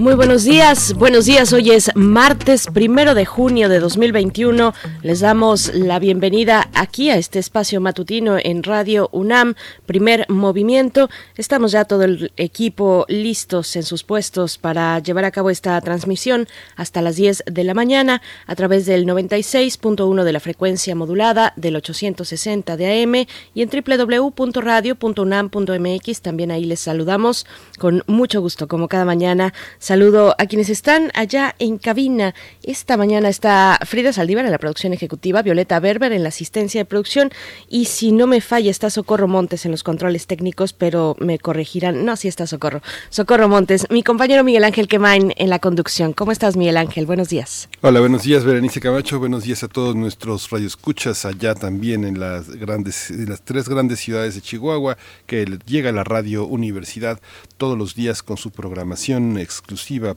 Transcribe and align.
Muy 0.00 0.14
buenos 0.14 0.44
días, 0.44 0.94
buenos 0.94 1.26
días. 1.26 1.52
Hoy 1.52 1.72
es 1.72 1.90
martes 1.94 2.68
primero 2.72 3.14
de 3.14 3.26
junio 3.26 3.68
de 3.68 3.80
2021. 3.80 4.72
Les 5.02 5.20
damos 5.20 5.74
la 5.74 5.98
bienvenida 5.98 6.70
aquí 6.72 7.10
a 7.10 7.18
este 7.18 7.38
espacio 7.38 7.82
matutino 7.82 8.38
en 8.42 8.62
Radio 8.62 9.10
UNAM, 9.12 9.56
primer 9.84 10.24
movimiento. 10.30 11.10
Estamos 11.36 11.72
ya 11.72 11.84
todo 11.84 12.04
el 12.04 12.32
equipo 12.38 13.04
listos 13.08 13.76
en 13.76 13.82
sus 13.82 14.02
puestos 14.02 14.56
para 14.56 14.98
llevar 15.00 15.26
a 15.26 15.32
cabo 15.32 15.50
esta 15.50 15.78
transmisión 15.82 16.48
hasta 16.76 17.02
las 17.02 17.16
10 17.16 17.44
de 17.44 17.64
la 17.64 17.74
mañana 17.74 18.22
a 18.46 18.56
través 18.56 18.86
del 18.86 19.04
96.1 19.04 20.24
de 20.24 20.32
la 20.32 20.40
frecuencia 20.40 20.94
modulada, 20.94 21.52
del 21.56 21.76
860 21.76 22.78
de 22.78 23.02
AM 23.02 23.26
y 23.52 23.60
en 23.60 23.68
www.radio.unam.mx. 23.68 26.20
También 26.22 26.52
ahí 26.52 26.64
les 26.64 26.80
saludamos 26.80 27.44
con 27.78 28.02
mucho 28.06 28.40
gusto, 28.40 28.66
como 28.66 28.88
cada 28.88 29.04
mañana. 29.04 29.52
Saludo 29.90 30.36
a 30.38 30.46
quienes 30.46 30.68
están 30.68 31.10
allá 31.14 31.56
en 31.58 31.76
cabina. 31.76 32.32
Esta 32.62 32.96
mañana 32.96 33.28
está 33.28 33.76
Frida 33.84 34.12
Saldívar 34.12 34.44
en 34.44 34.52
la 34.52 34.58
producción 34.58 34.92
ejecutiva, 34.92 35.42
Violeta 35.42 35.80
Berber 35.80 36.12
en 36.12 36.22
la 36.22 36.28
asistencia 36.28 36.80
de 36.80 36.84
producción 36.84 37.32
y 37.68 37.86
si 37.86 38.12
no 38.12 38.28
me 38.28 38.40
falla 38.40 38.70
está 38.70 38.88
Socorro 38.88 39.26
Montes 39.26 39.64
en 39.64 39.72
los 39.72 39.82
controles 39.82 40.28
técnicos, 40.28 40.72
pero 40.74 41.16
me 41.18 41.40
corregirán. 41.40 42.04
No, 42.04 42.14
sí 42.14 42.28
está 42.28 42.46
Socorro. 42.46 42.82
Socorro 43.08 43.48
Montes, 43.48 43.88
mi 43.90 44.04
compañero 44.04 44.44
Miguel 44.44 44.62
Ángel 44.62 44.86
Quemain 44.86 45.34
en 45.36 45.50
la 45.50 45.58
conducción. 45.58 46.12
¿Cómo 46.12 46.30
estás, 46.30 46.56
Miguel 46.56 46.76
Ángel? 46.76 47.04
Buenos 47.04 47.28
días. 47.28 47.68
Hola, 47.80 47.98
buenos 47.98 48.22
días, 48.22 48.44
Berenice 48.44 48.78
Camacho. 48.78 49.18
Buenos 49.18 49.42
días 49.42 49.64
a 49.64 49.68
todos 49.68 49.96
nuestros 49.96 50.50
radioescuchas 50.50 51.24
allá 51.24 51.56
también 51.56 52.04
en 52.04 52.20
las 52.20 52.48
grandes, 52.48 53.10
en 53.10 53.28
las 53.28 53.42
tres 53.42 53.68
grandes 53.68 53.98
ciudades 53.98 54.36
de 54.36 54.40
Chihuahua, 54.40 54.96
que 55.26 55.58
llega 55.66 55.90
la 55.90 56.04
radio 56.04 56.46
Universidad 56.46 57.18
todos 57.56 57.76
los 57.76 57.96
días 57.96 58.22
con 58.22 58.36
su 58.36 58.52
programación 58.52 59.36
exclusiva 59.36 59.69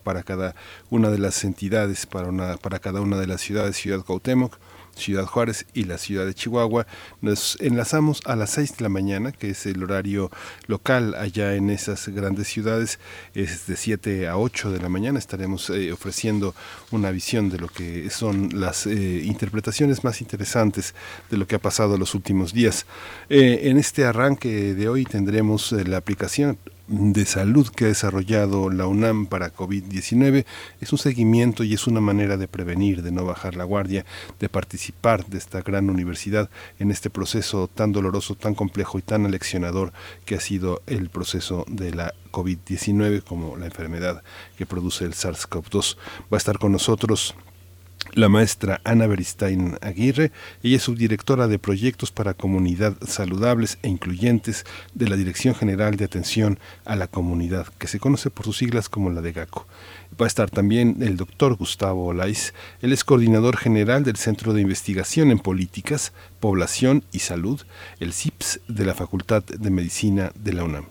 para 0.03 0.23
cada 0.23 0.55
una 0.89 1.09
de 1.09 1.19
las 1.19 1.43
entidades, 1.43 2.05
para, 2.05 2.57
para 2.57 2.79
cada 2.79 3.01
una 3.01 3.17
de 3.17 3.27
las 3.27 3.41
ciudades, 3.41 3.75
Ciudad 3.75 4.03
Cuauhtémoc, 4.03 4.57
Ciudad 4.95 5.25
Juárez 5.25 5.65
y 5.73 5.85
la 5.85 5.97
ciudad 5.97 6.25
de 6.25 6.33
Chihuahua. 6.33 6.85
Nos 7.21 7.57
enlazamos 7.59 8.21
a 8.25 8.35
las 8.35 8.51
6 8.51 8.77
de 8.77 8.83
la 8.83 8.89
mañana, 8.89 9.31
que 9.31 9.49
es 9.49 9.65
el 9.65 9.83
horario 9.83 10.31
local 10.67 11.15
allá 11.15 11.55
en 11.55 11.69
esas 11.69 12.07
grandes 12.09 12.47
ciudades. 12.47 12.99
Es 13.33 13.65
de 13.67 13.75
7 13.75 14.27
a 14.27 14.37
8 14.37 14.71
de 14.71 14.79
la 14.79 14.89
mañana. 14.89 15.19
Estaremos 15.19 15.69
eh, 15.69 15.91
ofreciendo 15.91 16.53
una 16.91 17.11
visión 17.11 17.49
de 17.49 17.57
lo 17.57 17.67
que 17.67 18.09
son 18.09 18.49
las 18.59 18.85
eh, 18.85 19.23
interpretaciones 19.23 20.03
más 20.03 20.21
interesantes 20.21 20.93
de 21.29 21.37
lo 21.37 21.47
que 21.47 21.55
ha 21.55 21.59
pasado 21.59 21.97
los 21.97 22.13
últimos 22.13 22.53
días. 22.53 22.85
Eh, 23.29 23.61
en 23.63 23.77
este 23.77 24.05
arranque 24.05 24.73
de 24.73 24.89
hoy 24.89 25.05
tendremos 25.05 25.71
la 25.71 25.97
aplicación 25.97 26.57
de 26.87 27.25
salud 27.25 27.67
que 27.69 27.85
ha 27.85 27.87
desarrollado 27.87 28.69
la 28.69 28.87
UNAM 28.87 29.27
para 29.27 29.53
COVID-19 29.53 30.45
es 30.81 30.91
un 30.91 30.97
seguimiento 30.97 31.63
y 31.63 31.73
es 31.73 31.87
una 31.87 32.01
manera 32.01 32.35
de 32.35 32.47
prevenir, 32.47 33.03
de 33.03 33.11
no 33.11 33.23
bajar 33.25 33.55
la 33.55 33.63
guardia, 33.63 34.05
de 34.39 34.49
participar 34.49 35.25
de 35.25 35.37
esta 35.37 35.61
gran 35.61 35.89
universidad 35.89 36.49
en 36.79 36.91
este 36.91 37.09
proceso 37.09 37.69
tan 37.69 37.93
doloroso, 37.93 38.35
tan 38.35 38.53
complejo 38.53 38.99
y 38.99 39.01
tan 39.01 39.25
aleccionador 39.25 39.93
que 40.25 40.35
ha 40.35 40.41
sido 40.41 40.81
el 40.85 41.09
proceso 41.09 41.65
de 41.69 41.93
la 41.93 42.13
COVID-19 42.31 43.23
como 43.23 43.55
la 43.55 43.65
enfermedad 43.65 44.21
que 44.57 44.65
produce 44.65 45.05
el 45.05 45.13
SARS-CoV-2. 45.13 45.97
Va 46.23 46.35
a 46.35 46.37
estar 46.37 46.59
con 46.59 46.73
nosotros 46.73 47.35
la 48.15 48.29
maestra 48.29 48.79
Ana 48.83 49.07
Beristain 49.07 49.77
Aguirre. 49.81 50.31
Ella 50.61 50.77
es 50.77 50.83
subdirectora 50.83 51.47
de 51.47 51.59
proyectos 51.59 52.11
para 52.11 52.33
comunidad 52.33 52.95
saludables 53.05 53.77
e 53.81 53.89
incluyentes 53.89 54.65
de 54.93 55.07
la 55.07 55.15
Dirección 55.15 55.55
General 55.55 55.95
de 55.95 56.05
Atención 56.05 56.59
a 56.85 56.95
la 56.95 57.07
Comunidad, 57.07 57.67
que 57.77 57.87
se 57.87 57.99
conoce 57.99 58.29
por 58.29 58.45
sus 58.45 58.57
siglas 58.57 58.89
como 58.89 59.09
la 59.09 59.21
de 59.21 59.31
GACO. 59.31 59.67
Va 60.19 60.25
a 60.25 60.27
estar 60.27 60.49
también 60.49 60.97
el 61.01 61.17
doctor 61.17 61.55
Gustavo 61.55 62.05
Olais. 62.05 62.53
Él 62.81 62.93
es 62.93 63.03
coordinador 63.03 63.57
general 63.57 64.03
del 64.03 64.17
Centro 64.17 64.53
de 64.53 64.61
Investigación 64.61 65.31
en 65.31 65.39
Políticas, 65.39 66.13
Población 66.39 67.03
y 67.11 67.19
Salud, 67.19 67.61
el 67.99 68.13
CIPS 68.13 68.61
de 68.67 68.85
la 68.85 68.93
Facultad 68.93 69.43
de 69.43 69.69
Medicina 69.71 70.31
de 70.35 70.53
la 70.53 70.63
UNAM. 70.63 70.85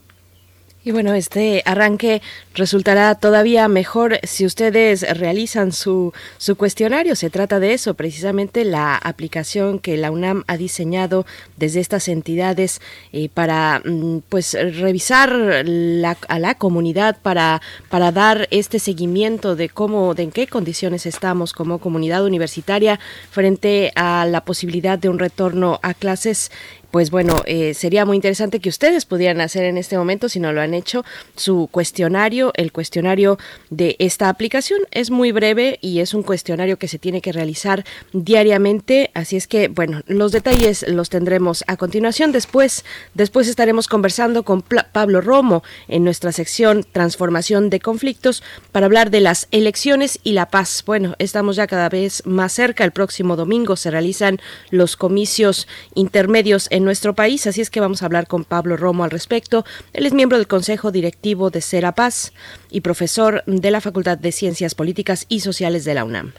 Y 0.85 0.91
bueno, 0.91 1.15
este 1.15 1.63
arranque 1.65 2.23
resultará 2.55 3.15
todavía 3.15 3.69
mejor 3.69 4.19
si 4.25 4.45
ustedes 4.45 5.03
realizan 5.17 5.71
su, 5.71 6.13
su 6.39 6.57
cuestionario. 6.57 7.15
Se 7.15 7.31
trata 7.31 7.61
de 7.61 7.73
eso, 7.73 7.95
precisamente 7.95 8.65
la 8.65 8.97
aplicación 8.97 9.79
que 9.79 9.97
la 9.97 10.11
UNAM 10.11 10.43
ha 10.49 10.57
diseñado 10.57 11.25
desde 11.57 11.79
estas 11.79 12.09
entidades 12.09 12.81
eh, 13.13 13.29
para 13.33 13.81
mm, 13.85 14.23
pues 14.29 14.55
revisar 14.55 15.31
la, 15.65 16.17
a 16.27 16.39
la 16.41 16.57
comunidad, 16.57 17.17
para, 17.23 17.63
para 17.89 18.11
dar 18.11 18.49
este 18.51 18.81
seguimiento 18.81 19.55
de 19.55 19.69
cómo, 19.69 20.15
de 20.15 20.25
en 20.25 20.33
qué 20.33 20.49
condiciones 20.49 21.07
estamos 21.07 21.53
como 21.53 21.79
comunidad 21.79 22.25
universitaria 22.25 22.99
frente 23.31 23.93
a 23.95 24.27
la 24.27 24.45
posibilidad 24.45 24.99
de 24.99 25.09
un 25.09 25.21
retorno 25.21 25.79
a 25.83 25.95
clases 25.95 26.51
pues 26.93 27.11
bueno, 27.11 27.43
eh, 27.47 27.73
sería 27.73 28.05
muy 28.05 28.17
interesante 28.17 28.61
que 28.61 28.69
ustedes 28.69 29.07
pudieran 29.07 29.41
hacer 29.41 29.65
en 29.65 29.79
este 29.79 29.97
momento, 29.97 30.29
si 30.29 30.39
no 30.39 30.53
lo 30.53 30.61
han 30.61 30.75
hecho, 30.75 31.07
su 31.35 31.69
cuestionario. 31.71 32.53
El 32.55 32.71
cuestionario 32.71 33.39
de 33.71 33.97
esta 33.99 34.29
aplicación 34.29 34.81
es 34.91 35.11
muy 35.11 35.33
breve 35.33 35.79
y 35.81 36.01
es 36.01 36.13
un 36.13 36.23
cuestionario 36.23 36.77
que 36.77 36.89
se 36.89 36.99
tiene 36.99 37.23
que 37.23 37.33
realizar 37.33 37.87
diariamente. 38.13 39.11
Así 39.15 39.37
es 39.37 39.47
que, 39.47 39.69
bueno, 39.69 40.03
los 40.07 40.33
detalles 40.33 40.85
los 40.87 41.09
tendremos 41.09 41.65
a 41.67 41.79
continuación. 41.79 42.31
Después, 42.31 42.85
después 43.15 43.49
estaremos 43.49 43.89
conversando 43.89 44.43
con 44.43 44.61
Pablo 44.61 45.23
Romo 45.23 45.63
en 45.89 46.05
nuestra 46.05 46.31
sección 46.31 46.85
Transformación 46.93 47.71
de 47.71 47.81
Conflictos 47.81 48.43
para 48.71 48.85
hablar 48.85 49.11
de 49.11 49.21
las 49.21 49.49
elecciones 49.51 50.21
y 50.25 50.33
la 50.33 50.51
paz. 50.51 50.83
Bueno, 50.85 51.15
estamos 51.19 51.57
ya 51.57 51.67
cada 51.67 51.89
vez 51.89 52.23
más 52.27 52.53
cerca. 52.53 52.85
El 52.85 52.93
próximo 52.93 53.35
domingo 53.35 53.77
se 53.77 53.91
realizan 53.91 54.41
los 54.69 54.97
comicios 54.97 55.67
intermedios 55.95 56.67
en 56.71 56.82
nuestro 56.85 57.15
país, 57.15 57.47
así 57.47 57.61
es 57.61 57.71
que 57.71 57.81
vamos 57.81 58.03
a 58.03 58.07
hablar 58.07 58.27
con 58.27 58.45
Pablo 58.45 58.77
Romo 58.77 59.05
al 59.05 59.11
respecto. 59.11 59.65
Él 59.93 60.07
es 60.07 60.13
miembro 60.13 60.39
del 60.39 60.47
Consejo 60.47 60.91
Directivo 60.91 61.51
de 61.51 61.61
Serapaz 61.61 62.33
y 62.71 62.81
profesor 62.81 63.43
de 63.47 63.71
la 63.71 63.81
Facultad 63.81 64.19
de 64.19 64.33
Ciencias 64.33 64.75
Políticas 64.75 65.27
y 65.29 65.41
Sociales 65.41 65.85
de 65.85 65.95
la 65.95 66.05
UNAM. 66.05 66.33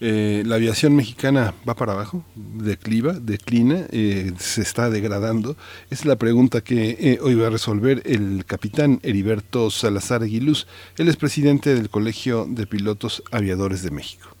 Eh, 0.00 0.42
la 0.44 0.56
aviación 0.56 0.94
mexicana 0.94 1.54
va 1.66 1.74
para 1.74 1.92
abajo, 1.92 2.22
decliva, 2.34 3.14
declina, 3.14 3.86
eh, 3.90 4.32
se 4.38 4.60
está 4.60 4.90
degradando. 4.90 5.56
Es 5.90 6.04
la 6.04 6.16
pregunta 6.16 6.60
que 6.60 6.96
eh, 7.00 7.18
hoy 7.22 7.34
va 7.34 7.46
a 7.46 7.50
resolver 7.50 8.02
el 8.04 8.44
capitán 8.44 9.00
Heriberto 9.02 9.70
Salazar 9.70 10.22
Aguiluz. 10.22 10.66
Él 10.98 11.08
es 11.08 11.16
presidente 11.16 11.74
del 11.74 11.88
Colegio 11.88 12.46
de 12.48 12.66
Pilotos 12.66 13.22
Aviadores 13.30 13.82
de 13.82 13.90
México. 13.90 14.35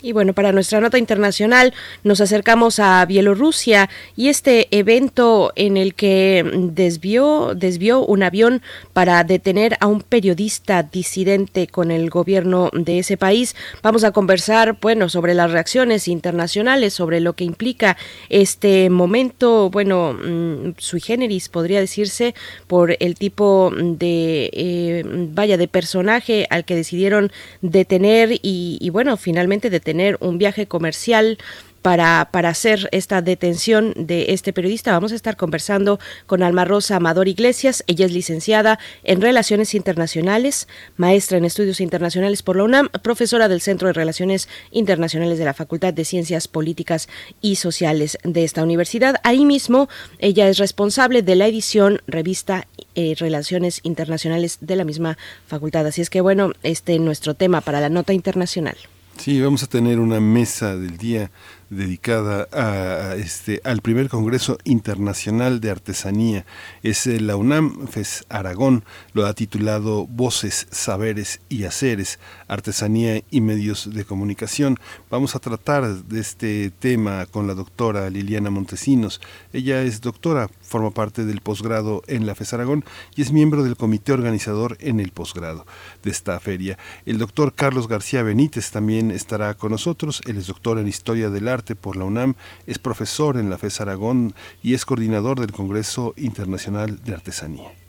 Y 0.00 0.12
bueno, 0.12 0.32
para 0.32 0.52
nuestra 0.52 0.80
nota 0.80 0.96
internacional 0.96 1.74
nos 2.04 2.20
acercamos 2.20 2.78
a 2.78 3.04
Bielorrusia 3.04 3.90
y 4.14 4.28
este 4.28 4.68
evento 4.70 5.52
en 5.56 5.76
el 5.76 5.94
que 5.94 6.48
desvió, 6.72 7.52
desvió 7.56 8.04
un 8.04 8.22
avión 8.22 8.62
para 8.92 9.24
detener 9.24 9.76
a 9.80 9.88
un 9.88 10.02
periodista 10.02 10.84
disidente 10.84 11.66
con 11.66 11.90
el 11.90 12.10
gobierno 12.10 12.70
de 12.72 13.00
ese 13.00 13.16
país. 13.16 13.56
Vamos 13.82 14.04
a 14.04 14.12
conversar, 14.12 14.78
bueno, 14.80 15.08
sobre 15.08 15.34
las 15.34 15.50
reacciones 15.50 16.06
internacionales, 16.06 16.94
sobre 16.94 17.18
lo 17.18 17.32
que 17.32 17.42
implica 17.42 17.96
este 18.28 18.90
momento, 18.90 19.68
bueno, 19.68 20.12
mm, 20.12 20.74
sui 20.78 21.00
generis 21.00 21.48
podría 21.48 21.80
decirse, 21.80 22.36
por 22.68 22.96
el 23.00 23.16
tipo 23.16 23.72
de, 23.74 24.48
eh, 24.52 25.02
vaya, 25.04 25.56
de 25.56 25.66
personaje 25.66 26.46
al 26.50 26.64
que 26.64 26.76
decidieron 26.76 27.32
detener 27.62 28.30
y, 28.42 28.78
y 28.80 28.90
bueno, 28.90 29.16
finalmente 29.16 29.70
detener 29.70 29.87
tener 29.88 30.18
un 30.20 30.36
viaje 30.36 30.68
comercial 30.68 31.38
para, 31.80 32.28
para, 32.30 32.50
hacer 32.50 32.90
esta 32.92 33.22
detención 33.22 33.94
de 33.96 34.34
este 34.34 34.52
periodista. 34.52 34.92
Vamos 34.92 35.12
a 35.12 35.14
estar 35.14 35.38
conversando 35.38 35.98
con 36.26 36.42
Alma 36.42 36.66
Rosa 36.66 36.96
Amador 36.96 37.26
Iglesias. 37.26 37.84
Ella 37.86 38.04
es 38.04 38.12
licenciada 38.12 38.78
en 39.02 39.22
Relaciones 39.22 39.74
Internacionales, 39.74 40.68
maestra 40.98 41.38
en 41.38 41.46
Estudios 41.46 41.80
Internacionales 41.80 42.42
por 42.42 42.56
la 42.56 42.64
UNAM, 42.64 42.90
profesora 43.02 43.48
del 43.48 43.62
Centro 43.62 43.86
de 43.86 43.94
Relaciones 43.94 44.50
Internacionales 44.70 45.38
de 45.38 45.46
la 45.46 45.54
Facultad 45.54 45.94
de 45.94 46.04
Ciencias 46.04 46.48
Políticas 46.48 47.08
y 47.40 47.56
Sociales 47.56 48.18
de 48.24 48.44
esta 48.44 48.62
universidad. 48.62 49.16
Ahí 49.22 49.46
mismo, 49.46 49.88
ella 50.18 50.50
es 50.50 50.58
responsable 50.58 51.22
de 51.22 51.36
la 51.36 51.46
edición 51.46 52.02
revista 52.06 52.66
eh, 52.96 53.14
Relaciones 53.18 53.80
Internacionales 53.84 54.58
de 54.60 54.76
la 54.76 54.84
misma 54.84 55.16
facultad. 55.46 55.86
Así 55.86 56.02
es 56.02 56.10
que, 56.10 56.20
bueno, 56.20 56.52
este 56.62 56.96
es 56.96 57.00
nuestro 57.00 57.32
tema 57.32 57.62
para 57.62 57.80
la 57.80 57.88
nota 57.88 58.12
internacional. 58.12 58.76
Sí, 59.18 59.40
vamos 59.40 59.64
a 59.64 59.66
tener 59.66 59.98
una 59.98 60.20
mesa 60.20 60.76
del 60.76 60.96
día 60.96 61.32
dedicada 61.70 62.46
a, 62.52 63.16
este, 63.16 63.60
al 63.64 63.82
primer 63.82 64.08
Congreso 64.08 64.58
Internacional 64.62 65.60
de 65.60 65.72
Artesanía. 65.72 66.46
Es 66.84 67.06
la 67.06 67.34
UNAM 67.34 67.88
FES 67.88 68.24
Aragón, 68.28 68.84
lo 69.14 69.26
ha 69.26 69.34
titulado 69.34 70.06
Voces, 70.06 70.68
Saberes 70.70 71.40
y 71.48 71.64
Haceres, 71.64 72.20
Artesanía 72.46 73.20
y 73.28 73.40
Medios 73.40 73.92
de 73.92 74.04
Comunicación. 74.04 74.78
Vamos 75.10 75.34
a 75.34 75.40
tratar 75.40 75.84
de 76.04 76.20
este 76.20 76.70
tema 76.70 77.26
con 77.26 77.48
la 77.48 77.54
doctora 77.54 78.08
Liliana 78.10 78.50
Montesinos. 78.50 79.20
Ella 79.52 79.82
es 79.82 80.00
doctora, 80.00 80.48
forma 80.68 80.90
parte 80.90 81.24
del 81.24 81.40
posgrado 81.40 82.02
en 82.06 82.26
la 82.26 82.34
FES 82.34 82.54
Aragón 82.54 82.84
y 83.16 83.22
es 83.22 83.32
miembro 83.32 83.64
del 83.64 83.76
comité 83.76 84.12
organizador 84.12 84.76
en 84.80 85.00
el 85.00 85.10
posgrado 85.10 85.66
de 86.02 86.10
esta 86.10 86.38
feria. 86.38 86.78
El 87.06 87.18
doctor 87.18 87.54
Carlos 87.54 87.88
García 87.88 88.22
Benítez 88.22 88.70
también 88.70 89.10
estará 89.10 89.54
con 89.54 89.72
nosotros. 89.72 90.20
Él 90.26 90.36
es 90.36 90.46
doctor 90.46 90.78
en 90.78 90.86
Historia 90.86 91.30
del 91.30 91.48
Arte 91.48 91.74
por 91.74 91.96
la 91.96 92.04
UNAM, 92.04 92.34
es 92.66 92.78
profesor 92.78 93.36
en 93.36 93.50
la 93.50 93.58
FES 93.58 93.80
Aragón 93.80 94.34
y 94.62 94.74
es 94.74 94.84
coordinador 94.84 95.40
del 95.40 95.52
Congreso 95.52 96.14
Internacional 96.16 97.02
de 97.02 97.14
Artesanía. 97.14 97.87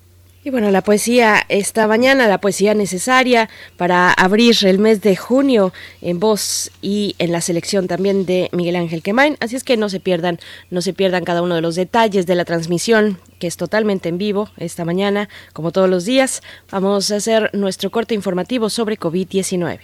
Y 0.50 0.52
bueno, 0.52 0.72
la 0.72 0.82
poesía 0.82 1.46
esta 1.48 1.88
mañana, 1.88 2.28
la 2.28 2.40
poesía 2.40 2.74
necesaria 2.74 3.52
para 3.78 4.12
abrir 4.12 4.56
el 4.64 4.80
mes 4.80 5.00
de 5.00 5.16
junio 5.16 5.72
en 6.02 6.20
voz 6.20 6.72
y 6.82 7.16
en 7.20 7.32
la 7.32 7.40
selección 7.40 7.88
también 7.88 8.26
de 8.26 8.50
Miguel 8.52 8.76
Ángel 8.76 9.04
Quemain. 9.04 9.38
Así 9.42 9.56
es 9.56 9.64
que 9.64 9.78
no 9.78 9.90
se 9.90 10.00
pierdan, 10.00 10.40
no 10.72 10.82
se 10.82 10.94
pierdan 10.94 11.24
cada 11.24 11.44
uno 11.44 11.54
de 11.54 11.62
los 11.62 11.76
detalles 11.76 12.26
de 12.26 12.34
la 12.34 12.46
transmisión 12.46 13.20
que 13.38 13.46
es 13.46 13.58
totalmente 13.58 14.10
en 14.10 14.18
vivo 14.18 14.50
esta 14.58 14.86
mañana, 14.86 15.30
como 15.54 15.72
todos 15.72 15.88
los 15.88 16.06
días. 16.06 16.42
Vamos 16.72 17.12
a 17.12 17.18
hacer 17.18 17.52
nuestro 17.54 17.92
corte 17.92 18.16
informativo 18.16 18.72
sobre 18.72 18.98
COVID-19. 18.98 19.82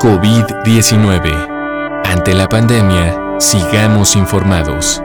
COVID-19. 0.00 2.00
Ante 2.06 2.32
la 2.32 2.48
pandemia, 2.48 3.36
sigamos 3.38 4.16
informados. 4.16 5.02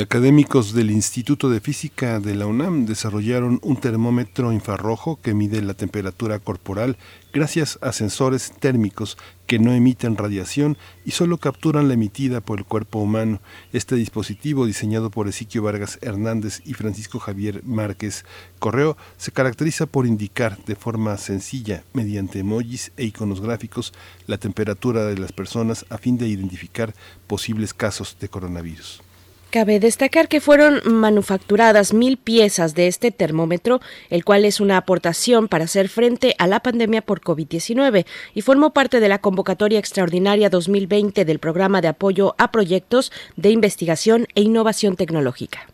Académicos 0.00 0.74
del 0.74 0.92
Instituto 0.92 1.50
de 1.50 1.60
Física 1.60 2.20
de 2.20 2.36
la 2.36 2.46
UNAM 2.46 2.86
desarrollaron 2.86 3.58
un 3.62 3.80
termómetro 3.80 4.52
infrarrojo 4.52 5.18
que 5.20 5.34
mide 5.34 5.60
la 5.60 5.74
temperatura 5.74 6.38
corporal 6.38 6.96
gracias 7.32 7.78
a 7.82 7.92
sensores 7.92 8.52
térmicos 8.52 9.18
que 9.46 9.58
no 9.58 9.72
emiten 9.72 10.16
radiación 10.16 10.78
y 11.04 11.12
solo 11.12 11.38
capturan 11.38 11.88
la 11.88 11.94
emitida 11.94 12.40
por 12.40 12.60
el 12.60 12.64
cuerpo 12.64 13.00
humano. 13.00 13.40
Este 13.72 13.96
dispositivo, 13.96 14.66
diseñado 14.66 15.10
por 15.10 15.26
Ezequiel 15.26 15.64
Vargas 15.64 15.98
Hernández 16.00 16.60
y 16.64 16.74
Francisco 16.74 17.18
Javier 17.18 17.62
Márquez 17.64 18.24
Correo, 18.60 18.96
se 19.16 19.32
caracteriza 19.32 19.86
por 19.86 20.06
indicar 20.06 20.62
de 20.64 20.76
forma 20.76 21.16
sencilla, 21.16 21.82
mediante 21.92 22.38
emojis 22.38 22.92
e 22.96 23.04
iconos 23.04 23.40
gráficos, 23.40 23.92
la 24.26 24.38
temperatura 24.38 25.06
de 25.06 25.18
las 25.18 25.32
personas 25.32 25.86
a 25.90 25.98
fin 25.98 26.18
de 26.18 26.28
identificar 26.28 26.94
posibles 27.26 27.74
casos 27.74 28.16
de 28.20 28.28
coronavirus. 28.28 29.02
Cabe 29.50 29.80
destacar 29.80 30.28
que 30.28 30.42
fueron 30.42 30.82
manufacturadas 30.84 31.94
mil 31.94 32.18
piezas 32.18 32.74
de 32.74 32.86
este 32.86 33.10
termómetro, 33.10 33.80
el 34.10 34.22
cual 34.22 34.44
es 34.44 34.60
una 34.60 34.76
aportación 34.76 35.48
para 35.48 35.64
hacer 35.64 35.88
frente 35.88 36.34
a 36.38 36.46
la 36.46 36.60
pandemia 36.60 37.00
por 37.00 37.22
COVID-19 37.22 38.04
y 38.34 38.42
formó 38.42 38.74
parte 38.74 39.00
de 39.00 39.08
la 39.08 39.20
convocatoria 39.20 39.78
extraordinaria 39.78 40.50
2020 40.50 41.24
del 41.24 41.38
programa 41.38 41.80
de 41.80 41.88
apoyo 41.88 42.34
a 42.36 42.52
proyectos 42.52 43.10
de 43.36 43.48
investigación 43.48 44.26
e 44.34 44.42
innovación 44.42 44.96
tecnológica. 44.96 45.66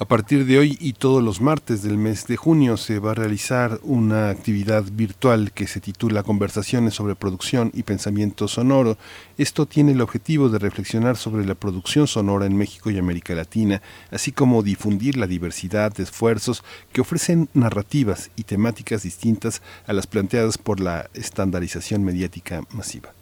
A 0.00 0.04
partir 0.04 0.46
de 0.46 0.60
hoy 0.60 0.78
y 0.80 0.92
todos 0.92 1.24
los 1.24 1.40
martes 1.40 1.82
del 1.82 1.98
mes 1.98 2.28
de 2.28 2.36
junio 2.36 2.76
se 2.76 3.00
va 3.00 3.10
a 3.10 3.14
realizar 3.14 3.80
una 3.82 4.30
actividad 4.30 4.84
virtual 4.92 5.50
que 5.50 5.66
se 5.66 5.80
titula 5.80 6.22
Conversaciones 6.22 6.94
sobre 6.94 7.16
producción 7.16 7.72
y 7.74 7.82
pensamiento 7.82 8.46
sonoro. 8.46 8.96
Esto 9.38 9.66
tiene 9.66 9.90
el 9.90 10.00
objetivo 10.00 10.50
de 10.50 10.60
reflexionar 10.60 11.16
sobre 11.16 11.44
la 11.44 11.56
producción 11.56 12.06
sonora 12.06 12.46
en 12.46 12.56
México 12.56 12.90
y 12.92 12.98
América 12.98 13.34
Latina, 13.34 13.82
así 14.12 14.30
como 14.30 14.62
difundir 14.62 15.16
la 15.16 15.26
diversidad 15.26 15.92
de 15.92 16.04
esfuerzos 16.04 16.62
que 16.92 17.00
ofrecen 17.00 17.48
narrativas 17.52 18.30
y 18.36 18.44
temáticas 18.44 19.02
distintas 19.02 19.62
a 19.88 19.92
las 19.94 20.06
planteadas 20.06 20.58
por 20.58 20.78
la 20.78 21.10
estandarización 21.12 22.04
mediática 22.04 22.62
masiva. 22.70 23.17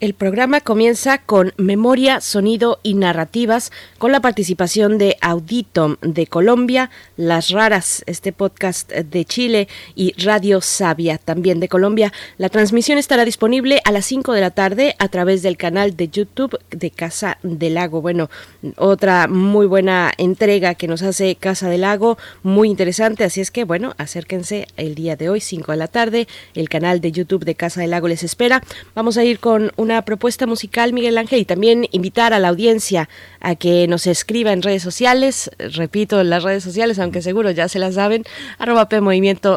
El 0.00 0.14
programa 0.14 0.62
comienza 0.62 1.18
con 1.18 1.52
Memoria, 1.58 2.22
Sonido 2.22 2.80
y 2.82 2.94
Narrativas, 2.94 3.70
con 3.98 4.12
la 4.12 4.20
participación 4.20 4.96
de 4.96 5.18
Auditom 5.20 5.96
de 6.00 6.26
Colombia, 6.26 6.88
Las 7.18 7.50
Raras, 7.50 8.02
este 8.06 8.32
podcast 8.32 8.90
de 8.90 9.26
Chile, 9.26 9.68
y 9.94 10.14
Radio 10.14 10.62
Sabia, 10.62 11.18
también 11.18 11.60
de 11.60 11.68
Colombia. 11.68 12.14
La 12.38 12.48
transmisión 12.48 12.96
estará 12.96 13.26
disponible 13.26 13.82
a 13.84 13.92
las 13.92 14.06
5 14.06 14.32
de 14.32 14.40
la 14.40 14.52
tarde 14.52 14.96
a 14.98 15.08
través 15.08 15.42
del 15.42 15.58
canal 15.58 15.94
de 15.94 16.08
YouTube 16.08 16.58
de 16.70 16.90
Casa 16.90 17.36
del 17.42 17.74
Lago. 17.74 18.00
Bueno, 18.00 18.30
otra 18.76 19.28
muy 19.28 19.66
buena 19.66 20.12
entrega 20.16 20.76
que 20.76 20.88
nos 20.88 21.02
hace 21.02 21.36
Casa 21.36 21.68
del 21.68 21.82
Lago, 21.82 22.16
muy 22.42 22.70
interesante, 22.70 23.24
así 23.24 23.42
es 23.42 23.50
que, 23.50 23.64
bueno, 23.64 23.92
acérquense 23.98 24.66
el 24.78 24.94
día 24.94 25.16
de 25.16 25.28
hoy, 25.28 25.42
5 25.42 25.72
de 25.72 25.78
la 25.78 25.88
tarde, 25.88 26.26
el 26.54 26.70
canal 26.70 27.02
de 27.02 27.12
YouTube 27.12 27.44
de 27.44 27.54
Casa 27.54 27.82
del 27.82 27.90
Lago 27.90 28.08
les 28.08 28.22
espera. 28.22 28.62
Vamos 28.94 29.18
a 29.18 29.24
ir 29.24 29.40
con 29.40 29.72
un 29.76 29.89
una 29.90 30.02
propuesta 30.02 30.46
musical, 30.46 30.92
Miguel 30.92 31.18
Ángel, 31.18 31.40
y 31.40 31.44
también 31.44 31.88
invitar 31.90 32.32
a 32.32 32.38
la 32.38 32.48
audiencia 32.48 33.08
a 33.40 33.54
que 33.56 33.86
nos 33.88 34.06
escriba 34.06 34.52
en 34.52 34.62
redes 34.62 34.82
sociales, 34.82 35.50
repito, 35.58 36.22
las 36.22 36.42
redes 36.42 36.62
sociales, 36.62 36.98
aunque 36.98 37.22
seguro 37.22 37.50
ya 37.50 37.68
se 37.68 37.78
las 37.78 37.94
saben, 37.96 38.24
arroba 38.58 38.88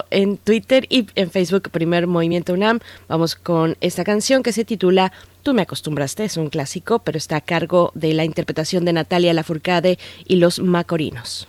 en 0.10 0.38
Twitter 0.38 0.86
y 0.90 1.08
en 1.16 1.30
Facebook, 1.32 1.70
Primer 1.70 2.08
Movimiento 2.08 2.54
UNAM. 2.54 2.80
Vamos 3.08 3.36
con 3.36 3.78
esta 3.82 4.04
canción 4.04 4.44
que 4.44 4.54
se 4.54 4.66
titula 4.66 5.12
Tú 5.44 5.54
me 5.54 5.62
acostumbraste, 5.62 6.24
es 6.24 6.38
un 6.38 6.50
clásico, 6.50 7.00
pero 7.00 7.18
está 7.18 7.36
a 7.36 7.42
cargo 7.42 7.92
de 7.96 8.14
la 8.14 8.24
interpretación 8.24 8.86
de 8.86 8.94
Natalia 8.94 9.34
Lafourcade 9.34 10.00
y 10.26 10.38
los 10.38 10.60
Macorinos. 10.60 11.48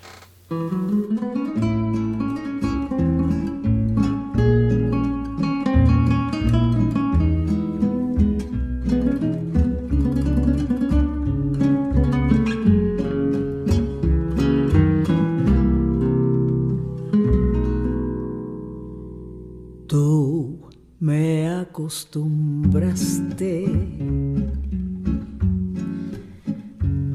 Tú 19.86 20.60
me 20.98 21.48
acostumbraste 21.48 23.66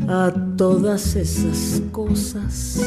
a 0.07 0.31
todas 0.55 1.15
esas 1.15 1.81
cosas 1.91 2.79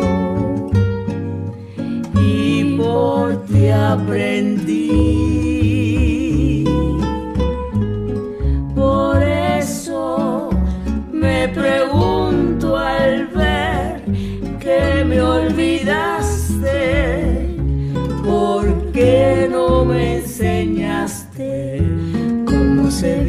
y 2.20 2.76
por 2.76 3.46
ti 3.46 3.68
aprendí. 3.68 4.90
Por 8.74 9.22
eso 9.22 10.50
me 11.10 11.48
pregunto 11.48 12.76
al 12.76 13.26
ver 13.28 14.02
que 14.58 15.02
me 15.06 15.22
olvidaste, 15.22 16.76
¿por 18.22 18.92
qué 18.92 19.48
no 19.50 19.86
me 19.86 20.18
enseñaste 20.18 21.82
cómo 22.44 22.90
se 22.90 23.24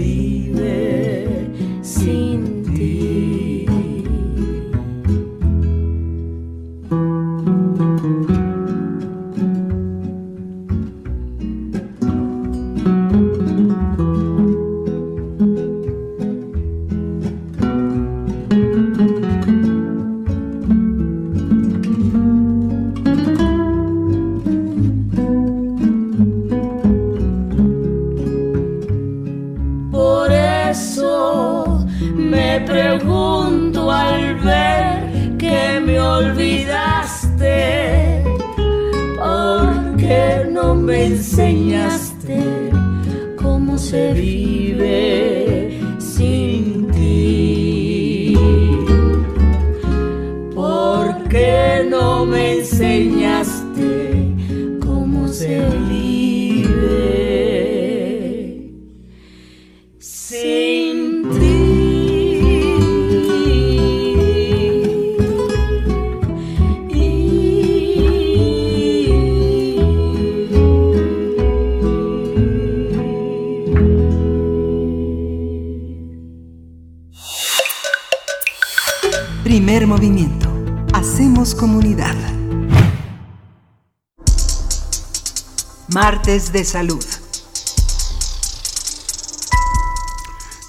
De 86.31 86.63
salud. 86.63 87.03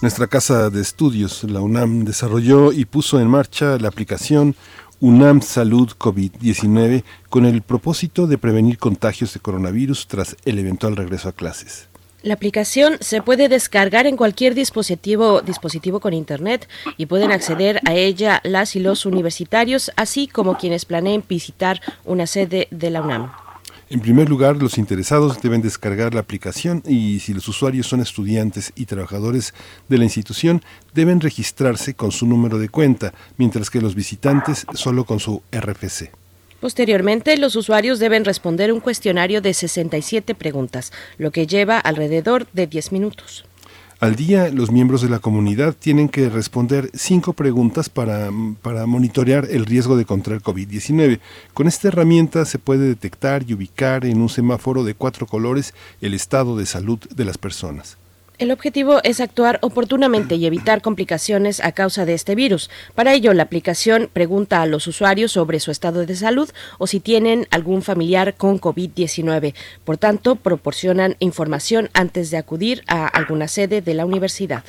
Nuestra 0.01 0.27
casa 0.27 0.71
de 0.71 0.83
estudios, 0.83 1.45
la 1.45 1.61
UNAM, 1.61 2.05
desarrolló 2.05 2.73
y 2.73 2.85
puso 2.85 3.21
en 3.21 3.29
marcha 3.29 3.79
la 3.79 3.87
aplicación 3.87 4.57
UNAM 4.99 5.41
Salud 5.41 5.89
COVID-19 5.97 7.05
con 7.31 7.47
el 7.47 7.63
propósito 7.63 8.27
de 8.27 8.39
prevenir 8.39 8.77
contagios 8.77 9.35
de 9.35 9.39
coronavirus 9.39 10.09
tras 10.09 10.37
el 10.45 10.59
eventual 10.59 10.97
regreso 10.97 11.29
a 11.29 11.33
clases. 11.33 11.87
La 12.25 12.35
aplicación 12.35 12.97
se 12.99 13.23
puede 13.23 13.49
descargar 13.49 14.09
en 14.09 14.17
cualquier 14.17 14.57
dispositivo, 14.57 15.43
dispositivo 15.43 16.01
con 16.01 16.13
internet 16.13 16.69
y 16.97 17.07
pueden 17.07 17.31
acceder 17.31 17.81
a 17.87 17.95
ella 17.95 18.41
las 18.43 18.75
y 18.75 18.81
los 18.81 19.07
universitarios, 19.07 19.93
así 19.95 20.27
como 20.27 20.59
quienes 20.59 20.87
planeen 20.87 21.23
visitar 21.29 21.81
una 22.05 22.27
sede 22.27 22.67
de 22.73 22.91
la 22.91 23.01
UNAM. 23.01 23.42
En 23.93 24.01
primer 24.01 24.31
lugar, 24.31 24.57
los 24.57 24.79
interesados 24.79 25.43
deben 25.43 25.61
descargar 25.61 26.15
la 26.15 26.21
aplicación 26.21 26.83
y 26.89 27.21
si 27.21 27.35
los 27.35 27.47
usuarios 27.47 27.87
son 27.87 28.01
estudiantes 28.01 28.73
y 28.75 28.87
trabajadores 28.87 29.53
de 29.91 29.99
la 29.99 30.05
institución, 30.05 30.63
deben 30.95 31.21
registrarse 31.21 31.93
con 31.93 32.11
su 32.11 32.27
número 32.27 32.59
de 32.59 32.71
cuenta, 32.71 33.13
mientras 33.37 33.69
que 33.69 33.83
los 33.83 33.95
visitantes 33.95 34.65
solo 34.73 35.05
con 35.05 35.21
su 35.21 35.43
RFC. 35.53 36.11
Posteriormente, 36.59 37.37
los 37.37 37.55
usuarios 37.55 37.99
deben 37.99 38.25
responder 38.25 38.73
un 38.73 38.81
cuestionario 38.81 39.43
de 39.43 39.53
67 39.53 40.35
preguntas, 40.37 40.91
lo 41.19 41.31
que 41.31 41.47
lleva 41.47 41.79
alrededor 41.79 42.47
de 42.55 42.67
10 42.67 42.93
minutos. 42.93 43.45
Al 44.03 44.17
día, 44.17 44.49
los 44.49 44.73
miembros 44.73 45.01
de 45.01 45.09
la 45.09 45.21
comunidad 45.21 45.77
tienen 45.79 46.09
que 46.09 46.29
responder 46.29 46.91
cinco 46.93 47.35
preguntas 47.35 47.89
para, 47.89 48.31
para 48.61 48.85
monitorear 48.85 49.47
el 49.49 49.65
riesgo 49.65 49.97
de 49.97 50.05
contraer 50.05 50.43
COVID-19. 50.43 51.21
Con 51.55 51.69
esta 51.69 51.87
herramienta 51.87 52.45
se 52.45 52.59
puede 52.59 52.89
detectar 52.89 53.45
y 53.47 53.55
ubicar 53.55 54.05
en 54.05 54.21
un 54.21 54.29
semáforo 54.29 54.83
de 54.83 54.95
cuatro 54.95 55.29
colores 55.29 55.73
el 56.01 56.15
estado 56.15 56.57
de 56.57 56.67
salud 56.67 56.99
de 57.15 57.25
las 57.25 57.39
personas. 57.39 57.97
El 58.39 58.51
objetivo 58.51 59.01
es 59.05 59.21
actuar 59.21 59.59
oportunamente 59.63 60.35
y 60.35 60.47
evitar 60.47 60.83
complicaciones 60.83 61.61
a 61.61 61.73
causa 61.73 62.05
de 62.05 62.15
este 62.15 62.35
virus. 62.35 62.71
Para 62.95 63.13
ello, 63.13 63.33
la 63.35 63.45
aplicación 63.45 64.11
pregunta 64.13 64.63
a 64.63 64.67
los 64.67 64.87
usuarios 64.87 65.33
sobre 65.33 65.61
su 65.61 65.71
estado 65.71 66.05
de 66.07 66.17
salud 66.17 66.51
o 66.79 66.87
si 66.87 66.99
tienen 66.99 67.47
algún 67.51 67.83
familiar 67.83 68.35
con 68.35 68.61
COVID-19. 68.61 69.55
Por 69.85 69.97
tanto, 69.99 70.37
proporcionan 70.37 71.17
información 71.21 71.91
antes 71.93 72.31
de 72.31 72.39
acudir 72.39 72.83
a 72.89 73.07
alguna 73.07 73.49
sede 73.49 73.81
de 73.81 73.95
la 73.95 74.07
universidad. 74.07 74.65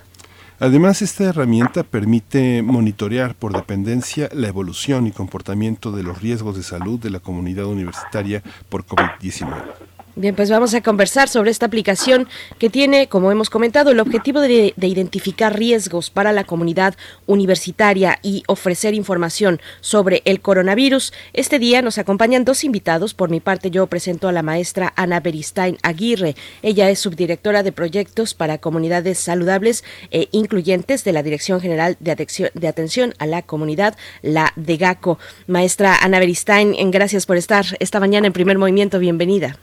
Además, 0.59 1.01
esta 1.01 1.25
herramienta 1.25 1.83
permite 1.83 2.61
monitorear 2.61 3.33
por 3.35 3.53
dependencia 3.53 4.29
la 4.33 4.47
evolución 4.47 5.07
y 5.07 5.11
comportamiento 5.11 5.91
de 5.91 6.03
los 6.03 6.21
riesgos 6.21 6.55
de 6.55 6.63
salud 6.63 6.99
de 6.99 7.09
la 7.09 7.19
comunidad 7.19 7.65
universitaria 7.65 8.43
por 8.69 8.85
COVID-19. 8.85 9.92
Bien, 10.15 10.35
pues 10.35 10.51
vamos 10.51 10.75
a 10.75 10.81
conversar 10.81 11.27
sobre 11.27 11.49
esta 11.49 11.65
aplicación 11.65 12.27
que 12.59 12.69
tiene, 12.69 13.07
como 13.07 13.31
hemos 13.31 13.49
comentado, 13.49 13.89
el 13.89 13.99
objetivo 13.99 14.41
de, 14.41 14.75
de, 14.77 14.87
identificar 14.87 15.57
riesgos 15.57 16.11
para 16.11 16.31
la 16.31 16.43
comunidad 16.43 16.93
universitaria 17.25 18.19
y 18.21 18.43
ofrecer 18.45 18.93
información 18.93 19.59
sobre 19.81 20.21
el 20.25 20.39
coronavirus. 20.39 21.13
Este 21.33 21.57
día 21.57 21.81
nos 21.81 21.97
acompañan 21.97 22.45
dos 22.45 22.63
invitados. 22.63 23.15
Por 23.15 23.31
mi 23.31 23.39
parte, 23.39 23.71
yo 23.71 23.87
presento 23.87 24.27
a 24.27 24.31
la 24.31 24.43
maestra 24.43 24.93
Ana 24.95 25.19
Beristain 25.19 25.79
Aguirre. 25.81 26.35
Ella 26.61 26.91
es 26.91 26.99
subdirectora 26.99 27.63
de 27.63 27.71
proyectos 27.71 28.35
para 28.35 28.59
comunidades 28.59 29.17
saludables 29.17 29.83
e 30.11 30.29
incluyentes 30.31 31.03
de 31.03 31.13
la 31.13 31.23
Dirección 31.23 31.59
General 31.59 31.97
de 31.99 32.11
Atención, 32.11 32.51
de 32.53 32.67
Atención 32.67 33.15
a 33.17 33.25
la 33.25 33.41
Comunidad, 33.41 33.97
la 34.21 34.53
DEGACO. 34.57 35.17
Maestra 35.47 35.97
Ana 35.97 36.19
Beristain, 36.19 36.75
gracias 36.91 37.25
por 37.25 37.37
estar 37.37 37.65
esta 37.79 37.99
mañana 37.99 38.27
en 38.27 38.33
primer 38.33 38.59
movimiento. 38.59 38.99
Bienvenida. 38.99 39.57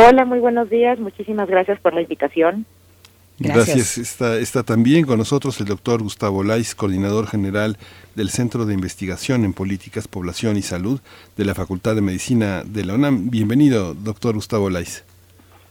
Hola, 0.00 0.24
muy 0.24 0.38
buenos 0.38 0.70
días. 0.70 1.00
Muchísimas 1.00 1.48
gracias 1.48 1.80
por 1.80 1.92
la 1.92 2.00
invitación. 2.00 2.66
Gracias. 3.40 3.66
gracias. 3.66 3.98
Está, 3.98 4.38
está, 4.38 4.62
también 4.62 5.04
con 5.04 5.18
nosotros 5.18 5.58
el 5.58 5.66
doctor 5.66 6.04
Gustavo 6.04 6.44
Lais, 6.44 6.76
coordinador 6.76 7.26
general 7.26 7.78
del 8.14 8.28
Centro 8.30 8.64
de 8.64 8.74
Investigación 8.74 9.44
en 9.44 9.54
Políticas, 9.54 10.06
Población 10.06 10.56
y 10.56 10.62
Salud 10.62 11.00
de 11.36 11.44
la 11.44 11.56
Facultad 11.56 11.96
de 11.96 12.00
Medicina 12.00 12.62
de 12.64 12.84
la 12.84 12.94
UNAM. 12.94 13.28
Bienvenido, 13.28 13.92
doctor 13.92 14.36
Gustavo 14.36 14.70
Lais. 14.70 15.04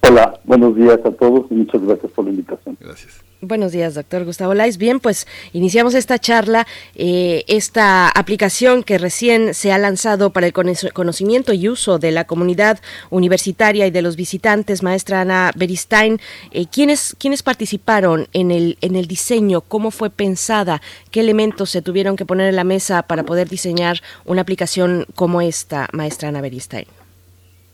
Hola, 0.02 0.38
buenos 0.44 0.76
días 0.76 1.00
a 1.06 1.12
todos 1.12 1.46
y 1.50 1.54
muchas 1.54 1.82
gracias 1.84 2.12
por 2.12 2.26
la 2.26 2.32
invitación. 2.32 2.78
Gracias. 2.82 3.27
Buenos 3.42 3.72
días, 3.72 3.94
doctor 3.94 4.26
Gustavo 4.26 4.56
Lais. 4.56 4.80
Bien, 4.80 5.00
pues 5.00 5.28
iniciamos 5.54 5.94
esta 5.94 6.18
charla, 6.18 6.66
eh, 6.96 7.44
esta 7.48 8.10
aplicación 8.10 8.82
que 8.82 8.98
recién 8.98 9.54
se 9.54 9.72
ha 9.72 9.78
lanzado 9.78 10.32
para 10.32 10.48
el 10.48 10.54
conocimiento 10.54 11.54
y 11.54 11.70
uso 11.70 12.00
de 12.00 12.12
la 12.12 12.24
comunidad 12.24 12.80
universitaria 13.12 13.86
y 13.86 13.92
de 13.92 14.02
los 14.02 14.16
visitantes, 14.16 14.82
maestra 14.82 15.22
Ana 15.22 15.52
Beristain. 15.56 16.20
Eh, 16.50 16.66
¿quiénes, 16.66 17.16
¿Quiénes 17.20 17.44
participaron 17.44 18.28
en 18.34 18.50
el, 18.50 18.80
en 18.82 18.96
el 18.96 19.06
diseño? 19.06 19.62
¿Cómo 19.62 19.92
fue 19.92 20.10
pensada? 20.10 20.82
¿Qué 21.12 21.20
elementos 21.20 21.70
se 21.70 21.84
tuvieron 21.84 22.16
que 22.16 22.26
poner 22.26 22.50
en 22.50 22.56
la 22.56 22.64
mesa 22.64 23.04
para 23.04 23.22
poder 23.22 23.50
diseñar 23.50 24.02
una 24.26 24.42
aplicación 24.42 25.06
como 25.14 25.42
esta, 25.42 25.90
maestra 25.92 26.30
Ana 26.30 26.42
Beristain? 26.42 26.88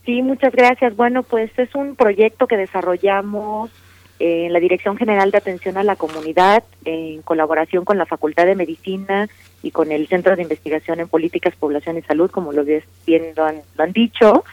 Sí, 0.05 0.22
muchas 0.22 0.51
gracias. 0.51 0.93
Bueno, 0.98 1.24
pues 1.24 1.58
es 1.58 1.74
un 1.74 1.96
proyecto 1.96 2.48
que 2.48 2.58
desarrollamos 2.58 3.72
en 4.20 4.53
la 4.53 4.60
Dirección 4.60 4.98
General 4.98 5.32
de 5.32 5.38
Atención 5.38 5.77
a 5.77 5.84
la 5.84 5.96
Comunidad, 5.96 6.63
en 6.86 7.22
colaboración 7.22 7.84
con 7.86 7.98
la 7.98 8.05
Facultad 8.05 8.46
de 8.46 8.55
Medicina 8.55 9.27
y 9.62 9.72
con 9.72 9.91
el 9.91 10.08
Centro 10.08 10.36
de 10.36 10.43
Investigación 10.43 11.00
en 11.00 11.08
Políticas, 11.08 11.55
Población 11.55 11.98
y 11.98 12.01
Salud, 12.03 12.29
como 12.29 12.53
lo 12.53 12.63
bien 12.63 13.24
lo 13.36 13.46
han, 13.46 13.62
lo 13.75 13.84
han 13.84 13.91
dicho. 13.91 14.43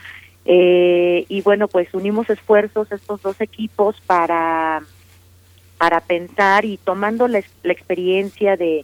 Eh, 0.45 1.25
y 1.29 1.41
bueno, 1.41 1.67
pues 1.67 1.93
unimos 1.93 2.29
esfuerzos 2.29 2.91
estos 2.91 3.21
dos 3.21 3.39
equipos 3.41 4.01
para, 4.01 4.81
para 5.77 6.01
pensar 6.01 6.65
y 6.65 6.77
tomando 6.77 7.27
la, 7.27 7.39
experiencia 7.63 8.57
de, 8.57 8.83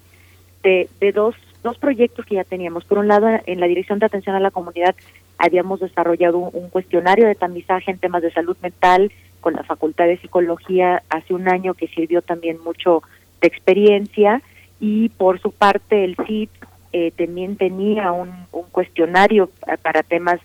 de, 0.63 1.11
dos, 1.11 1.35
dos 1.63 1.77
proyectos 1.77 2.25
que 2.25 2.35
ya 2.35 2.43
teníamos. 2.43 2.85
Por 2.85 2.99
un 2.99 3.07
lado, 3.07 3.27
en 3.45 3.59
la 3.59 3.67
Dirección 3.67 3.99
de 3.99 4.05
Atención 4.05 4.35
a 4.35 4.39
la 4.39 4.51
Comunidad 4.51 4.95
habíamos 5.39 5.79
desarrollado 5.79 6.37
un 6.37 6.69
cuestionario 6.69 7.27
de 7.27 7.35
tamizaje 7.35 7.91
en 7.91 7.99
temas 7.99 8.21
de 8.21 8.31
salud 8.31 8.57
mental 8.61 9.11
con 9.41 9.53
la 9.53 9.63
Facultad 9.63 10.05
de 10.05 10.17
Psicología 10.17 11.03
hace 11.09 11.33
un 11.33 11.47
año 11.47 11.73
que 11.73 11.87
sirvió 11.87 12.21
también 12.21 12.57
mucho 12.63 13.03
de 13.41 13.47
experiencia 13.47 14.41
y 14.79 15.09
por 15.09 15.39
su 15.39 15.51
parte 15.51 16.03
el 16.03 16.15
CIP 16.25 16.49
eh, 16.93 17.11
también 17.11 17.57
tenía 17.57 18.11
un, 18.11 18.31
cuestionario 18.71 19.49
para 19.81 20.03
temas 20.03 20.39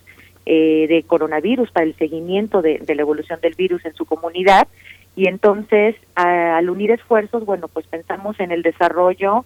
eh, 0.45 0.87
de 0.89 1.03
coronavirus, 1.05 1.71
para 1.71 1.87
el 1.87 1.95
seguimiento 1.97 2.63
de, 2.63 2.83
la 2.87 3.03
evolución 3.03 3.41
del 3.41 3.55
virus 3.55 3.85
en 3.85 3.95
su 3.95 4.07
comunidad. 4.07 4.67
Y 5.15 5.29
entonces 5.29 5.95
al 6.15 6.69
unir 6.71 6.91
esfuerzos, 6.91 7.45
bueno, 7.45 7.69
pues 7.69 7.87
pensamos 7.87 8.41
en 8.41 8.51
el 8.51 8.63
desarrollo 8.63 9.45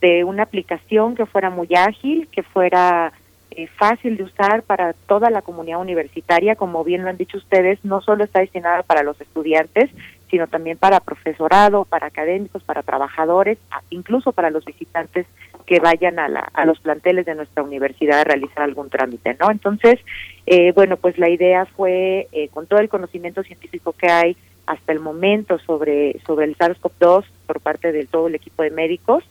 de 0.00 0.24
una 0.24 0.42
aplicación 0.42 1.14
que 1.14 1.26
fuera 1.26 1.50
muy 1.50 1.68
ágil, 1.76 2.28
que 2.32 2.42
fuera 2.42 3.12
eh, 3.56 3.68
fácil 3.76 4.16
de 4.16 4.24
usar 4.24 4.62
para 4.62 4.92
toda 4.92 5.30
la 5.30 5.42
comunidad 5.42 5.80
universitaria, 5.80 6.56
como 6.56 6.84
bien 6.84 7.02
lo 7.02 7.10
han 7.10 7.16
dicho 7.16 7.38
ustedes, 7.38 7.84
no 7.84 8.00
solo 8.00 8.24
está 8.24 8.40
destinada 8.40 8.82
para 8.82 9.02
los 9.02 9.20
estudiantes, 9.20 9.90
sino 10.30 10.46
también 10.46 10.78
para 10.78 11.00
profesorado, 11.00 11.84
para 11.84 12.06
académicos, 12.06 12.62
para 12.62 12.82
trabajadores, 12.82 13.58
incluso 13.90 14.32
para 14.32 14.50
los 14.50 14.64
visitantes 14.64 15.26
que 15.66 15.78
vayan 15.78 16.18
a, 16.18 16.28
la, 16.28 16.40
a 16.54 16.64
los 16.64 16.80
planteles 16.80 17.26
de 17.26 17.34
nuestra 17.34 17.62
universidad 17.62 18.20
a 18.20 18.24
realizar 18.24 18.62
algún 18.62 18.88
trámite, 18.88 19.36
¿no? 19.38 19.50
Entonces, 19.50 20.00
eh, 20.46 20.72
bueno, 20.72 20.96
pues 20.96 21.18
la 21.18 21.28
idea 21.28 21.66
fue, 21.66 22.28
eh, 22.32 22.48
con 22.48 22.66
todo 22.66 22.80
el 22.80 22.88
conocimiento 22.88 23.42
científico 23.42 23.92
que 23.92 24.08
hay 24.08 24.36
hasta 24.66 24.92
el 24.92 25.00
momento 25.00 25.58
sobre, 25.58 26.18
sobre 26.26 26.46
el 26.46 26.56
SARS-CoV-2 26.56 27.24
por 27.46 27.60
parte 27.60 27.92
de 27.92 28.06
todo 28.06 28.28
el 28.28 28.34
equipo 28.34 28.62
de 28.62 28.70
médicos, 28.70 29.24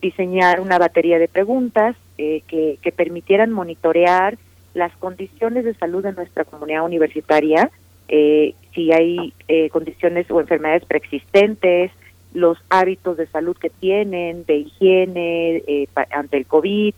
diseñar 0.00 0.60
una 0.60 0.78
batería 0.78 1.18
de 1.18 1.28
preguntas 1.28 1.96
eh, 2.18 2.42
que, 2.48 2.92
permitieran 2.92 3.52
monitorear 3.52 4.38
las 4.72 4.90
condiciones 4.96 5.64
de 5.64 5.74
salud 5.74 6.02
de 6.02 6.12
nuestra 6.12 6.44
comunidad 6.44 6.84
universitaria, 6.84 7.70
eh, 8.08 8.54
si 8.74 8.92
hay 8.92 9.34
eh, 9.48 9.68
condiciones 9.70 10.30
o 10.30 10.40
enfermedades 10.40 10.84
preexistentes, 10.84 11.90
los 12.32 12.58
hábitos 12.70 13.16
de 13.16 13.26
salud 13.26 13.56
que 13.56 13.70
tienen, 13.70 14.44
de 14.44 14.56
higiene 14.56 15.88
ante 16.10 16.36
el 16.36 16.46
COVID, 16.46 16.94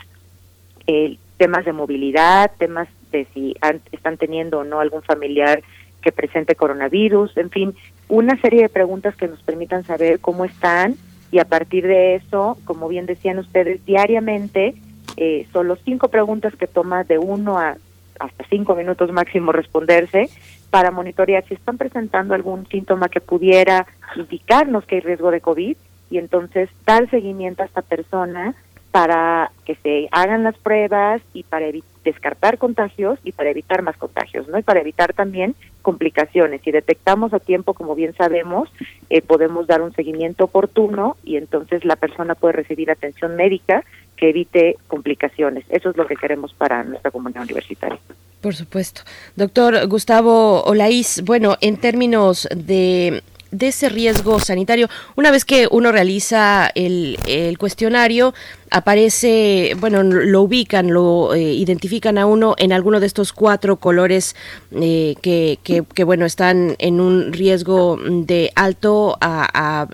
temas 1.37 1.65
de 1.65 1.73
movilidad, 1.73 2.51
temas 2.59 2.89
de 3.13 3.27
si 3.35 3.55
están 3.93 4.17
teniendo 4.17 4.61
o 4.61 4.65
no 4.65 4.81
algún 4.81 5.03
familiar 5.03 5.63
que 6.03 6.13
presente 6.13 6.55
coronavirus, 6.55 7.37
en 7.37 7.51
fin, 7.51 7.75
una 8.09 8.41
serie 8.41 8.63
de 8.63 8.69
preguntas 8.69 9.17
que 9.17 9.29
nos 9.29 9.43
permitan 9.43 9.85
saber 9.85 10.21
cómo 10.21 10.45
están 10.45 10.97
y 11.31 11.39
a 11.39 11.45
partir 11.45 11.87
de 11.87 12.17
eso, 12.17 12.57
como 12.65 12.89
bien 12.89 13.07
decían 13.07 13.39
ustedes, 13.39 13.85
diariamente 13.85 14.75
eh, 15.21 15.47
son 15.53 15.67
los 15.67 15.81
cinco 15.85 16.09
preguntas 16.09 16.55
que 16.55 16.69
toma 16.69 17.03
de 17.03 17.19
uno 17.19 17.59
a 17.59 17.77
hasta 18.21 18.45
cinco 18.51 18.75
minutos 18.75 19.13
máximo 19.13 19.53
responderse 19.53 20.29
para 20.71 20.91
monitorear 20.91 21.45
si 21.47 21.55
están 21.55 21.79
presentando 21.79 22.35
algún 22.35 22.67
síntoma 22.67 23.09
que 23.09 23.21
pudiera 23.21 23.87
indicarnos 24.17 24.85
que 24.85 24.97
hay 24.97 25.01
riesgo 25.01 25.31
de 25.31 25.41
COVID 25.41 25.77
y 26.11 26.19
entonces 26.19 26.69
dar 26.85 27.09
seguimiento 27.11 27.63
a 27.63 27.67
esta 27.67 27.83
persona 27.83 28.55
para 28.91 29.53
que 29.65 29.75
se 29.77 30.09
hagan 30.11 30.45
las 30.45 30.57
pruebas 30.57 31.21
y 31.35 31.43
para 31.43 31.67
descartar 32.05 32.59
contagios 32.59 33.19
y 33.23 33.33
para 33.33 33.51
evitar 33.51 33.83
más 33.83 33.97
contagios, 33.97 34.49
¿no? 34.49 34.59
Y 34.59 34.63
para 34.63 34.81
evitar 34.81 35.13
también 35.13 35.55
complicaciones. 35.83 36.63
Si 36.63 36.71
detectamos 36.71 37.35
a 37.35 37.39
tiempo, 37.39 37.75
como 37.75 37.95
bien 37.95 38.15
sabemos, 38.15 38.71
eh, 39.11 39.21
podemos 39.21 39.67
dar 39.67 39.83
un 39.83 39.93
seguimiento 39.93 40.45
oportuno 40.45 41.17
y 41.23 41.37
entonces 41.37 41.85
la 41.85 41.97
persona 41.97 42.35
puede 42.35 42.55
recibir 42.55 42.91
atención 42.91 43.37
médica 43.37 43.85
que 44.19 44.31
evite 44.31 44.77
complicaciones. 44.89 45.65
Eso 45.69 45.91
es 45.91 45.97
lo 45.97 46.07
que 46.07 46.17
queremos 46.17 46.53
para 46.53 46.85
nuestra 46.85 47.11
comunidad 47.11 47.45
universitaria. 47.45 47.99
Por 48.41 48.55
supuesto. 48.55 49.03
Doctor 49.37 49.87
Gustavo 49.89 50.63
Olaís, 50.65 51.23
bueno, 51.25 51.57
en 51.61 51.77
términos 51.77 52.49
de 52.55 53.23
ese 53.61 53.89
riesgo 53.89 54.41
sanitario. 54.41 54.89
Una 55.17 55.31
vez 55.31 55.45
que 55.45 55.69
uno 55.71 55.93
realiza 55.93 56.71
el, 56.75 57.17
cuestionario, 57.59 58.35
aparece, 58.71 59.75
bueno, 59.79 60.03
lo 60.03 60.43
ubican, 60.43 60.93
lo 60.93 61.35
eh, 61.35 61.55
identifican 61.55 62.19
a 62.19 62.27
uno 62.27 62.55
en 62.59 62.73
alguno 62.73 63.01
de 63.01 63.07
estos 63.07 63.33
cuatro 63.33 63.77
colores 63.77 64.37
eh, 64.73 65.15
que, 65.23 66.05
bueno, 66.05 66.27
están 66.27 66.77
en 66.79 67.01
un 67.01 67.33
riesgo 67.33 67.99
de 67.99 68.53
alto 68.55 69.17
a, 69.21 69.49
a 69.53 69.89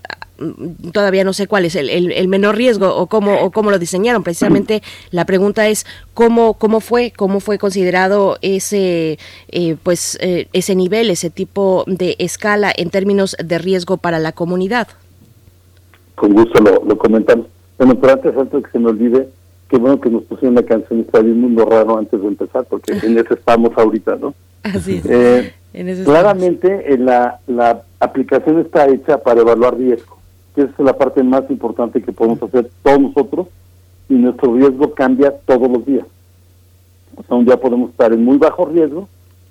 todavía 0.93 1.25
no 1.25 1.33
sé 1.33 1.47
cuál 1.47 1.65
es 1.65 1.77
el, 1.77 1.91
el, 1.91 2.29
menor 2.29 2.57
riesgo 2.57 2.95
o 2.95 3.07
cómo, 3.07 3.41
o 3.41 3.51
cómo 3.51 3.71
lo 3.71 3.79
diseñaron. 3.79 4.23
Precisamente 4.23 4.83
la 5.11 5.25
pregunta 5.25 5.69
es 5.69 5.87
cómo, 6.15 6.55
cómo 6.55 6.81
fue, 6.81 7.13
cómo 7.15 7.41
fue 7.41 7.59
considerado 7.59 8.39
ese, 8.43 9.19
eh, 9.49 9.77
pues, 9.83 10.19
ese 10.21 10.75
nivel, 10.75 11.11
ese 11.11 11.31
tipo 11.31 11.85
de 11.87 12.17
escala 12.19 12.73
en 12.77 12.91
términos 12.91 13.37
de 13.43 13.59
riesgo 13.59 13.97
para 13.97 14.19
la 14.19 14.33
comunidad. 14.33 14.89
Con 16.15 16.33
gusto 16.33 16.61
lo, 16.61 16.85
lo 16.85 16.99
comentamos. 16.99 17.47
Bueno, 17.79 17.97
pero 17.97 18.13
antes, 18.13 18.37
antes 18.37 18.53
de 18.53 18.63
que 18.63 18.71
se 18.71 18.79
me 18.79 18.91
olvide, 18.91 19.29
qué 19.69 19.79
bueno 19.79 20.01
que 20.01 20.11
nos 20.11 20.23
pusieron 20.25 20.55
la 20.55 20.63
canción 20.63 21.01
Está 21.01 21.21
un 21.21 21.41
mundo 21.41 21.67
raro 21.67 21.99
antes 21.99 22.21
de 22.21 22.29
empezar, 22.29 22.65
porque 22.69 22.93
en 23.03 23.19
eso 23.19 23.35
estamos 23.35 23.73
ahorita, 23.77 24.17
¿no? 24.17 24.35
Así 24.63 24.97
es. 24.97 25.07
Eh, 25.07 25.53
claramente, 26.05 26.97
la, 26.99 27.41
la 27.47 27.83
aplicación 28.01 28.61
está 28.61 28.87
hecha 28.87 29.19
para 29.19 29.41
evaluar 29.41 29.77
riesgo, 29.77 30.14
que 30.55 30.63
es 30.63 30.71
la 30.79 30.97
parte 30.97 31.23
más 31.23 31.49
importante 31.51 32.03
que 32.03 32.13
podemos 32.13 32.43
hacer 32.43 32.71
todos 32.83 33.01
nosotros, 33.01 33.49
y 34.09 34.15
nuestro 34.15 34.55
riesgo 34.55 34.93
cambia 34.95 35.33
todos 35.47 35.71
los 35.71 35.85
días. 35.85 36.07
O 37.17 37.23
sea, 37.23 37.37
un 37.37 37.45
día 37.45 37.59
podemos 37.59 37.91
estar 37.91 38.13
en 38.13 38.25
muy 38.25 38.39
bajo 38.39 38.67
riesgo, 38.67 39.09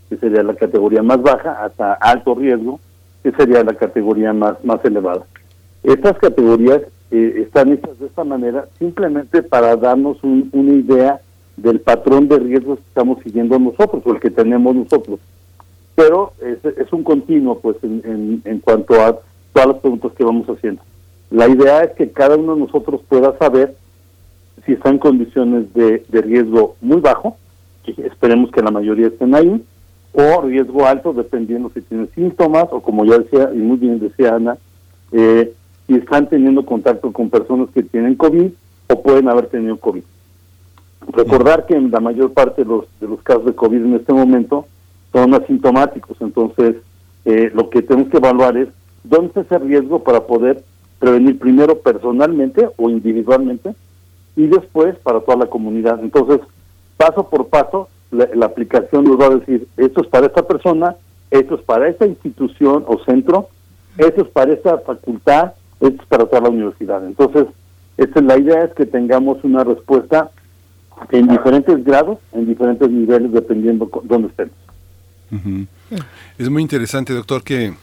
que 0.10 0.18
sería 0.18 0.44
la 0.44 0.56
categoría 0.56 1.02
más 1.02 1.22
baja, 1.22 1.64
hasta 1.64 1.94
alto 1.94 2.36
riesgo, 2.36 2.80
que 3.24 3.32
sería 3.32 3.64
la 3.64 3.74
categoría 3.74 4.34
más, 4.34 4.64
más 4.64 4.84
elevada. 4.86 5.26
Estas 5.82 6.18
categorías 6.18 6.82
eh, 7.12 7.44
están 7.46 7.72
hechas 7.72 7.98
de 8.00 8.08
esta 8.08 8.24
manera 8.24 8.68
simplemente 8.80 9.44
para 9.44 9.76
darnos 9.76 10.18
una 10.24 10.74
idea 10.74 11.22
del 11.58 11.80
patrón 11.80 12.28
de 12.28 12.40
riesgos 12.40 12.80
que 12.80 12.88
estamos 12.88 13.22
siguiendo 13.24 13.60
nosotros 13.60 14.04
o 14.06 14.12
el 14.12 14.20
que 14.20 14.32
tenemos 14.32 14.76
nosotros. 14.76 15.20
Pero 15.96 16.34
es, 16.42 16.92
un 16.92 17.04
continuo, 17.04 17.60
pues, 17.60 17.78
en, 17.84 18.42
en, 18.46 18.60
cuanto 18.60 18.96
a 18.96 19.20
todas 19.54 19.68
las 19.68 19.78
preguntas 19.78 20.12
que 20.14 20.24
vamos 20.24 20.48
haciendo. 20.48 20.82
La 21.34 21.48
idea 21.48 21.82
es 21.82 21.94
que 21.94 22.12
cada 22.12 22.36
uno 22.36 22.54
de 22.54 22.62
nosotros 22.62 23.02
pueda 23.10 23.36
saber 23.40 23.76
si 24.68 24.74
está 24.74 24.92
en 24.92 25.00
condiciones 25.00 25.74
de, 25.74 26.06
de 26.08 26.22
riesgo 26.22 26.76
muy 26.80 27.02
bajo, 27.02 27.38
que 27.84 27.92
esperemos 28.06 28.52
que 28.52 28.62
la 28.62 28.70
mayoría 28.70 29.08
estén 29.08 29.34
ahí, 29.34 29.64
o 30.14 30.42
riesgo 30.44 30.86
alto, 30.86 31.12
dependiendo 31.12 31.72
si 31.74 31.82
tienen 31.82 32.08
síntomas, 32.14 32.68
o 32.70 32.82
como 32.82 33.04
ya 33.04 33.18
decía, 33.18 33.50
y 33.52 33.58
muy 33.58 33.78
bien 33.78 34.00
decía 34.00 34.36
Ana, 34.36 34.58
eh, 35.12 35.52
si 35.88 35.96
están 35.96 36.30
teniendo 36.30 36.64
contacto 36.68 37.12
con 37.12 37.32
personas 37.32 37.70
que 37.74 37.82
tienen 37.82 38.14
COVID 38.14 38.52
o 38.92 39.02
pueden 39.02 39.28
haber 39.28 39.48
tenido 39.48 39.78
COVID. 39.78 40.04
Recordar 41.14 41.66
que 41.66 41.74
en 41.74 41.90
la 41.90 42.00
mayor 42.00 42.32
parte 42.34 42.64
de 42.64 42.70
los, 42.70 42.86
de 43.02 43.08
los 43.08 43.24
casos 43.24 43.46
de 43.46 43.56
COVID 43.56 43.84
en 43.84 43.96
este 43.96 44.14
momento 44.14 44.68
son 45.12 45.34
asintomáticos, 45.34 46.16
entonces 46.22 46.76
eh, 47.26 47.52
lo 47.56 47.72
que 47.72 47.82
tenemos 47.82 48.12
que 48.12 48.18
evaluar 48.18 48.56
es 48.56 48.68
dónde 49.04 49.30
está 49.30 49.42
ese 49.42 49.58
riesgo 49.58 50.04
para 50.04 50.28
poder 50.28 50.64
prevenir 51.04 51.38
primero 51.38 51.80
personalmente 51.80 52.70
o 52.78 52.90
individualmente 52.90 53.76
y 54.38 54.48
después 54.48 54.96
para 55.00 55.20
toda 55.20 55.36
la 55.40 55.48
comunidad. 55.48 56.00
Entonces, 56.02 56.40
paso 56.96 57.28
por 57.30 57.50
paso, 57.50 57.90
la, 58.10 58.30
la 58.34 58.46
aplicación 58.46 59.04
nos 59.04 59.20
va 59.20 59.26
a 59.26 59.36
decir, 59.36 59.68
esto 59.76 60.02
es 60.02 60.08
para 60.08 60.28
esta 60.28 60.48
persona, 60.48 60.96
esto 61.30 61.56
es 61.56 61.62
para 61.64 61.90
esta 61.90 62.06
institución 62.06 62.86
o 62.88 63.04
centro, 63.04 63.50
Eso 63.98 64.22
es 64.22 64.28
para 64.30 64.54
esta 64.54 64.78
facultad, 64.80 65.54
esto 65.82 66.02
es 66.02 66.08
para 66.08 66.26
toda 66.26 66.44
la 66.44 66.50
universidad. 66.50 67.06
Entonces, 67.06 67.48
esta 67.98 68.20
es 68.22 68.26
la 68.26 68.38
idea 68.38 68.64
es 68.64 68.74
que 68.74 68.86
tengamos 68.86 69.44
una 69.44 69.64
respuesta 69.66 70.32
en 71.12 71.28
diferentes 71.28 71.84
grados, 71.84 72.18
en 72.32 72.48
diferentes 72.48 72.90
niveles, 72.90 73.32
dependiendo 73.34 73.90
dónde 74.04 74.30
estemos. 74.30 74.56
Es 76.38 76.50
muy 76.50 76.62
interesante, 76.62 77.14
doctor, 77.14 77.44
que 77.44 77.74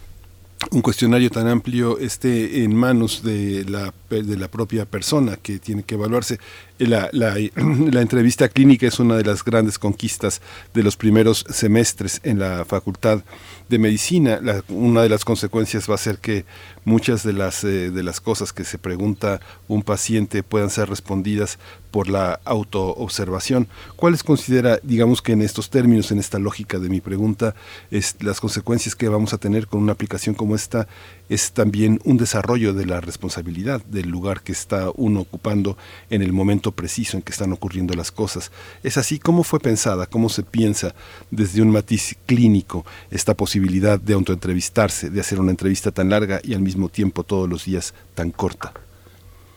un 0.69 0.81
cuestionario 0.81 1.29
tan 1.29 1.47
amplio 1.47 1.97
esté 1.97 2.63
en 2.63 2.75
manos 2.75 3.23
de 3.23 3.65
la, 3.67 3.93
de 4.09 4.37
la 4.37 4.47
propia 4.47 4.85
persona 4.85 5.37
que 5.37 5.59
tiene 5.59 5.83
que 5.83 5.95
evaluarse. 5.95 6.39
La, 6.87 7.09
la, 7.13 8.01
entrevista 8.01 8.49
clínica 8.49 8.87
es 8.87 8.99
una 8.99 9.15
de 9.15 9.23
las 9.23 9.43
grandes 9.43 9.77
conquistas 9.77 10.41
de 10.73 10.81
los 10.81 10.97
primeros 10.97 11.45
semestres 11.47 12.19
en 12.23 12.39
la 12.39 12.65
Facultad 12.65 13.23
de 13.69 13.77
Medicina. 13.77 14.39
una 14.67 15.03
de 15.03 15.09
las 15.09 15.23
consecuencias 15.23 15.87
va 15.87 15.93
a 15.93 15.99
ser 15.99 16.17
que 16.17 16.43
muchas 16.83 17.21
de 17.23 17.33
las, 17.33 17.63
eh, 17.63 17.91
de 17.91 18.03
las 18.03 18.19
cosas 18.19 18.51
que 18.51 18.63
se 18.63 18.79
pregunta 18.79 19.41
un 19.67 19.83
paciente 19.83 20.41
puedan 20.41 20.71
ser 20.71 20.89
respondidas 20.89 21.59
por 21.91 22.09
la 22.09 22.39
autoobservación. 22.45 23.67
¿Cuáles 23.95 24.23
considera, 24.23 24.79
digamos 24.81 25.21
que 25.21 25.33
en 25.33 25.41
estos 25.41 25.69
términos, 25.69 26.11
en 26.11 26.19
esta 26.19 26.39
lógica 26.39 26.79
de 26.79 26.89
mi 26.89 27.01
pregunta, 27.01 27.53
es 27.91 28.15
las 28.21 28.39
consecuencias 28.39 28.95
que 28.95 29.09
vamos 29.09 29.33
a 29.33 29.37
tener 29.37 29.67
con 29.67 29.83
una 29.83 29.91
aplicación 29.91 30.33
como 30.33 30.55
esta 30.55 30.87
es 31.29 31.51
también 31.51 31.99
un 32.03 32.17
desarrollo 32.17 32.73
de 32.73 32.85
la 32.85 33.01
responsabilidad 33.01 33.83
del 33.85 34.09
lugar 34.09 34.41
que 34.41 34.51
está 34.51 34.89
uno 34.95 35.21
ocupando 35.21 35.77
en 36.09 36.21
el 36.21 36.33
momento 36.33 36.70
preciso 36.71 37.17
en 37.17 37.23
que 37.23 37.31
están 37.31 37.51
ocurriendo 37.51 37.93
las 37.93 38.11
cosas. 38.11 38.51
Es 38.83 38.97
así 38.97 39.19
como 39.19 39.43
fue 39.43 39.59
pensada, 39.59 40.05
cómo 40.05 40.29
se 40.29 40.43
piensa 40.43 40.93
desde 41.29 41.61
un 41.61 41.71
matiz 41.71 42.17
clínico 42.25 42.85
esta 43.09 43.33
posibilidad 43.33 43.99
de 43.99 44.13
autoentrevistarse, 44.13 45.09
de 45.09 45.19
hacer 45.19 45.39
una 45.39 45.51
entrevista 45.51 45.91
tan 45.91 46.09
larga 46.09 46.39
y 46.43 46.53
al 46.53 46.61
mismo 46.61 46.89
tiempo 46.89 47.23
todos 47.23 47.49
los 47.49 47.65
días 47.65 47.93
tan 48.15 48.31
corta. 48.31 48.73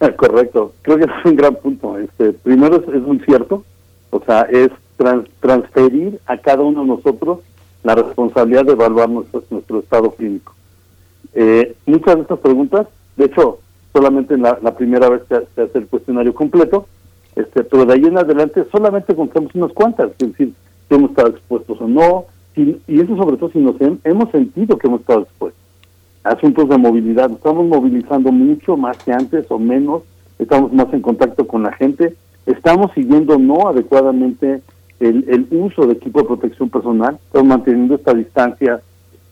Ah, 0.01 0.11
correcto, 0.13 0.75
creo 0.83 0.99
que 0.99 1.05
es 1.21 1.25
un 1.25 1.37
gran 1.37 1.55
punto. 1.57 1.99
Este, 1.99 2.33
primero 2.33 2.77
es, 2.77 3.03
muy 3.03 3.19
cierto, 3.21 3.65
o 4.11 4.23
sea, 4.25 4.43
es 4.43 4.71
transferir 5.41 6.21
a 6.27 6.39
cada 6.39 6.63
uno 6.63 6.83
de 6.83 6.89
nosotros 6.89 7.41
la 7.83 7.95
responsabilidad 7.95 8.65
de 8.65 8.73
evaluar 8.73 9.09
nuestro, 9.09 9.43
nuestro 9.51 9.81
estado 9.81 10.11
clínico. 10.13 10.55
Eh, 11.35 11.75
muchas 11.87 12.17
de 12.17 12.23
estas 12.23 12.39
preguntas, 12.39 12.87
de 13.17 13.25
hecho, 13.27 13.59
solamente 13.95 14.35
en 14.35 14.43
la, 14.43 14.77
primera 14.77 15.09
vez 15.09 15.23
se, 15.29 15.37
hace 15.37 15.79
el 15.79 15.87
cuestionario 15.87 16.35
completo, 16.35 16.87
este, 17.37 17.65
pero 17.65 17.85
de 17.85 17.95
ahí 17.95 18.05
en 18.05 18.19
adelante 18.19 18.65
solamente 18.71 19.15
contamos 19.15 19.55
unas 19.55 19.73
cuantas, 19.73 20.11
es 20.19 20.31
decir, 20.31 20.53
si 20.89 20.95
hemos 20.95 21.11
estado 21.11 21.31
expuestos 21.31 21.81
o 21.81 21.89
no, 21.89 22.25
y 22.57 23.01
eso 23.01 23.17
sobre 23.17 23.37
todo 23.37 23.51
si 23.51 23.59
nos 23.59 23.75
hemos 24.05 24.31
sentido 24.31 24.79
que 24.79 24.87
hemos 24.87 25.01
estado 25.01 25.23
expuestos. 25.23 25.61
Asuntos 26.23 26.69
de 26.69 26.79
movilidad, 26.79 27.31
estamos 27.31 27.67
movilizando 27.67 28.31
mucho 28.31 28.77
más 28.77 28.97
que 28.99 29.13
antes 29.13 29.51
o 29.51 29.59
menos, 29.59 30.03
estamos 30.39 30.73
más 30.73 30.93
en 30.93 31.03
contacto 31.03 31.47
con 31.47 31.65
la 31.65 31.73
gente, 31.73 32.15
estamos 32.47 32.93
siguiendo 32.93 33.39
no 33.39 33.69
adecuadamente 33.69 34.63
el, 35.01 35.25
el 35.29 35.47
uso 35.51 35.87
de 35.87 35.95
equipo 35.95 36.21
de 36.21 36.29
protección 36.29 36.71
personal, 36.71 37.19
estamos 37.27 37.49
manteniendo 37.49 37.97
esta 37.97 38.15
distancia 38.15 38.81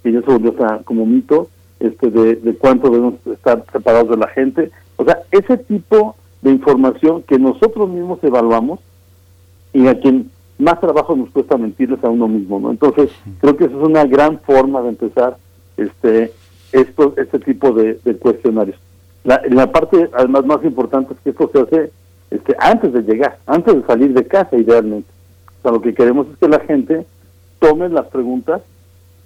que 0.03 0.13
ya 0.13 0.21
se 0.21 0.27
volvió 0.27 0.55
como 0.85 1.07
mito, 1.07 1.49
este, 1.81 2.11
de, 2.11 2.57
cuánto 2.59 2.91
debemos 2.91 3.15
estar 3.27 3.65
separados 3.73 4.11
de 4.11 4.17
la 4.17 4.29
gente. 4.29 4.71
O 4.97 5.05
sea, 5.05 5.19
ese 5.31 5.59
tipo 5.59 6.17
de 6.43 6.51
información 6.51 7.23
que 7.23 7.39
nosotros 7.39 7.89
mismos 7.89 8.19
evaluamos 8.23 8.81
y 9.73 9.87
a 9.87 9.99
quien 9.99 10.31
más 10.59 10.81
trabajo 10.81 11.17
nos 11.17 11.31
cuesta 11.31 11.57
mentirles 11.57 12.03
a 12.05 12.11
uno 12.11 12.29
mismo, 12.29 12.61
¿no? 12.61 12.71
Entonces, 12.71 13.11
creo 13.41 13.57
que 13.57 13.65
esa 13.65 13.77
es 13.77 13.83
una 13.83 14.05
gran 14.05 14.39
forma 14.41 14.83
de 14.83 14.91
empezar 14.91 15.37
este 15.77 16.33
esto, 16.73 17.15
este 17.17 17.39
tipo 17.39 17.73
de, 17.73 17.97
cuestionarios. 18.19 18.79
La, 19.25 19.41
la 19.49 19.71
parte, 19.71 20.11
además, 20.15 20.45
más 20.47 20.65
importante 20.65 21.15
es 21.15 21.21
que 21.21 21.31
esto 21.31 21.51
se 21.53 21.61
hace 21.61 21.93
este, 22.31 22.57
antes 22.59 22.93
de 22.93 23.03
llegar, 23.03 23.39
antes 23.47 23.75
de 23.75 23.83
salir 23.83 24.13
de 24.15 24.27
casa, 24.27 24.57
idealmente. 24.57 25.09
O 25.59 25.63
sea, 25.63 25.73
lo 25.73 25.83
que 25.83 25.95
queremos 25.95 26.27
es 26.29 26.39
que 26.39 26.49
la 26.49 26.61
gente 26.61 27.07
tome 27.59 27.89
las 27.89 28.07
preguntas 28.07 28.63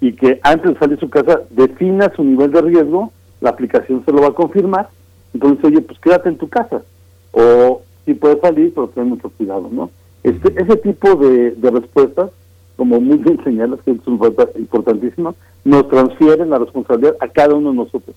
y 0.01 0.13
que 0.13 0.39
antes 0.43 0.73
de 0.73 0.79
salir 0.79 0.97
de 0.97 1.05
su 1.05 1.09
casa 1.09 1.41
defina 1.49 2.11
su 2.15 2.23
nivel 2.23 2.51
de 2.51 2.61
riesgo, 2.61 3.11
la 3.41 3.49
aplicación 3.49 4.03
se 4.05 4.11
lo 4.11 4.21
va 4.21 4.27
a 4.27 4.33
confirmar, 4.33 4.89
entonces, 5.33 5.63
oye, 5.65 5.81
pues 5.81 5.99
quédate 5.99 6.29
en 6.29 6.37
tu 6.37 6.49
casa, 6.49 6.81
o 7.37 7.81
si 8.05 8.15
puedes 8.15 8.41
salir, 8.41 8.73
pero 8.73 8.87
ten 8.87 9.09
mucho 9.09 9.29
cuidado, 9.29 9.69
¿no? 9.71 9.91
Este, 10.23 10.53
ese 10.59 10.75
tipo 10.77 11.15
de, 11.15 11.51
de 11.51 11.71
respuestas, 11.71 12.31
como 12.75 12.99
muy 12.99 13.17
bien 13.17 13.41
señalas, 13.43 13.79
que 13.85 13.91
es 13.91 13.97
importantísimo, 14.55 15.35
nos 15.63 15.87
transfieren 15.87 16.49
la 16.49 16.57
responsabilidad 16.57 17.15
a 17.19 17.27
cada 17.27 17.53
uno 17.53 17.71
de 17.71 17.77
nosotros. 17.77 18.15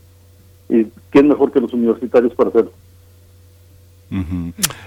¿Y 0.69 0.87
quién 1.11 1.29
mejor 1.29 1.53
que 1.53 1.61
los 1.61 1.73
universitarios 1.75 2.35
para 2.35 2.49
hacerlo? 2.49 2.73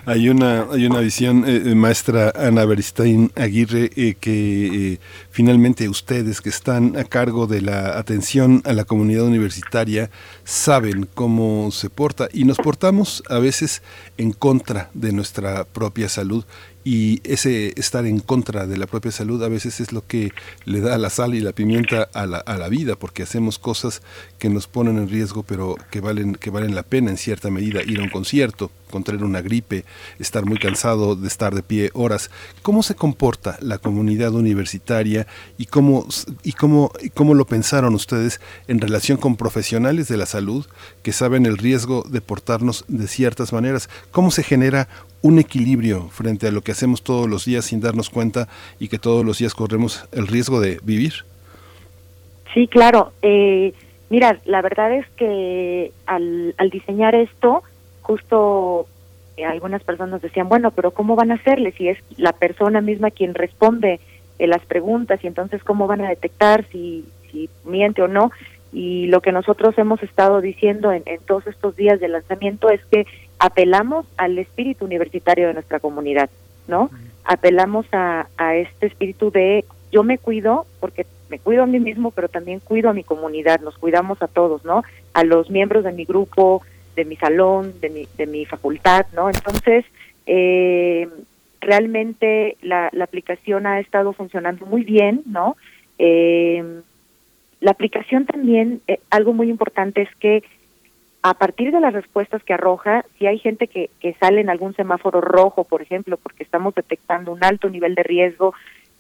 Hay 0.05 0.27
una 0.27 0.67
hay 0.69 0.86
una 0.86 0.99
visión 0.99 1.45
eh, 1.47 1.62
eh, 1.65 1.75
maestra 1.75 2.33
Ana 2.36 2.65
Beristain 2.65 3.31
Aguirre 3.36 3.89
eh, 3.95 4.15
que 4.19 4.99
finalmente 5.31 5.88
ustedes 5.88 6.41
que 6.41 6.49
están 6.49 6.97
a 6.97 7.05
cargo 7.05 7.47
de 7.47 7.62
la 7.62 7.97
atención 7.97 8.62
a 8.65 8.73
la 8.73 8.83
comunidad 8.83 9.23
universitaria 9.23 10.09
saben 10.43 11.07
cómo 11.13 11.71
se 11.71 11.89
porta 11.89 12.27
y 12.33 12.43
nos 12.43 12.57
portamos 12.57 13.23
a 13.29 13.39
veces 13.39 13.81
en 14.17 14.33
contra 14.33 14.89
de 14.93 15.13
nuestra 15.13 15.63
propia 15.63 16.09
salud 16.09 16.43
y 16.83 17.21
ese 17.23 17.73
estar 17.79 18.05
en 18.05 18.19
contra 18.19 18.67
de 18.67 18.77
la 18.77 18.87
propia 18.87 19.11
salud 19.11 19.41
a 19.43 19.47
veces 19.47 19.79
es 19.79 19.93
lo 19.93 20.05
que 20.05 20.31
le 20.65 20.81
da 20.81 20.97
la 20.97 21.09
sal 21.09 21.33
y 21.33 21.39
la 21.39 21.53
pimienta 21.53 22.09
a 22.13 22.25
la, 22.25 22.37
a 22.37 22.57
la 22.57 22.67
vida 22.69 22.95
porque 22.95 23.23
hacemos 23.23 23.59
cosas 23.59 24.01
que 24.37 24.49
nos 24.49 24.67
ponen 24.67 24.97
en 24.97 25.09
riesgo 25.09 25.43
pero 25.43 25.75
que 25.91 26.01
valen 26.01 26.35
que 26.35 26.49
valen 26.49 26.75
la 26.75 26.83
pena 26.83 27.09
en 27.09 27.17
cierta 27.17 27.49
medida. 27.49 27.81
Ir 27.83 27.99
a 27.99 28.03
un 28.03 28.09
concierto 28.09 28.71
contraer 28.91 29.23
una 29.23 29.41
gripe 29.41 29.85
estar 30.19 30.45
muy 30.45 30.59
cansado 30.59 31.15
de 31.15 31.27
estar 31.27 31.55
de 31.55 31.63
pie 31.63 31.89
horas. 31.93 32.29
Cómo 32.61 32.83
se 32.83 32.93
comporta 32.93 33.57
la 33.59 33.79
comunidad 33.79 34.33
universitaria 34.33 35.25
y 35.57 35.65
cómo 35.65 36.05
y 36.43 36.51
cómo 36.51 36.91
y 37.01 37.09
cómo 37.09 37.33
lo 37.33 37.45
pensaron 37.45 37.95
ustedes 37.95 38.39
en 38.67 38.79
relación 38.79 39.17
con 39.17 39.35
profesionales 39.35 40.07
de 40.09 40.17
la 40.17 40.25
salud 40.25 40.65
que 41.01 41.11
saben 41.11 41.45
el 41.45 41.57
riesgo 41.57 42.03
de 42.07 42.21
portarnos 42.21 42.85
de 42.87 43.07
ciertas 43.07 43.51
maneras 43.51 43.89
cómo 44.11 44.29
se 44.29 44.43
genera 44.43 44.87
un 45.23 45.39
equilibrio 45.39 46.09
frente 46.09 46.47
a 46.47 46.51
lo 46.51 46.62
que 46.62 46.73
hacemos 46.73 47.01
todos 47.01 47.27
los 47.27 47.45
días 47.45 47.65
sin 47.65 47.79
darnos 47.79 48.09
cuenta 48.09 48.47
y 48.77 48.89
que 48.89 48.99
todos 48.99 49.25
los 49.25 49.39
días 49.39 49.55
corremos 49.55 50.07
el 50.12 50.27
riesgo 50.27 50.59
de 50.59 50.79
vivir? 50.83 51.13
Sí, 52.53 52.67
claro. 52.67 53.13
Eh, 53.21 53.73
mira, 54.09 54.39
la 54.45 54.62
verdad 54.62 54.93
es 54.93 55.07
que 55.15 55.91
al, 56.05 56.53
al 56.57 56.69
diseñar 56.69 57.15
esto, 57.15 57.63
justo 58.01 58.86
eh, 59.38 59.45
algunas 59.45 59.81
personas 59.81 60.21
decían, 60.21 60.49
bueno, 60.49 60.71
pero 60.71 60.91
¿cómo 60.91 61.15
van 61.15 61.31
a 61.31 61.36
hacerle 61.36 61.71
si 61.71 61.88
es 61.88 61.97
la 62.17 62.33
persona 62.33 62.81
misma 62.81 63.09
quien 63.09 63.33
responde 63.33 64.01
eh, 64.39 64.47
las 64.47 64.63
preguntas 64.65 65.23
y 65.23 65.27
entonces 65.27 65.63
cómo 65.63 65.88
van 65.88 66.01
a 66.01 66.09
detectar 66.09 66.65
si, 66.71 67.05
miente 67.63 68.01
o 68.01 68.09
no? 68.09 68.31
Y 68.73 69.07
lo 69.07 69.21
que 69.21 69.31
nosotros 69.31 69.77
hemos 69.77 70.03
estado 70.03 70.41
diciendo 70.41 70.91
en, 70.91 71.03
en 71.05 71.19
todos 71.21 71.47
estos 71.47 71.75
días 71.75 71.99
de 71.99 72.09
lanzamiento 72.09 72.69
es 72.69 72.83
que 72.86 73.07
apelamos 73.39 74.05
al 74.17 74.37
espíritu 74.37 74.85
universitario 74.85 75.47
de 75.47 75.53
nuestra 75.53 75.79
comunidad, 75.79 76.29
¿no? 76.67 76.89
Apelamos 77.23 77.85
a, 77.91 78.27
a 78.37 78.55
este 78.55 78.87
espíritu 78.87 79.31
de 79.31 79.65
yo 79.91 80.03
me 80.03 80.17
cuido 80.17 80.65
porque 80.79 81.05
me 81.29 81.39
cuido 81.39 81.63
a 81.63 81.67
mí 81.67 81.79
mismo, 81.79 82.11
pero 82.11 82.29
también 82.29 82.59
cuido 82.59 82.89
a 82.89 82.93
mi 82.93 83.03
comunidad, 83.03 83.59
nos 83.61 83.77
cuidamos 83.77 84.21
a 84.21 84.27
todos, 84.27 84.63
¿no? 84.65 84.83
A 85.13 85.23
los 85.23 85.49
miembros 85.49 85.83
de 85.83 85.91
mi 85.91 86.05
grupo, 86.05 86.61
de 86.95 87.05
mi 87.05 87.15
salón, 87.15 87.73
de 87.81 87.89
mi, 87.89 88.07
de 88.17 88.27
mi 88.27 88.45
facultad, 88.45 89.05
¿no? 89.15 89.29
Entonces, 89.29 89.85
eh, 90.25 91.07
realmente 91.59 92.57
la, 92.61 92.89
la 92.91 93.05
aplicación 93.05 93.65
ha 93.65 93.79
estado 93.79 94.13
funcionando 94.13 94.65
muy 94.65 94.83
bien, 94.83 95.23
¿no? 95.25 95.55
Eh, 95.97 96.81
la 97.61 97.71
aplicación 97.71 98.25
también, 98.25 98.81
eh, 98.87 98.99
algo 99.09 99.33
muy 99.33 99.49
importante 99.49 100.01
es 100.01 100.15
que 100.19 100.43
a 101.23 101.33
partir 101.33 101.71
de 101.71 101.79
las 101.79 101.93
respuestas 101.93 102.43
que 102.43 102.53
arroja, 102.53 103.05
si 103.17 103.27
hay 103.27 103.39
gente 103.39 103.67
que, 103.67 103.89
que 104.01 104.13
sale 104.15 104.41
en 104.41 104.49
algún 104.49 104.75
semáforo 104.75 105.21
rojo, 105.21 105.63
por 105.63 105.81
ejemplo, 105.81 106.17
porque 106.17 106.43
estamos 106.43 106.75
detectando 106.75 107.31
un 107.31 107.43
alto 107.43 107.69
nivel 107.69 107.95
de 107.95 108.03
riesgo 108.03 108.53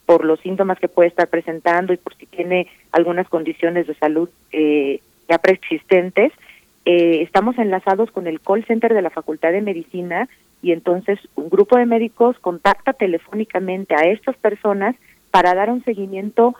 por 0.05 0.23
los 0.23 0.39
síntomas 0.39 0.79
que 0.79 0.87
puede 0.87 1.09
estar 1.09 1.27
presentando 1.27 1.91
y 1.91 1.97
por 1.97 2.15
si 2.15 2.25
tiene 2.25 2.67
algunas 2.93 3.27
condiciones 3.27 3.87
de 3.87 3.95
salud 3.95 4.29
eh, 4.53 5.01
ya 5.27 5.37
preexistentes, 5.37 6.31
eh, 6.85 7.21
estamos 7.21 7.57
enlazados 7.57 8.09
con 8.11 8.25
el 8.27 8.39
call 8.41 8.65
center 8.65 8.93
de 8.93 9.01
la 9.01 9.09
Facultad 9.09 9.51
de 9.51 9.61
Medicina 9.61 10.27
y 10.61 10.71
entonces 10.71 11.19
un 11.35 11.49
grupo 11.49 11.77
de 11.77 11.85
médicos 11.85 12.39
contacta 12.39 12.93
telefónicamente 12.93 13.95
a 13.95 14.07
estas 14.07 14.37
personas 14.37 14.95
para 15.29 15.53
dar 15.53 15.69
un 15.69 15.83
seguimiento 15.83 16.55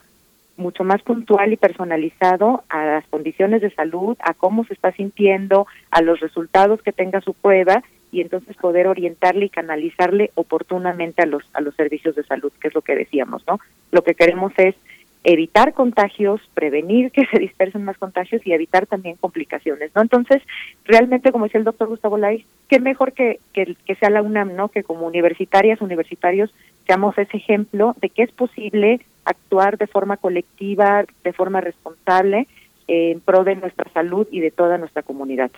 mucho 0.58 0.84
más 0.84 1.02
puntual 1.02 1.52
y 1.52 1.58
personalizado 1.58 2.64
a 2.70 2.86
las 2.86 3.08
condiciones 3.08 3.62
de 3.62 3.72
salud, 3.72 4.18
a 4.20 4.34
cómo 4.34 4.66
se 4.66 4.74
está 4.74 4.92
sintiendo, 4.92 5.68
a 5.92 6.02
los 6.02 6.20
resultados 6.20 6.82
que 6.82 6.92
tenga 6.92 7.22
su 7.22 7.34
prueba 7.34 7.84
y 8.12 8.22
entonces 8.22 8.56
poder 8.58 8.88
orientarle 8.88 9.46
y 9.46 9.50
canalizarle 9.50 10.32
oportunamente 10.36 11.24
a 11.24 11.26
los 11.26 11.44
a 11.54 11.62
los 11.62 11.76
servicios 11.76 12.16
de 12.16 12.24
salud, 12.24 12.52
que 12.62 12.68
es 12.68 12.76
lo 12.76 12.82
que 12.82 12.96
decíamos, 12.96 13.44
¿no? 13.48 13.60
Lo 13.92 14.04
que 14.04 14.14
queremos 14.14 14.54
es 14.58 14.76
evitar 15.24 15.74
contagios, 15.74 16.42
prevenir 16.54 17.12
que 17.12 17.26
se 17.32 17.40
dispersen 17.40 17.84
más 17.84 17.98
contagios 17.98 18.46
y 18.46 18.54
evitar 18.54 18.86
también 18.86 19.16
complicaciones, 19.16 19.92
¿no? 19.96 20.02
Entonces, 20.02 20.42
realmente, 20.86 21.32
como 21.32 21.46
decía 21.46 21.60
el 21.60 21.66
doctor 21.66 21.88
Gustavo 21.88 22.18
Lai, 22.18 22.46
qué 22.68 22.80
mejor 22.80 23.14
que, 23.14 23.40
que, 23.54 23.76
que 23.86 23.96
sea 23.96 24.10
la 24.10 24.22
UNAM, 24.22 24.56
¿no? 24.56 24.70
Que 24.70 24.84
como 24.84 25.08
universitarias, 25.08 25.82
universitarios, 25.82 26.54
seamos 26.86 27.18
ese 27.18 27.38
ejemplo 27.38 27.96
de 28.02 28.10
que 28.10 28.24
es 28.24 28.32
posible 28.32 29.00
actuar 29.26 29.78
de 29.78 29.88
forma 29.88 30.18
colectiva, 30.18 31.06
de 31.24 31.34
forma 31.34 31.62
responsable, 31.62 32.48
en 32.88 33.20
pro 33.22 33.44
de 33.44 33.56
nuestra 33.56 33.90
salud 33.94 34.28
y 34.32 34.40
de 34.40 34.52
toda 34.52 34.78
nuestra 34.78 35.04
comunidad. 35.04 35.52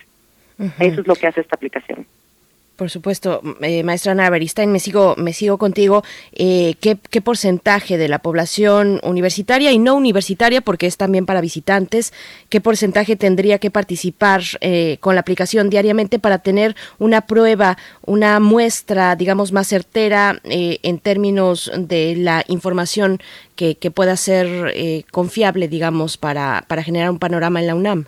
Eso 0.80 1.02
es 1.02 1.08
lo 1.08 1.16
que 1.16 1.28
hace 1.28 1.42
esta 1.42 1.56
aplicación. 1.56 2.06
Por 2.76 2.90
supuesto, 2.90 3.42
eh, 3.62 3.84
maestra 3.84 4.12
Ana 4.12 4.30
Beristain, 4.30 4.72
me 4.72 4.80
sigo, 4.80 5.16
me 5.18 5.32
sigo 5.32 5.58
contigo. 5.58 6.04
Eh, 6.34 6.76
¿qué, 6.82 6.98
¿qué, 7.10 7.22
porcentaje 7.22 7.98
de 7.98 8.08
la 8.08 8.20
población 8.20 9.00
universitaria 9.04 9.72
y 9.72 9.80
no 9.80 9.96
universitaria, 9.96 10.62
porque 10.62 10.86
es 10.86 10.98
también 10.98 11.26
para 11.26 11.42
visitantes, 11.42 12.14
qué 12.50 12.62
porcentaje 12.62 13.16
tendría 13.16 13.60
que 13.60 13.72
participar 13.72 14.42
eh, 14.62 14.98
con 15.00 15.16
la 15.16 15.22
aplicación 15.22 15.70
diariamente 15.70 16.20
para 16.20 16.40
tener 16.40 16.76
una 17.00 17.22
prueba, 17.22 17.78
una 18.06 18.40
muestra, 18.40 19.16
digamos, 19.16 19.52
más 19.52 19.68
certera 19.68 20.40
eh, 20.44 20.80
en 20.84 21.00
términos 21.00 21.72
de 21.78 22.16
la 22.18 22.44
información 22.48 23.20
que, 23.56 23.76
pueda 23.94 24.18
ser 24.18 24.74
eh, 24.74 25.06
confiable, 25.12 25.68
digamos, 25.68 26.18
para 26.18 26.84
generar 26.84 27.10
un 27.10 27.20
panorama 27.20 27.62
en 27.62 27.68
la 27.68 27.76
UNAM? 27.76 28.06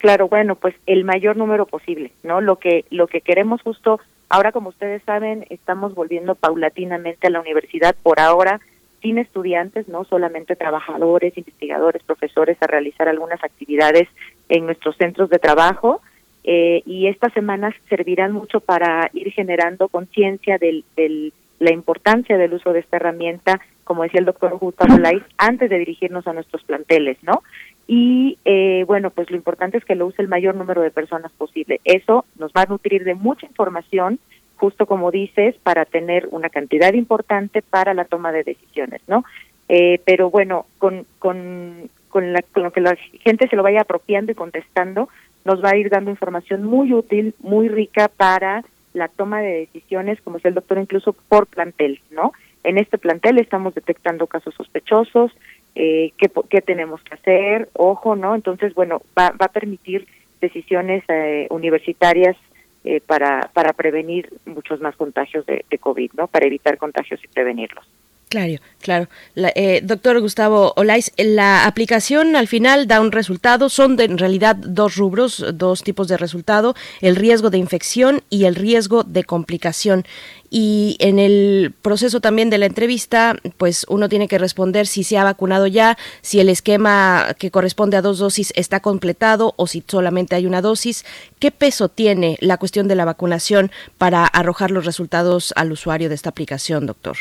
Claro, 0.00 0.28
bueno, 0.28 0.54
pues 0.54 0.74
el 0.86 1.04
mayor 1.04 1.36
número 1.36 1.66
posible, 1.66 2.10
¿no? 2.22 2.40
Lo 2.40 2.56
que 2.56 2.86
lo 2.90 3.06
que 3.06 3.20
queremos 3.20 3.60
justo 3.60 4.00
ahora 4.30 4.50
como 4.50 4.70
ustedes 4.70 5.02
saben, 5.02 5.44
estamos 5.50 5.94
volviendo 5.94 6.36
paulatinamente 6.36 7.26
a 7.26 7.30
la 7.30 7.40
universidad 7.40 7.94
por 8.02 8.18
ahora 8.18 8.60
sin 9.02 9.18
estudiantes, 9.18 9.88
no 9.88 10.04
solamente 10.04 10.56
trabajadores, 10.56 11.36
investigadores, 11.36 12.02
profesores 12.02 12.56
a 12.62 12.66
realizar 12.66 13.08
algunas 13.08 13.44
actividades 13.44 14.08
en 14.48 14.64
nuestros 14.64 14.96
centros 14.96 15.28
de 15.28 15.38
trabajo 15.38 16.00
eh, 16.44 16.82
y 16.86 17.08
estas 17.08 17.34
semanas 17.34 17.74
servirán 17.90 18.32
mucho 18.32 18.60
para 18.60 19.10
ir 19.12 19.30
generando 19.32 19.88
conciencia 19.88 20.56
del, 20.56 20.82
del 20.96 21.34
la 21.58 21.72
importancia 21.72 22.38
del 22.38 22.54
uso 22.54 22.72
de 22.72 22.80
esta 22.80 22.96
herramienta, 22.96 23.60
como 23.84 24.02
decía 24.02 24.20
el 24.20 24.26
doctor 24.26 24.56
Gustavo 24.56 24.96
Lais, 24.98 25.22
antes 25.36 25.68
de 25.68 25.78
dirigirnos 25.78 26.26
a 26.26 26.32
nuestros 26.32 26.64
planteles, 26.64 27.18
¿no? 27.22 27.42
Y 27.86 28.38
eh, 28.44 28.84
bueno, 28.86 29.10
pues 29.10 29.30
lo 29.30 29.36
importante 29.36 29.78
es 29.78 29.84
que 29.84 29.94
lo 29.94 30.06
use 30.06 30.22
el 30.22 30.28
mayor 30.28 30.54
número 30.54 30.80
de 30.82 30.90
personas 30.90 31.32
posible. 31.32 31.80
Eso 31.84 32.24
nos 32.38 32.52
va 32.52 32.62
a 32.62 32.66
nutrir 32.66 33.04
de 33.04 33.14
mucha 33.14 33.46
información, 33.46 34.18
justo 34.56 34.86
como 34.86 35.10
dices, 35.10 35.56
para 35.62 35.84
tener 35.84 36.28
una 36.30 36.50
cantidad 36.50 36.92
importante 36.92 37.62
para 37.62 37.94
la 37.94 38.04
toma 38.04 38.30
de 38.32 38.44
decisiones, 38.44 39.00
¿no? 39.08 39.24
Eh, 39.68 40.00
pero 40.04 40.30
bueno, 40.30 40.66
con, 40.78 41.06
con, 41.18 41.90
con, 42.08 42.32
la, 42.32 42.42
con 42.42 42.64
lo 42.64 42.72
que 42.72 42.80
la 42.80 42.96
gente 43.24 43.48
se 43.48 43.56
lo 43.56 43.62
vaya 43.62 43.82
apropiando 43.82 44.32
y 44.32 44.34
contestando, 44.34 45.08
nos 45.44 45.64
va 45.64 45.70
a 45.70 45.76
ir 45.76 45.90
dando 45.90 46.10
información 46.10 46.64
muy 46.64 46.92
útil, 46.92 47.34
muy 47.40 47.68
rica 47.68 48.08
para 48.08 48.64
la 48.92 49.08
toma 49.08 49.40
de 49.40 49.60
decisiones, 49.60 50.20
como 50.20 50.38
es 50.38 50.44
el 50.44 50.54
doctor, 50.54 50.78
incluso 50.78 51.12
por 51.12 51.46
plantel, 51.46 52.00
¿no? 52.10 52.32
En 52.62 52.78
este 52.78 52.98
plantel 52.98 53.38
estamos 53.38 53.74
detectando 53.74 54.26
casos 54.26 54.54
sospechosos, 54.54 55.32
eh, 55.74 56.12
qué, 56.18 56.30
qué, 56.48 56.60
tenemos 56.60 57.02
que 57.02 57.14
hacer, 57.14 57.68
ojo, 57.74 58.16
¿no? 58.16 58.34
Entonces, 58.34 58.74
bueno, 58.74 59.02
va, 59.18 59.30
va 59.30 59.46
a 59.46 59.52
permitir 59.52 60.06
decisiones 60.40 61.04
eh, 61.08 61.46
universitarias 61.50 62.36
eh, 62.84 63.00
para, 63.00 63.50
para 63.52 63.72
prevenir 63.72 64.32
muchos 64.46 64.80
más 64.80 64.96
contagios 64.96 65.44
de, 65.46 65.64
de 65.68 65.78
COVID, 65.78 66.12
¿no? 66.14 66.26
Para 66.28 66.46
evitar 66.46 66.78
contagios 66.78 67.22
y 67.22 67.28
prevenirlos. 67.28 67.86
Claro, 68.30 68.60
claro. 68.78 69.08
La, 69.34 69.50
eh, 69.56 69.80
doctor 69.82 70.20
Gustavo 70.20 70.72
Olais, 70.76 71.10
la 71.16 71.66
aplicación 71.66 72.36
al 72.36 72.46
final 72.46 72.86
da 72.86 73.00
un 73.00 73.10
resultado, 73.10 73.68
son 73.68 73.96
de, 73.96 74.04
en 74.04 74.18
realidad 74.18 74.54
dos 74.54 74.94
rubros, 74.94 75.44
dos 75.54 75.82
tipos 75.82 76.06
de 76.06 76.16
resultado, 76.16 76.76
el 77.00 77.16
riesgo 77.16 77.50
de 77.50 77.58
infección 77.58 78.22
y 78.30 78.44
el 78.44 78.54
riesgo 78.54 79.02
de 79.02 79.24
complicación. 79.24 80.04
Y 80.48 80.96
en 81.00 81.18
el 81.18 81.74
proceso 81.82 82.20
también 82.20 82.50
de 82.50 82.58
la 82.58 82.66
entrevista, 82.66 83.34
pues 83.56 83.84
uno 83.88 84.08
tiene 84.08 84.28
que 84.28 84.38
responder 84.38 84.86
si 84.86 85.02
se 85.02 85.18
ha 85.18 85.24
vacunado 85.24 85.66
ya, 85.66 85.98
si 86.22 86.38
el 86.38 86.50
esquema 86.50 87.34
que 87.36 87.50
corresponde 87.50 87.96
a 87.96 88.02
dos 88.02 88.18
dosis 88.18 88.52
está 88.54 88.78
completado 88.78 89.54
o 89.56 89.66
si 89.66 89.82
solamente 89.84 90.36
hay 90.36 90.46
una 90.46 90.62
dosis. 90.62 91.04
¿Qué 91.40 91.50
peso 91.50 91.88
tiene 91.88 92.36
la 92.40 92.58
cuestión 92.58 92.86
de 92.86 92.94
la 92.94 93.04
vacunación 93.04 93.72
para 93.98 94.24
arrojar 94.24 94.70
los 94.70 94.84
resultados 94.84 95.52
al 95.56 95.72
usuario 95.72 96.08
de 96.08 96.14
esta 96.14 96.30
aplicación, 96.30 96.86
doctor? 96.86 97.16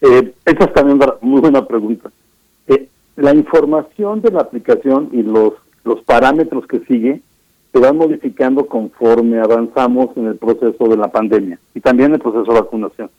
Eh, 0.00 0.32
esa 0.44 0.64
es 0.64 0.72
también 0.72 0.96
una 0.96 1.14
muy 1.20 1.40
buena 1.40 1.66
pregunta. 1.66 2.10
Eh, 2.66 2.88
la 3.16 3.34
información 3.34 4.22
de 4.22 4.30
la 4.30 4.40
aplicación 4.40 5.10
y 5.12 5.22
los, 5.22 5.54
los 5.84 6.00
parámetros 6.02 6.66
que 6.66 6.80
sigue 6.80 7.20
se 7.72 7.78
van 7.78 7.96
modificando 7.96 8.66
conforme 8.66 9.38
avanzamos 9.38 10.16
en 10.16 10.26
el 10.26 10.36
proceso 10.36 10.88
de 10.88 10.96
la 10.96 11.08
pandemia 11.08 11.58
y 11.74 11.80
también 11.80 12.12
el 12.12 12.20
proceso 12.20 12.52
de 12.52 12.60
vacunación. 12.60 13.10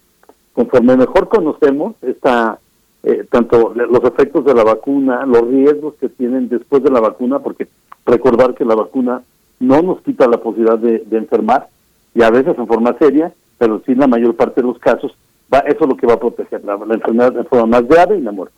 Conforme 0.54 0.98
mejor 0.98 1.30
conocemos 1.30 1.96
esta, 2.02 2.60
eh, 3.04 3.26
tanto 3.30 3.74
los 3.74 4.04
efectos 4.04 4.44
de 4.44 4.54
la 4.54 4.64
vacuna, 4.64 5.26
los 5.26 5.48
riesgos 5.48 5.94
que 5.96 6.10
tienen 6.10 6.50
después 6.50 6.84
de 6.84 6.92
la 6.92 7.00
vacuna, 7.00 7.40
porque 7.40 7.68
recordar 8.06 8.56
que 8.56 8.66
la 8.66 8.76
vacuna 8.76 9.22
no 9.60 9.82
nos 9.82 10.02
quita 10.02 10.28
la 10.28 10.42
posibilidad 10.42 10.78
de, 10.78 11.00
de 11.00 11.18
enfermar, 11.18 11.70
y 12.14 12.24
a 12.24 12.30
veces 12.30 12.58
en 12.58 12.68
forma 12.68 12.98
seria, 12.98 13.32
pero 13.58 13.82
sí 13.86 13.94
en 13.94 14.00
la 14.00 14.08
mayor 14.08 14.36
parte 14.36 14.60
de 14.60 14.68
los 14.68 14.80
casos 14.80 15.16
va, 15.54 15.60
eso 15.60 15.84
es 15.84 15.90
lo 15.90 15.98
que 15.98 16.08
va 16.08 16.14
a 16.14 16.20
proteger, 16.20 16.64
la, 16.64 16.74
enfermedad 16.74 17.34
de 17.34 17.44
forma 17.44 17.66
más 17.66 17.88
grave 17.88 18.18
y 18.18 18.22
la 18.22 18.32
muerte. 18.32 18.56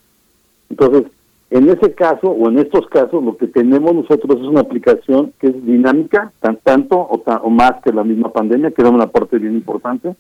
Entonces, 0.70 1.04
en 1.50 1.70
ese 1.70 1.94
caso 1.94 2.30
o 2.30 2.50
en 2.50 2.60
estos 2.60 2.88
casos, 2.88 3.24
lo 3.24 3.38
que 3.38 3.48
tenemos 3.48 3.94
nosotros 3.94 4.40
es 4.40 4.48
una 4.48 4.62
aplicación 4.62 5.34
que 5.40 5.48
es 5.48 5.66
dinámica, 5.66 6.32
tan, 6.40 6.58
tanto 6.58 6.98
o, 6.98 7.20
ta, 7.20 7.38
o 7.44 7.50
más 7.50 7.74
que 7.84 7.94
la 7.94 8.04
misma 8.04 8.32
pandemia, 8.32 8.72
que 8.72 8.82
es 8.82 8.90
una 8.90 9.08
parte 9.08 9.38
bien 9.38 9.54
importante. 9.54 10.16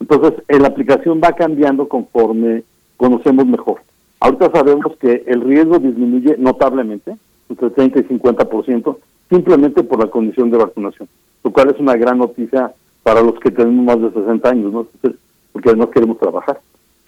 Entonces, 0.00 0.34
eh, 0.48 0.58
la 0.58 0.68
aplicación 0.68 1.20
va 1.22 1.32
cambiando 1.32 1.88
conforme 1.88 2.62
conocemos 2.96 3.46
mejor. 3.46 3.80
Ahorita 4.20 4.50
sabemos 4.50 4.96
que 4.98 5.24
el 5.26 5.40
riesgo 5.40 5.78
disminuye 5.78 6.36
notablemente, 6.38 7.16
entre 7.48 7.70
30 7.70 8.00
y 8.00 8.02
50%, 8.02 8.96
simplemente 9.30 9.82
por 9.82 9.98
la 9.98 10.10
condición 10.10 10.50
de 10.50 10.58
vacunación, 10.58 11.08
lo 11.44 11.52
cual 11.52 11.70
es 11.70 11.80
una 11.80 11.96
gran 11.96 12.18
noticia 12.18 12.72
para 13.02 13.22
los 13.22 13.38
que 13.40 13.50
tenemos 13.50 13.84
más 13.84 14.00
de 14.00 14.20
60 14.20 14.48
años, 14.48 14.72
¿no? 14.72 14.80
Entonces, 14.92 15.20
porque 15.56 15.74
no 15.74 15.88
queremos 15.88 16.18
trabajar, 16.18 16.60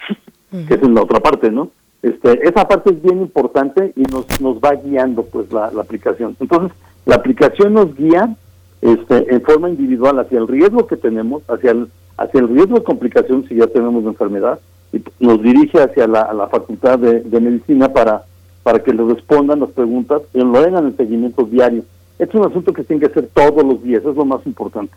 que 0.51 0.73
es 0.73 0.83
en 0.83 0.95
la 0.95 1.03
otra 1.03 1.21
parte, 1.21 1.51
¿no? 1.51 1.69
Este, 2.01 2.49
esa 2.49 2.67
parte 2.67 2.89
es 2.89 3.03
bien 3.03 3.21
importante 3.21 3.93
y 3.95 4.05
nos, 4.05 4.25
nos 4.41 4.57
va 4.57 4.75
guiando 4.75 5.23
pues 5.23 5.53
la, 5.53 5.71
la 5.71 5.83
aplicación. 5.83 6.35
Entonces, 6.41 6.73
la 7.05 7.17
aplicación 7.17 7.75
nos 7.75 7.95
guía 7.95 8.35
este, 8.81 9.35
en 9.35 9.43
forma 9.43 9.69
individual 9.69 10.19
hacia 10.19 10.39
el 10.39 10.49
riesgo 10.49 10.87
que 10.87 10.97
tenemos, 10.97 11.43
hacia 11.51 11.73
el, 11.73 11.91
hacia 12.17 12.41
el 12.41 12.49
riesgo 12.49 12.79
de 12.79 12.85
complicación 12.85 13.47
si 13.47 13.57
ya 13.57 13.67
tenemos 13.67 14.03
la 14.03 14.11
enfermedad, 14.11 14.59
y 14.95 15.03
nos 15.21 15.43
dirige 15.43 15.83
hacia 15.83 16.07
la, 16.07 16.33
la 16.33 16.49
facultad 16.49 16.99
de, 16.99 17.21
de, 17.21 17.41
medicina 17.41 17.93
para, 17.93 18.23
para 18.63 18.79
que 18.79 18.95
le 18.95 19.05
respondan 19.05 19.61
las 19.61 19.73
preguntas 19.73 20.23
y 20.33 20.39
lo 20.39 20.57
hagan 20.57 20.87
el 20.87 20.97
seguimiento 20.97 21.45
diario. 21.45 21.83
es 22.19 22.33
un 22.33 22.47
asunto 22.47 22.73
que 22.73 22.85
tiene 22.85 23.01
que 23.01 23.13
hacer 23.13 23.29
todos 23.35 23.63
los 23.63 23.83
días, 23.83 24.03
es 24.07 24.17
lo 24.17 24.25
más 24.25 24.41
importante. 24.47 24.95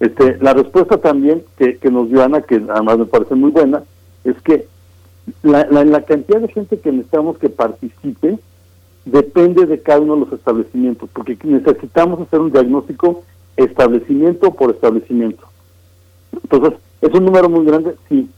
Este, 0.00 0.38
la 0.40 0.54
respuesta 0.54 0.98
también 0.98 1.42
que, 1.56 1.78
nos 1.90 2.08
dio 2.08 2.22
Ana, 2.22 2.42
que 2.42 2.62
además 2.68 2.98
me 2.98 3.06
parece 3.06 3.34
muy 3.34 3.50
buena, 3.50 3.82
es 4.24 4.40
que 4.42 4.66
la, 5.42 5.66
la, 5.70 5.84
la, 5.84 6.02
cantidad 6.02 6.40
de 6.40 6.48
gente 6.48 6.78
que 6.78 6.92
necesitamos 6.92 7.38
que 7.38 7.48
participe 7.48 8.38
depende 9.04 9.66
de 9.66 9.80
cada 9.80 10.00
uno 10.00 10.14
de 10.14 10.20
los 10.20 10.32
establecimientos, 10.32 11.10
porque 11.12 11.36
necesitamos 11.42 12.20
hacer 12.20 12.40
un 12.40 12.52
diagnóstico 12.52 13.24
establecimiento 13.56 14.52
por 14.52 14.70
establecimiento. 14.70 15.44
Entonces, 16.32 16.78
es 17.00 17.12
un 17.12 17.24
número 17.24 17.48
muy 17.48 17.64
grande, 17.64 17.94
sí. 18.08 18.28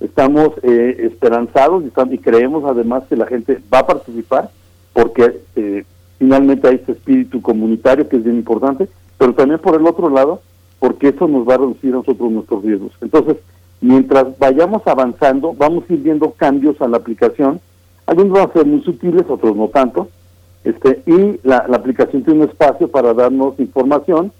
Estamos 0.00 0.52
eh, 0.62 0.96
esperanzados 1.00 1.84
y, 1.84 2.14
y, 2.14 2.18
creemos 2.18 2.64
además 2.64 3.04
que 3.08 3.16
la 3.16 3.26
gente 3.26 3.60
va 3.72 3.80
a 3.80 3.86
participar, 3.86 4.50
porque 4.94 5.40
eh, 5.56 5.84
finalmente 6.18 6.68
hay 6.68 6.76
este 6.76 6.92
espíritu 6.92 7.42
comunitario 7.42 8.08
que 8.08 8.16
es 8.16 8.24
bien 8.24 8.36
importante, 8.36 8.88
pero 9.18 9.34
también 9.34 9.60
por 9.60 9.78
el 9.78 9.86
otro 9.86 10.08
lado, 10.08 10.40
porque 10.80 11.08
eso 11.08 11.28
nos 11.28 11.48
va 11.48 11.54
a 11.54 11.58
reducir 11.58 11.92
a 11.92 11.98
nosotros 11.98 12.32
nuestros 12.32 12.64
riesgos. 12.64 12.92
Entonces, 13.00 13.36
mientras 13.80 14.36
vayamos 14.38 14.82
avanzando, 14.86 15.54
vamos 15.56 15.84
a 15.88 15.92
ir 15.92 16.00
viendo 16.00 16.32
cambios 16.32 16.80
a 16.80 16.88
la 16.88 16.96
aplicación. 16.96 17.60
Algunos 18.06 18.32
van 18.32 18.50
a 18.50 18.52
ser 18.52 18.66
muy 18.66 18.82
sutiles, 18.82 19.24
otros 19.28 19.54
no 19.54 19.68
tanto. 19.68 20.08
Este, 20.64 21.02
y 21.06 21.38
la, 21.46 21.58
aplicación 21.58 22.22
tiene 22.24 22.44
un 22.44 22.48
espacio 22.48 22.88
para 22.88 23.14
darnos 23.14 23.60
información. 23.60 24.32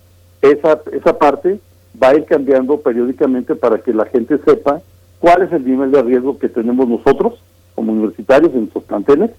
Esa, 0.43 0.81
esa 0.93 1.19
parte 1.19 1.61
va 2.03 2.09
a 2.09 2.15
ir 2.17 2.25
cambiando 2.25 2.81
periódicamente 2.81 3.55
para 3.55 3.79
que 3.79 3.93
la 3.93 4.07
gente 4.07 4.39
sepa 4.39 4.81
cuál 5.19 5.43
es 5.43 5.53
el 5.53 5.65
nivel 5.65 5.91
de 5.93 6.03
riesgo 6.03 6.39
que 6.39 6.49
tenemos 6.49 6.89
nosotros 6.89 7.35
como 7.75 7.93
universitarios 7.93 8.53
en 8.53 8.61
nuestros 8.61 8.85
planteles 8.85 9.31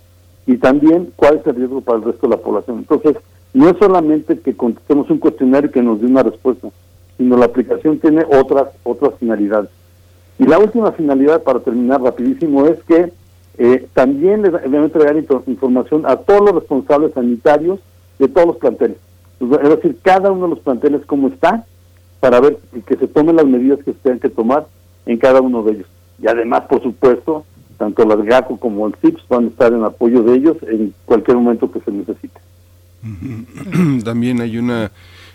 y 0.46 0.58
también 0.58 1.12
cuál 1.16 1.38
es 1.38 1.48
el 1.48 1.56
riesgo 1.56 1.82
para 1.82 1.98
el 1.98 2.04
resto 2.04 2.28
de 2.28 2.36
la 2.36 2.42
población. 2.42 2.78
Entonces, 2.80 3.18
no 3.54 3.70
es 3.70 3.78
solamente 3.78 4.40
que 4.40 4.56
contestemos 4.56 5.10
un 5.10 5.18
cuestionario 5.18 5.72
que 5.72 5.82
nos 5.82 6.00
dé 6.00 6.08
una 6.08 6.24
respuesta, 6.24 6.70
sino 7.22 7.38
la 7.38 7.46
aplicación 7.46 8.00
tiene 8.00 8.24
otras 8.42 8.70
otras 8.84 9.12
finalidades. 9.20 9.70
Y 10.40 10.46
la 10.46 10.58
última 10.58 10.92
finalidad, 10.94 11.44
para 11.44 11.60
terminar 11.60 12.02
rapidísimo, 12.02 12.66
es 12.66 12.82
que 12.84 13.12
Eh, 13.58 13.86
también 13.94 14.42
les, 14.42 14.52
dan 14.54 15.18
info- 15.18 15.44
información 15.46 16.04
a 16.06 16.16
todos 16.16 16.42
los 16.42 16.56
responsables 16.62 17.14
sanitarios 17.14 17.80
de 18.18 18.28
todos 18.30 18.48
los 18.48 18.58
planteles. 18.58 18.98
Es 19.42 19.70
decir, 19.76 19.98
cada 20.02 20.32
uno 20.32 20.44
de 20.48 20.52
los 20.56 20.60
planteles 20.64 21.06
cómo 21.06 21.28
está 21.28 21.66
para 22.22 22.40
ver 22.40 22.58
que 22.88 22.96
se 22.96 23.08
tomen 23.08 23.36
las 23.36 23.46
medidas 23.46 23.80
que 23.84 23.92
se 23.92 24.00
tengan 24.00 24.20
que 24.22 24.30
tomar 24.30 24.66
en 25.06 25.18
cada 25.18 25.42
uno 25.42 25.62
de 25.64 25.72
ellos. 25.74 25.88
Y 26.24 26.28
además, 26.28 26.62
por 26.70 26.82
supuesto, 26.82 27.44
tanto 27.78 28.06
las 28.06 28.24
GACO 28.24 28.58
como 28.58 28.88
el 28.88 28.96
CIPS 29.02 29.28
van 29.28 29.44
a 29.46 29.48
estar 29.50 29.74
en 29.74 29.84
apoyo 29.84 30.24
de 30.24 30.34
ellos 30.38 30.58
en 30.64 30.94
cualquier 31.06 31.36
momento 31.38 31.70
que 31.72 31.82
se 31.82 31.92
necesite. 31.92 32.40
También 34.06 34.42
hay 34.42 34.58
una 34.58 34.92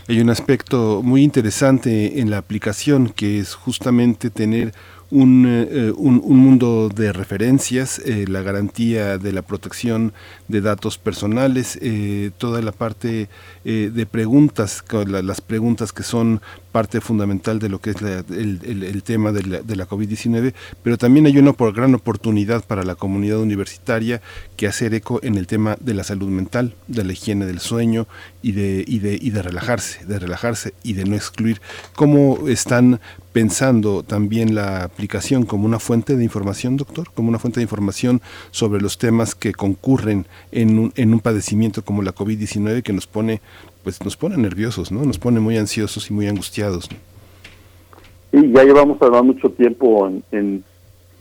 hay 0.09 0.21
un 0.21 0.31
aspecto 0.31 1.01
muy 1.03 1.23
interesante 1.23 2.21
en 2.21 2.31
la 2.31 2.39
aplicación 2.39 3.09
que 3.09 3.41
es 3.41 3.55
justamente 3.55 4.31
tener 4.31 4.73
un, 5.11 5.47
eh, 5.47 5.93
un, 5.97 6.21
un 6.25 6.39
mundo 6.39 6.89
de 6.89 7.13
referencias, 7.13 8.01
eh, 8.01 8.25
la 8.29 8.43
garantía 8.43 9.19
de 9.19 9.33
la 9.33 9.43
protección 9.43 10.13
de 10.49 10.61
datos 10.61 10.99
personales, 10.99 11.79
eh, 11.81 12.31
toda 12.39 12.63
la 12.63 12.73
parte 12.73 13.29
de 13.65 14.07
preguntas, 14.07 14.85
las 15.07 15.41
preguntas 15.41 15.93
que 15.93 16.05
son 16.05 16.41
parte 16.77 17.01
fundamental 17.01 17.59
de 17.59 17.71
lo 17.71 17.79
que 17.81 17.91
es 17.93 18.03
la- 18.03 18.23
el, 18.29 19.03
tema 19.03 19.33
de 19.33 19.43
la, 19.45 19.63
de 19.63 19.77
la 19.77 19.89
COVID-19, 19.89 20.53
pero 20.83 20.99
también 20.99 21.25
hay 21.25 21.39
una 21.39 21.55
por- 21.55 21.73
gran 21.73 21.95
oportunidad 21.95 22.63
para 22.67 22.83
la 22.83 22.95
comunidad 22.97 23.39
universitaria 23.39 24.21
que 24.59 24.67
hacer 24.67 24.93
eco 24.93 25.19
en 25.23 25.37
el 25.37 25.47
tema 25.47 25.79
de 25.81 25.95
la 25.95 26.05
salud 26.05 26.29
mental, 26.29 26.75
de 26.87 27.03
la 27.05 27.13
higiene 27.15 27.47
del 27.47 27.61
sueño 27.61 28.07
y 28.43 28.53
de, 28.53 29.43
relajarse, 29.43 30.05
de 30.05 30.19
relajarse 30.19 30.75
y 30.83 30.93
de 30.93 31.05
no 31.07 31.17
excluir. 31.17 31.63
¿Cómo 31.95 32.47
están 32.47 33.01
pensando 33.33 34.03
también 34.03 34.55
la 34.55 34.85
aplicación 34.85 35.45
como 35.47 35.65
una 35.67 35.79
fuente 35.79 36.15
de 36.17 36.25
información, 36.25 36.77
doctor? 36.77 37.11
Como 37.15 37.29
una 37.31 37.39
fuente 37.39 37.61
de 37.61 37.65
información 37.65 38.21
sobre 38.51 38.83
los 38.83 38.99
temas 38.99 39.35
que 39.35 39.53
concurren 39.55 40.27
en 40.53 41.13
un 41.15 41.21
padecimiento 41.21 41.83
como 41.83 42.03
la 42.03 42.15
COVID-19 42.15 42.83
que 42.83 42.93
nos 42.93 43.07
pone, 43.07 43.41
pues 43.87 44.03
nos 44.03 44.17
pone 44.17 44.37
nerviosos, 44.37 44.91
¿no? 44.91 45.05
Nos 45.05 45.17
pone 45.17 45.39
muy 45.39 45.57
ansiosos 45.57 46.11
y 46.11 46.13
muy 46.13 46.27
angustiados. 46.27 46.89
¿no? 46.91 48.41
Y 48.41 48.51
ya 48.51 48.65
llevamos 48.65 49.01
hablando 49.01 49.33
mucho 49.33 49.49
tiempo 49.51 50.09
en, 50.09 50.25
en, 50.33 50.65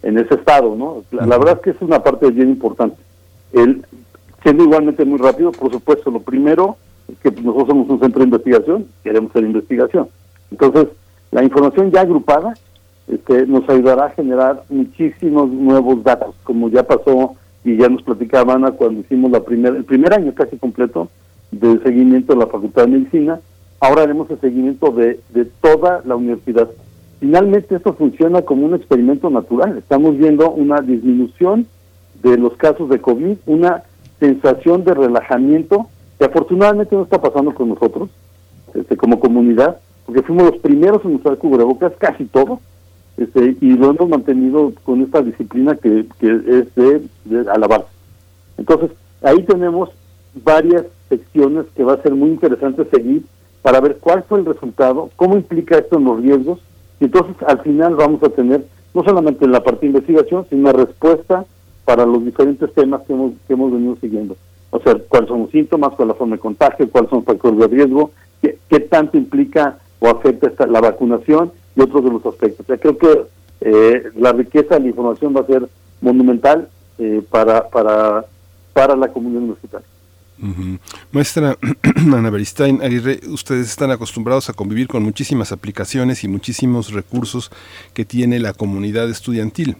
en 0.01 0.17
ese 0.17 0.33
estado, 0.33 0.75
¿no? 0.75 1.03
La, 1.11 1.27
la 1.27 1.37
verdad 1.37 1.57
es 1.57 1.61
que 1.61 1.69
es 1.69 1.81
una 1.81 2.01
parte 2.01 2.31
bien 2.31 2.49
importante. 2.49 2.97
El, 3.53 3.85
siendo 4.41 4.63
igualmente 4.63 5.05
muy 5.05 5.19
rápido, 5.19 5.51
por 5.51 5.71
supuesto, 5.71 6.09
lo 6.09 6.21
primero 6.21 6.75
es 7.07 7.19
que 7.19 7.39
nosotros 7.39 7.67
somos 7.67 7.87
un 7.87 7.99
centro 7.99 8.21
de 8.21 8.25
investigación, 8.25 8.87
queremos 9.03 9.29
hacer 9.29 9.43
investigación. 9.43 10.09
Entonces, 10.49 10.87
la 11.29 11.43
información 11.43 11.91
ya 11.91 12.01
agrupada 12.01 12.55
este, 13.07 13.45
nos 13.45 13.69
ayudará 13.69 14.05
a 14.05 14.09
generar 14.09 14.63
muchísimos 14.69 15.51
nuevos 15.51 16.03
datos, 16.03 16.33
como 16.43 16.69
ya 16.69 16.81
pasó 16.81 17.35
y 17.63 17.77
ya 17.77 17.89
nos 17.89 18.01
platicaba 18.01 18.55
Ana 18.55 18.71
cuando 18.71 19.01
hicimos 19.01 19.29
la 19.29 19.41
primer, 19.41 19.75
el 19.75 19.83
primer 19.83 20.15
año 20.15 20.33
casi 20.33 20.57
completo 20.57 21.11
de 21.59 21.79
seguimiento 21.79 22.33
de 22.33 22.39
la 22.39 22.47
Facultad 22.47 22.83
de 22.83 22.91
Medicina. 22.99 23.39
Ahora 23.79 24.03
haremos 24.03 24.29
el 24.29 24.39
seguimiento 24.39 24.91
de, 24.91 25.19
de 25.33 25.45
toda 25.45 26.01
la 26.05 26.15
universidad. 26.15 26.69
Finalmente 27.19 27.75
esto 27.75 27.93
funciona 27.93 28.41
como 28.41 28.65
un 28.65 28.75
experimento 28.75 29.29
natural. 29.29 29.77
Estamos 29.77 30.17
viendo 30.17 30.51
una 30.51 30.81
disminución 30.81 31.67
de 32.21 32.37
los 32.37 32.53
casos 32.57 32.89
de 32.89 32.99
COVID, 32.99 33.37
una 33.45 33.83
sensación 34.19 34.83
de 34.83 34.93
relajamiento 34.93 35.87
que 36.17 36.25
afortunadamente 36.25 36.95
no 36.95 37.03
está 37.03 37.21
pasando 37.21 37.53
con 37.53 37.69
nosotros 37.69 38.09
este, 38.73 38.97
como 38.97 39.19
comunidad, 39.19 39.77
porque 40.05 40.23
fuimos 40.23 40.51
los 40.51 40.57
primeros 40.59 41.03
en 41.05 41.15
usar 41.15 41.37
cubrebocas, 41.37 41.93
casi 41.97 42.25
todos, 42.25 42.59
este, 43.17 43.57
y 43.61 43.73
lo 43.73 43.91
hemos 43.91 44.09
mantenido 44.09 44.73
con 44.83 45.01
esta 45.01 45.21
disciplina 45.21 45.75
que, 45.75 46.05
que 46.19 46.27
es 46.47 46.75
de, 46.75 47.01
de 47.25 47.49
alabarse. 47.49 47.87
Entonces, 48.57 48.91
ahí 49.21 49.43
tenemos 49.43 49.89
varias 50.43 50.85
secciones 51.09 51.65
que 51.75 51.83
va 51.83 51.93
a 51.93 52.01
ser 52.01 52.13
muy 52.13 52.29
interesante 52.29 52.85
seguir 52.85 53.23
para 53.61 53.81
ver 53.81 53.97
cuál 53.97 54.23
fue 54.23 54.39
el 54.39 54.45
resultado, 54.45 55.09
cómo 55.15 55.35
implica 55.35 55.77
esto 55.77 55.97
en 55.97 56.05
los 56.05 56.21
riesgos, 56.21 56.59
y 56.99 57.05
entonces 57.05 57.35
al 57.47 57.61
final 57.61 57.95
vamos 57.95 58.21
a 58.23 58.29
tener 58.29 58.65
no 58.93 59.03
solamente 59.03 59.47
la 59.47 59.63
parte 59.63 59.81
de 59.81 59.87
investigación, 59.87 60.45
sino 60.49 60.61
una 60.61 60.71
respuesta 60.71 61.45
para 61.83 62.05
los 62.05 62.23
diferentes 62.23 62.73
temas 62.73 63.01
que 63.03 63.13
hemos, 63.13 63.33
que 63.47 63.53
hemos 63.53 63.71
venido 63.71 63.97
siguiendo. 63.99 64.35
O 64.71 64.79
sea, 64.79 64.95
cuáles 65.07 65.29
son 65.29 65.41
los 65.41 65.51
síntomas, 65.51 65.93
cuál 65.95 66.09
es 66.09 66.13
la 66.15 66.19
forma 66.19 66.35
de 66.35 66.41
contagio, 66.41 66.89
cuáles 66.89 67.09
son 67.09 67.19
los 67.19 67.25
factores 67.25 67.59
de 67.59 67.67
riesgo, 67.67 68.11
qué, 68.41 68.79
tanto 68.81 69.17
implica 69.17 69.79
o 69.99 70.07
afecta 70.07 70.47
esta, 70.47 70.67
la 70.67 70.81
vacunación 70.81 71.51
y 71.75 71.81
otros 71.81 72.03
de 72.03 72.11
los 72.11 72.25
aspectos. 72.25 72.69
O 72.69 72.77
creo 72.77 72.97
que 72.97 73.25
eh, 73.61 74.03
la 74.15 74.31
riqueza 74.31 74.75
de 74.75 74.81
la 74.81 74.87
información 74.87 75.35
va 75.35 75.41
a 75.41 75.47
ser 75.47 75.67
monumental 76.01 76.67
eh, 76.97 77.21
para, 77.29 77.67
para, 77.69 78.25
para 78.73 78.95
la 78.95 79.07
comunidad 79.09 79.43
universitaria. 79.43 79.87
Ujú. 80.41 80.79
Maestra 81.11 81.57
Ana 81.95 82.29
Beristain 82.29 82.81
Aguirre, 82.81 83.21
ustedes 83.27 83.69
están 83.69 83.91
acostumbrados 83.91 84.49
a 84.49 84.53
convivir 84.53 84.87
con 84.87 85.03
muchísimas 85.03 85.51
aplicaciones 85.51 86.23
y 86.23 86.27
muchísimos 86.27 86.91
recursos 86.91 87.51
que 87.93 88.05
tiene 88.05 88.39
la 88.39 88.53
comunidad 88.53 89.09
estudiantil. 89.09 89.77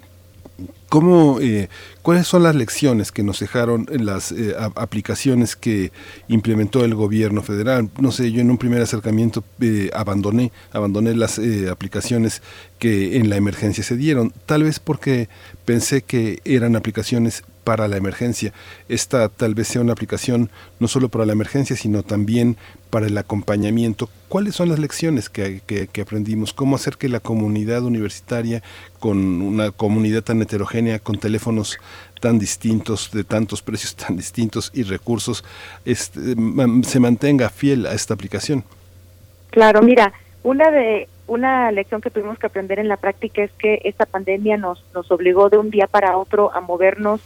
¿Cómo, 0.88 1.41
eh, 1.41 1.68
¿Cuáles 2.02 2.28
son 2.28 2.44
las 2.44 2.56
lecciones 2.56 3.12
que 3.12 3.24
nos 3.24 3.39
dejaron 3.39 3.88
las 3.91 4.32
eh, 4.32 4.56
aplicaciones 4.76 5.58
que 5.58 5.91
implementó 6.30 6.86
el 6.86 6.96
gobierno 6.96 7.41
federal? 7.41 7.89
No 8.00 8.13
sé, 8.13 8.32
yo 8.32 8.39
en 8.39 8.50
un 8.50 8.58
primer 8.58 8.82
acercamiento 8.82 9.44
eh, 9.60 9.89
abandoné, 9.94 10.54
abandoné 10.72 11.13
las 11.13 11.41
aplicaciones 11.70 12.41
que 12.80 13.18
en 13.18 13.30
la 13.30 13.36
emergencia 13.36 13.84
se 13.84 13.98
dieron, 13.98 14.32
tal 14.46 14.63
vez 14.63 14.80
porque 14.80 15.28
pensé 15.65 16.02
que 16.04 16.39
eran 16.46 16.78
aplicaciones 16.78 17.44
para 17.65 17.89
la 17.89 17.97
emergencia. 17.97 18.54
Esta 18.88 19.28
tal 19.28 19.56
vez 19.56 19.67
sea 19.67 19.82
una 19.82 19.91
aplicación 19.91 20.49
no 20.80 20.88
solo 20.88 21.10
para 21.10 21.25
la 21.25 21.34
emergencia, 21.34 21.75
sino 21.75 22.04
también 22.04 22.56
para 22.89 23.08
el 23.08 23.17
acompañamiento. 23.17 24.08
¿Cuáles 24.30 24.56
son 24.56 24.69
las 24.69 24.80
lecciones 24.80 25.30
que, 25.30 25.62
que- 25.65 25.88
que 25.88 26.01
aprendimos? 26.01 26.54
¿Cómo 26.54 26.78
hacer 26.78 26.95
que 26.95 27.10
la 27.10 27.19
comunidad 27.19 27.84
universitaria, 27.84 28.63
con 28.99 29.17
una 29.41 29.71
comunidad 29.71 30.23
tan 30.23 30.41
heterogénea, 30.41 30.99
con 30.99 31.17
teléfonos 31.17 31.78
tan 32.21 32.39
distintos, 32.39 33.10
de 33.12 33.23
tantos 33.25 33.62
precios 33.62 33.95
tan 34.04 34.15
distintos 34.15 34.71
y 34.73 34.84
recursos, 34.84 35.43
este, 35.84 36.19
se 36.84 36.99
mantenga 36.99 37.49
fiel 37.49 37.86
a 37.88 37.93
esta 37.93 38.13
aplicación? 38.13 38.63
Claro, 39.49 39.82
mira, 39.82 40.13
una 40.43 40.69
de 40.71 41.10
una 41.28 41.71
lección 41.71 42.01
que 42.01 42.12
tuvimos 42.12 42.38
que 42.38 42.45
aprender 42.45 42.78
en 42.78 42.88
la 42.88 42.97
práctica 42.97 43.41
es 43.41 43.51
que 43.58 43.82
esta 43.84 44.06
pandemia 44.06 44.58
nos 44.58 44.84
nos 44.93 45.10
obligó 45.10 45.49
de 45.49 45.58
un 45.58 45.71
día 45.71 45.88
para 45.88 46.17
otro 46.17 46.54
a 46.54 46.62
movernos 46.62 47.19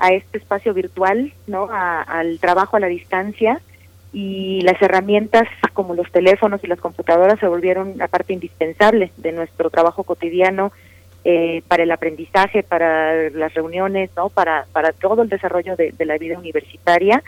a 0.00 0.12
este 0.12 0.38
espacio 0.38 0.74
virtual, 0.74 1.32
¿no? 1.46 1.68
A- 1.70 2.02
al 2.02 2.38
trabajo 2.40 2.76
a 2.76 2.80
la 2.80 2.88
distancia 2.88 3.60
y 4.12 4.60
las 4.62 4.80
herramientas 4.82 5.46
como 5.72 5.94
los 5.94 6.10
teléfonos 6.10 6.64
y 6.64 6.66
las 6.66 6.80
computadoras 6.80 7.38
se 7.38 7.46
volvieron 7.46 7.94
la 7.96 8.08
parte 8.08 8.32
indispensable 8.32 9.12
de 9.18 9.30
nuestro 9.32 9.70
trabajo 9.70 10.02
cotidiano 10.02 10.72
eh, 11.24 11.62
para 11.68 11.82
el 11.84 11.90
aprendizaje, 11.92 12.62
para 12.64 13.30
las 13.30 13.54
reuniones, 13.54 14.10
¿no? 14.16 14.28
Para 14.30 14.66
para 14.72 14.92
todo 14.92 15.22
el 15.22 15.28
desarrollo 15.28 15.76
de, 15.76 15.92
de 15.92 16.04
la 16.06 16.18
vida 16.18 16.38
universitaria. 16.38 17.22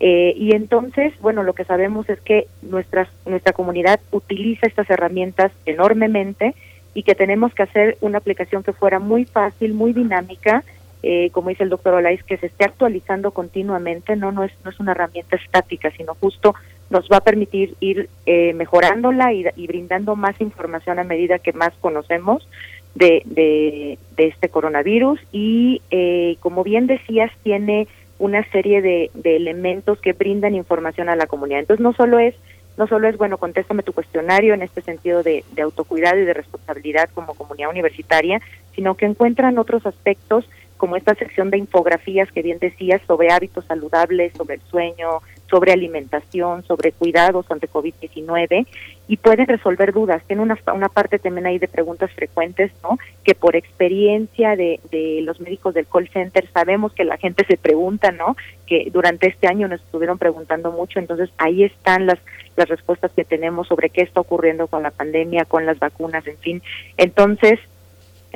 Eh, 0.00 0.34
y 0.36 0.54
entonces, 0.56 1.12
bueno, 1.20 1.44
lo 1.44 1.52
que 1.52 1.64
sabemos 1.64 2.08
es 2.10 2.20
que 2.20 2.46
nuestras, 2.62 3.08
nuestra 3.26 3.52
comunidad 3.52 4.00
utiliza 4.10 4.66
estas 4.66 4.90
herramientas 4.90 5.52
enormemente 5.66 6.54
y 6.94 7.04
que 7.04 7.14
tenemos 7.14 7.54
que 7.54 7.62
hacer 7.62 7.96
una 8.00 8.18
aplicación 8.18 8.62
que 8.64 8.72
fuera 8.72 8.98
muy 8.98 9.24
fácil, 9.24 9.72
muy 9.72 9.92
dinámica, 9.92 10.64
eh, 11.06 11.28
como 11.32 11.50
dice 11.50 11.64
el 11.64 11.68
doctor 11.68 11.92
Olais, 11.92 12.22
que 12.22 12.38
se 12.38 12.46
esté 12.46 12.64
actualizando 12.64 13.32
continuamente, 13.32 14.16
no 14.16 14.32
no 14.32 14.42
es, 14.42 14.52
no 14.64 14.70
es 14.70 14.80
una 14.80 14.92
herramienta 14.92 15.36
estática, 15.36 15.90
sino 15.90 16.14
justo 16.14 16.54
nos 16.88 17.10
va 17.12 17.18
a 17.18 17.20
permitir 17.20 17.74
ir 17.80 18.08
eh, 18.24 18.54
mejorándola 18.54 19.34
y, 19.34 19.66
brindando 19.66 20.16
más 20.16 20.40
información 20.40 20.98
a 20.98 21.04
medida 21.04 21.38
que 21.38 21.52
más 21.52 21.74
conocemos 21.82 22.48
de, 22.94 23.22
de, 23.26 23.98
de 24.16 24.26
este 24.28 24.48
coronavirus 24.48 25.20
y 25.30 25.82
eh, 25.90 26.38
como 26.40 26.64
bien 26.64 26.86
decías, 26.86 27.30
tiene 27.42 27.86
una 28.18 28.42
serie 28.50 28.80
de, 28.80 29.10
de 29.12 29.36
elementos 29.36 30.00
que 30.00 30.14
brindan 30.14 30.54
información 30.54 31.10
a 31.10 31.16
la 31.16 31.26
comunidad. 31.26 31.60
Entonces 31.60 31.82
no 31.82 31.92
solo 31.92 32.18
es 32.18 32.34
no 32.78 32.88
solo 32.88 33.08
es 33.08 33.16
bueno 33.16 33.38
contéstame 33.38 33.82
tu 33.82 33.92
cuestionario 33.92 34.54
en 34.54 34.62
este 34.62 34.80
sentido 34.80 35.22
de, 35.22 35.44
de 35.52 35.62
autocuidado 35.62 36.18
y 36.18 36.24
de 36.24 36.34
responsabilidad 36.34 37.10
como 37.14 37.34
comunidad 37.34 37.70
universitaria, 37.70 38.40
sino 38.74 38.94
que 38.94 39.06
encuentran 39.06 39.58
otros 39.58 39.84
aspectos 39.86 40.48
como 40.84 40.96
esta 40.96 41.14
sección 41.14 41.48
de 41.48 41.56
infografías 41.56 42.30
que 42.30 42.42
bien 42.42 42.58
decías 42.58 43.00
sobre 43.06 43.32
hábitos 43.32 43.64
saludables, 43.64 44.34
sobre 44.36 44.56
el 44.56 44.60
sueño, 44.68 45.22
sobre 45.48 45.72
alimentación, 45.72 46.62
sobre 46.64 46.92
cuidados 46.92 47.50
ante 47.50 47.70
COVID-19 47.70 48.66
y 49.08 49.16
pueden 49.16 49.46
resolver 49.46 49.94
dudas. 49.94 50.22
Tiene 50.26 50.42
una, 50.42 50.58
una 50.74 50.90
parte 50.90 51.18
también 51.18 51.46
ahí 51.46 51.58
de 51.58 51.68
preguntas 51.68 52.12
frecuentes, 52.12 52.70
¿no? 52.82 52.98
Que 53.24 53.34
por 53.34 53.56
experiencia 53.56 54.56
de, 54.56 54.78
de 54.90 55.22
los 55.22 55.40
médicos 55.40 55.72
del 55.72 55.86
call 55.86 56.10
center 56.10 56.46
sabemos 56.52 56.92
que 56.92 57.04
la 57.04 57.16
gente 57.16 57.46
se 57.46 57.56
pregunta, 57.56 58.12
¿no? 58.12 58.36
Que 58.66 58.90
durante 58.92 59.28
este 59.28 59.48
año 59.48 59.66
nos 59.66 59.80
estuvieron 59.80 60.18
preguntando 60.18 60.70
mucho, 60.70 60.98
entonces 60.98 61.30
ahí 61.38 61.64
están 61.64 62.04
las 62.04 62.18
las 62.56 62.68
respuestas 62.68 63.10
que 63.10 63.24
tenemos 63.24 63.66
sobre 63.66 63.90
qué 63.90 64.02
está 64.02 64.20
ocurriendo 64.20 64.68
con 64.68 64.84
la 64.84 64.92
pandemia, 64.92 65.44
con 65.44 65.66
las 65.66 65.78
vacunas, 65.80 66.24
en 66.28 66.38
fin. 66.38 66.62
Entonces, 66.96 67.58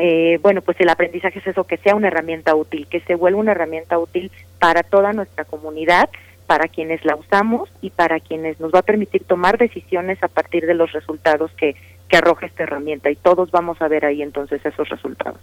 eh, 0.00 0.38
bueno, 0.42 0.62
pues 0.62 0.80
el 0.80 0.88
aprendizaje 0.88 1.40
es 1.40 1.46
eso, 1.48 1.64
que 1.64 1.76
sea 1.78 1.96
una 1.96 2.06
herramienta 2.06 2.54
útil, 2.54 2.86
que 2.86 3.00
se 3.00 3.16
vuelva 3.16 3.40
una 3.40 3.50
herramienta 3.50 3.98
útil 3.98 4.30
para 4.60 4.84
toda 4.84 5.12
nuestra 5.12 5.44
comunidad, 5.44 6.08
para 6.46 6.68
quienes 6.68 7.04
la 7.04 7.16
usamos 7.16 7.68
y 7.82 7.90
para 7.90 8.20
quienes 8.20 8.60
nos 8.60 8.72
va 8.72 8.78
a 8.78 8.82
permitir 8.82 9.24
tomar 9.24 9.58
decisiones 9.58 10.22
a 10.22 10.28
partir 10.28 10.66
de 10.66 10.74
los 10.74 10.92
resultados 10.92 11.50
que, 11.52 11.74
que 12.08 12.16
arroja 12.16 12.46
esta 12.46 12.62
herramienta. 12.62 13.10
Y 13.10 13.16
todos 13.16 13.50
vamos 13.50 13.82
a 13.82 13.88
ver 13.88 14.04
ahí 14.04 14.22
entonces 14.22 14.64
esos 14.64 14.88
resultados. 14.88 15.40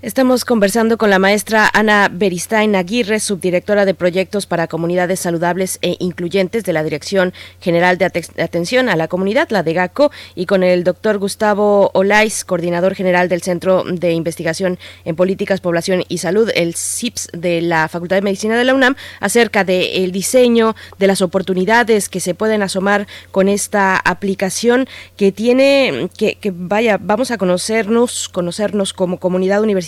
Estamos 0.00 0.44
conversando 0.44 0.96
con 0.96 1.10
la 1.10 1.18
maestra 1.18 1.68
Ana 1.74 2.08
Beristain 2.08 2.76
Aguirre, 2.76 3.18
subdirectora 3.18 3.84
de 3.84 3.94
proyectos 3.94 4.46
para 4.46 4.68
comunidades 4.68 5.18
saludables 5.18 5.80
e 5.82 5.96
incluyentes 5.98 6.62
de 6.62 6.72
la 6.72 6.84
Dirección 6.84 7.34
General 7.60 7.98
de 7.98 8.04
Atención 8.04 8.88
a 8.88 8.94
la 8.94 9.08
Comunidad, 9.08 9.48
la 9.50 9.64
DEGACO, 9.64 10.12
y 10.36 10.46
con 10.46 10.62
el 10.62 10.84
doctor 10.84 11.18
Gustavo 11.18 11.90
Olais, 11.94 12.44
coordinador 12.44 12.94
general 12.94 13.28
del 13.28 13.42
Centro 13.42 13.82
de 13.82 14.12
Investigación 14.12 14.78
en 15.04 15.16
Políticas, 15.16 15.60
Población 15.60 16.04
y 16.06 16.18
Salud, 16.18 16.48
el 16.54 16.76
CIPS 16.76 17.30
de 17.32 17.60
la 17.60 17.88
Facultad 17.88 18.18
de 18.18 18.22
Medicina 18.22 18.56
de 18.56 18.66
la 18.66 18.74
UNAM, 18.74 18.94
acerca 19.18 19.64
del 19.64 20.12
diseño, 20.12 20.76
de 21.00 21.08
las 21.08 21.22
oportunidades 21.22 22.08
que 22.08 22.20
se 22.20 22.36
pueden 22.36 22.62
asomar 22.62 23.08
con 23.32 23.48
esta 23.48 23.96
aplicación 23.96 24.86
que 25.16 25.32
tiene, 25.32 26.08
que, 26.16 26.36
que 26.36 26.52
vaya, 26.54 26.98
vamos 27.00 27.32
a 27.32 27.36
conocernos, 27.36 28.28
conocernos 28.28 28.92
como 28.92 29.18
comunidad 29.18 29.60
universitaria 29.60 29.87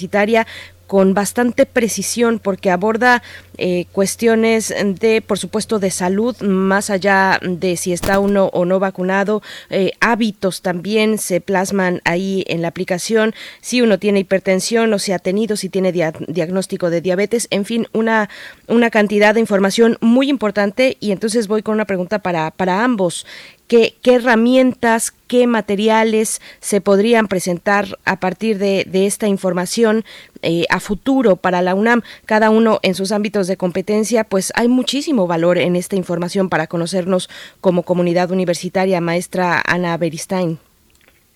con 0.87 1.15
bastante 1.15 1.67
precisión 1.67 2.41
porque 2.41 2.71
aborda 2.71 3.23
eh, 3.63 3.85
cuestiones 3.93 4.75
de, 4.85 5.21
por 5.21 5.39
supuesto, 5.39 5.79
de 5.79 5.91
salud, 5.91 6.35
más 6.41 6.89
allá 6.89 7.39
de 7.43 7.77
si 7.77 7.93
está 7.93 8.19
uno 8.19 8.47
o 8.55 8.65
no 8.65 8.81
vacunado, 8.81 9.43
eh, 9.69 9.93
hábitos 10.01 10.63
también 10.63 11.19
se 11.19 11.43
plasman 11.43 12.01
ahí 12.05 12.43
en 12.49 12.63
la 12.63 12.69
aplicación, 12.69 13.35
si 13.61 13.83
uno 13.83 13.99
tiene 13.99 14.21
hipertensión 14.21 14.91
o 14.95 14.99
si 14.99 15.13
ha 15.13 15.19
tenido, 15.19 15.57
si 15.57 15.69
tiene 15.69 15.93
diagnóstico 15.93 16.89
de 16.89 17.03
diabetes, 17.03 17.49
en 17.51 17.67
fin, 17.67 17.87
una, 17.93 18.31
una 18.67 18.89
cantidad 18.89 19.35
de 19.35 19.41
información 19.41 19.99
muy 20.01 20.31
importante. 20.31 20.97
Y 20.99 21.13
entonces 21.13 21.47
voy 21.47 21.63
con 21.63 21.75
una 21.75 21.85
pregunta 21.85 22.21
para, 22.21 22.51
para 22.53 22.83
ambos. 22.83 23.27
Qué, 23.71 23.95
herramientas, 24.03 25.15
qué 25.29 25.47
materiales 25.47 26.41
se 26.59 26.81
podrían 26.81 27.29
presentar 27.29 27.97
a 28.05 28.19
partir 28.19 28.59
de, 28.59 28.85
esta 29.07 29.29
información 29.29 30.05
eh, 30.43 30.65
a 30.71 30.81
futuro 30.81 31.37
para 31.37 31.63
la 31.63 31.77
UNAM, 31.77 32.03
cada 32.27 32.51
uno 32.51 32.81
en 32.83 32.97
sus 32.97 33.13
ámbitos 33.13 33.47
de 33.51 33.59
competencia, 33.59 34.25
pues 34.25 34.53
hay 34.57 34.69
muchísimo 34.69 35.27
valor 35.27 35.59
en 35.59 35.77
esta 35.77 35.97
información 35.97 36.49
para 36.49 36.67
conocernos 36.67 37.29
como 37.61 37.83
comunidad 37.83 38.31
universitaria, 38.31 39.01
maestra 39.01 39.63
Ana 39.67 39.97
Beristain. 39.99 40.59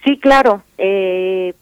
Sí, 0.05 0.19
claro. 0.19 0.63
Eh, 0.79 1.55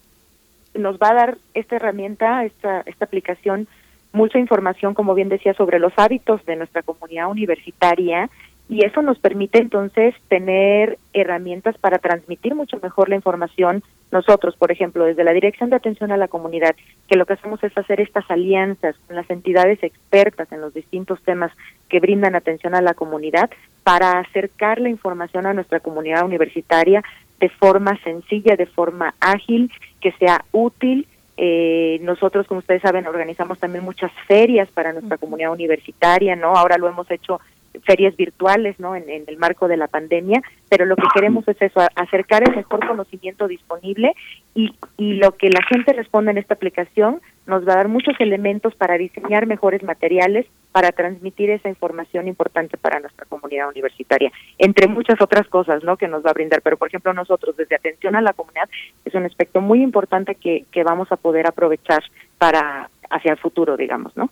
nos 0.75 0.97
va 0.99 1.11
a 1.11 1.15
dar 1.15 1.39
esta 1.55 1.77
herramienta, 1.77 2.45
esta, 2.45 2.83
esta 2.87 3.05
aplicación, 3.05 3.67
mucha 4.13 4.39
información, 4.39 4.95
como 4.95 5.15
bien 5.15 5.29
decía, 5.29 5.55
sobre 5.55 5.79
los 5.79 5.93
hábitos 5.97 6.45
de 6.47 6.57
nuestra 6.57 6.83
comunidad 6.83 7.31
universitaria 7.31 8.31
y 8.73 8.87
eso 8.87 9.03
nos 9.03 9.19
permite 9.19 9.59
entonces 9.59 10.15
tener 10.29 10.97
herramientas 11.13 11.77
para 11.77 11.99
transmitir 11.99 12.55
mucho 12.55 12.79
mejor 12.83 13.11
la 13.11 13.17
información 13.17 13.83
nosotros, 14.11 14.57
por 14.57 14.73
ejemplo, 14.73 15.05
desde 15.05 15.25
la 15.25 15.35
Dirección 15.35 15.69
de 15.69 15.77
Atención 15.77 16.11
a 16.11 16.17
la 16.17 16.27
Comunidad, 16.27 16.75
que 17.07 17.19
lo 17.19 17.27
que 17.27 17.35
hacemos 17.35 17.63
es 17.63 17.77
hacer 17.77 18.01
estas 18.01 18.25
alianzas 18.31 18.97
con 19.07 19.15
las 19.15 19.29
entidades 19.29 19.83
expertas 19.83 20.51
en 20.53 20.63
los 20.63 20.73
distintos 20.73 21.21
temas 21.23 21.53
que 21.91 22.01
brindan 22.01 22.35
atención 22.35 22.75
a 22.75 22.81
la 22.81 22.95
comunidad 22.95 23.51
para 23.85 24.19
acercar 24.21 24.81
la 24.81 24.89
información 24.89 25.45
a 25.45 25.53
nuestra 25.53 25.81
comunidad 25.81 26.25
universitaria 26.25 27.05
de 27.41 27.51
forma 27.51 27.99
sencilla, 28.03 28.57
de 28.57 28.65
forma 28.65 29.15
ágil, 29.21 29.71
que 30.01 30.13
sea 30.13 30.47
útil. 30.53 31.07
Eh, 31.37 31.99
nosotros, 32.01 32.47
como 32.47 32.61
ustedes 32.61 32.81
saben, 32.81 33.07
organizamos 33.07 33.59
también 33.59 33.85
muchas 33.85 34.13
ferias 34.27 34.71
para 34.71 34.95
nuestra 34.95 35.19
comunidad 35.19 35.53
universitaria, 35.53 36.37
¿no? 36.37 36.55
Ahora 36.57 36.79
lo 36.79 36.89
hemos 36.89 37.11
hecho 37.11 37.39
ferias 37.85 38.17
virtuales, 38.17 38.79
¿no? 38.79 38.95
En, 38.97 39.05
el 39.09 39.37
marco 39.37 39.69
de 39.69 39.77
la 39.77 39.89
pandemia, 39.89 40.43
pero 40.69 40.85
lo 40.85 40.97
que 40.97 41.09
queremos 41.15 41.47
es 41.49 41.61
eso, 41.61 41.81
acercar 41.95 42.43
el 42.49 42.57
mejor 42.57 42.87
conocimiento 42.87 43.49
disponible 43.49 44.15
y, 44.55 44.75
y 44.97 45.15
lo 45.15 45.33
que 45.33 45.49
la 45.49 45.63
gente 45.69 45.93
responde 45.93 46.31
en 46.31 46.39
esta 46.39 46.55
aplicación 46.55 47.21
nos 47.47 47.67
va 47.67 47.73
a 47.73 47.77
dar 47.77 47.89
muchos 47.89 48.15
elementos 48.21 48.75
para 48.75 48.97
diseñar 48.97 49.47
mejores 49.47 49.83
materiales, 49.83 50.47
para 50.71 50.93
transmitir 50.93 51.51
esa 51.51 51.69
información 51.69 52.29
importante 52.29 52.77
para 52.77 53.01
nuestra 53.01 53.27
comunidad 53.27 53.69
universitaria, 53.69 54.31
entre 54.59 54.87
muchas 54.87 55.21
otras 55.21 55.49
cosas, 55.49 55.83
¿no? 55.83 55.97
Que 55.97 56.09
nos 56.09 56.25
va 56.25 56.31
a 56.31 56.35
brindar. 56.35 56.63
Pero, 56.63 56.77
por 56.77 56.89
ejemplo, 56.89 57.13
nosotros, 57.13 57.57
desde 57.57 57.77
atención 57.77 58.15
a 58.17 58.23
la 58.23 58.33
comunidad, 58.33 58.69
es 59.05 59.15
un 59.15 59.25
aspecto 59.25 59.61
muy 59.61 59.83
importante 59.83 60.37
que, 60.37 60.65
que 60.71 60.85
vamos 60.85 61.11
a 61.11 61.17
poder 61.17 61.47
aprovechar 61.47 62.03
para 62.39 62.89
hacia 63.11 63.33
el 63.33 63.39
futuro, 63.39 63.77
digamos, 63.77 64.17
¿no? 64.17 64.31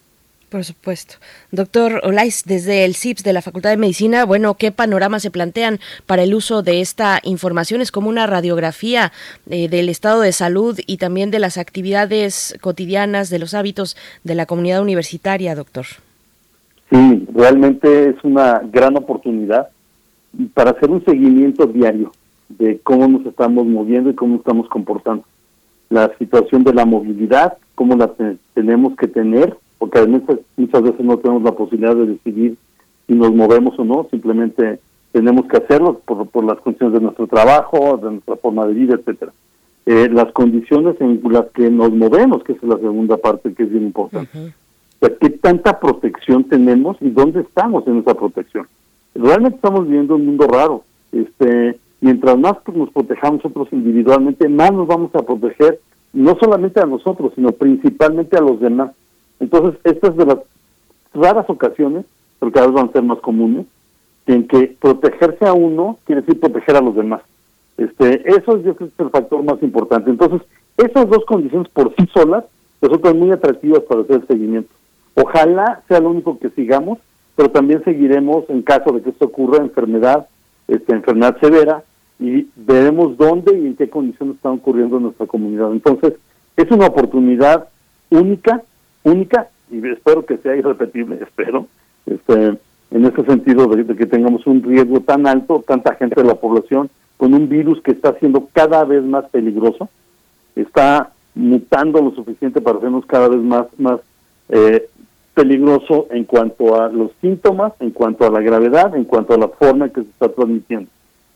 Por 0.50 0.64
supuesto. 0.64 1.14
Doctor 1.52 2.00
Olais, 2.02 2.42
desde 2.44 2.84
el 2.84 2.96
CIPS 2.96 3.22
de 3.22 3.32
la 3.32 3.40
Facultad 3.40 3.70
de 3.70 3.76
Medicina, 3.76 4.24
bueno, 4.24 4.54
¿qué 4.54 4.72
panorama 4.72 5.20
se 5.20 5.30
plantean 5.30 5.78
para 6.06 6.24
el 6.24 6.34
uso 6.34 6.62
de 6.62 6.80
esta 6.80 7.20
información? 7.22 7.80
Es 7.80 7.92
como 7.92 8.08
una 8.08 8.26
radiografía 8.26 9.12
eh, 9.48 9.68
del 9.68 9.88
estado 9.88 10.22
de 10.22 10.32
salud 10.32 10.76
y 10.88 10.96
también 10.96 11.30
de 11.30 11.38
las 11.38 11.56
actividades 11.56 12.58
cotidianas, 12.60 13.30
de 13.30 13.38
los 13.38 13.54
hábitos 13.54 13.96
de 14.24 14.34
la 14.34 14.46
comunidad 14.46 14.82
universitaria, 14.82 15.54
doctor. 15.54 15.86
Sí, 16.90 17.28
realmente 17.32 18.08
es 18.08 18.16
una 18.24 18.60
gran 18.72 18.96
oportunidad 18.96 19.68
para 20.52 20.72
hacer 20.72 20.90
un 20.90 21.04
seguimiento 21.04 21.66
diario 21.66 22.10
de 22.48 22.80
cómo 22.80 23.06
nos 23.06 23.24
estamos 23.24 23.64
moviendo 23.66 24.10
y 24.10 24.14
cómo 24.14 24.36
estamos 24.36 24.68
comportando. 24.68 25.22
La 25.90 26.10
situación 26.18 26.64
de 26.64 26.74
la 26.74 26.84
movilidad, 26.84 27.56
cómo 27.76 27.94
la 27.94 28.10
tenemos 28.54 28.96
que 28.96 29.06
tener 29.06 29.56
porque 29.80 29.98
además 29.98 30.22
muchas 30.56 30.82
veces 30.82 31.00
no 31.00 31.18
tenemos 31.18 31.42
la 31.42 31.52
posibilidad 31.52 31.96
de 31.96 32.06
decidir 32.06 32.56
si 33.06 33.14
nos 33.14 33.34
movemos 33.34 33.76
o 33.78 33.84
no, 33.84 34.06
simplemente 34.10 34.78
tenemos 35.10 35.46
que 35.46 35.56
hacerlo 35.56 36.00
por, 36.04 36.28
por 36.28 36.44
las 36.44 36.60
condiciones 36.60 36.94
de 36.94 37.00
nuestro 37.00 37.26
trabajo, 37.26 37.96
de 37.96 38.12
nuestra 38.12 38.36
forma 38.36 38.66
de 38.66 38.74
vida, 38.74 38.94
etcétera. 38.94 39.32
Eh, 39.86 40.08
las 40.12 40.30
condiciones 40.32 41.00
en 41.00 41.20
las 41.24 41.46
que 41.46 41.70
nos 41.70 41.90
movemos, 41.90 42.44
que 42.44 42.52
es 42.52 42.62
la 42.62 42.76
segunda 42.76 43.16
parte 43.16 43.54
que 43.54 43.62
es 43.62 43.70
bien 43.70 43.84
importante. 43.84 44.52
¿Qué 45.00 45.30
tanta 45.30 45.80
protección 45.80 46.44
tenemos 46.44 46.98
y 47.00 47.08
dónde 47.08 47.40
estamos 47.40 47.86
en 47.86 47.98
esa 47.98 48.14
protección? 48.14 48.68
Realmente 49.14 49.56
estamos 49.56 49.86
viviendo 49.86 50.16
un 50.16 50.26
mundo 50.26 50.46
raro. 50.46 50.84
Este, 51.10 51.78
mientras 52.02 52.38
más 52.38 52.56
nos 52.72 52.90
protejamos 52.90 53.42
nosotros 53.42 53.68
individualmente, 53.72 54.48
más 54.48 54.72
nos 54.72 54.86
vamos 54.86 55.10
a 55.14 55.22
proteger 55.22 55.80
no 56.12 56.36
solamente 56.38 56.80
a 56.80 56.86
nosotros, 56.86 57.32
sino 57.34 57.50
principalmente 57.52 58.36
a 58.36 58.42
los 58.42 58.60
demás. 58.60 58.92
Entonces, 59.40 59.80
esta 59.84 60.08
es 60.08 60.16
de 60.16 60.26
las 60.26 60.38
raras 61.14 61.46
ocasiones, 61.48 62.04
pero 62.38 62.52
cada 62.52 62.66
vez 62.66 62.74
van 62.74 62.88
a 62.88 62.92
ser 62.92 63.02
más 63.02 63.18
comunes, 63.20 63.66
en 64.26 64.46
que 64.46 64.76
protegerse 64.80 65.46
a 65.46 65.52
uno 65.52 65.98
quiere 66.04 66.20
decir 66.20 66.38
proteger 66.38 66.76
a 66.76 66.80
los 66.80 66.94
demás. 66.94 67.22
Este, 67.76 68.30
eso 68.30 68.58
yo 68.58 68.76
creo 68.76 68.88
que 68.88 68.94
es 68.94 69.00
el 69.00 69.10
factor 69.10 69.42
más 69.42 69.62
importante. 69.62 70.10
Entonces, 70.10 70.42
esas 70.76 71.08
dos 71.08 71.24
condiciones 71.24 71.68
por 71.70 71.94
sí 71.96 72.06
solas 72.12 72.44
resultan 72.80 73.18
muy 73.18 73.32
atractivas 73.32 73.80
para 73.80 74.02
hacer 74.02 74.16
el 74.16 74.26
seguimiento. 74.26 74.70
Ojalá 75.14 75.82
sea 75.88 76.00
lo 76.00 76.10
único 76.10 76.38
que 76.38 76.50
sigamos, 76.50 76.98
pero 77.36 77.50
también 77.50 77.82
seguiremos 77.84 78.48
en 78.48 78.62
caso 78.62 78.92
de 78.92 79.02
que 79.02 79.10
esto 79.10 79.26
ocurra 79.26 79.64
enfermedad, 79.64 80.28
este, 80.68 80.92
enfermedad 80.92 81.38
severa, 81.40 81.82
y 82.18 82.46
veremos 82.54 83.16
dónde 83.16 83.58
y 83.58 83.66
en 83.66 83.76
qué 83.76 83.88
condiciones 83.88 84.36
están 84.36 84.52
ocurriendo 84.52 84.98
en 84.98 85.04
nuestra 85.04 85.26
comunidad. 85.26 85.72
Entonces, 85.72 86.14
es 86.56 86.70
una 86.70 86.86
oportunidad 86.86 87.68
única 88.10 88.62
única 89.02 89.48
y 89.70 89.86
espero 89.88 90.24
que 90.26 90.38
sea 90.38 90.56
irrepetible, 90.56 91.18
espero, 91.22 91.66
este, 92.06 92.58
en 92.90 93.04
ese 93.04 93.24
sentido 93.24 93.66
de, 93.68 93.96
que 93.96 94.06
tengamos 94.06 94.46
un 94.46 94.62
riesgo 94.62 95.00
tan 95.00 95.26
alto, 95.26 95.64
tanta 95.66 95.94
gente 95.94 96.20
de 96.20 96.26
la 96.26 96.34
población, 96.34 96.90
con 97.16 97.34
un 97.34 97.48
virus 97.48 97.80
que 97.82 97.92
está 97.92 98.14
siendo 98.18 98.48
cada 98.52 98.84
vez 98.84 99.04
más 99.04 99.26
peligroso, 99.26 99.88
está 100.56 101.10
mutando 101.34 102.00
lo 102.00 102.10
suficiente 102.12 102.60
para 102.60 102.78
hacernos 102.78 103.06
cada 103.06 103.28
vez 103.28 103.40
más, 103.40 103.66
más 103.78 104.00
eh, 104.48 104.88
peligroso 105.34 106.08
en 106.10 106.24
cuanto 106.24 106.80
a 106.80 106.88
los 106.88 107.12
síntomas, 107.20 107.72
en 107.80 107.90
cuanto 107.90 108.26
a 108.26 108.30
la 108.30 108.40
gravedad, 108.40 108.96
en 108.96 109.04
cuanto 109.04 109.34
a 109.34 109.38
la 109.38 109.48
forma 109.48 109.86
en 109.86 109.92
que 109.92 110.02
se 110.02 110.08
está 110.08 110.28
transmitiendo. 110.28 110.90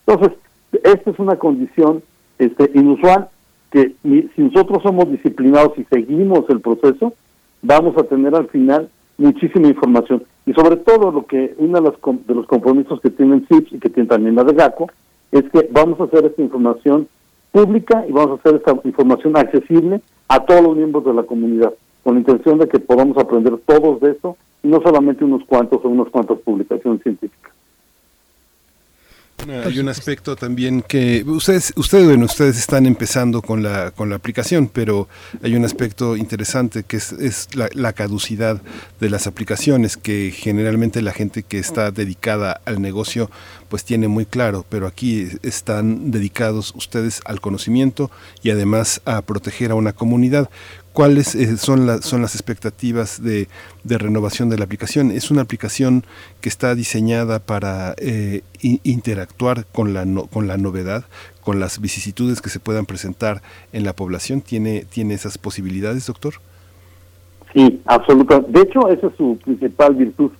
Entonces, 0.06 0.36
esta 0.82 1.10
es 1.10 1.18
una 1.18 1.36
condición 1.36 2.02
este, 2.38 2.70
inusual 2.74 3.28
que 3.70 3.94
si 4.02 4.42
nosotros 4.42 4.82
somos 4.82 5.10
disciplinados 5.10 5.78
y 5.78 5.84
seguimos 5.84 6.48
el 6.48 6.60
proceso, 6.60 7.12
vamos 7.64 7.96
a 7.96 8.04
tener 8.04 8.34
al 8.34 8.46
final 8.48 8.88
muchísima 9.18 9.68
información. 9.68 10.22
Y 10.46 10.52
sobre 10.52 10.76
todo 10.76 11.10
lo 11.10 11.26
que 11.26 11.54
uno 11.58 11.80
de 11.80 11.90
los, 11.90 12.26
de 12.26 12.34
los 12.34 12.46
compromisos 12.46 13.00
que 13.00 13.10
tiene 13.10 13.36
el 13.36 13.46
CIPS 13.48 13.72
y 13.72 13.78
que 13.80 13.88
tiene 13.88 14.08
también 14.08 14.36
la 14.36 14.44
de 14.44 14.52
GACO 14.52 14.90
es 15.32 15.44
que 15.50 15.68
vamos 15.72 15.98
a 15.98 16.04
hacer 16.04 16.26
esta 16.26 16.42
información 16.42 17.08
pública 17.50 18.04
y 18.06 18.12
vamos 18.12 18.32
a 18.32 18.40
hacer 18.40 18.56
esta 18.56 18.78
información 18.84 19.36
accesible 19.36 20.00
a 20.28 20.44
todos 20.44 20.62
los 20.62 20.76
miembros 20.76 21.04
de 21.04 21.14
la 21.14 21.22
comunidad, 21.22 21.72
con 22.02 22.14
la 22.14 22.20
intención 22.20 22.58
de 22.58 22.68
que 22.68 22.78
podamos 22.78 23.16
aprender 23.16 23.56
todos 23.66 24.00
de 24.00 24.12
eso 24.12 24.36
y 24.62 24.68
no 24.68 24.80
solamente 24.82 25.24
unos 25.24 25.44
cuantos 25.44 25.84
o 25.84 25.88
unas 25.88 26.08
cuantas 26.08 26.38
publicaciones 26.40 27.02
científicas. 27.02 27.52
Hay 29.66 29.78
un 29.78 29.88
aspecto 29.88 30.36
también 30.36 30.80
que 30.80 31.22
ustedes, 31.26 31.74
ustedes, 31.76 32.06
bueno, 32.06 32.24
ustedes 32.24 32.56
están 32.56 32.86
empezando 32.86 33.42
con 33.42 33.62
la, 33.62 33.90
con 33.90 34.08
la 34.08 34.16
aplicación, 34.16 34.68
pero 34.68 35.06
hay 35.42 35.54
un 35.54 35.64
aspecto 35.66 36.16
interesante 36.16 36.82
que 36.84 36.96
es, 36.96 37.12
es 37.12 37.54
la, 37.54 37.68
la, 37.74 37.92
caducidad 37.92 38.62
de 39.00 39.10
las 39.10 39.26
aplicaciones, 39.26 39.98
que 39.98 40.30
generalmente 40.34 41.02
la 41.02 41.12
gente 41.12 41.42
que 41.42 41.58
está 41.58 41.90
dedicada 41.90 42.62
al 42.64 42.80
negocio 42.80 43.30
pues 43.68 43.84
tiene 43.84 44.08
muy 44.08 44.24
claro, 44.24 44.64
pero 44.68 44.86
aquí 44.86 45.28
están 45.42 46.10
dedicados 46.10 46.72
ustedes 46.74 47.20
al 47.24 47.40
conocimiento 47.40 48.10
y 48.42 48.50
además 48.50 49.02
a 49.04 49.20
proteger 49.22 49.72
a 49.72 49.74
una 49.74 49.92
comunidad 49.92 50.48
cuáles 50.94 51.34
eh, 51.34 51.56
son, 51.56 51.86
las 51.86 52.04
son 52.04 52.22
las 52.22 52.34
expectativas 52.34 53.22
de, 53.22 53.48
de, 53.82 53.98
renovación 53.98 54.48
de 54.48 54.56
la 54.56 54.64
aplicación. 54.64 55.10
Es 55.10 55.30
una 55.30 55.42
aplicación 55.42 56.04
que 56.40 56.48
está 56.48 56.74
diseñada 56.76 57.40
para 57.40 57.94
eh, 57.98 58.42
interactuar 58.62 59.66
con 59.66 59.92
la, 59.92 60.04
no, 60.04 60.26
con 60.26 60.46
la 60.46 60.56
novedad, 60.56 61.04
con 61.42 61.58
las 61.58 61.80
vicisitudes 61.80 62.40
que 62.40 62.48
se 62.48 62.60
puedan 62.60 62.86
presentar 62.86 63.42
en 63.72 63.84
la 63.84 63.92
población. 63.92 64.40
¿Tiene, 64.40 64.84
tiene 64.88 65.14
esas 65.14 65.36
posibilidades, 65.36 66.06
doctor? 66.06 66.34
Sí, 67.52 67.82
absolutamente. 67.86 68.52
De 68.52 68.60
hecho, 68.62 68.88
esa 68.88 69.08
es 69.08 69.16
su 69.16 69.36
principal 69.44 69.96
virtud. 69.96 70.30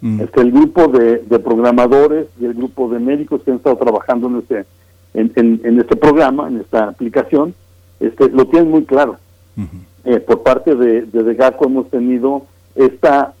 Mm. 0.00 0.22
Es 0.22 0.30
que 0.30 0.40
el 0.40 0.50
grupo 0.50 0.88
de, 0.88 1.18
de, 1.18 1.38
programadores 1.38 2.26
y 2.40 2.46
el 2.46 2.54
grupo 2.54 2.88
de 2.88 2.98
médicos 2.98 3.42
que 3.44 3.52
han 3.52 3.58
estado 3.58 3.76
trabajando 3.76 4.26
en 4.26 4.38
este, 4.38 4.64
en, 5.14 5.32
en, 5.36 5.60
en 5.62 5.78
este 5.78 5.94
programa, 5.94 6.48
en 6.48 6.58
esta 6.58 6.88
aplicación, 6.88 7.54
este, 8.00 8.28
lo 8.30 8.44
tienen 8.46 8.70
muy 8.70 8.84
claro. 8.84 9.16
Uh 9.56 9.62
-huh 9.62 9.89
eh, 10.04 10.20
por 10.20 10.42
parte 10.42 10.74
de, 10.74 11.02
de 11.02 11.22
DEGACO 11.22 11.66
hemos 11.66 11.90
tenido 11.90 12.46
esta 12.74 13.34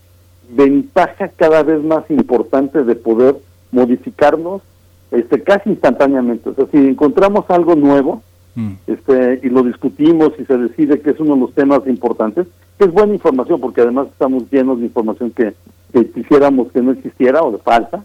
ventaja 0.50 1.28
cada 1.28 1.62
vez 1.62 1.82
más 1.82 2.10
importante 2.10 2.82
de 2.84 2.94
poder 2.96 3.36
modificarnos 3.70 4.62
este 5.10 5.42
casi 5.42 5.70
instantáneamente. 5.70 6.50
O 6.50 6.54
sea, 6.54 6.66
si 6.70 6.76
encontramos 6.78 7.44
algo 7.48 7.74
nuevo 7.74 8.22
mm. 8.54 8.72
este 8.86 9.40
y 9.42 9.48
lo 9.48 9.62
discutimos 9.62 10.32
y 10.38 10.44
se 10.44 10.56
decide 10.56 11.00
que 11.00 11.10
es 11.10 11.20
uno 11.20 11.34
de 11.34 11.40
los 11.40 11.54
temas 11.54 11.86
importantes, 11.86 12.46
que 12.78 12.84
es 12.84 12.92
buena 12.92 13.14
información, 13.14 13.60
porque 13.60 13.80
además 13.80 14.08
estamos 14.08 14.44
llenos 14.50 14.78
de 14.78 14.86
información 14.86 15.30
que, 15.30 15.54
que 15.92 16.10
quisiéramos 16.10 16.70
que 16.72 16.82
no 16.82 16.92
existiera 16.92 17.42
o 17.42 17.52
de 17.52 17.58
falta, 17.58 18.04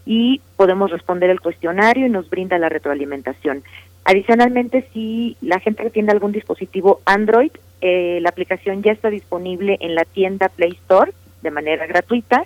y 0.08 0.40
podemos 0.56 0.90
responder 0.90 1.28
el 1.28 1.38
cuestionario 1.38 2.06
y 2.06 2.08
nos 2.08 2.30
brinda 2.30 2.58
la 2.58 2.70
retroalimentación. 2.70 3.62
Adicionalmente, 4.04 4.88
si 4.94 5.36
la 5.42 5.60
gente 5.60 5.82
que 5.82 5.90
tiene 5.90 6.12
algún 6.12 6.32
dispositivo 6.32 7.02
Android, 7.04 7.50
eh, 7.82 8.18
la 8.22 8.30
aplicación 8.30 8.82
ya 8.82 8.92
está 8.92 9.10
disponible 9.10 9.76
en 9.80 9.94
la 9.94 10.06
tienda 10.06 10.48
Play 10.48 10.70
Store 10.70 11.12
de 11.42 11.50
manera 11.50 11.86
gratuita, 11.86 12.44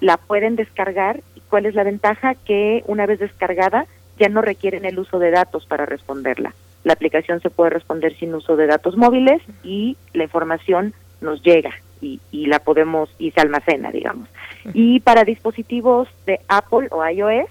la 0.00 0.16
pueden 0.16 0.56
descargar. 0.56 1.20
¿Y 1.36 1.40
cuál 1.42 1.66
es 1.66 1.76
la 1.76 1.84
ventaja? 1.84 2.34
Que 2.34 2.82
una 2.88 3.06
vez 3.06 3.20
descargada 3.20 3.86
ya 4.18 4.28
no 4.28 4.42
requieren 4.42 4.84
el 4.84 4.98
uso 4.98 5.20
de 5.20 5.30
datos 5.30 5.66
para 5.66 5.86
responderla. 5.86 6.52
La 6.82 6.94
aplicación 6.94 7.40
se 7.40 7.50
puede 7.50 7.70
responder 7.70 8.16
sin 8.16 8.34
uso 8.34 8.56
de 8.56 8.66
datos 8.66 8.96
móviles 8.96 9.40
y 9.62 9.96
la 10.14 10.24
información 10.24 10.94
nos 11.20 11.44
llega 11.44 11.70
y, 12.00 12.20
y 12.30 12.46
la 12.46 12.58
podemos 12.58 13.10
y 13.18 13.30
se 13.30 13.40
almacena, 13.40 13.90
digamos. 13.90 14.28
Y 14.74 15.00
para 15.00 15.24
dispositivos 15.24 16.08
de 16.26 16.40
Apple 16.48 16.88
o 16.90 17.06
iOS, 17.06 17.48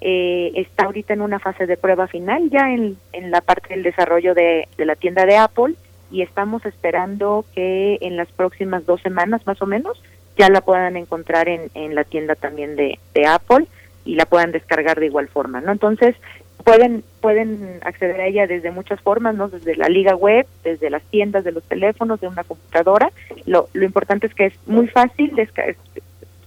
eh, 0.00 0.52
está 0.54 0.84
ahorita 0.84 1.12
en 1.12 1.20
una 1.20 1.38
fase 1.38 1.66
de 1.66 1.76
prueba 1.76 2.06
final, 2.06 2.48
ya 2.50 2.70
en, 2.72 2.96
en 3.12 3.30
la 3.30 3.40
parte 3.40 3.74
del 3.74 3.82
desarrollo 3.82 4.34
de, 4.34 4.68
de, 4.76 4.84
la 4.86 4.96
tienda 4.96 5.26
de 5.26 5.36
Apple, 5.36 5.74
y 6.10 6.22
estamos 6.22 6.64
esperando 6.64 7.44
que 7.54 7.98
en 8.00 8.16
las 8.16 8.28
próximas 8.28 8.86
dos 8.86 9.00
semanas 9.02 9.46
más 9.46 9.60
o 9.60 9.66
menos 9.66 10.02
ya 10.36 10.48
la 10.48 10.62
puedan 10.62 10.96
encontrar 10.96 11.48
en, 11.48 11.70
en 11.74 11.94
la 11.94 12.04
tienda 12.04 12.34
también 12.34 12.76
de, 12.76 12.98
de 13.14 13.26
Apple 13.26 13.66
y 14.04 14.14
la 14.14 14.24
puedan 14.24 14.52
descargar 14.52 14.98
de 14.98 15.06
igual 15.06 15.28
forma, 15.28 15.60
¿no? 15.60 15.70
Entonces, 15.72 16.16
pueden 16.64 17.04
pueden 17.20 17.80
acceder 17.82 18.20
a 18.20 18.26
ella 18.26 18.46
desde 18.46 18.70
muchas 18.70 19.00
formas, 19.00 19.34
¿no? 19.34 19.48
Desde 19.48 19.76
la 19.76 19.88
liga 19.88 20.14
web, 20.14 20.46
desde 20.64 20.90
las 20.90 21.02
tiendas 21.04 21.44
de 21.44 21.52
los 21.52 21.62
teléfonos, 21.64 22.20
de 22.20 22.28
una 22.28 22.44
computadora. 22.44 23.10
Lo, 23.46 23.68
lo 23.72 23.84
importante 23.84 24.26
es 24.26 24.34
que 24.34 24.46
es 24.46 24.54
muy 24.66 24.88
fácil, 24.88 25.32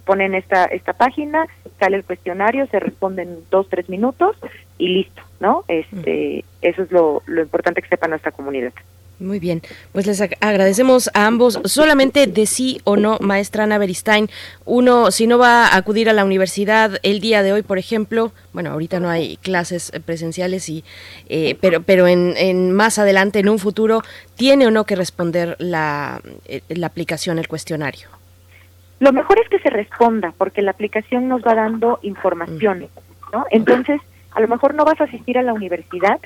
ponen 0.05 0.35
esta 0.35 0.65
esta 0.65 0.93
página, 0.93 1.47
sale 1.79 1.97
el 1.97 2.03
cuestionario, 2.03 2.67
se 2.67 2.79
responde 2.79 3.23
en 3.23 3.37
dos, 3.49 3.69
tres 3.69 3.89
minutos 3.89 4.35
y 4.77 4.89
listo, 4.89 5.21
¿no? 5.39 5.63
Este, 5.67 6.43
eso 6.61 6.83
es 6.83 6.91
lo, 6.91 7.21
lo 7.25 7.41
importante 7.41 7.81
que 7.81 7.89
sepa 7.89 8.07
nuestra 8.07 8.31
comunidad. 8.31 8.73
Muy 9.19 9.39
bien, 9.39 9.61
pues 9.91 10.07
les 10.07 10.19
agradecemos 10.21 11.09
a 11.13 11.27
ambos. 11.27 11.59
Solamente 11.65 12.27
de 12.27 12.45
sí 12.45 12.81
o 12.83 12.97
no, 12.97 13.19
maestra 13.21 13.63
Ana 13.63 13.77
Beristain, 13.77 14.27
uno, 14.65 15.11
si 15.11 15.27
no 15.27 15.37
va 15.37 15.67
a 15.67 15.77
acudir 15.77 16.09
a 16.09 16.13
la 16.13 16.25
universidad 16.25 16.99
el 17.03 17.19
día 17.19 17.43
de 17.43 17.53
hoy, 17.53 17.61
por 17.61 17.77
ejemplo, 17.77 18.33
bueno, 18.53 18.71
ahorita 18.71 18.99
no 18.99 19.09
hay 19.09 19.37
clases 19.37 19.91
presenciales, 20.05 20.67
y, 20.67 20.83
eh, 21.29 21.57
pero, 21.61 21.83
pero 21.83 22.07
en, 22.07 22.33
en, 22.37 22.73
más 22.73 22.97
adelante, 22.99 23.39
en 23.39 23.49
un 23.49 23.59
futuro, 23.59 24.01
¿tiene 24.35 24.67
o 24.67 24.71
no 24.71 24.85
que 24.85 24.95
responder 24.95 25.55
la, 25.59 26.19
eh, 26.45 26.61
la 26.69 26.87
aplicación, 26.87 27.37
el 27.37 27.47
cuestionario? 27.47 28.09
Lo 28.99 29.13
mejor 29.13 29.39
es 29.39 29.47
que 29.47 29.59
se 29.59 29.69
responda, 29.69 30.33
porque 30.37 30.61
la 30.61 30.71
aplicación 30.71 31.27
nos 31.27 31.43
va 31.43 31.53
dando 31.53 31.99
información, 32.01 32.87
¿no? 33.31 33.45
Entonces, 33.51 34.01
a 34.31 34.41
lo 34.41 34.47
mejor 34.47 34.73
no 34.73 34.85
vas 34.85 34.99
a 34.99 35.05
asistir 35.05 35.37
a 35.37 35.43
la 35.43 35.53
universidad, 35.53 36.19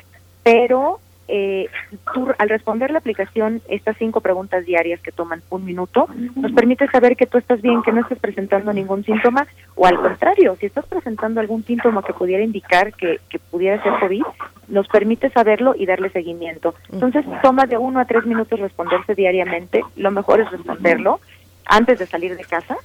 pero 0.44 1.00
eh, 1.28 1.68
tú, 2.14 2.28
al 2.38 2.50
responder 2.50 2.92
la 2.92 3.00
aplicación, 3.00 3.62
estas 3.68 3.98
cinco 3.98 4.22
preguntas 4.22 4.66
diarias 4.66 5.02
que 5.02 5.12
toman 5.12 5.42
un 5.50 5.66
minuto, 5.66 6.08
nos 6.36 6.52
permite 6.54 6.88
saber 6.88 7.16
que 7.16 7.26
tú 7.26 7.38
estás 7.38 7.62
bien, 7.62 7.82
que 7.84 7.92
no 7.92 8.02
estás 8.02 8.20
presentando 8.20 8.72
ningún 8.74 9.04
síntoma, 9.04 9.48
o 9.76 9.86
al 9.86 10.00
contrario, 10.00 10.56
si 10.60 10.68
estás 10.68 10.86
presentando 10.86 11.40
algún 11.40 11.64
síntoma 11.64 12.04
que 12.04 12.14
pudiera 12.14 12.44
indicar 12.44 12.94
que, 12.94 13.20
que 13.30 13.40
pudiera 13.40 13.82
ser 13.84 13.94
COVID, 14.00 14.24
nos 14.70 14.88
permite 14.88 15.30
saberlo 15.30 15.74
y 15.78 15.86
darle 15.86 16.10
seguimiento. 16.10 16.76
Entonces, 16.92 17.26
toma 17.42 17.66
de 17.66 17.78
uno 17.78 18.00
a 18.00 18.06
tres 18.06 18.26
minutos 18.26 18.60
responderse 18.60 19.16
diariamente, 19.16 19.84
lo 19.96 20.12
mejor 20.12 20.42
es 20.42 20.52
responderlo 20.52 21.20
antes 21.66 22.00
de 22.00 22.06
salir 22.06 22.36
de 22.38 22.44
casa, 22.44 22.78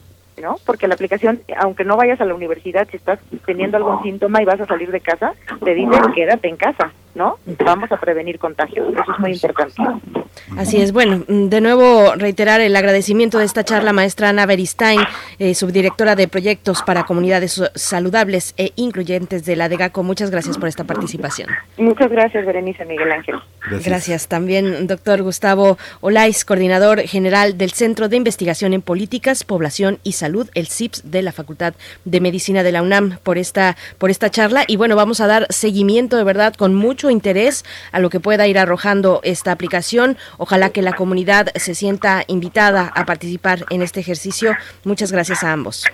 ¿no? 0.42 0.56
Porque 0.66 0.88
la 0.88 0.94
aplicación, 0.94 1.40
aunque 1.56 1.84
no 1.84 1.96
vayas 1.96 2.20
a 2.20 2.24
la 2.24 2.34
universidad, 2.34 2.86
si 2.90 2.96
estás 2.96 3.20
teniendo 3.46 3.76
algún 3.76 4.02
síntoma 4.02 4.42
y 4.42 4.44
vas 4.44 4.60
a 4.60 4.66
salir 4.66 4.90
de 4.90 5.00
casa, 5.00 5.32
te 5.64 5.74
dice 5.74 5.96
quédate 6.14 6.48
en 6.48 6.56
casa, 6.56 6.92
¿no? 7.14 7.38
Vamos 7.64 7.90
a 7.92 7.96
prevenir 7.96 8.38
contagios, 8.38 8.92
eso 8.92 9.12
es 9.12 9.18
muy 9.20 9.32
importante. 9.32 9.82
Así 10.56 10.80
es. 10.80 10.92
Bueno, 10.92 11.24
de 11.26 11.60
nuevo 11.60 12.14
reiterar 12.14 12.60
el 12.60 12.76
agradecimiento 12.76 13.38
de 13.38 13.44
esta 13.44 13.64
charla, 13.64 13.92
maestra 13.92 14.28
Ana 14.28 14.46
Beristain, 14.46 15.00
eh, 15.38 15.54
subdirectora 15.54 16.16
de 16.16 16.28
proyectos 16.28 16.82
para 16.82 17.04
comunidades 17.04 17.62
saludables 17.74 18.54
e 18.56 18.72
incluyentes 18.76 19.44
de 19.44 19.56
la 19.56 19.68
DEGACO. 19.68 20.02
Muchas 20.02 20.30
gracias 20.30 20.58
por 20.58 20.68
esta 20.68 20.84
participación. 20.84 21.48
Muchas 21.76 22.10
gracias, 22.10 22.44
Berenice 22.44 22.84
Miguel 22.84 23.12
Ángel. 23.12 23.36
Gracias. 23.84 24.28
También, 24.28 24.86
doctor 24.86 25.22
Gustavo 25.22 25.78
Olais, 26.00 26.44
coordinador 26.44 27.00
general 27.02 27.56
del 27.56 27.70
Centro 27.70 28.08
de 28.08 28.16
Investigación 28.16 28.72
en 28.72 28.82
Políticas, 28.82 29.44
Población 29.44 29.98
y 30.02 30.12
Salud, 30.12 30.48
el 30.54 30.66
CIPS 30.66 31.10
de 31.10 31.22
la 31.22 31.32
Facultad 31.32 31.74
de 32.04 32.20
Medicina 32.20 32.62
de 32.62 32.72
la 32.72 32.82
UNAM, 32.82 33.18
por 33.22 33.38
esta, 33.38 33.76
por 33.98 34.10
esta 34.10 34.30
charla. 34.30 34.64
Y 34.66 34.76
bueno, 34.76 34.96
vamos 34.96 35.20
a 35.20 35.26
dar 35.26 35.46
seguimiento 35.50 36.16
de 36.16 36.24
verdad 36.24 36.54
con 36.54 36.74
mucho 36.74 37.10
interés 37.10 37.64
a 37.92 38.00
lo 38.00 38.10
que 38.10 38.20
pueda 38.20 38.46
ir 38.46 38.58
arrojando 38.58 39.20
esta 39.22 39.52
aplicación. 39.52 40.16
Ojalá 40.38 40.70
que 40.70 40.82
la 40.82 40.94
comunidad 40.94 41.48
se 41.54 41.74
sienta 41.74 42.24
invitada 42.26 42.92
a 42.94 43.04
participar 43.06 43.64
en 43.70 43.82
este 43.82 44.00
ejercicio. 44.00 44.54
Muchas 44.84 45.12
gracias 45.12 45.44
a 45.44 45.52
ambos. 45.52 45.84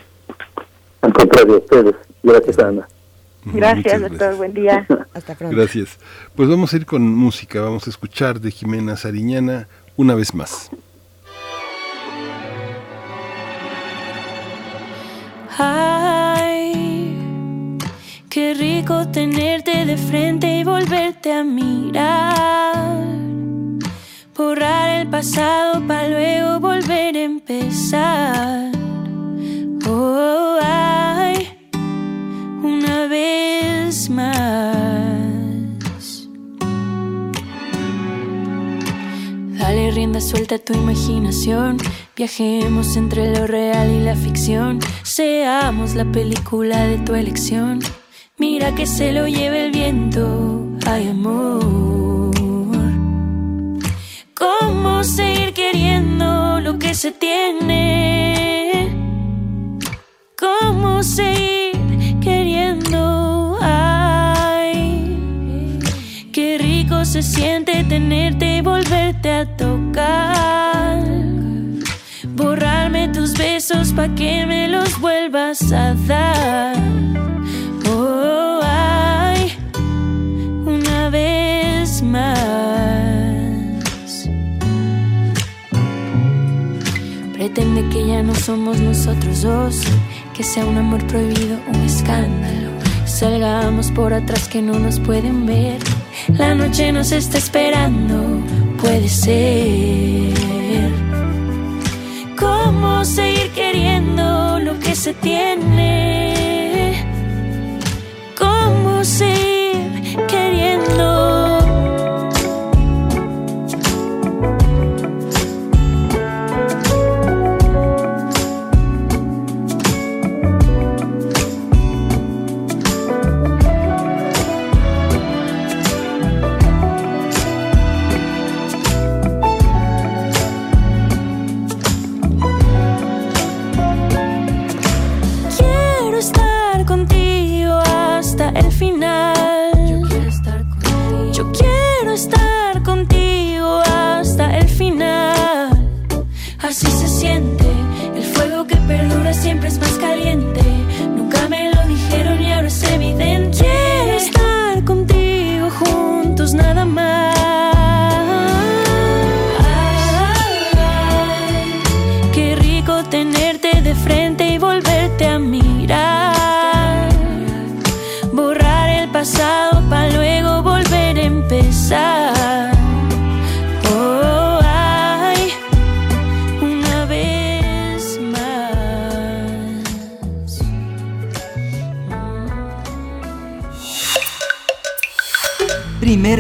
Al 1.01 1.13
contrario, 1.13 1.55
a 1.55 1.59
ustedes. 1.59 1.95
Gracias, 2.23 2.59
Ana. 2.59 2.89
Gracias, 3.45 4.01
doctor. 4.01 4.37
Buen 4.37 4.55
día. 4.55 4.87
Hasta 5.15 5.35
pronto. 5.35 5.57
Gracias. 5.57 5.99
Pues 6.35 6.49
vamos 6.49 6.73
a 6.73 6.77
ir 6.77 6.87
con 6.87 7.03
música. 7.15 7.61
Vamos 7.61 7.87
a 7.87 7.91
escuchar 7.91 8.41
de 8.41 8.51
Jimena 8.51 8.97
Sariñana 8.97 9.69
una 9.97 10.15
vez 10.15 10.35
más. 10.35 10.71
Ay, 15.61 16.73
qué 18.29 18.55
rico 18.55 19.09
tenerte 19.09 19.85
de 19.85 19.97
frente 19.97 20.61
y 20.61 20.65
volverte 20.65 21.33
a 21.33 21.43
mirar. 21.43 23.05
Borrar 24.39 25.01
el 25.01 25.09
pasado 25.09 25.85
para 25.89 26.07
luego 26.07 26.61
volver 26.61 27.17
a 27.17 27.23
empezar. 27.25 28.71
Oh, 29.85 30.59
ay, 30.63 31.49
una 32.63 33.09
vez 33.09 34.09
más. 34.09 34.39
Dale 39.59 39.91
rienda 39.91 40.21
suelta 40.21 40.55
a 40.55 40.59
tu 40.59 40.73
imaginación. 40.73 41.79
Viajemos 42.17 42.97
entre 42.97 43.37
lo 43.37 43.49
real 43.49 43.91
y 43.91 43.99
la 43.99 44.15
ficción. 44.15 44.79
Seamos 45.03 45.97
la 45.97 46.05
película 46.05 46.87
de 46.87 46.99
tu 46.99 47.17
elección. 47.17 47.81
Mira 48.37 48.73
que 48.73 48.87
se 48.87 49.13
lo 49.13 49.27
lleve 49.27 49.67
el 49.67 49.73
viento. 49.73 50.65
Ay, 50.87 51.09
amor. 51.09 52.08
¿Cómo 54.39 55.03
seguir 55.03 55.53
queriendo 55.53 56.61
lo 56.61 56.79
que 56.79 56.95
se 56.95 57.11
tiene? 57.11 58.89
¿Cómo 60.39 61.03
seguir 61.03 61.73
queriendo? 62.23 63.59
Ay, 63.61 65.09
qué 66.33 66.57
rico 66.57 67.05
se 67.05 67.21
siente 67.21 67.83
tenerte 67.83 68.59
y 68.59 68.61
volverte 68.61 69.33
a 69.33 69.57
tocar. 69.57 71.03
Borrarme 72.37 73.09
tus 73.09 73.37
besos 73.37 73.93
pa' 73.93 74.15
que 74.15 74.47
me 74.47 74.69
los 74.69 75.01
vuelvas 75.01 75.73
a 75.73 75.95
dar. 76.07 76.77
Oh, 77.91 78.61
ay, 78.63 79.53
una 80.65 81.11
vez 81.11 82.03
más. 82.03 82.88
Pretende 87.49 87.89
que 87.89 88.07
ya 88.07 88.23
no 88.23 88.35
somos 88.35 88.79
nosotros 88.79 89.41
dos, 89.41 89.81
que 90.35 90.43
sea 90.43 90.67
un 90.67 90.77
amor 90.77 91.03
prohibido, 91.07 91.59
un 91.67 91.81
escándalo. 91.81 92.69
Salgamos 93.07 93.91
por 93.91 94.13
atrás 94.13 94.49
que 94.49 94.61
no 94.61 94.79
nos 94.79 95.01
pueden 95.01 95.47
ver. 95.47 95.79
La 96.37 96.55
noche 96.55 96.93
nos 96.93 97.11
está 97.11 97.39
esperando, 97.39 98.43
puede 98.83 99.09
ser. 99.09 100.35
¿Cómo 102.39 103.03
seguir 103.07 103.51
queriendo 103.53 104.61
lo 104.61 104.79
que 104.79 104.95
se 104.95 105.15
tiene? 105.15 106.28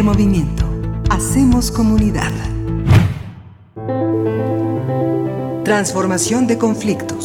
Movimiento. 0.02 0.64
Hacemos 1.10 1.70
comunidad. 1.70 2.32
Transformación 5.64 6.46
de 6.46 6.56
conflictos. 6.56 7.17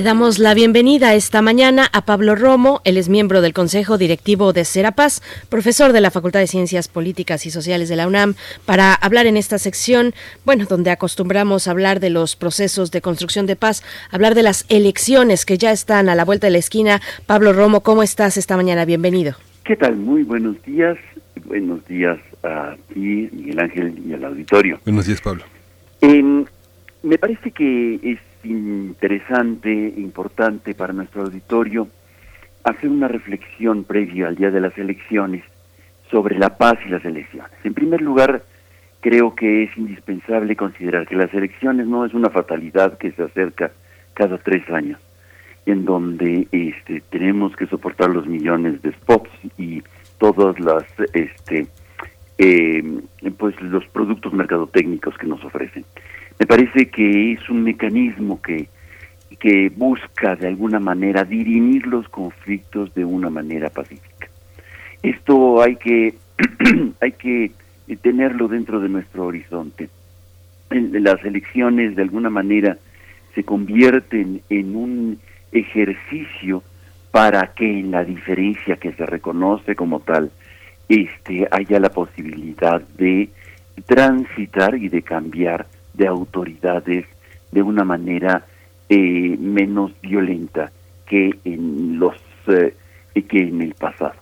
Le 0.00 0.04
damos 0.04 0.38
la 0.38 0.54
bienvenida 0.54 1.14
esta 1.14 1.42
mañana 1.42 1.86
a 1.92 2.06
Pablo 2.06 2.34
Romo, 2.34 2.80
él 2.84 2.96
es 2.96 3.10
miembro 3.10 3.42
del 3.42 3.52
Consejo 3.52 3.98
Directivo 3.98 4.54
de 4.54 4.64
Serapaz, 4.64 5.20
profesor 5.50 5.92
de 5.92 6.00
la 6.00 6.10
Facultad 6.10 6.40
de 6.40 6.46
Ciencias 6.46 6.88
Políticas 6.88 7.44
y 7.44 7.50
Sociales 7.50 7.90
de 7.90 7.96
la 7.96 8.06
UNAM, 8.06 8.34
para 8.64 8.94
hablar 8.94 9.26
en 9.26 9.36
esta 9.36 9.58
sección, 9.58 10.14
bueno, 10.46 10.64
donde 10.64 10.90
acostumbramos 10.90 11.68
a 11.68 11.72
hablar 11.72 12.00
de 12.00 12.08
los 12.08 12.34
procesos 12.34 12.90
de 12.92 13.02
construcción 13.02 13.44
de 13.44 13.56
paz, 13.56 13.82
hablar 14.10 14.34
de 14.34 14.42
las 14.42 14.64
elecciones 14.70 15.44
que 15.44 15.58
ya 15.58 15.70
están 15.70 16.08
a 16.08 16.14
la 16.14 16.24
vuelta 16.24 16.46
de 16.46 16.52
la 16.52 16.58
esquina. 16.60 17.02
Pablo 17.26 17.52
Romo, 17.52 17.82
¿cómo 17.82 18.02
estás 18.02 18.38
esta 18.38 18.56
mañana? 18.56 18.86
Bienvenido. 18.86 19.34
¿Qué 19.64 19.76
tal? 19.76 19.96
Muy 19.96 20.22
buenos 20.22 20.62
días. 20.62 20.96
Buenos 21.44 21.86
días 21.86 22.18
a 22.42 22.74
ti, 22.94 23.28
Miguel 23.32 23.60
Ángel, 23.60 24.02
y 24.08 24.14
al 24.14 24.24
auditorio. 24.24 24.80
Buenos 24.86 25.04
días, 25.04 25.20
Pablo. 25.20 25.42
Em, 26.00 26.46
me 27.02 27.18
parece 27.18 27.50
que 27.50 28.00
es 28.02 28.29
interesante, 28.44 29.72
importante 29.96 30.74
para 30.74 30.92
nuestro 30.92 31.22
auditorio 31.22 31.88
hacer 32.64 32.90
una 32.90 33.08
reflexión 33.08 33.84
previa 33.84 34.28
al 34.28 34.36
día 34.36 34.50
de 34.50 34.60
las 34.60 34.76
elecciones 34.76 35.44
sobre 36.10 36.38
la 36.38 36.56
paz 36.56 36.78
y 36.86 36.90
las 36.90 37.04
elecciones. 37.04 37.52
En 37.64 37.74
primer 37.74 38.00
lugar, 38.00 38.42
creo 39.00 39.34
que 39.34 39.64
es 39.64 39.76
indispensable 39.76 40.56
considerar 40.56 41.06
que 41.06 41.16
las 41.16 41.32
elecciones 41.32 41.86
no 41.86 42.04
es 42.04 42.14
una 42.14 42.30
fatalidad 42.30 42.98
que 42.98 43.12
se 43.12 43.22
acerca 43.22 43.70
cada 44.14 44.38
tres 44.38 44.68
años, 44.70 45.00
en 45.66 45.84
donde 45.84 46.48
este, 46.52 47.02
tenemos 47.10 47.56
que 47.56 47.66
soportar 47.66 48.10
los 48.10 48.26
millones 48.26 48.82
de 48.82 48.92
spots 48.92 49.30
y 49.56 49.82
todas 50.18 50.58
las 50.60 50.84
este, 51.14 51.66
eh, 52.36 52.82
pues 53.38 53.60
los 53.62 53.86
productos 53.86 54.32
mercadotécnicos 54.32 55.16
que 55.16 55.26
nos 55.26 55.42
ofrecen. 55.44 55.84
Me 56.40 56.46
parece 56.46 56.88
que 56.88 57.32
es 57.32 57.50
un 57.50 57.62
mecanismo 57.62 58.40
que, 58.40 58.66
que 59.38 59.68
busca 59.68 60.36
de 60.36 60.48
alguna 60.48 60.80
manera 60.80 61.22
dirimir 61.22 61.86
los 61.86 62.08
conflictos 62.08 62.94
de 62.94 63.04
una 63.04 63.28
manera 63.28 63.68
pacífica. 63.68 64.26
Esto 65.02 65.60
hay 65.60 65.76
que, 65.76 66.14
hay 67.02 67.12
que 67.12 67.52
tenerlo 68.00 68.48
dentro 68.48 68.80
de 68.80 68.88
nuestro 68.88 69.26
horizonte. 69.26 69.90
Las 70.70 71.22
elecciones 71.26 71.94
de 71.94 72.02
alguna 72.02 72.30
manera 72.30 72.78
se 73.34 73.44
convierten 73.44 74.40
en 74.48 74.76
un 74.76 75.18
ejercicio 75.52 76.62
para 77.10 77.48
que 77.48 77.80
en 77.80 77.90
la 77.90 78.02
diferencia 78.02 78.76
que 78.76 78.92
se 78.92 79.04
reconoce 79.04 79.76
como 79.76 80.00
tal 80.00 80.30
este 80.88 81.46
haya 81.50 81.78
la 81.78 81.90
posibilidad 81.90 82.80
de 82.96 83.28
transitar 83.84 84.76
y 84.76 84.88
de 84.88 85.02
cambiar 85.02 85.66
de 86.00 86.06
autoridades 86.06 87.04
de 87.52 87.62
una 87.62 87.84
manera 87.84 88.46
eh, 88.88 89.36
menos 89.38 89.92
violenta 90.00 90.72
que 91.06 91.30
en 91.44 91.98
los 91.98 92.16
eh, 92.46 92.74
que 93.28 93.42
en 93.42 93.60
el 93.60 93.74
pasado. 93.74 94.14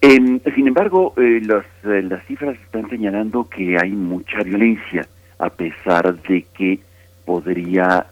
sin 0.00 0.66
embargo, 0.66 1.14
eh, 1.16 1.40
las, 1.46 1.64
las 1.84 2.26
cifras 2.26 2.56
están 2.64 2.90
señalando 2.90 3.48
que 3.48 3.76
hay 3.80 3.92
mucha 3.92 4.42
violencia, 4.42 5.06
a 5.38 5.50
pesar 5.50 6.20
de 6.22 6.44
que 6.52 6.80
podría 7.24 8.06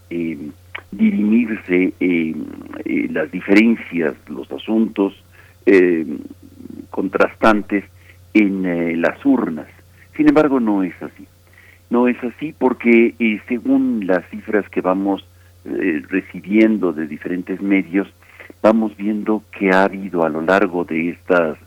dirimirse 0.92 1.92
las 3.10 3.32
diferencias, 3.32 4.14
los 4.28 4.50
asuntos 4.52 5.12
contrastantes 6.90 7.84
en 8.32 9.02
las 9.02 9.26
urnas. 9.26 9.66
Sin 10.16 10.28
embargo, 10.28 10.60
no 10.60 10.84
es 10.84 10.94
así. 11.02 11.26
No 11.90 12.06
es 12.06 12.16
así 12.22 12.54
porque 12.56 13.14
eh, 13.18 13.40
según 13.48 14.06
las 14.06 14.24
cifras 14.30 14.68
que 14.68 14.80
vamos 14.80 15.26
eh, 15.64 16.02
recibiendo 16.08 16.92
de 16.92 17.06
diferentes 17.06 17.60
medios, 17.60 18.08
vamos 18.62 18.96
viendo 18.96 19.42
que 19.50 19.70
ha 19.70 19.84
habido 19.84 20.24
a 20.24 20.28
lo 20.28 20.40
largo 20.40 20.84
de 20.84 21.10
estas 21.10 21.58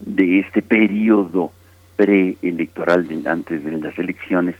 de 0.00 0.40
este 0.40 0.62
periodo 0.62 1.52
preelectoral 1.96 3.06
antes 3.26 3.64
de 3.64 3.72
las 3.78 3.98
elecciones 3.98 4.54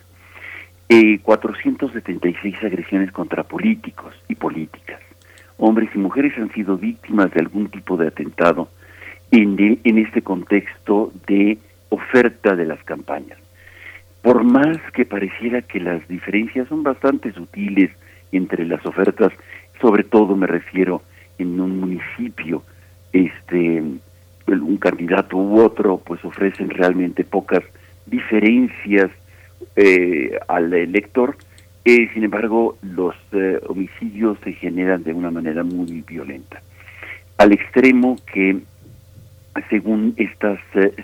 eh, 0.89 1.19
476 1.21 2.57
agresiones 2.63 3.13
contra 3.13 3.43
políticos 3.43 4.15
y 4.29 4.35
políticas. 4.35 5.01
Hombres 5.59 5.91
y 5.95 5.99
mujeres 5.99 6.33
han 6.39 6.53
sido 6.53 6.77
víctimas 6.77 7.31
de 7.33 7.41
algún 7.41 7.69
tipo 7.69 7.97
de 7.97 8.09
atentado 8.09 8.69
en, 9.31 9.81
en 9.85 9.99
este 9.99 10.23
contexto 10.23 11.13
de 11.27 11.59
oferta 11.91 12.57
de 12.57 12.65
las 12.65 12.83
campañas. 12.85 13.39
Por 14.23 14.45
más 14.45 14.79
que 14.93 15.05
pareciera 15.05 15.63
que 15.63 15.81
las 15.81 16.07
diferencias 16.09 16.69
son 16.69 16.83
bastante 16.83 17.33
sutiles 17.33 17.91
entre 18.33 18.67
las 18.67 18.85
ofertas, 18.85 19.33
sobre 19.81 20.05
todo 20.05 20.37
me 20.37 20.47
refiero 20.47 21.03
en 21.39 21.61
un 21.61 21.79
municipio, 21.79 22.63
este, 23.13 23.83
un 24.47 24.77
candidato 24.79 25.37
u 25.37 25.61
otro, 25.61 25.99
pues 25.99 26.25
ofrecen 26.25 26.71
realmente 26.71 27.25
pocas 27.25 27.63
diferencias 28.07 29.11
eh, 29.77 30.39
al 30.49 30.73
elector. 30.73 31.37
Eh, 31.85 32.11
sin 32.13 32.25
embargo, 32.25 32.77
los 32.83 33.15
eh, 33.33 33.61
homicidios 33.69 34.39
se 34.45 34.53
generan 34.53 35.05
de 35.05 35.13
una 35.13 35.31
manera 35.31 35.63
muy 35.63 36.03
violenta. 36.03 36.61
Al 37.39 37.53
extremo 37.53 38.17
que, 38.33 38.59
según 39.71 40.15
estas 40.17 40.59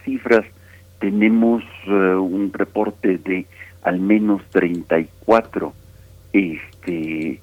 cifras, 0.04 0.44
tenemos 1.04 1.62
eh, 1.86 1.90
un 1.90 2.50
reporte 2.50 3.18
de 3.18 3.44
al 3.82 4.00
menos 4.00 4.40
34 4.48 5.74
este, 6.32 7.40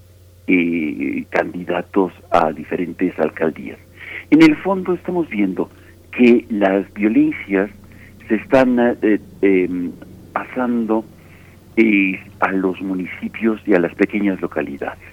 eh, 0.47 1.25
candidatos 1.29 2.11
a 2.31 2.51
diferentes 2.53 3.19
alcaldías. 3.19 3.77
En 4.31 4.41
el 4.41 4.55
fondo 4.55 4.95
estamos 4.95 5.29
viendo 5.29 5.69
que 6.11 6.43
las 6.49 6.91
violencias 6.95 7.69
se 8.27 8.35
están 8.35 8.79
eh, 8.79 9.19
em, 9.43 9.91
pasando 10.33 11.05
a 12.39 12.51
los 12.51 12.81
municipios 12.81 13.61
y 13.67 13.75
a 13.75 13.79
las 13.79 13.93
pequeñas 13.93 14.41
localidades. 14.41 15.07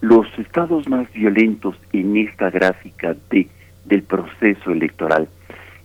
Los 0.00 0.26
estados 0.38 0.88
más 0.88 1.12
violentos 1.12 1.76
en 1.92 2.16
esta 2.16 2.48
gráfica 2.48 3.14
de, 3.30 3.48
del 3.84 4.02
proceso 4.02 4.70
electoral 4.72 5.28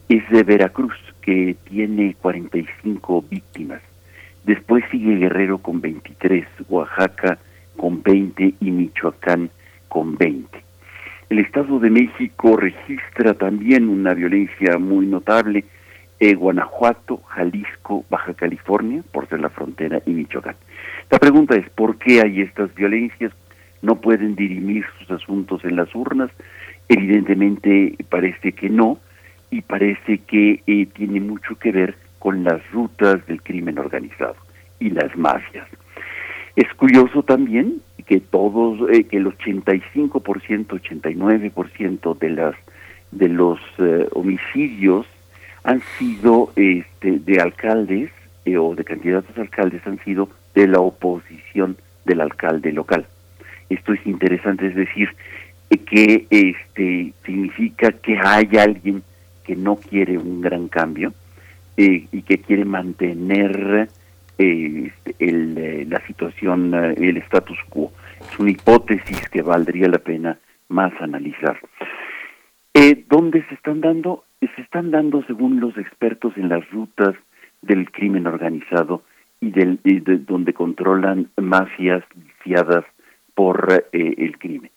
es 0.09 0.27
de 0.29 0.43
Veracruz, 0.43 0.95
que 1.27 1.57
tiene 1.65 2.15
45 2.21 3.25
víctimas. 3.29 3.81
Después 4.45 4.85
sigue 4.89 5.17
Guerrero 5.17 5.57
con 5.57 5.81
23, 5.81 6.47
Oaxaca 6.69 7.37
con 7.75 8.01
20 8.01 8.53
y 8.61 8.71
Michoacán 8.71 9.49
con 9.89 10.15
20. 10.15 10.57
El 11.29 11.39
Estado 11.39 11.79
de 11.79 11.89
México 11.89 12.55
registra 12.55 13.33
también 13.33 13.89
una 13.89 14.13
violencia 14.13 14.77
muy 14.77 15.05
notable. 15.05 15.65
Eh, 16.21 16.33
Guanajuato, 16.33 17.17
Jalisco, 17.17 18.05
Baja 18.09 18.33
California, 18.33 19.03
por 19.11 19.27
ser 19.27 19.41
la 19.41 19.49
frontera, 19.49 20.01
y 20.05 20.11
Michoacán. 20.11 20.55
La 21.11 21.19
pregunta 21.19 21.57
es, 21.57 21.69
¿por 21.71 21.97
qué 21.97 22.21
hay 22.21 22.39
estas 22.39 22.73
violencias? 22.73 23.33
¿No 23.81 23.99
pueden 23.99 24.37
dirimir 24.37 24.85
sus 24.97 25.11
asuntos 25.11 25.65
en 25.65 25.75
las 25.75 25.93
urnas? 25.93 26.31
Evidentemente 26.87 27.97
parece 28.09 28.53
que 28.53 28.69
no, 28.69 28.99
y 29.49 29.61
parece 29.61 30.19
que 30.19 30.61
eh, 30.67 30.87
tiene 30.93 31.19
mucho 31.19 31.55
que 31.55 31.71
ver 31.71 31.95
con 32.19 32.43
las 32.43 32.59
rutas 32.71 33.25
del 33.27 33.41
crimen 33.41 33.79
organizado 33.79 34.35
y 34.79 34.89
las 34.89 35.15
mafias. 35.17 35.67
Es 36.55 36.73
curioso 36.73 37.23
también 37.23 37.81
que 38.05 38.19
todos, 38.19 38.89
eh, 38.91 39.03
que 39.03 39.17
el 39.17 39.25
85%, 39.27 40.67
89% 40.67 42.17
de 42.17 42.29
las 42.29 42.55
de 43.11 43.29
los 43.29 43.59
eh, 43.77 44.07
homicidios 44.11 45.05
han 45.63 45.81
sido 45.97 46.51
este, 46.55 47.19
de 47.19 47.39
alcaldes 47.39 48.11
o 48.57 48.75
de 48.75 48.83
candidatos 48.83 49.37
a 49.37 49.41
alcaldes 49.41 49.85
han 49.85 49.99
sido 50.03 50.29
de 50.55 50.67
la 50.67 50.79
oposición 50.79 51.77
del 52.05 52.21
alcalde 52.21 52.71
local. 52.71 53.05
Esto 53.69 53.93
es 53.93 54.05
interesante, 54.07 54.67
es 54.67 54.75
decir, 54.75 55.09
que 55.85 56.25
este 56.29 57.13
significa 57.25 57.91
que 57.91 58.17
hay 58.17 58.49
alguien 58.57 59.03
que 59.47 59.55
no 59.55 59.77
quiere 59.77 60.17
un 60.17 60.41
gran 60.41 60.67
cambio 60.67 61.13
eh, 61.77 62.05
y 62.11 62.21
que 62.23 62.39
quiere 62.39 62.65
mantener 62.65 63.87
eh, 64.37 64.91
eh, 65.19 65.85
la 65.87 66.05
situación, 66.05 66.73
el 66.73 67.17
status 67.17 67.57
quo. 67.69 67.93
Es 68.19 68.37
una 68.37 68.51
hipótesis 68.51 69.29
que 69.29 69.41
valdría 69.41 69.87
la 69.87 69.99
pena 69.99 70.37
más 70.67 70.91
analizar. 71.01 71.57
¿Dónde 73.09 73.43
se 73.47 73.55
están 73.55 73.81
dando? 73.81 74.25
Se 74.39 74.61
están 74.61 74.91
dando, 74.91 75.23
según 75.23 75.59
los 75.59 75.75
expertos, 75.77 76.33
en 76.35 76.49
las 76.49 76.69
rutas 76.69 77.15
del 77.61 77.89
crimen 77.89 78.27
organizado 78.27 79.01
y, 79.39 79.49
del, 79.49 79.79
de, 79.83 80.17
donde 80.17 80.53
controlan 80.53 81.29
mafias 81.37 82.03
viciadas 82.15 82.85
por 83.33 83.85
el 83.91 84.37
crimen. 84.37 84.71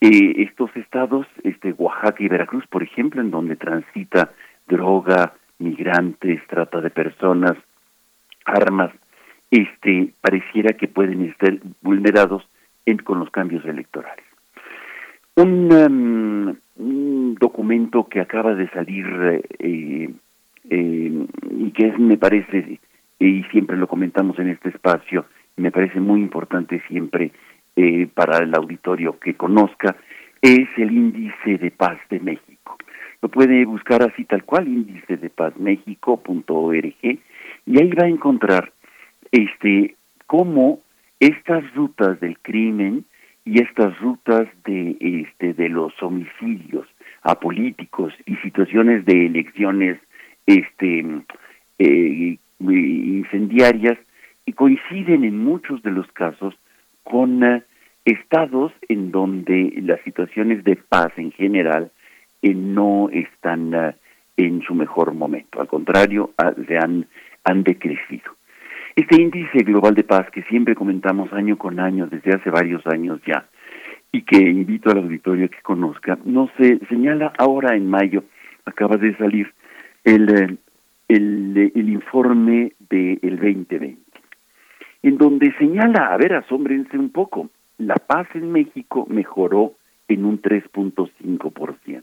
Eh, 0.00 0.42
estos 0.42 0.70
estados, 0.76 1.26
este 1.42 1.72
Oaxaca 1.72 2.22
y 2.22 2.28
Veracruz, 2.28 2.64
por 2.68 2.82
ejemplo, 2.82 3.20
en 3.20 3.30
donde 3.30 3.56
transita 3.56 4.32
droga, 4.68 5.34
migrantes, 5.58 6.40
trata 6.46 6.80
de 6.80 6.90
personas, 6.90 7.56
armas, 8.44 8.92
este 9.50 10.12
pareciera 10.20 10.76
que 10.76 10.86
pueden 10.86 11.24
estar 11.24 11.52
vulnerados 11.82 12.48
en, 12.86 12.98
con 12.98 13.18
los 13.18 13.30
cambios 13.30 13.64
electorales. 13.64 14.24
Un, 15.34 16.58
um, 16.76 17.34
documento 17.34 18.08
que 18.08 18.20
acaba 18.20 18.54
de 18.54 18.68
salir 18.70 19.06
eh, 19.58 20.12
eh, 20.70 21.26
y 21.50 21.70
que 21.72 21.88
es, 21.88 21.98
me 21.98 22.16
parece, 22.16 22.78
y 23.18 23.42
siempre 23.44 23.76
lo 23.76 23.88
comentamos 23.88 24.38
en 24.38 24.48
este 24.48 24.68
espacio, 24.68 25.26
me 25.56 25.72
parece 25.72 25.98
muy 25.98 26.20
importante 26.20 26.80
siempre 26.88 27.32
eh, 27.80 28.08
para 28.12 28.38
el 28.38 28.52
auditorio 28.56 29.20
que 29.20 29.34
conozca, 29.34 29.94
es 30.42 30.68
el 30.76 30.90
índice 30.90 31.58
de 31.58 31.70
paz 31.70 31.96
de 32.10 32.18
México. 32.18 32.76
Lo 33.22 33.28
puede 33.28 33.64
buscar 33.66 34.02
así 34.02 34.24
tal 34.24 34.42
cual, 34.42 34.66
índice 34.66 35.16
de 35.16 35.30
paz 35.30 35.56
México.org, 35.56 36.84
y 37.04 37.80
ahí 37.80 37.90
va 37.90 38.06
a 38.06 38.08
encontrar 38.08 38.72
este 39.30 39.94
cómo 40.26 40.80
estas 41.20 41.72
rutas 41.76 42.18
del 42.18 42.36
crimen 42.40 43.04
y 43.44 43.62
estas 43.62 43.96
rutas 44.00 44.48
de 44.64 44.96
este 45.00 45.54
de 45.54 45.68
los 45.68 45.92
homicidios 46.02 46.88
a 47.22 47.38
políticos 47.38 48.12
y 48.26 48.34
situaciones 48.38 49.04
de 49.04 49.26
elecciones 49.26 50.00
este 50.46 51.06
eh, 51.78 52.38
incendiarias 52.58 53.98
y 54.46 54.52
coinciden 54.52 55.22
en 55.22 55.38
muchos 55.38 55.80
de 55.84 55.92
los 55.92 56.10
casos 56.12 56.56
con 57.04 57.42
eh, 57.42 57.62
estados 58.12 58.72
en 58.88 59.10
donde 59.10 59.72
las 59.82 60.00
situaciones 60.02 60.64
de 60.64 60.76
paz 60.76 61.12
en 61.16 61.32
general 61.32 61.90
eh, 62.42 62.54
no 62.54 63.08
están 63.10 63.74
eh, 63.74 63.94
en 64.36 64.62
su 64.62 64.74
mejor 64.74 65.14
momento, 65.14 65.60
al 65.60 65.66
contrario, 65.66 66.30
se 66.66 66.76
han, 66.76 67.06
han 67.44 67.64
decrecido. 67.64 68.32
Este 68.94 69.20
índice 69.20 69.58
global 69.58 69.94
de 69.94 70.04
paz 70.04 70.30
que 70.30 70.42
siempre 70.44 70.74
comentamos 70.74 71.32
año 71.32 71.56
con 71.56 71.80
año 71.80 72.06
desde 72.06 72.34
hace 72.34 72.50
varios 72.50 72.86
años 72.86 73.20
ya 73.26 73.46
y 74.10 74.22
que 74.22 74.38
invito 74.38 74.90
al 74.90 74.98
auditorio 74.98 75.46
a 75.46 75.48
que 75.48 75.62
conozca, 75.62 76.18
no 76.24 76.50
se 76.56 76.78
señala 76.88 77.32
ahora 77.38 77.76
en 77.76 77.88
mayo 77.88 78.24
acaba 78.64 78.96
de 78.96 79.16
salir 79.16 79.52
el, 80.04 80.28
eh, 80.28 80.56
el, 81.08 81.88
informe 81.88 82.72
del 82.90 83.36
2020, 83.36 83.96
en 85.02 85.18
donde 85.18 85.52
señala, 85.58 86.12
a 86.12 86.16
ver, 86.16 86.34
asómbrense 86.34 86.98
un 86.98 87.10
poco, 87.10 87.50
la 87.78 87.94
paz 87.94 88.26
en 88.34 88.52
México 88.52 89.06
mejoró 89.08 89.74
en 90.08 90.24
un 90.24 90.42
3.5% 90.42 92.02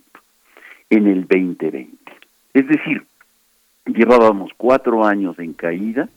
en 0.90 1.08
el 1.08 1.28
2020. 1.28 1.98
Es 2.54 2.68
decir, 2.68 3.06
llevábamos 3.86 4.52
cuatro 4.58 5.06
años 5.06 5.38
en 5.40 5.54
caída, 5.54 6.10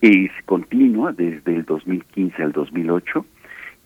es 0.00 0.30
continua 0.44 1.12
desde 1.12 1.54
el 1.54 1.64
2015 1.64 2.42
al 2.42 2.52
2008 2.52 3.26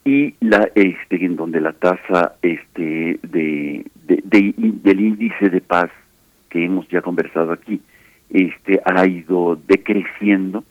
y 0.04 0.34
la 0.40 0.68
este 0.74 1.24
en 1.24 1.36
donde 1.36 1.61
la 1.61 1.72
tasa 1.72 2.36
este 2.42 3.18
de, 3.22 3.84
del 4.04 5.00
índice 5.00 5.48
de 5.50 5.61
paz 5.61 5.90
que 6.48 6.64
hemos 6.64 6.88
ya 6.88 7.02
conversado 7.02 7.52
aquí 7.52 7.80
este 8.30 8.80
ha 8.84 9.06
ido 9.06 9.59
decreciendo 9.66 10.64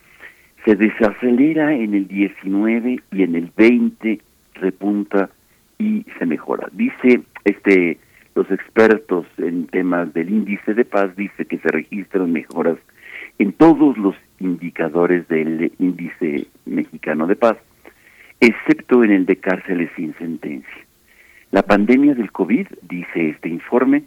se 0.65 0.75
desacelera 0.75 1.73
en 1.73 1.93
el 1.93 2.07
19 2.07 2.99
y 3.11 3.23
en 3.23 3.35
el 3.35 3.51
20 3.55 4.19
repunta 4.59 5.29
y 5.79 6.05
se 6.17 6.25
mejora 6.25 6.67
dice 6.71 7.21
este 7.43 7.97
los 8.35 8.49
expertos 8.51 9.25
en 9.37 9.65
temas 9.67 10.13
del 10.13 10.29
índice 10.29 10.73
de 10.73 10.85
paz 10.85 11.15
dice 11.15 11.45
que 11.45 11.57
se 11.57 11.69
registran 11.69 12.31
mejoras 12.31 12.77
en 13.39 13.53
todos 13.53 13.97
los 13.97 14.15
indicadores 14.39 15.27
del 15.27 15.71
índice 15.79 16.47
mexicano 16.65 17.27
de 17.27 17.35
paz, 17.35 17.57
excepto 18.39 19.03
en 19.03 19.11
el 19.11 19.25
de 19.25 19.37
cárceles 19.37 19.89
sin 19.95 20.13
sentencia. 20.15 20.85
La 21.51 21.63
pandemia 21.63 22.13
del 22.13 22.31
COVID, 22.31 22.67
dice 22.83 23.29
este 23.29 23.49
informe, 23.49 24.03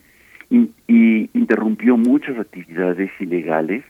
y 0.50 1.30
interrumpió 1.32 1.96
muchas 1.96 2.36
actividades 2.38 3.10
ilegales 3.20 3.84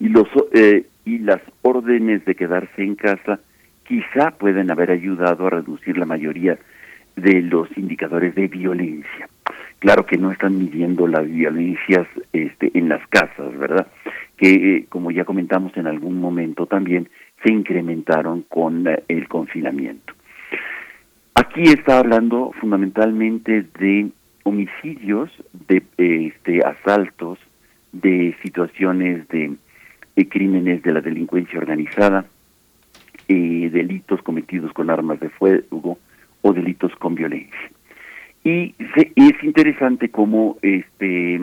y 0.00 0.08
los 0.08 0.26
eh, 0.54 0.86
y 1.04 1.18
las 1.18 1.40
órdenes 1.60 2.24
de 2.24 2.34
quedarse 2.34 2.82
en 2.82 2.94
casa 2.94 3.40
quizá 3.88 4.32
pueden 4.32 4.70
haber 4.70 4.90
ayudado 4.90 5.46
a 5.46 5.50
reducir 5.50 5.96
la 5.96 6.04
mayoría 6.04 6.58
de 7.16 7.40
los 7.40 7.68
indicadores 7.76 8.34
de 8.34 8.46
violencia. 8.46 9.28
Claro 9.78 10.04
que 10.04 10.18
no 10.18 10.30
están 10.30 10.58
midiendo 10.58 11.06
las 11.06 11.26
violencias 11.26 12.06
este, 12.32 12.70
en 12.74 12.90
las 12.90 13.06
casas, 13.08 13.56
¿verdad? 13.56 13.86
Que, 14.36 14.50
eh, 14.50 14.86
como 14.88 15.10
ya 15.10 15.24
comentamos 15.24 15.74
en 15.76 15.86
algún 15.86 16.20
momento 16.20 16.66
también, 16.66 17.08
se 17.42 17.50
incrementaron 17.50 18.42
con 18.42 18.86
eh, 18.86 19.02
el 19.08 19.26
confinamiento. 19.26 20.12
Aquí 21.34 21.62
está 21.62 22.00
hablando 22.00 22.52
fundamentalmente 22.60 23.64
de 23.78 24.08
homicidios, 24.42 25.30
de 25.68 25.82
este, 25.96 26.60
asaltos, 26.62 27.38
de 27.92 28.36
situaciones 28.42 29.26
de, 29.28 29.56
crímenes 30.28 30.82
de 30.82 30.92
la 30.92 31.00
delincuencia 31.00 31.58
organizada, 31.58 32.26
eh, 33.28 33.70
delitos 33.70 34.22
cometidos 34.22 34.72
con 34.72 34.90
armas 34.90 35.20
de 35.20 35.28
fuego 35.28 35.98
o 36.42 36.52
delitos 36.52 36.94
con 36.96 37.14
violencia. 37.14 37.70
Y 38.44 38.74
es 38.78 39.44
interesante 39.44 40.08
cómo 40.08 40.56
este, 40.62 41.38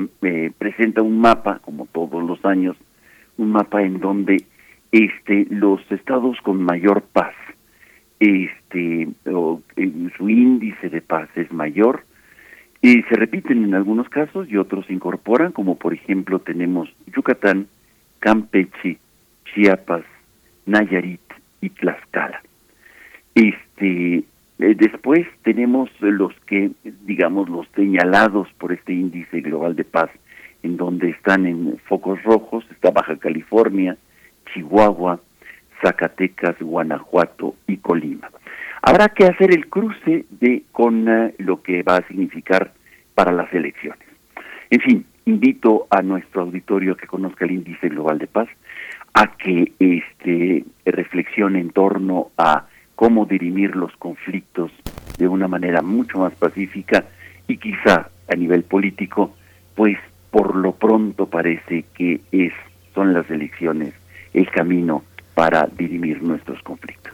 presenta 0.58 1.04
un 1.04 1.20
mapa, 1.20 1.60
como 1.60 1.86
todos 1.88 2.24
los 2.24 2.44
años, 2.44 2.76
un 3.38 3.52
mapa 3.52 3.84
en 3.84 4.00
donde 4.00 4.44
este, 4.92 5.46
los 5.50 5.80
estados 5.92 6.40
con 6.42 6.64
mayor 6.64 7.04
paz, 7.04 7.36
este, 8.20 9.10
o, 9.32 9.62
su 10.18 10.30
índice 10.30 10.90
de 10.90 11.02
paz 11.02 11.30
es 11.36 11.52
mayor, 11.52 12.04
y 12.82 13.02
se 13.04 13.16
repiten 13.16 13.64
en 13.64 13.76
algunos 13.76 14.10
casos 14.10 14.50
y 14.50 14.58
otros 14.58 14.86
se 14.86 14.94
incorporan, 14.94 15.52
como 15.52 15.78
por 15.78 15.94
ejemplo 15.94 16.40
tenemos 16.40 16.90
Yucatán, 17.14 17.68
Campeche, 18.20 18.98
Chiapas, 19.46 20.06
Nayarit 20.66 21.25
y 21.66 21.70
Tlaxcala. 21.72 22.42
Este, 23.34 24.18
eh, 24.18 24.76
después 24.76 25.28
tenemos 25.44 25.90
los 26.00 26.34
que, 26.46 26.72
digamos, 27.06 27.50
los 27.50 27.68
señalados 27.76 28.48
por 28.60 28.72
este 28.72 28.94
índice 28.94 29.42
global 29.42 29.76
de 29.76 29.84
paz, 29.84 30.10
en 30.64 30.78
donde 30.78 31.10
están 31.10 31.46
en 31.46 31.78
focos 31.86 32.22
rojos, 32.24 32.66
está 32.72 32.92
Baja 32.92 33.18
California, 33.18 33.98
Chihuahua, 34.54 35.20
Zacatecas, 35.82 36.58
Guanajuato 36.60 37.56
y 37.68 37.78
Colima. 37.78 38.30
Habrá 38.82 39.10
que 39.10 39.26
hacer 39.26 39.52
el 39.52 39.68
cruce 39.68 40.26
de 40.30 40.64
con 40.72 41.10
eh, 41.10 41.34
lo 41.40 41.64
que 41.64 41.82
va 41.82 41.98
a 41.98 42.08
significar 42.08 42.74
para 43.16 43.32
las 43.32 43.52
elecciones. 43.54 44.08
En 44.70 44.80
fin, 44.82 45.06
invito 45.26 45.88
a 45.90 46.04
nuestro 46.04 46.44
auditorio 46.44 46.94
a 46.94 46.98
que 46.98 47.08
conozca 47.08 47.46
el 47.46 47.52
índice 47.52 47.90
global 47.90 48.20
de 48.20 48.28
paz, 48.28 48.48
a 49.16 49.28
que 49.38 49.72
este 49.80 50.66
reflexione 50.86 51.60
en 51.62 51.70
torno 51.70 52.32
a 52.38 52.66
cómo 52.96 53.26
dirimir 53.26 53.76
los 53.76 53.96
conflictos 53.96 54.72
de 55.18 55.30
una 55.30 55.48
manera 55.48 55.82
mucho 55.82 56.20
más 56.20 56.34
pacífica 56.34 57.06
y 57.48 57.58
quizá 57.58 58.10
a 58.30 58.36
nivel 58.36 58.64
político, 58.64 59.34
pues 59.74 59.98
por 60.32 60.56
lo 60.56 60.74
pronto 60.74 61.28
parece 61.28 61.86
que 61.94 62.20
es 62.34 62.52
son 62.94 63.14
las 63.14 63.30
elecciones 63.32 63.94
el 64.34 64.50
camino 64.52 65.04
para 65.34 65.66
dirimir 65.66 66.22
nuestros 66.22 66.62
conflictos. 66.62 67.05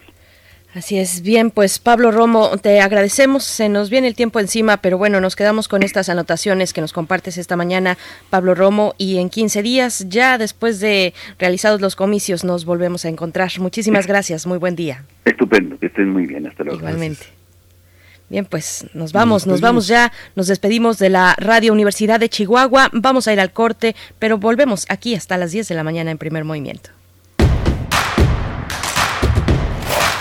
Así 0.74 0.97
es, 0.97 1.22
bien, 1.22 1.51
pues 1.51 1.80
Pablo 1.80 2.11
Romo, 2.11 2.57
te 2.57 2.80
agradecemos, 2.80 3.43
se 3.43 3.67
nos 3.67 3.89
viene 3.89 4.07
el 4.07 4.15
tiempo 4.15 4.39
encima, 4.39 4.78
pero 4.78 4.97
bueno, 4.97 5.19
nos 5.19 5.36
quedamos 5.36 5.67
con 5.67 5.84
estas 5.84 6.07
anotaciones 6.07 6.72
que 6.72 6.80
nos 6.80 6.93
compartes 6.93 7.38
esta 7.38 7.57
mañana, 7.57 7.97
Pablo 8.30 8.55
Romo, 8.55 8.95
y 8.97 9.17
en 9.17 9.30
15 9.30 9.63
días, 9.63 10.05
ya 10.07 10.38
después 10.38 10.80
de 10.80 11.13
realizados 11.38 11.82
los 11.82 11.97
comicios, 11.97 12.45
nos 12.45 12.63
volvemos 12.63 13.03
a 13.03 13.09
encontrar. 13.09 13.51
Muchísimas 13.59 14.07
gracias, 14.07 14.47
muy 14.47 14.59
buen 14.59 14.78
día. 14.78 15.03
Estupendo, 15.26 15.78
que 15.78 15.88
estén 15.88 16.09
muy 16.09 16.26
bien, 16.26 16.47
hasta 16.47 16.63
luego. 16.63 16.80
Igualmente. 16.80 17.26
Bien, 18.30 18.45
pues 18.45 18.88
nos 18.93 19.11
vamos, 19.11 19.45
nos, 19.45 19.55
nos 19.55 19.61
vamos 19.61 19.88
ya, 19.88 20.13
nos 20.38 20.47
despedimos 20.47 20.99
de 20.99 21.09
la 21.09 21.36
Radio 21.38 21.74
Universidad 21.74 22.17
de 22.17 22.30
Chihuahua, 22.30 22.89
vamos 22.93 23.28
a 23.28 23.34
ir 23.34 23.41
al 23.41 23.51
corte, 23.51 23.93
pero 24.19 24.38
volvemos 24.38 24.86
aquí 24.88 25.15
hasta 25.15 25.38
las 25.38 25.51
10 25.51 25.67
de 25.67 25.76
la 25.76 25.84
mañana 25.84 26.11
en 26.11 26.17
primer 26.17 26.45
movimiento. 26.45 26.91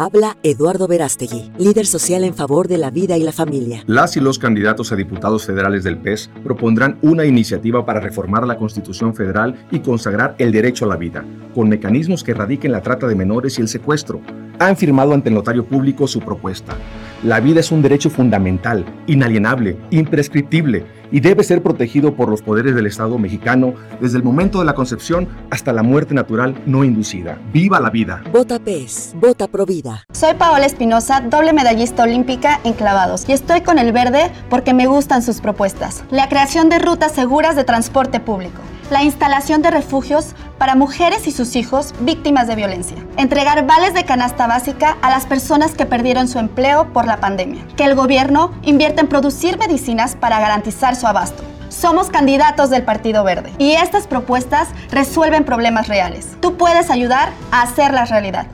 Habla 0.00 0.36
Eduardo 0.44 0.86
Verástegui, 0.86 1.50
líder 1.58 1.84
social 1.84 2.22
en 2.22 2.32
favor 2.32 2.68
de 2.68 2.78
la 2.78 2.92
vida 2.92 3.16
y 3.16 3.24
la 3.24 3.32
familia. 3.32 3.82
Las 3.88 4.16
y 4.16 4.20
los 4.20 4.38
candidatos 4.38 4.92
a 4.92 4.94
diputados 4.94 5.44
federales 5.44 5.82
del 5.82 5.98
PES 5.98 6.30
propondrán 6.44 7.00
una 7.02 7.24
iniciativa 7.24 7.84
para 7.84 7.98
reformar 7.98 8.46
la 8.46 8.56
Constitución 8.56 9.12
Federal 9.12 9.66
y 9.72 9.80
consagrar 9.80 10.36
el 10.38 10.52
derecho 10.52 10.84
a 10.84 10.88
la 10.88 10.96
vida, 10.96 11.24
con 11.52 11.68
mecanismos 11.68 12.22
que 12.22 12.30
erradiquen 12.30 12.70
la 12.70 12.80
trata 12.80 13.08
de 13.08 13.16
menores 13.16 13.58
y 13.58 13.62
el 13.62 13.66
secuestro. 13.66 14.20
Han 14.60 14.76
firmado 14.76 15.14
ante 15.14 15.30
el 15.30 15.34
notario 15.34 15.64
público 15.64 16.06
su 16.06 16.20
propuesta. 16.20 16.76
La 17.24 17.40
vida 17.40 17.58
es 17.58 17.72
un 17.72 17.82
derecho 17.82 18.10
fundamental, 18.10 18.84
inalienable, 19.08 19.76
imprescriptible 19.90 20.86
y 21.10 21.18
debe 21.18 21.42
ser 21.42 21.64
protegido 21.64 22.14
por 22.14 22.28
los 22.28 22.42
poderes 22.42 22.76
del 22.76 22.86
Estado 22.86 23.18
mexicano 23.18 23.74
desde 24.00 24.18
el 24.18 24.22
momento 24.22 24.60
de 24.60 24.66
la 24.66 24.74
concepción 24.74 25.26
hasta 25.50 25.72
la 25.72 25.82
muerte 25.82 26.14
natural 26.14 26.54
no 26.64 26.84
inducida. 26.84 27.40
¡Viva 27.52 27.80
la 27.80 27.90
vida! 27.90 28.22
Vota 28.32 28.60
PES, 28.60 29.16
vota 29.16 29.48
Provida. 29.48 30.04
Soy 30.12 30.34
Paola 30.34 30.66
Espinosa, 30.66 31.20
doble 31.20 31.52
medallista 31.52 32.04
olímpica 32.04 32.60
en 32.62 32.74
clavados 32.74 33.28
y 33.28 33.32
estoy 33.32 33.62
con 33.62 33.80
el 33.80 33.90
verde 33.90 34.30
porque 34.48 34.72
me 34.72 34.86
gustan 34.86 35.22
sus 35.22 35.40
propuestas. 35.40 36.04
La 36.12 36.28
creación 36.28 36.68
de 36.68 36.78
rutas 36.78 37.10
seguras 37.10 37.56
de 37.56 37.64
transporte 37.64 38.20
público 38.20 38.60
la 38.90 39.02
instalación 39.02 39.62
de 39.62 39.70
refugios 39.70 40.34
para 40.56 40.74
mujeres 40.74 41.26
y 41.26 41.32
sus 41.32 41.56
hijos 41.56 41.94
víctimas 42.00 42.46
de 42.46 42.56
violencia, 42.56 42.96
entregar 43.16 43.66
vales 43.66 43.94
de 43.94 44.04
canasta 44.04 44.46
básica 44.46 44.96
a 45.02 45.10
las 45.10 45.26
personas 45.26 45.74
que 45.74 45.86
perdieron 45.86 46.28
su 46.28 46.38
empleo 46.38 46.92
por 46.92 47.06
la 47.06 47.18
pandemia, 47.18 47.62
que 47.76 47.84
el 47.84 47.94
gobierno 47.94 48.52
invierta 48.62 49.02
en 49.02 49.08
producir 49.08 49.58
medicinas 49.58 50.16
para 50.16 50.40
garantizar 50.40 50.96
su 50.96 51.06
abasto. 51.06 51.42
Somos 51.68 52.08
candidatos 52.08 52.70
del 52.70 52.82
Partido 52.82 53.24
Verde 53.24 53.52
y 53.58 53.72
estas 53.72 54.06
propuestas 54.06 54.68
resuelven 54.90 55.44
problemas 55.44 55.86
reales. 55.86 56.28
Tú 56.40 56.56
puedes 56.56 56.90
ayudar 56.90 57.30
a 57.50 57.62
hacerlas 57.62 58.10
realidad. 58.10 58.46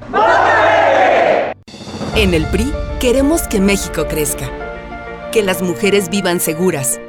En 2.17 2.35
el 2.35 2.45
PRI 2.47 2.73
queremos 3.01 3.43
que 3.43 3.61
México 3.61 4.07
crezca, 4.09 4.47
que 5.31 5.43
las 5.43 5.63
mujeres 5.63 6.11
vivan 6.11 6.41
seguras, 6.41 7.01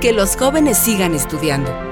que 0.00 0.12
los 0.12 0.36
jóvenes 0.36 0.76
sigan 0.76 1.14
estudiando 1.14 1.91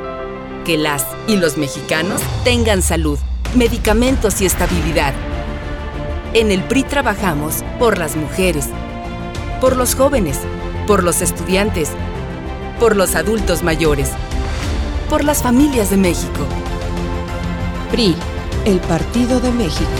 que 0.65 0.79
las 0.79 1.07
y 1.27 1.37
los 1.37 1.57
mexicanos 1.57 2.21
tengan 2.45 2.83
salud, 2.83 3.19
medicamentos 3.55 4.41
y 4.41 4.47
estabilidad. 4.47 5.15
En 6.35 6.51
el 6.51 6.63
PRI 6.63 6.85
trabajamos 6.85 7.65
por 7.79 7.99
las 7.99 8.17
mujeres, 8.17 8.69
por 9.61 9.77
los 9.77 9.95
jóvenes, 9.95 10.39
por 10.87 11.03
los 11.03 11.23
estudiantes, 11.23 11.91
por 12.79 12.97
los 12.97 13.15
adultos 13.15 13.63
mayores, 13.63 14.11
por 15.09 15.25
las 15.25 15.43
familias 15.43 15.91
de 15.91 15.97
México. 15.97 16.47
PRI, 17.91 18.15
el 18.65 18.79
Partido 18.81 19.41
de 19.41 19.51
México. 19.51 19.91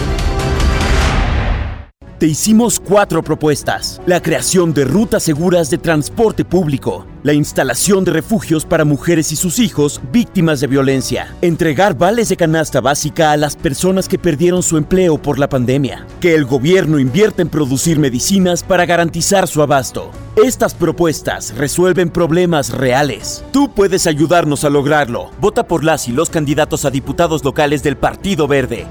Te 2.21 2.27
hicimos 2.27 2.79
cuatro 2.79 3.23
propuestas. 3.23 3.99
La 4.05 4.21
creación 4.21 4.75
de 4.75 4.85
rutas 4.85 5.23
seguras 5.23 5.71
de 5.71 5.79
transporte 5.79 6.45
público, 6.45 7.07
la 7.23 7.33
instalación 7.33 8.03
de 8.03 8.11
refugios 8.11 8.63
para 8.63 8.85
mujeres 8.85 9.31
y 9.31 9.35
sus 9.35 9.57
hijos 9.57 9.99
víctimas 10.11 10.59
de 10.59 10.67
violencia, 10.67 11.35
entregar 11.41 11.97
vales 11.97 12.29
de 12.29 12.37
canasta 12.37 12.79
básica 12.79 13.31
a 13.31 13.37
las 13.37 13.55
personas 13.55 14.07
que 14.07 14.19
perdieron 14.19 14.61
su 14.61 14.77
empleo 14.77 15.19
por 15.19 15.39
la 15.39 15.49
pandemia, 15.49 16.05
que 16.19 16.35
el 16.35 16.45
gobierno 16.45 16.99
invierta 16.99 17.41
en 17.41 17.49
producir 17.49 17.97
medicinas 17.97 18.61
para 18.61 18.85
garantizar 18.85 19.47
su 19.47 19.63
abasto. 19.63 20.11
Estas 20.35 20.75
propuestas 20.75 21.55
resuelven 21.57 22.11
problemas 22.11 22.69
reales. 22.69 23.43
Tú 23.51 23.73
puedes 23.73 24.05
ayudarnos 24.05 24.63
a 24.63 24.69
lograrlo. 24.69 25.31
Vota 25.39 25.65
por 25.65 25.83
las 25.83 26.07
y 26.07 26.11
los 26.11 26.29
candidatos 26.29 26.85
a 26.85 26.91
diputados 26.91 27.43
locales 27.43 27.81
del 27.81 27.97
Partido 27.97 28.47
Verde. 28.47 28.85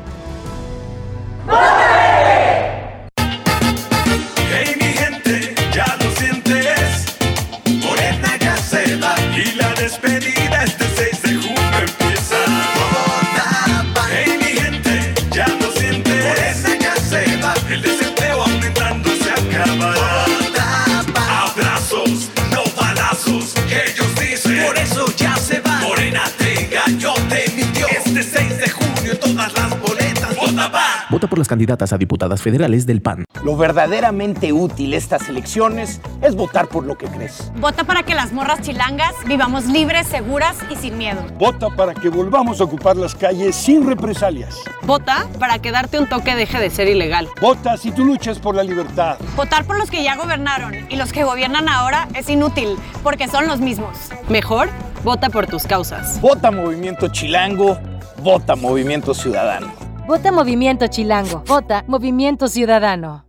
Vota 31.11 31.27
por 31.27 31.39
las 31.39 31.49
candidatas 31.49 31.93
a 31.93 31.99
diputadas 31.99 32.41
federales 32.41 32.87
del 32.87 33.03
PAN. 33.03 33.25
Lo 33.43 33.57
verdaderamente 33.57 34.53
útil 34.53 34.95
estas 34.95 35.29
elecciones 35.29 36.01
es 36.23 36.37
votar 36.37 36.69
por 36.69 36.87
lo 36.87 36.97
que 36.97 37.07
crees. 37.07 37.51
Vota 37.57 37.83
para 37.83 38.05
que 38.05 38.15
las 38.15 38.33
morras 38.33 38.61
chilangas 38.61 39.15
vivamos 39.27 39.67
libres, 39.67 40.07
seguras 40.07 40.57
y 40.71 40.77
sin 40.77 40.99
miedo. 40.99 41.21
Vota 41.37 41.69
para 41.71 41.95
que 41.95 42.09
volvamos 42.11 42.61
a 42.61 42.65
ocupar 42.65 42.97
las 42.97 43.17
calles 43.17 43.57
sin 43.57 43.89
represalias. 43.89 44.57
Vota 44.83 45.27
para 45.41 45.59
que 45.59 45.73
darte 45.73 45.99
un 45.99 46.09
toque 46.09 46.37
deje 46.37 46.61
de 46.61 46.71
ser 46.71 46.87
ilegal. 46.87 47.29
Vota 47.41 47.77
si 47.77 47.91
tú 47.91 48.05
luchas 48.05 48.39
por 48.39 48.55
la 48.55 48.63
libertad. 48.63 49.19
Votar 49.35 49.65
por 49.65 49.79
los 49.79 49.91
que 49.91 50.05
ya 50.05 50.15
gobernaron 50.15 50.75
y 50.89 50.95
los 50.95 51.13
que 51.13 51.25
gobiernan 51.25 51.69
ahora 51.69 52.07
es 52.15 52.31
inútil 52.31 52.77
porque 53.03 53.27
son 53.27 53.49
los 53.49 53.61
mismos. 53.61 53.99
Mejor, 54.29 54.69
vota 55.03 55.29
por 55.29 55.49
tus 55.49 55.65
causas. 55.65 56.21
Vota 56.21 56.53
Movimiento 56.53 57.09
Chilango. 57.09 57.79
Vota 58.23 58.55
Movimiento 58.55 59.13
Ciudadano. 59.13 59.80
Vota 60.11 60.33
Movimiento 60.33 60.89
Chilango. 60.89 61.45
Vota 61.47 61.85
Movimiento 61.87 62.49
Ciudadano. 62.49 63.27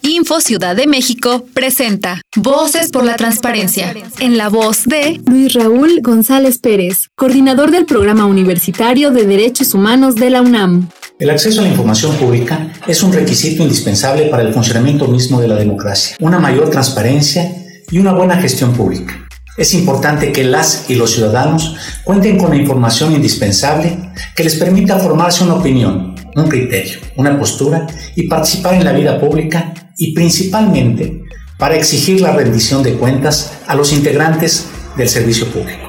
Info 0.00 0.40
Ciudad 0.40 0.74
de 0.74 0.86
México 0.86 1.44
presenta 1.52 2.22
Voces 2.34 2.90
por 2.90 3.04
la 3.04 3.16
Transparencia, 3.16 3.94
en 4.20 4.38
la 4.38 4.48
voz 4.48 4.84
de 4.86 5.20
Luis 5.26 5.52
Raúl 5.52 6.00
González 6.00 6.56
Pérez, 6.56 7.08
coordinador 7.14 7.70
del 7.70 7.84
Programa 7.84 8.24
Universitario 8.24 9.10
de 9.10 9.26
Derechos 9.26 9.74
Humanos 9.74 10.14
de 10.14 10.30
la 10.30 10.40
UNAM. 10.40 10.88
El 11.18 11.28
acceso 11.28 11.60
a 11.60 11.64
la 11.64 11.68
información 11.68 12.16
pública 12.16 12.72
es 12.86 13.02
un 13.02 13.12
requisito 13.12 13.62
indispensable 13.62 14.28
para 14.28 14.44
el 14.44 14.54
funcionamiento 14.54 15.06
mismo 15.06 15.42
de 15.42 15.48
la 15.48 15.56
democracia, 15.56 16.16
una 16.20 16.38
mayor 16.38 16.70
transparencia 16.70 17.52
y 17.90 17.98
una 17.98 18.14
buena 18.14 18.40
gestión 18.40 18.72
pública. 18.72 19.24
Es 19.56 19.72
importante 19.72 20.32
que 20.32 20.42
las 20.42 20.90
y 20.90 20.96
los 20.96 21.12
ciudadanos 21.12 21.76
cuenten 22.02 22.38
con 22.38 22.50
la 22.50 22.56
información 22.56 23.12
indispensable 23.12 24.10
que 24.34 24.42
les 24.42 24.56
permita 24.56 24.98
formarse 24.98 25.44
una 25.44 25.54
opinión, 25.54 26.13
un 26.36 26.48
criterio, 26.48 26.98
una 27.16 27.38
postura 27.38 27.86
y 28.16 28.26
participar 28.28 28.74
en 28.74 28.84
la 28.84 28.92
vida 28.92 29.20
pública 29.20 29.72
y 29.96 30.12
principalmente 30.12 31.22
para 31.58 31.76
exigir 31.76 32.20
la 32.20 32.32
rendición 32.32 32.82
de 32.82 32.94
cuentas 32.94 33.52
a 33.66 33.74
los 33.74 33.92
integrantes 33.92 34.66
del 34.96 35.08
servicio 35.08 35.46
público. 35.46 35.88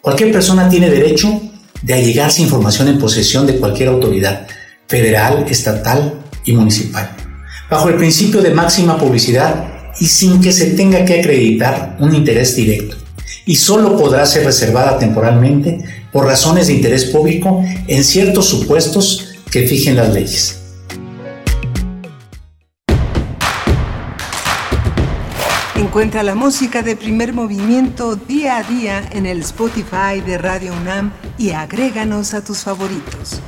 Cualquier 0.00 0.32
persona 0.32 0.68
tiene 0.68 0.90
derecho 0.90 1.40
de 1.82 1.94
allegarse 1.94 2.42
información 2.42 2.88
en 2.88 2.98
posesión 2.98 3.46
de 3.46 3.56
cualquier 3.56 3.88
autoridad, 3.88 4.46
federal, 4.86 5.46
estatal 5.48 6.22
y 6.44 6.52
municipal, 6.52 7.10
bajo 7.70 7.88
el 7.88 7.96
principio 7.96 8.42
de 8.42 8.50
máxima 8.50 8.98
publicidad 8.98 9.92
y 9.98 10.06
sin 10.06 10.40
que 10.40 10.52
se 10.52 10.72
tenga 10.72 11.04
que 11.04 11.20
acreditar 11.20 11.96
un 12.00 12.14
interés 12.14 12.54
directo, 12.56 12.96
y 13.46 13.56
solo 13.56 13.96
podrá 13.96 14.26
ser 14.26 14.44
reservada 14.44 14.98
temporalmente 14.98 15.78
por 16.12 16.26
razones 16.26 16.66
de 16.66 16.74
interés 16.74 17.06
público 17.06 17.64
en 17.86 18.04
ciertos 18.04 18.46
supuestos 18.46 19.23
que 19.54 19.68
fijen 19.68 19.94
las 19.94 20.12
leyes. 20.12 20.60
Encuentra 25.76 26.24
la 26.24 26.34
música 26.34 26.82
de 26.82 26.96
primer 26.96 27.32
movimiento 27.32 28.16
día 28.16 28.56
a 28.56 28.64
día 28.64 29.08
en 29.12 29.26
el 29.26 29.42
Spotify 29.42 30.20
de 30.26 30.38
Radio 30.38 30.72
UNAM 30.72 31.12
y 31.38 31.50
agréganos 31.50 32.34
a 32.34 32.42
tus 32.42 32.64
favoritos. 32.64 33.40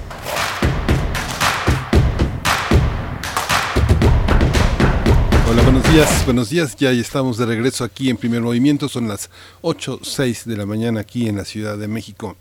Hola, 5.50 5.62
buenos 5.62 5.92
días, 5.92 6.24
buenos 6.24 6.50
días. 6.50 6.76
Ya 6.76 6.92
estamos 6.92 7.36
de 7.36 7.46
regreso 7.46 7.82
aquí 7.82 8.10
en 8.10 8.16
Primer 8.16 8.42
Movimiento. 8.42 8.88
Son 8.88 9.08
las 9.08 9.28
8, 9.62 9.98
6 10.04 10.44
de 10.46 10.56
la 10.56 10.66
mañana 10.66 11.00
aquí 11.00 11.28
en 11.28 11.36
la 11.36 11.44
Ciudad 11.44 11.76
de 11.76 11.88
México. 11.88 12.36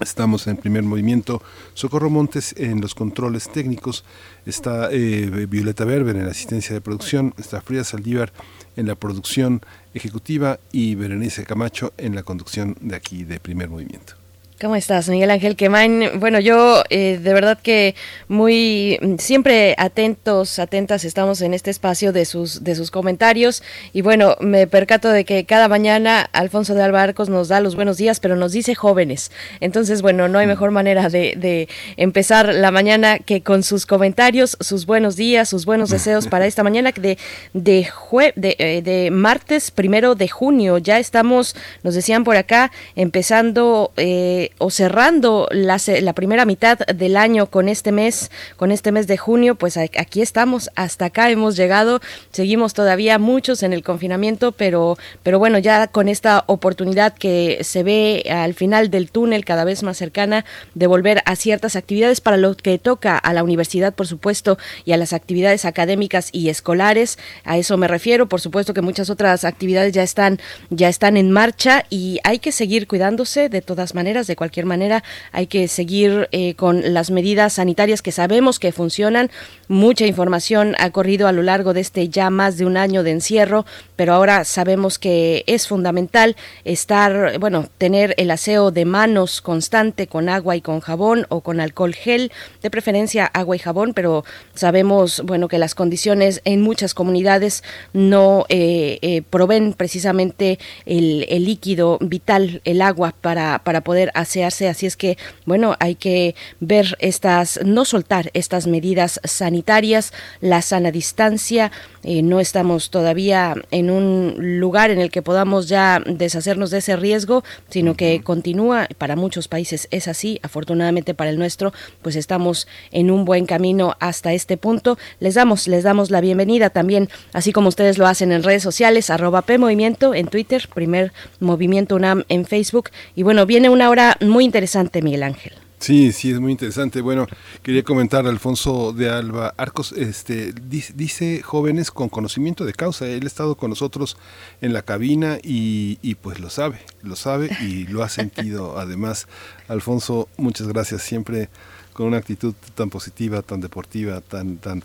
Estamos 0.00 0.46
en 0.46 0.56
primer 0.56 0.84
movimiento. 0.84 1.42
Socorro 1.74 2.08
Montes 2.08 2.54
en 2.56 2.80
los 2.80 2.94
controles 2.94 3.50
técnicos. 3.50 4.04
Está 4.46 4.90
eh, 4.92 5.46
Violeta 5.48 5.84
Berber 5.84 6.14
en 6.16 6.24
la 6.24 6.30
asistencia 6.30 6.72
de 6.72 6.80
producción. 6.80 7.34
Está 7.36 7.60
Frida 7.60 7.82
Saldívar 7.82 8.32
en 8.76 8.86
la 8.86 8.94
producción 8.94 9.60
ejecutiva 9.94 10.60
y 10.70 10.94
Berenice 10.94 11.44
Camacho 11.44 11.92
en 11.96 12.14
la 12.14 12.22
conducción 12.22 12.76
de 12.80 12.94
aquí 12.94 13.24
de 13.24 13.40
primer 13.40 13.68
movimiento. 13.68 14.17
¿Cómo 14.60 14.74
estás, 14.74 15.08
Miguel 15.08 15.30
Ángel 15.30 15.54
Quemain? 15.54 16.18
Bueno, 16.18 16.40
yo 16.40 16.82
eh, 16.90 17.20
de 17.22 17.32
verdad 17.32 17.60
que 17.62 17.94
muy 18.26 18.98
siempre 19.18 19.76
atentos, 19.78 20.58
atentas 20.58 21.04
estamos 21.04 21.42
en 21.42 21.54
este 21.54 21.70
espacio 21.70 22.12
de 22.12 22.24
sus 22.24 22.64
de 22.64 22.74
sus 22.74 22.90
comentarios 22.90 23.62
y 23.92 24.02
bueno, 24.02 24.36
me 24.40 24.66
percato 24.66 25.10
de 25.10 25.24
que 25.24 25.44
cada 25.44 25.68
mañana 25.68 26.28
Alfonso 26.32 26.74
de 26.74 26.82
Albarcos 26.82 27.28
nos 27.28 27.46
da 27.46 27.60
los 27.60 27.76
buenos 27.76 27.98
días, 27.98 28.18
pero 28.18 28.34
nos 28.34 28.50
dice 28.50 28.74
jóvenes. 28.74 29.30
Entonces, 29.60 30.02
bueno, 30.02 30.26
no 30.26 30.40
hay 30.40 30.48
mejor 30.48 30.72
manera 30.72 31.08
de, 31.08 31.34
de 31.36 31.68
empezar 31.96 32.52
la 32.52 32.72
mañana 32.72 33.20
que 33.20 33.42
con 33.42 33.62
sus 33.62 33.86
comentarios, 33.86 34.56
sus 34.58 34.86
buenos 34.86 35.14
días, 35.14 35.48
sus 35.48 35.66
buenos 35.66 35.90
deseos 35.90 36.26
para 36.26 36.46
esta 36.46 36.64
mañana 36.64 36.90
de 36.90 37.16
de, 37.52 37.84
jue, 37.84 38.32
de, 38.34 38.56
eh, 38.58 38.82
de 38.82 39.12
martes 39.12 39.70
primero 39.70 40.16
de 40.16 40.26
junio. 40.26 40.78
Ya 40.78 40.98
estamos, 40.98 41.54
nos 41.84 41.94
decían 41.94 42.24
por 42.24 42.36
acá, 42.36 42.72
empezando 42.96 43.92
eh, 43.96 44.47
o 44.58 44.70
cerrando 44.70 45.48
la, 45.50 45.78
primera 46.14 46.44
mitad 46.44 46.78
del 46.78 47.16
año 47.16 47.46
con 47.46 47.68
este 47.68 47.92
mes, 47.92 48.30
con 48.56 48.72
este 48.72 48.92
mes 48.92 49.06
de 49.06 49.16
junio, 49.16 49.54
pues 49.54 49.76
aquí 49.76 50.22
estamos, 50.22 50.70
hasta 50.74 51.06
acá 51.06 51.30
hemos 51.30 51.56
llegado, 51.56 52.00
seguimos 52.32 52.74
todavía 52.74 53.18
muchos 53.18 53.62
en 53.62 53.72
el 53.72 53.82
confinamiento, 53.82 54.52
pero, 54.52 54.96
pero 55.22 55.38
bueno, 55.38 55.58
ya 55.58 55.86
con 55.88 56.08
esta 56.08 56.44
oportunidad 56.46 57.14
que 57.14 57.58
se 57.62 57.82
ve 57.82 58.24
al 58.30 58.54
final 58.54 58.90
del 58.90 59.10
túnel 59.10 59.44
cada 59.44 59.64
vez 59.64 59.82
más 59.82 59.96
cercana 59.96 60.44
de 60.74 60.86
volver 60.86 61.22
a 61.24 61.36
ciertas 61.36 61.76
actividades 61.76 62.20
para 62.20 62.36
lo 62.36 62.56
que 62.56 62.78
toca 62.78 63.18
a 63.18 63.32
la 63.32 63.44
universidad, 63.44 63.94
por 63.94 64.06
supuesto, 64.06 64.58
y 64.84 64.92
a 64.92 64.96
las 64.96 65.12
actividades 65.12 65.64
académicas 65.64 66.30
y 66.32 66.48
escolares, 66.48 67.18
a 67.44 67.58
eso 67.58 67.76
me 67.76 67.88
refiero, 67.88 68.28
por 68.28 68.40
supuesto 68.40 68.74
que 68.74 68.82
muchas 68.82 69.10
otras 69.10 69.44
actividades 69.44 69.92
ya 69.92 70.02
están, 70.02 70.38
ya 70.70 70.88
están 70.88 71.16
en 71.16 71.30
marcha 71.30 71.84
y 71.90 72.18
hay 72.24 72.38
que 72.38 72.52
seguir 72.52 72.86
cuidándose 72.86 73.48
de 73.48 73.62
todas 73.62 73.94
maneras, 73.94 74.26
de 74.26 74.36
cualquier 74.38 74.64
manera 74.64 75.02
hay 75.32 75.48
que 75.48 75.68
seguir 75.68 76.28
eh, 76.32 76.54
con 76.54 76.94
las 76.94 77.10
medidas 77.10 77.54
sanitarias 77.54 78.00
que 78.00 78.12
sabemos 78.12 78.58
que 78.58 78.72
funcionan. 78.72 79.30
Mucha 79.66 80.06
información 80.06 80.74
ha 80.78 80.90
corrido 80.90 81.26
a 81.28 81.32
lo 81.32 81.42
largo 81.42 81.74
de 81.74 81.80
este 81.80 82.08
ya 82.08 82.30
más 82.30 82.56
de 82.56 82.64
un 82.64 82.76
año 82.76 83.02
de 83.02 83.10
encierro, 83.10 83.66
pero 83.96 84.14
ahora 84.14 84.44
sabemos 84.44 84.98
que 84.98 85.44
es 85.46 85.66
fundamental 85.66 86.36
estar, 86.64 87.38
bueno, 87.38 87.68
tener 87.76 88.14
el 88.16 88.30
aseo 88.30 88.70
de 88.70 88.84
manos 88.84 89.42
constante 89.42 90.06
con 90.06 90.28
agua 90.28 90.56
y 90.56 90.60
con 90.60 90.80
jabón 90.80 91.26
o 91.28 91.40
con 91.40 91.60
alcohol 91.60 91.94
gel, 91.94 92.30
de 92.62 92.70
preferencia 92.70 93.26
agua 93.26 93.56
y 93.56 93.58
jabón, 93.58 93.92
pero 93.92 94.24
sabemos, 94.54 95.20
bueno, 95.24 95.48
que 95.48 95.58
las 95.58 95.74
condiciones 95.74 96.40
en 96.44 96.62
muchas 96.62 96.94
comunidades 96.94 97.64
no 97.92 98.46
eh, 98.48 98.98
eh, 99.02 99.22
proveen 99.28 99.72
precisamente 99.72 100.58
el, 100.86 101.26
líquido 101.44 101.98
vital, 102.00 102.60
el 102.64 102.82
agua, 102.82 103.14
para, 103.20 103.60
para 103.64 103.80
poder 103.80 104.10
hacer 104.14 104.27
pasearse, 104.28 104.68
así 104.68 104.84
es 104.84 104.96
que, 104.96 105.16
bueno, 105.46 105.74
hay 105.80 105.94
que 105.94 106.34
ver 106.60 106.98
estas, 106.98 107.60
no 107.64 107.86
soltar 107.86 108.30
estas 108.34 108.66
medidas 108.66 109.20
sanitarias, 109.24 110.12
la 110.42 110.60
sana 110.60 110.90
distancia, 110.90 111.72
eh, 112.02 112.22
no 112.22 112.38
estamos 112.38 112.90
todavía 112.90 113.54
en 113.70 113.90
un 113.90 114.34
lugar 114.60 114.90
en 114.90 115.00
el 115.00 115.10
que 115.10 115.22
podamos 115.22 115.68
ya 115.68 116.02
deshacernos 116.04 116.70
de 116.70 116.78
ese 116.78 116.96
riesgo, 116.96 117.42
sino 117.70 117.94
que 117.94 118.20
continúa, 118.22 118.86
para 118.98 119.16
muchos 119.16 119.48
países 119.48 119.88
es 119.90 120.08
así, 120.08 120.40
afortunadamente 120.42 121.14
para 121.14 121.30
el 121.30 121.38
nuestro, 121.38 121.72
pues 122.02 122.14
estamos 122.14 122.68
en 122.92 123.10
un 123.10 123.24
buen 123.24 123.46
camino 123.46 123.96
hasta 123.98 124.34
este 124.34 124.58
punto. 124.58 124.98
Les 125.20 125.34
damos, 125.34 125.66
les 125.68 125.84
damos 125.84 126.10
la 126.10 126.20
bienvenida 126.20 126.68
también, 126.68 127.08
así 127.32 127.52
como 127.52 127.68
ustedes 127.68 127.96
lo 127.96 128.06
hacen 128.06 128.32
en 128.32 128.42
redes 128.42 128.62
sociales, 128.62 129.08
arroba 129.08 129.40
P 129.42 129.56
Movimiento 129.56 130.14
en 130.14 130.26
Twitter, 130.26 130.68
primer 130.74 131.12
Movimiento 131.40 131.96
UNAM 131.96 132.24
en 132.28 132.44
Facebook. 132.44 132.90
Y 133.16 133.22
bueno, 133.22 133.46
viene 133.46 133.70
una 133.70 133.88
hora 133.88 134.17
muy 134.20 134.44
interesante, 134.44 135.02
Miguel 135.02 135.22
Ángel. 135.22 135.52
Sí, 135.78 136.10
sí, 136.10 136.32
es 136.32 136.40
muy 136.40 136.52
interesante. 136.52 137.00
Bueno, 137.00 137.28
quería 137.62 137.84
comentar 137.84 138.26
a 138.26 138.30
Alfonso 138.30 138.92
de 138.92 139.10
Alba 139.10 139.54
Arcos, 139.56 139.92
este, 139.92 140.52
dice, 140.52 140.92
dice, 140.96 141.40
jóvenes 141.42 141.92
con 141.92 142.08
conocimiento 142.08 142.64
de 142.64 142.72
causa. 142.72 143.06
Él 143.06 143.22
ha 143.22 143.26
estado 143.28 143.54
con 143.54 143.70
nosotros 143.70 144.16
en 144.60 144.72
la 144.72 144.82
cabina 144.82 145.38
y, 145.40 145.98
y 146.02 146.16
pues 146.16 146.40
lo 146.40 146.50
sabe, 146.50 146.80
lo 147.02 147.14
sabe 147.14 147.50
y 147.60 147.86
lo 147.86 148.02
ha 148.02 148.08
sentido. 148.08 148.78
Además, 148.78 149.28
Alfonso, 149.68 150.28
muchas 150.36 150.66
gracias. 150.66 151.02
Siempre 151.02 151.48
con 151.92 152.06
una 152.06 152.18
actitud 152.18 152.54
tan 152.74 152.90
positiva, 152.90 153.42
tan 153.42 153.60
deportiva, 153.60 154.20
tan, 154.20 154.58
tan, 154.58 154.84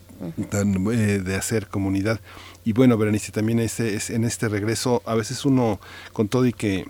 tan 0.49 0.87
eh, 0.91 1.19
de 1.19 1.35
hacer 1.35 1.67
comunidad. 1.67 2.19
Y 2.65 2.73
bueno, 2.73 2.97
Berenice, 2.97 3.31
también 3.31 3.59
este, 3.59 3.95
es, 3.95 4.09
en 4.09 4.23
este 4.23 4.47
regreso, 4.47 5.01
a 5.05 5.15
veces 5.15 5.45
uno, 5.45 5.79
con 6.11 6.27
todo 6.27 6.45
y 6.45 6.53
que 6.53 6.85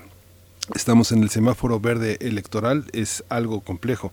estamos 0.76 1.12
en 1.12 1.24
el 1.24 1.30
semáforo 1.30 1.80
verde 1.80 2.18
electoral, 2.22 2.86
es 2.94 3.24
algo 3.30 3.62
complejo. 3.62 4.12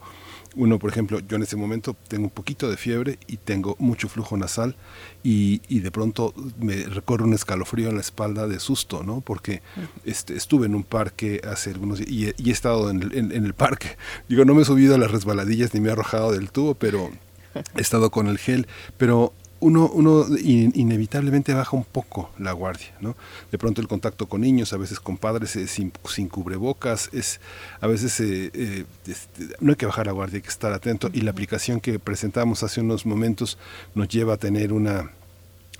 Uno, 0.56 0.80
por 0.80 0.90
ejemplo, 0.90 1.20
yo 1.20 1.36
en 1.36 1.44
este 1.44 1.54
momento 1.54 1.96
tengo 2.08 2.24
un 2.24 2.30
poquito 2.30 2.68
de 2.68 2.76
fiebre 2.76 3.20
y 3.28 3.36
tengo 3.36 3.76
mucho 3.78 4.08
flujo 4.08 4.36
nasal 4.36 4.74
y, 5.22 5.62
y 5.68 5.78
de 5.78 5.92
pronto 5.92 6.34
me 6.58 6.74
recorre 6.86 7.22
un 7.22 7.34
escalofrío 7.34 7.88
en 7.88 7.94
la 7.94 8.00
espalda 8.00 8.48
de 8.48 8.58
susto, 8.58 9.04
¿no? 9.04 9.20
Porque 9.20 9.62
este, 10.04 10.34
estuve 10.36 10.66
en 10.66 10.74
un 10.74 10.82
parque 10.82 11.40
hace 11.48 11.70
algunos 11.70 12.00
días 12.00 12.10
y, 12.10 12.26
he- 12.26 12.34
y 12.36 12.50
he 12.50 12.52
estado 12.52 12.90
en 12.90 13.02
el, 13.04 13.16
en- 13.16 13.30
en 13.32 13.44
el 13.46 13.54
parque. 13.54 13.96
Digo, 14.28 14.44
no 14.44 14.54
me 14.54 14.62
he 14.62 14.64
subido 14.64 14.96
a 14.96 14.98
las 14.98 15.12
resbaladillas 15.12 15.72
ni 15.72 15.78
me 15.80 15.90
he 15.90 15.92
arrojado 15.92 16.32
del 16.32 16.50
tubo, 16.50 16.74
pero 16.74 17.10
he 17.76 17.80
estado 17.80 18.10
con 18.10 18.26
el 18.26 18.38
gel, 18.38 18.66
pero 18.98 19.32
uno, 19.60 19.90
uno 19.92 20.26
in- 20.38 20.72
inevitablemente 20.74 21.54
baja 21.54 21.76
un 21.76 21.84
poco 21.84 22.30
la 22.38 22.52
guardia, 22.52 22.94
¿no? 23.00 23.14
De 23.52 23.58
pronto 23.58 23.80
el 23.80 23.88
contacto 23.88 24.26
con 24.26 24.40
niños, 24.40 24.72
a 24.72 24.76
veces 24.78 25.00
con 25.00 25.16
padres 25.18 25.54
eh, 25.56 25.66
sin, 25.66 25.92
sin 26.08 26.28
cubrebocas, 26.28 27.10
es 27.12 27.40
a 27.80 27.86
veces 27.86 28.18
eh, 28.20 28.50
eh, 28.54 28.84
este, 29.06 29.48
no 29.60 29.70
hay 29.72 29.76
que 29.76 29.86
bajar 29.86 30.06
la 30.06 30.12
guardia, 30.12 30.36
hay 30.36 30.42
que 30.42 30.48
estar 30.48 30.72
atento 30.72 31.10
y 31.12 31.20
la 31.20 31.30
aplicación 31.30 31.80
que 31.80 31.98
presentamos 31.98 32.62
hace 32.62 32.80
unos 32.80 33.06
momentos 33.06 33.58
nos 33.94 34.08
lleva 34.08 34.34
a 34.34 34.36
tener 34.38 34.72
una 34.72 35.10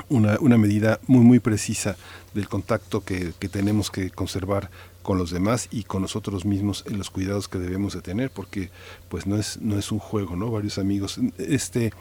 una, 0.09 0.39
una 0.41 0.57
medida 0.57 0.99
muy 1.07 1.25
muy 1.25 1.41
precisa 1.41 1.97
del 2.33 2.49
contacto 2.49 3.05
que, 3.05 3.33
que 3.39 3.49
tenemos 3.51 3.91
que 3.91 4.11
conservar 4.11 4.71
con 5.03 5.19
los 5.19 5.31
demás 5.31 5.69
y 5.71 5.85
con 5.85 6.01
nosotros 6.03 6.45
mismos 6.45 6.85
en 6.87 6.97
los 6.97 7.11
cuidados 7.11 7.49
que 7.49 7.59
debemos 7.59 7.93
de 7.95 8.01
tener 8.01 8.31
porque 8.31 8.71
pues 9.09 9.27
no 9.27 9.37
es 9.37 9.59
no 9.61 9.79
es 9.79 9.93
un 9.93 9.99
juego 9.99 10.37
no 10.37 10.51
varios 10.51 10.79
amigos 10.79 11.19
este 11.39 11.93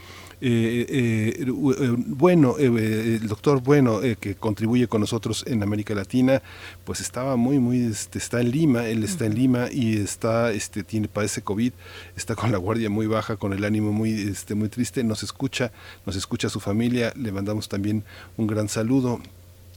eh, 0.41 0.85
eh, 0.89 1.45
eh, 1.47 1.95
bueno 1.97 2.55
eh, 2.57 2.65
eh, 2.65 3.19
el 3.21 3.27
doctor 3.27 3.61
bueno 3.61 4.01
eh, 4.01 4.15
que 4.19 4.35
contribuye 4.35 4.87
con 4.87 5.01
nosotros 5.01 5.43
en 5.47 5.63
América 5.63 5.93
Latina 5.93 6.41
pues 6.85 7.01
estaba 7.01 7.35
muy 7.35 7.59
muy 7.59 7.85
este, 7.85 8.17
está 8.17 8.41
en 8.41 8.51
Lima 8.51 8.87
él 8.87 9.03
está 9.03 9.25
en 9.25 9.35
Lima 9.35 9.67
y 9.71 9.97
está 9.97 10.51
este 10.51 10.83
tiene 10.83 11.07
padece 11.07 11.41
covid 11.41 11.73
está 12.15 12.35
con 12.35 12.51
la 12.51 12.57
guardia 12.57 12.89
muy 12.89 13.07
baja 13.07 13.37
con 13.37 13.53
el 13.53 13.63
ánimo 13.63 13.91
muy 13.91 14.13
este 14.13 14.55
muy 14.55 14.69
triste 14.69 15.03
nos 15.03 15.23
escucha 15.23 15.71
nos 16.05 16.15
escucha 16.15 16.49
su 16.49 16.59
familia 16.59 17.13
le 17.15 17.31
mandamos 17.31 17.67
también 17.67 18.03
un 18.37 18.47
gran 18.47 18.69
saludo. 18.69 19.21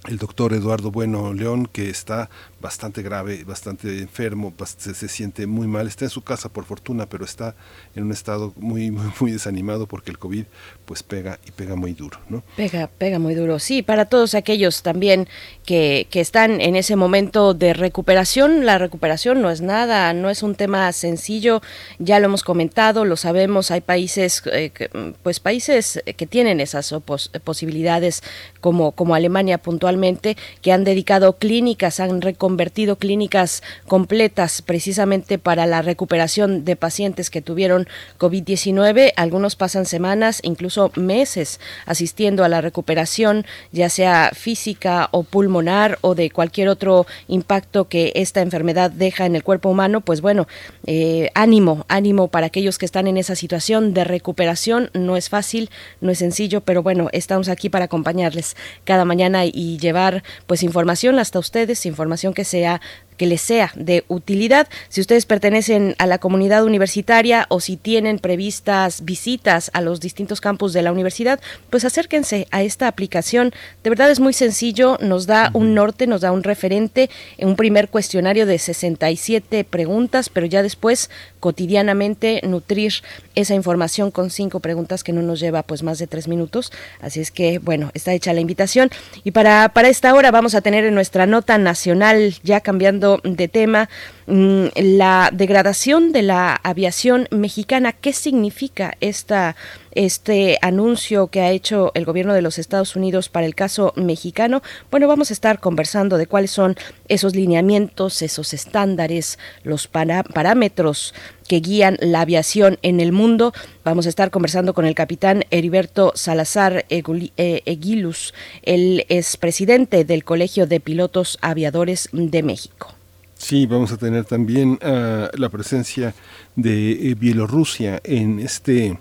El 0.08 0.18
doctor 0.18 0.52
Eduardo 0.52 0.90
Bueno 0.90 1.32
León, 1.32 1.66
que 1.66 1.88
está 1.88 2.28
bastante 2.62 3.02
grave, 3.02 3.44
bastante 3.44 3.98
enfermo, 3.98 4.54
se, 4.64 4.94
se 4.94 5.08
siente 5.08 5.46
muy 5.46 5.66
mal, 5.66 5.86
está 5.88 6.06
en 6.06 6.10
su 6.10 6.22
casa 6.22 6.48
por 6.48 6.64
fortuna, 6.64 7.06
pero 7.06 7.24
está 7.24 7.54
en 7.94 8.04
un 8.04 8.12
estado 8.12 8.54
muy, 8.56 8.90
muy, 8.90 9.32
desanimado 9.32 9.86
porque 9.86 10.10
el 10.10 10.18
COVID 10.18 10.44
pues 10.86 11.02
pega 11.02 11.38
y 11.46 11.50
pega 11.50 11.74
muy 11.74 11.92
duro, 11.92 12.18
¿no? 12.28 12.42
Pega, 12.56 12.88
pega 12.98 13.18
muy 13.18 13.34
duro. 13.34 13.58
Sí, 13.58 13.82
para 13.82 14.06
todos 14.06 14.34
aquellos 14.34 14.82
también 14.82 15.28
que, 15.66 16.06
que 16.10 16.20
están 16.20 16.60
en 16.60 16.76
ese 16.76 16.96
momento 16.96 17.52
de 17.52 17.74
recuperación, 17.74 18.64
la 18.64 18.78
recuperación 18.78 19.42
no 19.42 19.50
es 19.50 19.60
nada, 19.60 20.12
no 20.14 20.30
es 20.30 20.42
un 20.42 20.54
tema 20.54 20.90
sencillo, 20.92 21.60
ya 21.98 22.20
lo 22.20 22.26
hemos 22.26 22.44
comentado, 22.44 23.04
lo 23.04 23.16
sabemos, 23.16 23.70
hay 23.70 23.80
países, 23.80 24.42
eh, 24.52 24.70
que, 24.70 24.88
pues 25.22 25.40
países 25.40 26.02
que 26.16 26.26
tienen 26.26 26.60
esas 26.60 26.92
opos- 26.92 27.30
posibilidades 27.40 28.22
como, 28.60 28.92
como 28.92 29.14
Alemania 29.16 29.58
puntualmente, 29.58 30.36
que 30.60 30.72
han 30.72 30.84
dedicado 30.84 31.38
clínicas, 31.38 31.98
han 31.98 32.20
reconvertido 32.52 32.96
clínicas 32.96 33.62
completas 33.88 34.60
precisamente 34.60 35.38
para 35.38 35.64
la 35.64 35.80
recuperación 35.80 36.66
de 36.66 36.76
pacientes 36.76 37.30
que 37.30 37.40
tuvieron 37.40 37.88
COVID-19. 38.18 39.12
Algunos 39.16 39.56
pasan 39.56 39.86
semanas, 39.86 40.40
incluso 40.42 40.92
meses, 40.94 41.60
asistiendo 41.86 42.44
a 42.44 42.50
la 42.50 42.60
recuperación, 42.60 43.46
ya 43.72 43.88
sea 43.88 44.32
física 44.34 45.08
o 45.12 45.22
pulmonar 45.22 45.98
o 46.02 46.14
de 46.14 46.28
cualquier 46.28 46.68
otro 46.68 47.06
impacto 47.26 47.88
que 47.88 48.12
esta 48.16 48.42
enfermedad 48.42 48.90
deja 48.90 49.24
en 49.24 49.34
el 49.34 49.42
cuerpo 49.42 49.70
humano. 49.70 50.02
Pues 50.02 50.20
bueno, 50.20 50.46
eh, 50.86 51.30
ánimo, 51.34 51.86
ánimo 51.88 52.28
para 52.28 52.48
aquellos 52.48 52.76
que 52.76 52.84
están 52.84 53.06
en 53.06 53.16
esa 53.16 53.34
situación 53.34 53.94
de 53.94 54.04
recuperación. 54.04 54.90
No 54.92 55.16
es 55.16 55.30
fácil, 55.30 55.70
no 56.02 56.10
es 56.10 56.18
sencillo, 56.18 56.60
pero 56.60 56.82
bueno, 56.82 57.08
estamos 57.12 57.48
aquí 57.48 57.70
para 57.70 57.86
acompañarles 57.86 58.56
cada 58.84 59.06
mañana 59.06 59.46
y 59.46 59.78
llevar 59.78 60.22
pues 60.46 60.62
información 60.62 61.18
hasta 61.18 61.38
ustedes, 61.38 61.86
información 61.86 62.34
que 62.34 62.41
sea 62.44 62.80
que 63.16 63.26
les 63.26 63.40
sea 63.40 63.72
de 63.74 64.04
utilidad. 64.08 64.68
Si 64.88 65.00
ustedes 65.00 65.26
pertenecen 65.26 65.94
a 65.98 66.06
la 66.06 66.18
comunidad 66.18 66.64
universitaria 66.64 67.46
o 67.48 67.60
si 67.60 67.76
tienen 67.76 68.18
previstas 68.18 69.04
visitas 69.04 69.70
a 69.74 69.80
los 69.80 70.00
distintos 70.00 70.40
campus 70.40 70.72
de 70.72 70.82
la 70.82 70.92
universidad, 70.92 71.40
pues 71.70 71.84
acérquense 71.84 72.46
a 72.50 72.62
esta 72.62 72.88
aplicación. 72.88 73.52
De 73.82 73.90
verdad 73.90 74.10
es 74.10 74.20
muy 74.20 74.32
sencillo, 74.32 74.98
nos 75.00 75.26
da 75.26 75.50
un 75.54 75.74
norte, 75.74 76.06
nos 76.06 76.20
da 76.22 76.32
un 76.32 76.42
referente, 76.42 77.10
en 77.38 77.48
un 77.48 77.56
primer 77.56 77.88
cuestionario 77.88 78.46
de 78.46 78.58
67 78.58 79.64
preguntas, 79.64 80.28
pero 80.28 80.46
ya 80.46 80.62
después 80.62 81.10
cotidianamente 81.40 82.40
nutrir 82.44 82.92
esa 83.34 83.54
información 83.54 84.10
con 84.10 84.30
cinco 84.30 84.60
preguntas 84.60 85.02
que 85.02 85.12
no 85.12 85.22
nos 85.22 85.40
lleva 85.40 85.62
pues 85.62 85.82
más 85.82 85.98
de 85.98 86.06
tres 86.06 86.28
minutos. 86.28 86.72
Así 87.00 87.20
es 87.20 87.30
que 87.30 87.58
bueno, 87.58 87.90
está 87.94 88.12
hecha 88.12 88.32
la 88.32 88.40
invitación. 88.40 88.90
Y 89.24 89.32
para, 89.32 89.70
para 89.70 89.88
esta 89.88 90.14
hora 90.14 90.30
vamos 90.30 90.54
a 90.54 90.60
tener 90.60 90.84
en 90.84 90.94
nuestra 90.94 91.26
nota 91.26 91.58
nacional, 91.58 92.34
ya 92.42 92.60
cambiando 92.60 93.01
de 93.22 93.48
tema, 93.48 93.88
mm, 94.26 94.66
la 94.76 95.30
degradación 95.32 96.12
de 96.12 96.22
la 96.22 96.54
aviación 96.62 97.28
mexicana. 97.30 97.92
¿Qué 97.92 98.12
significa 98.12 98.96
esta, 99.00 99.56
este 99.92 100.58
anuncio 100.62 101.26
que 101.26 101.40
ha 101.40 101.50
hecho 101.50 101.90
el 101.94 102.04
gobierno 102.04 102.32
de 102.34 102.42
los 102.42 102.58
Estados 102.58 102.96
Unidos 102.96 103.28
para 103.28 103.46
el 103.46 103.54
caso 103.54 103.92
mexicano? 103.96 104.62
Bueno, 104.90 105.08
vamos 105.08 105.30
a 105.30 105.34
estar 105.34 105.58
conversando 105.58 106.16
de 106.16 106.26
cuáles 106.26 106.52
son 106.52 106.76
esos 107.08 107.34
lineamientos, 107.34 108.22
esos 108.22 108.54
estándares, 108.54 109.38
los 109.64 109.88
parámetros 109.88 111.14
que 111.52 111.60
guían 111.60 111.98
la 112.00 112.22
aviación 112.22 112.78
en 112.80 112.98
el 112.98 113.12
mundo. 113.12 113.52
Vamos 113.84 114.06
a 114.06 114.08
estar 114.08 114.30
conversando 114.30 114.72
con 114.72 114.86
el 114.86 114.94
capitán 114.94 115.44
Heriberto 115.50 116.12
Salazar 116.14 116.86
Eguli- 116.88 117.32
eh, 117.36 117.60
Eguilus. 117.66 118.32
Él 118.62 119.04
es 119.10 119.36
presidente 119.36 120.06
del 120.06 120.24
Colegio 120.24 120.66
de 120.66 120.80
Pilotos 120.80 121.36
Aviadores 121.42 122.08
de 122.12 122.42
México. 122.42 122.94
Sí, 123.36 123.66
vamos 123.66 123.92
a 123.92 123.98
tener 123.98 124.24
también 124.24 124.78
ah, 124.80 125.28
la 125.34 125.50
presencia 125.50 126.14
de 126.56 127.10
eh, 127.10 127.14
Bielorrusia 127.16 128.00
en 128.02 128.38
este 128.38 128.96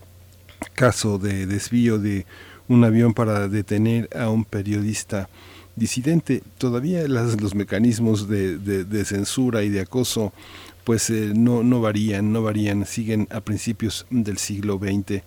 caso 0.74 1.20
de 1.20 1.46
desvío 1.46 2.00
de 2.00 2.26
un 2.68 2.84
avión 2.84 3.14
para 3.14 3.48
detener 3.48 4.10
a 4.14 4.30
un 4.30 4.44
periodista 4.44 5.30
disidente. 5.78 6.44
Todavía 6.58 7.08
los 7.08 7.56
mecanismos 7.56 8.28
de 8.28 9.06
censura 9.06 9.64
y 9.64 9.70
de 9.70 9.80
acoso 9.80 10.34
pues 10.84 11.10
eh, 11.10 11.32
no, 11.36 11.64
no 11.64 11.82
varían, 11.82 12.32
no 12.34 12.42
varían, 12.44 12.86
siguen 12.86 13.28
a 13.32 13.42
principios 13.42 14.06
del 14.10 14.38
siglo 14.38 14.78
XX 14.80 15.22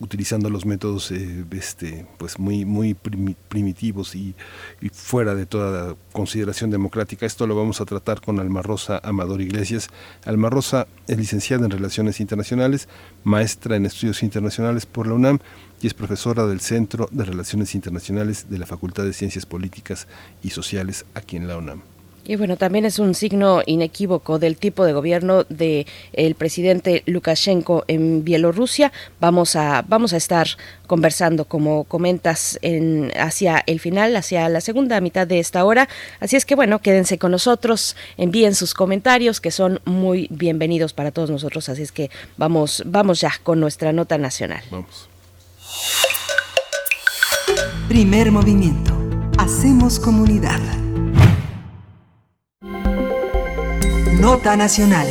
utilizando 0.00 0.48
los 0.48 0.64
métodos 0.64 1.10
eh, 1.10 1.44
este, 1.50 2.06
pues 2.18 2.38
muy, 2.38 2.64
muy 2.64 2.94
primi- 2.94 3.34
primitivos 3.48 4.14
y, 4.14 4.34
y 4.80 4.90
fuera 4.90 5.34
de 5.34 5.44
toda 5.44 5.96
consideración 6.12 6.70
democrática. 6.70 7.26
Esto 7.26 7.48
lo 7.48 7.56
vamos 7.56 7.80
a 7.80 7.84
tratar 7.84 8.20
con 8.20 8.38
Alma 8.38 8.62
Rosa 8.62 9.00
Amador 9.02 9.40
Iglesias. 9.40 9.88
Alma 10.24 10.50
Rosa 10.50 10.86
es 11.08 11.18
licenciada 11.18 11.64
en 11.64 11.72
Relaciones 11.72 12.20
Internacionales, 12.20 12.88
maestra 13.24 13.74
en 13.74 13.86
Estudios 13.86 14.22
Internacionales 14.22 14.86
por 14.86 15.08
la 15.08 15.14
UNAM 15.14 15.40
y 15.82 15.88
es 15.88 15.94
profesora 15.94 16.46
del 16.46 16.60
Centro 16.60 17.08
de 17.10 17.24
Relaciones 17.24 17.74
Internacionales 17.74 18.46
de 18.48 18.58
la 18.58 18.66
Facultad 18.66 19.04
de 19.04 19.12
Ciencias 19.12 19.46
Políticas 19.46 20.06
y 20.44 20.50
Sociales 20.50 21.06
aquí 21.14 21.36
en 21.36 21.48
la 21.48 21.56
UNAM. 21.56 21.82
Y 22.28 22.36
bueno, 22.36 22.58
también 22.58 22.84
es 22.84 22.98
un 22.98 23.14
signo 23.14 23.62
inequívoco 23.64 24.38
del 24.38 24.58
tipo 24.58 24.84
de 24.84 24.92
gobierno 24.92 25.44
de 25.44 25.86
el 26.12 26.34
presidente 26.34 27.02
Lukashenko 27.06 27.84
en 27.88 28.22
Bielorrusia. 28.22 28.92
Vamos 29.18 29.56
a 29.56 29.82
vamos 29.88 30.12
a 30.12 30.18
estar 30.18 30.46
conversando 30.86 31.46
como 31.46 31.84
comentas 31.84 32.58
en 32.60 33.10
hacia 33.18 33.64
el 33.66 33.80
final, 33.80 34.14
hacia 34.14 34.46
la 34.50 34.60
segunda 34.60 35.00
mitad 35.00 35.26
de 35.26 35.38
esta 35.38 35.64
hora. 35.64 35.88
Así 36.20 36.36
es 36.36 36.44
que 36.44 36.54
bueno, 36.54 36.80
quédense 36.80 37.16
con 37.16 37.30
nosotros, 37.30 37.96
envíen 38.18 38.54
sus 38.54 38.74
comentarios 38.74 39.40
que 39.40 39.50
son 39.50 39.80
muy 39.86 40.28
bienvenidos 40.30 40.92
para 40.92 41.12
todos 41.12 41.30
nosotros, 41.30 41.70
así 41.70 41.80
es 41.80 41.92
que 41.92 42.10
vamos 42.36 42.82
vamos 42.84 43.22
ya 43.22 43.32
con 43.42 43.58
nuestra 43.58 43.94
nota 43.94 44.18
nacional. 44.18 44.62
Vamos. 44.70 45.08
Primer 47.88 48.30
movimiento. 48.30 48.92
Hacemos 49.38 49.98
comunidad. 49.98 50.60
Nota 54.20 54.56
Nacional. 54.56 55.06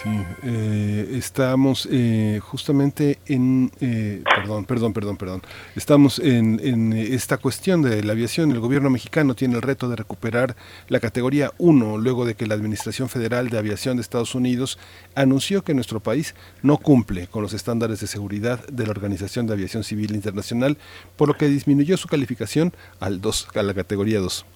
Sí, 0.00 0.08
eh, 0.44 1.10
estamos 1.14 1.88
eh, 1.90 2.38
justamente 2.40 3.18
en, 3.26 3.72
eh, 3.80 4.22
perdón, 4.24 4.64
perdón, 4.64 4.92
perdón, 4.92 5.16
perdón, 5.16 5.42
estamos 5.74 6.20
en, 6.20 6.92
esta 6.92 7.36
cuestión 7.36 7.82
de 7.82 8.04
la 8.04 8.12
aviación. 8.12 8.52
El 8.52 8.60
gobierno 8.60 8.90
mexicano 8.90 9.34
tiene 9.34 9.56
el 9.56 9.62
reto 9.62 9.88
de 9.88 9.96
recuperar 9.96 10.54
la 10.88 11.00
categoría 11.00 11.52
1 11.58 11.98
luego 11.98 12.24
de 12.24 12.36
que 12.36 12.46
la 12.46 12.54
Administración 12.54 13.08
Federal 13.08 13.50
de 13.50 13.58
Aviación 13.58 13.96
de 13.96 14.02
Estados 14.02 14.36
Unidos 14.36 14.78
anunció 15.16 15.64
que 15.64 15.74
nuestro 15.74 15.98
país 15.98 16.36
no 16.62 16.78
cumple 16.78 17.26
con 17.26 17.42
los 17.42 17.54
estándares 17.54 17.98
de 17.98 18.06
seguridad 18.06 18.64
de 18.68 18.86
la 18.86 18.92
Organización 18.92 19.48
de 19.48 19.54
Aviación 19.54 19.82
Civil 19.82 20.14
Internacional, 20.14 20.78
por 21.16 21.26
lo 21.26 21.36
que 21.36 21.48
disminuyó 21.48 21.96
su 21.96 22.06
calificación 22.06 22.72
al 23.00 23.20
2, 23.20 23.48
a 23.56 23.62
la 23.64 23.74
categoría 23.74 24.20
2. 24.20 24.46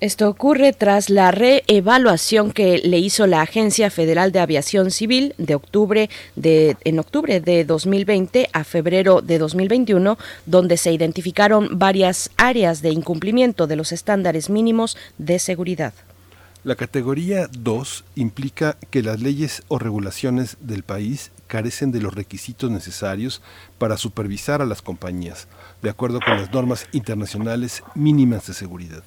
Esto 0.00 0.30
ocurre 0.30 0.72
tras 0.72 1.10
la 1.10 1.30
reevaluación 1.30 2.52
que 2.52 2.78
le 2.78 2.98
hizo 2.98 3.26
la 3.26 3.42
Agencia 3.42 3.90
Federal 3.90 4.32
de 4.32 4.40
Aviación 4.40 4.90
Civil 4.90 5.34
de 5.36 5.54
octubre 5.54 6.08
de 6.36 6.78
en 6.84 6.98
octubre 6.98 7.42
de 7.42 7.66
2020 7.66 8.48
a 8.50 8.64
febrero 8.64 9.20
de 9.20 9.36
2021, 9.36 10.16
donde 10.46 10.78
se 10.78 10.90
identificaron 10.90 11.78
varias 11.78 12.30
áreas 12.38 12.80
de 12.80 12.88
incumplimiento 12.88 13.66
de 13.66 13.76
los 13.76 13.92
estándares 13.92 14.48
mínimos 14.48 14.96
de 15.18 15.38
seguridad. 15.38 15.92
La 16.64 16.76
categoría 16.76 17.48
2 17.52 18.04
implica 18.14 18.78
que 18.88 19.02
las 19.02 19.20
leyes 19.20 19.64
o 19.68 19.78
regulaciones 19.78 20.56
del 20.60 20.82
país 20.82 21.30
carecen 21.46 21.92
de 21.92 22.00
los 22.00 22.14
requisitos 22.14 22.70
necesarios 22.70 23.42
para 23.76 23.98
supervisar 23.98 24.62
a 24.62 24.66
las 24.66 24.80
compañías, 24.80 25.46
de 25.82 25.90
acuerdo 25.90 26.20
con 26.20 26.38
las 26.38 26.50
normas 26.52 26.86
internacionales 26.92 27.82
mínimas 27.94 28.46
de 28.46 28.54
seguridad. 28.54 29.02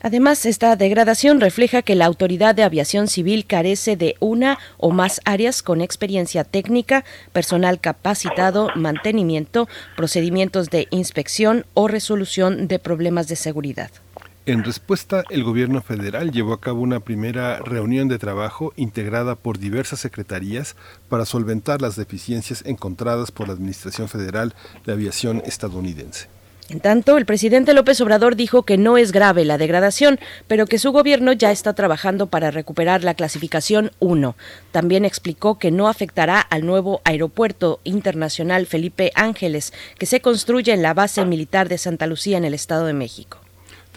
Además, 0.00 0.46
esta 0.46 0.76
degradación 0.76 1.40
refleja 1.40 1.82
que 1.82 1.96
la 1.96 2.06
Autoridad 2.06 2.54
de 2.54 2.62
Aviación 2.62 3.08
Civil 3.08 3.46
carece 3.46 3.96
de 3.96 4.14
una 4.20 4.58
o 4.76 4.90
más 4.90 5.20
áreas 5.24 5.62
con 5.62 5.80
experiencia 5.80 6.44
técnica, 6.44 7.04
personal 7.32 7.80
capacitado, 7.80 8.70
mantenimiento, 8.76 9.68
procedimientos 9.96 10.70
de 10.70 10.86
inspección 10.90 11.66
o 11.74 11.88
resolución 11.88 12.68
de 12.68 12.78
problemas 12.78 13.26
de 13.28 13.36
seguridad. 13.36 13.90
En 14.46 14.64
respuesta, 14.64 15.24
el 15.28 15.44
gobierno 15.44 15.82
federal 15.82 16.32
llevó 16.32 16.54
a 16.54 16.60
cabo 16.60 16.80
una 16.80 17.00
primera 17.00 17.58
reunión 17.58 18.08
de 18.08 18.18
trabajo 18.18 18.72
integrada 18.76 19.34
por 19.34 19.58
diversas 19.58 20.00
secretarías 20.00 20.74
para 21.10 21.26
solventar 21.26 21.82
las 21.82 21.96
deficiencias 21.96 22.64
encontradas 22.64 23.30
por 23.30 23.48
la 23.48 23.52
Administración 23.52 24.08
Federal 24.08 24.54
de 24.86 24.92
Aviación 24.92 25.42
estadounidense. 25.44 26.28
En 26.70 26.80
tanto, 26.80 27.16
el 27.16 27.24
presidente 27.24 27.72
López 27.72 27.98
Obrador 28.02 28.36
dijo 28.36 28.64
que 28.64 28.76
no 28.76 28.98
es 28.98 29.10
grave 29.10 29.46
la 29.46 29.56
degradación, 29.56 30.20
pero 30.46 30.66
que 30.66 30.78
su 30.78 30.92
gobierno 30.92 31.32
ya 31.32 31.50
está 31.50 31.72
trabajando 31.72 32.26
para 32.26 32.50
recuperar 32.50 33.04
la 33.04 33.14
clasificación 33.14 33.90
1. 34.00 34.36
También 34.70 35.06
explicó 35.06 35.58
que 35.58 35.70
no 35.70 35.88
afectará 35.88 36.40
al 36.40 36.66
nuevo 36.66 37.00
aeropuerto 37.04 37.80
internacional 37.84 38.66
Felipe 38.66 39.12
Ángeles, 39.14 39.72
que 39.98 40.04
se 40.04 40.20
construye 40.20 40.74
en 40.74 40.82
la 40.82 40.92
base 40.92 41.24
militar 41.24 41.70
de 41.70 41.78
Santa 41.78 42.06
Lucía 42.06 42.36
en 42.36 42.44
el 42.44 42.52
Estado 42.52 42.84
de 42.84 42.92
México. 42.92 43.38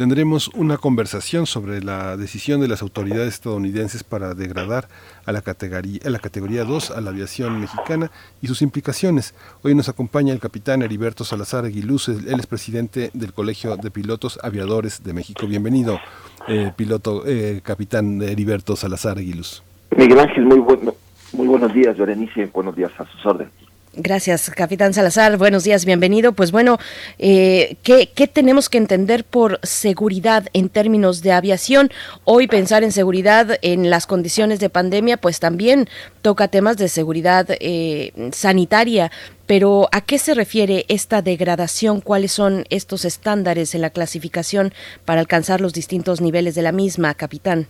Tendremos 0.02 0.48
una 0.56 0.78
conversación 0.78 1.46
sobre 1.46 1.84
la 1.84 2.18
decisión 2.18 2.60
de 2.60 2.68
las 2.68 2.82
autoridades 2.82 3.36
estadounidenses 3.36 4.04
para 4.04 4.34
degradar 4.34 4.88
a 5.28 5.32
la 5.32 5.44
categoría, 5.44 6.00
a 6.04 6.10
la 6.10 6.18
categoría 6.18 6.64
2 6.64 6.90
a 6.90 7.02
la 7.02 7.12
aviación 7.12 7.62
mexicana 7.62 8.10
y 8.42 8.48
sus 8.48 8.64
implicaciones. 8.64 9.36
Hoy 9.62 9.76
nos 9.76 9.90
acompaña 9.90 10.34
el 10.34 10.40
capitán 10.40 10.82
Heriberto 10.82 11.24
Salazar 11.24 11.66
Aguiluz, 11.66 12.10
él 12.10 12.40
es 12.40 12.48
presidente 12.48 13.12
del 13.14 13.32
Colegio 13.32 13.78
de 13.78 13.92
Pilotos 13.92 14.40
Aviadores 14.42 15.04
de 15.04 15.14
México. 15.14 15.46
Bienvenido, 15.46 16.00
eh, 16.48 16.72
piloto, 16.76 17.22
eh, 17.28 17.62
capitán 17.64 18.24
Heriberto 18.24 18.76
Salazar 18.76 19.20
Aguiluz. 19.20 19.62
Miguel 19.96 20.20
Ángel, 20.20 20.48
muy, 20.48 20.58
bueno, 20.58 20.96
muy 21.34 21.46
buenos 21.46 21.72
días, 21.76 21.96
Berenice, 21.96 22.50
buenos 22.52 22.76
días 22.76 22.92
a 22.98 23.06
sus 23.06 23.24
órdenes. 23.24 23.71
Gracias, 23.94 24.50
capitán 24.52 24.94
Salazar. 24.94 25.38
Buenos 25.38 25.66
días, 25.66 25.84
bienvenido. 25.84 26.32
Pues 26.32 26.54
bueno, 26.54 26.78
eh, 27.20 27.76
¿qué, 27.84 28.10
¿qué, 28.16 28.26
tenemos 28.26 28.70
que 28.70 28.78
entender 28.78 29.26
por 29.26 29.60
seguridad 29.64 30.46
en 30.54 30.70
términos 30.70 31.22
de 31.22 31.34
aviación? 31.34 31.90
Hoy 32.24 32.48
pensar 32.48 32.86
en 32.86 32.94
seguridad 32.94 33.60
en 33.62 33.90
las 33.90 34.08
condiciones 34.08 34.62
de 34.62 34.70
pandemia, 34.70 35.18
pues 35.18 35.42
también 35.42 35.90
toca 36.22 36.48
temas 36.48 36.78
de 36.78 36.88
seguridad 36.88 37.48
eh, 37.50 38.14
sanitaria. 38.32 39.12
Pero 39.46 39.90
¿a 39.92 40.00
qué 40.00 40.20
se 40.20 40.36
refiere 40.36 40.86
esta 40.88 41.22
degradación? 41.22 42.00
¿Cuáles 42.00 42.32
son 42.32 42.64
estos 42.70 43.04
estándares 43.04 43.76
en 43.76 43.82
la 43.82 43.90
clasificación 43.90 44.72
para 45.04 45.20
alcanzar 45.20 45.60
los 45.60 45.74
distintos 45.74 46.22
niveles 46.22 46.56
de 46.56 46.62
la 46.62 46.72
misma, 46.72 47.14
capitán? 47.14 47.68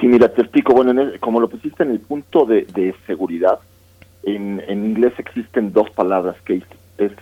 Sí, 0.00 0.08
mira, 0.08 0.34
te 0.34 0.42
explico. 0.42 0.74
Bueno, 0.74 0.90
en 0.90 0.98
el, 0.98 1.20
como 1.20 1.38
lo 1.38 1.48
pusiste 1.48 1.84
en 1.84 1.92
el 1.92 2.00
punto 2.00 2.44
de 2.44 2.92
seguridad, 3.06 3.60
en, 4.22 4.62
en, 4.66 4.84
inglés 4.84 5.12
existen 5.18 5.72
dos 5.72 5.90
palabras 5.90 6.36
que 6.44 6.62
es 6.98 7.12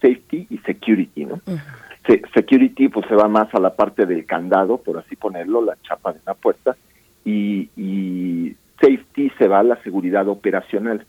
safety 0.00 0.46
y 0.50 0.58
security, 0.58 1.24
¿no? 1.24 1.34
Uh 1.46 1.52
-huh. 1.52 1.60
Se, 2.06 2.22
security 2.34 2.88
pues 2.88 3.06
se 3.08 3.14
va 3.14 3.28
más 3.28 3.52
a 3.54 3.60
la 3.60 3.74
parte 3.74 4.06
del 4.06 4.26
candado, 4.26 4.78
por 4.78 4.98
así 4.98 5.16
ponerlo, 5.16 5.64
la 5.64 5.76
chapa 5.82 6.12
de 6.12 6.20
una 6.24 6.34
puerta, 6.34 6.76
y, 7.24 7.68
y 7.76 8.54
safety 8.80 9.30
se 9.38 9.48
va 9.48 9.60
a 9.60 9.64
la 9.64 9.82
seguridad 9.82 10.28
operacional. 10.28 11.04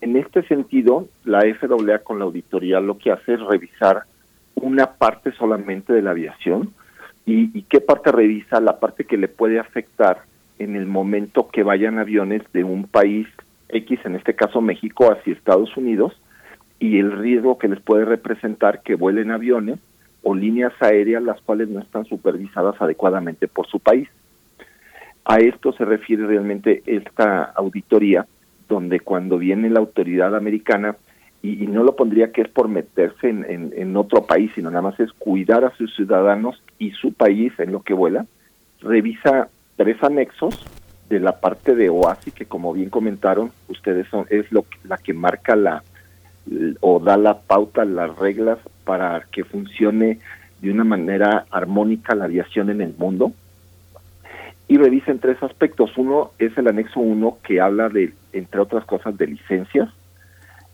En 0.00 0.16
este 0.16 0.42
sentido, 0.48 1.06
la 1.24 1.42
FAA 1.60 1.98
con 2.00 2.18
la 2.18 2.24
auditoría 2.24 2.80
lo 2.80 2.98
que 2.98 3.12
hace 3.12 3.34
es 3.34 3.40
revisar 3.40 4.02
una 4.56 4.86
parte 4.86 5.30
solamente 5.32 5.92
de 5.92 6.02
la 6.02 6.10
aviación 6.10 6.72
y, 7.24 7.56
y 7.56 7.62
qué 7.62 7.80
parte 7.80 8.10
revisa, 8.10 8.60
la 8.60 8.80
parte 8.80 9.04
que 9.04 9.16
le 9.16 9.28
puede 9.28 9.60
afectar 9.60 10.22
en 10.58 10.74
el 10.74 10.86
momento 10.86 11.48
que 11.48 11.62
vayan 11.62 11.98
aviones 11.98 12.42
de 12.52 12.64
un 12.64 12.84
país 12.88 13.28
X, 13.72 14.00
en 14.04 14.14
este 14.14 14.34
caso 14.34 14.60
México, 14.60 15.10
hacia 15.10 15.32
Estados 15.32 15.76
Unidos, 15.76 16.20
y 16.78 16.98
el 16.98 17.12
riesgo 17.12 17.58
que 17.58 17.68
les 17.68 17.80
puede 17.80 18.04
representar 18.04 18.82
que 18.82 18.94
vuelen 18.94 19.30
aviones 19.30 19.78
o 20.22 20.34
líneas 20.34 20.72
aéreas 20.80 21.22
las 21.22 21.40
cuales 21.40 21.68
no 21.68 21.80
están 21.80 22.04
supervisadas 22.04 22.80
adecuadamente 22.80 23.48
por 23.48 23.66
su 23.66 23.80
país. 23.80 24.08
A 25.24 25.36
esto 25.36 25.72
se 25.72 25.84
refiere 25.84 26.26
realmente 26.26 26.82
esta 26.86 27.44
auditoría, 27.44 28.26
donde 28.68 29.00
cuando 29.00 29.38
viene 29.38 29.70
la 29.70 29.80
autoridad 29.80 30.34
americana, 30.34 30.96
y, 31.42 31.66
no 31.66 31.82
lo 31.82 31.96
pondría 31.96 32.30
que 32.30 32.42
es 32.42 32.48
por 32.48 32.68
meterse 32.68 33.28
en, 33.28 33.72
en, 33.76 33.96
otro 33.96 34.26
país, 34.26 34.52
sino 34.54 34.70
nada 34.70 34.82
más 34.82 35.00
es 35.00 35.12
cuidar 35.12 35.64
a 35.64 35.74
sus 35.76 35.92
ciudadanos 35.96 36.62
y 36.78 36.92
su 36.92 37.12
país 37.12 37.52
en 37.58 37.72
lo 37.72 37.82
que 37.82 37.94
vuela, 37.94 38.26
revisa 38.80 39.48
tres 39.76 40.00
anexos 40.04 40.64
de 41.12 41.20
la 41.20 41.40
parte 41.40 41.74
de 41.74 41.90
OASI, 41.90 42.30
que 42.30 42.46
como 42.46 42.72
bien 42.72 42.88
comentaron, 42.88 43.52
ustedes 43.68 44.08
son, 44.08 44.24
es 44.30 44.50
lo, 44.50 44.64
la 44.84 44.96
que 44.96 45.12
marca 45.12 45.54
la 45.54 45.82
o 46.80 46.98
da 47.00 47.18
la 47.18 47.38
pauta, 47.38 47.84
las 47.84 48.16
reglas 48.16 48.58
para 48.84 49.20
que 49.30 49.44
funcione 49.44 50.20
de 50.62 50.70
una 50.70 50.84
manera 50.84 51.44
armónica 51.50 52.14
la 52.14 52.24
aviación 52.24 52.70
en 52.70 52.80
el 52.80 52.94
mundo. 52.96 53.32
Y 54.68 54.78
revisen 54.78 55.18
tres 55.18 55.40
aspectos. 55.42 55.98
Uno 55.98 56.30
es 56.38 56.56
el 56.56 56.66
anexo 56.66 57.00
1 57.00 57.38
que 57.44 57.60
habla 57.60 57.90
de, 57.90 58.14
entre 58.32 58.60
otras 58.60 58.86
cosas, 58.86 59.16
de 59.18 59.26
licencias. 59.26 59.90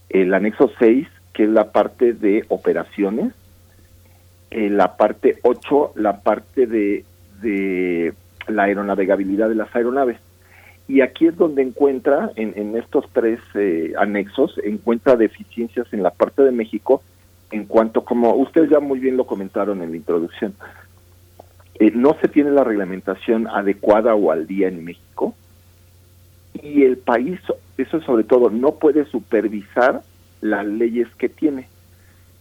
El 0.09 0.33
anexo 0.35 0.71
6, 0.79 1.09
que 1.33 1.45
es 1.45 1.51
la 1.51 1.73
parte 1.73 2.13
de 2.13 2.45
operaciones. 2.49 3.35
Eh, 4.53 4.71
la 4.71 4.97
parte 4.97 5.41
8, 5.43 5.95
la 5.97 6.21
parte 6.21 6.69
de, 6.69 7.05
de 7.43 8.15
la 8.47 8.63
aeronavegabilidad 8.65 9.49
de 9.49 9.57
las 9.57 9.75
aeronaves. 9.75 10.19
Y 10.89 11.03
aquí 11.03 11.27
es 11.27 11.37
donde 11.37 11.63
encuentra, 11.63 12.33
en, 12.35 12.55
en 12.57 12.77
estos 12.77 13.05
tres 13.13 13.39
eh, 13.55 13.93
anexos, 13.99 14.59
encuentra 14.65 15.17
deficiencias 15.17 15.87
en 15.93 16.03
la 16.03 16.11
parte 16.11 16.43
de 16.43 16.51
México 16.51 17.03
en 17.51 17.65
cuanto, 17.65 18.05
como 18.05 18.35
ustedes 18.35 18.71
ya 18.71 18.81
muy 18.81 18.99
bien 18.99 19.17
lo 19.17 19.27
comentaron 19.27 19.83
en 19.83 19.91
la 19.91 19.97
introducción, 19.97 20.55
eh, 21.79 21.91
no 21.95 22.17
se 22.21 22.29
tiene 22.29 22.51
la 22.51 22.65
reglamentación 22.65 23.47
adecuada 23.47 24.15
o 24.15 24.31
al 24.31 24.47
día 24.47 24.69
en 24.69 24.85
México 24.85 25.35
y 26.63 26.83
el 26.83 26.99
país, 26.99 27.41
eso 27.77 28.01
sobre 28.03 28.25
todo, 28.25 28.51
no 28.51 28.73
puede 28.73 29.05
supervisar 29.07 30.03
las 30.41 30.67
leyes 30.67 31.09
que 31.17 31.29
tiene. 31.29 31.69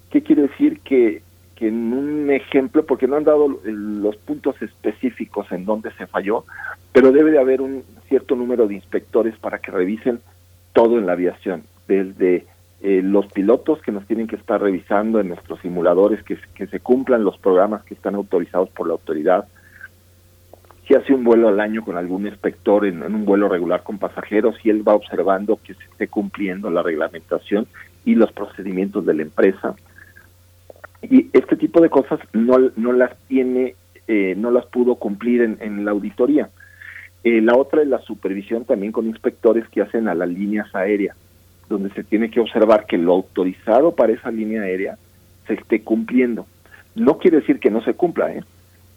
¿Qué 0.09 0.23
quiere 0.23 0.43
decir? 0.43 0.79
Que 0.81 1.21
que 1.57 1.67
en 1.67 1.91
un 1.91 2.29
ejemplo, 2.29 2.85
porque 2.85 3.07
no 3.07 3.15
han 3.15 3.23
dado 3.23 3.59
los 3.63 4.15
puntos 4.17 4.61
específicos 4.61 5.51
en 5.51 5.65
donde 5.65 5.91
se 5.93 6.05
falló, 6.05 6.45
pero 6.93 7.11
debe 7.11 7.31
de 7.31 7.39
haber 7.39 7.61
un 7.61 7.83
cierto 8.07 8.35
número 8.35 8.67
de 8.67 8.75
inspectores 8.75 9.35
para 9.39 9.57
que 9.57 9.71
revisen 9.71 10.19
todo 10.73 10.99
en 10.99 11.07
la 11.07 11.13
aviación, 11.13 11.63
desde 11.87 12.45
eh, 12.81 13.01
los 13.03 13.25
pilotos 13.27 13.81
que 13.81 13.91
nos 13.91 14.05
tienen 14.05 14.27
que 14.27 14.35
estar 14.35 14.61
revisando 14.61 15.19
en 15.19 15.29
nuestros 15.29 15.59
simuladores, 15.61 16.23
que, 16.23 16.37
se 16.67 16.79
cumplan 16.79 17.23
los 17.23 17.39
programas 17.39 17.83
que 17.83 17.95
están 17.95 18.13
autorizados 18.13 18.69
por 18.69 18.85
la 18.85 18.93
autoridad, 18.93 19.47
si 20.87 20.93
hace 20.93 21.13
un 21.13 21.23
vuelo 21.23 21.47
al 21.49 21.59
año 21.59 21.83
con 21.83 21.97
algún 21.97 22.27
inspector 22.27 22.85
en, 22.85 23.01
en 23.01 23.15
un 23.15 23.25
vuelo 23.25 23.49
regular 23.49 23.81
con 23.81 23.97
pasajeros 23.97 24.55
y 24.63 24.69
él 24.69 24.87
va 24.87 24.93
observando 24.93 25.59
que 25.61 25.73
se 25.73 25.83
esté 25.83 26.07
cumpliendo 26.07 26.69
la 26.69 26.83
reglamentación 26.83 27.67
y 28.05 28.15
los 28.15 28.31
procedimientos 28.31 29.05
de 29.05 29.15
la 29.15 29.23
empresa. 29.23 29.75
Y 31.01 31.29
este 31.33 31.55
tipo 31.55 31.81
de 31.81 31.89
cosas 31.89 32.19
no, 32.33 32.57
no 32.75 32.91
las 32.93 33.15
tiene, 33.27 33.75
eh, 34.07 34.35
no 34.37 34.51
las 34.51 34.65
pudo 34.65 34.95
cumplir 34.95 35.41
en, 35.41 35.57
en 35.61 35.85
la 35.85 35.91
auditoría. 35.91 36.49
Eh, 37.23 37.41
la 37.41 37.55
otra 37.55 37.81
es 37.81 37.87
la 37.87 37.99
supervisión 37.99 38.65
también 38.65 38.91
con 38.91 39.05
inspectores 39.05 39.67
que 39.69 39.81
hacen 39.81 40.07
a 40.07 40.15
las 40.15 40.29
líneas 40.29 40.73
aéreas, 40.73 41.15
donde 41.67 41.89
se 41.91 42.03
tiene 42.03 42.29
que 42.29 42.39
observar 42.39 42.85
que 42.85 42.97
lo 42.97 43.13
autorizado 43.13 43.95
para 43.95 44.13
esa 44.13 44.31
línea 44.31 44.61
aérea 44.61 44.97
se 45.45 45.53
esté 45.55 45.81
cumpliendo. 45.81 46.45
No 46.95 47.17
quiere 47.17 47.41
decir 47.41 47.59
que 47.59 47.69
no 47.69 47.81
se 47.81 47.93
cumpla, 47.93 48.33
¿eh? 48.33 48.43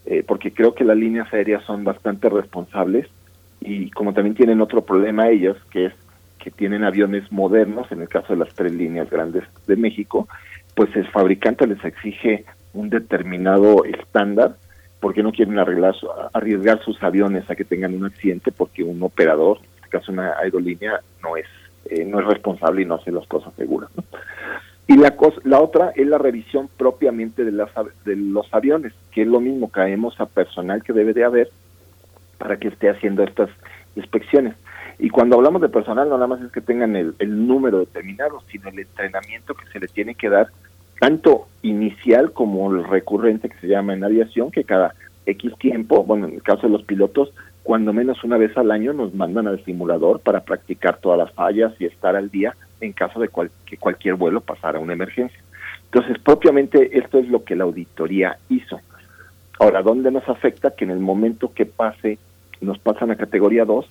Eh, 0.06 0.24
porque 0.26 0.52
creo 0.52 0.74
que 0.74 0.84
las 0.84 0.96
líneas 0.96 1.32
aéreas 1.32 1.62
son 1.64 1.84
bastante 1.84 2.28
responsables 2.28 3.06
y 3.60 3.90
como 3.90 4.14
también 4.14 4.34
tienen 4.34 4.60
otro 4.60 4.82
problema 4.82 5.28
ellos, 5.28 5.58
que 5.70 5.86
es 5.86 5.92
que 6.38 6.50
tienen 6.50 6.84
aviones 6.84 7.30
modernos, 7.30 7.92
en 7.92 8.00
el 8.00 8.08
caso 8.08 8.32
de 8.32 8.38
las 8.38 8.54
tres 8.54 8.72
líneas 8.72 9.10
grandes 9.10 9.44
de 9.66 9.76
México, 9.76 10.26
pues 10.74 10.94
el 10.96 11.06
fabricante 11.08 11.66
les 11.66 11.84
exige 11.84 12.44
un 12.72 12.90
determinado 12.90 13.84
estándar 13.84 14.56
porque 15.00 15.22
no 15.22 15.32
quieren 15.32 15.58
arreglar, 15.58 15.94
arriesgar 16.32 16.82
sus 16.84 17.02
aviones 17.02 17.48
a 17.50 17.56
que 17.56 17.64
tengan 17.64 17.94
un 17.94 18.04
accidente 18.04 18.52
porque 18.52 18.84
un 18.84 19.02
operador, 19.02 19.58
en 19.58 19.74
este 19.76 19.88
caso 19.88 20.12
una 20.12 20.32
aerolínea, 20.38 21.00
no 21.22 21.36
es 21.36 21.46
eh, 21.86 22.04
no 22.04 22.20
es 22.20 22.26
responsable 22.26 22.82
y 22.82 22.84
no 22.84 22.96
hace 22.96 23.10
las 23.10 23.26
cosas 23.26 23.54
seguras. 23.54 23.90
Y 24.86 24.96
la, 24.96 25.16
cosa, 25.16 25.40
la 25.44 25.60
otra 25.60 25.92
es 25.94 26.06
la 26.06 26.18
revisión 26.18 26.68
propiamente 26.76 27.44
de, 27.44 27.52
las, 27.52 27.70
de 28.04 28.16
los 28.16 28.52
aviones, 28.52 28.92
que 29.12 29.22
es 29.22 29.28
lo 29.28 29.40
mismo, 29.40 29.70
caemos 29.70 30.20
a 30.20 30.26
personal 30.26 30.82
que 30.82 30.92
debe 30.92 31.14
de 31.14 31.24
haber 31.24 31.50
para 32.38 32.58
que 32.58 32.68
esté 32.68 32.90
haciendo 32.90 33.22
estas 33.22 33.50
inspecciones. 33.96 34.54
Y 35.02 35.08
cuando 35.08 35.36
hablamos 35.36 35.62
de 35.62 35.68
personal, 35.68 36.08
no 36.08 36.16
nada 36.16 36.26
más 36.26 36.42
es 36.42 36.52
que 36.52 36.60
tengan 36.60 36.94
el, 36.94 37.14
el 37.18 37.46
número 37.46 37.78
determinado, 37.78 38.42
sino 38.50 38.68
el 38.68 38.80
entrenamiento 38.80 39.54
que 39.54 39.66
se 39.72 39.80
le 39.80 39.88
tiene 39.88 40.14
que 40.14 40.28
dar, 40.28 40.48
tanto 41.00 41.48
inicial 41.62 42.32
como 42.32 42.70
el 42.74 42.84
recurrente 42.84 43.48
que 43.48 43.58
se 43.60 43.68
llama 43.68 43.94
en 43.94 44.04
aviación, 44.04 44.50
que 44.50 44.64
cada 44.64 44.94
X 45.24 45.54
tiempo, 45.58 46.04
bueno, 46.04 46.26
en 46.28 46.34
el 46.34 46.42
caso 46.42 46.62
de 46.66 46.72
los 46.72 46.82
pilotos, 46.82 47.32
cuando 47.62 47.92
menos 47.92 48.22
una 48.24 48.36
vez 48.36 48.56
al 48.58 48.70
año 48.70 48.92
nos 48.92 49.14
mandan 49.14 49.46
al 49.46 49.64
simulador 49.64 50.20
para 50.20 50.40
practicar 50.40 50.98
todas 50.98 51.18
las 51.18 51.32
fallas 51.32 51.72
y 51.78 51.86
estar 51.86 52.16
al 52.16 52.30
día 52.30 52.54
en 52.80 52.92
caso 52.92 53.20
de 53.20 53.28
cual- 53.28 53.50
que 53.66 53.76
cualquier 53.78 54.14
vuelo 54.14 54.40
pasara 54.40 54.78
una 54.78 54.92
emergencia. 54.94 55.38
Entonces, 55.84 56.18
propiamente 56.22 56.98
esto 56.98 57.18
es 57.18 57.28
lo 57.28 57.44
que 57.44 57.56
la 57.56 57.64
auditoría 57.64 58.36
hizo. 58.48 58.80
Ahora, 59.58 59.82
¿dónde 59.82 60.10
nos 60.10 60.28
afecta? 60.28 60.70
Que 60.74 60.84
en 60.84 60.90
el 60.90 61.00
momento 61.00 61.52
que 61.54 61.66
pase, 61.66 62.18
nos 62.60 62.78
pasan 62.78 63.10
a 63.10 63.16
categoría 63.16 63.64
2, 63.64 63.88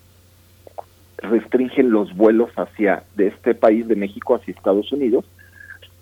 restringen 1.21 1.91
los 1.91 2.15
vuelos 2.15 2.49
hacia 2.55 3.03
de 3.15 3.27
este 3.27 3.55
país, 3.55 3.87
de 3.87 3.95
México, 3.95 4.35
hacia 4.35 4.53
Estados 4.53 4.91
Unidos, 4.91 5.25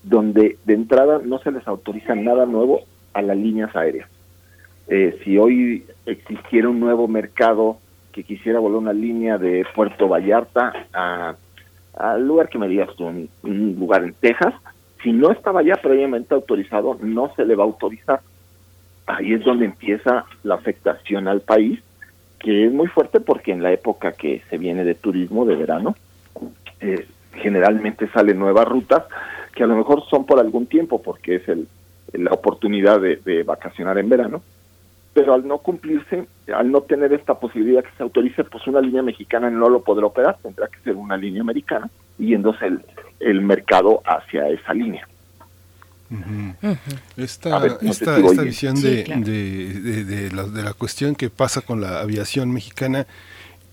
donde 0.04 0.58
de 0.66 0.74
entrada 0.74 1.20
no 1.24 1.40
se 1.40 1.52
les 1.52 1.68
autoriza 1.68 2.16
nada 2.16 2.46
nuevo 2.46 2.82
a 3.14 3.22
las 3.22 3.38
líneas 3.38 3.76
aéreas. 3.76 4.10
Eh, 4.88 5.20
si 5.24 5.38
hoy 5.38 5.86
existiera 6.06 6.70
un 6.70 6.80
nuevo 6.80 7.08
mercado 7.08 7.78
que 8.12 8.24
quisiera 8.24 8.60
volar 8.60 8.80
una 8.80 8.94
línea 8.94 9.38
de 9.38 9.66
Puerto 9.76 10.08
Vallarta 10.08 10.74
a 10.94 11.36
al 11.98 12.28
lugar 12.28 12.48
que 12.50 12.60
me 12.60 12.68
digas 12.68 12.90
un 13.00 13.28
lugar 13.80 14.04
en 14.04 14.14
Texas, 14.14 14.54
si 15.04 15.12
no 15.12 15.32
estaba 15.32 15.64
ya 15.64 15.76
previamente 15.76 16.34
autorizado, 16.34 16.98
no 17.02 17.34
se 17.36 17.46
le 17.46 17.56
va 17.56 17.64
a 17.64 17.68
autorizar. 17.68 18.22
Ahí 19.06 19.34
es 19.34 19.44
donde 19.44 19.66
empieza 19.66 20.26
la 20.44 20.56
afectación 20.56 21.28
al 21.28 21.42
país, 21.42 21.80
que 22.40 22.66
es 22.66 22.74
muy 22.74 22.88
fuerte 22.88 23.20
porque 23.20 23.52
en 23.52 23.64
la 23.64 23.72
época 23.72 24.12
que 24.12 24.42
se 24.50 24.58
viene 24.58 24.84
de 24.84 24.96
turismo 24.96 25.46
de 25.46 25.56
verano, 25.56 25.96
eh, 26.80 27.08
generalmente 27.34 28.08
salen 28.10 28.40
nuevas 28.40 28.68
rutas 28.68 29.04
que 29.54 29.64
a 29.64 29.68
lo 29.68 29.76
mejor 29.76 30.04
son 30.10 30.26
por 30.26 30.40
algún 30.40 30.68
tiempo 30.68 31.02
porque 31.02 31.36
es 31.36 31.50
el, 31.50 31.68
la 32.14 32.32
oportunidad 32.32 33.02
de, 33.02 33.44
vacacionar 33.44 33.98
en 33.98 34.10
verano, 34.10 34.42
pero 35.14 35.34
al 35.34 35.48
no 35.48 35.58
cumplirse, 35.60 36.28
al 36.54 36.72
no 36.72 36.82
tener 36.82 37.12
esta 37.14 37.40
posibilidad 37.40 37.84
que 37.84 37.96
se 37.98 38.04
autorice, 38.04 38.44
pues 38.44 38.68
una 38.68 38.82
línea 38.82 39.02
mexicana 39.02 39.50
no 39.50 39.70
lo 39.70 39.82
podrá 39.82 40.06
operar, 40.06 40.38
tendrá 40.42 40.68
que 40.68 40.80
ser 40.80 40.96
una 40.96 41.18
línea 41.18 41.42
americana, 41.42 41.90
yéndose 42.20 42.68
el, 42.68 42.82
el 43.20 43.42
mercado 43.42 44.02
hacia 44.06 44.48
esa 44.50 44.74
línea. 44.74 45.08
Esta, 47.18 47.60
no 47.60 47.94
sé 47.94 48.04
esta, 48.04 48.16
si 48.16 48.22
voy 48.22 48.32
esta 48.32 48.44
visión 48.44 48.78
Sí, 48.78 48.84
de, 48.88 49.04
claro. 49.04 49.22
de, 49.26 49.74
de- 49.82 50.04
de 50.06 50.32
la, 50.32 50.44
de 50.44 50.64
la 50.64 50.74
cuestión 50.74 51.16
que 51.16 51.30
pasa 51.30 51.62
con 51.62 51.82
la 51.82 52.00
aviación 52.00 52.52
mexicana 52.52 53.08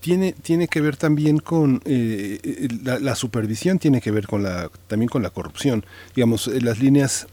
tiene, 0.01 0.33
tiene 0.33 0.67
que 0.67 0.81
ver 0.81 0.97
también 0.97 1.39
con 1.39 1.81
eh, 1.85 2.39
eh, 2.43 2.67
la, 2.83 2.99
la 2.99 3.15
supervisión, 3.15 3.79
tiene 3.79 4.01
que 4.01 4.11
ver 4.11 4.27
con 4.27 4.43
la, 4.43 4.69
también 4.87 5.09
con 5.09 5.23
la 5.23 5.29
corrupción. 5.31 5.83
Digamos, 6.15 6.47
eh, 6.47 6.61
las 6.61 6.79
líneas 6.79 7.27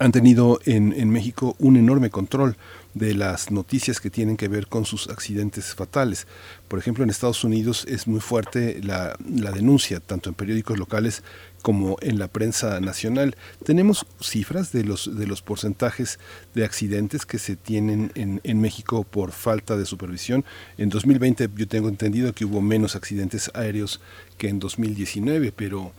han 0.00 0.10
tenido 0.10 0.58
en, 0.64 0.92
en 0.96 1.10
México 1.10 1.54
un 1.58 1.76
enorme 1.76 2.10
control 2.10 2.56
de 2.94 3.14
las 3.14 3.50
noticias 3.50 4.00
que 4.00 4.10
tienen 4.10 4.36
que 4.36 4.48
ver 4.48 4.66
con 4.66 4.84
sus 4.84 5.08
accidentes 5.08 5.74
fatales. 5.74 6.26
Por 6.68 6.78
ejemplo, 6.78 7.04
en 7.04 7.10
Estados 7.10 7.44
Unidos 7.44 7.84
es 7.88 8.06
muy 8.06 8.20
fuerte 8.20 8.80
la, 8.82 9.16
la 9.28 9.50
denuncia, 9.50 10.00
tanto 10.00 10.28
en 10.28 10.34
periódicos 10.34 10.78
locales 10.78 11.22
como 11.62 11.96
en 12.00 12.18
la 12.18 12.28
prensa 12.28 12.80
nacional. 12.80 13.36
Tenemos 13.64 14.06
cifras 14.20 14.72
de 14.72 14.84
los, 14.84 15.16
de 15.16 15.26
los 15.26 15.42
porcentajes 15.42 16.18
de 16.54 16.64
accidentes 16.64 17.24
que 17.24 17.38
se 17.38 17.56
tienen 17.56 18.12
en, 18.14 18.40
en 18.44 18.60
México 18.60 19.04
por 19.04 19.32
falta 19.32 19.76
de 19.76 19.86
supervisión. 19.86 20.44
En 20.76 20.88
2020 20.88 21.48
yo 21.54 21.68
tengo 21.68 21.88
entendido 21.88 22.34
que 22.34 22.44
hubo 22.44 22.60
menos 22.60 22.96
accidentes 22.96 23.50
aéreos 23.54 24.00
que 24.38 24.48
en 24.48 24.58
2019, 24.58 25.52
pero 25.52 25.92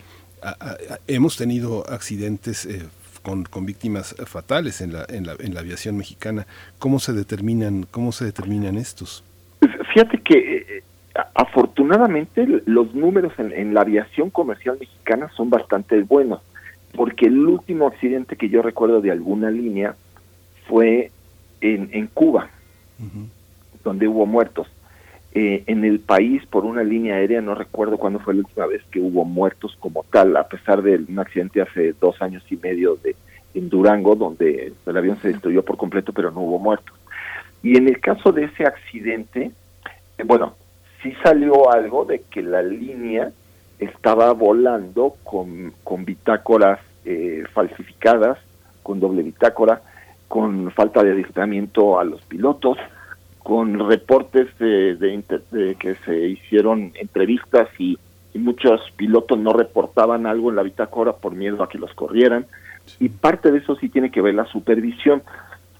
hemos 1.07 1.37
tenido 1.37 1.89
accidentes 1.89 2.65
eh, 2.65 2.83
con, 3.23 3.43
con 3.45 3.65
víctimas 3.65 4.15
fatales 4.27 4.81
en 4.81 4.93
la, 4.93 5.05
en, 5.09 5.25
la, 5.25 5.35
en 5.39 5.53
la 5.53 5.61
aviación 5.61 5.97
mexicana. 5.97 6.45
¿Cómo 6.77 6.99
se 6.99 7.13
determinan, 7.13 7.87
cómo 7.89 8.11
se 8.11 8.25
determinan 8.25 8.77
estos? 8.77 9.23
Fíjate 9.93 10.21
que 10.21 10.57
eh, 10.57 10.83
a- 11.15 11.29
afortunadamente 11.33 12.45
los 12.65 12.93
números 12.93 13.33
en, 13.37 13.51
en 13.53 13.73
la 13.73 13.81
aviación 13.81 14.29
comercial 14.29 14.77
mexicana 14.79 15.29
son 15.35 15.49
bastante 15.49 16.01
buenos, 16.03 16.41
porque 16.93 17.25
el 17.25 17.39
último 17.47 17.87
accidente 17.87 18.35
que 18.35 18.49
yo 18.49 18.61
recuerdo 18.61 19.01
de 19.01 19.11
alguna 19.11 19.49
línea 19.49 19.95
fue 20.67 21.11
en, 21.61 21.89
en 21.93 22.07
Cuba, 22.07 22.49
donde 23.83 24.07
hubo 24.07 24.25
muertos. 24.25 24.67
Eh, 25.35 25.63
en 25.65 25.83
el 25.83 25.99
país, 25.99 26.45
por 26.45 26.63
una 26.63 26.83
línea 26.83 27.15
aérea, 27.15 27.41
no 27.41 27.55
recuerdo 27.55 27.97
cuándo 27.97 28.19
fue 28.19 28.35
la 28.35 28.41
última 28.41 28.67
vez 28.67 28.83
que 28.91 28.99
hubo 28.99 29.25
muertos 29.25 29.75
como 29.79 30.05
tal, 30.11 30.37
a 30.37 30.47
pesar 30.47 30.83
de 30.83 30.97
un 31.09 31.17
accidente 31.17 31.59
hace 31.59 31.93
dos 31.99 32.21
años 32.21 32.43
y 32.51 32.57
medio 32.57 32.97
de, 32.97 33.15
en 33.55 33.67
Durango, 33.67 34.15
donde 34.15 34.73
el 34.85 34.97
avión 34.97 35.17
se 35.21 35.29
destruyó 35.29 35.65
por 35.65 35.77
completo, 35.77 36.13
pero 36.13 36.29
no 36.29 36.41
hubo 36.41 36.59
muertos. 36.59 36.95
Y 37.63 37.77
en 37.77 37.87
el 37.87 37.99
caso 37.99 38.31
de 38.31 38.45
ese 38.45 38.63
accidente, 38.63 39.51
eh, 40.19 40.23
bueno, 40.23 40.53
sí 41.01 41.13
salió 41.23 41.71
algo 41.71 42.05
de 42.05 42.21
que 42.29 42.43
la 42.43 42.61
línea 42.61 43.31
estaba 43.79 44.33
volando 44.33 45.15
con, 45.23 45.73
con 45.83 46.05
bitácoras 46.05 46.79
eh, 47.05 47.43
falsificadas, 47.53 48.37
con 48.83 48.99
doble 48.99 49.23
bitácora, 49.23 49.81
con 50.27 50.69
falta 50.71 51.01
de 51.01 51.13
adiestramiento 51.13 51.99
a 51.99 52.03
los 52.03 52.21
pilotos, 52.21 52.77
con 53.43 53.87
reportes 53.89 54.47
de, 54.57 54.95
de 54.95 55.13
inter- 55.13 55.43
de 55.51 55.75
que 55.75 55.95
se 56.05 56.27
hicieron 56.29 56.93
entrevistas 56.95 57.67
y, 57.77 57.97
y 58.33 58.39
muchos 58.39 58.81
pilotos 58.95 59.37
no 59.37 59.53
reportaban 59.53 60.25
algo 60.25 60.49
en 60.49 60.55
la 60.55 60.63
bitácora 60.63 61.13
por 61.13 61.35
miedo 61.35 61.61
a 61.61 61.69
que 61.69 61.77
los 61.77 61.93
corrieran. 61.93 62.45
Y 62.99 63.09
parte 63.09 63.51
de 63.51 63.59
eso 63.59 63.75
sí 63.75 63.89
tiene 63.89 64.11
que 64.11 64.21
ver 64.21 64.33
la 64.33 64.45
supervisión, 64.45 65.23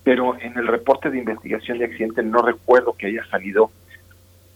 pero 0.04 0.38
en 0.40 0.58
el 0.58 0.68
reporte 0.68 1.10
de 1.10 1.20
investigación 1.20 1.80
de 1.80 1.86
accidente 1.86 2.22
no 2.22 2.42
recuerdo 2.42 2.94
que 2.98 3.08
haya 3.08 3.26
salido 3.28 3.72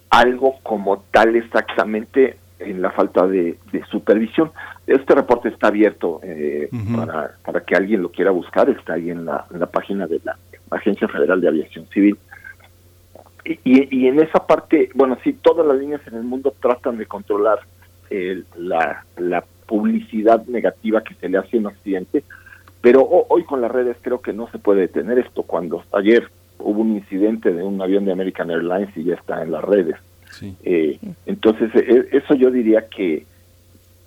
algo 0.09 0.55
como 0.63 1.03
tal 1.11 1.35
exactamente 1.35 2.37
en 2.59 2.81
la 2.81 2.91
falta 2.91 3.27
de, 3.27 3.57
de 3.71 3.85
supervisión. 3.85 4.51
Este 4.85 5.13
reporte 5.15 5.49
está 5.49 5.67
abierto 5.67 6.19
eh, 6.23 6.69
para, 6.95 7.31
para 7.45 7.61
que 7.61 7.75
alguien 7.75 8.01
lo 8.01 8.09
quiera 8.11 8.31
buscar, 8.31 8.69
está 8.69 8.93
ahí 8.93 9.09
en 9.11 9.25
la, 9.25 9.45
en 9.53 9.59
la 9.59 9.67
página 9.67 10.07
de 10.07 10.19
la 10.23 10.37
Agencia 10.71 11.07
Federal 11.07 11.39
de 11.39 11.47
Aviación 11.47 11.85
Civil. 11.87 12.17
Y, 13.63 13.87
y- 13.95 14.07
en 14.07 14.19
esa 14.19 14.45
parte, 14.45 14.89
bueno, 14.93 15.17
sí, 15.23 15.33
todas 15.33 15.65
las 15.65 15.77
líneas 15.77 16.01
en 16.07 16.15
el 16.15 16.23
mundo 16.23 16.53
tratan 16.59 16.97
de 16.97 17.05
controlar 17.05 17.59
eh, 18.09 18.43
la, 18.57 19.05
la 19.17 19.43
publicidad 19.65 20.45
negativa 20.47 21.01
que 21.03 21.13
se 21.15 21.29
le 21.29 21.37
hace 21.37 21.57
a 21.57 21.59
un 21.59 21.67
accidente, 21.67 22.23
Pero 22.81 23.01
ho- 23.01 23.25
hoy 23.29 23.43
con 23.43 23.61
las 23.61 23.71
redes 23.71 23.97
creo 24.01 24.21
que 24.21 24.33
no 24.33 24.49
se 24.51 24.59
puede 24.59 24.81
detener 24.81 25.17
esto. 25.19 25.43
Cuando 25.43 25.83
ayer 25.93 26.29
hubo 26.59 26.81
un 26.81 26.95
incidente 26.95 27.51
de 27.53 27.63
un 27.63 27.81
avión 27.81 28.05
de 28.05 28.11
American 28.11 28.49
Airlines 28.51 28.95
y 28.95 29.03
ya 29.05 29.15
está 29.15 29.41
en 29.43 29.51
las 29.51 29.63
redes. 29.63 29.95
Eh, 30.63 30.99
entonces, 31.25 31.69
eh, 31.75 32.07
eso 32.11 32.33
yo 32.35 32.51
diría 32.51 32.87
que, 32.87 33.25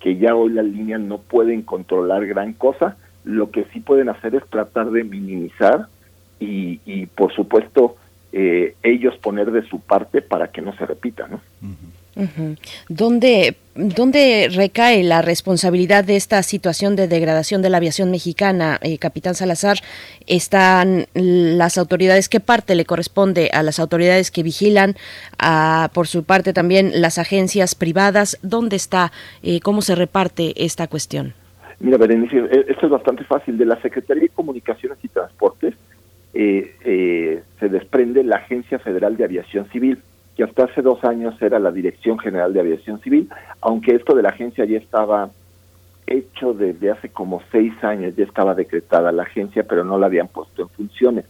que 0.00 0.16
ya 0.16 0.34
hoy 0.34 0.52
las 0.52 0.64
líneas 0.66 1.00
no 1.00 1.18
pueden 1.18 1.62
controlar 1.62 2.26
gran 2.26 2.52
cosa. 2.54 2.96
Lo 3.24 3.50
que 3.50 3.64
sí 3.72 3.80
pueden 3.80 4.08
hacer 4.08 4.34
es 4.34 4.46
tratar 4.48 4.90
de 4.90 5.04
minimizar 5.04 5.86
y, 6.38 6.80
y 6.86 7.06
por 7.06 7.32
supuesto, 7.34 7.96
eh, 8.32 8.74
ellos 8.82 9.16
poner 9.18 9.50
de 9.50 9.66
su 9.68 9.80
parte 9.80 10.22
para 10.22 10.48
que 10.48 10.62
no 10.62 10.76
se 10.76 10.86
repita, 10.86 11.28
¿no? 11.28 11.40
¿Dónde, 12.88 13.56
¿Dónde 13.74 14.48
recae 14.52 15.02
la 15.02 15.22
responsabilidad 15.22 16.04
de 16.04 16.16
esta 16.16 16.42
situación 16.42 16.96
de 16.96 17.08
degradación 17.08 17.62
de 17.62 17.70
la 17.70 17.78
aviación 17.78 18.10
mexicana, 18.10 18.78
eh, 18.82 18.98
capitán 18.98 19.34
Salazar? 19.34 19.78
¿Están 20.26 21.06
las 21.14 21.78
autoridades? 21.78 22.28
¿Qué 22.28 22.40
parte 22.40 22.74
le 22.74 22.84
corresponde 22.84 23.50
a 23.52 23.62
las 23.62 23.78
autoridades 23.78 24.30
que 24.30 24.42
vigilan? 24.42 24.96
A, 25.38 25.90
por 25.94 26.08
su 26.08 26.24
parte 26.24 26.52
también 26.52 27.00
las 27.00 27.18
agencias 27.18 27.74
privadas. 27.74 28.38
¿Dónde 28.42 28.76
está? 28.76 29.12
eh, 29.42 29.60
¿Cómo 29.60 29.80
se 29.80 29.94
reparte 29.94 30.64
esta 30.64 30.88
cuestión? 30.88 31.34
Mira, 31.78 31.96
Berenice, 31.96 32.36
eh, 32.36 32.66
esto 32.68 32.86
es 32.86 32.92
bastante 32.92 33.24
fácil. 33.24 33.56
De 33.56 33.64
la 33.64 33.80
Secretaría 33.80 34.24
de 34.24 34.28
Comunicaciones 34.28 34.98
y 35.02 35.08
Transportes 35.08 35.74
eh, 36.32 36.74
eh, 36.84 37.42
se 37.58 37.68
desprende 37.68 38.22
la 38.22 38.36
Agencia 38.36 38.78
Federal 38.78 39.16
de 39.16 39.24
Aviación 39.24 39.68
Civil, 39.70 39.98
que 40.36 40.44
hasta 40.44 40.64
hace 40.64 40.82
dos 40.82 41.02
años 41.04 41.40
era 41.42 41.58
la 41.58 41.72
Dirección 41.72 42.18
General 42.18 42.52
de 42.52 42.60
Aviación 42.60 43.00
Civil, 43.00 43.28
aunque 43.60 43.94
esto 43.94 44.14
de 44.14 44.22
la 44.22 44.30
agencia 44.30 44.64
ya 44.64 44.78
estaba 44.78 45.30
hecho 46.06 46.54
desde 46.54 46.90
hace 46.90 47.08
como 47.08 47.42
seis 47.52 47.72
años, 47.82 48.14
ya 48.16 48.24
estaba 48.24 48.54
decretada 48.54 49.12
la 49.12 49.24
agencia, 49.24 49.64
pero 49.64 49.84
no 49.84 49.98
la 49.98 50.06
habían 50.06 50.28
puesto 50.28 50.62
en 50.62 50.68
funciones. 50.68 51.24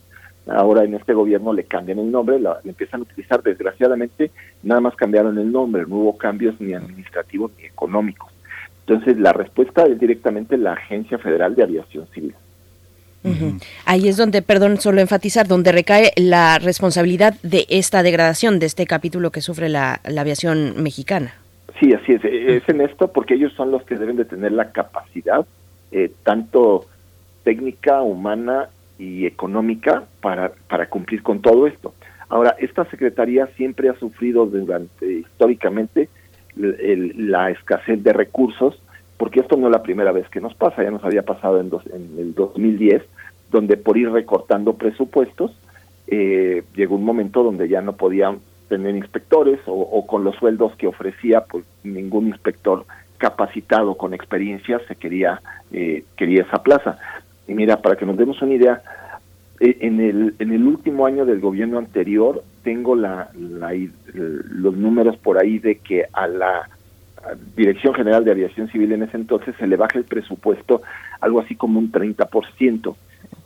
Ahora 0.47 0.85
en 0.85 0.95
este 0.95 1.13
gobierno 1.13 1.53
le 1.53 1.65
cambian 1.65 1.99
el 1.99 2.11
nombre, 2.11 2.41
la, 2.41 2.61
la 2.63 2.71
empiezan 2.71 3.01
a 3.01 3.03
utilizar. 3.03 3.43
Desgraciadamente, 3.43 4.31
nada 4.63 4.81
más 4.81 4.95
cambiaron 4.97 5.39
el 5.39 5.53
nombre, 5.53 5.85
no 5.87 5.97
hubo 5.97 6.17
cambios 6.17 6.61
ni 6.61 6.73
administrativos 6.73 7.53
ni 7.59 7.67
económicos. 7.67 8.33
Entonces, 8.87 9.19
la 9.19 9.33
respuesta 9.33 9.85
es 9.85 10.01
directamente 10.01 10.57
la 10.57 10.73
Agencia 10.73 11.19
Federal 11.19 11.55
de 11.55 11.63
Aviación 11.63 12.07
Civil. 12.09 12.35
Ujú. 13.23 13.59
Ahí 13.85 14.09
es 14.09 14.17
donde, 14.17 14.41
perdón, 14.43 14.81
solo 14.81 15.01
enfatizar, 15.01 15.47
donde 15.47 15.73
recae 15.73 16.13
la 16.17 16.59
responsabilidad 16.59 17.35
de 17.43 17.67
esta 17.69 18.03
degradación, 18.03 18.59
de 18.59 18.67
este 18.67 18.87
capítulo 18.87 19.31
que 19.31 19.43
sufre 19.43 19.69
la, 19.69 20.01
la 20.09 20.23
aviación 20.23 20.83
mexicana. 20.83 21.35
Sí, 21.79 21.93
así 21.93 22.13
es. 22.13 22.25
Eh, 22.25 22.57
Es 22.57 22.69
en 22.69 22.81
esto 22.81 23.09
porque 23.13 23.35
ellos 23.35 23.53
son 23.55 23.71
los 23.71 23.83
que 23.85 23.97
deben 23.97 24.17
de 24.17 24.25
tener 24.25 24.53
la 24.53 24.71
capacidad, 24.73 25.45
eh, 25.93 26.11
tanto 26.25 26.87
técnica, 27.45 28.03
humana 28.03 28.69
y 28.99 29.27
económica, 29.27 30.05
para, 30.21 30.53
para 30.69 30.87
cumplir 30.89 31.23
con 31.23 31.41
todo 31.41 31.67
esto. 31.67 31.95
Ahora, 32.29 32.55
esta 32.59 32.85
secretaría 32.87 33.47
siempre 33.57 33.89
ha 33.89 33.95
sufrido 33.99 34.47
durante, 34.47 35.11
históricamente, 35.13 36.09
el- 36.57 36.77
el- 36.81 37.31
la 37.31 37.51
escasez 37.51 38.03
de 38.03 38.13
recursos, 38.13 38.81
porque 39.21 39.41
esto 39.41 39.57
no 39.59 39.67
es 39.67 39.73
la 39.73 39.83
primera 39.83 40.13
vez 40.13 40.27
que 40.31 40.41
nos 40.41 40.55
pasa, 40.55 40.83
ya 40.83 40.91
nos 40.91 41.05
había 41.05 41.23
pasado 41.23 41.61
en, 41.61 41.69
dos- 41.69 41.87
en 41.93 42.19
el 42.19 42.35
2010, 42.35 43.03
donde 43.53 43.77
por 43.77 43.99
ir 43.99 44.11
recortando 44.11 44.73
presupuestos, 44.75 45.53
eh, 46.07 46.63
llegó 46.75 46.97
un 46.97 47.05
momento 47.05 47.43
donde 47.43 47.69
ya 47.69 47.83
no 47.83 47.93
podían 47.97 48.39
tener 48.71 48.97
inspectores 48.97 49.61
o, 49.67 49.75
o 49.75 50.07
con 50.07 50.25
los 50.25 50.37
sueldos 50.37 50.75
que 50.77 50.87
ofrecía, 50.87 51.43
pues 51.43 51.65
ningún 51.85 52.29
inspector 52.29 52.87
capacitado 53.19 53.97
con 53.97 54.15
experiencia 54.15 54.81
se 54.89 54.97
quería 54.97 55.43
eh, 55.71 56.05
quería 56.17 56.43
esa 56.43 56.63
plaza. 56.63 56.99
Y 57.47 57.53
mira, 57.55 57.83
para 57.83 57.97
que 57.97 58.07
nos 58.07 58.17
demos 58.17 58.41
una 58.41 58.55
idea, 58.55 58.81
eh, 59.61 59.77
en 59.81 60.01
el 60.01 60.35
en 60.39 60.53
el 60.53 60.65
último 60.67 61.05
año 61.05 61.27
del 61.27 61.41
gobierno 61.41 61.77
anterior 61.79 62.43
tengo 62.65 62.95
la, 62.97 63.29
i- 63.75 63.91
los 64.15 64.75
números 64.75 65.17
por 65.19 65.37
ahí 65.37 65.59
de 65.59 65.75
que 65.77 66.07
a 66.13 66.27
la 66.27 66.69
Dirección 67.57 67.95
General 67.95 68.25
de 68.25 68.31
Aviación 68.31 68.69
Civil 68.69 68.93
en 68.93 69.03
ese 69.03 69.17
entonces 69.17 69.55
se 69.59 69.67
le 69.67 69.77
baja 69.77 69.99
el 69.99 70.05
presupuesto 70.05 70.83
algo 71.21 71.41
así 71.41 71.55
como 71.55 71.79
un 71.79 71.93
30%. 71.93 72.97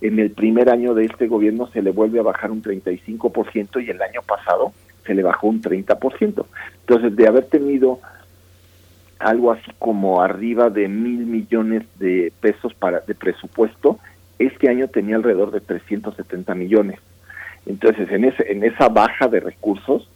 En 0.00 0.18
el 0.18 0.30
primer 0.30 0.70
año 0.70 0.94
de 0.94 1.06
este 1.06 1.26
gobierno 1.26 1.66
se 1.68 1.82
le 1.82 1.90
vuelve 1.90 2.20
a 2.20 2.22
bajar 2.22 2.50
un 2.50 2.62
35% 2.62 3.84
y 3.84 3.90
el 3.90 4.00
año 4.00 4.20
pasado 4.26 4.72
se 5.04 5.14
le 5.14 5.22
bajó 5.22 5.48
un 5.48 5.60
30%. 5.60 6.46
Entonces, 6.80 7.16
de 7.16 7.26
haber 7.26 7.46
tenido 7.46 8.00
algo 9.18 9.52
así 9.52 9.70
como 9.78 10.22
arriba 10.22 10.70
de 10.70 10.88
mil 10.88 11.26
millones 11.26 11.84
de 11.98 12.32
pesos 12.40 12.74
para 12.74 13.00
de 13.00 13.14
presupuesto, 13.14 13.98
este 14.38 14.68
año 14.68 14.88
tenía 14.88 15.16
alrededor 15.16 15.50
de 15.50 15.60
370 15.60 16.54
millones. 16.54 17.00
Entonces, 17.66 18.10
en, 18.10 18.24
ese, 18.24 18.50
en 18.50 18.64
esa 18.64 18.88
baja 18.88 19.28
de 19.28 19.40
recursos 19.40 20.08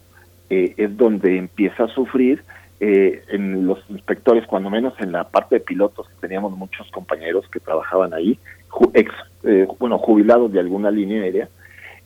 eh, 0.50 0.74
es 0.76 0.96
donde 0.96 1.38
empieza 1.38 1.84
a 1.84 1.88
sufrir 1.88 2.42
eh, 2.80 3.24
en 3.28 3.66
los 3.66 3.78
inspectores, 3.88 4.46
cuando 4.46 4.70
menos 4.70 4.94
en 5.00 5.12
la 5.12 5.24
parte 5.24 5.56
de 5.56 5.60
pilotos, 5.60 6.06
teníamos 6.20 6.52
muchos 6.56 6.88
compañeros 6.90 7.46
que 7.50 7.60
trabajaban 7.60 8.14
ahí, 8.14 8.38
ju- 8.68 8.90
ex, 8.94 9.12
eh, 9.44 9.66
bueno, 9.78 9.98
jubilados 9.98 10.52
de 10.52 10.60
alguna 10.60 10.90
línea 10.90 11.22
aérea, 11.22 11.48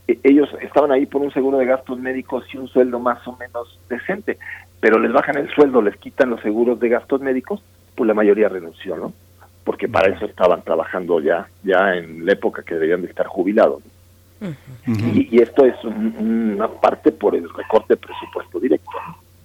eh, 0.08 0.18
ellos 0.22 0.48
estaban 0.62 0.90
ahí 0.92 1.06
por 1.06 1.20
un 1.22 1.32
seguro 1.32 1.58
de 1.58 1.66
gastos 1.66 1.98
médicos 1.98 2.44
y 2.52 2.56
un 2.58 2.68
sueldo 2.68 2.98
más 3.00 3.26
o 3.28 3.36
menos 3.36 3.78
decente, 3.88 4.38
pero 4.80 4.98
les 4.98 5.12
bajan 5.12 5.36
el 5.36 5.48
sueldo, 5.54 5.82
les 5.82 5.96
quitan 5.96 6.30
los 6.30 6.40
seguros 6.40 6.80
de 6.80 6.88
gastos 6.88 7.20
médicos, 7.20 7.62
pues 7.94 8.08
la 8.08 8.14
mayoría 8.14 8.48
renunció, 8.48 8.96
¿no? 8.96 9.12
Porque 9.64 9.88
para 9.88 10.12
eso 10.12 10.24
estaban 10.24 10.62
trabajando 10.62 11.20
ya, 11.20 11.46
ya 11.62 11.94
en 11.94 12.26
la 12.26 12.32
época 12.32 12.62
que 12.62 12.74
debían 12.74 13.02
de 13.02 13.08
estar 13.08 13.26
jubilados. 13.26 13.82
Y, 15.14 15.36
y 15.36 15.40
esto 15.40 15.64
es 15.64 15.76
un- 15.84 16.16
una 16.56 16.66
parte 16.68 17.12
por 17.12 17.36
el 17.36 17.48
recorte 17.52 17.94
de 17.94 17.96
presupuesto 17.98 18.58
directo. 18.58 18.90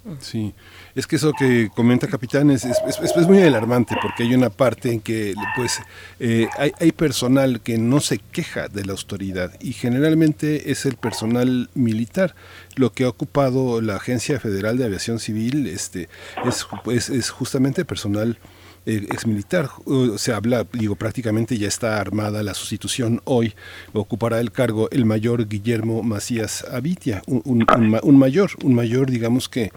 ¿no? 0.06 0.16
Sí, 0.22 0.56
es 0.98 1.06
que 1.06 1.18
eso 1.18 1.32
que 1.32 1.70
comenta 1.76 2.08
Capitán 2.08 2.50
es, 2.50 2.66
es, 2.66 3.28
muy 3.28 3.44
alarmante 3.44 3.96
porque 4.02 4.24
hay 4.24 4.34
una 4.34 4.50
parte 4.50 4.92
en 4.92 5.00
que 5.00 5.36
pues 5.56 5.80
eh, 6.20 6.48
hay, 6.58 6.72
hay 6.80 6.92
personal 6.92 7.62
que 7.62 7.78
no 7.78 8.00
se 8.00 8.18
queja 8.18 8.68
de 8.68 8.84
la 8.84 8.94
autoridad 8.94 9.54
y 9.62 9.74
generalmente 9.74 10.72
es 10.72 10.88
el 10.88 10.96
personal 10.96 11.70
militar. 11.76 12.34
Lo 12.76 12.94
que 12.94 13.04
ha 13.04 13.10
ocupado 13.10 13.80
la 13.80 13.98
Agencia 13.98 14.40
Federal 14.40 14.80
de 14.80 14.86
Aviación 14.86 15.20
Civil 15.20 15.68
este, 15.68 16.10
es, 16.44 16.66
es, 16.88 17.10
es 17.12 17.30
justamente 17.30 17.86
personal 17.86 18.40
eh, 18.88 19.06
exmilitar. 19.12 19.70
Se 20.18 20.34
habla, 20.34 20.66
digo, 20.74 20.96
prácticamente 20.96 21.60
ya 21.60 21.68
está 21.68 22.02
armada 22.02 22.42
la 22.42 22.56
sustitución 22.56 23.22
hoy. 23.26 23.54
Ocupará 23.94 24.40
el 24.40 24.52
cargo 24.52 24.90
el 24.90 25.06
mayor 25.06 25.48
Guillermo 25.48 26.02
Macías 26.02 26.66
Avitia, 26.72 27.22
un, 27.28 27.44
un 27.46 28.18
mayor, 28.18 28.50
un 28.64 28.74
mayor, 28.74 29.12
digamos 29.12 29.48
que 29.48 29.72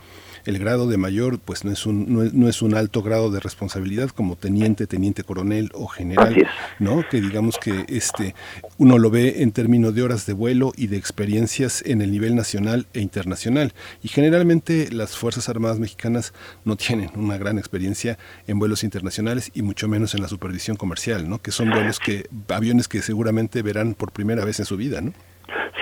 el 0.44 0.58
grado 0.58 0.86
de 0.86 0.96
mayor 0.96 1.38
pues 1.38 1.64
no 1.64 1.70
es 1.70 1.86
un 1.86 2.12
no 2.12 2.22
es, 2.22 2.32
no 2.32 2.48
es 2.48 2.62
un 2.62 2.74
alto 2.74 3.02
grado 3.02 3.30
de 3.30 3.40
responsabilidad 3.40 4.10
como 4.10 4.36
teniente 4.36 4.86
teniente 4.86 5.24
coronel 5.24 5.70
o 5.74 5.86
general 5.86 6.48
no 6.78 7.04
que 7.08 7.20
digamos 7.20 7.58
que 7.58 7.84
este 7.88 8.34
uno 8.78 8.98
lo 8.98 9.10
ve 9.10 9.42
en 9.42 9.52
términos 9.52 9.94
de 9.94 10.02
horas 10.02 10.26
de 10.26 10.32
vuelo 10.32 10.72
y 10.76 10.86
de 10.86 10.96
experiencias 10.96 11.82
en 11.86 12.02
el 12.02 12.10
nivel 12.10 12.34
nacional 12.34 12.86
e 12.94 13.00
internacional. 13.00 13.72
Y 14.02 14.08
generalmente 14.08 14.90
las 14.90 15.16
fuerzas 15.16 15.48
armadas 15.48 15.78
mexicanas 15.78 16.32
no 16.64 16.76
tienen 16.76 17.10
una 17.14 17.38
gran 17.38 17.58
experiencia 17.58 18.18
en 18.46 18.58
vuelos 18.58 18.84
internacionales 18.84 19.50
y 19.54 19.62
mucho 19.62 19.88
menos 19.88 20.14
en 20.14 20.22
la 20.22 20.28
supervisión 20.28 20.76
comercial 20.76 21.28
no 21.28 21.40
que 21.40 21.50
son 21.50 21.70
vuelos 21.70 21.98
que 21.98 22.26
aviones 22.48 22.88
que 22.88 23.02
seguramente 23.02 23.62
verán 23.62 23.94
por 23.94 24.12
primera 24.12 24.44
vez 24.44 24.60
en 24.60 24.66
su 24.66 24.76
vida 24.76 25.00
no 25.00 25.12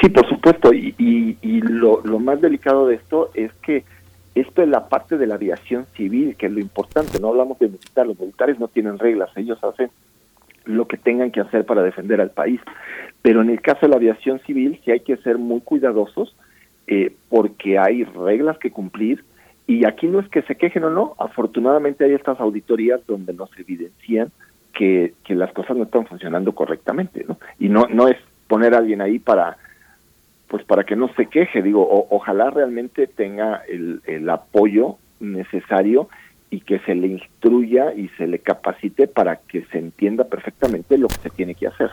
Sí, 0.01 0.09
por 0.11 0.29
supuesto. 0.29 0.73
Y, 0.73 0.95
y, 0.97 1.37
y 1.43 1.61
lo, 1.61 2.01
lo 2.05 2.19
más 2.21 2.41
delicado 2.41 2.87
de 2.87 2.95
esto 2.97 3.31
es 3.35 3.51
que 3.63 3.85
esto 4.41 4.63
es 4.63 4.69
la 4.69 4.89
parte 4.89 5.17
de 5.17 5.27
la 5.27 5.37
aviación 5.37 5.87
civil, 5.97 6.37
que 6.37 6.47
es 6.47 6.53
lo 6.53 6.61
importante. 6.61 7.19
No 7.21 7.29
hablamos 7.29 7.59
de 7.59 7.69
militar. 7.69 8.07
Los 8.07 8.19
militares 8.19 8.59
no 8.59 8.69
tienen 8.69 8.99
reglas. 8.99 9.31
Ellos 9.37 9.63
hacen 9.63 9.91
lo 10.65 10.87
que 10.87 10.99
tengan 10.99 11.31
que 11.31 11.41
hacer 11.41 11.65
para 11.65 11.83
defender 11.83 12.21
al 12.21 12.31
país. 12.31 12.61
Pero 13.23 13.43
en 13.43 13.51
el 13.51 13.61
caso 13.61 13.81
de 13.83 13.89
la 13.89 13.97
aviación 13.97 14.41
civil 14.41 14.81
sí 14.85 14.91
hay 14.91 15.01
que 15.01 15.17
ser 15.19 15.39
muy 15.39 15.61
cuidadosos 15.61 16.37
eh, 16.87 17.13
porque 17.29 17.79
hay 17.79 18.05
reglas 18.05 18.59
que 18.59 18.71
cumplir 18.71 19.25
y 19.67 19.85
aquí 19.85 20.07
no 20.07 20.21
es 20.21 20.29
que 20.29 20.43
se 20.43 20.57
quejen 20.57 20.85
o 20.85 20.91
no, 20.91 21.15
afortunadamente 21.19 22.05
hay 22.05 22.15
estas 22.15 22.41
auditorías 22.41 23.01
donde 23.07 23.35
nos 23.35 23.51
evidencian 23.59 24.31
que, 24.73 25.13
que 25.25 25.35
las 25.35 25.53
cosas 25.53 25.77
no 25.77 25.85
están 25.85 26.07
funcionando 26.07 26.55
correctamente, 26.55 27.27
¿no? 27.29 27.39
Y 27.59 27.69
no, 27.69 27.87
no 27.91 28.09
es 28.09 28.17
poner 28.47 28.75
a 28.75 28.79
alguien 28.79 29.03
ahí 29.03 29.19
para 29.19 29.59
pues 30.49 30.65
para 30.65 30.85
que 30.85 30.97
no 30.97 31.13
se 31.15 31.27
queje, 31.27 31.63
digo, 31.63 31.83
o- 31.83 32.07
ojalá 32.11 32.51
realmente 32.51 33.07
tenga 33.07 33.63
el, 33.69 34.01
el 34.07 34.29
apoyo 34.31 34.97
necesario 35.21 36.09
y 36.51 36.61
que 36.61 36.79
se 36.81 36.95
le 36.95 37.07
instruya 37.09 37.93
y 37.95 38.09
se 38.17 38.27
le 38.27 38.39
capacite 38.39 39.07
para 39.07 39.37
que 39.37 39.65
se 39.71 39.79
entienda 39.79 40.25
perfectamente 40.25 40.97
lo 40.97 41.09
que 41.09 41.17
se 41.23 41.31
tiene 41.31 41.55
que 41.55 41.67
hacer. 41.67 41.91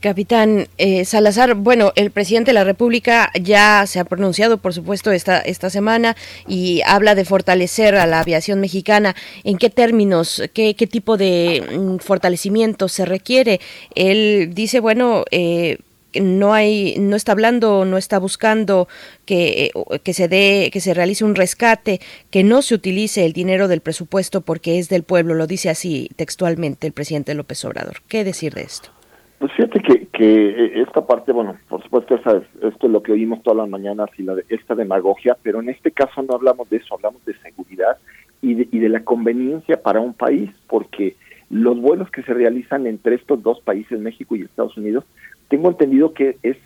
Capitán 0.00 0.66
eh, 0.78 1.04
Salazar, 1.04 1.54
bueno, 1.54 1.92
el 1.96 2.10
presidente 2.10 2.50
de 2.50 2.54
la 2.54 2.64
República 2.64 3.30
ya 3.40 3.84
se 3.86 3.98
ha 3.98 4.04
pronunciado, 4.04 4.58
por 4.58 4.74
supuesto, 4.74 5.10
esta, 5.10 5.40
esta 5.40 5.70
semana 5.70 6.14
y 6.46 6.82
habla 6.86 7.14
de 7.14 7.24
fortalecer 7.24 7.94
a 7.96 8.06
la 8.06 8.20
aviación 8.20 8.60
mexicana. 8.60 9.16
¿En 9.42 9.56
qué 9.56 9.70
términos, 9.70 10.42
qué, 10.52 10.74
qué 10.74 10.86
tipo 10.86 11.16
de 11.16 11.64
mm, 11.78 11.96
fortalecimiento 11.98 12.88
se 12.88 13.04
requiere? 13.06 13.58
Él 13.94 14.50
dice, 14.52 14.80
bueno, 14.80 15.24
eh, 15.30 15.78
no 16.20 16.52
hay 16.54 16.96
no 16.98 17.16
está 17.16 17.32
hablando 17.32 17.84
no 17.84 17.96
está 17.96 18.18
buscando 18.18 18.88
que, 19.24 19.66
eh, 19.66 19.98
que 20.02 20.12
se 20.12 20.28
dé 20.28 20.70
que 20.72 20.80
se 20.80 20.94
realice 20.94 21.24
un 21.24 21.34
rescate 21.34 22.00
que 22.30 22.44
no 22.44 22.62
se 22.62 22.74
utilice 22.74 23.24
el 23.24 23.32
dinero 23.32 23.68
del 23.68 23.80
presupuesto 23.80 24.40
porque 24.40 24.78
es 24.78 24.88
del 24.88 25.02
pueblo 25.02 25.34
lo 25.34 25.46
dice 25.46 25.70
así 25.70 26.08
textualmente 26.16 26.86
el 26.86 26.92
presidente 26.92 27.34
López 27.34 27.64
Obrador. 27.64 27.96
Qué 28.08 28.24
decir 28.24 28.54
de 28.54 28.62
esto 28.62 28.90
Pues 29.38 29.52
fíjate 29.52 29.80
que, 29.80 30.06
que 30.12 30.80
esta 30.82 31.06
parte, 31.06 31.30
bueno, 31.32 31.56
por 31.68 31.82
supuesto, 31.82 32.14
esa 32.14 32.38
es- 32.38 32.62
esto 32.72 32.86
es 32.86 32.92
lo 32.92 33.02
que 33.02 33.12
oímos 33.12 33.42
todas 33.42 33.58
las 33.58 33.68
mañanas 33.68 34.08
y 34.16 34.22
la 34.22 34.34
de- 34.34 34.44
esta 34.48 34.74
demagogia, 34.74 35.36
pero 35.42 35.60
en 35.60 35.68
este 35.68 35.90
caso 35.90 36.22
no 36.22 36.34
hablamos 36.34 36.68
de 36.70 36.78
eso, 36.78 36.94
hablamos 36.94 37.22
de 37.26 37.34
seguridad 37.40 37.98
y 38.40 38.54
de, 38.54 38.68
y 38.72 38.78
de 38.78 38.88
la 38.88 39.00
conveniencia 39.04 39.82
para 39.82 40.00
un 40.00 40.14
país, 40.14 40.50
porque 40.68 41.16
los 41.50 41.78
vuelos 41.80 42.10
que 42.10 42.22
se 42.22 42.32
realizan 42.34 42.86
entre 42.86 43.14
estos 43.16 43.42
dos 43.42 43.60
países, 43.60 44.00
México 44.00 44.34
y 44.36 44.42
Estados 44.42 44.76
Unidos, 44.78 45.04
tengo 45.48 45.68
entendido 45.68 46.12
que 46.12 46.38
es 46.42 46.56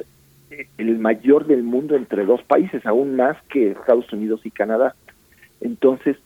eh, 0.51 0.67
el 0.79 0.99
mayor 0.99 1.47
del 1.47 1.63
mundo 1.63 1.97
entre 1.97 2.25
dos 2.25 2.43
países, 2.43 2.85
aún 2.87 3.17
más 3.17 3.37
que 3.49 3.73
Estados 3.73 4.13
Unidos 4.13 4.41
y 4.45 4.51
Canadá. 4.51 4.95
Entonces, 5.61 6.17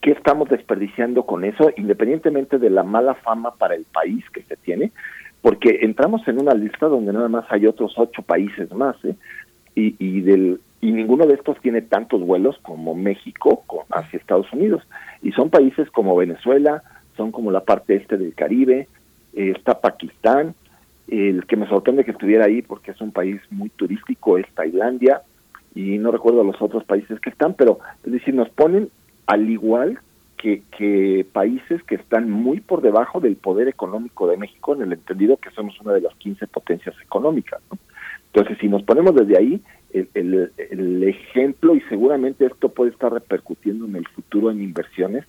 ¿qué 0.00 0.12
estamos 0.12 0.48
desperdiciando 0.48 1.24
con 1.24 1.44
eso? 1.44 1.70
Independientemente 1.76 2.58
de 2.58 2.70
la 2.70 2.82
mala 2.82 3.14
fama 3.14 3.54
para 3.54 3.74
el 3.74 3.84
país 3.84 4.24
que 4.30 4.42
se 4.42 4.56
tiene, 4.56 4.92
porque 5.42 5.80
entramos 5.82 6.26
en 6.26 6.40
una 6.40 6.54
lista 6.54 6.86
donde 6.86 7.12
nada 7.12 7.28
más 7.28 7.44
hay 7.50 7.66
otros 7.66 7.94
ocho 7.96 8.22
países 8.22 8.72
más, 8.72 8.96
¿eh? 9.04 9.14
y, 9.74 9.94
y 9.98 10.20
del 10.22 10.60
y 10.80 10.92
ninguno 10.92 11.26
de 11.26 11.34
estos 11.34 11.58
tiene 11.60 11.82
tantos 11.82 12.20
vuelos 12.20 12.56
como 12.62 12.94
México 12.94 13.64
hacia 13.90 14.18
Estados 14.18 14.52
Unidos. 14.52 14.82
Y 15.22 15.32
son 15.32 15.50
países 15.50 15.90
como 15.90 16.16
Venezuela, 16.16 16.82
son 17.16 17.32
como 17.32 17.50
la 17.50 17.60
parte 17.60 17.96
este 17.96 18.16
del 18.16 18.34
Caribe, 18.34 18.86
eh, 19.34 19.54
está 19.56 19.80
Pakistán, 19.80 20.54
el 21.08 21.46
que 21.46 21.56
me 21.56 21.68
sorprende 21.68 22.04
que 22.04 22.10
estuviera 22.12 22.44
ahí 22.46 22.62
porque 22.62 22.90
es 22.92 23.00
un 23.00 23.12
país 23.12 23.40
muy 23.50 23.68
turístico 23.70 24.38
es 24.38 24.46
Tailandia 24.54 25.22
y 25.74 25.98
no 25.98 26.10
recuerdo 26.10 26.44
los 26.44 26.60
otros 26.60 26.84
países 26.84 27.18
que 27.20 27.30
están, 27.30 27.54
pero 27.54 27.78
es 28.04 28.12
decir, 28.12 28.34
nos 28.34 28.48
ponen 28.50 28.90
al 29.26 29.48
igual 29.48 29.98
que, 30.36 30.62
que 30.76 31.26
países 31.32 31.82
que 31.84 31.96
están 31.96 32.30
muy 32.30 32.60
por 32.60 32.80
debajo 32.80 33.20
del 33.20 33.36
poder 33.36 33.68
económico 33.68 34.28
de 34.28 34.36
México 34.36 34.74
en 34.74 34.82
el 34.82 34.92
entendido 34.92 35.36
que 35.36 35.50
somos 35.50 35.80
una 35.80 35.92
de 35.92 36.00
las 36.02 36.14
15 36.16 36.46
potencias 36.46 36.94
económicas. 37.02 37.60
Entonces, 38.32 38.58
si 38.60 38.68
nos 38.68 38.82
ponemos 38.82 39.14
desde 39.14 39.36
ahí, 39.36 39.60
el- 39.92 40.52
el 40.70 41.02
ejemplo, 41.04 41.74
y 41.74 41.80
seguramente 41.88 42.44
esto 42.46 42.68
puede 42.68 42.90
estar 42.90 43.12
repercutiendo 43.12 43.86
en 43.86 43.96
el 43.96 44.06
futuro 44.08 44.50
en 44.50 44.62
inversiones, 44.62 45.24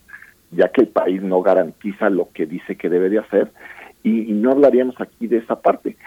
ya 0.52 0.68
que 0.70 0.82
el 0.82 0.88
país 0.90 1.22
no 1.24 1.42
garantiza 1.42 2.10
lo 2.10 2.30
que 2.34 2.46
dice 2.46 2.76
que 2.76 2.90
debe 2.90 3.10
de 3.10 3.20
hacer, 3.20 3.52
y, 4.04 4.32
y 4.32 4.34
no 4.34 4.52
hablaríamos 4.52 5.00
aquí 5.00 5.28
de 5.28 5.38
esa 5.38 5.60
parte. 5.60 5.98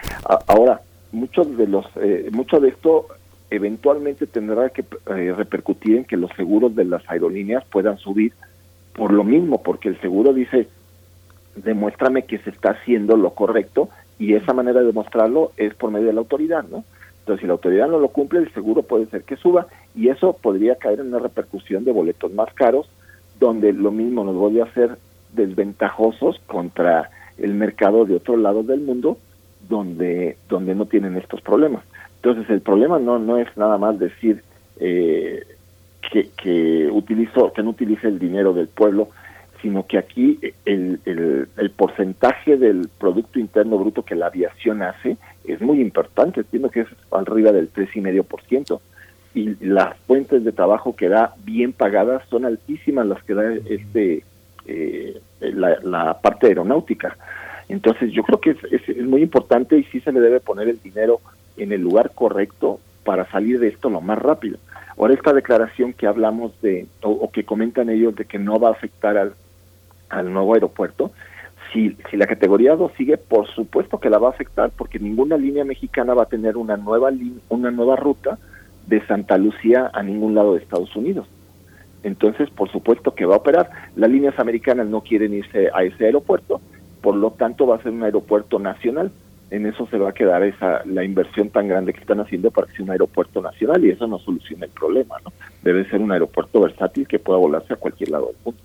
Ahora, 0.47 0.81
muchos 1.11 1.55
de 1.57 1.67
los, 1.67 1.85
eh, 1.95 2.29
mucho 2.31 2.59
de 2.59 2.69
esto 2.69 3.07
eventualmente 3.49 4.25
tendrá 4.25 4.69
que 4.69 4.83
eh, 5.15 5.33
repercutir 5.37 5.97
en 5.97 6.05
que 6.05 6.17
los 6.17 6.31
seguros 6.35 6.75
de 6.75 6.85
las 6.85 7.07
aerolíneas 7.09 7.63
puedan 7.65 7.97
subir 7.97 8.33
por 8.93 9.13
lo 9.13 9.23
mismo, 9.23 9.61
porque 9.61 9.89
el 9.89 10.01
seguro 10.01 10.33
dice, 10.33 10.67
demuéstrame 11.55 12.23
que 12.23 12.39
se 12.39 12.49
está 12.49 12.71
haciendo 12.71 13.15
lo 13.15 13.31
correcto 13.31 13.89
y 14.17 14.33
esa 14.33 14.53
manera 14.53 14.79
de 14.79 14.87
demostrarlo 14.87 15.51
es 15.57 15.73
por 15.75 15.91
medio 15.91 16.07
de 16.07 16.13
la 16.13 16.21
autoridad, 16.21 16.63
¿no? 16.63 16.83
Entonces, 17.19 17.41
si 17.41 17.47
la 17.47 17.53
autoridad 17.53 17.87
no 17.87 17.99
lo 17.99 18.09
cumple, 18.09 18.39
el 18.39 18.53
seguro 18.53 18.83
puede 18.83 19.05
ser 19.05 19.23
que 19.23 19.37
suba 19.37 19.67
y 19.95 20.09
eso 20.09 20.33
podría 20.33 20.75
caer 20.75 20.99
en 20.99 21.07
una 21.07 21.19
repercusión 21.19 21.85
de 21.85 21.91
boletos 21.91 22.33
más 22.33 22.53
caros, 22.53 22.89
donde 23.39 23.71
lo 23.71 23.91
mismo 23.91 24.23
nos 24.23 24.35
vuelve 24.35 24.61
a 24.61 24.65
hacer 24.65 24.97
desventajosos 25.33 26.41
contra 26.47 27.09
el 27.37 27.53
mercado 27.53 28.05
de 28.05 28.15
otro 28.15 28.37
lado 28.37 28.63
del 28.63 28.81
mundo, 28.81 29.17
donde 29.69 30.37
donde 30.49 30.75
no 30.75 30.85
tienen 30.85 31.17
estos 31.17 31.41
problemas. 31.41 31.83
Entonces, 32.15 32.49
el 32.49 32.61
problema 32.61 32.99
no 32.99 33.19
no 33.19 33.37
es 33.37 33.47
nada 33.57 33.77
más 33.77 33.99
decir 33.99 34.43
eh, 34.79 35.43
que, 36.11 36.29
que 36.41 36.89
utilizo 36.91 37.53
que 37.53 37.63
no 37.63 37.71
utilice 37.71 38.07
el 38.07 38.19
dinero 38.19 38.53
del 38.53 38.67
pueblo, 38.67 39.09
sino 39.61 39.87
que 39.87 39.97
aquí 39.97 40.39
el, 40.65 40.99
el, 41.05 41.47
el 41.57 41.69
porcentaje 41.71 42.57
del 42.57 42.89
Producto 42.99 43.39
Interno 43.39 43.77
Bruto 43.77 44.03
que 44.03 44.15
la 44.15 44.27
aviación 44.27 44.81
hace 44.81 45.17
es 45.45 45.61
muy 45.61 45.81
importante, 45.81 46.41
entiendo 46.41 46.69
que 46.69 46.81
es 46.81 46.87
arriba 47.11 47.51
del 47.51 47.71
3,5%. 47.71 48.79
Y 49.35 49.65
las 49.65 49.97
fuentes 49.99 50.43
de 50.43 50.51
trabajo 50.51 50.95
que 50.95 51.09
da 51.09 51.33
bien 51.43 51.73
pagadas 51.73 52.21
son 52.29 52.45
altísimas 52.45 53.07
las 53.07 53.23
que 53.23 53.33
da 53.33 53.53
este 53.53 54.23
eh, 54.65 55.19
la, 55.51 55.77
la 55.83 56.19
parte 56.19 56.47
aeronáutica. 56.47 57.17
Entonces 57.69 58.11
yo 58.11 58.23
creo 58.23 58.39
que 58.39 58.51
es, 58.51 58.57
es, 58.87 59.05
muy 59.05 59.21
importante 59.21 59.77
y 59.77 59.83
sí 59.85 59.99
se 60.01 60.11
le 60.11 60.19
debe 60.19 60.39
poner 60.39 60.67
el 60.67 60.81
dinero 60.81 61.21
en 61.57 61.71
el 61.71 61.81
lugar 61.81 62.11
correcto 62.13 62.79
para 63.03 63.29
salir 63.29 63.59
de 63.59 63.67
esto 63.69 63.89
lo 63.89 64.01
más 64.01 64.19
rápido. 64.19 64.57
Ahora 64.97 65.13
esta 65.13 65.33
declaración 65.33 65.93
que 65.93 66.07
hablamos 66.07 66.59
de, 66.61 66.87
o, 67.01 67.29
que 67.31 67.43
comentan 67.43 67.89
ellos 67.89 68.15
de 68.15 68.25
que 68.25 68.39
no 68.39 68.59
va 68.59 68.69
a 68.69 68.73
afectar 68.73 69.17
al, 69.17 69.33
al 70.09 70.31
nuevo 70.31 70.53
aeropuerto, 70.53 71.11
si, 71.71 71.97
si 72.11 72.17
la 72.17 72.27
categoría 72.27 72.75
2 72.75 72.91
sigue, 72.95 73.17
por 73.17 73.47
supuesto 73.47 73.99
que 73.99 74.09
la 74.09 74.19
va 74.19 74.27
a 74.27 74.31
afectar, 74.31 74.71
porque 74.77 74.99
ninguna 74.99 75.37
línea 75.37 75.65
mexicana 75.65 76.13
va 76.13 76.23
a 76.23 76.27
tener 76.27 76.57
una 76.57 76.77
nueva, 76.77 77.09
una 77.49 77.71
nueva 77.71 77.95
ruta 77.95 78.37
de 78.85 79.05
Santa 79.07 79.37
Lucía 79.37 79.89
a 79.93 80.03
ningún 80.03 80.35
lado 80.35 80.53
de 80.53 80.59
Estados 80.59 80.95
Unidos. 80.95 81.27
Entonces, 82.03 82.49
por 82.49 82.69
supuesto 82.71 83.15
que 83.15 83.25
va 83.25 83.35
a 83.35 83.39
operar. 83.39 83.69
Las 83.95 84.09
líneas 84.09 84.37
americanas 84.37 84.87
no 84.87 85.01
quieren 85.01 85.33
irse 85.33 85.69
a 85.73 85.83
ese 85.83 86.05
aeropuerto, 86.05 86.61
por 87.01 87.15
lo 87.15 87.31
tanto 87.31 87.65
va 87.65 87.77
a 87.77 87.83
ser 87.83 87.91
un 87.91 88.03
aeropuerto 88.03 88.59
nacional. 88.59 89.11
En 89.49 89.65
eso 89.65 89.87
se 89.87 89.97
va 89.97 90.09
a 90.09 90.13
quedar 90.13 90.43
esa 90.43 90.83
la 90.85 91.03
inversión 91.03 91.49
tan 91.49 91.67
grande 91.67 91.93
que 91.93 91.99
están 91.99 92.19
haciendo 92.19 92.49
para 92.49 92.67
que 92.67 92.73
sea 92.73 92.85
un 92.85 92.91
aeropuerto 92.91 93.41
nacional 93.41 93.85
y 93.85 93.91
eso 93.91 94.07
no 94.07 94.17
soluciona 94.19 94.65
el 94.65 94.71
problema, 94.71 95.15
¿no? 95.23 95.31
Debe 95.61 95.87
ser 95.89 96.01
un 96.01 96.11
aeropuerto 96.11 96.61
versátil 96.61 97.07
que 97.07 97.19
pueda 97.19 97.39
volarse 97.39 97.73
a 97.73 97.77
cualquier 97.77 98.09
lado 98.09 98.27
del 98.27 98.35
mundo. 98.43 98.61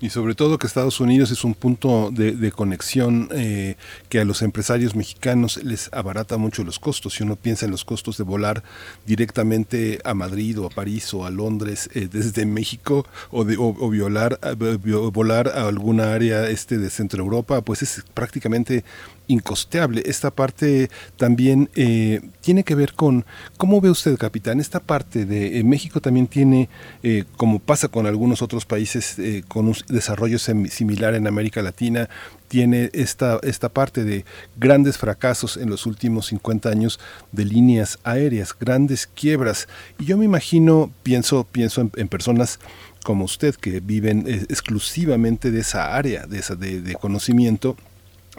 Y 0.00 0.10
sobre 0.10 0.34
todo 0.34 0.58
que 0.58 0.66
Estados 0.66 0.98
Unidos 0.98 1.30
es 1.30 1.44
un 1.44 1.54
punto 1.54 2.10
de, 2.10 2.32
de 2.32 2.50
conexión 2.50 3.28
eh, 3.32 3.76
que 4.08 4.18
a 4.18 4.24
los 4.24 4.42
empresarios 4.42 4.96
mexicanos 4.96 5.62
les 5.62 5.88
abarata 5.92 6.36
mucho 6.36 6.64
los 6.64 6.80
costos. 6.80 7.14
Si 7.14 7.22
uno 7.22 7.36
piensa 7.36 7.64
en 7.64 7.70
los 7.70 7.84
costos 7.84 8.16
de 8.18 8.24
volar 8.24 8.64
directamente 9.06 10.00
a 10.04 10.14
Madrid 10.14 10.58
o 10.60 10.66
a 10.66 10.70
París 10.70 11.14
o 11.14 11.24
a 11.24 11.30
Londres 11.30 11.88
eh, 11.94 12.08
desde 12.10 12.44
México 12.44 13.06
o, 13.30 13.44
de, 13.44 13.56
o, 13.56 13.88
violar, 13.88 14.40
vi- 14.58 14.92
volar 15.12 15.48
a 15.48 15.68
alguna 15.68 16.12
área 16.12 16.48
este 16.50 16.78
de 16.78 16.90
Centro 16.90 17.22
Europa, 17.22 17.60
pues 17.60 17.82
es 17.82 18.04
prácticamente 18.14 18.84
incosteable. 19.28 20.02
Esta 20.06 20.30
parte 20.30 20.90
también 21.16 21.70
eh, 21.74 22.20
tiene 22.40 22.64
que 22.64 22.74
ver 22.74 22.94
con, 22.94 23.24
¿cómo 23.56 23.80
ve 23.80 23.90
usted, 23.90 24.16
capitán? 24.16 24.60
Esta 24.60 24.80
parte 24.80 25.24
de 25.24 25.58
eh, 25.58 25.64
México 25.64 26.00
también 26.00 26.26
tiene, 26.26 26.68
eh, 27.02 27.24
como 27.36 27.58
pasa 27.58 27.88
con 27.88 28.06
algunos 28.06 28.42
otros 28.42 28.64
países 28.64 29.18
eh, 29.18 29.42
con 29.46 29.66
un 29.66 29.76
desarrollo 29.88 30.38
similar 30.38 31.14
en 31.14 31.26
América 31.26 31.62
Latina, 31.62 32.08
tiene 32.48 32.90
esta, 32.92 33.40
esta 33.42 33.68
parte 33.68 34.04
de 34.04 34.24
grandes 34.56 34.98
fracasos 34.98 35.56
en 35.56 35.68
los 35.68 35.86
últimos 35.86 36.26
50 36.26 36.68
años 36.68 37.00
de 37.32 37.44
líneas 37.44 37.98
aéreas, 38.04 38.54
grandes 38.58 39.06
quiebras. 39.06 39.66
Y 39.98 40.04
yo 40.04 40.16
me 40.16 40.24
imagino, 40.24 40.92
pienso, 41.02 41.46
pienso 41.50 41.80
en, 41.80 41.90
en 41.96 42.08
personas 42.08 42.60
como 43.02 43.24
usted 43.24 43.54
que 43.54 43.80
viven 43.80 44.24
exclusivamente 44.26 45.50
de 45.50 45.60
esa 45.60 45.94
área, 45.96 46.26
de, 46.26 46.38
esa, 46.38 46.56
de, 46.56 46.80
de 46.80 46.94
conocimiento, 46.94 47.76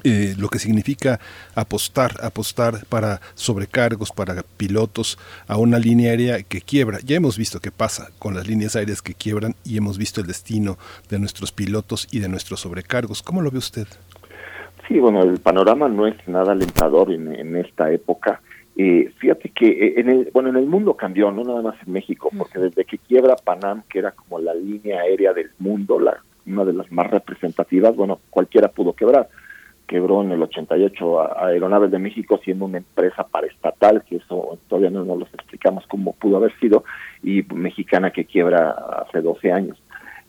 eh, 0.04 0.36
lo 0.38 0.50
que 0.50 0.60
significa 0.60 1.20
apostar, 1.56 2.12
apostar 2.24 2.86
para 2.88 3.22
sobrecargos, 3.36 4.12
para 4.12 4.44
pilotos 4.44 5.18
a 5.48 5.58
una 5.58 5.80
línea 5.80 6.12
aérea 6.12 6.44
que 6.44 6.62
quiebra. 6.62 7.00
Ya 7.04 7.16
hemos 7.16 7.38
visto 7.38 7.60
qué 7.60 7.72
pasa 7.72 8.10
con 8.20 8.36
las 8.36 8.48
líneas 8.48 8.76
aéreas 8.76 9.02
que 9.02 9.14
quiebran 9.14 9.56
y 9.64 9.78
hemos 9.78 9.98
visto 9.98 10.22
el 10.22 10.28
destino 10.28 10.78
de 11.10 11.20
nuestros 11.20 11.52
pilotos 11.52 12.08
y 12.12 12.20
de 12.20 12.30
nuestros 12.30 12.62
sobrecargos. 12.62 13.24
¿Cómo 13.24 13.42
lo 13.42 13.52
ve 13.52 13.58
usted? 13.58 13.88
Sí, 14.88 15.00
bueno, 15.00 15.22
el 15.22 15.40
panorama 15.40 15.90
no 15.90 16.08
es 16.08 16.16
nada 16.28 16.54
alentador 16.54 17.12
en, 17.12 17.34
en 17.34 17.56
esta 17.58 17.92
época. 17.92 18.42
Eh, 18.80 19.12
fíjate 19.18 19.50
que 19.50 19.68
eh, 19.68 19.94
en 19.98 20.10
el, 20.10 20.30
bueno, 20.32 20.50
en 20.50 20.56
el 20.56 20.68
mundo 20.68 20.96
cambió, 20.96 21.32
no 21.32 21.44
nada 21.44 21.64
más 21.64 21.76
en 21.86 21.92
México, 21.92 22.30
porque 22.38 22.60
desde 22.60 22.86
que 22.86 23.00
quiebra 23.00 23.36
Panam, 23.36 23.82
que 23.90 24.00
era 24.00 24.12
como 24.12 24.40
la 24.40 24.54
línea 24.54 25.02
aérea 25.02 25.34
del 25.34 25.50
mundo, 25.58 26.00
la, 26.00 26.24
una 26.46 26.64
de 26.64 26.74
las 26.74 26.92
más 26.92 27.10
representativas, 27.10 27.96
bueno, 27.96 28.20
cualquiera 28.30 28.70
pudo 28.70 28.94
quebrar. 28.94 29.28
Quebró 29.88 30.22
en 30.22 30.32
el 30.32 30.44
88 30.44 31.22
a, 31.22 31.48
Aeronaves 31.48 31.92
de 31.92 32.00
México 32.00 32.40
siendo 32.44 32.66
una 32.66 32.80
empresa 32.80 33.26
paraestatal, 33.26 34.04
que 34.04 34.18
eso 34.18 34.60
todavía 34.68 34.90
no 34.90 35.06
nos 35.06 35.34
explicamos 35.34 35.86
cómo 35.88 36.14
pudo 36.14 36.38
haber 36.38 36.58
sido, 36.60 36.84
y 37.24 37.44
mexicana 37.54 38.12
que 38.12 38.26
quiebra 38.26 38.72
hace 38.72 39.22
12 39.22 39.52
años. 39.52 39.82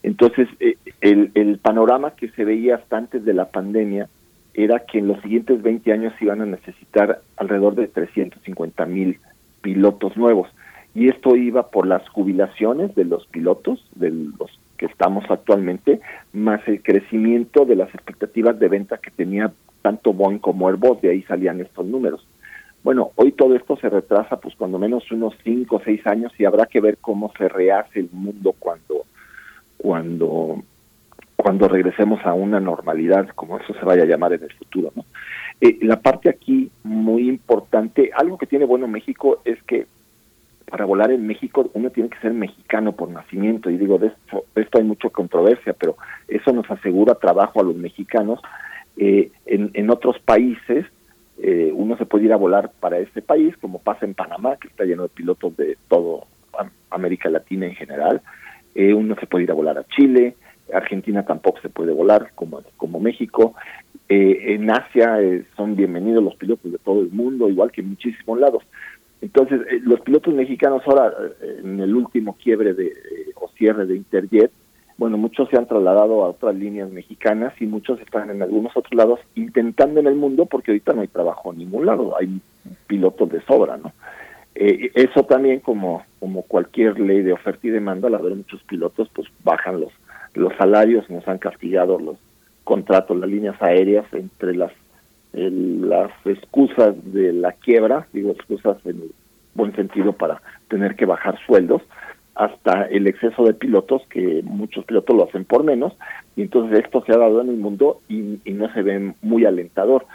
Entonces, 0.03 0.49
eh, 0.61 0.77
el, 1.01 1.33
el 1.35 1.59
panorama 1.59 2.13
que 2.13 2.31
se 2.31 2.45
veía 2.45 2.77
hasta 2.77 2.97
antes 2.97 3.25
de 3.25 3.35
la 3.35 3.51
pandemia 3.51 4.09
era 4.55 4.81
que 4.81 4.99
en 4.99 5.09
los 5.09 5.21
siguientes 5.23 5.63
20 5.63 5.93
años 5.93 6.13
iban 6.21 6.41
a 6.41 6.47
necesitar 6.47 7.21
alrededor 7.37 7.75
de 7.75 7.89
350 7.89 8.87
mil 8.87 9.21
pilotos 9.61 10.17
nuevos. 10.17 10.49
Y 10.95 11.09
esto 11.09 11.37
iba 11.37 11.71
por 11.71 11.87
las 11.87 12.09
jubilaciones 12.09 12.95
de 12.95 13.05
los 13.05 13.27
pilotos, 13.27 13.85
de 13.95 14.11
los 14.11 14.59
que 14.79 14.87
estamos 14.87 15.25
actualmente, 15.29 16.01
más 16.33 16.67
el 16.67 16.83
crecimiento 16.83 17.67
de 17.67 17.77
las 17.77 17.93
expectativas 17.95 18.59
de 18.59 18.69
venta 18.69 18.99
que 18.99 19.11
tenía 19.11 19.53
tanto 19.83 20.13
Boeing 20.13 20.39
como 20.39 20.69
Airbus, 20.69 21.03
de 21.03 21.11
ahí 21.11 21.23
salían 21.23 21.61
estos 21.61 21.85
números. 21.85 22.27
Bueno, 22.83 23.11
hoy 23.17 23.33
todo 23.33 23.55
esto 23.55 23.77
se 23.77 23.91
retrasa 23.91 24.41
pues 24.41 24.55
cuando 24.55 24.79
menos 24.79 25.11
unos 25.11 25.35
5 25.45 25.77
o 25.77 25.83
6 25.85 26.07
años 26.07 26.33
y 26.39 26.45
habrá 26.45 26.67
que 26.67 26.81
ver 26.81 26.99
cómo 26.99 27.33
se 27.37 27.49
rehace 27.49 28.01
el 28.01 28.09
mundo 28.13 28.55
cuando 28.59 29.05
cuando 29.77 30.63
cuando 31.37 31.69
regresemos 31.69 32.25
a 32.25 32.35
una 32.35 32.59
normalidad, 32.59 33.29
como 33.29 33.59
eso 33.59 33.73
se 33.73 33.85
vaya 33.85 34.03
a 34.03 34.07
llamar 34.07 34.33
en 34.33 34.43
el 34.43 34.53
futuro, 34.55 34.91
¿no? 34.97 35.05
Eh, 35.61 35.79
la 35.83 36.01
parte 36.01 36.29
aquí 36.29 36.71
muy 36.83 37.29
importante, 37.29 38.11
algo 38.15 38.39
que 38.39 38.47
tiene 38.47 38.65
bueno 38.65 38.89
México 38.89 39.41
es 39.45 39.63
que 39.63 39.87
para 40.71 40.85
volar 40.85 41.11
en 41.11 41.27
México 41.27 41.71
uno 41.75 41.91
tiene 41.91 42.11
que 42.11 42.19
ser 42.19 42.33
mexicano 42.33 42.93
por 42.93 43.11
nacimiento 43.11 43.71
y 43.71 43.79
digo 43.79 43.99
de 43.99 44.09
esto, 44.09 44.45
de 44.55 44.63
esto 44.63 44.79
hay 44.79 44.85
mucha 44.85 45.09
controversia, 45.11 45.73
pero 45.73 45.97
eso 46.29 46.53
nos 46.53 46.71
asegura 46.71 47.15
trabajo 47.15 47.61
a 47.61 47.65
los 47.65 47.77
mexicanos. 47.77 48.41
Eh, 48.97 49.31
en, 49.47 49.71
en 49.75 49.91
otros 49.91 50.19
países 50.19 50.87
eh, 51.41 51.71
uno 51.73 51.97
se 51.97 52.07
puede 52.07 52.25
ir 52.25 52.33
a 52.33 52.37
volar 52.37 52.73
para 52.81 52.99
este 52.99 53.23
país, 53.23 53.57
como 53.59 53.79
pasa 53.79 54.05
en 54.05 54.15
Panamá, 54.15 54.57
que 54.57 54.69
está 54.69 54.85
lleno 54.85 55.05
de 55.05 55.09
pilotos 55.09 55.57
de 55.57 55.79
todo 55.89 56.27
América 56.91 57.31
Latina 57.31 57.67
en 57.67 57.75
general. 57.75 58.23
Eh, 58.75 58.93
uno 58.93 59.15
se 59.21 59.27
puede 59.27 59.45
ir 59.45 59.51
a 59.51 59.55
volar 59.55 59.79
a 59.79 59.85
Chile, 59.85 60.35
Argentina 60.73 61.25
tampoco 61.25 61.61
se 61.61 61.69
puede 61.69 61.93
volar 61.93 62.33
como, 62.35 62.63
como 62.77 62.99
México. 62.99 63.55
Eh, 64.09 64.55
en 64.55 64.71
Asia 64.71 65.19
son 65.57 65.77
bienvenidos 65.77 66.25
los 66.25 66.35
pilotos 66.35 66.73
de 66.73 66.79
todo 66.79 67.03
el 67.03 67.11
mundo, 67.11 67.49
igual 67.49 67.71
que 67.71 67.83
en 67.83 67.91
muchísimos 67.91 68.39
lados. 68.39 68.65
Entonces, 69.21 69.61
los 69.83 70.01
pilotos 70.01 70.33
mexicanos 70.35 70.83
ahora, 70.87 71.13
en 71.63 71.81
el 71.81 71.95
último 71.95 72.37
quiebre 72.37 72.75
de, 72.75 72.93
o 73.35 73.49
cierre 73.49 73.87
de 73.87 73.97
Interjet, 73.97 74.53
bueno, 74.99 75.17
muchos 75.17 75.49
se 75.49 75.57
han 75.57 75.67
trasladado 75.67 76.25
a 76.25 76.31
otras 76.31 76.57
líneas 76.57 76.91
mexicanas 76.91 77.55
y 77.61 77.67
muchos 77.67 78.01
están 78.01 78.31
en 78.31 78.43
algunos 78.43 78.77
otros 78.77 78.95
lados 78.95 79.21
intentando 79.37 80.01
en 80.01 80.09
el 80.09 80.17
mundo 80.17 80.47
porque 80.47 80.73
ahorita 80.73 80.93
no 80.93 81.03
hay 81.03 81.09
trabajo 81.09 81.53
en 81.53 81.59
ningún 81.59 81.87
lado, 81.87 82.17
hay 82.19 82.41
pilotos 82.89 83.31
de 83.31 83.41
sobra, 83.43 83.77
¿no? 83.77 83.93
Eh, 84.57 84.91
eso 84.95 85.23
también 85.23 85.61
como 85.61 86.03
como 86.19 86.43
cualquier 86.43 86.99
ley 86.99 87.23
de 87.23 87.33
oferta 87.33 87.65
y 87.69 87.71
demanda, 87.71 88.09
al 88.09 88.17
haber 88.17 88.35
muchos 88.35 88.61
pilotos, 88.65 89.09
pues 89.15 89.29
bajan 89.45 89.81
los 89.81 89.93
los 90.35 90.53
salarios, 90.57 91.09
nos 91.09 91.27
han 91.29 91.39
castigado 91.39 91.99
los 92.01 92.17
contratos, 92.65 93.17
las 93.17 93.31
líneas 93.31 93.61
aéreas 93.63 94.05
entre 94.13 94.57
las 94.57 94.73
las 95.51 96.11
excusas 96.25 96.95
de 97.13 97.33
la 97.33 97.53
quiebra, 97.53 98.07
digo 98.13 98.33
excusas 98.33 98.77
en 98.85 99.03
el 99.03 99.13
buen 99.55 99.75
sentido 99.75 100.13
para 100.13 100.41
tener 100.69 100.97
que 100.97 101.07
bajar 101.07 101.39
sueldos, 101.47 101.83
hasta 102.39 102.85
el 102.85 103.09
exceso 103.09 103.45
de 103.45 103.53
pilotos, 103.53 104.03
que 104.11 104.43
muchos 104.45 104.85
pilotos 104.85 105.17
lo 105.17 105.25
hacen 105.25 105.45
por 105.45 105.65
menos, 105.65 105.95
y 106.37 106.43
entonces 106.43 106.79
esto 106.85 107.03
se 107.05 107.13
ha 107.13 107.19
dado 107.19 107.41
en 107.41 107.49
el 107.49 107.57
mundo 107.57 108.01
y, 108.09 108.39
no 108.53 108.73
se 108.73 108.83
ve 108.83 109.13
muy 109.23 109.45
alentador. 109.45 110.07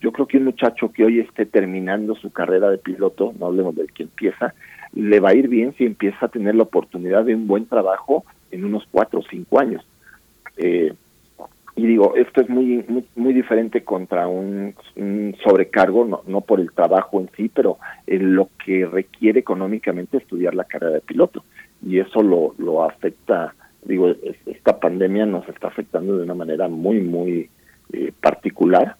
Yo 0.00 0.12
creo 0.12 0.26
que 0.26 0.36
un 0.36 0.44
muchacho 0.44 0.92
que 0.92 1.04
hoy 1.04 1.18
esté 1.18 1.44
terminando 1.44 2.14
su 2.14 2.30
carrera 2.30 2.70
de 2.70 2.78
piloto, 2.78 3.34
no 3.38 3.46
hablemos 3.46 3.74
del 3.74 3.92
que 3.92 4.04
empieza, 4.04 4.54
le 4.94 5.18
va 5.18 5.30
a 5.30 5.34
ir 5.34 5.48
bien 5.48 5.74
si 5.76 5.84
empieza 5.84 6.26
a 6.26 6.28
tener 6.28 6.54
la 6.54 6.64
oportunidad 6.64 7.24
de 7.24 7.34
un 7.34 7.48
buen 7.48 7.66
trabajo 7.66 8.24
en 8.52 8.64
unos 8.64 8.86
cuatro 8.90 9.20
o 9.20 9.24
cinco 9.28 9.58
años. 9.58 9.84
Eh, 10.56 10.92
y 11.74 11.86
digo, 11.86 12.14
esto 12.16 12.42
es 12.42 12.50
muy, 12.50 12.84
muy, 13.16 13.32
diferente 13.32 13.82
contra 13.82 14.28
un, 14.28 14.74
sobrecargo, 15.42 16.04
no, 16.04 16.22
no 16.26 16.42
por 16.42 16.60
el 16.60 16.70
trabajo 16.70 17.20
en 17.20 17.30
sí, 17.34 17.50
pero 17.52 17.78
en 18.06 18.34
lo 18.34 18.50
que 18.62 18.84
requiere 18.84 19.40
económicamente 19.40 20.18
estudiar 20.18 20.54
la 20.54 20.64
carrera 20.64 20.92
de 20.92 21.00
piloto. 21.00 21.44
Y 21.84 21.98
eso 21.98 22.22
lo, 22.22 22.54
lo 22.58 22.84
afecta, 22.84 23.54
digo, 23.84 24.12
esta 24.46 24.78
pandemia 24.78 25.24
nos 25.24 25.48
está 25.48 25.68
afectando 25.68 26.18
de 26.18 26.24
una 26.24 26.34
manera 26.34 26.68
muy, 26.68 27.00
muy 27.00 27.48
eh, 27.94 28.12
particular, 28.20 28.96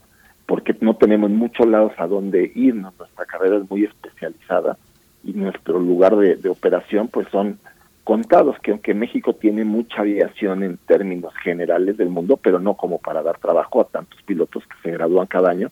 porque 0.46 0.74
no 0.80 0.96
tenemos 0.96 1.30
muchos 1.30 1.66
lados 1.66 1.92
a 1.98 2.06
donde 2.06 2.52
irnos, 2.54 2.94
nuestra 2.98 3.26
carrera 3.26 3.58
es 3.58 3.70
muy 3.70 3.84
especializada 3.84 4.78
y 5.24 5.34
nuestro 5.34 5.78
lugar 5.78 6.16
de 6.16 6.48
operación 6.48 7.08
pues 7.08 7.28
son 7.28 7.58
contados, 8.04 8.58
que 8.60 8.72
aunque 8.72 8.94
México 8.94 9.34
tiene 9.34 9.64
mucha 9.64 10.00
aviación 10.00 10.62
en 10.62 10.76
términos 10.76 11.32
generales 11.42 11.96
del 11.96 12.08
mundo, 12.08 12.36
pero 12.36 12.58
no 12.58 12.74
como 12.74 12.98
para 12.98 13.22
dar 13.22 13.38
trabajo 13.38 13.80
a 13.80 13.84
tantos 13.84 14.20
pilotos 14.22 14.64
que 14.66 14.74
se 14.82 14.90
gradúan 14.92 15.26
cada 15.26 15.50
año, 15.50 15.70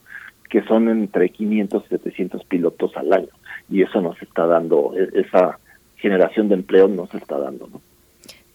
que 0.49 0.63
son 0.63 0.89
entre 0.89 1.31
500 1.31 1.85
y 1.85 1.89
700 1.89 2.45
pilotos 2.45 2.97
al 2.97 3.13
año. 3.13 3.29
Y 3.69 3.83
eso 3.83 4.01
nos 4.01 4.21
está 4.23 4.47
dando 4.47 4.93
e, 4.97 5.21
esa 5.21 5.59
generación 5.97 6.49
de 6.49 6.55
empleo 6.57 6.89
no 6.89 7.07
se 7.07 7.19
está 7.19 7.39
dando. 7.39 7.69
¿no? 7.73 7.81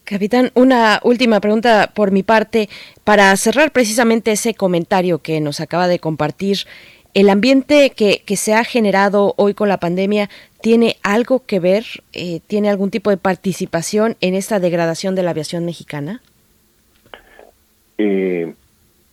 Capitán, 0.04 0.52
una 0.54 1.00
última 1.02 1.40
pregunta 1.40 1.90
por 1.92 2.12
mi 2.12 2.22
parte 2.22 2.68
para 3.02 3.36
cerrar 3.36 3.72
precisamente 3.72 4.30
ese 4.30 4.54
comentario 4.54 5.18
que 5.18 5.40
nos 5.40 5.60
acaba 5.60 5.88
de 5.88 5.98
compartir. 5.98 6.58
¿El 7.16 7.30
ambiente 7.30 7.92
que, 7.96 8.20
que 8.26 8.36
se 8.36 8.52
ha 8.52 8.62
generado 8.62 9.32
hoy 9.38 9.54
con 9.54 9.70
la 9.70 9.78
pandemia 9.78 10.28
tiene 10.60 10.96
algo 11.02 11.46
que 11.46 11.60
ver, 11.60 11.86
eh, 12.12 12.40
tiene 12.46 12.68
algún 12.68 12.90
tipo 12.90 13.08
de 13.08 13.16
participación 13.16 14.16
en 14.20 14.34
esta 14.34 14.60
degradación 14.60 15.14
de 15.14 15.22
la 15.22 15.30
aviación 15.30 15.64
mexicana? 15.64 16.20
Eh, 17.96 18.52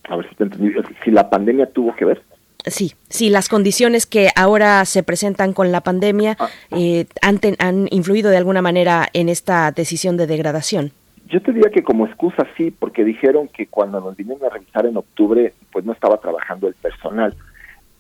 a 0.03 0.17
ver 0.17 0.27
si 0.27 0.35
te 0.35 0.43
entendí. 0.43 0.73
Si 1.05 1.11
la 1.11 1.29
pandemia 1.29 1.65
tuvo 1.67 1.95
que 1.95 2.03
ver. 2.03 2.21
Sí, 2.65 2.91
sí, 3.07 3.29
las 3.29 3.47
condiciones 3.47 4.05
que 4.05 4.31
ahora 4.35 4.83
se 4.83 5.01
presentan 5.03 5.53
con 5.53 5.71
la 5.71 5.79
pandemia 5.79 6.35
ah. 6.39 6.49
eh, 6.71 7.05
han, 7.21 7.39
han 7.59 7.87
influido 7.89 8.31
de 8.31 8.37
alguna 8.37 8.61
manera 8.61 9.07
en 9.13 9.29
esta 9.29 9.71
decisión 9.71 10.17
de 10.17 10.27
degradación. 10.27 10.91
Yo 11.29 11.41
te 11.41 11.53
diría 11.53 11.71
que 11.71 11.83
como 11.83 12.05
excusa 12.05 12.45
sí, 12.57 12.69
porque 12.69 13.05
dijeron 13.05 13.47
que 13.47 13.67
cuando 13.67 14.01
nos 14.01 14.17
vinieron 14.17 14.45
a 14.45 14.49
revisar 14.49 14.87
en 14.87 14.97
octubre, 14.97 15.53
pues 15.71 15.85
no 15.85 15.93
estaba 15.93 16.17
trabajando 16.17 16.67
el 16.67 16.73
personal. 16.73 17.33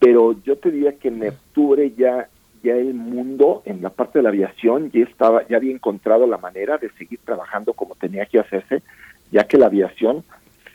Pero 0.03 0.35
yo 0.43 0.57
te 0.57 0.69
diría 0.69 0.97
que 0.97 1.07
en 1.07 1.25
octubre 1.25 1.93
ya 1.97 2.27
ya 2.61 2.75
el 2.75 2.93
mundo 2.93 3.61
en 3.65 3.81
la 3.81 3.89
parte 3.89 4.19
de 4.19 4.23
la 4.23 4.29
aviación 4.29 4.91
ya 4.91 5.03
estaba 5.03 5.47
ya 5.47 5.57
había 5.57 5.73
encontrado 5.73 6.27
la 6.27 6.37
manera 6.37 6.77
de 6.77 6.89
seguir 6.91 7.19
trabajando 7.23 7.71
como 7.73 7.95
tenía 7.95 8.25
que 8.25 8.39
hacerse, 8.39 8.83
ya 9.31 9.45
que 9.45 9.57
la 9.57 9.67
aviación 9.67 10.25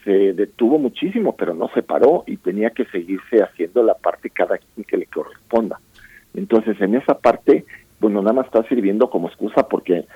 se 0.04 0.32
detuvo 0.32 0.78
muchísimo, 0.78 1.36
pero 1.36 1.52
no 1.52 1.68
se 1.74 1.82
paró 1.82 2.24
y 2.26 2.38
tenía 2.38 2.70
que 2.70 2.86
seguirse 2.86 3.42
haciendo 3.42 3.82
la 3.82 3.94
parte 3.94 4.30
cada 4.30 4.56
quien 4.56 4.84
que 4.84 4.96
le 4.96 5.04
corresponda. 5.04 5.78
Entonces, 6.34 6.80
en 6.80 6.94
esa 6.94 7.18
parte, 7.18 7.66
bueno, 8.00 8.22
nada 8.22 8.32
más 8.32 8.46
está 8.46 8.62
sirviendo 8.64 9.10
como 9.10 9.28
excusa 9.28 9.68
porque 9.68 10.06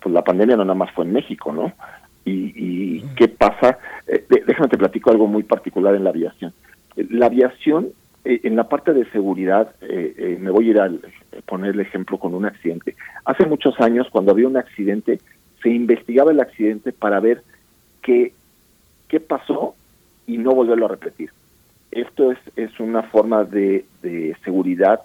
pues, 0.00 0.12
la 0.12 0.24
pandemia 0.24 0.56
no 0.56 0.64
nada 0.64 0.74
más 0.74 0.90
fue 0.92 1.04
en 1.04 1.12
México, 1.12 1.52
¿no? 1.52 1.72
Y, 2.24 3.02
qué 3.14 3.28
pasa, 3.28 3.78
eh, 4.08 4.26
déjame 4.28 4.68
te 4.68 4.76
platico 4.76 5.12
algo 5.12 5.28
muy 5.28 5.44
particular 5.44 5.94
en 5.94 6.02
la 6.02 6.10
aviación. 6.10 6.52
La 6.96 7.26
aviación, 7.26 7.92
en 8.26 8.56
la 8.56 8.68
parte 8.68 8.92
de 8.92 9.08
seguridad, 9.10 9.74
eh, 9.80 10.38
me 10.40 10.50
voy 10.50 10.68
a 10.68 10.70
ir 10.70 10.80
a 10.80 10.90
poner 11.46 11.74
el 11.74 11.80
ejemplo 11.80 12.18
con 12.18 12.34
un 12.34 12.44
accidente. 12.44 12.96
Hace 13.24 13.46
muchos 13.46 13.80
años, 13.80 14.08
cuando 14.10 14.32
había 14.32 14.48
un 14.48 14.56
accidente, 14.56 15.20
se 15.62 15.70
investigaba 15.70 16.32
el 16.32 16.40
accidente 16.40 16.92
para 16.92 17.20
ver 17.20 17.42
qué 18.02 18.32
qué 19.08 19.20
pasó 19.20 19.74
y 20.26 20.38
no 20.38 20.52
volverlo 20.52 20.86
a 20.86 20.90
repetir. 20.90 21.30
Esto 21.90 22.32
es, 22.32 22.38
es 22.56 22.78
una 22.80 23.02
forma 23.04 23.44
de, 23.44 23.84
de 24.02 24.36
seguridad 24.44 25.00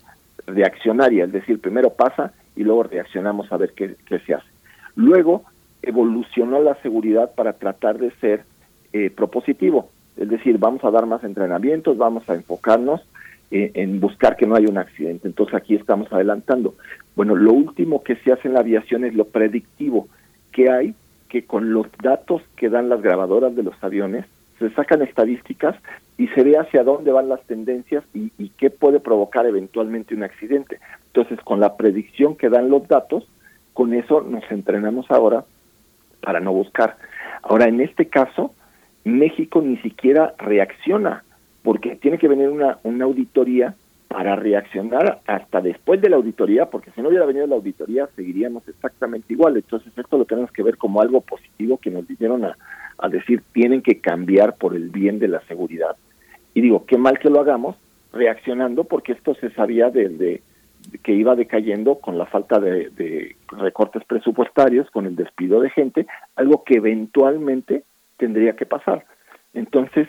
reaccionaria, 0.48 1.26
es 1.26 1.32
decir, 1.32 1.62
primero 1.62 1.92
pasa 1.92 2.34
y 2.56 2.64
luego 2.64 2.84
reaccionamos 2.84 3.52
a 3.52 3.58
ver 3.58 3.74
qué, 3.74 3.96
qué 4.06 4.20
se 4.20 4.34
hace. 4.34 4.48
Luego 4.96 5.44
evolucionó 5.82 6.62
la 6.62 6.76
seguridad 6.82 7.34
para 7.36 7.54
tratar 7.54 7.98
de 7.98 8.12
ser 8.20 8.44
eh, 8.94 9.10
propositivo, 9.10 9.90
es 10.18 10.30
decir, 10.30 10.58
vamos 10.58 10.84
a 10.84 10.92
dar 10.92 11.06
más 11.06 11.24
entrenamientos, 11.24 11.98
vamos 11.98 12.28
a 12.30 12.36
enfocarnos 12.36 13.02
eh, 13.02 13.06
en 13.52 14.00
buscar 14.00 14.38
que 14.38 14.48
no 14.48 14.56
haya 14.56 14.70
un 14.70 14.78
accidente. 14.78 15.28
Entonces 15.28 15.56
aquí 15.56 15.76
estamos 15.76 16.12
adelantando. 16.12 16.76
Bueno, 17.16 17.36
lo 17.36 17.52
último 17.52 18.02
que 18.04 18.16
se 18.18 18.32
hace 18.32 18.48
en 18.48 18.54
la 18.54 18.62
aviación 18.62 19.04
es 19.04 19.14
lo 19.14 19.26
predictivo, 19.26 20.08
que 20.52 20.70
hay 20.70 20.96
que 21.30 21.46
con 21.46 21.74
los 21.74 21.88
datos 22.02 22.42
que 22.56 22.70
dan 22.70 22.90
las 22.90 23.02
grabadoras 23.02 23.56
de 23.56 23.64
los 23.64 23.76
aviones 23.84 24.26
se 24.60 24.70
sacan 24.72 25.02
estadísticas 25.02 25.76
y 26.18 26.28
se 26.30 26.44
ve 26.44 26.58
hacia 26.58 26.84
dónde 26.84 27.12
van 27.12 27.30
las 27.30 27.42
tendencias 27.48 28.04
y, 28.14 28.32
y, 28.38 28.50
qué 28.50 28.70
puede 28.70 29.00
provocar 29.00 29.48
eventualmente 29.48 30.14
un 30.14 30.24
accidente. 30.24 30.80
Entonces, 31.08 31.40
con 31.44 31.60
la 31.60 31.78
predicción 31.78 32.36
que 32.36 32.50
dan 32.50 32.70
los 32.70 32.88
datos, 32.88 33.28
con 33.74 33.94
eso 33.94 34.22
nos 34.22 34.44
entrenamos 34.52 35.10
ahora 35.10 35.46
para 36.22 36.40
no 36.40 36.54
buscar. 36.54 36.98
Ahora, 37.42 37.66
en 37.66 37.82
este 37.82 38.08
caso, 38.08 38.54
México 39.04 39.62
ni 39.62 39.78
siquiera 39.78 40.36
reacciona, 40.38 41.24
porque 41.64 41.96
tiene 41.96 42.18
que 42.18 42.28
venir 42.28 42.50
una, 42.50 42.80
una 42.84 43.06
auditoría 43.06 43.76
para 44.12 44.36
reaccionar 44.36 45.22
hasta 45.26 45.62
después 45.62 46.02
de 46.02 46.10
la 46.10 46.18
auditoría, 46.18 46.66
porque 46.66 46.92
si 46.92 47.02
no 47.02 47.08
hubiera 47.08 47.26
venido 47.26 47.48
la 47.48 47.56
auditoría 47.56 48.10
seguiríamos 48.14 48.68
exactamente 48.68 49.32
igual. 49.32 49.56
Entonces 49.56 49.94
esto 49.98 50.18
lo 50.18 50.26
tenemos 50.26 50.52
que 50.52 50.64
ver 50.64 50.78
como 50.78 51.02
algo 51.02 51.22
positivo 51.22 51.78
que 51.78 51.92
nos 51.92 52.06
vinieron 52.06 52.44
a, 52.44 52.58
decir 53.10 53.42
tienen 53.54 53.82
que 53.82 54.00
cambiar 54.00 54.58
por 54.58 54.76
el 54.76 54.90
bien 54.90 55.18
de 55.18 55.30
la 55.30 55.40
seguridad. 55.48 55.96
Y 56.54 56.62
digo, 56.62 56.86
qué 56.86 56.98
mal 56.98 57.20
que 57.20 57.30
lo 57.30 57.40
hagamos 57.40 57.78
reaccionando 58.12 58.84
porque 58.84 59.14
esto 59.14 59.34
se 59.36 59.50
sabía 59.52 59.90
desde 59.90 60.42
que 61.04 61.14
iba 61.14 61.36
decayendo 61.36 61.96
con 61.96 62.18
la 62.18 62.26
falta 62.26 62.60
de, 62.60 62.90
de 62.90 63.36
recortes 63.48 64.04
presupuestarios, 64.04 64.92
con 64.92 65.06
el 65.06 65.16
despido 65.16 65.62
de 65.62 65.70
gente, 65.70 66.06
algo 66.36 66.64
que 66.64 66.76
eventualmente 66.76 67.84
tendría 68.18 68.56
que 68.56 68.66
pasar. 68.66 69.06
Entonces, 69.54 70.08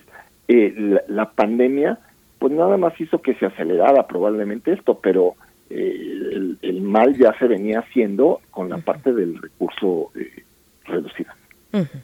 eh, 0.49 0.75
la, 0.77 1.03
la 1.09 1.31
pandemia, 1.31 1.99
pues 2.39 2.53
nada 2.53 2.77
más 2.77 3.01
hizo 3.01 3.23
que 3.23 3.35
se 3.35 3.47
acelerara 3.47 4.07
probablemente 4.07 4.73
esto, 4.73 4.99
pero 5.01 5.35
eh, 5.71 6.29
el, 6.33 6.59
el 6.61 6.83
mal 6.83 7.17
ya 7.17 7.37
se 7.39 7.47
venía 7.47 7.81
haciendo 7.81 8.41
con 8.51 8.69
la 8.69 8.79
parte 8.79 9.13
del 9.13 9.41
recurso 9.41 10.11
eh. 10.15 10.45
Ujú. 11.73 11.99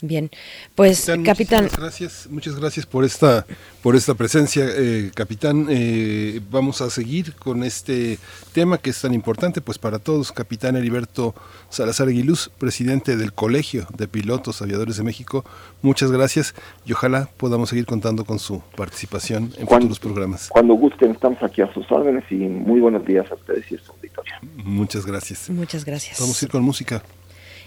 Bien, 0.00 0.30
pues 0.74 1.10
capitán, 1.24 1.64
Muchas 1.64 1.78
gracias, 1.80 2.26
muchas 2.30 2.54
gracias 2.56 2.86
por 2.86 3.04
esta, 3.04 3.44
por 3.82 3.94
esta 3.96 4.14
presencia, 4.14 4.64
eh, 4.68 5.10
capitán. 5.14 5.66
Eh, 5.68 6.40
vamos 6.50 6.80
a 6.80 6.90
seguir 6.90 7.34
con 7.34 7.62
este 7.64 8.18
tema 8.52 8.78
que 8.78 8.90
es 8.90 9.00
tan 9.00 9.12
importante, 9.14 9.60
pues 9.60 9.78
para 9.78 9.98
todos. 9.98 10.32
Capitán 10.32 10.76
Heriberto 10.76 11.34
Salazar 11.68 12.08
Aguiluz, 12.08 12.50
presidente 12.58 13.16
del 13.16 13.32
Colegio 13.32 13.86
de 13.96 14.08
Pilotos 14.08 14.62
Aviadores 14.62 14.96
de 14.96 15.02
México. 15.02 15.44
Muchas 15.82 16.10
gracias 16.10 16.54
y 16.86 16.92
ojalá 16.92 17.28
podamos 17.36 17.68
seguir 17.68 17.86
contando 17.86 18.24
con 18.24 18.38
su 18.38 18.62
participación 18.76 19.52
en 19.58 19.66
Cuando- 19.66 19.88
futuros 19.88 19.98
programas. 20.00 20.48
Cuando 20.48 20.74
gusten, 20.74 21.10
estamos 21.10 21.42
aquí 21.42 21.60
a 21.62 21.72
sus 21.74 21.90
órdenes 21.90 22.24
y 22.30 22.36
muy 22.36 22.80
buenos 22.80 23.04
días 23.04 23.30
a 23.30 23.34
ustedes 23.34 23.70
y 23.70 23.76
a 23.76 23.78
su 23.80 23.92
auditorio. 23.92 24.34
Muchas 24.64 25.04
gracias. 25.04 25.50
muchas 25.50 25.84
gracias. 25.84 26.18
Vamos 26.20 26.40
a 26.40 26.44
ir 26.44 26.50
con 26.50 26.62
música. 26.62 27.02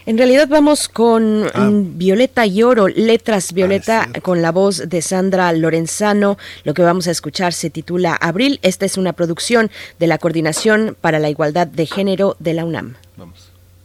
En 0.05 0.17
realidad 0.17 0.47
vamos 0.49 0.89
con 0.89 1.45
Ah. 1.53 1.69
Violeta 1.71 2.45
y 2.45 2.63
Oro, 2.63 2.87
Letras 2.87 3.53
Violeta, 3.53 4.09
con 4.21 4.41
la 4.41 4.51
voz 4.51 4.89
de 4.89 5.01
Sandra 5.01 5.51
Lorenzano. 5.53 6.37
Lo 6.63 6.73
que 6.73 6.81
vamos 6.81 7.07
a 7.07 7.11
escuchar 7.11 7.53
se 7.53 7.69
titula 7.69 8.15
Abril. 8.15 8.59
Esta 8.63 8.85
es 8.85 8.97
una 8.97 9.13
producción 9.13 9.69
de 9.99 10.07
la 10.07 10.17
Coordinación 10.17 10.97
para 10.99 11.19
la 11.19 11.29
Igualdad 11.29 11.67
de 11.67 11.85
Género 11.85 12.35
de 12.39 12.53
la 12.53 12.65
UNAM. 12.65 12.95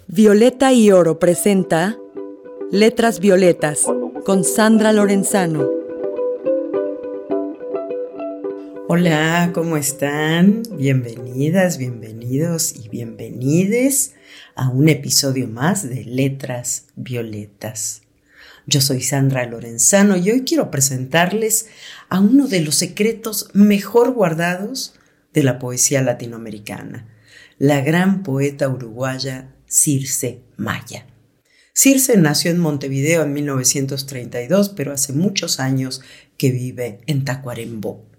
Violeta 0.09 0.73
y 0.73 0.91
Oro 0.93 1.19
presenta 1.19 1.97
Letras 2.71 3.21
Violetas 3.21 3.85
con 4.25 4.45
Sandra 4.45 4.93
Lorenzano. 4.93 5.76
Hola, 8.89 9.51
¿cómo 9.53 9.77
están? 9.77 10.63
Bienvenidas, 10.71 11.77
bienvenidos 11.77 12.73
y 12.77 12.89
bienvenides 12.89 14.15
a 14.55 14.69
un 14.69 14.89
episodio 14.89 15.49
más 15.49 15.89
de 15.89 16.05
Letras 16.05 16.87
Violetas. 16.95 18.03
Yo 18.65 18.81
soy 18.81 19.03
Sandra 19.03 19.45
Lorenzano 19.45 20.17
y 20.17 20.31
hoy 20.31 20.45
quiero 20.45 20.71
presentarles 20.71 21.67
a 22.09 22.21
uno 22.21 22.47
de 22.47 22.61
los 22.61 22.77
secretos 22.77 23.49
mejor 23.55 24.13
guardados 24.13 24.95
de 25.35 25.43
la 25.43 25.59
poesía 25.59 26.01
latinoamericana, 26.01 27.09
la 27.59 27.81
gran 27.81 28.23
poeta 28.23 28.69
uruguaya 28.69 29.53
Circe 29.67 30.43
Maya. 30.57 31.07
Circe 31.73 32.17
nació 32.19 32.53
en 32.53 32.61
Montevideo 32.61 33.25
en 33.25 33.33
1932, 33.33 34.69
pero 34.69 34.93
hace 34.93 35.13
muchos 35.13 35.59
años 35.59 36.03
que 36.39 36.53
vive 36.53 37.01
en 37.09 37.25
Tacuarembó. 37.25 38.16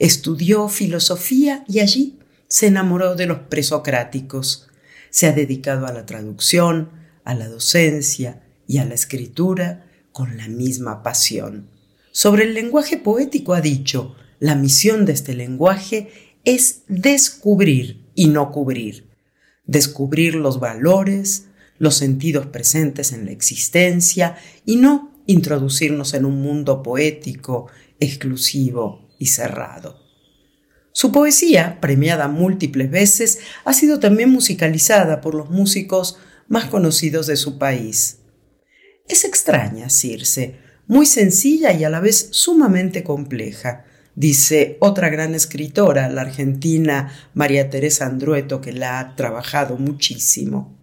Estudió 0.00 0.70
filosofía 0.70 1.62
y 1.68 1.80
allí 1.80 2.20
se 2.48 2.68
enamoró 2.68 3.16
de 3.16 3.26
los 3.26 3.40
presocráticos. 3.40 4.70
Se 5.10 5.26
ha 5.26 5.32
dedicado 5.32 5.86
a 5.86 5.92
la 5.92 6.06
traducción, 6.06 6.88
a 7.22 7.34
la 7.34 7.48
docencia 7.48 8.42
y 8.66 8.78
a 8.78 8.86
la 8.86 8.94
escritura 8.94 9.84
con 10.12 10.38
la 10.38 10.48
misma 10.48 11.02
pasión. 11.02 11.68
Sobre 12.12 12.44
el 12.44 12.54
lenguaje 12.54 12.96
poético 12.96 13.52
ha 13.52 13.60
dicho, 13.60 14.16
la 14.38 14.54
misión 14.54 15.04
de 15.04 15.12
este 15.12 15.34
lenguaje 15.34 16.08
es 16.44 16.80
descubrir 16.88 18.06
y 18.14 18.28
no 18.28 18.52
cubrir. 18.52 19.10
Descubrir 19.66 20.34
los 20.34 20.60
valores, 20.60 21.48
los 21.76 21.94
sentidos 21.94 22.46
presentes 22.46 23.12
en 23.12 23.26
la 23.26 23.32
existencia 23.32 24.38
y 24.64 24.76
no 24.76 25.12
introducirnos 25.26 26.14
en 26.14 26.24
un 26.24 26.40
mundo 26.40 26.82
poético, 26.82 27.66
exclusivo 28.00 29.09
y 29.20 29.26
cerrado. 29.26 30.00
Su 30.92 31.12
poesía, 31.12 31.78
premiada 31.80 32.26
múltiples 32.26 32.90
veces, 32.90 33.38
ha 33.64 33.72
sido 33.72 34.00
también 34.00 34.30
musicalizada 34.30 35.20
por 35.20 35.36
los 35.36 35.48
músicos 35.48 36.18
más 36.48 36.64
conocidos 36.64 37.28
de 37.28 37.36
su 37.36 37.58
país. 37.58 38.18
Es 39.08 39.24
extraña, 39.24 39.88
Circe, 39.88 40.58
muy 40.88 41.06
sencilla 41.06 41.72
y 41.72 41.84
a 41.84 41.90
la 41.90 42.00
vez 42.00 42.30
sumamente 42.32 43.04
compleja, 43.04 43.84
dice 44.16 44.76
otra 44.80 45.08
gran 45.10 45.36
escritora, 45.36 46.08
la 46.08 46.22
argentina 46.22 47.12
María 47.34 47.70
Teresa 47.70 48.06
Andrueto, 48.06 48.60
que 48.60 48.72
la 48.72 48.98
ha 48.98 49.14
trabajado 49.14 49.76
muchísimo. 49.76 50.80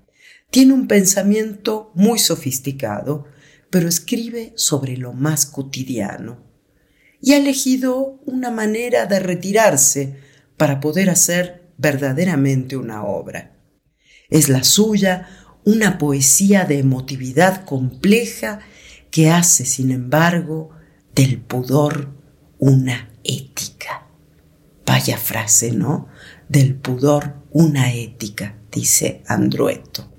Tiene 0.49 0.73
un 0.73 0.88
pensamiento 0.88 1.91
muy 1.95 2.19
sofisticado, 2.19 3.26
pero 3.69 3.89
escribe 3.89 4.53
sobre 4.55 4.95
lo 4.95 5.11
más 5.11 5.45
cotidiano. 5.45 6.46
Y 7.27 7.33
ha 7.33 7.37
elegido 7.39 8.21
una 8.25 8.51
manera 8.51 9.05
de 9.05 9.19
retirarse 9.19 10.15
para 10.55 10.79
poder 10.79 11.09
hacer 11.09 11.73
verdaderamente 11.77 12.77
una 12.77 13.03
obra. 13.03 13.51
Es 14.29 14.47
la 14.47 14.63
suya 14.63 15.27
una 15.65 15.97
poesía 15.97 16.63
de 16.63 16.79
emotividad 16.79 17.65
compleja 17.65 18.59
que 19.11 19.29
hace, 19.29 19.65
sin 19.65 19.91
embargo, 19.91 20.69
del 21.15 21.41
pudor 21.41 22.13
una 22.59 23.11
ética. 23.25 24.07
Vaya 24.85 25.17
frase, 25.17 25.73
¿no? 25.73 26.07
Del 26.47 26.75
pudor 26.75 27.43
una 27.51 27.93
ética, 27.93 28.55
dice 28.71 29.21
Andrueto. 29.27 30.13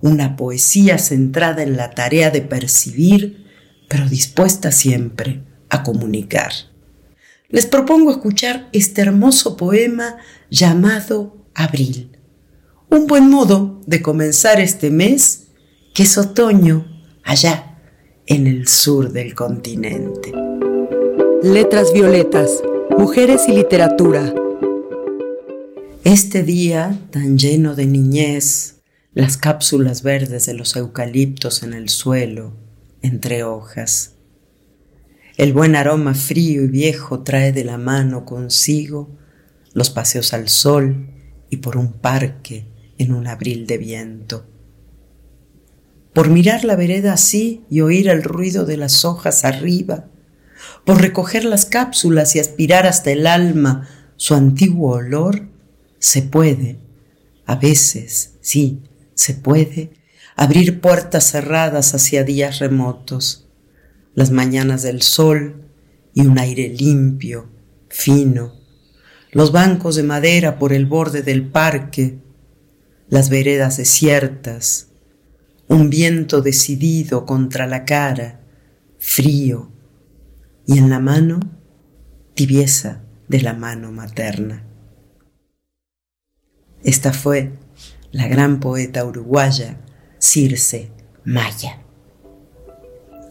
Una 0.00 0.36
poesía 0.36 0.98
centrada 0.98 1.64
en 1.64 1.76
la 1.76 1.90
tarea 1.90 2.30
de 2.30 2.42
percibir, 2.42 3.44
pero 3.88 4.08
dispuesta 4.08 4.70
siempre 4.70 5.42
a 5.74 5.82
comunicar. 5.82 6.52
Les 7.48 7.66
propongo 7.66 8.12
escuchar 8.12 8.68
este 8.72 9.02
hermoso 9.02 9.56
poema 9.56 10.18
llamado 10.50 11.36
Abril. 11.52 12.16
Un 12.90 13.06
buen 13.06 13.28
modo 13.28 13.80
de 13.86 14.00
comenzar 14.00 14.60
este 14.60 14.90
mes 14.90 15.48
que 15.92 16.04
es 16.04 16.16
otoño 16.16 16.86
allá 17.24 17.80
en 18.26 18.46
el 18.46 18.68
sur 18.68 19.12
del 19.12 19.34
continente. 19.34 20.32
Letras 21.42 21.92
Violetas, 21.92 22.62
Mujeres 22.96 23.42
y 23.48 23.52
Literatura. 23.52 24.32
Este 26.04 26.44
día 26.44 26.98
tan 27.10 27.36
lleno 27.36 27.74
de 27.74 27.86
niñez, 27.86 28.76
las 29.12 29.36
cápsulas 29.36 30.02
verdes 30.02 30.46
de 30.46 30.54
los 30.54 30.76
eucaliptos 30.76 31.64
en 31.64 31.74
el 31.74 31.88
suelo, 31.88 32.52
entre 33.02 33.42
hojas. 33.42 34.13
El 35.36 35.52
buen 35.52 35.74
aroma 35.74 36.14
frío 36.14 36.62
y 36.62 36.68
viejo 36.68 37.24
trae 37.24 37.52
de 37.52 37.64
la 37.64 37.76
mano 37.76 38.24
consigo 38.24 39.10
los 39.72 39.90
paseos 39.90 40.32
al 40.32 40.48
sol 40.48 41.08
y 41.50 41.56
por 41.56 41.76
un 41.76 41.92
parque 41.92 42.66
en 42.98 43.12
un 43.12 43.26
abril 43.26 43.66
de 43.66 43.78
viento. 43.78 44.46
Por 46.12 46.30
mirar 46.30 46.64
la 46.64 46.76
vereda 46.76 47.14
así 47.14 47.64
y 47.68 47.80
oír 47.80 48.08
el 48.08 48.22
ruido 48.22 48.64
de 48.64 48.76
las 48.76 49.04
hojas 49.04 49.44
arriba, 49.44 50.06
por 50.84 51.00
recoger 51.00 51.44
las 51.44 51.66
cápsulas 51.66 52.36
y 52.36 52.38
aspirar 52.38 52.86
hasta 52.86 53.10
el 53.10 53.26
alma 53.26 53.88
su 54.16 54.34
antiguo 54.34 54.94
olor, 54.94 55.48
se 55.98 56.22
puede, 56.22 56.78
a 57.44 57.56
veces, 57.56 58.34
sí, 58.40 58.82
se 59.14 59.34
puede, 59.34 59.90
abrir 60.36 60.80
puertas 60.80 61.30
cerradas 61.30 61.92
hacia 61.94 62.22
días 62.22 62.60
remotos, 62.60 63.43
las 64.14 64.30
mañanas 64.30 64.82
del 64.82 65.02
sol 65.02 65.68
y 66.12 66.26
un 66.26 66.38
aire 66.38 66.68
limpio, 66.68 67.50
fino, 67.88 68.54
los 69.32 69.50
bancos 69.50 69.96
de 69.96 70.04
madera 70.04 70.58
por 70.58 70.72
el 70.72 70.86
borde 70.86 71.22
del 71.22 71.48
parque, 71.48 72.18
las 73.08 73.30
veredas 73.30 73.76
desiertas, 73.76 74.88
un 75.68 75.90
viento 75.90 76.40
decidido 76.40 77.26
contra 77.26 77.66
la 77.66 77.84
cara, 77.84 78.40
frío, 78.98 79.72
y 80.66 80.78
en 80.78 80.88
la 80.88 81.00
mano, 81.00 81.40
tibieza 82.34 83.02
de 83.28 83.40
la 83.40 83.54
mano 83.54 83.92
materna. 83.92 84.64
Esta 86.82 87.12
fue 87.12 87.52
la 88.12 88.28
gran 88.28 88.60
poeta 88.60 89.04
uruguaya 89.04 89.80
Circe 90.18 90.92
Maya. 91.24 91.83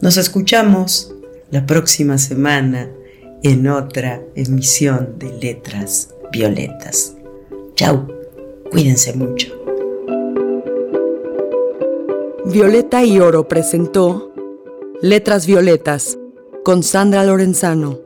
Nos 0.04 0.18
escuchamos 0.18 1.14
la 1.50 1.64
próxima 1.64 2.18
semana 2.18 2.90
en 3.42 3.66
otra 3.66 4.22
emisión 4.34 5.14
de 5.18 5.32
Letras 5.32 6.10
Violetas. 6.30 7.16
Chau, 7.74 8.06
cuídense 8.70 9.14
mucho. 9.14 9.58
Violeta 12.44 13.02
y 13.02 13.18
Oro 13.18 13.48
presentó 13.48 14.30
Letras 15.00 15.46
Violetas 15.46 16.18
con 16.66 16.82
Sandra 16.82 17.24
Lorenzano. 17.24 17.98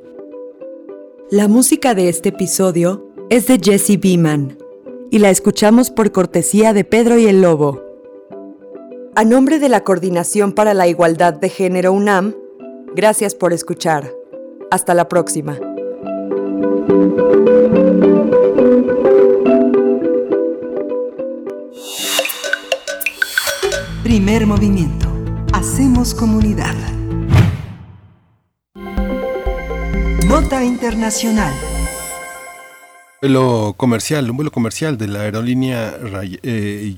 La 1.33 1.49
música 1.49 1.97
de 1.97 2.11
este 2.11 2.29
episodio 2.29 3.09
es 3.29 3.49
de 3.49 3.59
Jesse 3.61 3.99
Beeman 4.01 4.57
y 5.11 5.19
la 5.19 5.31
escuchamos 5.31 5.91
por 5.91 6.13
cortesía 6.13 6.73
de 6.73 6.85
Pedro 6.85 7.19
y 7.19 7.27
el 7.27 7.43
Lobo. 7.43 7.88
A 9.19 9.25
nombre 9.25 9.59
de 9.59 9.69
la 9.69 9.83
Coordinación 9.83 10.53
para 10.53 10.75
la 10.75 10.87
Igualdad 10.87 11.35
de 11.35 11.49
Género 11.49 11.93
UNAM, 11.93 12.37
gracias 12.95 13.35
por 13.35 13.53
escuchar. 13.53 14.13
Hasta 14.71 14.95
la 14.95 15.09
próxima. 15.09 15.59
Primer 24.05 24.47
movimiento. 24.47 25.09
Hacemos 25.53 26.15
comunidad. 26.15 26.77
Nota 30.29 30.63
Internacional. 30.63 31.68
Vuelo 33.21 33.75
comercial, 33.77 34.31
un 34.31 34.37
vuelo 34.37 34.53
comercial 34.53 34.97
de 34.97 35.09
la 35.09 35.23
aerolínea 35.23 35.97
eh, 36.43 36.97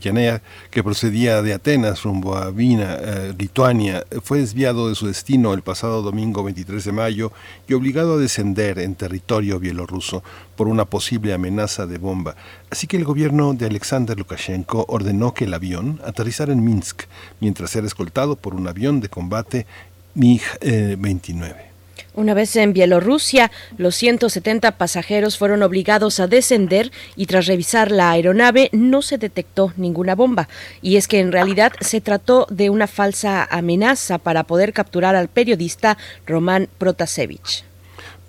que 0.71 0.85
procedía 0.85 1.41
de 1.41 1.55
Atenas 1.55 2.03
rumbo 2.03 2.37
a 2.37 2.51
Vina, 2.51 2.99
eh, 3.01 3.35
Lituania, 3.39 4.05
fue 4.23 4.41
desviado 4.41 4.91
de 4.91 4.95
su 4.95 5.07
destino 5.07 5.55
el 5.55 5.63
pasado 5.63 6.03
domingo 6.03 6.45
23 6.45 6.85
de 6.85 6.93
mayo 6.93 7.33
y 7.67 7.73
obligado 7.73 8.15
a 8.15 8.19
descender 8.19 8.79
en 8.81 8.97
territorio 8.97 9.59
bielorruso 9.59 10.23
por 10.57 10.69
una 10.69 10.85
posible 10.85 11.33
amenaza 11.33 11.87
de 11.87 11.97
bomba. 11.97 12.37
Así 12.69 12.87
que 12.87 12.99
el 12.99 13.05
gobierno 13.05 13.55
de 13.55 13.67
Alexander 13.67 14.19
Lukashenko 14.19 14.85
ordenó 14.89 15.33
que 15.33 15.45
el 15.45 15.55
avión 15.55 16.01
aterrizara 16.05 16.53
en 16.53 16.63
Minsk 16.63 17.05
mientras 17.41 17.75
era 17.77 17.87
escoltado 17.87 18.37
por 18.37 18.55
un 18.55 18.69
avión 18.69 19.01
de 19.01 19.09
combate 19.09 19.67
MiG-29. 20.15 21.70
Una 22.15 22.35
vez 22.35 22.57
en 22.57 22.73
Bielorrusia, 22.73 23.51
los 23.77 23.95
170 23.97 24.79
pasajeros 24.79 25.39
fueron 25.39 25.63
obligados 25.63 26.21
a 26.21 26.27
descender 26.27 26.91
y 27.17 27.27
tras 27.27 27.47
revisar 27.47 27.91
la 27.91 28.11
aeronave 28.11 28.69
no 28.73 29.03
se 29.03 29.19
detectó 29.19 29.73
ninguna 29.77 30.15
bomba. 30.15 30.49
Y 30.83 30.97
es 30.97 31.09
que 31.09 31.21
en 31.21 31.33
realidad 31.33 31.73
se 31.81 32.01
trató 32.01 32.47
de 32.51 32.71
una 32.71 32.87
falsa 32.87 33.47
amenaza 33.51 34.19
para 34.19 34.45
poder 34.45 34.73
capturar 34.73 35.17
al 35.17 35.29
periodista 35.29 35.97
Roman 36.27 36.69
Protasevich. 36.79 37.70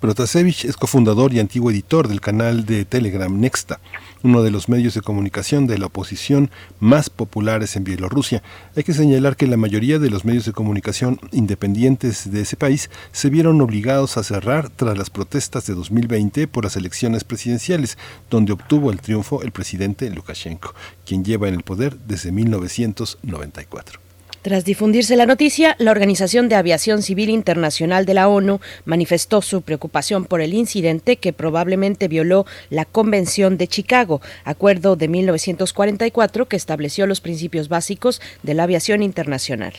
Protasevich 0.02 0.64
es 0.64 0.76
cofundador 0.76 1.32
y 1.32 1.38
antiguo 1.38 1.70
editor 1.70 2.08
del 2.08 2.20
canal 2.20 2.66
de 2.66 2.84
Telegram 2.84 3.38
Nexta, 3.38 3.78
uno 4.24 4.42
de 4.42 4.50
los 4.50 4.68
medios 4.68 4.94
de 4.94 5.00
comunicación 5.00 5.68
de 5.68 5.78
la 5.78 5.86
oposición 5.86 6.50
más 6.80 7.08
populares 7.08 7.76
en 7.76 7.84
Bielorrusia. 7.84 8.42
Hay 8.74 8.82
que 8.82 8.94
señalar 8.94 9.36
que 9.36 9.46
la 9.46 9.56
mayoría 9.56 10.00
de 10.00 10.10
los 10.10 10.24
medios 10.24 10.44
de 10.44 10.50
comunicación 10.52 11.20
independientes 11.30 12.32
de 12.32 12.40
ese 12.40 12.56
país 12.56 12.90
se 13.12 13.30
vieron 13.30 13.60
obligados 13.60 14.16
a 14.16 14.24
cerrar 14.24 14.70
tras 14.70 14.98
las 14.98 15.08
protestas 15.08 15.66
de 15.66 15.74
2020 15.74 16.48
por 16.48 16.64
las 16.64 16.74
elecciones 16.74 17.22
presidenciales, 17.22 17.96
donde 18.28 18.54
obtuvo 18.54 18.90
el 18.90 19.00
triunfo 19.00 19.42
el 19.42 19.52
presidente 19.52 20.10
Lukashenko, 20.10 20.74
quien 21.06 21.24
lleva 21.24 21.46
en 21.46 21.54
el 21.54 21.62
poder 21.62 21.96
desde 22.08 22.32
1994. 22.32 24.00
Tras 24.42 24.64
difundirse 24.64 25.14
la 25.14 25.24
noticia, 25.24 25.76
la 25.78 25.92
Organización 25.92 26.48
de 26.48 26.56
Aviación 26.56 27.02
Civil 27.02 27.30
Internacional 27.30 28.04
de 28.06 28.14
la 28.14 28.26
ONU 28.26 28.60
manifestó 28.84 29.40
su 29.40 29.62
preocupación 29.62 30.24
por 30.24 30.40
el 30.40 30.52
incidente 30.52 31.16
que 31.16 31.32
probablemente 31.32 32.08
violó 32.08 32.44
la 32.68 32.84
Convención 32.84 33.56
de 33.56 33.68
Chicago, 33.68 34.20
acuerdo 34.44 34.96
de 34.96 35.06
1944 35.06 36.48
que 36.48 36.56
estableció 36.56 37.06
los 37.06 37.20
principios 37.20 37.68
básicos 37.68 38.20
de 38.42 38.54
la 38.54 38.64
aviación 38.64 39.04
internacional. 39.04 39.74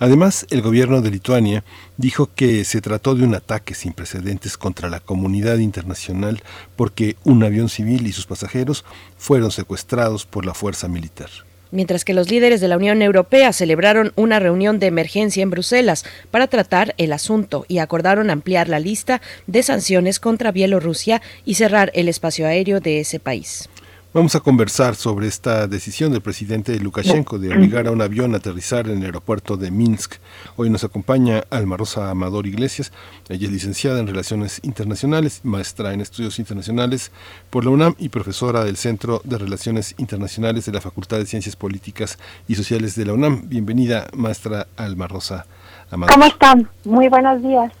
Además, 0.00 0.46
el 0.50 0.62
gobierno 0.62 1.00
de 1.00 1.12
Lituania 1.12 1.62
dijo 1.96 2.28
que 2.34 2.64
se 2.64 2.80
trató 2.80 3.14
de 3.14 3.22
un 3.22 3.36
ataque 3.36 3.76
sin 3.76 3.92
precedentes 3.92 4.58
contra 4.58 4.90
la 4.90 4.98
comunidad 4.98 5.58
internacional 5.58 6.42
porque 6.74 7.14
un 7.22 7.44
avión 7.44 7.68
civil 7.68 8.08
y 8.08 8.12
sus 8.12 8.26
pasajeros 8.26 8.84
fueron 9.16 9.52
secuestrados 9.52 10.26
por 10.26 10.44
la 10.44 10.54
fuerza 10.54 10.88
militar. 10.88 11.30
Mientras 11.72 12.04
que 12.04 12.12
los 12.12 12.30
líderes 12.30 12.60
de 12.60 12.68
la 12.68 12.76
Unión 12.76 13.00
Europea 13.00 13.52
celebraron 13.54 14.12
una 14.14 14.38
reunión 14.38 14.78
de 14.78 14.86
emergencia 14.86 15.42
en 15.42 15.50
Bruselas 15.50 16.04
para 16.30 16.46
tratar 16.46 16.94
el 16.98 17.14
asunto 17.14 17.64
y 17.66 17.78
acordaron 17.78 18.28
ampliar 18.28 18.68
la 18.68 18.78
lista 18.78 19.22
de 19.46 19.62
sanciones 19.62 20.20
contra 20.20 20.52
Bielorrusia 20.52 21.22
y 21.46 21.54
cerrar 21.54 21.90
el 21.94 22.08
espacio 22.08 22.46
aéreo 22.46 22.80
de 22.80 23.00
ese 23.00 23.18
país. 23.18 23.70
Vamos 24.14 24.34
a 24.34 24.40
conversar 24.40 24.94
sobre 24.94 25.26
esta 25.26 25.66
decisión 25.66 26.12
del 26.12 26.20
presidente 26.20 26.78
Lukashenko 26.78 27.38
de 27.38 27.48
obligar 27.48 27.86
a 27.86 27.92
un 27.92 28.02
avión 28.02 28.34
a 28.34 28.36
aterrizar 28.36 28.86
en 28.88 28.98
el 28.98 29.04
aeropuerto 29.06 29.56
de 29.56 29.70
Minsk. 29.70 30.16
Hoy 30.56 30.68
nos 30.68 30.84
acompaña 30.84 31.44
Alma 31.48 31.78
Rosa 31.78 32.10
Amador 32.10 32.46
Iglesias. 32.46 32.92
Ella 33.30 33.46
es 33.46 33.52
licenciada 33.52 34.00
en 34.00 34.06
Relaciones 34.06 34.60
Internacionales, 34.64 35.40
maestra 35.44 35.94
en 35.94 36.02
Estudios 36.02 36.38
Internacionales 36.38 37.10
por 37.48 37.64
la 37.64 37.70
UNAM 37.70 37.94
y 37.98 38.10
profesora 38.10 38.64
del 38.64 38.76
Centro 38.76 39.22
de 39.24 39.38
Relaciones 39.38 39.94
Internacionales 39.96 40.66
de 40.66 40.72
la 40.72 40.82
Facultad 40.82 41.16
de 41.16 41.24
Ciencias 41.24 41.56
Políticas 41.56 42.18
y 42.46 42.54
Sociales 42.54 42.94
de 42.96 43.06
la 43.06 43.14
UNAM. 43.14 43.48
Bienvenida, 43.48 44.08
maestra 44.14 44.66
Alma 44.76 45.08
Rosa 45.08 45.46
Amador. 45.90 46.12
¿Cómo 46.12 46.26
están? 46.26 46.68
Muy 46.84 47.08
buenos 47.08 47.40
días. 47.40 47.72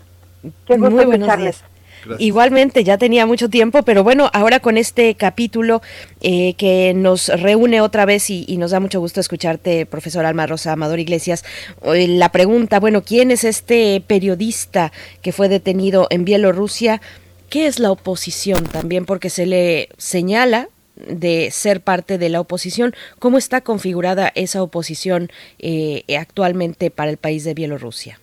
Qué 0.64 0.78
gusto 0.78 0.92
Muy 0.92 1.04
buenos 1.04 1.14
escucharles. 1.28 1.71
Igualmente, 2.18 2.84
ya 2.84 2.98
tenía 2.98 3.26
mucho 3.26 3.48
tiempo, 3.48 3.82
pero 3.82 4.02
bueno, 4.04 4.30
ahora 4.32 4.60
con 4.60 4.76
este 4.76 5.14
capítulo 5.14 5.82
eh, 6.20 6.54
que 6.54 6.92
nos 6.94 7.28
reúne 7.28 7.80
otra 7.80 8.04
vez 8.04 8.30
y, 8.30 8.44
y 8.48 8.56
nos 8.56 8.72
da 8.72 8.80
mucho 8.80 9.00
gusto 9.00 9.20
escucharte, 9.20 9.86
profesor 9.86 10.24
Alma 10.24 10.46
Rosa 10.46 10.72
Amador 10.72 11.00
Iglesias, 11.00 11.44
eh, 11.84 12.08
la 12.08 12.30
pregunta, 12.30 12.80
bueno, 12.80 13.02
¿quién 13.02 13.30
es 13.30 13.44
este 13.44 14.02
periodista 14.06 14.92
que 15.22 15.32
fue 15.32 15.48
detenido 15.48 16.06
en 16.10 16.24
Bielorrusia? 16.24 17.00
¿Qué 17.48 17.66
es 17.66 17.78
la 17.78 17.90
oposición 17.90 18.64
también? 18.64 19.04
Porque 19.04 19.28
se 19.28 19.46
le 19.46 19.90
señala 19.98 20.68
de 20.96 21.50
ser 21.50 21.82
parte 21.82 22.18
de 22.18 22.28
la 22.28 22.40
oposición. 22.40 22.94
¿Cómo 23.18 23.38
está 23.38 23.60
configurada 23.60 24.32
esa 24.34 24.62
oposición 24.62 25.30
eh, 25.58 26.04
actualmente 26.18 26.90
para 26.90 27.10
el 27.10 27.16
país 27.16 27.44
de 27.44 27.54
Bielorrusia? 27.54 28.21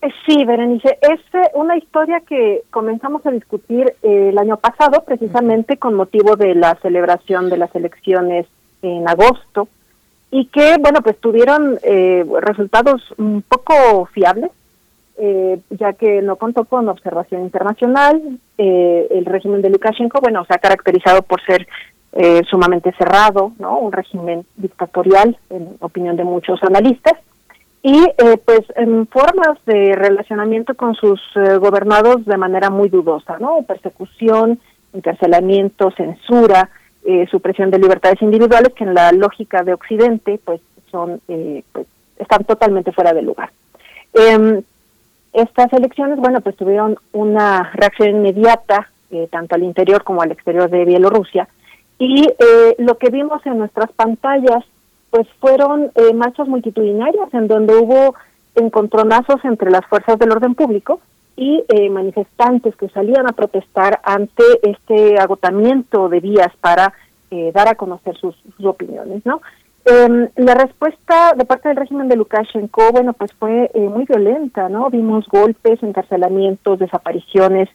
Eh, 0.00 0.08
Sí, 0.26 0.44
Berenice, 0.44 0.98
es 1.00 1.20
eh, 1.32 1.50
una 1.54 1.76
historia 1.76 2.20
que 2.20 2.62
comenzamos 2.70 3.24
a 3.24 3.30
discutir 3.30 3.94
eh, 4.02 4.28
el 4.28 4.38
año 4.38 4.58
pasado, 4.58 5.02
precisamente 5.04 5.78
con 5.78 5.94
motivo 5.94 6.36
de 6.36 6.54
la 6.54 6.74
celebración 6.82 7.48
de 7.48 7.56
las 7.56 7.74
elecciones 7.74 8.46
en 8.82 9.08
agosto, 9.08 9.68
y 10.30 10.46
que, 10.46 10.76
bueno, 10.78 11.00
pues 11.02 11.18
tuvieron 11.18 11.78
eh, 11.82 12.24
resultados 12.40 13.02
un 13.16 13.42
poco 13.42 14.06
fiables, 14.12 14.50
eh, 15.16 15.58
ya 15.70 15.94
que 15.94 16.20
no 16.20 16.36
contó 16.36 16.64
con 16.64 16.88
observación 16.88 17.42
internacional. 17.42 18.38
el 18.58 19.24
régimen 19.24 19.62
de 19.62 19.70
Lukashenko, 19.70 20.20
bueno, 20.20 20.44
se 20.44 20.54
ha 20.54 20.58
caracterizado 20.58 21.22
por 21.22 21.40
ser 21.42 21.66
sumamente 22.50 22.92
cerrado, 22.98 23.52
¿no? 23.58 23.78
Un 23.78 23.92
régimen 23.92 24.44
dictatorial, 24.56 25.36
en 25.50 25.76
opinión 25.80 26.16
de 26.16 26.24
muchos 26.24 26.60
analistas 26.62 27.14
y 27.82 27.96
eh, 27.96 28.38
pues 28.44 28.62
en 28.76 29.06
formas 29.06 29.58
de 29.66 29.94
relacionamiento 29.94 30.74
con 30.74 30.94
sus 30.94 31.20
eh, 31.36 31.56
gobernados 31.58 32.24
de 32.24 32.36
manera 32.36 32.70
muy 32.70 32.88
dudosa, 32.88 33.38
¿no? 33.38 33.62
Persecución, 33.62 34.58
encarcelamiento, 34.92 35.90
censura, 35.92 36.70
eh, 37.04 37.26
supresión 37.30 37.70
de 37.70 37.78
libertades 37.78 38.20
individuales 38.20 38.74
que 38.74 38.84
en 38.84 38.94
la 38.94 39.12
lógica 39.12 39.62
de 39.62 39.74
Occidente 39.74 40.40
pues 40.44 40.60
son 40.90 41.20
eh, 41.28 41.62
pues, 41.72 41.86
están 42.18 42.44
totalmente 42.44 42.92
fuera 42.92 43.12
de 43.12 43.22
lugar. 43.22 43.50
Em, 44.12 44.62
estas 45.32 45.72
elecciones, 45.72 46.18
bueno, 46.18 46.40
pues 46.40 46.56
tuvieron 46.56 46.98
una 47.12 47.70
reacción 47.74 48.10
inmediata 48.10 48.90
eh, 49.10 49.28
tanto 49.30 49.54
al 49.54 49.62
interior 49.62 50.02
como 50.04 50.22
al 50.22 50.32
exterior 50.32 50.68
de 50.68 50.84
Bielorrusia 50.84 51.48
y 51.98 52.26
eh, 52.26 52.74
lo 52.78 52.98
que 52.98 53.10
vimos 53.10 53.44
en 53.46 53.58
nuestras 53.58 53.90
pantallas 53.92 54.64
pues 55.10 55.26
fueron 55.40 55.90
eh, 55.94 56.12
marchas 56.14 56.48
multitudinarias 56.48 57.32
en 57.32 57.48
donde 57.48 57.74
hubo 57.76 58.14
encontronazos 58.54 59.44
entre 59.44 59.70
las 59.70 59.84
fuerzas 59.86 60.18
del 60.18 60.32
orden 60.32 60.54
público 60.54 61.00
y 61.36 61.64
eh, 61.68 61.88
manifestantes 61.88 62.74
que 62.76 62.88
salían 62.88 63.28
a 63.28 63.32
protestar 63.32 64.00
ante 64.02 64.42
este 64.62 65.18
agotamiento 65.18 66.08
de 66.08 66.20
vías 66.20 66.50
para 66.60 66.92
eh, 67.30 67.52
dar 67.54 67.68
a 67.68 67.74
conocer 67.74 68.16
sus, 68.16 68.34
sus 68.56 68.66
opiniones, 68.66 69.24
¿no? 69.24 69.40
Em, 69.90 70.28
la 70.36 70.54
respuesta 70.54 71.32
de 71.34 71.46
parte 71.46 71.68
del 71.68 71.78
régimen 71.78 72.08
de 72.08 72.16
Lukashenko, 72.16 72.92
bueno, 72.92 73.14
pues 73.14 73.32
fue 73.32 73.70
eh, 73.72 73.80
muy 73.80 74.04
violenta, 74.04 74.68
¿no? 74.68 74.90
Vimos 74.90 75.26
golpes, 75.28 75.82
encarcelamientos, 75.82 76.78
desapariciones, 76.78 77.70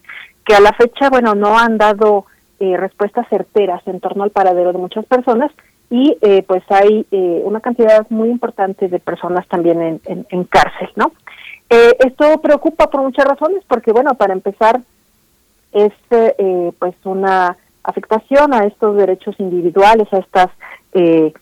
que 0.46 0.54
a 0.54 0.60
la 0.60 0.74
fecha, 0.74 1.10
bueno, 1.10 1.34
no 1.34 1.58
han 1.58 1.80
dado 1.80 2.26
eh, 2.60 2.78
respuestas 2.78 3.28
certeras 3.30 3.82
en 3.88 4.00
torno 4.00 4.24
al 4.24 4.30
paradero 4.30 4.74
de 4.74 4.78
muchas 4.78 5.06
personas 5.06 5.52
y 5.90 6.18
eh, 6.22 6.44
pues 6.48 6.64
hay 6.70 7.06
eh, 7.12 7.42
una 7.44 7.60
cantidad 7.60 8.06
muy 8.10 8.30
importante 8.30 8.88
de 8.88 9.00
personas 9.00 9.48
también 9.48 10.02
en, 10.06 10.26
en, 10.30 10.44
cárcel, 10.46 10.90
¿no? 10.96 11.12
Eh, 11.70 11.96
esto 12.00 12.42
preocupa 12.42 12.90
por 12.90 13.02
muchas 13.02 13.26
razones, 13.26 13.64
porque 13.68 13.92
bueno, 13.92 14.16
para 14.16 14.34
empezar, 14.34 14.82
es 15.72 15.94
eh, 16.12 16.72
pues 16.80 16.96
una 17.04 17.58
afectación 17.84 18.54
a 18.54 18.66
estos 18.66 18.96
derechos 18.96 19.36
individuales, 19.40 20.08
a 20.14 20.20
estas 20.20 20.50
eh, 20.94 21.34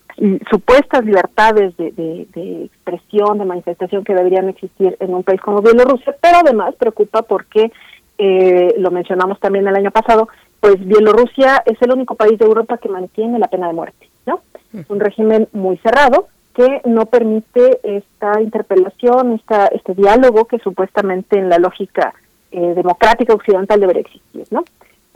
supuestas 0.49 1.05
libertades 1.05 1.75
de, 1.77 1.91
de, 1.91 2.65
expresión, 2.65 3.37
de 3.37 3.45
manifestación 3.45 4.03
que 4.03 4.13
deberían 4.13 4.49
existir 4.49 4.97
en 4.99 5.13
un 5.13 5.23
país 5.23 5.41
como 5.41 5.61
Bielorrusia, 5.61 6.15
pero 6.21 6.39
además 6.39 6.75
preocupa 6.75 7.21
porque, 7.21 7.71
eh, 8.17 8.75
lo 8.77 8.91
mencionamos 8.91 9.39
también 9.39 9.67
el 9.67 9.75
año 9.75 9.91
pasado, 9.91 10.27
pues 10.59 10.79
Bielorrusia 10.85 11.63
es 11.65 11.81
el 11.81 11.91
único 11.91 12.15
país 12.15 12.37
de 12.37 12.45
Europa 12.45 12.77
que 12.77 12.89
mantiene 12.89 13.39
la 13.39 13.47
pena 13.47 13.67
de 13.67 13.73
muerte, 13.73 14.09
¿no? 14.25 14.41
Es 14.73 14.89
un 14.89 14.99
régimen 14.99 15.47
muy 15.53 15.77
cerrado 15.77 16.27
que 16.53 16.81
no 16.85 17.05
permite 17.05 17.79
esta 17.83 18.41
interpelación, 18.41 19.33
esta, 19.33 19.67
este 19.67 19.93
diálogo 19.93 20.45
que 20.45 20.59
supuestamente 20.59 21.37
en 21.37 21.49
la 21.49 21.57
lógica 21.57 22.13
eh, 22.51 22.73
democrática 22.75 23.33
occidental 23.33 23.79
debería 23.79 24.01
existir, 24.01 24.45
¿no? 24.51 24.63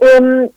Em, 0.00 0.48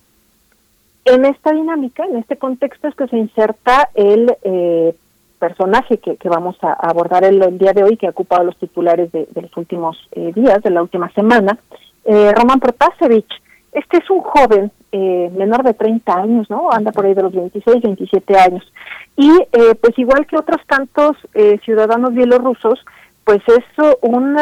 en 1.06 1.26
esta 1.26 1.52
dinámica, 1.52 2.06
en 2.06 2.18
este 2.18 2.38
contexto 2.38 2.88
es 2.88 2.96
que 2.96 3.08
se 3.08 3.18
inserta 3.18 3.90
el 3.96 4.34
eh, 4.44 4.96
personaje 5.40 5.98
que, 5.98 6.18
vamos 6.30 6.58
a 6.62 6.74
abordar 6.74 7.24
el, 7.24 7.58
día 7.58 7.74
de 7.74 7.84
hoy, 7.84 7.98
que 7.98 8.08
ha 8.08 8.12
ocupado 8.12 8.44
los 8.44 8.58
titulares 8.58 9.12
de, 9.12 9.28
los 9.36 9.56
últimos 9.58 9.98
eh, 10.12 10.32
días, 10.34 10.62
de 10.62 10.70
la 10.70 10.82
última 10.82 11.10
semana, 11.12 11.58
Roman 12.06 12.60
Protasevich. 12.60 13.30
Este 13.72 13.98
es 13.98 14.10
un 14.10 14.22
joven 14.22 14.72
eh, 14.91 15.32
menor 15.38 15.64
de 15.64 15.74
30 15.74 16.14
años, 16.14 16.50
¿no? 16.50 16.72
Anda 16.72 16.91
por 16.91 17.06
ahí 17.06 17.14
de 17.14 17.24
los 17.24 17.34
26, 17.34 17.82
27 17.82 18.38
años. 18.38 18.74
Y 19.16 19.30
pues 19.82 20.00
igual 20.00 20.26
que 20.26 20.38
otros 20.38 20.66
tantos 20.66 21.18
ciudadanos 21.66 22.14
bielorrusos, 22.14 22.80
pues 23.26 23.41
es 23.48 23.66
un 24.02 24.40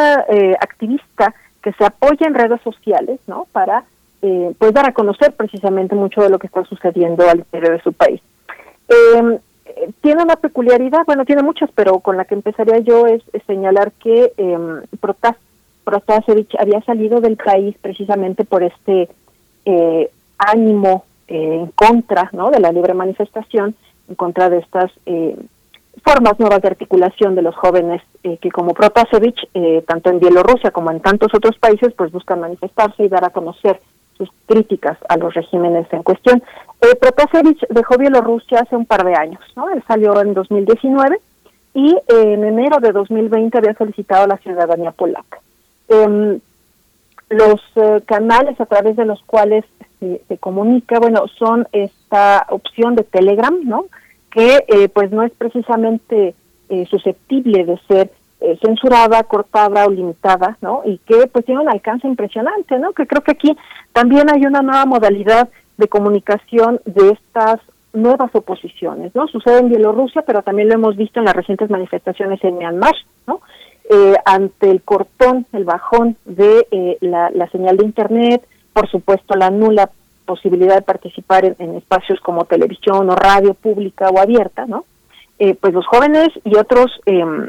activista 0.61 1.33
que 1.63 1.73
se 1.73 1.83
apoya 1.83 2.27
en 2.27 2.35
redes 2.35 2.61
sociales, 2.61 3.19
¿no? 3.25 3.47
Para 3.51 3.85
eh, 4.21 4.55
pues 4.57 4.73
dar 4.73 4.89
a 4.89 4.93
conocer 4.93 5.33
precisamente 5.35 5.93
mucho 5.93 6.21
de 6.21 6.29
lo 6.29 6.39
que 6.39 6.47
está 6.47 6.63
sucediendo 6.63 7.29
al 7.29 7.39
interior 7.39 7.73
de 7.73 7.83
su 7.83 7.93
país. 7.93 8.19
Em, 8.89 9.37
eh, 9.65 9.91
tiene 10.01 10.23
una 10.23 10.37
peculiaridad, 10.37 11.05
bueno, 11.05 11.23
tiene 11.23 11.43
muchas, 11.43 11.69
pero 11.75 11.99
con 11.99 12.17
la 12.17 12.25
que 12.25 12.33
empezaría 12.33 12.79
yo 12.79 13.05
es, 13.05 13.21
señalar 13.45 13.91
que 13.93 14.33
eh, 14.37 14.57
Protasevich 15.87 16.53
había 16.59 16.81
salido 16.81 17.21
del 17.21 17.37
país 17.37 17.77
precisamente 17.81 18.43
por 18.43 18.61
este 18.61 19.07
eh, 19.63 20.11
ánimo 20.37 21.05
en 21.29 21.67
contra 21.67 22.29
¿no? 22.33 22.51
de 22.51 22.59
la 22.59 22.73
libre 22.73 22.93
manifestación, 22.93 23.73
en 24.09 24.15
contra 24.15 24.49
de 24.49 24.59
estas 24.59 24.91
formas 26.03 26.39
nuevas 26.39 26.61
de 26.61 26.67
articulación 26.67 27.35
de 27.35 27.41
los 27.41 27.55
jóvenes 27.55 28.01
que 28.21 28.51
como 28.51 28.73
Protasevich, 28.73 29.49
tanto 29.85 30.09
en 30.09 30.19
Bielorrusia 30.19 30.71
como 30.71 30.91
en 30.91 31.01
tantos 31.01 31.33
otros 31.33 31.57
países, 31.57 31.93
pues 31.97 32.11
buscan 32.11 32.39
manifestarse 32.39 33.03
y 33.03 33.09
dar 33.09 33.25
a 33.25 33.31
conocer 33.31 33.81
sus 34.17 34.29
críticas 34.45 34.97
a 35.07 35.17
los 35.17 35.33
regímenes 35.33 35.87
en 35.91 36.03
cuestión. 36.03 36.43
Eh, 36.81 36.95
Protasevich 36.95 37.65
dejó 37.69 37.97
Bielorrusia 37.97 38.59
hace 38.59 38.75
un 38.75 38.85
par 38.85 39.05
de 39.05 39.15
años, 39.15 39.41
¿no? 39.55 39.69
Él 39.69 39.83
salió 39.87 40.19
en 40.21 40.33
2019 40.33 41.19
y 41.73 41.95
en 42.07 42.43
enero 42.43 42.79
de 42.79 42.91
2020 42.91 43.57
había 43.57 43.73
solicitado 43.75 44.27
la 44.27 44.37
ciudadanía 44.37 44.91
polaca. 44.91 45.39
Em, 45.89 46.39
los 47.29 47.61
eh, 47.75 48.01
canales 48.05 48.59
a 48.59 48.65
través 48.65 48.95
de 48.95 49.05
los 49.05 49.21
cuales 49.23 49.65
se, 49.99 50.37
comunica, 50.37 50.99
bueno, 50.99 51.25
son 51.37 51.67
esta 51.71 52.45
opción 52.49 52.95
de 52.95 53.03
Telegram, 53.03 53.57
¿no? 53.63 53.85
Que 54.31 54.63
eh, 54.67 54.89
pues 54.89 55.11
no 55.11 55.23
es 55.23 55.31
precisamente 55.31 56.35
eh, 56.69 56.85
susceptible 56.89 57.65
de 57.65 57.77
ser 57.87 58.11
eh, 58.39 58.57
censurada, 58.61 59.23
cortada 59.23 59.85
o 59.85 59.89
limitada, 59.89 60.57
¿no? 60.61 60.81
Y 60.85 60.99
que 60.99 61.27
pues 61.27 61.45
tiene 61.45 61.61
un 61.61 61.69
alcance 61.69 62.07
impresionante, 62.07 62.77
¿no? 62.77 62.93
Que 62.93 63.07
creo 63.07 63.23
que 63.23 63.31
aquí 63.31 63.57
también 63.93 64.29
hay 64.29 64.45
una 64.45 64.61
nueva 64.61 64.85
modalidad 64.85 65.49
de 65.77 65.87
comunicación 65.87 66.79
de 66.85 67.09
estas 67.09 67.59
nuevas 67.93 68.29
oposiciones, 68.35 69.15
¿no? 69.15 69.27
Sucede 69.27 69.59
en 69.59 69.69
Bielorrusia, 69.69 70.21
pero 70.21 70.43
también 70.43 70.67
lo 70.67 70.75
hemos 70.75 70.95
visto 70.95 71.19
en 71.19 71.25
las 71.25 71.35
recientes 71.35 71.69
manifestaciones 71.69 72.43
en 72.43 72.57
Myanmar, 72.57 72.93
¿no? 73.25 73.41
Eh, 73.89 74.15
ante 74.25 74.69
el 74.69 74.81
cortón, 74.81 75.45
el 75.53 75.63
bajón 75.63 76.17
de 76.25 76.67
eh, 76.71 76.97
la, 76.99 77.49
señal 77.51 77.77
de 77.77 77.85
Internet, 77.85 78.45
por 78.73 78.89
supuesto 78.89 79.35
la 79.37 79.49
nula 79.49 79.89
posibilidad 80.25 80.75
de 80.75 80.81
participar 80.81 81.45
en, 81.45 81.75
espacios 81.75 82.19
como 82.19 82.43
televisión 82.43 83.09
o 83.09 83.15
radio 83.15 83.53
pública 83.53 84.09
o 84.09 84.19
abierta, 84.19 84.65
¿no? 84.65 84.83
pues 85.61 85.71
los 85.71 85.85
jóvenes 85.85 86.29
y 86.43 86.57
otros 86.57 86.99
em, 87.05 87.47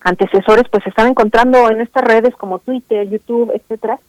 antecesores 0.00 0.64
pues 0.70 0.82
se 0.82 0.90
están 0.90 1.08
encontrando 1.08 1.70
en 1.70 1.80
estas 1.80 2.02
redes 2.02 2.34
como 2.34 2.58
Twitter, 2.58 3.08
YouTube, 3.08 3.52
etcétera, 3.54 4.00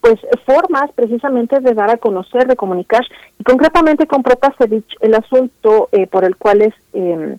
pues 0.00 0.18
formas 0.46 0.90
precisamente 0.94 1.60
de 1.60 1.74
dar 1.74 1.90
a 1.90 1.96
conocer, 1.98 2.46
de 2.46 2.56
comunicar, 2.56 3.04
y 3.38 3.44
concretamente 3.44 4.06
con 4.06 4.22
Protasevich 4.22 4.96
el 5.00 5.14
asunto 5.14 5.90
eh, 5.92 6.06
por 6.06 6.24
el 6.24 6.36
cual 6.36 6.62
es 6.62 6.74
em, 6.94 7.36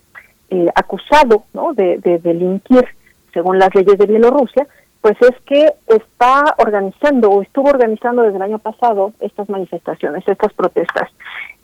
eh, 0.50 0.68
acusado 0.76 1.44
¿no? 1.54 1.72
de 1.74 1.98
delinquir 2.22 2.86
según 3.32 3.58
las 3.58 3.74
leyes 3.74 3.98
de 3.98 4.06
Bielorrusia, 4.06 4.66
pues 5.00 5.16
es 5.22 5.34
que 5.46 5.72
está 5.86 6.54
organizando 6.58 7.30
o 7.30 7.42
estuvo 7.42 7.70
organizando 7.70 8.22
desde 8.22 8.36
el 8.36 8.42
año 8.42 8.58
pasado 8.58 9.12
estas 9.20 9.48
manifestaciones, 9.48 10.26
estas 10.26 10.52
protestas. 10.52 11.08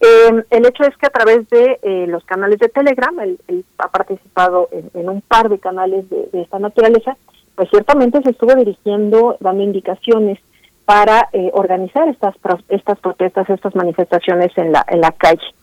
Eh, 0.01 0.43
el 0.51 0.67
hecho 0.67 0.85
es 0.85 0.97
que 0.97 1.07
a 1.07 1.11
través 1.11 1.49
de 1.51 1.79
eh, 1.83 2.07
los 2.07 2.25
canales 2.25 2.59
de 2.59 2.69
Telegram, 2.69 3.19
él, 3.21 3.39
ha 3.79 3.89
participado 3.89 4.69
en, 4.73 5.09
un 5.09 5.21
par 5.21 5.51
de 5.51 5.59
canales 5.59 6.09
de, 6.09 6.29
esta 6.33 6.59
naturaleza, 6.59 7.17
pues 7.55 7.69
ciertamente 7.71 8.23
se 8.23 8.31
estuvo 8.31 8.55
dirigiendo, 8.55 9.37
dando 9.41 9.63
indicaciones 9.63 10.39
para 10.87 11.29
eh, 11.33 11.51
organizar 11.53 12.09
estas 12.09 12.35
estas 12.69 12.99
protestas, 13.01 13.51
estas 13.51 13.75
manifestaciones 13.75 14.57
en 14.57 14.73
la 14.73 14.85
en 14.89 15.01
la 15.01 15.11
calle. 15.11 15.55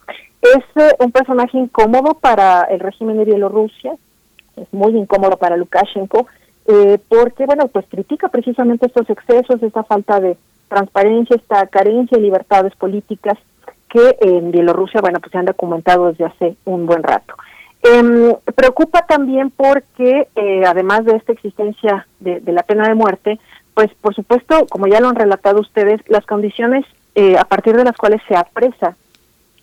Es 0.42 0.96
un 1.00 1.12
personaje 1.12 1.58
incómodo 1.58 2.16
para 2.16 2.64
el 2.64 2.82
régimen 2.82 3.18
de 3.18 3.26
Bielorrusia, 3.26 3.94
es 4.56 4.72
muy 4.74 4.96
incómodo 4.98 5.38
para 5.38 5.58
Lukashenko, 5.58 6.28
porque 7.10 7.46
bueno, 7.46 7.68
pues 7.68 7.86
critica 7.90 8.30
precisamente 8.30 8.86
estos 8.86 9.10
excesos, 9.10 9.62
esta 9.62 9.84
falta 9.84 10.20
de 10.20 10.38
transparencia, 10.70 11.36
esta 11.36 11.68
carencia 11.68 12.18
de 12.18 12.24
libertades 12.24 12.76
políticas 12.76 13.38
que 13.90 14.18
en 14.22 14.52
Bielorrusia, 14.52 15.02
bueno, 15.02 15.20
pues 15.20 15.32
se 15.32 15.38
han 15.38 15.46
documentado 15.46 16.08
desde 16.08 16.26
hace 16.26 16.56
un 16.66 16.86
buen 16.88 17.04
rato. 17.04 17.36
Eh, 17.84 18.36
preocupa 18.56 19.06
también 19.06 19.52
porque, 19.52 20.28
eh, 20.36 20.64
además 20.66 21.06
de 21.06 21.18
esta 21.18 21.34
existencia 21.34 22.08
de, 22.20 22.42
la 22.46 22.64
pena 22.64 22.88
de 22.88 22.96
muerte, 22.96 23.40
pues 23.74 23.92
por 24.02 24.16
supuesto, 24.16 24.66
como 24.68 24.88
ya 24.88 25.00
lo 25.00 25.10
han 25.10 25.16
relatado 25.16 25.60
ustedes, 25.60 26.02
las 26.08 26.26
condiciones 26.26 26.86
eh, 27.14 27.38
a 27.38 27.44
partir 27.44 27.76
de 27.76 27.84
las 27.84 27.96
cuales 27.96 28.22
se 28.28 28.36
apresa 28.36 28.96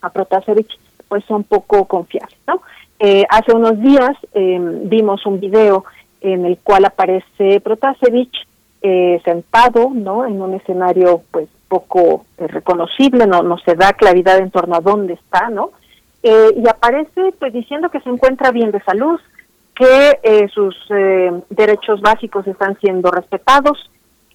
a 0.02 0.10
Protasevich, 0.10 0.78
pues 1.08 1.24
son 1.24 1.42
poco 1.44 1.86
confiables, 1.86 2.38
¿no? 2.46 2.60
Eh, 3.00 3.24
hace 3.28 3.52
unos 3.52 3.80
días 3.80 4.12
em, 4.34 4.88
vimos 4.88 5.26
un 5.26 5.40
video 5.40 5.84
en 6.20 6.44
el 6.44 6.58
cual 6.58 6.84
aparece 6.84 7.60
Protasevich 7.60 8.46
sentado, 9.24 9.90
¿no? 9.92 10.24
En 10.24 10.40
un 10.40 10.54
escenario, 10.54 11.22
pues 11.30 11.48
poco 11.70 12.26
eh, 12.36 12.48
reconocible, 12.48 13.26
no, 13.26 13.42
no 13.42 13.56
se 13.58 13.76
da 13.76 13.92
claridad 13.92 14.38
en 14.38 14.50
torno 14.50 14.74
a 14.74 14.80
dónde 14.80 15.14
está, 15.14 15.48
¿no? 15.48 15.70
Eh, 16.22 16.48
y 16.56 16.68
aparece 16.68 17.32
pues 17.38 17.52
diciendo 17.52 17.88
que 17.90 18.00
se 18.00 18.10
encuentra 18.10 18.50
bien 18.50 18.72
de 18.72 18.82
salud, 18.82 19.18
que 19.74 20.18
eh, 20.22 20.48
sus 20.48 20.76
derechos 21.48 22.02
básicos 22.02 22.46
están 22.46 22.76
siendo 22.80 23.10
respetados, 23.10 23.78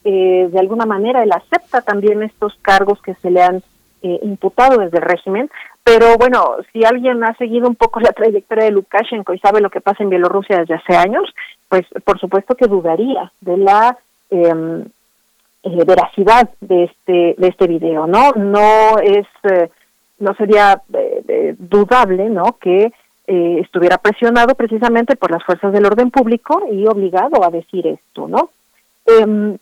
de 0.04 0.60
alguna 0.60 0.86
manera 0.86 1.24
él 1.24 1.32
acepta 1.32 1.82
también 1.82 2.22
estos 2.24 2.56
cargos 2.62 3.02
que 3.02 3.16
se 3.16 3.32
le 3.32 3.42
han 3.42 3.64
imputado 4.02 4.78
desde 4.78 4.98
el 4.98 5.04
régimen, 5.04 5.50
pero 5.86 6.18
bueno, 6.18 6.56
si 6.74 6.84
alguien 6.84 7.24
ha 7.24 7.38
seguido 7.38 7.68
un 7.70 7.76
poco 7.76 8.00
la 8.00 8.12
trayectoria 8.12 8.66
de 8.66 8.72
Lukashenko 8.72 9.36
y 9.36 9.40
sabe 9.40 9.62
lo 9.62 9.70
que 9.70 9.82
pasa 9.82 10.02
en 10.02 10.10
Bielorrusia 10.10 10.58
desde 10.58 10.74
hace 10.74 10.96
años, 10.98 11.32
pues 11.70 11.84
por 12.04 12.20
supuesto 12.20 12.56
que 12.56 12.66
dudaría 12.66 13.32
de 13.40 13.58
la 13.58 13.96
em, 14.32 14.82
eh, 14.82 15.84
veracidad 15.86 16.50
de 16.60 16.86
este 16.86 17.36
de 17.38 17.48
este 17.48 17.68
video 17.68 18.08
no 18.08 18.32
no 18.32 18.98
es 18.98 19.28
eh, 19.44 19.70
no 20.18 20.34
sería 20.36 20.82
eh, 20.94 21.56
dudable 21.58 22.30
no 22.30 22.58
que 22.60 22.92
estuviera 23.28 23.98
presionado 23.98 24.54
precisamente 24.54 25.16
por 25.16 25.32
las 25.32 25.44
fuerzas 25.44 25.74
del 25.74 25.88
orden 25.88 26.12
público 26.12 26.62
y 26.72 26.86
obligado 26.86 27.44
a 27.44 27.50
decir 27.50 27.88
esto 27.88 28.28
no 28.28 28.52
em, 29.08 29.58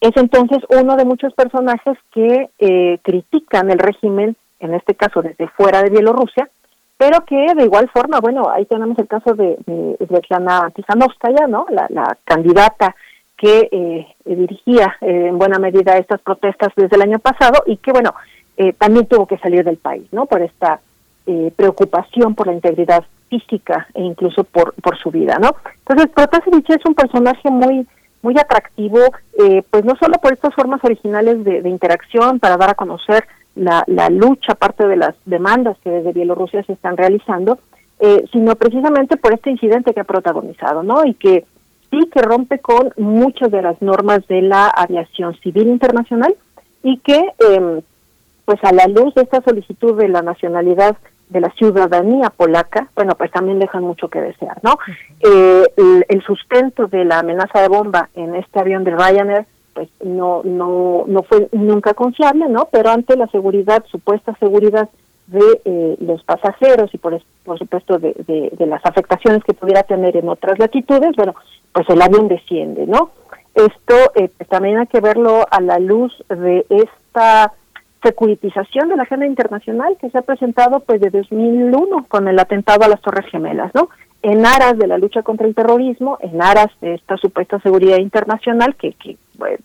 es 0.00 0.16
entonces 0.16 0.58
uno 0.68 0.96
de 0.96 1.04
muchos 1.04 1.32
personajes 1.34 1.98
que 2.12 3.00
critican 3.02 3.72
el 3.72 3.78
régimen 3.80 4.36
en 4.64 4.74
este 4.74 4.94
caso 4.94 5.22
desde 5.22 5.48
fuera 5.48 5.82
de 5.82 5.90
Bielorrusia 5.90 6.48
pero 6.96 7.24
que 7.24 7.54
de 7.54 7.64
igual 7.64 7.88
forma 7.90 8.20
bueno 8.20 8.50
ahí 8.50 8.64
tenemos 8.66 8.98
el 8.98 9.06
caso 9.06 9.34
de, 9.34 9.56
de 9.66 10.06
Svetlana 10.06 10.70
Tikhanovskaya 10.74 11.46
no 11.46 11.66
la, 11.70 11.86
la 11.90 12.16
candidata 12.24 12.94
que 13.36 13.68
eh, 13.70 14.06
dirigía 14.24 14.96
eh, 15.00 15.26
en 15.28 15.38
buena 15.38 15.58
medida 15.58 15.98
estas 15.98 16.20
protestas 16.20 16.72
desde 16.76 16.96
el 16.96 17.02
año 17.02 17.18
pasado 17.18 17.62
y 17.66 17.76
que, 17.76 17.92
bueno, 17.92 18.14
eh, 18.56 18.72
también 18.72 19.06
tuvo 19.06 19.26
que 19.26 19.38
salir 19.38 19.64
del 19.64 19.76
país, 19.76 20.06
¿no? 20.12 20.26
Por 20.26 20.42
esta 20.42 20.80
preocupación 21.56 22.34
por 22.34 22.48
la 22.48 22.52
integridad 22.52 23.02
física 23.30 23.86
e 23.94 24.02
incluso 24.02 24.44
por, 24.44 24.74
por 24.74 24.98
su 24.98 25.10
vida, 25.10 25.38
¿no? 25.40 25.56
Entonces, 25.78 26.10
Protasevich 26.14 26.68
es 26.68 26.84
un 26.84 26.94
personaje 26.94 27.50
muy 27.50 27.86
muy 28.20 28.38
atractivo, 28.38 28.98
pues 29.70 29.84
no 29.84 29.96
solo 29.96 30.14
por 30.18 30.32
estas 30.32 30.54
formas 30.54 30.82
originales 30.82 31.42
de, 31.44 31.68
interacción 31.68 32.40
para 32.40 32.58
dar 32.58 32.70
a 32.70 32.74
conocer 32.74 33.24
la, 33.54 33.84
la 33.86 34.08
lucha, 34.10 34.54
parte 34.54 34.86
de 34.86 34.96
las 34.96 35.14
demandas 35.24 35.76
que 35.82 35.90
desde 35.90 36.12
Bielorrusia 36.12 36.62
se 36.64 36.72
están 36.72 36.96
realizando, 36.96 37.58
eh, 38.00 38.24
sino 38.32 38.56
precisamente 38.56 39.16
por 39.16 39.32
este 39.32 39.50
incidente 39.50 39.94
que 39.94 40.00
ha 40.00 40.04
protagonizado, 40.04 40.82
¿no? 40.82 41.04
Y 41.04 41.14
que 41.14 41.44
sí 41.90 42.10
que 42.12 42.22
rompe 42.22 42.58
con 42.58 42.92
muchas 42.96 43.50
de 43.50 43.62
las 43.62 43.80
normas 43.80 44.26
de 44.26 44.42
la 44.42 44.66
aviación 44.66 45.34
civil 45.40 45.68
internacional 45.68 46.34
y 46.82 46.98
que, 46.98 47.18
eh, 47.18 47.82
pues 48.44 48.62
a 48.64 48.72
la 48.72 48.86
luz 48.88 49.14
de 49.14 49.22
esta 49.22 49.40
solicitud 49.42 49.96
de 49.96 50.08
la 50.08 50.22
nacionalidad 50.22 50.96
de 51.28 51.40
la 51.40 51.50
ciudadanía 51.52 52.30
polaca, 52.30 52.88
bueno, 52.94 53.14
pues 53.16 53.30
también 53.30 53.58
dejan 53.58 53.82
mucho 53.82 54.08
que 54.08 54.20
desear, 54.20 54.58
¿no? 54.62 54.76
Eh, 55.20 55.64
el, 55.76 56.04
el, 56.08 56.22
sustento 56.22 56.86
de 56.86 57.04
la 57.04 57.20
amenaza 57.20 57.60
de 57.60 57.68
bomba 57.68 58.10
en 58.14 58.34
este 58.34 58.60
avión 58.60 58.84
de 58.84 58.90
Ryanair, 58.90 59.46
pues 59.74 59.88
no, 60.02 60.42
no, 60.44 61.04
no 61.06 61.22
fue 61.24 61.48
nunca 61.52 61.94
confiable, 61.94 62.48
¿no? 62.48 62.68
Pero 62.70 62.90
ante 62.90 63.16
la 63.16 63.26
seguridad, 63.28 63.84
supuesta 63.90 64.34
seguridad 64.38 64.88
de 65.26 65.60
eh, 65.64 65.96
los 66.00 66.22
pasajeros 66.24 66.92
y 66.94 66.98
por, 66.98 67.20
supuesto 67.58 67.98
de, 67.98 68.14
de, 68.26 68.52
de, 68.56 68.66
las 68.66 68.84
afectaciones 68.84 69.42
que 69.44 69.54
pudiera 69.54 69.82
tener 69.82 70.16
en 70.16 70.28
otras 70.28 70.58
latitudes, 70.58 71.16
bueno, 71.16 71.34
pues 71.72 71.88
el 71.88 72.00
avión 72.00 72.28
desciende, 72.28 72.86
¿no? 72.86 73.10
Esto 73.54 73.94
eh, 74.16 74.28
también 74.48 74.78
hay 74.78 74.86
que 74.86 75.00
verlo 75.00 75.46
a 75.50 75.60
la 75.60 75.78
luz 75.78 76.12
de 76.28 76.66
esta 76.68 77.52
securitización 78.02 78.88
de 78.88 78.96
la 78.96 79.04
agenda 79.04 79.26
internacional 79.26 79.96
que 79.98 80.10
se 80.10 80.18
ha 80.18 80.22
presentado 80.22 80.80
pues 80.80 81.00
de 81.00 81.10
2001 81.10 82.06
con 82.08 82.28
el 82.28 82.38
atentado 82.38 82.84
a 82.84 82.88
las 82.88 83.00
Torres 83.00 83.26
Gemelas, 83.30 83.72
¿no? 83.74 83.88
En 84.24 84.46
aras 84.46 84.78
de 84.78 84.86
la 84.86 84.96
lucha 84.96 85.22
contra 85.22 85.46
el 85.46 85.54
terrorismo, 85.54 86.16
en 86.22 86.40
aras 86.40 86.68
de 86.80 86.94
esta 86.94 87.18
supuesta 87.18 87.60
seguridad 87.60 87.98
internacional 87.98 88.74
que, 88.74 88.96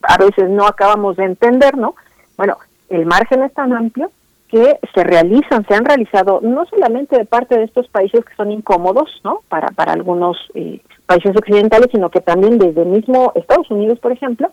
a 0.02 0.18
veces 0.18 0.49
no 0.49 0.68
acabamos 0.68 1.15
de 1.15 1.23
entender, 1.23 1.77
¿no? 1.77 1.95
Bueno, 2.36 2.57
el 2.90 3.06
margen 3.06 3.41
es 3.44 3.53
tan 3.53 3.72
amplio 3.72 4.11
que 4.49 4.77
se 4.94 5.03
realizan, 5.06 5.65
se 5.65 5.76
han 5.76 5.86
realizado 5.86 6.41
no 6.44 6.65
solamente 6.65 7.18
de 7.18 7.23
parte 7.23 7.57
de 7.57 7.64
estos 7.64 7.88
países 7.88 8.26
que 8.26 8.36
son 8.36 8.52
incómodos, 8.52 9.22
¿no? 9.23 9.44
Para 9.48 9.69
para 9.69 9.94
algunos 9.94 10.36
eh, 10.53 10.81
países 11.06 11.34
occidentales, 11.38 11.88
sino 11.94 12.10
que 12.10 12.19
también 12.19 12.60
desde 12.60 12.81
el 12.81 12.90
mismo 12.90 13.31
Estados 13.36 13.72
Unidos, 13.72 13.98
por 13.99 14.11
ejemplo, 14.11 14.49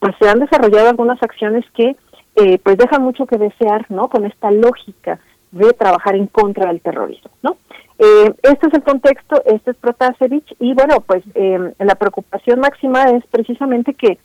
pues 0.00 0.16
se 0.18 0.28
han 0.28 0.40
desarrollado 0.40 0.88
algunas 0.88 1.22
acciones 1.22 1.64
que 1.76 1.94
eh, 2.34 2.58
pues 2.58 2.76
dejan 2.76 3.04
mucho 3.04 3.24
que 3.26 3.38
desear, 3.38 3.86
¿no? 3.88 4.08
Con 4.08 4.24
esta 4.24 4.50
lógica 4.50 5.20
de 5.52 5.72
trabajar 5.74 6.16
en 6.16 6.26
contra 6.26 6.66
del 6.66 6.80
terrorismo, 6.80 7.30
¿no? 7.40 7.56
Eh, 7.98 8.34
este 8.42 8.66
es 8.66 8.74
el 8.74 8.82
contexto, 8.82 9.42
este 9.46 9.70
es 9.70 9.76
Protasevich 9.76 10.56
y 10.58 10.74
bueno, 10.74 11.00
pues 11.00 11.22
eh, 11.34 11.74
la 11.78 11.94
preocupación 11.94 12.60
máxima 12.60 13.04
es 13.04 13.24
precisamente 13.26 13.94
que 13.94 14.18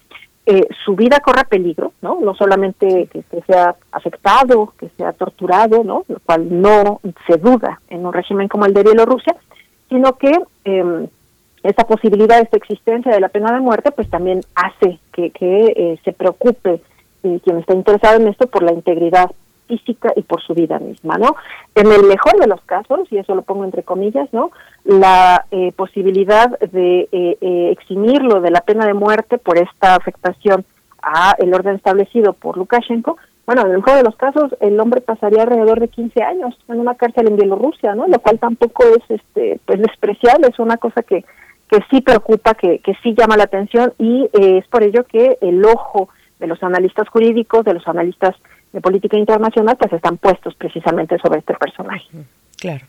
eh, 0.45 0.67
su 0.83 0.95
vida 0.95 1.19
corra 1.19 1.43
peligro, 1.43 1.93
¿no? 2.01 2.19
No 2.19 2.33
solamente 2.33 3.07
que, 3.11 3.23
sea 3.45 3.75
afectado, 3.91 4.73
que 4.79 4.89
sea 4.97 5.13
torturado, 5.13 5.83
¿no? 5.83 6.05
Lo 6.07 6.19
cual 6.25 6.61
no 6.61 6.99
se 7.27 7.37
duda 7.37 7.79
en 7.89 8.05
un 8.05 8.13
régimen 8.13 8.47
como 8.47 8.65
el 8.65 8.73
de 8.73 8.81
Bielorrusia, 8.81 9.35
sino 9.89 10.13
que 10.17 10.31
eh, 10.65 11.07
esa 11.61 11.83
posibilidad, 11.83 12.39
esta 12.39 12.57
existencia 12.57 13.11
de 13.11 13.19
la 13.19 13.29
pena 13.29 13.53
de 13.53 13.59
muerte, 13.59 13.91
pues 13.91 14.09
también 14.09 14.41
hace 14.55 14.99
que, 15.11 15.29
que 15.31 15.73
eh, 15.75 15.99
se 16.03 16.13
preocupe 16.13 16.81
eh, 17.23 17.39
quien 17.43 17.57
está 17.57 17.73
interesado 17.73 18.19
en 18.19 18.29
esto 18.29 18.47
por 18.47 18.63
la 18.63 18.73
integridad 18.73 19.29
física 19.69 20.11
y 20.15 20.23
por 20.23 20.41
su 20.41 20.53
vida 20.55 20.79
misma, 20.79 21.17
¿no? 21.17 21.35
En 21.75 21.91
el 21.91 22.03
mejor 22.03 22.37
de 22.39 22.47
los 22.47 22.61
casos, 22.63 23.07
y 23.11 23.17
eso 23.17 23.35
lo 23.35 23.43
pongo 23.43 23.63
entre 23.63 23.83
comillas, 23.83 24.27
¿no? 24.33 24.51
La 24.83 25.45
eh, 25.51 25.71
posibilidad 25.73 26.59
de 26.59 27.07
eh, 27.11 27.37
eh, 27.39 27.69
eximirlo 27.71 28.41
de 28.41 28.49
la 28.49 28.61
pena 28.61 28.85
de 28.87 28.95
muerte 28.95 29.37
por 29.37 29.57
esta 29.57 29.95
afectación 29.95 30.65
a 31.03 31.35
el 31.37 31.53
orden 31.53 31.75
establecido 31.75 32.33
por 32.33 32.57
Lukashenko, 32.57 33.17
bueno, 33.45 33.61
en 33.61 33.71
el 33.71 33.77
mejor 33.77 33.95
de 33.95 34.03
los 34.03 34.15
casos, 34.15 34.55
el 34.59 34.79
hombre 34.79 35.01
pasaría 35.01 35.41
alrededor 35.41 35.79
de 35.79 35.87
15 35.87 36.21
años 36.21 36.55
en 36.67 36.79
una 36.79 36.95
cárcel 36.95 37.27
en 37.27 37.35
Bielorrusia, 37.35 37.95
¿no? 37.95 38.07
Lo 38.07 38.19
cual 38.19 38.37
tampoco 38.37 38.83
es, 38.83 39.03
este, 39.09 39.59
pues, 39.65 39.79
despreciable, 39.79 40.49
es 40.49 40.59
una 40.59 40.77
cosa 40.77 41.01
que, 41.01 41.25
que 41.67 41.79
sí 41.89 42.01
preocupa, 42.01 42.53
que, 42.53 42.79
que 42.79 42.93
sí 43.01 43.15
llama 43.17 43.37
la 43.37 43.45
atención 43.45 43.93
y 43.97 44.29
es 44.33 44.67
por 44.67 44.83
ello 44.83 45.03
que 45.05 45.37
el 45.41 45.63
ojo 45.65 46.09
de 46.39 46.47
los 46.47 46.61
analistas 46.63 47.07
jurídicos, 47.09 47.65
de 47.65 47.73
los 47.73 47.87
analistas 47.87 48.35
de 48.71 48.81
política 48.81 49.17
internacional, 49.17 49.77
pues 49.77 49.93
están 49.93 50.17
puestos 50.17 50.55
precisamente 50.55 51.17
sobre 51.19 51.39
este 51.39 51.53
personaje. 51.55 52.07
Claro. 52.57 52.85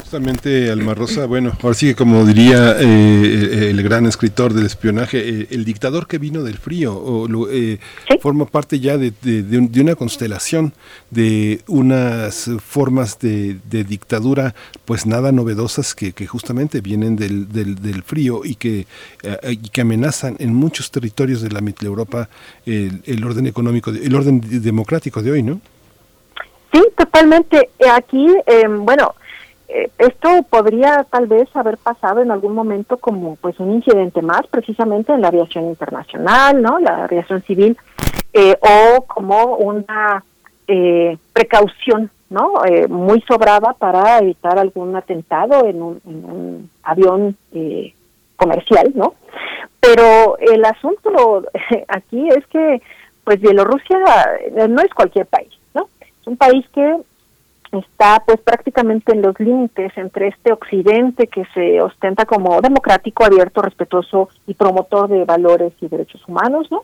Justamente 0.00 0.70
Alma 0.70 0.94
Rosa, 0.94 1.26
bueno, 1.26 1.52
ahora 1.62 1.74
sí 1.74 1.88
que 1.88 1.94
como 1.94 2.24
diría 2.24 2.76
eh, 2.80 3.70
el 3.70 3.82
gran 3.82 4.06
escritor 4.06 4.54
del 4.54 4.66
espionaje, 4.66 5.18
eh, 5.28 5.46
el 5.50 5.64
dictador 5.64 6.06
que 6.06 6.18
vino 6.18 6.42
del 6.42 6.58
frío, 6.58 6.94
o, 6.96 7.28
eh, 7.48 7.78
¿Sí? 8.08 8.18
forma 8.20 8.46
parte 8.46 8.80
ya 8.80 8.96
de, 8.96 9.12
de, 9.22 9.42
de, 9.42 9.58
un, 9.58 9.70
de, 9.70 9.80
una 9.80 9.94
constelación 9.94 10.72
de 11.10 11.60
unas 11.68 12.50
formas 12.64 13.18
de, 13.18 13.60
dictadura 13.70 14.54
pues 14.84 15.06
nada 15.06 15.32
novedosas 15.32 15.94
que, 15.94 16.12
que 16.12 16.26
justamente 16.26 16.80
vienen 16.80 17.16
del, 17.16 17.52
del, 17.52 17.76
del 17.76 18.02
frío 18.02 18.42
y 18.44 18.56
que, 18.56 18.86
y 19.48 19.68
que 19.68 19.80
amenazan 19.80 20.36
en 20.38 20.54
muchos 20.54 20.90
territorios 20.90 21.42
de 21.42 21.50
la 21.50 21.60
Mitteleuropa 21.60 22.28
el, 22.66 23.02
el 23.06 23.24
orden 23.24 23.46
económico, 23.46 23.90
el 23.90 24.14
orden 24.14 24.40
democrático 24.62 25.22
de 25.22 25.30
hoy, 25.30 25.42
¿no? 25.42 25.60
Sí, 26.72 26.82
totalmente. 26.96 27.68
Aquí, 27.92 28.26
eh, 28.46 28.66
bueno, 28.68 29.14
esto 29.98 30.28
podría 30.48 31.04
tal 31.04 31.26
vez 31.26 31.48
haber 31.54 31.78
pasado 31.78 32.20
en 32.20 32.30
algún 32.30 32.54
momento 32.54 32.96
como 32.96 33.36
pues 33.36 33.58
un 33.60 33.72
incidente 33.72 34.22
más 34.22 34.46
precisamente 34.48 35.12
en 35.12 35.20
la 35.20 35.28
aviación 35.28 35.66
internacional 35.66 36.60
no 36.60 36.78
la 36.78 37.04
aviación 37.04 37.42
civil 37.42 37.76
eh, 38.32 38.56
o 38.60 39.04
como 39.06 39.56
una 39.56 40.24
eh, 40.66 41.16
precaución 41.32 42.10
no 42.28 42.64
eh, 42.64 42.88
muy 42.88 43.20
sobrada 43.22 43.74
para 43.74 44.18
evitar 44.18 44.58
algún 44.58 44.94
atentado 44.96 45.66
en 45.66 45.82
un, 45.82 46.00
en 46.06 46.24
un 46.24 46.70
avión 46.82 47.36
comercial 48.36 48.92
no 48.94 49.14
pero 49.80 50.38
el 50.38 50.64
asunto 50.64 51.44
aquí 51.88 52.28
es 52.28 52.46
que 52.46 52.82
pues 53.24 53.40
Bielorrusia 53.40 53.98
no 54.68 54.80
es 54.82 54.94
cualquier 54.94 55.26
país 55.26 55.52
no 55.74 55.88
es 56.00 56.26
un 56.26 56.36
país 56.36 56.64
que 56.72 56.96
está 57.72 58.22
pues 58.26 58.40
prácticamente 58.40 59.12
en 59.12 59.22
los 59.22 59.38
límites 59.38 59.92
entre 59.96 60.28
este 60.28 60.52
occidente 60.52 61.28
que 61.28 61.44
se 61.54 61.80
ostenta 61.80 62.24
como 62.24 62.60
democrático, 62.60 63.24
abierto, 63.24 63.62
respetuoso 63.62 64.28
y 64.46 64.54
promotor 64.54 65.08
de 65.08 65.24
valores 65.24 65.72
y 65.80 65.88
derechos 65.88 66.22
humanos, 66.26 66.68
¿no? 66.70 66.82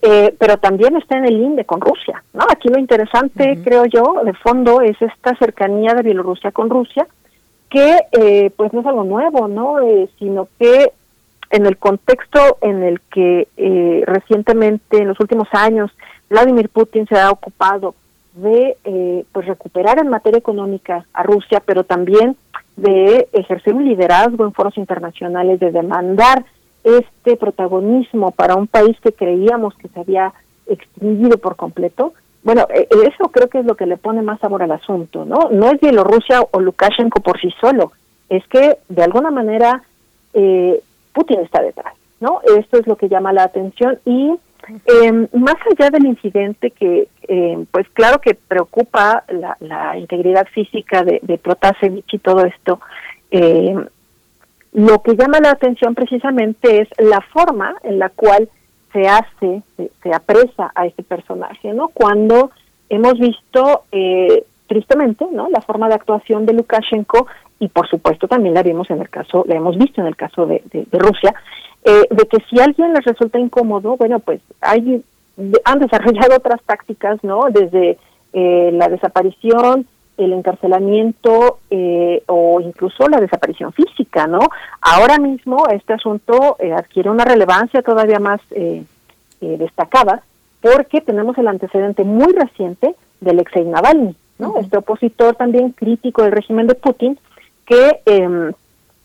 Eh, 0.00 0.34
pero 0.38 0.58
también 0.58 0.96
está 0.96 1.18
en 1.18 1.24
el 1.24 1.40
INDE 1.40 1.64
con 1.64 1.80
Rusia, 1.80 2.22
¿no? 2.32 2.44
Aquí 2.48 2.68
lo 2.68 2.78
interesante, 2.78 3.42
uh 3.42 3.54
-huh. 3.54 3.64
creo 3.64 3.84
yo, 3.86 4.22
de 4.24 4.32
fondo 4.34 4.80
es 4.80 5.00
esta 5.02 5.34
cercanía 5.36 5.94
de 5.94 6.02
Bielorrusia 6.02 6.52
con 6.52 6.70
Rusia, 6.70 7.06
que 7.68 7.98
eh, 8.12 8.50
pues 8.56 8.72
no 8.72 8.80
es 8.80 8.86
algo 8.86 9.04
nuevo, 9.04 9.48
¿no? 9.48 9.80
Eh, 9.80 10.08
sino 10.18 10.48
que 10.58 10.92
en 11.50 11.66
el 11.66 11.78
contexto 11.78 12.58
en 12.60 12.82
el 12.82 13.00
que 13.00 13.48
eh, 13.56 14.02
recientemente, 14.06 14.98
en 14.98 15.08
los 15.08 15.20
últimos 15.20 15.48
años, 15.52 15.90
Vladimir 16.28 16.68
Putin 16.68 17.06
se 17.06 17.18
ha 17.18 17.30
ocupado 17.30 17.94
de 18.40 18.76
eh, 18.84 19.24
pues 19.32 19.46
recuperar 19.46 19.98
en 19.98 20.08
materia 20.08 20.38
económica 20.38 21.06
a 21.12 21.22
Rusia, 21.22 21.62
pero 21.64 21.84
también 21.84 22.36
de 22.76 23.28
ejercer 23.32 23.74
un 23.74 23.84
liderazgo 23.84 24.44
en 24.44 24.52
foros 24.52 24.78
internacionales, 24.78 25.58
de 25.60 25.72
demandar 25.72 26.44
este 26.84 27.36
protagonismo 27.36 28.30
para 28.30 28.54
un 28.54 28.66
país 28.66 28.96
que 29.02 29.12
creíamos 29.12 29.74
que 29.76 29.88
se 29.88 30.00
había 30.00 30.32
extinguido 30.66 31.38
por 31.38 31.56
completo. 31.56 32.12
Bueno, 32.44 32.66
eso 32.70 33.28
creo 33.30 33.48
que 33.48 33.58
es 33.58 33.66
lo 33.66 33.74
que 33.74 33.86
le 33.86 33.96
pone 33.96 34.22
más 34.22 34.38
sabor 34.40 34.62
al 34.62 34.70
asunto, 34.70 35.24
¿no? 35.24 35.50
No 35.50 35.70
es 35.70 35.80
Bielorrusia 35.80 36.40
o 36.50 36.60
Lukashenko 36.60 37.20
por 37.20 37.40
sí 37.40 37.52
solo, 37.60 37.92
es 38.28 38.46
que 38.46 38.78
de 38.88 39.02
alguna 39.02 39.30
manera 39.30 39.82
eh, 40.34 40.80
Putin 41.12 41.40
está 41.40 41.62
detrás, 41.62 41.94
¿no? 42.20 42.40
Esto 42.56 42.78
es 42.78 42.86
lo 42.86 42.96
que 42.96 43.08
llama 43.08 43.32
la 43.32 43.42
atención 43.42 43.98
y 44.04 44.38
eh, 44.86 45.28
más 45.32 45.56
allá 45.70 45.90
del 45.90 46.06
incidente 46.06 46.70
que, 46.70 47.08
eh, 47.28 47.64
pues 47.70 47.86
claro 47.90 48.20
que 48.20 48.34
preocupa 48.34 49.24
la, 49.60 49.98
integridad 49.98 50.46
física 50.48 51.04
de, 51.04 51.38
Protasevich 51.38 52.14
y 52.14 52.18
todo 52.18 52.44
esto, 52.44 52.80
eh, 53.30 53.76
lo 54.72 55.02
que 55.02 55.14
llama 55.14 55.38
la 55.40 55.50
atención 55.50 55.94
precisamente 55.94 56.80
es 56.80 56.88
la 56.98 57.20
forma 57.20 57.76
en 57.82 57.98
la 57.98 58.08
cual 58.08 58.48
se 58.92 59.06
hace, 59.06 59.62
se, 59.76 59.90
se 60.02 60.14
apresa 60.14 60.72
a 60.74 60.86
este 60.86 61.02
personaje, 61.02 61.72
¿no? 61.72 61.88
Cuando 61.88 62.50
hemos 62.88 63.18
visto 63.18 63.84
eh, 63.92 64.44
tristemente, 64.66 65.26
¿no? 65.30 65.48
La 65.50 65.60
forma 65.60 65.88
de 65.88 65.94
actuación 65.94 66.46
de 66.46 66.54
Lukashenko 66.54 67.26
y 67.60 67.68
por 67.68 67.88
supuesto 67.88 68.28
también 68.28 68.54
la 68.54 68.62
vimos 68.62 68.88
en 68.90 69.00
el 69.00 69.10
caso, 69.10 69.44
la 69.46 69.56
hemos 69.56 69.76
visto 69.76 70.00
en 70.00 70.06
el 70.06 70.16
caso 70.16 70.46
de, 70.46 70.62
de, 70.70 70.86
de 70.90 70.98
Rusia, 70.98 71.34
eh, 71.84 72.06
de 72.10 72.26
que 72.26 72.38
si 72.48 72.60
alguien 72.60 72.92
les 72.92 73.04
resulta 73.04 73.38
incómodo, 73.38 73.96
bueno, 73.96 74.18
pues 74.20 74.40
hay 74.60 75.02
han 75.64 75.78
desarrollado 75.78 76.36
otras 76.36 76.60
tácticas, 76.62 77.22
¿no? 77.22 77.46
Desde 77.50 77.98
eh, 78.32 78.70
la 78.72 78.88
desaparición, 78.88 79.86
el 80.16 80.32
encarcelamiento 80.32 81.60
eh, 81.70 82.22
o 82.26 82.60
incluso 82.60 83.08
la 83.08 83.20
desaparición 83.20 83.72
física, 83.72 84.26
¿no? 84.26 84.40
Ahora 84.80 85.18
mismo 85.18 85.68
este 85.70 85.92
asunto 85.94 86.56
eh, 86.58 86.72
adquiere 86.72 87.10
una 87.10 87.24
relevancia 87.24 87.82
todavía 87.82 88.18
más 88.18 88.40
eh, 88.50 88.84
eh, 89.40 89.56
destacada 89.58 90.22
porque 90.60 91.00
tenemos 91.00 91.38
el 91.38 91.46
antecedente 91.46 92.02
muy 92.02 92.32
reciente 92.32 92.96
de 93.20 93.30
Alexei 93.30 93.64
Navalny, 93.64 94.14
¿no? 94.38 94.58
Este 94.58 94.78
opositor 94.78 95.36
también 95.36 95.70
crítico 95.70 96.22
del 96.22 96.32
régimen 96.32 96.66
de 96.66 96.74
Putin 96.74 97.18
que 97.64 98.00
eh, 98.06 98.52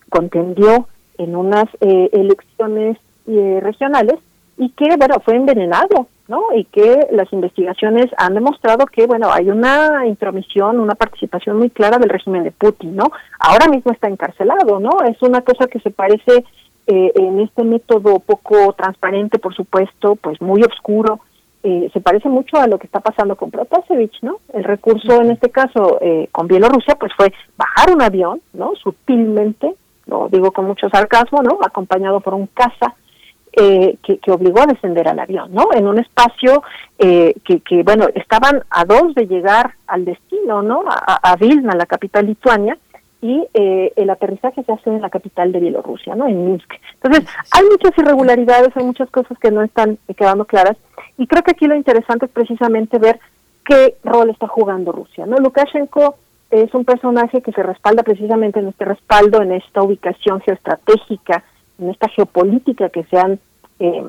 contendió 0.09 0.87
en 1.17 1.35
unas 1.35 1.65
eh, 1.81 2.09
elecciones 2.13 2.97
eh, 3.27 3.59
regionales 3.61 4.15
y 4.57 4.69
que, 4.69 4.95
bueno, 4.97 5.15
fue 5.23 5.35
envenenado, 5.35 6.07
¿no? 6.27 6.43
Y 6.55 6.65
que 6.65 7.07
las 7.11 7.31
investigaciones 7.33 8.07
han 8.17 8.33
demostrado 8.33 8.85
que, 8.85 9.05
bueno, 9.05 9.31
hay 9.31 9.49
una 9.49 10.05
intromisión, 10.07 10.79
una 10.79 10.95
participación 10.95 11.57
muy 11.57 11.69
clara 11.69 11.97
del 11.97 12.09
régimen 12.09 12.43
de 12.43 12.51
Putin, 12.51 12.95
¿no? 12.95 13.11
Ahora 13.39 13.67
mismo 13.67 13.91
está 13.91 14.07
encarcelado, 14.07 14.79
¿no? 14.79 14.91
Es 15.07 15.21
una 15.21 15.41
cosa 15.41 15.67
que 15.67 15.79
se 15.79 15.91
parece 15.91 16.45
eh, 16.87 17.11
en 17.15 17.39
este 17.39 17.63
método 17.63 18.19
poco 18.19 18.73
transparente, 18.73 19.39
por 19.39 19.53
supuesto, 19.55 20.15
pues 20.15 20.41
muy 20.41 20.61
oscuro, 20.63 21.19
eh, 21.63 21.89
se 21.93 22.01
parece 22.01 22.27
mucho 22.27 22.57
a 22.57 22.67
lo 22.67 22.77
que 22.77 22.87
está 22.87 22.99
pasando 22.99 23.37
con 23.37 23.49
Protasevich, 23.49 24.21
¿no? 24.21 24.39
El 24.53 24.65
recurso 24.65 25.21
en 25.21 25.31
este 25.31 25.49
caso 25.49 25.97
eh, 26.01 26.27
con 26.31 26.47
Bielorrusia, 26.47 26.95
pues 26.95 27.13
fue 27.15 27.33
bajar 27.57 27.93
un 27.93 28.01
avión, 28.01 28.41
¿no? 28.51 28.73
Sutilmente, 28.75 29.73
lo 30.05 30.27
digo 30.29 30.51
con 30.51 30.65
mucho 30.65 30.89
sarcasmo, 30.89 31.41
¿no? 31.41 31.59
Acompañado 31.65 32.19
por 32.19 32.33
un 32.33 32.47
caza 32.47 32.95
eh, 33.55 33.97
que, 34.03 34.17
que, 34.17 34.31
obligó 34.31 34.61
a 34.61 34.67
descender 34.67 35.07
al 35.07 35.19
avión, 35.19 35.53
¿no? 35.53 35.69
En 35.73 35.87
un 35.87 35.99
espacio 35.99 36.63
eh, 36.97 37.35
que, 37.45 37.59
que, 37.59 37.83
bueno, 37.83 38.07
estaban 38.15 38.63
a 38.69 38.83
dos 38.85 39.13
de 39.13 39.27
llegar 39.27 39.75
al 39.87 40.05
destino, 40.05 40.61
¿no? 40.61 40.83
A, 40.87 41.31
a 41.31 41.35
Vilna, 41.35 41.75
la 41.75 41.85
capital 41.85 42.25
lituania, 42.25 42.77
y 43.21 43.47
eh, 43.53 43.93
el 43.95 44.09
aterrizaje 44.09 44.63
se 44.63 44.71
hace 44.73 44.89
en 44.89 45.01
la 45.01 45.09
capital 45.09 45.51
de 45.51 45.59
Bielorrusia, 45.61 46.13
¿no? 46.13 46.27
En 46.27 46.45
Minsk. 46.45 46.73
Entonces, 47.01 47.29
hay 47.51 47.63
muchas 47.69 47.97
irregularidades, 47.97 48.75
hay 48.75 48.83
muchas 48.83 49.09
cosas 49.11 49.37
que 49.39 49.49
no 49.49 49.63
están 49.63 49.97
quedando 50.17 50.45
claras, 50.45 50.75
y 51.17 51.27
creo 51.27 51.41
que 51.41 51.51
aquí 51.51 51.67
lo 51.67 51.75
interesante 51.75 52.25
es 52.25 52.31
precisamente 52.31 52.99
ver 52.99 53.19
qué 53.65 53.95
rol 54.03 54.29
está 54.29 54.47
jugando 54.47 54.91
Rusia, 54.91 55.25
¿no? 55.25 55.37
Lukashenko 55.37 56.15
es 56.51 56.73
un 56.73 56.85
personaje 56.85 57.41
que 57.41 57.51
se 57.51 57.63
respalda 57.63 58.03
precisamente 58.03 58.59
en 58.59 58.67
este 58.67 58.85
respaldo, 58.85 59.41
en 59.41 59.53
esta 59.53 59.81
ubicación 59.81 60.41
geoestratégica, 60.41 61.43
en 61.83 61.91
esta 61.91 62.09
geopolítica 62.09 62.89
que 62.89 63.03
se 63.03 63.17
han 63.17 63.39
eh, 63.79 64.03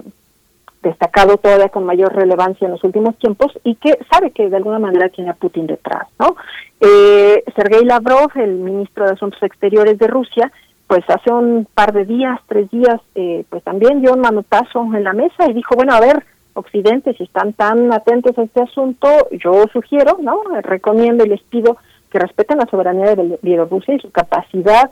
destacado 0.84 1.38
todavía 1.38 1.70
con 1.70 1.84
mayor 1.84 2.14
relevancia 2.14 2.66
en 2.66 2.72
los 2.72 2.84
últimos 2.84 3.16
tiempos 3.18 3.52
y 3.64 3.74
que 3.76 3.98
sabe 4.12 4.30
que 4.30 4.48
de 4.48 4.56
alguna 4.56 4.78
manera 4.78 5.08
tiene 5.08 5.30
a 5.30 5.34
Putin 5.34 5.66
detrás, 5.66 6.06
¿no? 6.18 6.36
Eh, 6.80 7.42
Sergei 7.56 7.84
Lavrov, 7.84 8.30
el 8.36 8.54
ministro 8.56 9.06
de 9.06 9.12
Asuntos 9.12 9.42
Exteriores 9.42 9.98
de 9.98 10.06
Rusia, 10.06 10.52
pues 10.86 11.02
hace 11.08 11.32
un 11.32 11.66
par 11.74 11.92
de 11.92 12.04
días, 12.04 12.38
tres 12.46 12.70
días, 12.70 13.00
eh, 13.14 13.44
pues 13.48 13.64
también 13.64 14.02
dio 14.02 14.12
un 14.12 14.20
manotazo 14.20 14.82
en 14.94 15.02
la 15.02 15.14
mesa 15.14 15.48
y 15.48 15.54
dijo, 15.54 15.74
bueno, 15.74 15.94
a 15.94 16.00
ver, 16.00 16.22
Occidente, 16.52 17.14
si 17.14 17.24
están 17.24 17.54
tan 17.54 17.92
atentos 17.92 18.38
a 18.38 18.42
este 18.42 18.62
asunto, 18.62 19.08
yo 19.32 19.64
sugiero, 19.72 20.18
¿no? 20.20 20.42
Recomiendo 20.62 21.24
y 21.24 21.30
les 21.30 21.42
pido 21.42 21.78
que 22.10 22.18
respeten 22.18 22.58
la 22.58 22.66
soberanía 22.66 23.16
de 23.16 23.38
Bielorrusia 23.42 23.94
y 23.94 24.00
su 24.00 24.10
capacidad, 24.12 24.90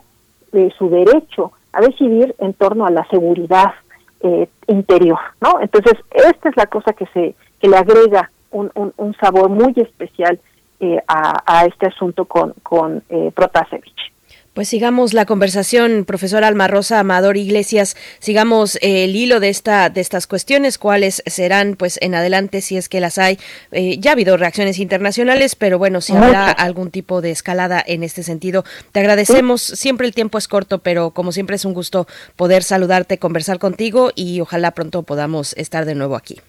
eh, 0.51 0.69
su 0.77 0.89
derecho 0.89 1.53
a 1.73 1.81
decidir 1.81 2.35
en 2.39 2.53
torno 2.53 2.85
a 2.85 2.91
la 2.91 3.05
seguridad 3.07 3.73
eh, 4.21 4.47
interior, 4.67 5.19
¿no? 5.41 5.59
Entonces, 5.59 5.93
esta 6.11 6.49
es 6.49 6.55
la 6.55 6.67
cosa 6.67 6.93
que 6.93 7.05
se 7.07 7.35
que 7.59 7.69
le 7.69 7.77
agrega 7.77 8.29
un, 8.51 8.71
un, 8.75 9.15
sabor 9.15 9.49
muy 9.49 9.73
especial 9.77 10.39
eh, 10.79 11.01
a, 11.07 11.41
a, 11.45 11.65
este 11.65 11.87
asunto 11.87 12.25
con, 12.25 12.53
con 12.61 13.01
eh, 13.09 13.31
Protasevich. 13.33 14.12
Pues 14.53 14.67
sigamos 14.67 15.15
la 15.15 15.25
conversación, 15.25 16.05
profesor 16.05 16.43
Alma 16.43 16.67
Rosa 16.67 16.99
Amador 16.99 17.37
Iglesias, 17.37 17.97
sigamos 18.19 18.75
eh, 18.75 19.05
el 19.05 19.15
hilo 19.15 19.39
de 19.39 19.49
esta 19.49 19.89
de 19.89 19.99
estas 19.99 20.27
cuestiones, 20.27 20.77
cuáles 20.77 21.23
serán 21.25 21.75
pues 21.75 21.97
en 22.03 22.13
adelante 22.13 22.61
si 22.61 22.77
es 22.77 22.87
que 22.87 22.99
las 22.99 23.17
hay. 23.17 23.39
Eh, 23.71 23.97
ya 23.97 24.11
ha 24.11 24.13
habido 24.13 24.37
reacciones 24.37 24.77
internacionales, 24.77 25.55
pero 25.55 25.79
bueno, 25.79 26.01
si 26.01 26.13
habrá 26.13 26.51
algún 26.51 26.91
tipo 26.91 27.19
de 27.21 27.31
escalada 27.31 27.83
en 27.83 28.03
este 28.03 28.21
sentido. 28.21 28.63
Te 28.91 28.99
agradecemos, 28.99 29.63
siempre 29.63 30.05
el 30.05 30.13
tiempo 30.13 30.37
es 30.37 30.47
corto, 30.47 30.77
pero 30.77 31.09
como 31.09 31.31
siempre 31.31 31.55
es 31.55 31.65
un 31.65 31.73
gusto 31.73 32.05
poder 32.35 32.61
saludarte, 32.61 33.17
conversar 33.17 33.57
contigo 33.57 34.11
y 34.13 34.39
ojalá 34.39 34.69
pronto 34.69 35.01
podamos 35.01 35.53
estar 35.57 35.85
de 35.85 35.95
nuevo 35.95 36.15
aquí. 36.15 36.39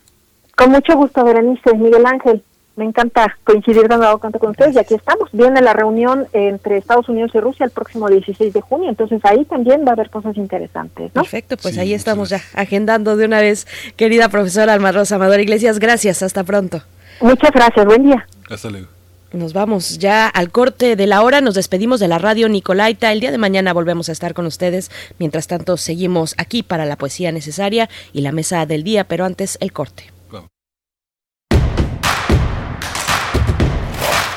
Con 0.56 0.72
mucho 0.72 0.94
gusto, 0.94 1.24
Berenice, 1.24 1.74
Miguel 1.74 2.04
Ángel 2.04 2.42
me 2.76 2.84
encanta 2.84 3.36
coincidir 3.44 3.88
de 3.88 3.96
nuevo 3.96 4.18
con 4.18 4.32
ustedes 4.50 4.74
y 4.74 4.78
aquí 4.78 4.94
estamos. 4.94 5.28
Viene 5.32 5.62
la 5.62 5.72
reunión 5.72 6.26
entre 6.32 6.78
Estados 6.78 7.08
Unidos 7.08 7.30
y 7.34 7.40
Rusia 7.40 7.64
el 7.64 7.70
próximo 7.70 8.08
16 8.08 8.52
de 8.52 8.60
junio, 8.60 8.88
entonces 8.88 9.20
ahí 9.24 9.44
también 9.44 9.84
va 9.84 9.90
a 9.90 9.92
haber 9.92 10.10
cosas 10.10 10.36
interesantes. 10.36 11.10
¿no? 11.14 11.22
Perfecto, 11.22 11.56
pues 11.56 11.74
sí, 11.74 11.80
ahí 11.80 11.94
estamos 11.94 12.30
ya 12.30 12.40
agendando 12.54 13.16
de 13.16 13.26
una 13.26 13.40
vez, 13.40 13.66
querida 13.96 14.28
profesora 14.28 14.72
Alma 14.72 14.92
Rosa 14.92 15.16
Amador 15.16 15.40
Iglesias. 15.40 15.78
Gracias, 15.78 16.22
hasta 16.22 16.44
pronto. 16.44 16.82
Muchas 17.20 17.50
gracias, 17.52 17.86
buen 17.86 18.04
día. 18.04 18.26
Hasta 18.50 18.70
luego. 18.70 18.88
Nos 19.32 19.52
vamos 19.52 19.98
ya 19.98 20.28
al 20.28 20.50
corte 20.50 20.94
de 20.94 21.06
la 21.08 21.22
hora, 21.22 21.40
nos 21.40 21.54
despedimos 21.54 21.98
de 21.98 22.06
la 22.06 22.18
radio 22.18 22.48
Nicolaita. 22.48 23.10
El 23.10 23.18
día 23.18 23.32
de 23.32 23.38
mañana 23.38 23.72
volvemos 23.72 24.08
a 24.08 24.12
estar 24.12 24.32
con 24.32 24.46
ustedes. 24.46 24.92
Mientras 25.18 25.48
tanto, 25.48 25.76
seguimos 25.76 26.36
aquí 26.38 26.62
para 26.62 26.86
la 26.86 26.96
poesía 26.96 27.32
necesaria 27.32 27.88
y 28.12 28.20
la 28.20 28.30
mesa 28.30 28.64
del 28.64 28.84
día, 28.84 29.04
pero 29.04 29.24
antes 29.24 29.58
el 29.60 29.72
corte. 29.72 30.13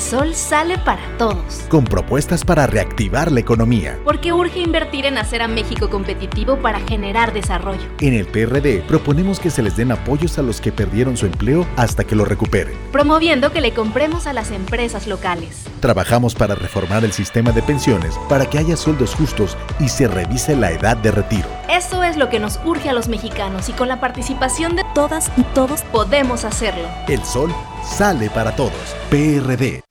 Sol 0.00 0.34
sale 0.34 0.78
para 0.78 1.02
todos. 1.18 1.64
Con 1.68 1.84
propuestas 1.84 2.44
para 2.44 2.66
reactivar 2.66 3.30
la 3.30 3.40
economía. 3.40 3.98
Porque 4.04 4.32
urge 4.32 4.60
invertir 4.60 5.06
en 5.06 5.18
hacer 5.18 5.42
a 5.42 5.48
México 5.48 5.90
competitivo 5.90 6.56
para 6.56 6.80
generar 6.80 7.32
desarrollo. 7.32 7.86
En 8.00 8.14
el 8.14 8.26
PRD 8.26 8.82
proponemos 8.88 9.38
que 9.38 9.50
se 9.50 9.62
les 9.62 9.76
den 9.76 9.92
apoyos 9.92 10.38
a 10.38 10.42
los 10.42 10.60
que 10.60 10.72
perdieron 10.72 11.16
su 11.16 11.26
empleo 11.26 11.66
hasta 11.76 12.04
que 12.04 12.16
lo 12.16 12.24
recuperen. 12.24 12.74
Promoviendo 12.92 13.52
que 13.52 13.60
le 13.60 13.72
compremos 13.72 14.26
a 14.26 14.32
las 14.32 14.50
empresas 14.50 15.06
locales. 15.06 15.64
Trabajamos 15.80 16.34
para 16.34 16.54
reformar 16.54 17.04
el 17.04 17.12
sistema 17.12 17.52
de 17.52 17.62
pensiones 17.62 18.18
para 18.28 18.46
que 18.46 18.58
haya 18.58 18.76
sueldos 18.76 19.14
justos 19.14 19.56
y 19.78 19.88
se 19.88 20.08
revise 20.08 20.56
la 20.56 20.70
edad 20.72 20.96
de 20.96 21.10
retiro. 21.10 21.48
Eso 21.70 22.02
es 22.02 22.16
lo 22.16 22.28
que 22.28 22.40
nos 22.40 22.58
urge 22.64 22.88
a 22.88 22.92
los 22.92 23.08
mexicanos 23.08 23.68
y 23.68 23.72
con 23.72 23.88
la 23.88 24.00
participación 24.00 24.76
de 24.76 24.84
todas 24.94 25.30
y 25.36 25.42
todos 25.54 25.82
podemos 25.82 26.44
hacerlo. 26.44 26.88
El 27.08 27.24
sol 27.24 27.54
sale 27.84 28.30
para 28.30 28.56
todos. 28.56 28.96
PRD. 29.10 29.82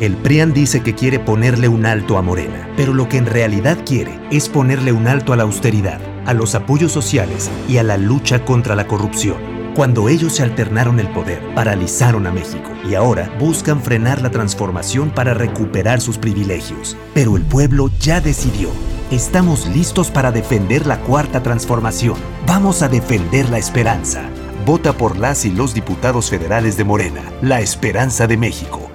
El 0.00 0.16
PRIAN 0.16 0.52
dice 0.52 0.82
que 0.82 0.96
quiere 0.96 1.20
ponerle 1.20 1.68
un 1.68 1.86
alto 1.86 2.18
a 2.18 2.22
Morena, 2.22 2.68
pero 2.76 2.92
lo 2.92 3.08
que 3.08 3.18
en 3.18 3.26
realidad 3.26 3.78
quiere 3.86 4.18
es 4.32 4.48
ponerle 4.48 4.90
un 4.90 5.06
alto 5.06 5.32
a 5.32 5.36
la 5.36 5.44
austeridad, 5.44 6.00
a 6.26 6.34
los 6.34 6.56
apoyos 6.56 6.90
sociales 6.90 7.50
y 7.68 7.76
a 7.76 7.84
la 7.84 7.96
lucha 7.98 8.44
contra 8.44 8.74
la 8.74 8.88
corrupción. 8.88 9.36
Cuando 9.76 10.08
ellos 10.08 10.34
se 10.34 10.42
alternaron 10.42 10.98
el 10.98 11.08
poder, 11.08 11.40
paralizaron 11.54 12.26
a 12.26 12.32
México 12.32 12.68
y 12.84 12.94
ahora 12.94 13.32
buscan 13.38 13.80
frenar 13.80 14.20
la 14.20 14.30
transformación 14.30 15.10
para 15.10 15.34
recuperar 15.34 16.00
sus 16.00 16.18
privilegios. 16.18 16.96
Pero 17.14 17.36
el 17.36 17.44
pueblo 17.44 17.88
ya 18.00 18.20
decidió. 18.20 18.70
Estamos 19.12 19.68
listos 19.68 20.10
para 20.10 20.32
defender 20.32 20.86
la 20.86 20.98
cuarta 20.98 21.42
transformación. 21.42 22.16
Vamos 22.46 22.82
a 22.82 22.88
defender 22.88 23.48
la 23.50 23.58
esperanza. 23.58 24.28
Vota 24.64 24.92
por 24.92 25.18
las 25.18 25.44
y 25.44 25.50
los 25.50 25.74
diputados 25.74 26.30
federales 26.30 26.76
de 26.76 26.84
Morena, 26.84 27.20
la 27.40 27.60
esperanza 27.60 28.28
de 28.28 28.36
México. 28.36 28.92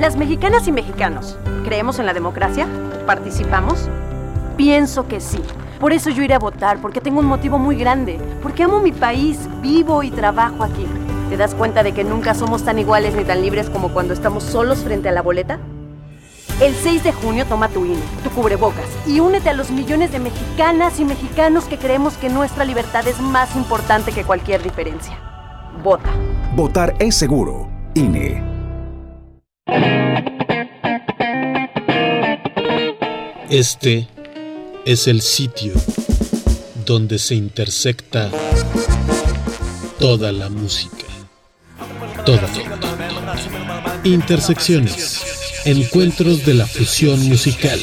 Las 0.00 0.16
mexicanas 0.16 0.66
y 0.66 0.72
mexicanos, 0.72 1.36
¿creemos 1.62 1.98
en 1.98 2.06
la 2.06 2.14
democracia? 2.14 2.66
¿Participamos? 3.04 3.86
Pienso 4.56 5.06
que 5.06 5.20
sí. 5.20 5.42
Por 5.78 5.92
eso 5.92 6.08
yo 6.08 6.22
iré 6.22 6.32
a 6.32 6.38
votar, 6.38 6.80
porque 6.80 7.02
tengo 7.02 7.20
un 7.20 7.26
motivo 7.26 7.58
muy 7.58 7.76
grande, 7.76 8.18
porque 8.42 8.62
amo 8.62 8.80
mi 8.80 8.92
país, 8.92 9.38
vivo 9.60 10.02
y 10.02 10.10
trabajo 10.10 10.64
aquí. 10.64 10.86
¿Te 11.28 11.36
das 11.36 11.54
cuenta 11.54 11.82
de 11.82 11.92
que 11.92 12.02
nunca 12.02 12.32
somos 12.32 12.64
tan 12.64 12.78
iguales 12.78 13.14
ni 13.14 13.24
tan 13.24 13.42
libres 13.42 13.68
como 13.68 13.90
cuando 13.90 14.14
estamos 14.14 14.42
solos 14.42 14.78
frente 14.78 15.10
a 15.10 15.12
la 15.12 15.20
boleta? 15.20 15.58
El 16.60 16.74
6 16.74 17.04
de 17.04 17.12
junio 17.12 17.46
toma 17.46 17.68
tu 17.68 17.86
INE, 17.86 18.02
tu 18.24 18.30
cubrebocas 18.30 18.88
y 19.06 19.20
únete 19.20 19.48
a 19.48 19.52
los 19.52 19.70
millones 19.70 20.10
de 20.10 20.18
mexicanas 20.18 20.98
y 20.98 21.04
mexicanos 21.04 21.66
que 21.66 21.78
creemos 21.78 22.14
que 22.14 22.28
nuestra 22.28 22.64
libertad 22.64 23.06
es 23.06 23.20
más 23.20 23.54
importante 23.54 24.10
que 24.10 24.24
cualquier 24.24 24.60
diferencia. 24.64 25.16
Vota. 25.84 26.10
Votar 26.56 26.96
es 26.98 27.14
seguro. 27.14 27.70
INE. 27.94 28.42
Este 33.48 34.08
es 34.84 35.06
el 35.06 35.22
sitio 35.22 35.74
donde 36.84 37.20
se 37.20 37.36
intersecta 37.36 38.32
toda 40.00 40.32
la 40.32 40.48
música. 40.48 41.04
Toda, 42.26 42.48
toda, 42.48 42.80
toda. 42.80 44.00
Intersecciones. 44.02 45.37
Encuentros 45.68 46.46
de 46.46 46.54
la 46.54 46.66
fusión 46.66 47.28
musical. 47.28 47.78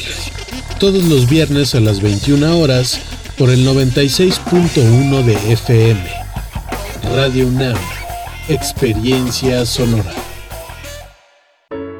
Todos 0.80 1.04
los 1.04 1.30
viernes 1.30 1.76
a 1.76 1.80
las 1.80 2.02
21 2.02 2.58
horas 2.58 3.00
por 3.38 3.48
el 3.48 3.64
96.1 3.64 5.22
de 5.22 5.52
FM. 5.52 6.00
Radio 7.14 7.46
UNAM. 7.46 7.76
Experiencia 8.48 9.64
sonora. 9.64 10.12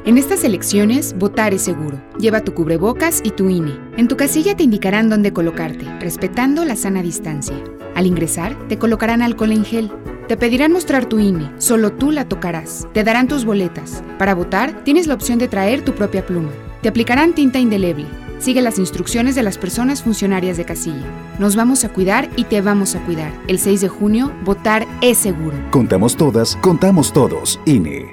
En 0.03 0.17
estas 0.17 0.43
elecciones, 0.43 1.15
votar 1.17 1.53
es 1.53 1.61
seguro. 1.61 2.03
Lleva 2.19 2.43
tu 2.43 2.53
cubrebocas 2.53 3.21
y 3.23 3.31
tu 3.31 3.47
INE. 3.47 3.79
En 3.95 4.09
tu 4.09 4.17
casilla 4.17 4.57
te 4.57 4.63
indicarán 4.63 5.09
dónde 5.09 5.31
colocarte, 5.31 5.85
respetando 6.01 6.65
la 6.65 6.75
sana 6.75 7.01
distancia. 7.01 7.55
Al 7.95 8.07
ingresar, 8.07 8.67
te 8.67 8.77
colocarán 8.77 9.21
alcohol 9.21 9.53
en 9.53 9.63
gel. 9.63 9.89
Te 10.27 10.35
pedirán 10.35 10.73
mostrar 10.73 11.05
tu 11.05 11.19
INE, 11.19 11.49
solo 11.57 11.93
tú 11.93 12.11
la 12.11 12.25
tocarás. 12.25 12.85
Te 12.93 13.05
darán 13.05 13.29
tus 13.29 13.45
boletas. 13.45 14.03
Para 14.19 14.35
votar, 14.35 14.83
tienes 14.83 15.07
la 15.07 15.13
opción 15.13 15.39
de 15.39 15.47
traer 15.47 15.85
tu 15.85 15.93
propia 15.93 16.25
pluma. 16.25 16.49
Te 16.81 16.89
aplicarán 16.89 17.33
tinta 17.33 17.59
indeleble. 17.59 18.05
Sigue 18.37 18.61
las 18.61 18.77
instrucciones 18.77 19.35
de 19.35 19.43
las 19.43 19.57
personas 19.57 20.03
funcionarias 20.03 20.57
de 20.57 20.65
casilla. 20.65 21.05
Nos 21.39 21.55
vamos 21.55 21.85
a 21.85 21.89
cuidar 21.89 22.29
y 22.35 22.43
te 22.43 22.59
vamos 22.59 22.93
a 22.95 22.99
cuidar. 23.05 23.31
El 23.47 23.57
6 23.57 23.79
de 23.79 23.87
junio, 23.87 24.33
votar 24.43 24.85
es 25.01 25.17
seguro. 25.17 25.55
Contamos 25.71 26.17
todas, 26.17 26.57
contamos 26.57 27.13
todos. 27.13 27.57
INE. 27.65 28.09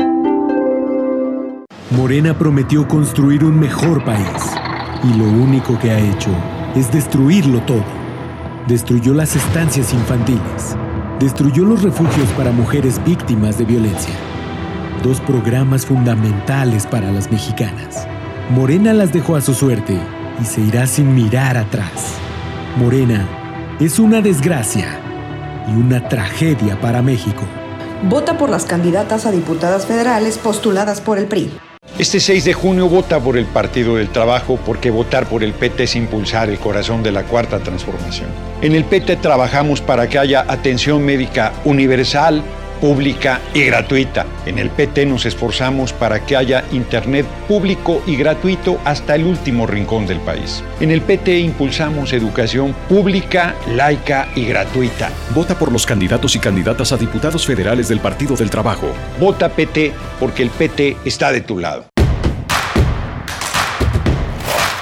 Morena 1.90 2.38
prometió 2.38 2.86
construir 2.86 3.44
un 3.44 3.58
mejor 3.58 4.04
país 4.04 4.26
y 5.02 5.18
lo 5.18 5.24
único 5.24 5.78
que 5.80 5.90
ha 5.90 5.98
hecho 5.98 6.30
es 6.76 6.92
destruirlo 6.92 7.60
todo. 7.62 7.84
Destruyó 8.68 9.12
las 9.14 9.36
estancias 9.36 9.92
infantiles, 9.92 10.76
destruyó 11.20 11.64
los 11.64 11.82
refugios 11.82 12.28
para 12.36 12.50
mujeres 12.50 13.02
víctimas 13.04 13.58
de 13.58 13.64
violencia, 13.64 14.14
dos 15.02 15.20
programas 15.20 15.86
fundamentales 15.86 16.86
para 16.86 17.10
las 17.10 17.30
mexicanas. 17.30 18.06
Morena 18.50 18.92
las 18.92 19.12
dejó 19.12 19.36
a 19.36 19.40
su 19.40 19.54
suerte 19.54 19.98
y 20.40 20.44
se 20.44 20.60
irá 20.60 20.86
sin 20.86 21.14
mirar 21.14 21.56
atrás. 21.56 22.14
Morena 22.76 23.26
es 23.80 23.98
una 23.98 24.20
desgracia 24.20 25.00
y 25.68 25.72
una 25.72 26.08
tragedia 26.08 26.80
para 26.80 27.02
México. 27.02 27.42
Vota 28.08 28.36
por 28.36 28.50
las 28.50 28.64
candidatas 28.64 29.24
a 29.26 29.30
diputadas 29.30 29.86
federales 29.86 30.38
postuladas 30.38 31.00
por 31.00 31.18
el 31.18 31.26
PRI. 31.26 31.50
Este 31.96 32.18
6 32.18 32.44
de 32.44 32.54
junio 32.54 32.88
vota 32.88 33.20
por 33.20 33.36
el 33.36 33.44
Partido 33.44 33.94
del 33.94 34.08
Trabajo 34.08 34.58
porque 34.66 34.90
votar 34.90 35.28
por 35.28 35.44
el 35.44 35.52
PT 35.52 35.84
es 35.84 35.94
impulsar 35.94 36.50
el 36.50 36.58
corazón 36.58 37.04
de 37.04 37.12
la 37.12 37.22
cuarta 37.22 37.60
transformación. 37.60 38.30
En 38.62 38.74
el 38.74 38.84
PT 38.84 39.14
trabajamos 39.16 39.80
para 39.80 40.08
que 40.08 40.18
haya 40.18 40.44
atención 40.48 41.04
médica 41.04 41.52
universal, 41.64 42.42
pública 42.84 43.40
y 43.54 43.64
gratuita. 43.64 44.26
En 44.44 44.58
el 44.58 44.68
PT 44.68 45.06
nos 45.06 45.24
esforzamos 45.24 45.94
para 45.94 46.26
que 46.26 46.36
haya 46.36 46.66
Internet 46.70 47.24
público 47.48 48.02
y 48.06 48.14
gratuito 48.14 48.78
hasta 48.84 49.14
el 49.14 49.24
último 49.24 49.66
rincón 49.66 50.06
del 50.06 50.20
país. 50.20 50.62
En 50.80 50.90
el 50.90 51.00
PT 51.00 51.38
impulsamos 51.38 52.12
educación 52.12 52.74
pública, 52.86 53.54
laica 53.74 54.28
y 54.34 54.44
gratuita. 54.44 55.10
Vota 55.34 55.58
por 55.58 55.72
los 55.72 55.86
candidatos 55.86 56.36
y 56.36 56.40
candidatas 56.40 56.92
a 56.92 56.98
diputados 56.98 57.46
federales 57.46 57.88
del 57.88 58.00
Partido 58.00 58.36
del 58.36 58.50
Trabajo. 58.50 58.88
Vota 59.18 59.48
PT 59.48 59.94
porque 60.20 60.42
el 60.42 60.50
PT 60.50 60.98
está 61.06 61.32
de 61.32 61.40
tu 61.40 61.58
lado. 61.58 61.86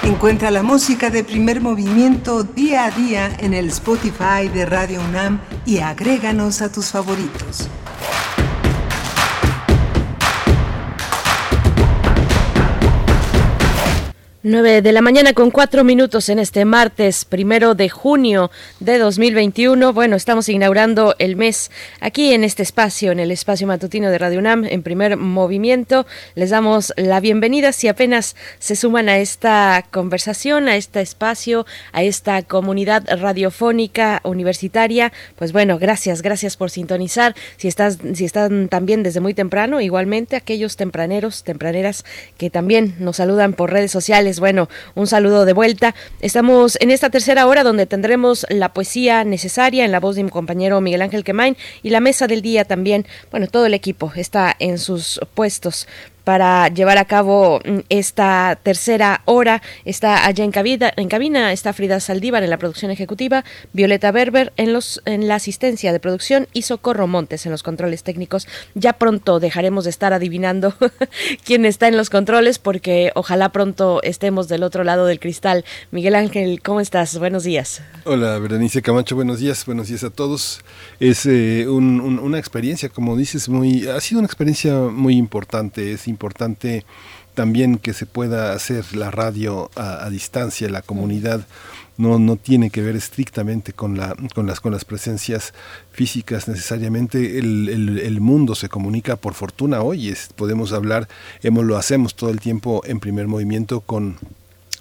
Encuentra 0.03 0.51
la 0.51 0.61
música 0.61 1.09
de 1.09 1.23
primer 1.23 1.61
movimiento 1.61 2.43
día 2.43 2.83
a 2.83 2.91
día 2.91 3.31
en 3.39 3.53
el 3.53 3.69
Spotify 3.69 4.49
de 4.53 4.65
Radio 4.65 4.99
UNAM 4.99 5.39
y 5.65 5.77
agréganos 5.77 6.61
a 6.61 6.69
tus 6.69 6.87
favoritos. 6.87 7.69
9 14.45 14.81
de 14.81 14.91
la 14.91 15.01
mañana 15.01 15.31
con 15.31 15.51
cuatro 15.51 15.85
minutos 15.85 16.27
en 16.27 16.37
este 16.37 16.65
martes 16.65 17.23
primero 17.23 17.75
de 17.75 17.87
junio 17.87 18.51
de 18.81 18.97
2021. 18.97 19.93
Bueno, 19.93 20.17
estamos 20.17 20.49
inaugurando 20.49 21.15
el 21.17 21.37
mes 21.37 21.71
aquí 22.01 22.33
en 22.33 22.43
este 22.43 22.61
espacio, 22.61 23.13
en 23.13 23.21
el 23.21 23.31
espacio 23.31 23.67
matutino 23.67 24.11
de 24.11 24.17
Radio 24.17 24.39
UNAM, 24.39 24.65
en 24.65 24.83
primer 24.83 25.15
movimiento. 25.15 26.05
Les 26.35 26.49
damos 26.49 26.91
la 26.97 27.21
bienvenida 27.21 27.71
si 27.71 27.87
apenas 27.87 28.35
se 28.59 28.75
suman 28.75 29.07
a 29.07 29.19
esta 29.19 29.85
conversación, 29.91 30.67
a 30.67 30.75
este 30.75 30.99
espacio, 30.99 31.65
a 31.93 32.03
esta 32.03 32.41
comunidad 32.41 33.05
radiofónica 33.17 34.19
universitaria. 34.25 35.13
Pues 35.37 35.53
bueno, 35.53 35.79
gracias, 35.79 36.21
gracias 36.21 36.57
por 36.57 36.69
sintonizar. 36.69 37.33
Si, 37.55 37.69
estás, 37.69 37.97
si 38.13 38.25
están 38.25 38.67
también 38.67 39.03
desde 39.03 39.21
muy 39.21 39.33
temprano, 39.33 39.79
igualmente 39.79 40.35
aquellos 40.35 40.75
tempraneros, 40.75 41.45
tempraneras 41.45 42.03
que 42.37 42.49
también 42.49 42.95
nos 42.99 43.15
saludan 43.15 43.53
por 43.53 43.71
redes 43.71 43.91
sociales 43.91 44.32
bueno, 44.39 44.69
un 44.95 45.07
saludo 45.07 45.45
de 45.45 45.53
vuelta. 45.53 45.95
Estamos 46.21 46.77
en 46.81 46.91
esta 46.91 47.09
tercera 47.09 47.47
hora 47.47 47.63
donde 47.63 47.85
tendremos 47.85 48.45
la 48.49 48.73
poesía 48.73 49.23
necesaria 49.23 49.85
en 49.85 49.91
la 49.91 49.99
voz 49.99 50.15
de 50.15 50.23
mi 50.23 50.29
compañero 50.29 50.81
Miguel 50.81 51.01
Ángel 51.01 51.23
Quemain 51.23 51.57
y 51.81 51.89
la 51.89 51.99
mesa 51.99 52.27
del 52.27 52.41
día 52.41 52.65
también. 52.65 53.05
Bueno, 53.31 53.47
todo 53.47 53.65
el 53.65 53.73
equipo 53.73 54.11
está 54.15 54.55
en 54.59 54.77
sus 54.77 55.19
puestos 55.33 55.87
para 56.23 56.67
llevar 56.69 56.97
a 56.97 57.05
cabo 57.05 57.59
mm, 57.65 57.79
esta 57.89 58.57
tercera 58.61 59.21
hora. 59.25 59.61
Está 59.85 60.25
allá 60.25 60.43
en 60.43 60.51
cabina, 60.51 60.91
en 60.95 61.09
cabina 61.09 61.51
está 61.51 61.73
Frida 61.73 61.99
Saldívar 61.99 62.43
en 62.43 62.49
la 62.49 62.57
producción 62.57 62.91
ejecutiva, 62.91 63.43
Violeta 63.73 64.11
Berber 64.11 64.53
en, 64.57 64.73
los, 64.73 65.01
en 65.05 65.27
la 65.27 65.35
asistencia 65.35 65.91
de 65.91 65.99
producción 65.99 66.47
y 66.53 66.61
Socorro 66.63 67.07
Montes 67.07 67.45
en 67.45 67.51
los 67.51 67.63
controles 67.63 68.03
técnicos. 68.03 68.47
Ya 68.75 68.93
pronto 68.93 69.39
dejaremos 69.39 69.83
de 69.83 69.89
estar 69.89 70.13
adivinando 70.13 70.73
quién 71.45 71.65
está 71.65 71.87
en 71.87 71.97
los 71.97 72.09
controles 72.09 72.59
porque 72.59 73.11
ojalá 73.15 73.49
pronto 73.49 74.01
estemos 74.03 74.47
del 74.47 74.63
otro 74.63 74.83
lado 74.83 75.05
del 75.05 75.19
cristal. 75.19 75.65
Miguel 75.91 76.15
Ángel, 76.15 76.61
¿cómo 76.61 76.79
estás? 76.79 77.17
Buenos 77.19 77.43
días. 77.43 77.81
Hola, 78.05 78.37
Berenice 78.39 78.81
Camacho, 78.81 79.15
buenos 79.15 79.39
días, 79.39 79.65
buenos 79.65 79.87
días 79.87 80.03
a 80.03 80.09
todos. 80.09 80.61
Es 80.99 81.25
eh, 81.25 81.65
un- 81.67 81.99
un- 82.01 82.19
una 82.19 82.39
experiencia, 82.39 82.89
como 82.89 83.15
dices, 83.17 83.49
muy, 83.49 83.87
ha 83.87 83.99
sido 83.99 84.19
una 84.19 84.25
experiencia 84.27 84.73
muy 84.75 85.15
importante. 85.17 85.91
Es 85.91 86.07
importante 86.13 86.85
también 87.33 87.77
que 87.79 87.93
se 87.93 88.05
pueda 88.05 88.53
hacer 88.53 88.95
la 88.95 89.09
radio 89.11 89.69
a, 89.75 90.07
distancia, 90.09 90.69
la 90.69 90.81
comunidad 90.83 91.41
no, 91.97 92.17
no 92.19 92.35
tiene 92.35 92.69
que 92.69 92.81
ver 92.81 92.95
estrictamente 92.95 93.73
con, 93.73 93.97
la, 93.97 94.15
con, 94.35 94.45
las, 94.47 94.59
con 94.59 94.71
las 94.71 94.85
presencias 94.85 95.53
físicas 95.91 96.47
necesariamente. 96.47 97.39
El, 97.39 97.69
el- 97.69 97.99
el 97.99 98.21
mundo 98.21 98.53
se 98.55 98.69
comunica 98.69 99.15
por 99.15 99.33
fortuna 99.33 99.81
hoy, 99.81 100.09
es, 100.09 100.29
podemos 100.35 100.73
hablar, 100.73 101.07
hemos, 101.41 101.65
lo 101.65 101.75
hacemos 101.77 102.13
todo 102.15 102.29
el 102.29 102.39
tiempo 102.39 102.81
en 102.85 102.99
primer 102.99 103.27
movimiento 103.27 103.81
con 103.81 104.17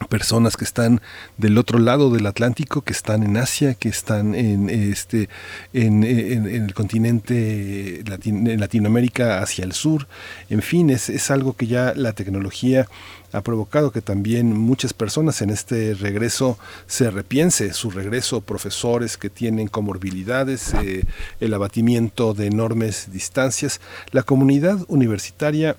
personas 0.09 0.57
que 0.57 0.65
están 0.65 1.01
del 1.39 1.59
otro 1.59 1.79
lado 1.79 2.11
del 2.11 2.27
Atlántico, 2.27 2.83
que 2.83 2.93
están 2.93 3.23
en 3.23 3.37
Asia, 3.37 3.75
que 3.75 3.89
están 3.89 4.35
en 4.35 4.69
este 4.71 5.29
en, 5.73 6.05
en- 6.05 6.47
en 6.49 6.65
el 6.65 6.75
continente 6.75 8.03
latin- 8.05 8.49
en 8.49 8.61
Latinoamérica 8.61 9.43
hacia 9.43 9.65
el 9.65 9.73
sur. 9.73 10.07
En 10.51 10.63
fin, 10.63 10.91
es, 10.91 11.09
es 11.09 11.31
algo 11.31 11.55
que 11.55 11.67
ya 11.67 11.93
la 11.95 12.13
tecnología 12.13 12.87
ha 13.33 13.41
provocado 13.41 13.93
que 13.93 14.03
también 14.03 14.53
muchas 14.55 14.93
personas 14.93 15.41
en 15.41 15.49
este 15.49 15.95
regreso 15.95 16.59
se 16.87 17.11
repiense 17.11 17.73
su 17.73 17.91
regreso, 17.91 18.43
profesores 18.43 19.17
que 19.17 19.31
tienen 19.31 19.69
comorbilidades, 19.69 20.75
eh, 20.75 21.05
el 21.41 21.55
abatimiento 21.55 22.35
de 22.35 22.47
enormes 22.49 23.11
distancias. 23.11 23.81
La 24.11 24.23
comunidad 24.23 24.81
universitaria 24.89 25.77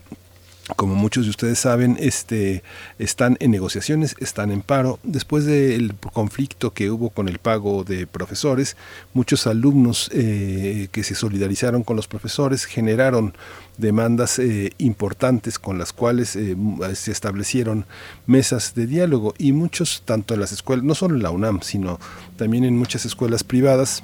como 0.76 0.94
muchos 0.94 1.24
de 1.24 1.30
ustedes 1.30 1.58
saben, 1.58 1.98
este, 2.00 2.62
están 2.98 3.36
en 3.40 3.50
negociaciones, 3.50 4.16
están 4.18 4.50
en 4.50 4.62
paro. 4.62 4.98
Después 5.02 5.44
del 5.44 5.94
conflicto 6.12 6.72
que 6.72 6.90
hubo 6.90 7.10
con 7.10 7.28
el 7.28 7.38
pago 7.38 7.84
de 7.84 8.06
profesores, 8.06 8.76
muchos 9.12 9.46
alumnos 9.46 10.10
eh, 10.14 10.88
que 10.90 11.02
se 11.02 11.14
solidarizaron 11.14 11.82
con 11.82 11.96
los 11.96 12.08
profesores 12.08 12.64
generaron 12.64 13.36
demandas 13.76 14.38
eh, 14.38 14.72
importantes 14.78 15.58
con 15.58 15.78
las 15.78 15.92
cuales 15.92 16.34
eh, 16.34 16.56
se 16.94 17.12
establecieron 17.12 17.84
mesas 18.26 18.74
de 18.74 18.86
diálogo 18.86 19.34
y 19.36 19.52
muchos, 19.52 20.02
tanto 20.06 20.32
en 20.32 20.40
las 20.40 20.52
escuelas, 20.52 20.84
no 20.84 20.94
solo 20.94 21.16
en 21.16 21.22
la 21.22 21.30
UNAM, 21.30 21.60
sino 21.60 22.00
también 22.36 22.64
en 22.64 22.78
muchas 22.78 23.04
escuelas 23.04 23.44
privadas, 23.44 24.02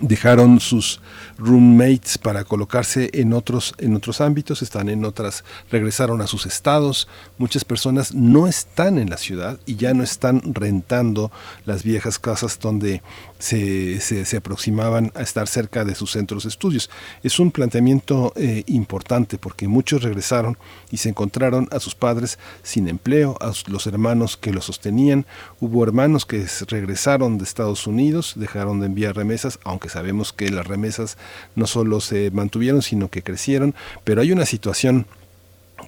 dejaron 0.00 0.60
sus 0.60 1.00
roommates 1.38 2.18
para 2.18 2.44
colocarse 2.44 3.10
en 3.12 3.32
otros 3.32 3.74
en 3.78 3.94
otros 3.94 4.20
ámbitos 4.20 4.62
están 4.62 4.88
en 4.88 5.04
otras 5.04 5.44
regresaron 5.70 6.20
a 6.22 6.26
sus 6.26 6.46
estados. 6.46 7.08
Muchas 7.38 7.64
personas 7.64 8.14
no 8.14 8.46
están 8.46 8.98
en 8.98 9.10
la 9.10 9.16
ciudad 9.16 9.58
y 9.66 9.76
ya 9.76 9.94
no 9.94 10.02
están 10.02 10.42
rentando 10.44 11.30
las 11.64 11.82
viejas 11.82 12.18
casas 12.18 12.58
donde 12.58 13.02
se, 13.38 14.00
se, 14.00 14.24
se 14.24 14.36
aproximaban 14.36 15.12
a 15.14 15.22
estar 15.22 15.48
cerca 15.48 15.84
de 15.84 15.94
sus 15.94 16.12
centros 16.12 16.44
de 16.44 16.48
estudios. 16.48 16.90
Es 17.22 17.38
un 17.38 17.50
planteamiento 17.50 18.32
eh, 18.36 18.64
importante 18.66 19.38
porque 19.38 19.68
muchos 19.68 20.02
regresaron 20.02 20.56
y 20.90 20.98
se 20.98 21.10
encontraron 21.10 21.68
a 21.70 21.80
sus 21.80 21.94
padres 21.94 22.38
sin 22.62 22.88
empleo 22.88 23.36
a 23.40 23.52
los 23.66 23.86
hermanos 23.86 24.36
que 24.36 24.52
los 24.52 24.64
sostenían. 24.64 25.26
Hubo 25.60 25.84
hermanos 25.84 26.24
que 26.24 26.46
regresaron 26.68 27.38
de 27.38 27.44
Estados 27.44 27.86
Unidos 27.86 28.34
dejaron 28.36 28.80
de 28.80 28.86
enviar 28.86 29.16
remesas 29.16 29.58
aunque 29.64 29.88
sabemos 29.88 30.32
que 30.32 30.50
las 30.50 30.66
remesas 30.66 31.16
no 31.54 31.66
solo 31.66 32.00
se 32.00 32.30
mantuvieron, 32.30 32.82
sino 32.82 33.08
que 33.08 33.22
crecieron, 33.22 33.74
pero 34.04 34.20
hay 34.22 34.32
una 34.32 34.46
situación 34.46 35.06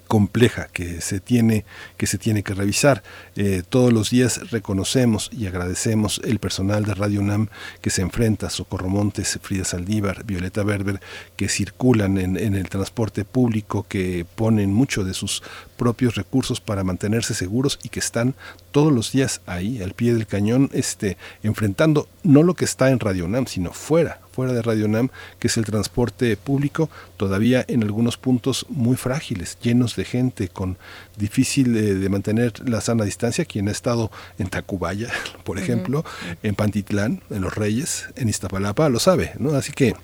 compleja 0.08 0.68
que 0.72 1.00
se 1.00 1.20
tiene 1.20 1.64
que 1.96 2.06
se 2.06 2.18
tiene 2.18 2.42
que 2.42 2.54
revisar. 2.54 3.02
Eh, 3.36 3.62
todos 3.68 3.92
los 3.92 4.10
días 4.10 4.50
reconocemos 4.50 5.30
y 5.32 5.46
agradecemos 5.46 6.20
el 6.24 6.38
personal 6.38 6.84
de 6.84 6.94
Radio 6.94 7.20
UNAM 7.20 7.48
que 7.80 7.90
se 7.90 8.02
enfrenta 8.02 8.50
Socorro 8.50 8.88
Montes 8.88 9.38
Frida 9.40 9.64
Saldívar 9.64 10.24
Violeta 10.24 10.64
Berber 10.64 11.00
que 11.36 11.48
circulan 11.48 12.18
en, 12.18 12.36
el 12.36 12.68
transporte 12.68 13.24
público 13.24 13.86
que 13.88 14.26
ponen 14.34 14.72
mucho 14.72 15.04
de 15.04 15.14
sus 15.14 15.42
propios 15.76 16.14
recursos 16.16 16.60
para 16.60 16.82
mantenerse 16.82 17.34
seguros 17.34 17.78
y 17.82 17.90
que 17.90 18.00
están 18.00 18.34
todos 18.72 18.92
los 18.92 19.12
días 19.12 19.42
ahí 19.46 19.82
al 19.82 19.92
pie 19.92 20.14
del 20.14 20.26
cañón 20.26 20.70
este 20.72 21.18
enfrentando 21.42 22.08
no 22.22 22.42
lo 22.42 22.54
que 22.54 22.64
está 22.64 22.90
en 22.90 22.98
Radio 22.98 23.26
UNAM 23.26 23.46
sino 23.46 23.72
fuera 23.72 24.20
fuera 24.38 24.52
de 24.52 24.62
Radio 24.62 24.86
Nam, 24.86 25.08
que 25.40 25.48
es 25.48 25.56
el 25.56 25.64
transporte 25.64 26.36
público, 26.36 26.88
todavía 27.16 27.64
en 27.66 27.82
algunos 27.82 28.16
puntos 28.16 28.66
muy 28.68 28.94
frágiles, 28.94 29.58
llenos 29.60 29.96
de 29.98 30.06
gente, 30.06 30.48
con 30.48 30.78
difícil 31.18 31.76
eh, 31.76 31.94
de 31.94 32.08
mantener 32.08 32.52
la 32.66 32.80
sana 32.80 33.04
distancia. 33.04 33.44
Quien 33.44 33.68
ha 33.68 33.72
estado 33.72 34.10
en 34.38 34.48
Tacubaya, 34.48 35.10
por 35.44 35.58
ejemplo, 35.58 36.04
en 36.42 36.54
Pantitlán, 36.54 37.22
en 37.28 37.42
Los 37.42 37.54
Reyes, 37.54 38.06
en 38.16 38.30
Iztapalapa, 38.30 38.88
lo 38.88 38.98
sabe, 38.98 39.32
¿no? 39.38 39.54
Así 39.54 39.72
que 39.72 39.94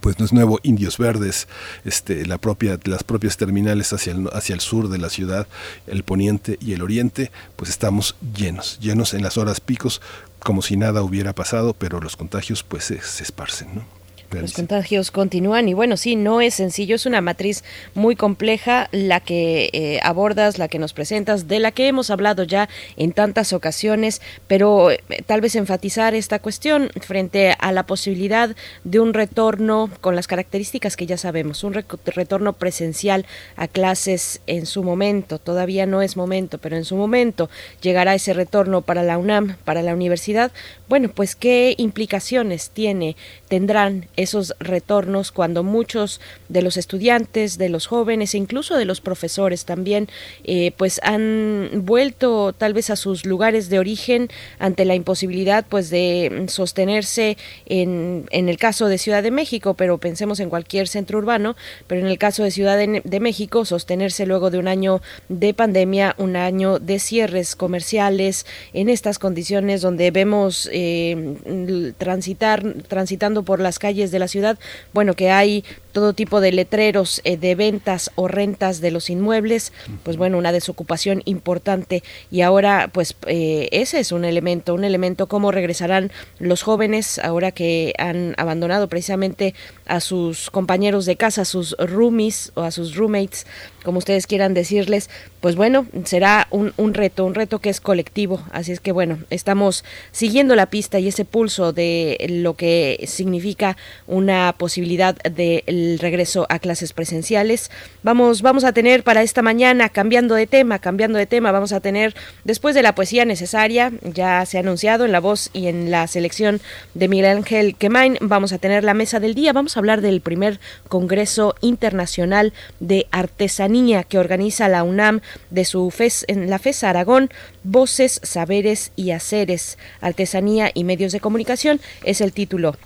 pues 0.00 0.18
no 0.18 0.24
es 0.24 0.32
nuevo 0.32 0.58
Indios 0.62 0.96
Verdes, 0.96 1.48
este, 1.84 2.24
la 2.24 2.38
propia, 2.38 2.78
las 2.84 3.04
propias 3.04 3.36
terminales 3.36 3.92
hacia 3.92 4.12
el, 4.12 4.28
hacia 4.32 4.54
el 4.54 4.60
sur 4.60 4.88
de 4.88 4.96
la 4.96 5.10
ciudad, 5.10 5.46
el 5.86 6.02
poniente 6.02 6.56
y 6.60 6.72
el 6.72 6.82
oriente, 6.82 7.30
pues 7.56 7.70
estamos 7.70 8.16
llenos, 8.34 8.78
llenos 8.80 9.12
en 9.12 9.22
las 9.22 9.36
horas 9.36 9.60
picos, 9.60 10.00
como 10.38 10.62
si 10.62 10.76
nada 10.76 11.02
hubiera 11.02 11.34
pasado, 11.34 11.74
pero 11.74 12.00
los 12.00 12.16
contagios 12.16 12.62
pues 12.62 12.84
se, 12.84 13.02
se 13.02 13.22
esparcen, 13.22 13.74
¿no? 13.74 14.01
Los 14.40 14.52
contagios 14.52 15.10
continúan 15.10 15.68
y 15.68 15.74
bueno, 15.74 15.96
sí, 15.96 16.16
no 16.16 16.40
es 16.40 16.54
sencillo, 16.54 16.96
es 16.96 17.06
una 17.06 17.20
matriz 17.20 17.64
muy 17.94 18.16
compleja 18.16 18.88
la 18.92 19.20
que 19.20 19.70
eh, 19.72 20.00
abordas, 20.02 20.58
la 20.58 20.68
que 20.68 20.78
nos 20.78 20.92
presentas, 20.92 21.48
de 21.48 21.58
la 21.58 21.72
que 21.72 21.88
hemos 21.88 22.10
hablado 22.10 22.44
ya 22.44 22.68
en 22.96 23.12
tantas 23.12 23.52
ocasiones, 23.52 24.22
pero 24.46 24.90
eh, 24.90 25.00
tal 25.26 25.40
vez 25.40 25.54
enfatizar 25.56 26.14
esta 26.14 26.38
cuestión 26.38 26.90
frente 27.00 27.54
a 27.58 27.72
la 27.72 27.84
posibilidad 27.84 28.54
de 28.84 29.00
un 29.00 29.14
retorno 29.14 29.90
con 30.00 30.16
las 30.16 30.26
características 30.26 30.96
que 30.96 31.06
ya 31.06 31.16
sabemos, 31.16 31.64
un 31.64 31.74
retorno 31.74 32.52
presencial 32.54 33.26
a 33.56 33.68
clases 33.68 34.40
en 34.46 34.66
su 34.66 34.82
momento, 34.82 35.38
todavía 35.38 35.86
no 35.86 36.02
es 36.02 36.16
momento, 36.16 36.58
pero 36.58 36.76
en 36.76 36.84
su 36.84 36.96
momento 36.96 37.50
llegará 37.80 38.14
ese 38.14 38.32
retorno 38.32 38.82
para 38.82 39.02
la 39.02 39.18
UNAM, 39.18 39.56
para 39.64 39.82
la 39.82 39.94
universidad. 39.94 40.52
Bueno, 40.88 41.08
pues 41.08 41.36
qué 41.36 41.74
implicaciones 41.78 42.70
tiene, 42.70 43.16
tendrán 43.48 44.06
esos 44.22 44.54
retornos 44.60 45.32
cuando 45.32 45.62
muchos 45.62 46.20
de 46.48 46.62
los 46.62 46.76
estudiantes, 46.76 47.58
de 47.58 47.68
los 47.68 47.86
jóvenes 47.86 48.34
e 48.34 48.38
incluso 48.38 48.76
de 48.76 48.84
los 48.84 49.00
profesores 49.00 49.64
también, 49.64 50.08
eh, 50.44 50.72
pues 50.76 51.00
han 51.02 51.70
vuelto 51.84 52.52
tal 52.52 52.74
vez 52.74 52.90
a 52.90 52.96
sus 52.96 53.26
lugares 53.26 53.68
de 53.68 53.78
origen 53.78 54.28
ante 54.58 54.84
la 54.84 54.94
imposibilidad 54.94 55.64
pues 55.68 55.90
de 55.90 56.46
sostenerse 56.48 57.36
en, 57.66 58.26
en 58.30 58.48
el 58.48 58.58
caso 58.58 58.86
de 58.88 58.98
Ciudad 58.98 59.22
de 59.22 59.30
México, 59.30 59.74
pero 59.74 59.98
pensemos 59.98 60.40
en 60.40 60.50
cualquier 60.50 60.88
centro 60.88 61.18
urbano, 61.18 61.56
pero 61.86 62.00
en 62.00 62.06
el 62.06 62.18
caso 62.18 62.44
de 62.44 62.50
Ciudad 62.50 62.76
de, 62.76 63.02
de 63.04 63.20
México, 63.20 63.64
sostenerse 63.64 64.26
luego 64.26 64.50
de 64.50 64.58
un 64.58 64.68
año 64.68 65.02
de 65.28 65.54
pandemia, 65.54 66.14
un 66.18 66.36
año 66.36 66.78
de 66.78 66.98
cierres 66.98 67.56
comerciales, 67.56 68.46
en 68.72 68.88
estas 68.88 69.18
condiciones 69.18 69.80
donde 69.80 70.10
vemos 70.10 70.68
eh, 70.72 71.94
transitar, 71.98 72.62
transitando 72.88 73.42
por 73.42 73.60
las 73.60 73.78
calles 73.78 74.10
de 74.12 74.18
la 74.18 74.28
ciudad, 74.28 74.58
bueno, 74.92 75.14
que 75.14 75.30
hay 75.30 75.64
todo 75.92 76.12
tipo 76.12 76.40
de 76.40 76.52
letreros 76.52 77.20
eh, 77.24 77.36
de 77.36 77.54
ventas 77.54 78.10
o 78.14 78.28
rentas 78.28 78.80
de 78.80 78.90
los 78.90 79.10
inmuebles, 79.10 79.72
pues 80.02 80.16
bueno, 80.16 80.38
una 80.38 80.52
desocupación 80.52 81.22
importante. 81.24 82.02
Y 82.30 82.40
ahora 82.40 82.90
pues 82.92 83.14
eh, 83.26 83.68
ese 83.72 84.00
es 84.00 84.12
un 84.12 84.24
elemento, 84.24 84.74
un 84.74 84.84
elemento 84.84 85.28
cómo 85.28 85.52
regresarán 85.52 86.10
los 86.38 86.62
jóvenes 86.62 87.18
ahora 87.18 87.52
que 87.52 87.94
han 87.98 88.34
abandonado 88.38 88.88
precisamente 88.88 89.54
a 89.86 90.00
sus 90.00 90.50
compañeros 90.50 91.06
de 91.06 91.16
casa, 91.16 91.42
a 91.42 91.44
sus 91.44 91.76
roomies 91.78 92.52
o 92.54 92.62
a 92.62 92.70
sus 92.70 92.96
roommates, 92.96 93.46
como 93.84 93.98
ustedes 93.98 94.26
quieran 94.26 94.54
decirles, 94.54 95.10
pues 95.40 95.56
bueno, 95.56 95.86
será 96.04 96.46
un, 96.50 96.72
un 96.76 96.94
reto, 96.94 97.24
un 97.24 97.34
reto 97.34 97.58
que 97.58 97.70
es 97.70 97.80
colectivo, 97.80 98.42
así 98.52 98.72
es 98.72 98.80
que 98.80 98.92
bueno, 98.92 99.18
estamos 99.30 99.84
siguiendo 100.12 100.54
la 100.54 100.66
pista 100.66 100.98
y 100.98 101.08
ese 101.08 101.24
pulso 101.24 101.72
de 101.72 102.16
lo 102.28 102.54
que 102.54 103.04
significa 103.06 103.76
una 104.06 104.54
posibilidad 104.56 105.16
de 105.16 105.64
el 105.82 105.98
regreso 105.98 106.46
a 106.48 106.58
clases 106.58 106.92
presenciales. 106.92 107.70
Vamos, 108.02 108.42
vamos 108.42 108.64
a 108.64 108.72
tener 108.72 109.02
para 109.02 109.22
esta 109.22 109.42
mañana, 109.42 109.88
cambiando 109.88 110.34
de 110.34 110.46
tema, 110.46 110.78
cambiando 110.78 111.18
de 111.18 111.26
tema, 111.26 111.52
vamos 111.52 111.72
a 111.72 111.80
tener, 111.80 112.14
después 112.44 112.74
de 112.74 112.82
la 112.82 112.94
poesía 112.94 113.24
necesaria, 113.24 113.92
ya 114.02 114.44
se 114.46 114.58
ha 114.58 114.60
anunciado 114.60 115.04
en 115.04 115.12
la 115.12 115.20
voz 115.20 115.50
y 115.52 115.66
en 115.66 115.90
la 115.90 116.06
selección 116.06 116.60
de 116.94 117.08
Miguel 117.08 117.36
Ángel 117.36 117.74
Quemain, 117.76 118.18
vamos 118.20 118.52
a 118.52 118.58
tener 118.58 118.84
la 118.84 118.94
mesa 118.94 119.20
del 119.20 119.34
día, 119.34 119.52
vamos 119.52 119.76
a 119.76 119.80
hablar 119.80 120.00
del 120.00 120.20
primer 120.20 120.60
Congreso 120.88 121.54
Internacional 121.60 122.52
de 122.80 123.06
Artesanía 123.10 124.04
que 124.04 124.18
organiza 124.18 124.68
la 124.68 124.82
UNAM 124.82 125.20
de 125.50 125.64
su 125.64 125.90
FES, 125.90 126.24
en 126.28 126.48
la 126.50 126.58
FES 126.58 126.84
Aragón, 126.84 127.30
Voces, 127.64 128.20
Saberes 128.22 128.92
y 128.96 129.10
Haceres, 129.10 129.78
Artesanía 130.00 130.70
y 130.74 130.84
Medios 130.84 131.12
de 131.12 131.20
Comunicación, 131.20 131.80
es 132.04 132.20
el 132.20 132.32
título 132.32 132.76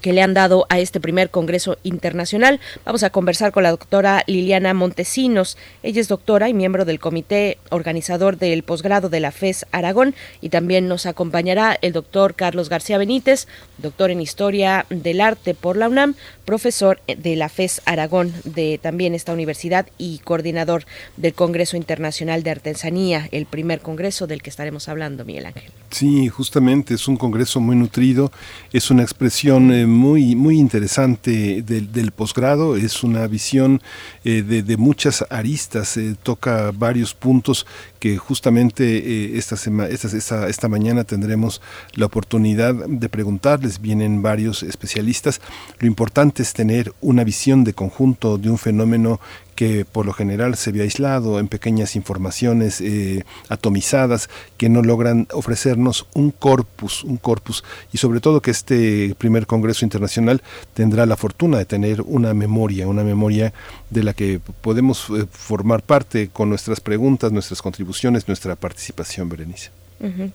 que 0.00 0.12
le 0.12 0.22
han 0.22 0.34
dado 0.34 0.66
a 0.68 0.78
este 0.78 1.00
primer 1.00 1.30
Congreso 1.30 1.78
Internacional. 1.82 2.60
Vamos 2.84 3.02
a 3.02 3.10
conversar 3.10 3.52
con 3.52 3.62
la 3.62 3.70
doctora 3.70 4.22
Liliana 4.26 4.74
Montesinos. 4.74 5.56
Ella 5.82 6.00
es 6.00 6.08
doctora 6.08 6.48
y 6.48 6.54
miembro 6.54 6.84
del 6.84 7.00
comité 7.00 7.58
organizador 7.70 8.36
del 8.36 8.62
posgrado 8.62 9.08
de 9.08 9.20
la 9.20 9.32
FES 9.32 9.66
Aragón 9.72 10.14
y 10.40 10.50
también 10.50 10.88
nos 10.88 11.06
acompañará 11.06 11.78
el 11.82 11.92
doctor 11.92 12.34
Carlos 12.34 12.68
García 12.68 12.98
Benítez, 12.98 13.46
doctor 13.78 14.10
en 14.10 14.20
Historia 14.20 14.86
del 14.90 15.20
Arte 15.20 15.54
por 15.54 15.76
la 15.76 15.88
UNAM, 15.88 16.14
profesor 16.50 17.00
de 17.06 17.36
la 17.36 17.48
FES 17.48 17.80
Aragón 17.84 18.34
de 18.42 18.80
también 18.82 19.14
esta 19.14 19.32
universidad 19.32 19.86
y 19.98 20.18
coordinador 20.18 20.84
del 21.16 21.32
Congreso 21.32 21.76
Internacional 21.76 22.42
de 22.42 22.50
Artesanía, 22.50 23.28
el 23.30 23.46
primer 23.46 23.78
congreso 23.78 24.26
del 24.26 24.42
que 24.42 24.50
estaremos 24.50 24.88
hablando, 24.88 25.24
Miguel 25.24 25.46
Ángel. 25.46 25.70
Sí, 25.92 26.26
justamente 26.26 26.94
es 26.94 27.06
un 27.06 27.16
congreso 27.16 27.60
muy 27.60 27.76
nutrido, 27.76 28.32
es 28.72 28.90
una 28.90 29.02
expresión 29.02 29.72
eh, 29.72 29.86
muy, 29.86 30.34
muy 30.34 30.58
interesante 30.58 31.62
del, 31.62 32.10
posgrado, 32.10 32.74
es 32.74 33.04
una 33.04 33.28
visión 33.28 33.80
eh, 34.24 34.42
de, 34.42 34.64
de, 34.64 34.76
muchas 34.76 35.24
aristas, 35.30 35.96
eh, 35.96 36.16
toca 36.20 36.72
varios 36.72 37.14
puntos 37.14 37.64
que 38.00 38.16
justamente 38.16 39.38
esta, 39.38 39.54
esta, 39.54 40.16
esta, 40.16 40.48
esta 40.48 40.68
mañana 40.68 41.04
tendremos 41.04 41.60
la 41.94 42.06
oportunidad 42.06 42.74
de 42.74 43.08
preguntarles, 43.08 43.80
vienen 43.80 44.22
varios 44.22 44.62
especialistas. 44.62 45.40
Lo 45.78 45.86
importante 45.86 46.42
es 46.42 46.54
tener 46.54 46.92
una 47.00 47.22
visión 47.22 47.62
de 47.62 47.74
conjunto 47.74 48.38
de 48.38 48.50
un 48.50 48.58
fenómeno 48.58 49.20
que 49.54 49.84
por 49.84 50.06
lo 50.06 50.12
general 50.12 50.56
se 50.56 50.72
ve 50.72 50.82
aislado 50.82 51.38
en 51.38 51.48
pequeñas 51.48 51.96
informaciones 51.96 52.80
eh, 52.80 53.24
atomizadas 53.48 54.28
que 54.56 54.68
no 54.68 54.82
logran 54.82 55.26
ofrecernos 55.32 56.06
un 56.14 56.30
corpus, 56.30 57.04
un 57.04 57.16
corpus 57.16 57.64
y 57.92 57.98
sobre 57.98 58.20
todo 58.20 58.40
que 58.40 58.50
este 58.50 59.14
primer 59.18 59.46
Congreso 59.46 59.84
Internacional 59.84 60.42
tendrá 60.74 61.06
la 61.06 61.16
fortuna 61.16 61.58
de 61.58 61.64
tener 61.64 62.02
una 62.02 62.34
memoria, 62.34 62.88
una 62.88 63.04
memoria 63.04 63.52
de 63.90 64.02
la 64.02 64.14
que 64.14 64.40
podemos 64.60 65.06
eh, 65.10 65.26
formar 65.30 65.82
parte 65.82 66.28
con 66.28 66.48
nuestras 66.48 66.80
preguntas, 66.80 67.32
nuestras 67.32 67.62
contribuciones, 67.62 68.28
nuestra 68.28 68.56
participación, 68.56 69.28
Berenice. 69.28 69.79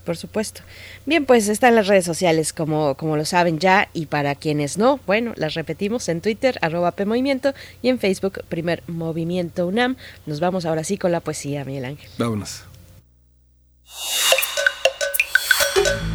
Por 0.03 0.15
supuesto. 0.15 0.61
Bien, 1.07 1.25
pues 1.25 1.47
están 1.47 1.73
las 1.73 1.87
redes 1.87 2.05
sociales, 2.05 2.53
como, 2.53 2.93
como 2.95 3.17
lo 3.17 3.25
saben 3.25 3.57
ya, 3.57 3.89
y 3.93 4.05
para 4.05 4.35
quienes 4.35 4.77
no, 4.77 4.99
bueno, 5.07 5.33
las 5.37 5.55
repetimos 5.55 6.07
en 6.07 6.21
Twitter, 6.21 6.59
arroba 6.61 6.91
PMovimiento, 6.91 7.53
y 7.81 7.89
en 7.89 7.97
Facebook, 7.97 8.43
Primer 8.47 8.83
Movimiento 8.87 9.65
UNAM. 9.65 9.95
Nos 10.27 10.39
vamos 10.39 10.65
ahora 10.65 10.83
sí 10.83 10.97
con 10.99 11.11
la 11.11 11.19
poesía, 11.19 11.65
Miguel 11.65 11.85
Ángel. 11.85 12.09
Vámonos. 12.19 12.63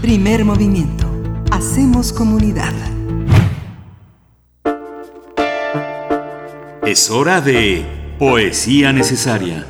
Primer 0.00 0.44
Movimiento. 0.44 1.10
Hacemos 1.50 2.12
comunidad. 2.12 2.72
Es 6.86 7.10
hora 7.10 7.40
de 7.40 7.84
Poesía 8.18 8.92
Necesaria. 8.92 9.66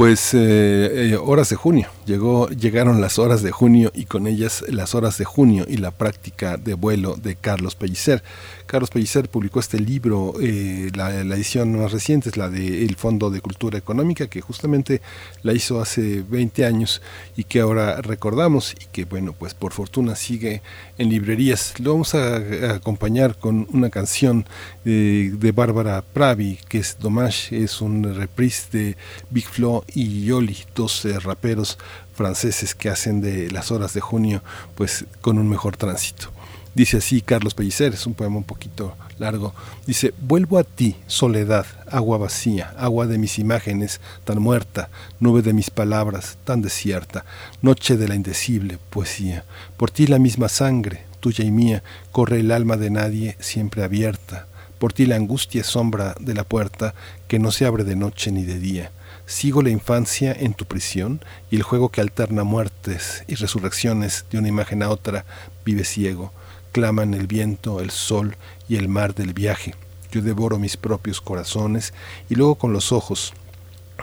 Pues 0.00 0.32
eh, 0.32 1.10
eh, 1.10 1.16
horas 1.22 1.50
de 1.50 1.56
junio, 1.56 1.88
llegó, 2.10 2.48
llegaron 2.48 3.00
las 3.00 3.20
horas 3.20 3.40
de 3.42 3.52
junio 3.52 3.92
y 3.94 4.06
con 4.06 4.26
ellas 4.26 4.64
las 4.68 4.96
horas 4.96 5.16
de 5.16 5.24
junio 5.24 5.64
y 5.68 5.76
la 5.76 5.92
práctica 5.92 6.56
de 6.56 6.74
vuelo 6.74 7.14
de 7.14 7.36
Carlos 7.36 7.76
Pellicer. 7.76 8.24
Carlos 8.66 8.90
Pellicer 8.90 9.28
publicó 9.28 9.60
este 9.60 9.78
libro, 9.78 10.34
eh, 10.40 10.90
la, 10.94 11.14
edición 11.20 11.80
más 11.80 11.92
reciente 11.92 12.28
es 12.28 12.36
la 12.36 12.48
del 12.48 12.96
Fondo 12.96 13.30
de 13.30 13.40
Cultura 13.40 13.78
Económica, 13.78 14.26
que 14.26 14.40
justamente 14.40 15.00
la 15.42 15.52
hizo 15.52 15.80
hace 15.80 16.22
20 16.22 16.64
años 16.66 17.00
y 17.36 17.44
que 17.44 17.60
ahora 17.60 18.00
recordamos 18.00 18.74
y 18.80 18.86
que, 18.86 19.04
bueno, 19.04 19.32
pues 19.32 19.54
por 19.54 19.72
fortuna 19.72 20.16
sigue 20.16 20.62
en 20.98 21.10
librerías. 21.10 21.74
Lo 21.78 21.92
vamos 21.92 22.14
a, 22.14 22.36
acompañar 22.74 23.38
con 23.38 23.68
una 23.72 23.90
canción 23.90 24.46
de, 24.84 25.30
de 25.30 25.52
Bárbara 25.52 26.02
Pravi, 26.02 26.58
que 26.68 26.78
es 26.78 26.96
Dommage, 26.98 27.56
es 27.62 27.80
un 27.80 28.02
reprise 28.14 28.68
de 28.72 28.96
Big 29.30 29.46
Flo 29.46 29.84
y 29.94 30.24
Yoli, 30.24 30.56
dos 30.74 31.04
eh, 31.04 31.18
raperos 31.18 31.78
franceses 32.14 32.74
que 32.74 32.90
hacen 32.90 33.20
de 33.20 33.50
las 33.50 33.70
horas 33.70 33.94
de 33.94 34.00
junio 34.00 34.42
pues 34.74 35.04
con 35.20 35.38
un 35.38 35.48
mejor 35.48 35.76
tránsito. 35.76 36.30
Dice 36.74 36.98
así 36.98 37.20
Carlos 37.20 37.54
Pellicer, 37.54 37.94
es 37.94 38.06
un 38.06 38.14
poema 38.14 38.36
un 38.36 38.44
poquito 38.44 38.96
largo. 39.18 39.52
Dice, 39.86 40.14
vuelvo 40.20 40.58
a 40.58 40.64
ti, 40.64 40.96
soledad, 41.06 41.66
agua 41.90 42.18
vacía, 42.18 42.72
agua 42.78 43.06
de 43.06 43.18
mis 43.18 43.38
imágenes, 43.38 44.00
tan 44.24 44.40
muerta, 44.40 44.88
nube 45.18 45.42
de 45.42 45.52
mis 45.52 45.70
palabras, 45.70 46.38
tan 46.44 46.62
desierta, 46.62 47.24
noche 47.60 47.96
de 47.96 48.08
la 48.08 48.14
indecible 48.14 48.78
poesía. 48.90 49.44
Por 49.76 49.90
ti 49.90 50.06
la 50.06 50.18
misma 50.18 50.48
sangre, 50.48 51.04
tuya 51.18 51.44
y 51.44 51.50
mía, 51.50 51.82
corre 52.12 52.40
el 52.40 52.52
alma 52.52 52.76
de 52.76 52.90
nadie, 52.90 53.36
siempre 53.40 53.82
abierta. 53.82 54.46
Por 54.78 54.92
ti 54.92 55.06
la 55.06 55.16
angustia 55.16 55.64
sombra 55.64 56.14
de 56.20 56.34
la 56.34 56.44
puerta, 56.44 56.94
que 57.28 57.38
no 57.38 57.50
se 57.50 57.66
abre 57.66 57.84
de 57.84 57.96
noche 57.96 58.30
ni 58.30 58.44
de 58.44 58.58
día. 58.58 58.90
Sigo 59.30 59.62
la 59.62 59.70
infancia 59.70 60.32
en 60.32 60.54
tu 60.54 60.64
prisión 60.64 61.24
y 61.52 61.56
el 61.56 61.62
juego 61.62 61.90
que 61.90 62.00
alterna 62.00 62.42
muertes 62.42 63.22
y 63.28 63.36
resurrecciones 63.36 64.24
de 64.28 64.38
una 64.38 64.48
imagen 64.48 64.82
a 64.82 64.90
otra 64.90 65.24
vive 65.64 65.84
ciego 65.84 66.32
claman 66.72 67.14
el 67.14 67.28
viento, 67.28 67.80
el 67.80 67.92
sol 67.92 68.36
y 68.68 68.74
el 68.74 68.88
mar 68.88 69.14
del 69.14 69.32
viaje. 69.32 69.76
Yo 70.10 70.20
devoro 70.20 70.58
mis 70.58 70.76
propios 70.76 71.20
corazones 71.20 71.94
y 72.28 72.34
luego 72.34 72.56
con 72.56 72.72
los 72.72 72.90
ojos 72.90 73.32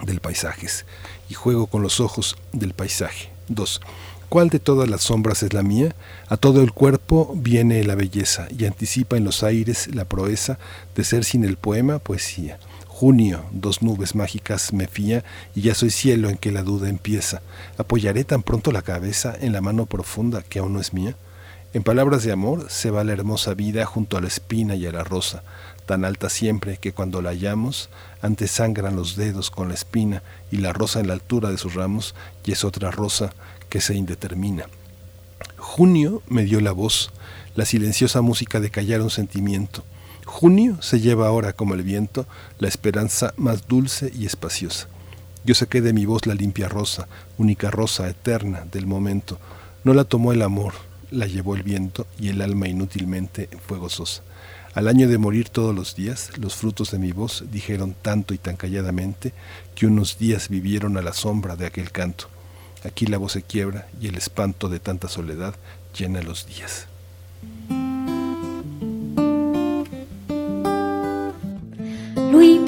del 0.04 0.22
paisaje 0.22 0.68
y 1.28 1.34
juego 1.34 1.68
con 1.68 1.82
los 1.82 2.00
ojos 2.00 2.38
del 2.54 2.74
paisaje. 2.74 3.30
2. 3.50 3.82
¿Cuál 4.30 4.48
de 4.48 4.60
todas 4.60 4.90
las 4.90 5.02
sombras 5.02 5.44
es 5.44 5.52
la 5.52 5.62
mía? 5.62 5.94
A 6.30 6.38
todo 6.38 6.62
el 6.62 6.72
cuerpo 6.72 7.34
viene 7.36 7.84
la 7.84 7.96
belleza 7.96 8.48
y 8.58 8.64
anticipa 8.64 9.18
en 9.18 9.26
los 9.26 9.44
aires 9.44 9.94
la 9.94 10.06
proeza 10.06 10.58
de 10.96 11.04
ser 11.04 11.26
sin 11.26 11.44
el 11.44 11.58
poema 11.58 12.00
poesía. 12.00 12.60
Junio, 13.00 13.46
dos 13.52 13.84
nubes 13.84 14.16
mágicas 14.16 14.74
me 14.74 14.88
fía 14.88 15.24
y 15.54 15.62
ya 15.62 15.76
soy 15.76 15.92
cielo 15.92 16.32
en 16.32 16.38
que 16.38 16.52
la 16.52 16.64
duda 16.64 16.90
empieza. 16.90 17.44
¿Apoyaré 17.78 18.24
tan 18.24 18.42
pronto 18.42 18.72
la 18.72 18.82
cabeza 18.82 19.36
en 19.40 19.54
la 19.54 19.62
mano 19.62 19.86
profunda 19.86 20.42
que 20.42 20.58
aún 20.58 20.74
no 20.74 20.80
es 20.80 20.94
mía? 20.94 21.16
En 21.76 21.84
palabras 21.84 22.24
de 22.24 22.32
amor 22.32 22.72
se 22.72 22.90
va 22.90 23.04
la 23.04 23.14
hermosa 23.14 23.54
vida 23.54 23.86
junto 23.86 24.18
a 24.18 24.22
la 24.22 24.28
espina 24.28 24.74
y 24.74 24.88
a 24.88 24.92
la 24.92 25.04
rosa, 25.04 25.44
tan 25.86 26.06
alta 26.06 26.28
siempre 26.32 26.78
que 26.78 26.92
cuando 26.92 27.22
la 27.22 27.30
hallamos, 27.30 27.92
antes 28.24 28.50
sangran 28.50 28.96
los 28.96 29.16
dedos 29.16 29.52
con 29.52 29.68
la 29.68 29.76
espina 29.76 30.24
y 30.50 30.58
la 30.58 30.74
rosa 30.74 31.00
en 31.00 31.10
la 31.10 31.14
altura 31.14 31.52
de 31.52 31.60
sus 31.60 31.76
ramos, 31.76 32.16
y 32.46 32.52
es 32.52 32.64
otra 32.64 32.90
rosa 32.90 33.32
que 33.70 33.80
se 33.80 33.94
indetermina. 33.94 34.66
Junio 35.58 36.24
me 36.30 36.46
dio 36.46 36.62
la 36.62 36.72
voz, 36.72 37.12
la 37.54 37.66
silenciosa 37.66 38.22
música 38.22 38.60
de 38.60 38.72
callar 38.72 39.04
un 39.04 39.12
sentimiento. 39.12 39.84
Junio 40.40 40.78
se 40.84 41.00
lleva 41.00 41.26
ahora 41.26 41.54
como 41.54 41.74
el 41.74 41.82
viento 41.82 42.28
la 42.60 42.68
esperanza 42.68 43.34
más 43.38 43.68
dulce 43.68 44.12
y 44.16 44.28
espaciosa. 44.28 44.88
Yo 45.44 45.56
saqué 45.56 45.82
de 45.82 45.94
mi 45.94 46.06
voz 46.06 46.28
la 46.28 46.36
limpia 46.36 46.70
rosa, 46.70 47.08
única 47.40 47.72
rosa 47.72 48.08
eterna 48.08 48.64
del 48.72 48.86
momento. 48.86 49.40
No 49.84 49.96
la 49.96 50.04
tomó 50.04 50.34
el 50.34 50.44
amor, 50.44 50.76
la 51.10 51.26
llevó 51.26 51.56
el 51.56 51.64
viento 51.64 52.06
y 52.20 52.30
el 52.30 52.44
alma 52.44 52.68
inútilmente 52.68 53.50
fue 53.66 53.80
gozosa. 53.80 54.22
Al 54.76 54.88
año 54.88 55.08
de 55.08 55.18
morir 55.18 55.50
todos 55.50 55.74
los 55.74 55.96
días, 55.96 56.30
los 56.38 56.54
frutos 56.54 56.92
de 56.92 57.00
mi 57.00 57.14
voz 57.14 57.46
dijeron 57.50 57.96
tanto 58.00 58.36
y 58.36 58.38
tan 58.38 58.58
calladamente 58.58 59.34
que 59.74 59.88
unos 59.88 60.20
días 60.20 60.50
vivieron 60.50 60.98
a 60.98 61.02
la 61.02 61.14
sombra 61.14 61.56
de 61.56 61.66
aquel 61.66 61.92
canto. 61.92 62.30
Aquí 62.84 63.08
la 63.08 63.18
voz 63.18 63.32
se 63.32 63.42
quiebra 63.42 63.88
y 64.00 64.06
el 64.08 64.14
espanto 64.14 64.70
de 64.70 64.80
tanta 64.80 65.08
soledad 65.08 65.56
llena 65.98 66.22
los 66.22 66.46
días. 66.46 66.86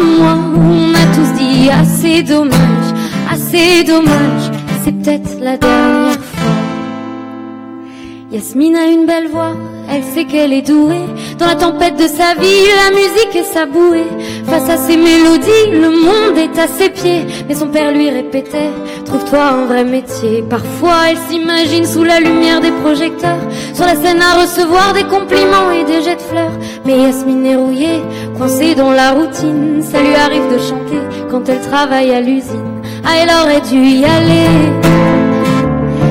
on 0.00 0.94
a 0.94 1.04
tous 1.14 1.32
dit 1.38 1.70
assez 1.70 2.22
dommage, 2.22 2.92
assez 3.30 3.84
dommage, 3.84 4.50
c'est 4.84 4.92
peut-être 4.92 5.38
la 5.40 5.56
dernière. 5.56 6.23
Yasmine 8.34 8.74
a 8.74 8.86
une 8.86 9.06
belle 9.06 9.28
voix, 9.28 9.52
elle 9.88 10.02
sait 10.02 10.24
qu'elle 10.24 10.52
est 10.52 10.66
douée. 10.66 11.06
Dans 11.38 11.46
la 11.46 11.54
tempête 11.54 11.94
de 11.94 12.08
sa 12.08 12.34
vie, 12.34 12.66
la 12.84 12.90
musique 12.90 13.36
est 13.36 13.44
sa 13.44 13.64
bouée. 13.64 14.08
Face 14.46 14.68
à 14.68 14.76
ses 14.76 14.96
mélodies, 14.96 15.70
le 15.70 15.90
monde 15.90 16.36
est 16.36 16.58
à 16.58 16.66
ses 16.66 16.90
pieds. 16.90 17.24
Mais 17.48 17.54
son 17.54 17.68
père 17.68 17.92
lui 17.92 18.10
répétait, 18.10 18.72
trouve-toi 19.04 19.40
un 19.40 19.66
vrai 19.66 19.84
métier. 19.84 20.42
Parfois, 20.50 21.10
elle 21.10 21.18
s'imagine 21.28 21.86
sous 21.86 22.02
la 22.02 22.18
lumière 22.18 22.60
des 22.60 22.72
projecteurs, 22.72 23.38
sur 23.72 23.86
la 23.86 23.94
scène 23.94 24.20
à 24.20 24.40
recevoir 24.42 24.94
des 24.94 25.04
compliments 25.04 25.70
et 25.70 25.84
des 25.84 26.02
jets 26.02 26.16
de 26.16 26.20
fleurs. 26.22 26.58
Mais 26.84 26.98
Yasmine 26.98 27.46
est 27.46 27.54
rouillée, 27.54 28.02
coincée 28.36 28.74
dans 28.74 28.90
la 28.90 29.12
routine. 29.12 29.80
Ça 29.80 30.00
lui 30.02 30.16
arrive 30.16 30.52
de 30.52 30.58
chanter 30.58 30.98
quand 31.30 31.48
elle 31.48 31.60
travaille 31.60 32.12
à 32.12 32.20
l'usine. 32.20 32.82
Ah, 33.04 33.10
elle 33.22 33.30
aurait 33.30 33.60
dû 33.60 33.78
y 33.78 34.04
aller, 34.04 34.48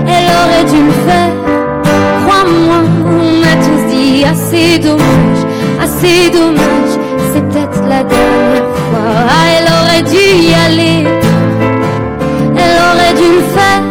elle 0.08 0.32
aurait 0.32 0.72
dû 0.72 0.86
le 0.86 0.92
faire 1.06 1.43
crois-moi, 2.24 2.80
on 3.06 3.44
a 3.44 3.56
tous 3.66 3.84
dit 3.94 4.24
assez 4.24 4.80
dommage, 4.80 5.42
assez 5.82 6.30
dommage, 6.30 6.94
c'est 7.34 7.42
peut-être 7.50 7.82
la 7.88 8.04
dernière 8.04 8.70
fois. 8.86 9.10
Ah, 9.30 9.46
elle 9.56 9.68
aurait 9.78 10.04
dû 10.04 10.26
y 10.48 10.54
aller, 10.54 11.08
elle 12.62 12.78
aurait 12.90 13.16
dû 13.22 13.28
le 13.38 13.44
faire. 13.56 13.84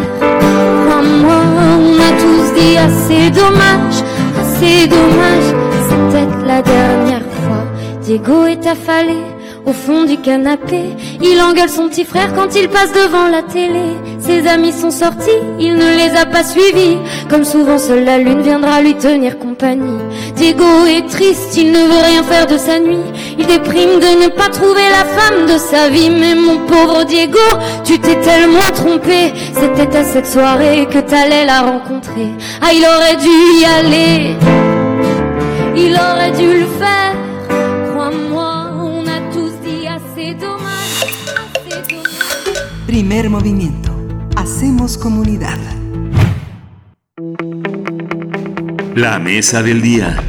Crois-moi, 0.86 1.38
on 1.78 1.94
a 2.08 2.10
tous 2.22 2.60
dit 2.60 2.76
assez 2.76 3.30
dommage, 3.30 3.98
assez 4.40 4.86
dommage, 4.86 5.48
c'est 5.88 6.00
peut-être 6.08 6.46
la 6.46 6.62
dernière 6.62 7.28
fois. 7.42 7.64
Diego 8.02 8.46
est 8.46 8.66
affalé 8.66 9.31
au 9.66 9.72
fond 9.72 10.04
du 10.04 10.16
canapé. 10.18 10.96
Il 11.22 11.40
engueule 11.40 11.68
son 11.68 11.88
petit 11.88 12.04
frère 12.04 12.32
quand 12.34 12.54
il 12.54 12.68
passe 12.68 12.92
devant 12.92 13.28
la 13.28 13.42
télé. 13.42 13.96
Ses 14.20 14.46
amis 14.48 14.72
sont 14.72 14.90
sortis, 14.90 15.30
il 15.58 15.74
ne 15.74 15.96
les 15.96 16.16
a 16.16 16.26
pas 16.26 16.44
suivis. 16.44 16.98
Comme 17.28 17.44
souvent, 17.44 17.78
seule 17.78 18.04
la 18.04 18.18
lune 18.18 18.42
viendra 18.42 18.80
lui 18.80 18.94
tenir 18.94 19.38
compagnie. 19.38 19.98
Diego 20.36 20.86
est 20.86 21.08
triste, 21.08 21.56
il 21.56 21.72
ne 21.72 21.78
veut 21.78 22.04
rien 22.04 22.22
faire 22.22 22.46
de 22.46 22.56
sa 22.56 22.78
nuit. 22.78 23.04
Il 23.38 23.46
déprime 23.46 24.00
de 24.00 24.24
ne 24.24 24.28
pas 24.28 24.48
trouver 24.48 24.88
la 24.90 25.04
femme 25.04 25.46
de 25.46 25.58
sa 25.58 25.88
vie. 25.88 26.10
Mais 26.10 26.34
mon 26.34 26.58
pauvre 26.66 27.04
Diego, 27.04 27.38
tu 27.84 27.98
t'es 27.98 28.20
tellement 28.20 28.70
trompé. 28.74 29.32
C'était 29.54 29.96
à 29.96 30.04
cette 30.04 30.26
soirée 30.26 30.86
que 30.90 30.98
t'allais 30.98 31.44
la 31.44 31.62
rencontrer. 31.62 32.28
Ah, 32.60 32.72
il 32.72 32.84
aurait 32.84 33.16
dû 33.16 33.60
y 33.60 33.64
aller. 33.64 34.36
Il 35.76 35.94
aurait 35.94 36.32
dû 36.32 36.60
le 36.60 36.66
faire. 36.78 37.21
Primer 42.92 43.30
movimiento. 43.30 43.90
Hacemos 44.36 44.98
comunidad. 44.98 45.58
La 48.94 49.18
mesa 49.18 49.62
del 49.62 49.80
día. 49.80 50.22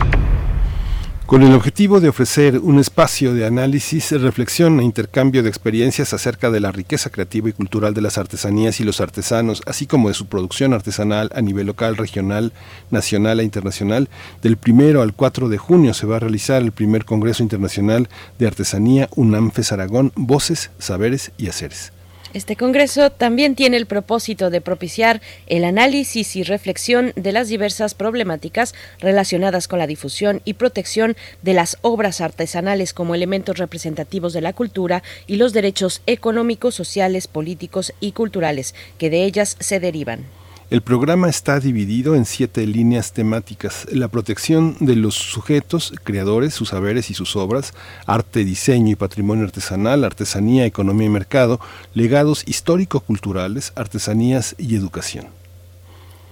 Con 1.25 1.43
el 1.43 1.53
objetivo 1.55 1.99
de 1.99 2.07
ofrecer 2.07 2.59
un 2.59 2.79
espacio 2.79 3.33
de 3.33 3.45
análisis, 3.45 4.11
reflexión 4.11 4.79
e 4.79 4.85
intercambio 4.85 5.43
de 5.43 5.49
experiencias 5.49 6.13
acerca 6.13 6.51
de 6.51 6.61
la 6.61 6.71
riqueza 6.71 7.09
creativa 7.09 7.49
y 7.49 7.51
cultural 7.51 7.93
de 7.93 7.99
las 7.99 8.17
artesanías 8.17 8.79
y 8.79 8.85
los 8.85 9.01
artesanos, 9.01 9.61
así 9.65 9.85
como 9.85 10.07
de 10.07 10.13
su 10.13 10.27
producción 10.27 10.71
artesanal 10.71 11.31
a 11.35 11.41
nivel 11.41 11.67
local, 11.67 11.97
regional, 11.97 12.53
nacional 12.91 13.41
e 13.41 13.43
internacional, 13.43 14.07
del 14.41 14.55
primero 14.55 15.01
al 15.01 15.11
4 15.11 15.49
de 15.49 15.57
junio 15.57 15.93
se 15.93 16.07
va 16.07 16.15
a 16.15 16.19
realizar 16.19 16.61
el 16.61 16.71
primer 16.71 17.03
Congreso 17.03 17.43
Internacional 17.43 18.07
de 18.39 18.47
Artesanía 18.47 19.09
UNAMFES 19.17 19.73
Aragón, 19.73 20.13
Voces, 20.15 20.71
Saberes 20.79 21.33
y 21.37 21.49
Haceres. 21.49 21.92
Este 22.33 22.55
Congreso 22.55 23.11
también 23.11 23.53
tiene 23.53 23.77
el 23.77 23.85
propósito 23.85 24.49
de 24.49 24.59
propiciar 24.59 25.21
el 25.45 25.63
análisis 25.63 26.35
y 26.35 26.41
reflexión 26.41 27.13
de 27.15 27.31
las 27.31 27.47
diversas 27.47 27.93
problemáticas 27.93 28.73
relacionadas 28.99 29.67
con 29.67 29.77
la 29.77 29.85
difusión 29.85 30.41
y 30.43 30.55
protección 30.55 31.15
de 31.43 31.53
las 31.53 31.77
obras 31.83 32.21
artesanales 32.21 32.91
como 32.93 33.13
elementos 33.13 33.59
representativos 33.59 34.33
de 34.33 34.41
la 34.41 34.53
cultura 34.53 35.03
y 35.27 35.35
los 35.35 35.53
derechos 35.53 36.01
económicos, 36.07 36.73
sociales, 36.73 37.27
políticos 37.27 37.93
y 37.99 38.13
culturales 38.13 38.73
que 38.97 39.11
de 39.11 39.25
ellas 39.25 39.55
se 39.59 39.79
derivan. 39.79 40.25
El 40.73 40.81
programa 40.81 41.29
está 41.29 41.59
dividido 41.59 42.15
en 42.15 42.25
siete 42.25 42.65
líneas 42.65 43.13
temáticas. 43.13 43.85
La 43.91 44.07
protección 44.07 44.75
de 44.79 44.95
los 44.95 45.13
sujetos, 45.13 45.93
creadores, 46.03 46.55
sus 46.55 46.69
saberes 46.69 47.11
y 47.11 47.13
sus 47.13 47.35
obras, 47.35 47.75
arte, 48.07 48.43
diseño 48.43 48.93
y 48.93 48.95
patrimonio 48.95 49.45
artesanal, 49.45 50.03
artesanía, 50.03 50.65
economía 50.65 51.05
y 51.05 51.11
mercado, 51.11 51.59
legados 51.93 52.41
histórico-culturales, 52.47 53.71
artesanías 53.75 54.55
y 54.57 54.75
educación. 54.75 55.27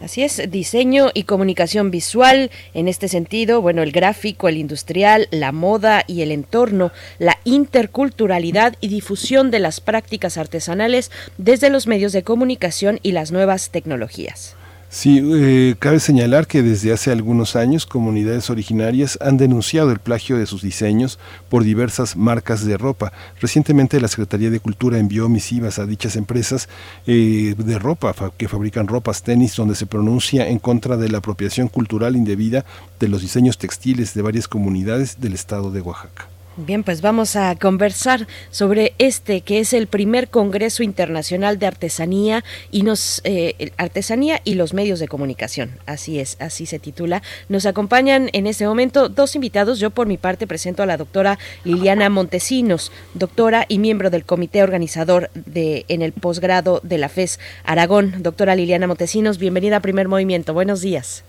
Así 0.01 0.23
es, 0.23 0.41
diseño 0.49 1.11
y 1.13 1.23
comunicación 1.23 1.91
visual. 1.91 2.49
En 2.73 2.87
este 2.87 3.07
sentido, 3.07 3.61
bueno, 3.61 3.83
el 3.83 3.91
gráfico, 3.91 4.49
el 4.49 4.57
industrial, 4.57 5.27
la 5.29 5.51
moda 5.51 6.03
y 6.07 6.23
el 6.23 6.31
entorno, 6.31 6.91
la 7.19 7.37
interculturalidad 7.43 8.75
y 8.81 8.87
difusión 8.87 9.51
de 9.51 9.59
las 9.59 9.79
prácticas 9.79 10.39
artesanales 10.39 11.11
desde 11.37 11.69
los 11.69 11.85
medios 11.85 12.13
de 12.13 12.23
comunicación 12.23 12.99
y 13.03 13.11
las 13.11 13.31
nuevas 13.31 13.69
tecnologías. 13.69 14.55
Sí, 14.93 15.21
eh, 15.23 15.75
cabe 15.79 16.01
señalar 16.01 16.47
que 16.47 16.61
desde 16.61 16.91
hace 16.91 17.13
algunos 17.13 17.55
años 17.55 17.85
comunidades 17.85 18.49
originarias 18.49 19.17
han 19.21 19.37
denunciado 19.37 19.89
el 19.89 19.99
plagio 19.99 20.37
de 20.37 20.45
sus 20.45 20.61
diseños 20.61 21.17
por 21.47 21.63
diversas 21.63 22.17
marcas 22.17 22.65
de 22.65 22.75
ropa. 22.75 23.13
Recientemente 23.39 24.01
la 24.01 24.09
Secretaría 24.09 24.49
de 24.49 24.59
Cultura 24.59 24.97
envió 24.99 25.29
misivas 25.29 25.79
a 25.79 25.85
dichas 25.85 26.17
empresas 26.17 26.67
eh, 27.07 27.55
de 27.57 27.79
ropa 27.79 28.13
que 28.35 28.49
fabrican 28.49 28.89
ropas 28.89 29.23
tenis 29.23 29.55
donde 29.55 29.75
se 29.75 29.85
pronuncia 29.85 30.49
en 30.49 30.59
contra 30.59 30.97
de 30.97 31.07
la 31.07 31.19
apropiación 31.19 31.69
cultural 31.69 32.17
indebida 32.17 32.65
de 32.99 33.07
los 33.07 33.21
diseños 33.21 33.57
textiles 33.57 34.13
de 34.13 34.23
varias 34.23 34.49
comunidades 34.49 35.21
del 35.21 35.35
estado 35.35 35.71
de 35.71 35.79
Oaxaca. 35.79 36.30
Bien, 36.63 36.83
pues 36.83 37.01
vamos 37.01 37.35
a 37.35 37.55
conversar 37.55 38.27
sobre 38.51 38.93
este 38.99 39.41
que 39.41 39.59
es 39.59 39.73
el 39.73 39.87
primer 39.87 40.29
Congreso 40.29 40.83
Internacional 40.83 41.57
de 41.57 41.65
Artesanía 41.65 42.43
y 42.69 42.83
nos 42.83 43.21
eh, 43.23 43.71
Artesanía 43.77 44.41
y 44.43 44.53
los 44.53 44.75
medios 44.75 44.99
de 44.99 45.07
comunicación. 45.07 45.71
Así 45.87 46.19
es, 46.19 46.37
así 46.39 46.67
se 46.67 46.77
titula. 46.77 47.23
Nos 47.49 47.65
acompañan 47.65 48.29
en 48.33 48.45
este 48.45 48.67
momento 48.67 49.09
dos 49.09 49.35
invitados. 49.35 49.79
Yo 49.79 49.89
por 49.89 50.05
mi 50.05 50.17
parte 50.17 50.45
presento 50.45 50.83
a 50.83 50.85
la 50.85 50.97
doctora 50.97 51.39
Liliana 51.63 52.09
Montesinos, 52.11 52.91
doctora 53.15 53.65
y 53.67 53.79
miembro 53.79 54.11
del 54.11 54.23
comité 54.23 54.61
organizador 54.61 55.31
de 55.33 55.85
en 55.87 56.03
el 56.03 56.11
posgrado 56.11 56.79
de 56.83 56.99
la 56.99 57.09
FES 57.09 57.39
Aragón. 57.63 58.21
Doctora 58.21 58.55
Liliana 58.55 58.85
Montesinos, 58.85 59.39
bienvenida 59.39 59.77
a 59.77 59.79
Primer 59.79 60.07
Movimiento. 60.07 60.53
Buenos 60.53 60.81
días. 60.81 61.23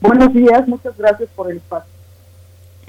Buenos 0.00 0.34
días, 0.34 0.66
muchas 0.66 0.96
gracias 0.98 1.28
por 1.36 1.48
el. 1.52 1.60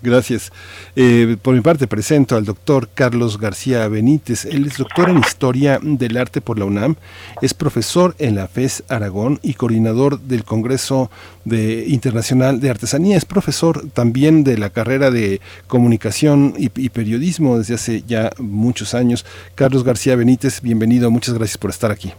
Gracias. 0.01 0.51
Eh, 0.95 1.37
por 1.41 1.55
mi 1.55 1.61
parte 1.61 1.87
presento 1.87 2.35
al 2.35 2.45
doctor 2.45 2.89
Carlos 2.93 3.39
García 3.39 3.87
Benítez. 3.87 4.45
Él 4.45 4.65
es 4.65 4.77
doctor 4.77 5.09
en 5.09 5.17
Historia 5.19 5.79
del 5.81 6.17
Arte 6.17 6.41
por 6.41 6.59
la 6.59 6.65
UNAM, 6.65 6.95
es 7.41 7.53
profesor 7.53 8.15
en 8.19 8.35
la 8.35 8.47
FES 8.47 8.83
Aragón 8.89 9.39
y 9.41 9.53
coordinador 9.53 10.19
del 10.19 10.43
Congreso 10.43 11.09
de 11.45 11.85
Internacional 11.87 12.59
de 12.59 12.69
Artesanía. 12.69 13.17
Es 13.17 13.25
profesor 13.25 13.89
también 13.93 14.43
de 14.43 14.57
la 14.57 14.69
carrera 14.69 15.11
de 15.11 15.41
Comunicación 15.67 16.53
y, 16.57 16.69
Periodismo 16.95 17.57
desde 17.57 17.73
hace 17.73 18.03
ya 18.07 18.31
muchos 18.37 18.93
años. 18.93 19.25
Carlos 19.55 19.83
García 19.83 20.15
Benítez, 20.15 20.61
bienvenido. 20.61 21.11
Muchas 21.11 21.33
gracias 21.35 21.57
por 21.57 21.71
estar 21.71 21.91
aquí. 21.91 22.13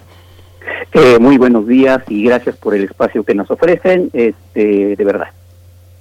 Eh, 0.93 1.19
muy 1.19 1.39
buenos 1.39 1.67
días 1.67 2.03
y 2.09 2.25
gracias 2.25 2.57
por 2.57 2.75
el 2.75 2.85
espacio 2.85 3.23
que 3.25 3.35
nos 3.35 3.51
ofrecen, 3.51 4.11
este, 4.13 4.97
de 4.97 5.05
verdad. 5.05 5.29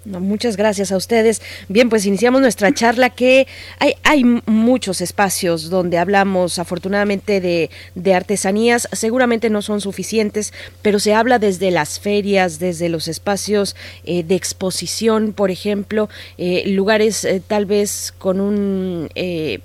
No, 0.06 0.20
muchas 0.20 0.56
gracias 0.56 0.92
a 0.92 0.98
ustedes. 0.98 1.42
Bien, 1.68 1.90
pues 1.90 2.06
iniciamos 2.06 2.40
nuestra 2.40 2.72
charla 2.72 3.10
que 3.10 3.48
hay, 3.80 3.96
hay 4.04 4.24
muchos 4.46 5.02
espacios 5.02 5.72
donde 5.72 5.98
hablamos 5.98 6.60
afortunadamente 6.60 7.42
de, 7.42 7.72
de, 7.96 8.14
artesanías. 8.14 8.88
Seguramente 8.92 9.50
no 9.50 9.64
son 9.64 9.82
suficientes, 9.82 10.54
pero 10.84 11.00
se 11.00 11.16
habla 11.16 11.40
desde 11.40 11.72
las 11.72 12.00
ferias, 12.00 12.60
desde 12.60 12.88
los 12.88 13.08
espacios 13.08 13.76
eh, 14.04 14.22
de 14.22 14.36
exposición, 14.36 15.34
por 15.34 15.50
ejemplo, 15.50 16.08
eh, 16.38 16.64
lugares 16.68 17.26
eh, 17.26 17.42
tal 17.46 17.66
vez 17.66 18.14
con 18.20 18.40
un 18.40 19.10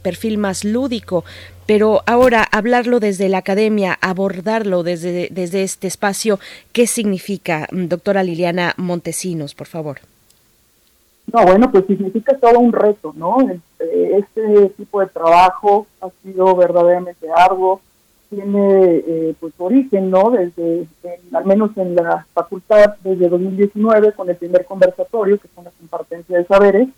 perfil 0.02 0.38
más 0.38 0.64
lúdico. 0.64 1.22
Pero 1.66 2.02
ahora 2.06 2.48
hablarlo 2.50 2.98
desde 2.98 3.28
la 3.28 3.38
academia, 3.38 3.98
abordarlo 4.00 4.82
desde, 4.82 5.28
desde 5.30 5.62
este 5.62 5.86
espacio, 5.86 6.40
¿qué 6.72 6.86
significa, 6.86 7.68
doctora 7.70 8.24
Liliana 8.24 8.74
Montesinos, 8.78 9.54
por 9.54 9.66
favor? 9.68 10.00
No, 11.32 11.44
bueno, 11.44 11.70
pues 11.70 11.86
significa 11.86 12.36
todo 12.36 12.58
un 12.58 12.72
reto, 12.72 13.12
¿no? 13.16 13.38
Este 13.78 14.70
tipo 14.70 15.00
de 15.00 15.06
trabajo 15.06 15.86
ha 16.00 16.08
sido 16.22 16.56
verdaderamente 16.56 17.28
arduo, 17.34 17.80
tiene 18.30 19.02
eh, 19.06 19.34
pues 19.38 19.52
origen, 19.58 20.10
¿no? 20.10 20.30
Desde, 20.30 20.86
al 21.32 21.44
menos 21.44 21.76
en 21.76 21.94
la 21.94 22.26
facultad, 22.32 22.96
desde 23.02 23.28
2019, 23.28 24.12
con 24.12 24.28
el 24.30 24.36
primer 24.36 24.64
conversatorio, 24.64 25.38
que 25.38 25.48
fue 25.48 25.62
una 25.62 25.72
compartencia 25.72 26.38
de 26.38 26.46
saberes, 26.46 26.88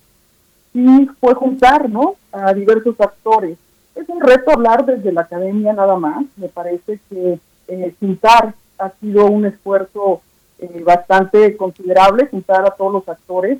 y 0.73 1.05
fue 1.19 1.33
juntar, 1.35 1.89
¿no? 1.89 2.15
A 2.31 2.53
diversos 2.53 2.99
actores. 2.99 3.57
Es 3.95 4.09
un 4.09 4.21
reto 4.21 4.51
hablar 4.51 4.85
desde 4.85 5.11
la 5.11 5.21
academia 5.21 5.73
nada 5.73 5.95
más, 5.95 6.25
me 6.37 6.49
parece 6.49 6.99
que 7.09 7.39
eh, 7.67 7.95
juntar 7.99 8.55
ha 8.79 8.89
sido 8.99 9.27
un 9.27 9.45
esfuerzo 9.45 10.21
eh, 10.59 10.81
bastante 10.83 11.55
considerable, 11.55 12.27
juntar 12.27 12.65
a 12.65 12.71
todos 12.71 12.91
los 12.91 13.09
actores, 13.09 13.59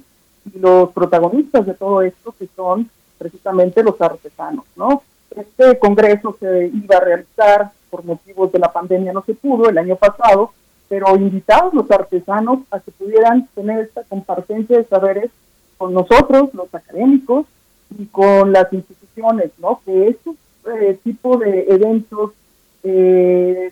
los 0.53 0.91
protagonistas 0.91 1.65
de 1.65 1.73
todo 1.73 2.01
esto 2.01 2.33
que 2.37 2.47
son 2.55 2.89
precisamente 3.17 3.83
los 3.83 3.99
artesanos, 4.01 4.65
¿no? 4.75 5.03
Este 5.35 5.79
congreso 5.79 6.35
se 6.39 6.67
iba 6.67 6.97
a 6.97 7.01
realizar 7.01 7.71
por 7.89 8.03
motivos 8.03 8.51
de 8.51 8.59
la 8.59 8.71
pandemia 8.71 9.13
no 9.13 9.23
se 9.23 9.33
pudo 9.33 9.69
el 9.69 9.77
año 9.77 9.95
pasado, 9.95 10.51
pero 10.89 11.15
invitados 11.15 11.73
los 11.73 11.89
artesanos 11.89 12.59
a 12.71 12.79
que 12.79 12.91
pudieran 12.91 13.47
tener 13.55 13.79
esta 13.79 14.03
compartencia 14.03 14.77
de 14.77 14.85
saberes 14.85 15.31
con 15.77 15.93
nosotros, 15.93 16.53
los 16.53 16.73
académicos, 16.73 17.45
y 17.97 18.05
con 18.07 18.51
las 18.51 18.71
instituciones, 18.73 19.51
¿no? 19.59 19.81
Que 19.85 20.09
estos 20.09 20.35
eh, 20.65 20.97
tipo 21.03 21.37
de 21.37 21.65
eventos 21.69 22.31
eh, 22.83 23.71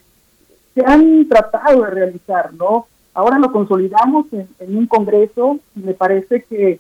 se 0.73 0.85
han 0.85 1.27
tratado 1.27 1.84
de 1.84 1.89
realizar, 1.89 2.53
¿no? 2.53 2.88
Ahora 3.13 3.39
lo 3.39 3.51
consolidamos 3.51 4.27
en, 4.31 4.77
un 4.77 4.88
congreso 4.88 5.59
y 5.75 5.81
me 5.81 5.93
parece 5.93 6.43
que 6.43 6.79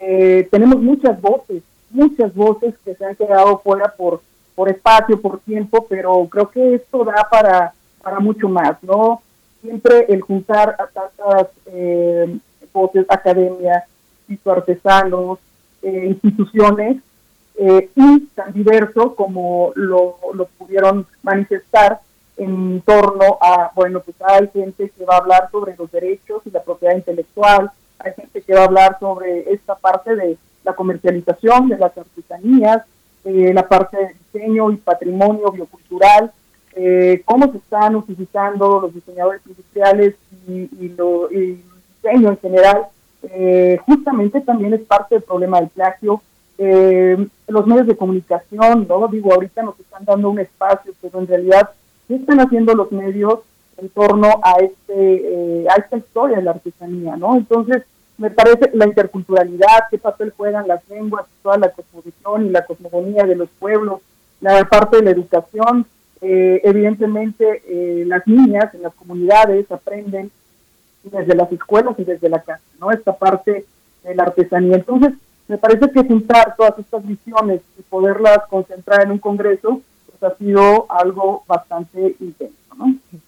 eh, 0.00 0.48
tenemos 0.50 0.80
muchas 0.80 1.20
voces, 1.20 1.62
muchas 1.90 2.34
voces 2.34 2.74
que 2.84 2.94
se 2.94 3.04
han 3.04 3.14
quedado 3.14 3.58
fuera 3.58 3.92
por, 3.96 4.22
por 4.54 4.70
espacio, 4.70 5.20
por 5.20 5.40
tiempo, 5.40 5.86
pero 5.88 6.26
creo 6.30 6.50
que 6.50 6.76
esto 6.76 7.04
da 7.04 7.26
para, 7.30 7.74
para 8.02 8.20
mucho 8.20 8.48
más, 8.48 8.82
¿no? 8.82 9.22
Siempre 9.60 10.06
el 10.08 10.22
juntar 10.22 10.76
a 10.78 10.86
tantas 10.86 11.48
eh, 11.66 12.38
voces, 12.72 13.04
academia, 13.08 13.84
artesanos, 14.46 15.38
eh, 15.82 16.06
instituciones, 16.08 16.98
y 17.58 18.20
tan 18.34 18.52
diverso 18.52 19.14
como 19.14 19.72
lo, 19.76 20.16
lo 20.34 20.44
pudieron 20.58 21.06
manifestar 21.22 22.00
en 22.36 22.82
torno 22.82 23.38
a, 23.40 23.70
bueno, 23.74 24.00
pues 24.00 24.16
hay 24.22 24.48
gente 24.48 24.90
que 24.90 25.04
va 25.04 25.14
a 25.14 25.18
hablar 25.18 25.50
sobre 25.50 25.74
los 25.76 25.90
derechos 25.90 26.42
y 26.44 26.50
la 26.50 26.62
propiedad 26.62 26.94
intelectual, 26.94 27.70
hay 27.98 28.12
gente 28.12 28.42
que 28.42 28.54
va 28.54 28.62
a 28.62 28.64
hablar 28.66 28.98
sobre 29.00 29.52
esta 29.52 29.74
parte 29.74 30.14
de 30.14 30.36
la 30.64 30.74
comercialización 30.74 31.68
de 31.68 31.78
las 31.78 31.96
artesanías, 31.96 32.82
eh, 33.24 33.52
la 33.54 33.66
parte 33.66 33.96
de 33.96 34.14
diseño 34.32 34.70
y 34.70 34.76
patrimonio 34.76 35.50
biocultural, 35.50 36.30
eh, 36.74 37.22
cómo 37.24 37.50
se 37.50 37.58
están 37.58 37.96
utilizando 37.96 38.80
los 38.80 38.94
diseñadores 38.94 39.40
industriales 39.46 40.14
y, 40.46 40.88
lo, 40.96 41.30
el 41.30 41.62
diseño 42.02 42.30
en 42.30 42.38
general. 42.38 42.86
Eh, 43.22 43.78
justamente 43.86 44.40
también 44.42 44.74
es 44.74 44.82
parte 44.82 45.16
del 45.16 45.24
problema 45.24 45.60
del 45.60 45.70
plagio. 45.70 46.20
los 46.58 47.66
medios 47.66 47.86
de 47.86 47.96
comunicación, 47.96 48.86
¿no? 48.88 49.08
Digo, 49.08 49.32
ahorita 49.32 49.62
nos 49.62 49.78
están 49.80 50.04
dando 50.04 50.30
un 50.30 50.38
espacio, 50.38 50.92
pero 51.00 51.18
en 51.18 51.26
realidad 51.26 51.70
¿Qué 52.08 52.14
están 52.16 52.40
haciendo 52.40 52.74
los 52.74 52.92
medios 52.92 53.40
en 53.78 53.88
torno 53.90 54.28
a 54.42 54.54
este 54.60 54.94
eh, 54.94 55.66
esta 55.76 55.96
historia 55.96 56.38
de 56.38 56.44
la 56.44 56.52
artesanía, 56.52 57.16
no? 57.16 57.36
Entonces, 57.36 57.82
me 58.18 58.30
parece 58.30 58.70
la 58.72 58.86
interculturalidad, 58.86 59.84
qué 59.90 59.98
papel 59.98 60.32
juegan 60.36 60.66
las 60.66 60.88
lenguas, 60.88 61.26
toda 61.42 61.58
la 61.58 61.70
cosmovisión 61.70 62.46
y 62.46 62.50
la 62.50 62.64
cosmogonía 62.64 63.24
de 63.24 63.36
los 63.36 63.48
pueblos, 63.58 64.00
la 64.40 64.64
parte 64.64 64.98
de 64.98 65.02
la 65.02 65.10
educación, 65.10 65.86
eh, 66.22 66.60
evidentemente 66.64 67.62
eh, 67.66 68.04
las 68.06 68.26
niñas 68.26 68.72
en 68.74 68.82
las 68.82 68.94
comunidades 68.94 69.70
aprenden 69.70 70.30
desde 71.02 71.34
las 71.34 71.52
escuelas 71.52 71.94
y 71.98 72.04
desde 72.04 72.28
la 72.28 72.40
casa, 72.40 72.62
¿no? 72.80 72.90
Esta 72.90 73.12
parte 73.12 73.66
de 74.02 74.14
la 74.14 74.24
artesanía. 74.24 74.76
Entonces, 74.76 75.12
me 75.48 75.58
parece 75.58 75.90
que 75.90 76.02
juntar 76.02 76.56
todas 76.56 76.78
estas 76.78 77.06
visiones 77.06 77.60
y 77.78 77.82
poderlas 77.82 78.40
concentrar 78.48 79.02
en 79.02 79.12
un 79.12 79.18
congreso 79.18 79.82
pues 80.18 80.32
ha 80.32 80.36
sido 80.36 80.86
algo 80.90 81.44
bastante 81.46 82.16
intenso. 82.20 82.56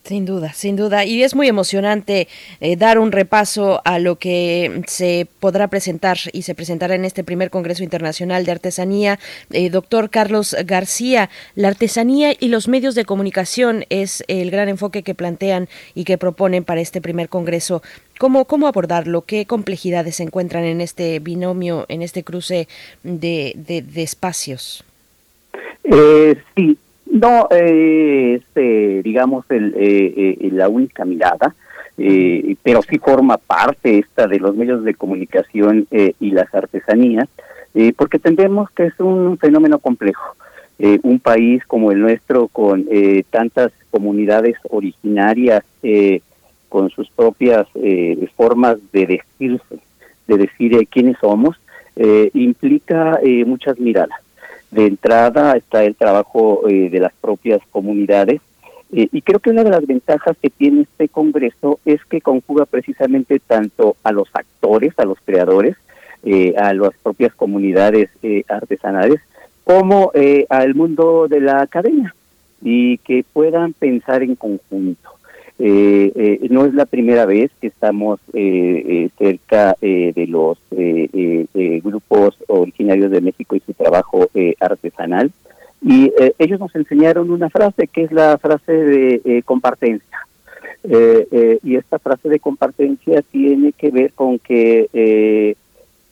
Sin 0.05 0.25
duda, 0.25 0.53
sin 0.53 0.77
duda. 0.77 1.05
Y 1.05 1.23
es 1.23 1.35
muy 1.35 1.49
emocionante 1.49 2.29
eh, 2.61 2.77
dar 2.77 2.99
un 2.99 3.13
repaso 3.13 3.81
a 3.85 3.99
lo 3.99 4.17
que 4.17 4.83
se 4.87 5.27
podrá 5.41 5.69
presentar 5.69 6.19
y 6.33 6.43
se 6.43 6.55
presentará 6.55 6.95
en 6.95 7.05
este 7.05 7.25
primer 7.25 7.51
Congreso 7.51 7.83
Internacional 7.83 8.45
de 8.45 8.53
Artesanía. 8.53 9.19
Eh, 9.51 9.69
doctor 9.71 10.09
Carlos 10.09 10.57
García, 10.65 11.29
la 11.55 11.69
artesanía 11.69 12.33
y 12.39 12.49
los 12.49 12.69
medios 12.69 12.95
de 12.95 13.05
comunicación 13.05 13.85
es 13.91 14.25
el 14.29 14.51
gran 14.51 14.69
enfoque 14.69 15.03
que 15.03 15.15
plantean 15.15 15.69
y 15.95 16.05
que 16.05 16.19
proponen 16.19 16.65
para 16.65 16.81
este 16.81 17.01
primer 17.01 17.29
Congreso. 17.29 17.83
¿Cómo, 18.19 18.47
cómo 18.47 18.67
abordarlo? 18.67 19.23
¿Qué 19.23 19.47
complejidades 19.47 20.17
se 20.17 20.25
encuentran 20.25 20.65
en 20.65 20.81
este 20.81 21.19
binomio, 21.21 21.85
en 21.89 22.03
este 22.03 22.25
cruce 22.25 22.67
de, 23.03 23.53
de, 23.57 24.03
espacios? 24.03 24.85
Eh, 25.85 26.37
sí, 26.55 26.79
no, 27.11 27.49
eh, 27.51 28.41
este, 28.41 29.03
digamos, 29.03 29.45
el, 29.49 29.75
eh, 29.77 30.37
eh, 30.41 30.51
la 30.53 30.69
única 30.69 31.05
mirada, 31.05 31.55
pero 32.63 32.81
sí 32.83 32.99
forma 32.99 33.39
parte 33.39 33.99
esta 33.99 34.29
de 34.29 34.39
los 34.39 34.55
medios 34.55 34.85
de 34.85 34.95
comunicación 34.95 35.89
y 35.91 36.31
las 36.31 36.55
artesanías, 36.55 37.29
porque 37.97 38.19
entendemos 38.19 38.71
que 38.71 38.85
es 38.85 39.01
un 39.01 39.37
fenómeno 39.37 39.81
complejo. 39.81 40.37
un 41.03 41.19
país 41.19 41.67
como 41.67 41.91
el 41.91 41.99
nuestro, 41.99 42.47
con 42.47 42.87
tantas 43.31 43.73
comunidades 43.91 44.57
originarias, 44.71 45.65
con 46.69 46.89
sus 46.91 47.11
propias 47.11 47.67
formas 48.37 48.79
de 48.93 49.07
decirse, 49.19 49.79
de 50.29 50.37
decir 50.37 50.87
quiénes 50.89 51.17
somos, 51.19 51.57
implica 52.33 53.19
muchas 53.45 53.77
miradas 53.81 54.21
de 54.71 54.87
entrada 54.87 55.57
está 55.57 55.85
el 55.85 55.95
trabajo 55.95 56.69
eh, 56.69 56.91
de 56.91 57.01
las 57.01 57.13
propias 57.21 57.61
comunidades 57.71 58.41
eh, 58.93 59.09
y 59.13 59.23
creo 59.23 59.41
que 59.41 59.51
una 59.51 59.65
de 59.65 59.71
las 59.71 59.87
ventajas 59.87 60.37
que 60.41 60.51
tiene 60.51 60.83
este 60.83 61.09
Congreso 61.09 61.79
es 61.85 62.05
que 62.07 62.21
conjuga 62.21 62.65
precisamente 62.67 63.39
tanto 63.39 63.97
a 64.03 64.13
los 64.13 64.29
actores, 64.33 64.93
a 64.99 65.05
los 65.05 65.19
creadores, 65.25 65.77
eh, 66.25 66.55
a 66.57 66.73
las 66.73 66.95
propias 67.03 67.35
comunidades 67.35 68.11
artesanales, 68.49 69.21
como 69.65 70.13
al 70.49 70.75
mundo 70.75 71.29
de 71.29 71.41
la 71.43 71.61
academia 71.61 72.15
y 72.63 72.97
que 72.99 73.25
puedan 73.31 73.75
pensar 73.75 74.23
en 74.23 74.35
conjunto. 74.35 75.18
Eh, 75.61 76.13
eh, 76.15 76.47
no 76.51 76.67
es 76.67 76.75
la 76.75 76.87
primera 76.87 77.27
vez 77.27 77.51
que 77.61 77.67
estamos 77.67 78.21
eh, 78.33 78.85
eh 78.87 79.11
cerca 79.19 79.77
eh, 79.83 80.13
de 80.15 80.27
los 80.29 80.59
grupos 81.83 82.37
originarios 82.47 83.11
de 83.11 83.21
México 83.21 83.57
y 83.57 83.61
su 83.61 83.73
trabajo 83.73 84.29
artesanal. 84.61 85.33
Y 85.81 86.13
ellos 86.39 86.61
nos 86.61 86.75
enseñaron 86.75 87.31
una 87.31 87.51
frase 87.51 87.87
que 87.87 88.03
es 88.05 88.13
la 88.13 88.39
frase 88.39 88.73
de 88.73 89.43
compartencia. 89.45 90.19
y 90.85 91.77
esta 91.77 91.99
frase 91.99 92.29
de 92.29 92.41
compartencia 92.41 93.23
tiene 93.23 93.73
que 93.73 93.91
ver 93.91 94.13
con 94.13 94.39
que 94.39 95.57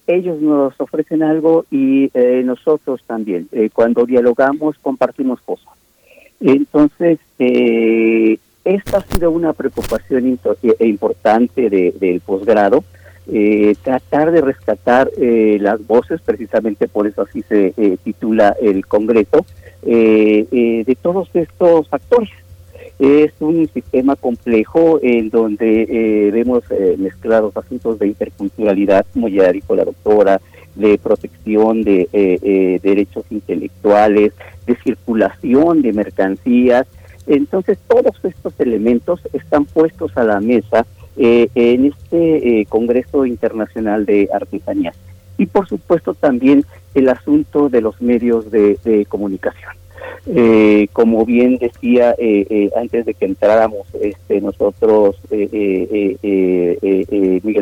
ellos 0.07 0.41
nos 0.41 0.81
ofrecen 0.81 1.23
algo 1.23 1.65
y 1.71 2.11
nosotros 2.45 3.03
también. 3.07 3.49
cuando 3.75 4.07
dialogamos, 4.07 4.79
compartimos 4.79 5.41
cosas. 5.41 5.77
Entonces, 6.41 7.19
eh, 7.39 8.39
esta 8.67 8.99
ha 8.99 9.07
sido 9.07 9.31
una 9.31 9.53
preocupación 9.53 10.39
eh, 10.63 10.75
importante 10.81 11.71
del 11.71 12.21
posgrado, 12.21 12.83
eh, 13.33 13.77
tratar 13.83 14.33
de 14.33 14.41
rescatar 14.41 15.09
eh, 15.17 15.59
las 15.61 15.87
voces, 15.87 16.21
precisamente 16.21 16.89
por 16.89 17.07
eso 17.07 17.23
así 17.23 17.43
se 17.43 17.73
titula 18.03 18.57
el 18.61 18.85
Congreso, 18.87 19.47
de 19.83 20.97
todos 21.01 21.29
estos 21.35 21.89
factores. 21.89 22.31
Es 22.99 23.33
un 23.41 23.69
sistema 23.69 24.17
complejo 24.17 24.99
en 25.01 25.31
donde 25.31 26.31
vemos 26.33 26.65
mezclados 26.99 27.57
asuntos 27.57 27.99
de 28.01 28.09
interculturalidad, 28.09 29.07
como 29.13 29.29
ya 29.29 29.53
dijo 29.53 29.77
la 29.77 29.85
doctora, 29.85 30.41
de 30.75 30.99
protección 30.99 31.85
de 31.85 32.09
derechos 32.83 33.25
intelectuales, 33.31 34.33
de 34.67 34.77
circulación 34.77 35.83
de 35.83 35.93
mercancías, 35.93 36.87
entonces, 37.27 37.79
todos 37.89 38.15
estos 38.23 38.53
elementos 38.61 39.21
están 39.33 39.65
puestos 39.65 40.17
a 40.17 40.25
la 40.25 40.41
mesa 40.41 40.87
eh, 41.17 41.49
en 41.55 41.87
este 41.87 42.61
eh, 42.61 42.67
Congreso 42.67 43.27
Internacional 43.27 44.07
de 44.07 44.29
Artesanías. 44.33 44.95
Y, 45.39 45.47
por 45.47 45.69
supuesto, 45.69 46.15
también 46.15 46.65
el 46.95 47.09
asunto 47.09 47.69
de 47.69 47.81
los 47.81 48.01
medios 48.01 48.51
de, 48.51 49.07
comunicación. 49.09 49.73
Eh, 50.29 50.89
como 50.93 51.25
bien 51.25 51.57
decía 51.59 52.15
antes 52.77 53.07
de 53.07 53.15
que 53.15 53.25
entráramos 53.25 53.87
este, 54.01 54.41
nosotros, 54.41 55.17
Miguel 55.31 56.19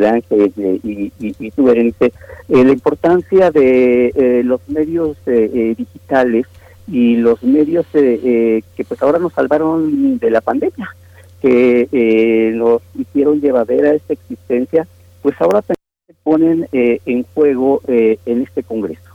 Ángel 0.05 0.53
y, 0.83 1.13
y, 1.19 1.35
y 1.39 1.51
tú, 1.51 1.67
la 1.67 2.73
importancia 2.73 3.51
de 3.51 4.43
los 4.45 4.61
medios 4.69 5.17
digitales 5.25 6.47
y 6.87 7.17
los 7.17 7.43
medios 7.43 7.87
eh, 7.95 8.21
eh, 8.23 8.63
que 8.77 8.85
pues 8.85 9.01
ahora 9.03 9.19
nos 9.19 9.33
salvaron 9.33 10.19
de 10.19 10.31
la 10.31 10.41
pandemia, 10.41 10.95
que 11.41 11.89
eh, 11.91 12.53
nos 12.55 12.83
hicieron 12.99 13.41
llevadera 13.41 13.95
esta 13.95 14.13
existencia, 14.13 14.87
pues 15.23 15.35
ahora 15.41 15.63
también 15.63 15.79
se 16.07 16.15
ponen 16.23 16.69
en 16.73 17.25
juego 17.35 17.81
en 17.87 18.43
este 18.43 18.63
Congreso. 18.63 19.11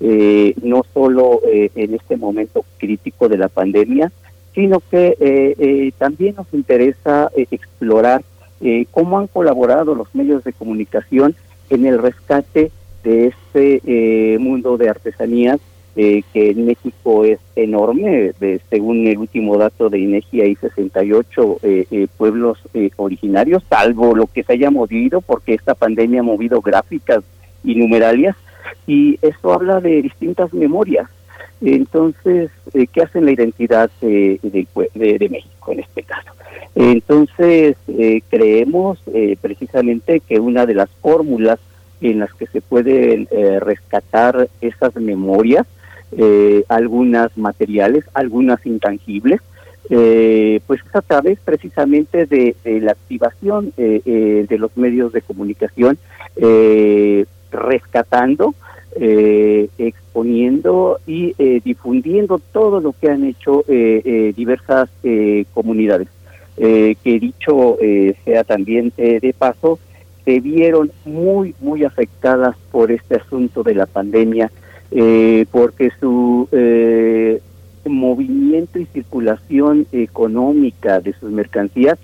no 0.00 0.84
solo 0.94 1.40
en 1.44 1.94
este 1.94 2.16
momento 2.16 2.64
crítico 2.78 3.28
de 3.28 3.38
la 3.38 3.48
pandemia, 3.48 4.12
sino 4.54 4.80
que 4.80 5.92
también 5.98 6.36
nos 6.36 6.46
interesa 6.52 7.30
explorar 7.36 8.22
cómo 8.92 9.18
han 9.18 9.26
colaborado 9.26 9.96
los 9.96 10.14
medios 10.14 10.44
de 10.44 10.52
comunicación 10.52 11.34
en 11.70 11.86
el 11.86 11.98
rescate 11.98 12.70
de 13.02 13.26
este 13.26 14.38
mundo 14.38 14.76
de 14.76 14.90
artesanías 14.90 15.58
eh, 15.96 16.22
que 16.32 16.50
en 16.50 16.66
México 16.66 17.24
es 17.24 17.40
enorme. 17.56 18.32
según 18.70 19.06
el 19.08 19.18
último 19.18 19.56
dato 19.56 19.90
de 19.90 19.98
INEGI 19.98 20.42
hay 20.42 20.54
68 20.54 21.58
eh, 21.62 21.86
eh, 21.90 22.06
pueblos 22.16 22.58
originarios, 22.96 23.64
salvo 23.68 24.14
lo 24.14 24.28
que 24.28 24.44
se 24.44 24.52
haya 24.52 24.70
movido, 24.70 25.20
porque 25.20 25.54
esta 25.54 25.74
pandemia 25.74 26.20
ha 26.20 26.22
movido 26.22 26.60
gráficas 26.60 27.24
y 27.64 27.74
numeralias, 27.74 28.36
y 28.86 29.18
esto 29.22 29.52
habla 29.52 29.80
de 29.80 30.02
distintas 30.02 30.52
memorias. 30.54 31.08
Entonces, 31.60 32.50
¿qué 32.92 33.02
hacen 33.02 33.24
la 33.24 33.32
identidad 33.32 33.90
de, 34.00 34.38
de, 34.42 35.28
México 35.28 35.72
en 35.72 35.80
este 35.80 36.04
caso? 36.04 36.30
Entonces, 36.76 37.76
creemos 38.30 39.00
precisamente 39.40 40.20
que 40.20 40.38
una 40.38 40.64
de 40.64 40.74
las 40.74 40.90
fórmulas 41.00 41.58
en 42.00 42.20
las 42.20 42.32
que 42.34 42.46
se 42.46 42.60
pueden 42.60 43.26
rescatar 43.60 44.48
esas 44.60 44.94
memorias 44.94 45.66
eh, 46.12 46.64
algunas 46.68 47.36
materiales, 47.36 48.04
algunas 48.14 48.64
intangibles, 48.66 49.40
eh, 49.90 50.60
pues 50.66 50.82
a 50.92 51.00
través 51.00 51.38
precisamente 51.40 52.26
de, 52.26 52.54
la 52.64 52.92
activación 52.92 53.72
eh, 53.78 54.02
eh, 54.04 54.44
de 54.46 54.58
los 54.58 54.76
medios 54.76 55.12
de 55.12 55.22
comunicación, 55.22 55.98
rescatando, 57.50 58.54
exponiendo 59.78 61.00
y 61.06 61.34
difundiendo 61.64 62.38
todo 62.52 62.80
lo 62.80 62.92
que 62.92 63.10
han 63.10 63.24
hecho 63.24 63.64
diversas 63.66 64.90
comunidades. 65.54 66.08
que 66.56 67.18
dicho 67.20 67.78
sea 68.24 68.44
también 68.44 68.92
de 68.96 69.34
paso, 69.36 69.78
se 70.24 70.40
vieron 70.40 70.92
muy, 71.04 71.54
muy 71.60 71.84
afectadas 71.84 72.56
por 72.70 72.92
este 72.92 73.16
asunto 73.16 73.62
de 73.62 73.74
la 73.74 73.86
pandemia 73.86 74.50
eh, 74.90 75.44
porque 75.50 75.90
su 76.00 76.48
eh, 76.50 77.40
movimiento 77.84 78.78
y 78.78 78.86
circulación 78.86 79.86
económica 79.92 81.00
de 81.00 81.12
sus 81.14 81.30
mercancías, 81.30 81.98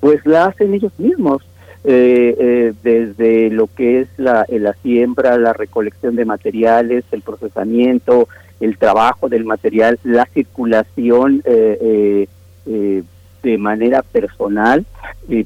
pues 0.00 0.24
la 0.26 0.46
hacen 0.46 0.74
ellos 0.74 0.92
mismos. 0.98 1.42
Eh, 1.88 2.72
desde 2.82 3.48
lo 3.48 3.68
que 3.68 4.00
es 4.00 4.08
la, 4.16 4.44
la 4.48 4.72
siembra, 4.82 5.38
la 5.38 5.52
recolección 5.52 6.16
de 6.16 6.24
materiales, 6.24 7.04
el 7.12 7.22
procesamiento, 7.22 8.28
el 8.58 8.76
trabajo 8.76 9.28
del 9.28 9.44
material, 9.44 10.00
la 10.02 10.26
circulación 10.34 11.42
de 11.44 12.28
manera 13.58 14.02
personal, 14.02 14.84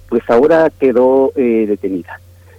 pues 0.09 0.23
ahora 0.31 0.71
quedó 0.71 1.31
detenida. 1.37 2.19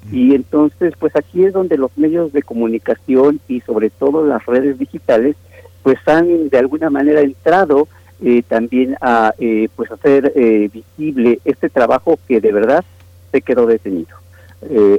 Y 0.09 0.33
entonces, 0.33 0.93
pues 0.97 1.15
aquí 1.15 1.43
es 1.43 1.53
donde 1.53 1.77
los 1.77 1.95
medios 1.97 2.33
de 2.33 2.41
comunicación 2.41 3.39
y 3.47 3.61
sobre 3.61 3.89
todo 3.89 4.25
las 4.25 4.45
redes 4.45 4.79
digitales, 4.79 5.35
pues 5.83 5.97
han 6.05 6.49
de 6.49 6.57
alguna 6.57 6.89
manera 6.89 7.21
entrado 7.21 7.87
eh, 8.23 8.43
también 8.47 8.95
a 9.01 9.33
eh, 9.39 9.67
pues 9.75 9.91
hacer 9.91 10.31
eh, 10.35 10.69
visible 10.71 11.39
este 11.43 11.69
trabajo 11.69 12.19
que 12.27 12.39
de 12.39 12.51
verdad 12.51 12.85
se 13.31 13.41
quedó 13.41 13.65
detenido. 13.65 14.15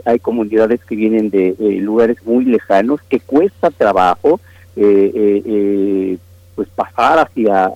hay 0.05 0.19
comunidades 0.19 0.85
que 0.85 0.97
vienen 0.97 1.31
de 1.31 1.55
lugares 1.81 2.17
muy 2.25 2.45
lejanos, 2.45 3.01
que 3.09 3.21
cuesta 3.21 3.71
trabajo 3.71 4.41
pues 4.75 6.69
pasar 6.75 7.19
hacia 7.21 7.71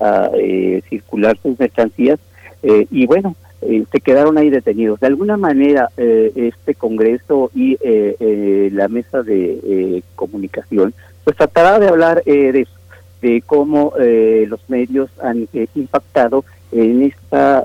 circular 0.89 1.39
sus 1.41 1.57
mercancías 1.59 2.19
y 2.91 3.07
bueno 3.07 3.37
se 3.91 4.01
quedaron 4.01 4.39
ahí 4.39 4.51
detenidos. 4.51 5.01
De 5.01 5.07
alguna 5.07 5.37
manera, 5.37 5.91
este 5.97 6.75
Congreso 6.75 7.51
y 7.55 7.77
la 8.71 8.89
mesa 8.89 9.23
de 9.23 10.03
comunicación, 10.15 10.95
pues 11.25 11.37
tratará 11.37 11.79
de 11.79 11.89
hablar 11.89 12.23
de 12.25 12.67
de 13.23 13.43
cómo 13.47 13.93
los 13.97 14.61
medios 14.69 15.11
han 15.23 15.49
impactado 15.75 16.45
en 16.71 17.03
esta 17.03 17.65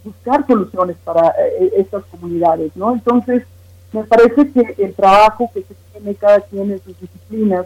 buscar 0.03 0.45
soluciones 0.47 0.97
para 1.03 1.29
eh, 1.29 1.73
estas 1.77 2.03
comunidades, 2.05 2.75
¿no? 2.75 2.93
Entonces, 2.93 3.43
me 3.91 4.03
parece 4.03 4.49
que 4.51 4.75
el 4.77 4.93
trabajo 4.93 5.49
que 5.53 5.61
se 5.63 5.75
tiene 5.91 6.15
cada 6.15 6.39
quien 6.41 6.71
en 6.71 6.81
sus 6.81 6.99
disciplinas 6.99 7.65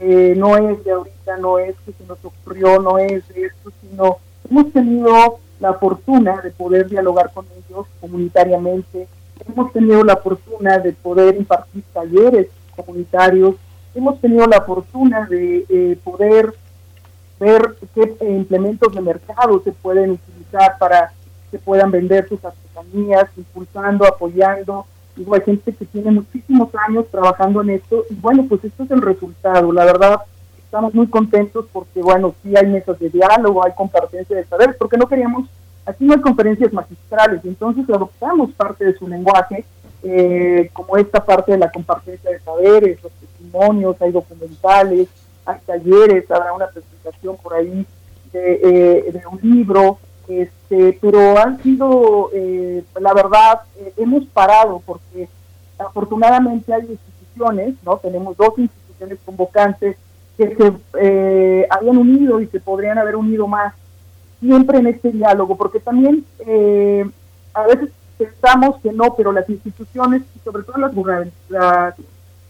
eh, 0.00 0.34
no 0.36 0.56
es 0.56 0.82
de 0.84 0.92
ahorita, 0.92 1.36
no 1.38 1.58
es 1.58 1.74
que 1.84 1.92
se 1.92 2.04
nos 2.06 2.18
ocurrió, 2.24 2.80
no 2.80 2.98
es 2.98 3.26
de 3.28 3.46
esto, 3.46 3.72
sino 3.80 4.18
hemos 4.48 4.72
tenido 4.72 5.38
la 5.60 5.74
fortuna 5.74 6.40
de 6.42 6.50
poder 6.50 6.88
dialogar 6.88 7.32
con 7.32 7.46
ellos 7.56 7.86
comunitariamente, 8.00 9.08
hemos 9.48 9.72
tenido 9.72 10.04
la 10.04 10.16
fortuna 10.16 10.78
de 10.78 10.92
poder 10.92 11.36
impartir 11.36 11.82
talleres 11.92 12.48
comunitarios, 12.74 13.56
hemos 13.94 14.20
tenido 14.20 14.46
la 14.46 14.60
fortuna 14.60 15.26
de 15.26 15.64
eh, 15.68 15.98
poder 16.04 16.52
ver 17.38 17.76
qué 17.94 18.16
implementos 18.20 18.94
de 18.94 19.00
mercado 19.00 19.60
se 19.62 19.72
pueden 19.72 20.12
utilizar 20.12 20.78
para 20.78 21.12
que 21.50 21.58
puedan 21.58 21.90
vender 21.90 22.28
sus 22.28 22.44
artesanías, 22.44 23.28
impulsando, 23.36 24.06
apoyando. 24.06 24.86
Digo, 25.14 25.34
hay 25.34 25.42
gente 25.42 25.72
que 25.72 25.84
tiene 25.86 26.10
muchísimos 26.10 26.68
años 26.86 27.06
trabajando 27.10 27.62
en 27.62 27.70
esto 27.70 28.04
y 28.10 28.14
bueno, 28.14 28.46
pues 28.48 28.64
esto 28.64 28.84
es 28.84 28.90
el 28.90 29.02
resultado. 29.02 29.72
La 29.72 29.84
verdad, 29.84 30.20
estamos 30.66 30.94
muy 30.94 31.06
contentos 31.06 31.66
porque, 31.72 32.02
bueno, 32.02 32.34
sí 32.42 32.54
hay 32.56 32.66
mesas 32.66 32.98
de 32.98 33.08
diálogo, 33.08 33.64
hay 33.64 33.72
compartencia 33.72 34.36
de 34.36 34.44
saberes, 34.44 34.76
porque 34.76 34.98
no 34.98 35.06
queríamos, 35.06 35.48
aquí 35.86 36.04
no 36.04 36.14
hay 36.14 36.20
conferencias 36.20 36.72
magistrales, 36.72 37.40
entonces 37.44 37.88
adoptamos 37.88 38.52
parte 38.52 38.84
de 38.84 38.98
su 38.98 39.08
lenguaje, 39.08 39.64
eh, 40.02 40.68
como 40.72 40.96
esta 40.96 41.24
parte 41.24 41.52
de 41.52 41.58
la 41.58 41.70
compartencia 41.70 42.30
de 42.30 42.40
saberes, 42.40 43.02
los 43.02 43.12
testimonios, 43.12 43.96
hay 44.02 44.12
documentales, 44.12 45.08
hay 45.46 45.58
talleres, 45.64 46.30
habrá 46.30 46.52
una 46.52 46.66
presentación 46.66 47.36
por 47.36 47.54
ahí 47.54 47.86
de, 48.32 49.04
eh, 49.08 49.22
un 49.30 49.38
libro, 49.42 49.98
este, 50.28 50.98
pero 51.00 51.38
han 51.38 51.62
sido, 51.62 52.30
eh, 52.34 52.82
la 53.00 53.14
verdad, 53.14 53.60
eh, 53.78 53.92
hemos 53.96 54.24
parado 54.26 54.82
porque 54.84 55.28
afortunadamente 55.78 56.74
hay 56.74 56.82
instituciones, 56.82 57.74
¿no? 57.84 57.96
Tenemos 57.98 58.36
dos 58.36 58.58
instituciones 58.58 59.18
convocantes 59.24 59.96
que 60.36 60.54
se 60.54 61.66
habían 61.70 61.96
unido 61.96 62.40
y 62.40 62.46
se 62.48 62.60
podrían 62.60 62.98
haber 62.98 63.16
unido 63.16 63.46
más 63.46 63.72
siempre 64.40 64.78
en 64.78 64.88
este 64.88 65.10
diálogo, 65.10 65.56
porque 65.56 65.80
también 65.80 66.26
a 67.54 67.66
veces 67.66 67.90
pensamos 68.18 68.78
que 68.82 68.92
no, 68.92 69.14
pero 69.14 69.32
las 69.32 69.48
instituciones, 69.48 70.22
y 70.34 70.38
sobre 70.40 70.62
todo 70.64 70.76
las 70.78 70.94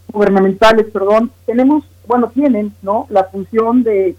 gubernamentales, 0.08 0.86
perdón, 0.92 1.30
tenemos 1.44 1.84
bueno, 2.06 2.30
tienen, 2.32 2.74
¿no? 2.82 3.06
La 3.10 3.24
función 3.24 3.82
de 3.82 4.16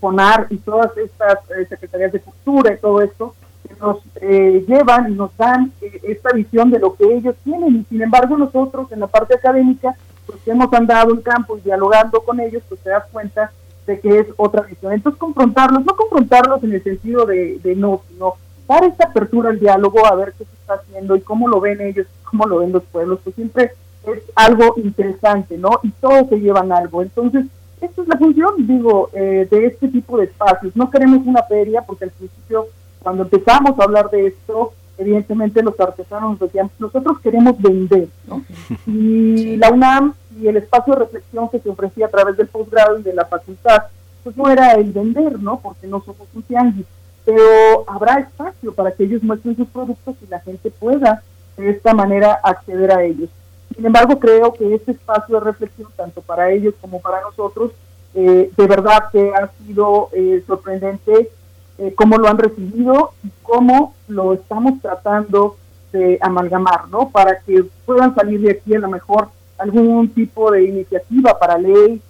poner 0.00 0.46
y 0.50 0.56
todas 0.58 0.96
estas 0.96 1.38
eh, 1.50 1.66
secretarías 1.68 2.12
de 2.12 2.20
cultura 2.20 2.74
y 2.74 2.78
todo 2.78 3.00
esto, 3.00 3.34
que 3.68 3.74
nos 3.80 3.98
eh, 4.16 4.64
llevan 4.66 5.12
y 5.12 5.14
nos 5.14 5.36
dan 5.36 5.72
eh, 5.80 6.00
esta 6.02 6.32
visión 6.32 6.70
de 6.70 6.80
lo 6.80 6.94
que 6.94 7.04
ellos 7.04 7.36
tienen. 7.44 7.76
Y 7.76 7.84
sin 7.84 8.02
embargo, 8.02 8.36
nosotros 8.36 8.90
en 8.90 9.00
la 9.00 9.06
parte 9.06 9.34
académica, 9.34 9.94
pues 10.26 10.40
que 10.42 10.50
hemos 10.50 10.72
andado 10.72 11.12
en 11.12 11.20
campo 11.20 11.56
y 11.56 11.60
dialogando 11.60 12.20
con 12.22 12.40
ellos, 12.40 12.62
pues 12.68 12.80
te 12.80 12.90
das 12.90 13.04
cuenta 13.12 13.52
de 13.86 14.00
que 14.00 14.18
es 14.20 14.26
otra 14.36 14.62
visión. 14.62 14.92
Entonces, 14.92 15.18
confrontarlos, 15.20 15.84
no 15.84 15.94
confrontarlos 15.94 16.62
en 16.64 16.72
el 16.72 16.82
sentido 16.82 17.24
de, 17.26 17.58
de 17.62 17.76
no, 17.76 18.02
sino 18.08 18.34
dar 18.66 18.84
esta 18.84 19.04
apertura 19.06 19.50
al 19.50 19.60
diálogo, 19.60 20.04
a 20.06 20.14
ver 20.14 20.32
qué 20.36 20.44
se 20.44 20.54
está 20.54 20.74
haciendo 20.74 21.14
y 21.14 21.20
cómo 21.20 21.48
lo 21.48 21.60
ven 21.60 21.80
ellos, 21.80 22.06
cómo 22.28 22.46
lo 22.46 22.58
ven 22.58 22.72
los 22.72 22.84
pueblos, 22.84 23.20
pues 23.22 23.36
siempre 23.36 23.72
es 24.06 24.22
algo 24.34 24.74
interesante, 24.76 25.56
¿no? 25.56 25.80
Y 25.82 25.90
todos 25.90 26.28
se 26.28 26.40
llevan 26.40 26.72
algo. 26.72 27.02
Entonces, 27.02 27.46
esta 27.80 28.02
es 28.02 28.08
la 28.08 28.16
función, 28.16 28.54
digo, 28.66 29.10
eh, 29.12 29.46
de 29.50 29.66
este 29.66 29.88
tipo 29.88 30.18
de 30.18 30.24
espacios. 30.24 30.76
No 30.76 30.90
queremos 30.90 31.26
una 31.26 31.42
feria, 31.42 31.82
porque 31.82 32.04
al 32.04 32.10
principio, 32.10 32.66
cuando 33.02 33.24
empezamos 33.24 33.78
a 33.78 33.84
hablar 33.84 34.10
de 34.10 34.28
esto, 34.28 34.72
evidentemente 34.98 35.62
los 35.62 35.78
artesanos 35.78 36.32
nos 36.32 36.40
decían, 36.40 36.70
nosotros 36.78 37.18
queremos 37.20 37.60
vender, 37.60 38.08
¿no? 38.26 38.44
Y 38.86 39.56
la 39.56 39.70
UNAM 39.70 40.14
y 40.40 40.46
el 40.46 40.56
espacio 40.56 40.94
de 40.94 41.00
reflexión 41.00 41.48
que 41.48 41.58
se 41.58 41.68
ofrecía 41.68 42.06
a 42.06 42.10
través 42.10 42.36
del 42.36 42.46
posgrado 42.46 42.98
y 42.98 43.02
de 43.02 43.14
la 43.14 43.24
facultad, 43.24 43.84
pues 44.22 44.36
no 44.36 44.48
era 44.48 44.72
el 44.72 44.92
vender, 44.92 45.40
¿no? 45.40 45.58
Porque 45.60 45.86
no 45.86 46.00
somos 46.00 46.28
un 46.34 46.42
tianguis, 46.42 46.86
pero 47.24 47.84
habrá 47.86 48.20
espacio 48.20 48.72
para 48.72 48.92
que 48.92 49.04
ellos 49.04 49.22
muestren 49.22 49.56
sus 49.56 49.68
productos 49.68 50.16
y 50.22 50.26
la 50.30 50.40
gente 50.40 50.70
pueda 50.70 51.22
de 51.56 51.70
esta 51.70 51.94
manera 51.94 52.38
acceder 52.42 52.92
a 52.92 53.02
ellos. 53.02 53.28
Sin 53.74 53.86
embargo, 53.86 54.18
creo 54.18 54.52
que 54.52 54.74
este 54.74 54.92
espacio 54.92 55.38
de 55.38 55.44
reflexión, 55.44 55.88
tanto 55.96 56.20
para 56.20 56.50
ellos 56.50 56.74
como 56.80 57.00
para 57.00 57.20
nosotros, 57.22 57.72
eh, 58.14 58.50
de 58.54 58.66
verdad 58.66 59.04
que 59.10 59.32
ha 59.34 59.48
sido 59.64 60.10
eh, 60.12 60.42
sorprendente 60.46 61.30
eh, 61.78 61.94
cómo 61.94 62.18
lo 62.18 62.28
han 62.28 62.36
recibido 62.36 63.12
y 63.24 63.30
cómo 63.42 63.94
lo 64.08 64.34
estamos 64.34 64.80
tratando 64.82 65.56
de 65.92 66.18
amalgamar, 66.20 66.88
¿no? 66.88 67.08
Para 67.10 67.40
que 67.40 67.64
puedan 67.86 68.14
salir 68.14 68.40
de 68.40 68.52
aquí 68.52 68.74
a 68.74 68.80
lo 68.80 68.88
mejor 68.88 69.28
algún 69.58 70.08
tipo 70.10 70.50
de 70.50 70.64
iniciativa 70.64 71.38
para 71.38 71.58
ley, 71.58 72.00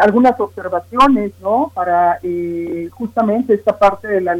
algunas 0.00 0.38
observaciones, 0.40 1.32
¿no? 1.40 1.70
Para 1.74 2.18
justamente 2.90 3.54
esta 3.54 3.76
parte 3.78 4.08
de 4.08 4.20
la, 4.20 4.36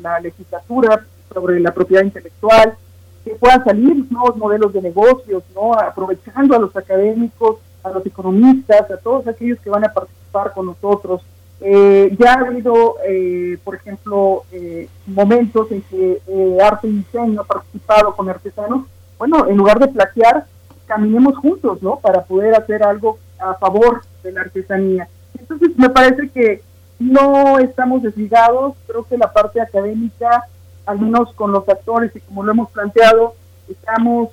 la 0.00 0.20
legislatura 0.20 1.04
sobre 1.32 1.58
la 1.60 1.72
propiedad 1.72 2.04
intelectual, 2.04 2.76
que 3.24 3.34
puedan 3.34 3.64
salir 3.64 4.04
nuevos 4.10 4.36
modelos 4.36 4.72
de 4.72 4.82
negocios, 4.82 5.42
¿no? 5.54 5.74
aprovechando 5.74 6.56
a 6.56 6.58
los 6.58 6.74
académicos, 6.74 7.58
a 7.82 7.90
los 7.90 8.04
economistas, 8.04 8.90
a 8.90 8.96
todos 8.96 9.26
aquellos 9.26 9.58
que 9.60 9.70
van 9.70 9.84
a 9.84 9.92
participar 9.92 10.52
con 10.52 10.66
nosotros. 10.66 11.22
Eh, 11.62 12.16
ya 12.18 12.34
ha 12.34 12.46
habido, 12.46 12.96
eh, 13.06 13.58
por 13.62 13.74
ejemplo, 13.74 14.44
eh, 14.50 14.88
momentos 15.06 15.70
en 15.70 15.82
que 15.82 16.20
arte 16.62 16.88
y 16.88 16.92
diseño 16.92 17.42
ha 17.42 17.44
participado 17.44 18.14
con 18.16 18.28
artesanos. 18.28 18.86
Bueno, 19.18 19.46
en 19.46 19.56
lugar 19.56 19.78
de 19.78 19.88
plagiar, 19.88 20.46
caminemos 20.86 21.36
juntos, 21.36 21.82
¿no? 21.82 21.96
Para 21.96 22.22
poder 22.24 22.54
hacer 22.54 22.82
algo 22.82 23.18
a 23.38 23.54
favor 23.54 24.02
de 24.22 24.32
la 24.32 24.42
artesanía. 24.42 25.08
Entonces, 25.38 25.70
me 25.76 25.90
parece 25.90 26.30
que 26.30 26.62
no 26.98 27.58
estamos 27.58 28.02
desligados. 28.02 28.74
Creo 28.86 29.04
que 29.04 29.18
la 29.18 29.30
parte 29.32 29.60
académica, 29.60 30.44
al 30.86 31.00
menos 31.00 31.32
con 31.34 31.52
los 31.52 31.68
actores 31.68 32.14
y 32.14 32.20
como 32.20 32.42
lo 32.42 32.52
hemos 32.52 32.70
planteado, 32.70 33.34
estamos 33.68 34.30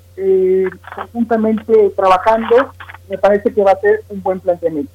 conjuntamente 0.94 1.90
trabajando. 1.96 2.72
Me 3.08 3.18
parece 3.18 3.52
que 3.52 3.62
va 3.62 3.72
a 3.72 3.80
ser 3.80 4.02
un 4.08 4.22
buen 4.22 4.40
planteamiento. 4.40 4.92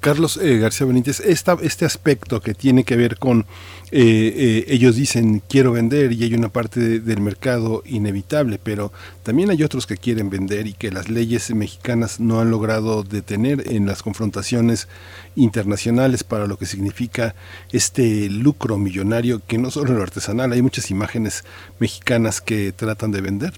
Carlos 0.00 0.36
eh, 0.36 0.58
García 0.58 0.86
Benítez, 0.86 1.20
esta, 1.20 1.56
este 1.62 1.84
aspecto 1.84 2.40
que 2.40 2.52
tiene 2.52 2.84
que 2.84 2.96
ver 2.96 3.16
con, 3.16 3.46
eh, 3.90 4.34
eh, 4.36 4.64
ellos 4.68 4.96
dicen 4.96 5.40
quiero 5.48 5.72
vender 5.72 6.12
y 6.12 6.24
hay 6.24 6.34
una 6.34 6.48
parte 6.48 7.00
del 7.00 7.20
mercado 7.20 7.82
inevitable, 7.86 8.58
pero 8.62 8.92
también 9.22 9.50
hay 9.50 9.62
otros 9.62 9.86
que 9.86 9.96
quieren 9.96 10.30
vender 10.30 10.66
y 10.66 10.72
que 10.72 10.90
las 10.90 11.08
leyes 11.08 11.54
mexicanas 11.54 12.18
no 12.18 12.40
han 12.40 12.50
logrado 12.50 13.02
detener 13.04 13.62
en 13.72 13.86
las 13.86 14.02
confrontaciones 14.02 14.88
internacionales 15.36 16.24
para 16.24 16.46
lo 16.46 16.56
que 16.56 16.66
significa 16.66 17.34
este 17.72 18.28
lucro 18.28 18.78
millonario 18.78 19.40
que 19.46 19.58
no 19.58 19.70
solo 19.70 19.90
en 19.90 19.96
lo 19.96 20.02
artesanal, 20.02 20.52
hay 20.52 20.62
muchas 20.62 20.90
imágenes 20.90 21.44
mexicanas 21.78 22.40
que 22.40 22.72
tratan 22.72 23.10
de 23.10 23.20
vender, 23.20 23.52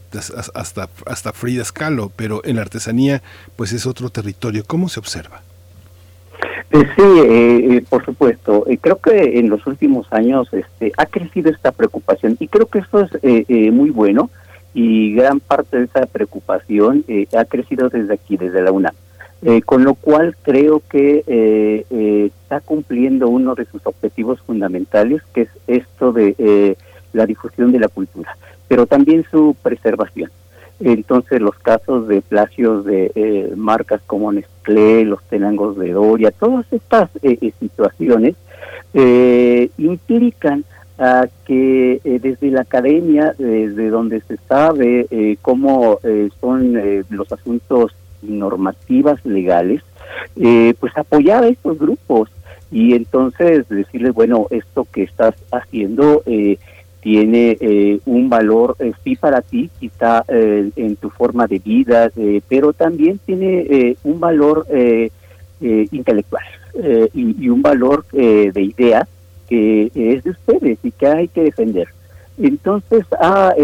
hasta, 0.54 0.88
hasta 1.06 1.32
Frida 1.32 1.64
Kahlo, 1.72 2.10
pero 2.14 2.42
en 2.44 2.56
la 2.56 2.62
artesanía 2.62 3.22
pues 3.56 3.72
es 3.72 3.86
otro 3.86 4.10
territorio. 4.10 4.64
¿Cómo 4.66 4.88
se 4.88 5.00
observa? 5.00 5.42
Eh, 6.70 6.84
sí, 6.96 7.02
eh, 7.02 7.76
eh, 7.76 7.84
por 7.88 8.04
supuesto. 8.04 8.66
creo 8.80 8.98
que 9.00 9.38
en 9.38 9.48
los 9.48 9.66
últimos 9.66 10.12
años 10.12 10.52
este, 10.52 10.92
ha 10.96 11.06
crecido 11.06 11.50
esta 11.50 11.72
preocupación 11.72 12.36
y 12.40 12.48
creo 12.48 12.66
que 12.66 12.80
eso 12.80 13.08
es 13.22 13.72
muy 13.72 13.90
bueno 13.90 14.30
y 14.74 15.14
gran 15.14 15.40
parte 15.40 15.78
de 15.78 15.84
esa 15.84 16.06
preocupación 16.06 17.04
ha 17.36 17.44
crecido 17.44 17.88
desde 17.88 18.14
aquí, 18.14 18.36
desde 18.36 18.62
la 18.62 18.72
UNAM. 18.72 18.94
Con 19.64 19.84
lo 19.84 19.94
cual 19.94 20.36
creo 20.42 20.82
que 20.88 21.84
está 22.42 22.60
cumpliendo 22.60 23.28
uno 23.28 23.54
de 23.54 23.64
sus 23.66 23.86
objetivos 23.86 24.40
fundamentales, 24.40 25.22
que 25.32 25.42
es 25.42 25.48
esto 25.66 26.12
de 26.12 26.76
la 27.12 27.26
difusión 27.26 27.72
de 27.72 27.80
la 27.80 27.88
cultura, 27.88 28.36
pero 28.68 28.86
también 28.86 29.24
su 29.30 29.56
preservación. 29.62 30.30
Entonces 30.80 31.40
los 31.40 31.56
casos 31.58 32.06
de 32.06 32.20
plagios 32.20 32.84
de 32.84 33.10
eh, 33.14 33.52
marcas 33.56 34.02
como 34.06 34.30
Nestlé, 34.32 35.04
los 35.04 35.22
tenangos 35.24 35.78
de 35.78 35.92
Doria, 35.92 36.30
todas 36.32 36.70
estas 36.70 37.08
eh, 37.22 37.38
eh, 37.40 37.52
situaciones 37.58 38.36
implican 39.76 40.64
a 40.98 41.26
que 41.44 42.00
desde 42.02 42.50
la 42.50 42.62
academia, 42.62 43.34
desde 43.36 43.90
donde 43.90 44.22
se 44.22 44.38
sabe 44.48 45.36
cómo 45.42 46.00
son 46.40 47.04
los 47.10 47.30
asuntos 47.30 47.94
normativas 48.28 49.24
legales, 49.24 49.82
pues 50.34 50.96
apoyar 50.96 51.44
a 51.44 51.48
estos 51.48 51.78
grupos 51.78 52.30
y 52.70 52.94
entonces 52.94 53.68
decirles, 53.68 54.14
bueno, 54.14 54.46
esto 54.50 54.86
que 54.92 55.02
estás 55.02 55.34
haciendo 55.52 56.22
tiene 57.06 57.56
eh, 57.60 58.00
un 58.04 58.28
valor 58.28 58.74
eh, 58.80 58.92
sí 59.04 59.14
para 59.14 59.40
ti, 59.40 59.70
quizá 59.78 60.24
eh, 60.26 60.70
en 60.74 60.96
tu 60.96 61.08
forma 61.08 61.46
de 61.46 61.60
vida, 61.60 62.10
pero 62.48 62.72
también 62.72 63.20
tiene 63.24 63.96
un 64.02 64.18
valor 64.18 64.66
intelectual 65.60 66.42
y, 67.14 67.48
un 67.48 67.62
valor 67.62 68.04
de 68.10 68.60
idea 68.60 69.06
que 69.48 69.92
es 69.94 70.24
de 70.24 70.30
ustedes 70.30 70.78
y 70.82 70.90
que 70.90 71.06
hay 71.06 71.28
que 71.28 71.44
defender. 71.44 71.86
Entonces 72.38 73.04
ha, 73.20 73.54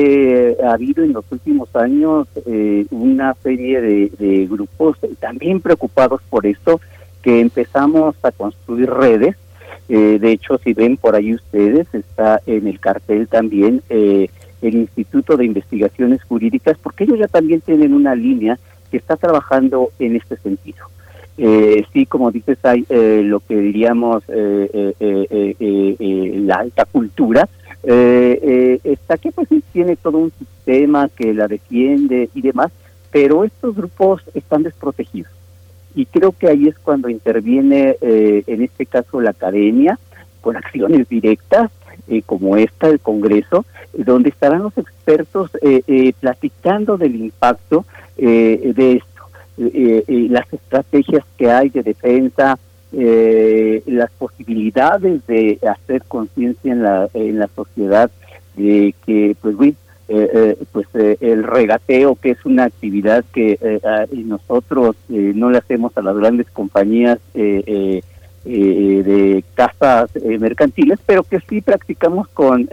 habido 0.73 1.05
en 1.05 1.12
los 1.12 1.25
últimos 1.31 1.75
años 1.76 2.26
una 2.91 3.34
serie 3.42 3.81
de, 3.81 4.12
de 4.18 4.47
grupos 4.47 4.97
también 5.20 5.60
preocupados 5.60 6.23
por 6.31 6.47
esto, 6.47 6.81
que 7.23 7.41
empezamos 7.41 8.17
a 8.23 8.33
construir 8.33 8.91
redes 8.91 9.36
eh, 9.89 10.18
de 10.18 10.33
hecho, 10.33 10.57
si 10.57 10.73
ven 10.73 10.97
por 10.97 11.15
ahí 11.15 11.34
ustedes, 11.34 11.86
está 11.92 12.41
en 12.47 12.67
el 12.67 12.81
cartel 12.81 13.28
también 13.28 13.83
eh, 13.91 14.31
el 14.62 14.76
Instituto 14.76 15.36
de 15.36 15.44
Investigaciones 15.44 16.25
Jurídicas, 16.25 16.78
porque 16.83 17.05
ellos 17.05 17.18
ya 17.18 17.28
también 17.28 17.60
tienen 17.60 17.92
una 17.92 18.15
línea 18.15 18.59
que 18.91 18.97
está 18.97 19.17
trabajando 19.17 19.91
en 19.99 20.17
este 20.17 20.39
sentido. 20.39 20.86
Eh, 21.36 21.84
sí, 21.92 22.07
como 22.07 22.31
dices, 22.31 22.57
hay 22.65 22.86
lo 22.89 23.41
que 23.41 23.57
diríamos 23.57 24.23
la 24.28 26.55
alta 26.55 26.86
cultura, 26.86 27.47
está 27.83 29.19
que 29.19 29.33
pues 29.33 29.49
tiene 29.73 29.97
todo 29.97 30.19
un 30.19 30.33
sistema 30.39 31.09
que 31.09 31.35
la 31.35 31.49
defiende 31.49 32.31
y 32.35 32.41
demás, 32.41 32.70
pero 33.11 33.44
estos 33.44 33.75
grupos 33.77 34.23
están 34.35 34.62
desprotegidos. 34.62 35.31
Y 35.94 36.07
creo 36.07 36.33
que 36.33 36.49
ahí 36.49 36.69
es 36.69 36.78
cuando 36.78 37.09
interviene, 37.09 37.97
eh, 38.01 38.43
en 38.47 38.62
este 38.62 38.86
caso, 38.86 39.20
la 39.20 39.31
academia, 39.31 39.99
con 40.41 40.57
acciones 40.57 41.09
directas, 41.09 41.70
eh, 42.09 42.23
como 42.23 42.57
esta, 42.57 42.89
el 42.89 43.01
Congreso, 43.01 43.67
donde 43.93 44.31
estarán 44.31 44.62
los 44.62 44.77
expertos 44.78 45.51
eh, 45.61 46.12
platicando 46.19 46.97
del 46.97 47.17
impacto 47.17 47.85
de 48.17 48.93
esto, 48.93 49.23
las 49.57 50.52
estrategias 50.52 51.25
que 51.36 51.51
hay 51.51 51.69
de 51.69 51.83
defensa, 51.83 52.59
las 52.93 54.11
posibilidades 54.12 55.27
de 55.27 55.59
hacer 55.67 56.03
conciencia 56.05 56.73
en 56.73 56.83
la, 56.83 57.09
en 57.15 57.39
la 57.39 57.49
sociedad 57.49 58.11
de 58.57 58.95
que, 59.07 59.37
pues, 59.41 59.57
eh, 60.09 60.29
eh, 60.35 60.57
pues 60.73 60.87
eh, 60.95 61.17
el 61.21 61.45
regateo, 61.45 62.17
que 62.17 62.33
es 62.33 62.45
una 62.45 62.65
actividad 62.65 63.25
que 63.33 63.59
nosotros 64.12 64.97
no 65.09 65.51
le 65.51 65.59
hacemos 65.59 65.97
a 65.97 66.03
las 66.03 66.17
grandes 66.17 66.51
compañías 66.51 67.19
de 67.35 68.03
casas 69.55 70.11
mercantiles, 70.25 70.99
pero 71.07 71.23
que 71.23 71.41
sí 71.49 71.61
practicamos 71.61 72.29
con 72.29 72.69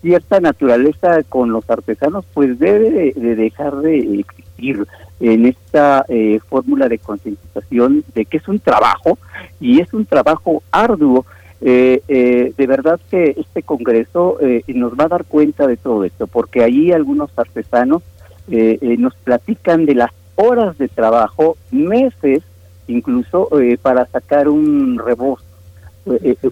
cierta 0.00 0.40
naturaleza 0.40 1.22
con 1.24 1.52
los 1.52 1.68
artesanos, 1.68 2.24
pues 2.32 2.58
debe 2.58 3.12
de, 3.14 3.36
dejar 3.36 3.76
de 3.76 4.20
existir 4.20 4.86
en 5.20 5.46
esta 5.46 6.04
fórmula 6.48 6.88
de 6.88 6.98
concientización 6.98 8.04
de 8.14 8.24
que 8.24 8.38
es 8.38 8.48
un 8.48 8.58
trabajo 8.58 9.18
y 9.60 9.80
es 9.80 9.92
un 9.92 10.06
trabajo 10.06 10.62
arduo 10.72 11.26
eh, 11.62 12.02
eh, 12.08 12.54
de 12.56 12.66
verdad 12.66 12.98
que 13.10 13.34
este 13.36 13.62
Congreso 13.62 14.38
eh, 14.40 14.62
nos 14.68 14.94
va 14.98 15.04
a 15.04 15.08
dar 15.08 15.24
cuenta 15.24 15.66
de 15.66 15.76
todo 15.76 16.04
esto, 16.04 16.26
porque 16.26 16.62
ahí 16.62 16.90
algunos 16.90 17.30
artesanos 17.36 18.02
eh, 18.50 18.78
nos 18.98 19.14
platican 19.16 19.84
de 19.84 19.94
las 19.94 20.10
horas 20.36 20.78
de 20.78 20.88
trabajo, 20.88 21.56
meses 21.70 22.42
incluso, 22.88 23.48
para 23.82 24.04
sacar 24.06 24.48
un 24.48 24.98
rebozo, 24.98 25.44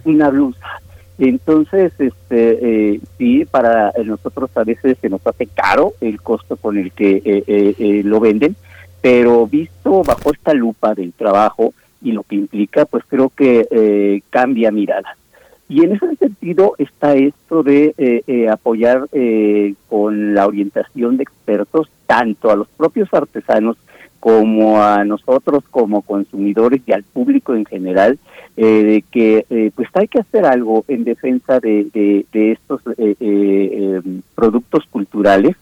una 0.04 0.28
blusa. 0.28 0.80
Entonces, 1.18 1.92
este, 1.98 3.00
sí, 3.18 3.44
para 3.44 3.92
nosotros 4.04 4.50
a 4.54 4.64
veces 4.64 4.96
se 5.00 5.08
nos 5.08 5.26
hace 5.26 5.46
caro 5.46 5.94
el 6.00 6.20
costo 6.22 6.56
con 6.56 6.78
el 6.78 6.92
que 6.92 8.02
lo 8.04 8.20
venden, 8.20 8.54
pero 9.00 9.46
visto 9.46 10.02
bajo 10.04 10.32
esta 10.32 10.54
lupa 10.54 10.94
del 10.94 11.12
trabajo, 11.12 11.74
y 12.00 12.12
lo 12.12 12.22
que 12.22 12.36
implica, 12.36 12.84
pues 12.84 13.04
creo 13.06 13.30
que 13.30 13.66
eh, 13.70 14.22
cambia 14.30 14.70
mirada. 14.70 15.16
Y 15.68 15.84
en 15.84 15.92
ese 15.92 16.16
sentido 16.16 16.74
está 16.78 17.14
esto 17.14 17.62
de 17.62 17.94
eh, 17.98 18.22
eh, 18.26 18.48
apoyar 18.48 19.06
con 19.88 20.34
la 20.34 20.46
orientación 20.46 21.18
de 21.18 21.24
expertos 21.24 21.90
tanto 22.06 22.50
a 22.50 22.56
los 22.56 22.68
propios 22.68 23.12
artesanos 23.12 23.76
como 24.20 24.82
a 24.82 25.04
nosotros 25.04 25.64
como 25.70 26.02
consumidores 26.02 26.82
y 26.86 26.92
al 26.92 27.04
público 27.04 27.54
en 27.54 27.64
general, 27.64 28.18
de 28.56 29.04
que 29.12 29.70
pues 29.76 29.88
hay 29.94 30.08
que 30.08 30.18
hacer 30.18 30.44
algo 30.44 30.84
en 30.88 31.04
defensa 31.04 31.60
de, 31.60 31.86
de, 31.94 32.26
de 32.32 32.52
estos 32.52 32.82
productos 34.34 34.84
culturales 34.90 35.56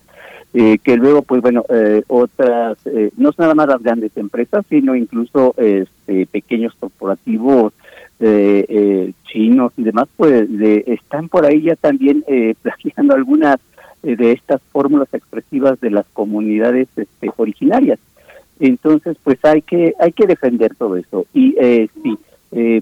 eh, 0.59 0.78
que 0.83 0.97
luego, 0.97 1.20
pues 1.20 1.43
bueno, 1.43 1.67
eh, 1.68 2.02
otras, 2.07 2.78
eh, 2.86 3.10
no 3.18 3.31
son 3.33 3.43
nada 3.43 3.55
más 3.55 3.68
las 3.68 3.83
grandes 3.83 4.17
empresas, 4.17 4.65
sino 4.70 4.97
incluso 4.97 5.55
este, 5.59 6.25
pequeños 6.25 6.75
corporativos 6.81 7.75
chinos 9.26 9.75
y 9.76 9.83
demás, 9.83 10.09
pues 10.17 10.49
están 10.86 11.28
por 11.28 11.44
ahí 11.44 11.60
ya 11.60 11.76
también 11.76 12.25
plagiando 12.62 13.15
algunas 13.15 13.59
de 14.02 14.33
estas 14.33 14.62
fórmulas 14.73 15.12
expresivas 15.12 15.78
de 15.81 15.91
las 15.91 16.07
comunidades 16.15 16.89
este, 16.97 17.31
originarias. 17.36 17.99
Entonces, 18.60 19.17
pues 19.23 19.39
hay 19.44 19.62
que 19.62 19.94
hay 20.01 20.12
que 20.12 20.26
defender 20.26 20.75
todo 20.75 20.97
eso 20.97 21.26
y 21.35 21.55
sí, 22.02 22.18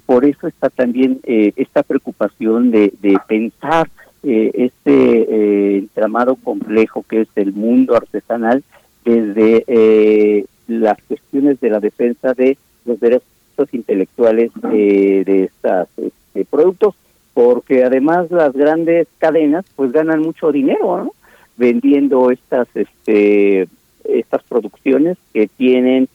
por 0.07 0.25
eso 0.25 0.47
está 0.47 0.71
también 0.71 1.21
esta 1.25 1.83
preocupación 1.83 2.71
de, 2.71 2.93
de 3.03 3.19
pensar 3.27 3.89
eh, 4.23 4.51
este 4.55 5.79
entramado 5.79 6.37
complejo 6.37 7.05
que 7.09 7.23
es 7.23 7.29
el 7.37 7.53
mundo 7.53 7.97
artesanal 7.97 8.63
desde 9.05 10.47
las 10.69 11.03
cuestiones 11.03 11.61
de 11.61 11.71
la 11.71 11.81
defensa 11.81 12.35
de 12.35 12.57
los 12.85 13.01
derechos 13.01 13.25
intelectuales 13.73 14.51
de 14.63 15.45
estos 15.45 15.89
este, 15.97 16.45
productos, 16.45 16.95
porque 17.33 17.85
además 17.85 18.31
las 18.31 18.53
grandes 18.53 19.09
cadenas 19.19 19.65
pues 19.77 19.93
ganan 19.93 20.21
mucho 20.21 20.53
dinero 20.53 21.13
vendiendo 21.57 22.31
estas 22.31 22.69
este, 22.75 23.69
estas 24.05 24.43
producciones 24.45 25.19
que 25.33 25.49
tienen 25.49 26.09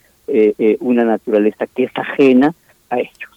una 0.79 1.03
naturaleza 1.05 1.65
que 1.65 1.85
es 1.85 1.91
ajena 1.95 2.53
a 2.91 2.99
ellos. 2.99 3.29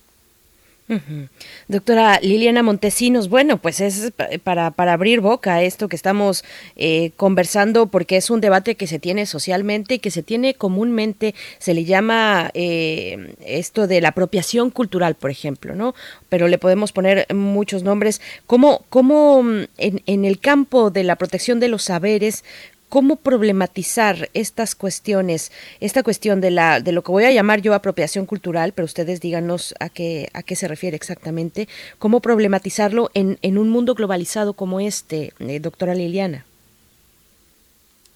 Doctora 1.68 2.18
Liliana 2.20 2.62
Montesinos, 2.62 3.28
bueno, 3.28 3.56
pues 3.56 3.80
es 3.80 4.12
para, 4.42 4.72
para 4.72 4.92
abrir 4.92 5.20
boca 5.20 5.62
esto 5.62 5.88
que 5.88 5.96
estamos 5.96 6.44
eh, 6.76 7.12
conversando, 7.16 7.86
porque 7.86 8.16
es 8.16 8.30
un 8.30 8.40
debate 8.40 8.74
que 8.74 8.86
se 8.86 8.98
tiene 8.98 9.24
socialmente 9.26 9.94
y 9.94 9.98
que 10.00 10.10
se 10.10 10.22
tiene 10.22 10.54
comúnmente, 10.54 11.34
se 11.58 11.72
le 11.72 11.84
llama 11.84 12.50
eh, 12.54 13.34
esto 13.46 13.86
de 13.86 14.00
la 14.00 14.08
apropiación 14.08 14.70
cultural, 14.70 15.14
por 15.14 15.30
ejemplo, 15.30 15.74
¿no? 15.74 15.94
Pero 16.28 16.48
le 16.48 16.58
podemos 16.58 16.92
poner 16.92 17.26
muchos 17.32 17.84
nombres. 17.84 18.20
¿Cómo, 18.46 18.84
cómo 18.90 19.42
mm, 19.42 19.64
en 19.78 20.24
el 20.24 20.40
campo 20.40 20.90
de 20.90 21.04
la 21.04 21.16
protección 21.16 21.60
de 21.60 21.68
los 21.68 21.84
saberes, 21.84 22.44
cómo 22.92 23.16
problematizar 23.16 24.28
estas 24.34 24.74
cuestiones, 24.74 25.50
esta 25.80 26.02
cuestión 26.02 26.42
de 26.42 26.50
la 26.50 26.78
de 26.80 26.92
lo 26.92 27.00
que 27.00 27.10
voy 27.10 27.24
a 27.24 27.30
llamar 27.30 27.62
yo 27.62 27.72
apropiación 27.72 28.26
cultural, 28.26 28.72
pero 28.74 28.84
ustedes 28.84 29.18
díganos 29.18 29.74
a 29.80 29.88
qué 29.88 30.28
a 30.34 30.42
qué 30.42 30.56
se 30.56 30.68
refiere 30.68 30.94
exactamente, 30.94 31.68
cómo 31.98 32.20
problematizarlo 32.20 33.08
en, 33.14 33.38
en 33.40 33.56
un 33.56 33.70
mundo 33.70 33.94
globalizado 33.94 34.52
como 34.52 34.78
este, 34.78 35.32
eh, 35.38 35.58
doctora 35.58 35.94
Liliana. 35.94 36.44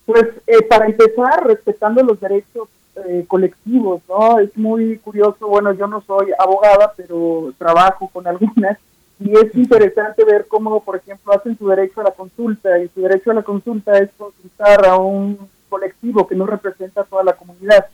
Pues 0.05 0.25
eh, 0.47 0.61
para 0.69 0.85
empezar, 0.85 1.47
respetando 1.47 2.03
los 2.03 2.21
derechos 2.21 2.69
eh, 2.97 3.25
colectivos, 3.27 4.03
¿no? 4.07 4.41
Es 4.41 4.55
muy 4.59 4.99
curioso, 4.99 5.49
bueno, 5.49 5.73
yo 5.73 5.87
no 5.87 6.03
soy 6.03 6.33
abogada, 6.39 6.93
pero 6.95 7.55
trabajo 7.57 8.11
con 8.13 8.27
algunas 8.27 8.77
y 9.19 9.33
es 9.33 9.55
interesante 9.55 10.25
ver 10.25 10.47
cómo, 10.47 10.83
por 10.83 10.97
ejemplo, 10.97 11.33
hacen 11.33 11.57
su 11.57 11.69
derecho 11.69 12.01
a 12.01 12.05
la 12.05 12.11
consulta 12.11 12.79
y 12.79 12.89
su 12.89 13.01
derecho 13.01 13.31
a 13.31 13.35
la 13.35 13.43
consulta 13.43 13.99
es 13.99 14.11
consultar 14.17 14.87
a 14.87 14.97
un 14.97 15.39
colectivo 15.69 16.27
que 16.27 16.35
no 16.35 16.47
representa 16.47 17.01
a 17.01 17.05
toda 17.05 17.25
la 17.25 17.33
comunidad. 17.33 17.87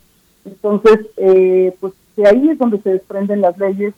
Entonces, 0.44 1.06
eh, 1.16 1.76
pues 1.80 1.92
de 2.16 2.28
ahí 2.28 2.50
es 2.50 2.58
donde 2.58 2.80
se 2.82 2.90
desprenden 2.90 3.40
las 3.40 3.56
leyes 3.56 3.94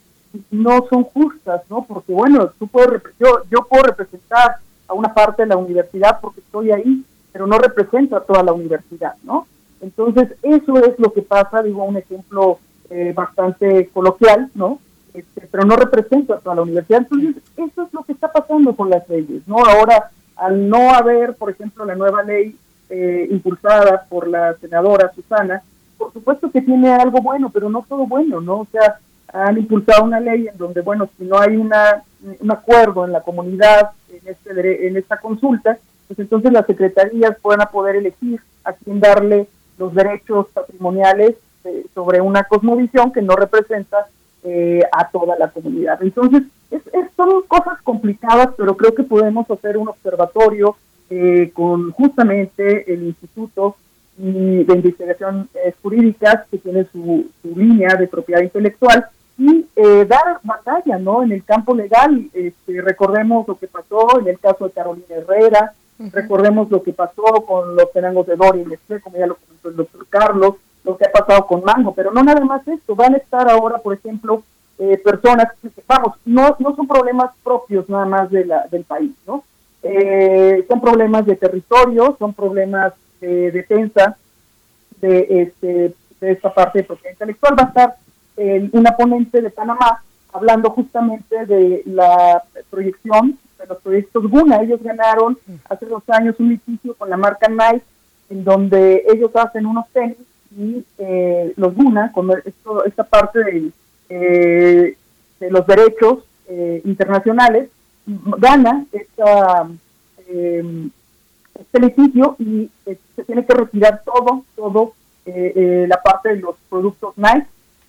no 0.50 0.86
son 0.88 1.04
justas, 1.04 1.62
¿no? 1.70 1.84
Porque 1.84 2.12
bueno, 2.12 2.50
tú 2.58 2.66
puedes 2.66 3.02
yo 3.20 3.42
yo 3.50 3.66
puedo 3.68 3.84
representar 3.84 4.56
a 4.88 4.94
una 4.94 5.14
parte 5.14 5.42
de 5.42 5.48
la 5.48 5.56
universidad 5.56 6.18
porque 6.20 6.40
estoy 6.40 6.72
ahí, 6.72 7.04
pero 7.32 7.46
no 7.46 7.58
represento 7.58 8.16
a 8.16 8.24
toda 8.24 8.42
la 8.42 8.52
universidad, 8.52 9.14
¿no? 9.22 9.46
Entonces, 9.80 10.30
eso 10.42 10.78
es 10.78 10.98
lo 10.98 11.12
que 11.12 11.22
pasa, 11.22 11.62
digo, 11.62 11.84
un 11.84 11.96
ejemplo 11.96 12.58
eh, 12.90 13.12
bastante 13.14 13.88
coloquial, 13.88 14.50
¿no? 14.54 14.78
Este, 15.14 15.46
pero 15.50 15.64
no 15.64 15.76
represento 15.76 16.34
a 16.34 16.40
toda 16.40 16.56
la 16.56 16.62
universidad. 16.62 17.02
Entonces, 17.02 17.36
eso 17.56 17.82
es 17.82 17.94
lo 17.94 18.02
que 18.02 18.12
está 18.12 18.32
pasando 18.32 18.74
con 18.74 18.90
las 18.90 19.08
leyes, 19.08 19.46
¿no? 19.46 19.58
Ahora, 19.58 20.10
al 20.36 20.68
no 20.68 20.90
haber, 20.90 21.36
por 21.36 21.50
ejemplo, 21.50 21.84
la 21.84 21.94
nueva 21.94 22.24
ley 22.24 22.56
eh, 22.90 23.28
impulsada 23.30 24.04
por 24.08 24.26
la 24.26 24.54
senadora 24.54 25.12
Susana, 25.14 25.62
por 25.96 26.12
supuesto 26.12 26.50
que 26.50 26.60
tiene 26.60 26.92
algo 26.92 27.22
bueno, 27.22 27.50
pero 27.50 27.70
no 27.70 27.84
todo 27.88 28.06
bueno, 28.06 28.40
¿no? 28.40 28.60
O 28.60 28.66
sea, 28.72 28.98
han 29.32 29.56
impulsado 29.56 30.04
una 30.04 30.18
ley 30.18 30.48
en 30.48 30.58
donde, 30.58 30.80
bueno, 30.80 31.08
si 31.16 31.24
no 31.24 31.38
hay 31.38 31.56
una, 31.56 32.02
un 32.40 32.50
acuerdo 32.50 33.04
en 33.04 33.12
la 33.12 33.20
comunidad 33.20 33.92
en, 34.10 34.28
este, 34.28 34.86
en 34.88 34.96
esta 34.96 35.18
consulta, 35.18 35.78
pues 36.08 36.18
entonces 36.18 36.52
las 36.52 36.66
secretarías 36.66 37.36
puedan 37.40 37.68
poder 37.70 37.96
elegir 37.96 38.40
a 38.64 38.72
quién 38.72 39.00
darle 39.00 39.48
los 39.78 39.94
derechos 39.94 40.48
patrimoniales 40.52 41.36
eh, 41.64 41.86
sobre 41.94 42.20
una 42.20 42.44
cosmovisión 42.44 43.12
que 43.12 43.22
no 43.22 43.36
representa 43.36 44.06
eh, 44.44 44.82
a 44.92 45.08
toda 45.08 45.38
la 45.38 45.48
comunidad. 45.50 46.02
Entonces, 46.02 46.42
es, 46.70 46.82
son 47.16 47.42
cosas 47.48 47.80
complicadas, 47.82 48.50
pero 48.56 48.76
creo 48.76 48.94
que 48.94 49.02
podemos 49.02 49.50
hacer 49.50 49.78
un 49.78 49.88
observatorio 49.88 50.76
eh, 51.08 51.50
con 51.54 51.92
justamente 51.92 52.92
el 52.92 53.04
Instituto 53.04 53.76
de 54.16 54.72
Investigación 54.72 55.48
Jurídicas, 55.82 56.46
que 56.48 56.58
tiene 56.58 56.84
su, 56.92 57.26
línea 57.42 57.96
de 57.96 58.06
propiedad 58.06 58.42
intelectual, 58.42 59.06
y 59.38 59.66
eh, 59.74 60.04
dar 60.04 60.40
batalla 60.42 60.98
¿no? 60.98 61.22
en 61.22 61.32
el 61.32 61.42
campo 61.42 61.74
legal. 61.74 62.28
Este, 62.32 62.80
recordemos 62.80 63.48
lo 63.48 63.58
que 63.58 63.66
pasó 63.66 64.20
en 64.20 64.28
el 64.28 64.38
caso 64.38 64.66
de 64.66 64.72
Carolina 64.72 65.06
Herrera, 65.08 65.72
recordemos 66.12 66.70
lo 66.70 66.82
que 66.82 66.92
pasó 66.92 67.22
con 67.46 67.76
los 67.76 67.88
penangos 67.90 68.26
de 68.26 68.36
Doria 68.36 68.62
y 68.62 69.00
como 69.00 69.16
ya 69.16 69.26
lo 69.26 69.36
comentó 69.36 69.68
el 69.70 69.76
doctor 69.76 70.06
Carlos, 70.08 70.54
lo 70.84 70.96
que 70.96 71.06
ha 71.06 71.12
pasado 71.12 71.46
con 71.46 71.64
Mango, 71.64 71.94
pero 71.94 72.12
no 72.12 72.22
nada 72.22 72.44
más 72.44 72.66
esto, 72.68 72.94
van 72.94 73.14
a 73.14 73.18
estar 73.18 73.50
ahora, 73.50 73.78
por 73.78 73.94
ejemplo, 73.94 74.42
eh, 74.78 74.98
personas 74.98 75.48
vamos, 75.86 76.16
no, 76.24 76.56
no 76.58 76.74
son 76.74 76.86
problemas 76.86 77.30
propios 77.42 77.88
nada 77.88 78.06
más 78.06 78.30
de 78.30 78.44
la, 78.44 78.66
del 78.70 78.84
país, 78.84 79.12
¿no? 79.26 79.44
Eh, 79.82 80.64
son 80.66 80.80
problemas 80.80 81.26
de 81.26 81.36
territorio, 81.36 82.16
son 82.18 82.32
problemas 82.32 82.92
de 83.20 83.50
defensa 83.50 84.16
de, 85.00 85.42
este, 85.42 85.94
de 86.20 86.32
esta 86.32 86.52
parte 86.52 86.78
de 86.78 86.84
propiedad 86.84 87.12
intelectual. 87.12 87.54
Va 87.58 87.64
a 87.64 87.68
estar 87.68 87.96
eh, 88.36 88.68
una 88.72 88.96
ponente 88.96 89.42
de 89.42 89.50
Panamá 89.50 90.02
hablando 90.32 90.70
justamente 90.70 91.46
de 91.46 91.82
la 91.86 92.42
proyección 92.70 93.38
de 93.58 93.66
los 93.66 93.78
proyectos 93.78 94.28
Guna. 94.28 94.62
Ellos 94.62 94.82
ganaron 94.82 95.38
hace 95.68 95.86
dos 95.86 96.02
años 96.08 96.34
un 96.38 96.48
litigio 96.48 96.94
con 96.94 97.10
la 97.10 97.16
marca 97.16 97.46
Nike, 97.48 97.84
en 98.30 98.42
donde 98.42 99.04
ellos 99.12 99.30
hacen 99.36 99.66
unos 99.66 99.86
tenis 99.90 100.16
y 100.56 100.84
eh, 100.98 101.52
los 101.56 101.74
Guna, 101.74 102.12
con 102.12 102.30
esto, 102.44 102.84
esta 102.84 103.04
parte 103.04 103.38
de, 103.40 103.70
eh, 104.08 104.96
de 105.40 105.50
los 105.50 105.66
derechos 105.66 106.24
eh, 106.48 106.80
internacionales, 106.84 107.68
gana 108.06 108.84
esta, 108.92 109.66
em, 110.28 110.90
este 111.58 111.80
litigio 111.80 112.36
y 112.38 112.70
se 112.84 113.24
tiene 113.24 113.44
que 113.46 113.54
retirar 113.54 114.02
todo, 114.04 114.44
todo 114.54 114.94
la 115.26 116.02
parte 116.02 116.34
de 116.34 116.40
los 116.42 116.54
productos 116.68 117.14
Nike 117.16 117.46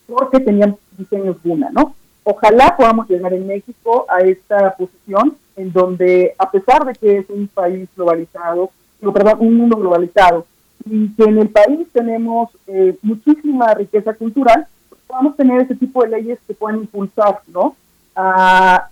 porque 0.07 0.39
tenían 0.39 0.77
diseños 0.97 1.35
Guna, 1.43 1.69
¿no? 1.71 1.93
Ojalá 2.23 2.77
podamos 2.77 3.09
llegar 3.09 3.33
en 3.33 3.45
México 3.45 4.05
a 4.09 4.21
esta 4.21 4.75
posición 4.77 5.35
en 5.57 5.71
donde, 5.71 6.33
a 6.37 6.49
pesar 6.49 6.85
de 6.85 6.93
que 6.93 7.17
es 7.17 7.29
un 7.29 7.47
país 7.47 7.89
globalizado, 7.95 8.71
no, 9.01 9.13
perdón, 9.13 9.37
un 9.39 9.55
mundo 9.55 9.77
globalizado, 9.77 10.45
y 10.83 11.09
que 11.15 11.23
en 11.23 11.37
el 11.39 11.49
país 11.49 11.87
tenemos 11.93 12.49
eh, 12.67 12.97
muchísima 13.01 13.73
riqueza 13.73 14.13
cultural, 14.13 14.67
podamos 15.07 15.35
tener 15.35 15.61
ese 15.61 15.75
tipo 15.75 16.03
de 16.03 16.09
leyes 16.09 16.39
que 16.47 16.53
puedan 16.53 16.79
impulsar, 16.81 17.41
¿no? 17.47 17.75
A, 18.15 18.89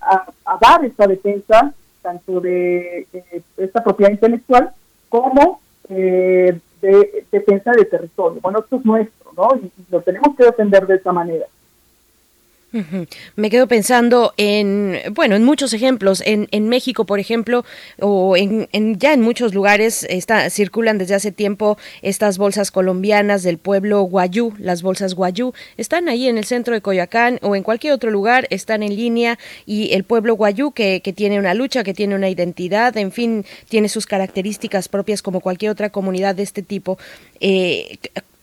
dar 0.61 0.83
esta 0.85 1.07
defensa, 1.07 1.73
tanto 2.01 2.39
de 2.41 3.07
esta 3.57 3.83
propiedad 3.83 4.11
intelectual 4.11 4.71
como 5.09 5.61
eh, 5.89 6.59
de 6.81 7.25
defensa 7.31 7.71
de 7.71 7.85
territorio. 7.85 8.39
Bueno, 8.41 8.59
esto 8.59 8.75
es 8.75 8.85
nuestro, 8.85 9.31
¿no? 9.37 9.55
y 9.55 9.71
lo 9.89 10.01
tenemos 10.01 10.35
que 10.35 10.43
defender 10.43 10.85
de 10.85 10.95
esa 10.95 11.13
manera. 11.13 11.45
Me 13.35 13.49
quedo 13.49 13.67
pensando 13.67 14.33
en, 14.37 14.99
bueno, 15.11 15.35
en 15.35 15.43
muchos 15.43 15.73
ejemplos. 15.73 16.21
En, 16.25 16.47
en 16.51 16.69
México, 16.69 17.05
por 17.05 17.19
ejemplo, 17.19 17.65
o 17.99 18.35
en, 18.35 18.67
ya 18.99 19.13
en 19.13 19.21
muchos 19.21 19.53
lugares 19.53 20.05
está, 20.09 20.49
circulan 20.49 20.97
desde 20.97 21.15
hace 21.15 21.31
tiempo 21.31 21.77
estas 22.01 22.37
bolsas 22.37 22.71
colombianas 22.71 23.43
del 23.43 23.57
pueblo 23.57 24.01
guayú, 24.01 24.53
las 24.57 24.81
bolsas 24.81 25.13
guayú. 25.13 25.53
Están 25.77 26.09
ahí 26.09 26.27
en 26.27 26.37
el 26.37 26.45
centro 26.45 26.73
de 26.73 26.81
Coyoacán 26.81 27.39
o 27.41 27.55
en 27.55 27.63
cualquier 27.63 27.93
otro 27.93 28.09
lugar, 28.09 28.47
están 28.49 28.81
en 28.83 28.95
línea 28.95 29.37
y 29.65 29.93
el 29.93 30.03
pueblo 30.03 30.35
guayú 30.35 30.71
que, 30.71 31.01
que 31.01 31.13
tiene 31.13 31.39
una 31.39 31.53
lucha, 31.53 31.83
que 31.83 31.93
tiene 31.93 32.15
una 32.15 32.29
identidad, 32.29 32.97
en 32.97 33.11
fin, 33.11 33.45
tiene 33.69 33.89
sus 33.89 34.05
características 34.07 34.87
propias 34.87 35.21
como 35.21 35.41
cualquier 35.41 35.71
otra 35.71 35.89
comunidad 35.89 36.35
de 36.35 36.43
este 36.43 36.63
tipo. 36.63 36.97
Eh, 37.39 37.97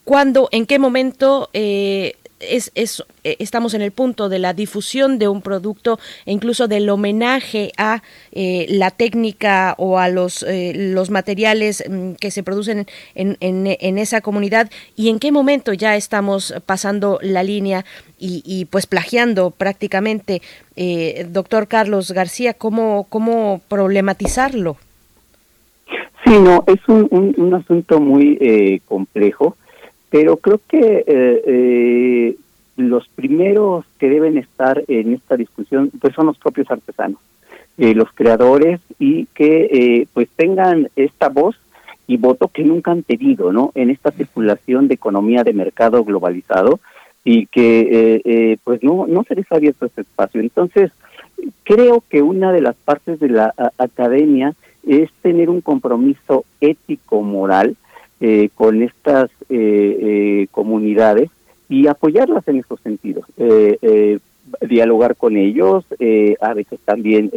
¿Cuándo, 0.04 0.48
en 0.50 0.66
qué 0.66 0.78
momento 0.78 1.50
eh, 1.52 2.14
es, 2.40 2.72
es, 2.74 3.04
eh, 3.24 3.36
estamos 3.38 3.74
en 3.74 3.82
el 3.82 3.92
punto 3.92 4.28
de 4.28 4.38
la 4.38 4.54
difusión 4.54 5.18
de 5.18 5.28
un 5.28 5.42
producto 5.42 5.98
e 6.26 6.32
incluso 6.32 6.68
del 6.68 6.88
homenaje 6.88 7.72
a 7.76 8.02
eh, 8.32 8.66
la 8.68 8.90
técnica 8.90 9.74
o 9.78 9.98
a 9.98 10.08
los, 10.08 10.42
eh, 10.42 10.72
los 10.74 11.10
materiales 11.10 11.84
mm, 11.88 12.12
que 12.12 12.30
se 12.30 12.42
producen 12.42 12.86
en, 13.14 13.36
en, 13.40 13.98
esa 13.98 14.20
comunidad 14.20 14.70
y 14.96 15.10
en 15.10 15.18
qué 15.18 15.32
momento 15.32 15.72
ya 15.72 15.96
estamos 15.96 16.54
pasando 16.64 17.18
la 17.22 17.42
línea 17.42 17.84
y, 18.18 18.42
y 18.44 18.64
pues 18.64 18.86
plagiando 18.86 19.50
prácticamente. 19.50 20.42
doctor 21.28 21.68
Carlos 21.68 22.12
García, 22.12 22.54
¿cómo, 22.54 23.06
cómo 23.08 23.60
problematizarlo? 23.68 24.76
Sí, 26.24 26.38
no, 26.38 26.64
es 26.66 26.80
un, 26.88 27.08
un, 27.10 27.34
un 27.36 27.54
asunto 27.54 28.00
muy 28.00 28.80
complejo 28.86 29.56
pero 30.10 30.36
creo 30.36 30.60
que 30.68 31.04
eh, 31.06 31.42
eh, 31.46 32.36
los 32.76 33.08
primeros 33.08 33.84
que 33.98 34.08
deben 34.08 34.36
estar 34.36 34.82
en 34.88 35.14
esta 35.14 35.36
discusión 35.36 35.90
pues 36.00 36.14
son 36.14 36.26
los 36.26 36.38
propios 36.38 36.70
artesanos. 36.70 37.20
los 37.76 38.12
creadores 38.12 38.80
y 38.98 39.26
que 39.26 40.06
pues 40.12 40.28
tengan 40.36 40.88
esta 40.96 41.28
voz 41.28 41.56
y 42.06 42.16
voto 42.16 42.48
que 42.48 42.64
nunca 42.64 42.90
han 42.90 43.04
tenido, 43.04 43.52
¿no? 43.52 43.70
En 43.74 43.88
esta 43.88 44.10
circulación 44.10 44.88
de 44.88 44.94
economía 44.94 45.44
de 45.44 45.52
mercado 45.52 46.04
globalizado 46.04 46.80
y 47.24 47.46
que 47.46 48.58
pues 48.64 48.82
no 48.82 49.06
no 49.06 49.24
se 49.24 49.34
les 49.36 49.50
ha 49.50 49.56
abierto 49.56 49.86
este 49.86 50.02
espacio. 50.02 50.40
Entonces 50.40 50.90
creo 51.64 52.02
que 52.08 52.22
una 52.22 52.52
de 52.52 52.60
las 52.60 52.76
partes 52.76 53.20
de 53.20 53.28
la 53.28 53.54
academia 53.78 54.54
es 54.86 55.10
tener 55.22 55.48
un 55.48 55.60
compromiso 55.60 56.44
ético 56.60 57.22
moral 57.22 57.76
eh, 58.22 58.50
con 58.54 58.82
estas 58.82 59.30
eh, 59.48 59.96
eh, 59.98 60.46
comunidades 60.50 61.30
y 61.70 61.86
apoyarlas 61.86 62.46
en 62.48 62.58
esos 62.58 62.78
sentidos. 62.80 63.24
dialogar 64.68 65.16
con 65.16 65.36
ellos, 65.36 65.84
a 66.40 66.52
veces 66.54 66.80
también 66.84 67.30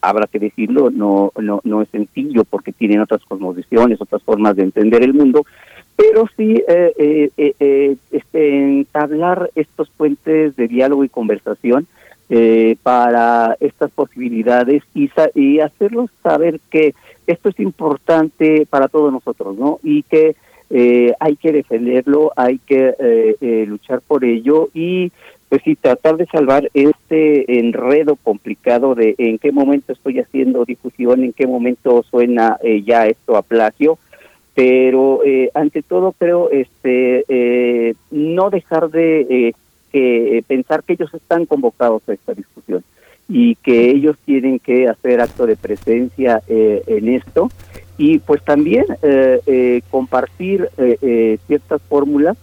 habrá 0.00 0.26
que 0.26 0.38
decirlo, 0.38 0.90
no, 0.90 1.32
no, 1.40 1.60
no 1.64 1.82
es 1.82 1.88
sencillo 1.88 2.44
porque 2.44 2.72
tienen 2.72 3.00
otras 3.00 3.24
cosmovisiones, 3.24 4.00
otras 4.00 4.22
formas 4.22 4.54
de 4.56 4.62
entender 4.62 5.02
el 5.02 5.14
mundo, 5.14 5.44
pero 5.96 6.28
sí 6.36 6.62
este, 6.68 8.58
entablar 8.58 9.50
estos 9.56 9.88
puentes 9.90 10.54
de 10.54 10.68
diálogo 10.68 11.02
y 11.02 11.08
conversación 11.08 11.88
para 12.82 13.56
estas 13.58 13.90
posibilidades 13.90 14.84
y, 14.94 15.10
y 15.34 15.58
hacerlos 15.58 16.10
saber 16.22 16.60
que 16.70 16.94
esto 17.26 17.48
es 17.48 17.58
importante 17.60 18.66
para 18.70 18.88
todos 18.88 19.12
nosotros, 19.12 19.56
¿no? 19.56 19.80
Y 19.82 20.02
que 20.04 20.36
eh, 20.70 21.14
hay 21.18 21.34
que 21.34 21.52
defenderlo, 21.52 22.32
hay 22.36 22.58
que 22.58 22.94
eh, 22.96 23.36
eh, 23.40 23.64
luchar 23.66 24.00
por 24.06 24.24
ello 24.24 24.68
y 24.72 25.10
pues 25.48 25.62
sí, 25.64 25.74
tratar 25.74 26.16
de 26.16 26.26
salvar 26.26 26.70
este 26.74 27.58
enredo 27.58 28.14
complicado 28.14 28.94
de 28.94 29.16
en 29.18 29.38
qué 29.38 29.50
momento 29.50 29.92
estoy 29.92 30.20
haciendo 30.20 30.64
difusión, 30.64 31.24
en 31.24 31.32
qué 31.32 31.48
momento 31.48 32.04
suena 32.08 32.56
ya 32.84 33.08
esto 33.08 33.36
a 33.36 33.42
plagio, 33.42 33.98
pero 34.54 35.22
ante 35.54 35.82
todo 35.82 36.12
creo 36.12 36.50
este 36.50 37.96
no 38.12 38.50
dejar 38.50 38.90
de 38.90 39.56
que 39.92 40.44
pensar 40.46 40.82
que 40.82 40.94
ellos 40.94 41.12
están 41.14 41.46
convocados 41.46 42.02
a 42.08 42.12
esta 42.12 42.34
discusión 42.34 42.84
y 43.30 43.54
que 43.54 43.90
ellos 43.90 44.16
tienen 44.24 44.58
que 44.58 44.88
hacer 44.88 45.20
acto 45.20 45.46
de 45.46 45.56
presencia 45.56 46.42
eh, 46.48 46.82
en 46.88 47.08
esto 47.08 47.48
y 47.96 48.18
pues 48.18 48.42
también 48.42 48.84
eh, 49.02 49.40
eh, 49.46 49.82
compartir 49.90 50.68
ciertas 51.46 51.80
fórmulas. 51.88 52.36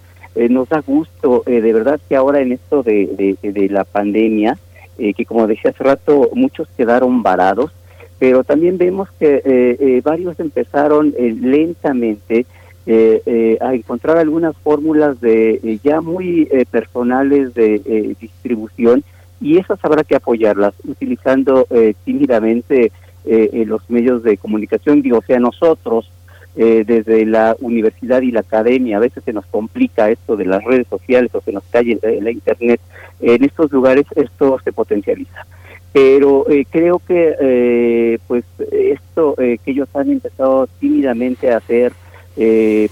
nos 0.49 0.69
da 0.69 0.81
gusto, 0.81 1.43
de 1.45 1.73
verdad 1.73 1.99
que 2.07 2.15
ahora 2.15 2.41
en 2.41 2.51
esto 2.53 2.83
de, 2.83 3.35
de, 3.41 3.69
la 3.69 3.83
pandemia, 3.83 4.57
que 4.97 5.25
como 5.25 5.47
decía 5.47 5.71
hace 5.71 5.83
rato, 5.83 6.29
muchos 6.33 6.67
quedaron 6.77 7.23
varados, 7.23 7.71
pero 8.19 8.43
también 8.43 8.77
vemos 8.77 9.09
que 9.19 10.01
varios 10.05 10.39
empezaron 10.39 11.13
lentamente 11.17 12.45
a 12.87 13.73
encontrar 13.73 14.17
algunas 14.17 14.55
fórmulas 14.57 15.19
de 15.19 15.79
ya 15.83 15.99
muy 16.01 16.47
personales 16.71 17.53
de 17.53 18.15
distribución 18.19 19.03
y 19.39 19.57
esas 19.57 19.83
habrá 19.83 20.03
que 20.03 20.15
apoyarlas 20.15 20.73
utilizando 20.85 21.67
eh, 21.69 21.93
tímidamente 22.03 22.91
eh, 23.25 23.63
los 23.67 23.87
medios 23.89 24.23
de 24.23 24.37
comunicación, 24.37 25.01
digo, 25.01 25.19
o 25.19 25.23
sea, 25.23 25.39
nosotros 25.39 26.09
eh, 26.55 26.83
desde 26.87 27.25
la 27.25 27.55
universidad 27.59 28.21
y 28.21 28.31
la 28.31 28.39
academia, 28.39 28.97
a 28.97 29.01
veces 29.01 29.23
se 29.23 29.33
nos 29.33 29.45
complica 29.45 30.09
esto 30.09 30.35
de 30.37 30.45
las 30.45 30.63
redes 30.63 30.87
sociales 30.87 31.29
o 31.35 31.41
se 31.41 31.51
nos 31.51 31.63
cae 31.69 31.99
la 32.01 32.31
internet, 32.31 32.81
en 33.19 33.43
estos 33.43 33.71
lugares 33.71 34.05
esto 34.15 34.57
se 34.63 34.71
potencializa. 34.71 35.45
Pero 35.93 36.45
creo 36.69 36.99
que 36.99 38.19
pues 38.27 38.43
esto 38.71 39.33
que 39.35 39.59
ellos 39.65 39.87
han 39.95 40.11
empezado 40.11 40.67
tímidamente 40.79 41.51
a 41.51 41.57
hacer 41.57 41.93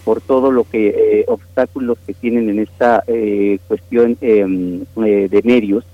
por 0.03 0.21
todo 0.21 0.51
lo 0.51 0.63
que 0.63 1.23
obstáculos 1.27 1.97
que 2.05 2.13
tienen 2.13 2.49
en 2.49 2.59
esta 2.59 3.03
cuestión 3.67 4.17
em, 4.21 4.85
de 4.95 5.41
medios, 5.43 5.85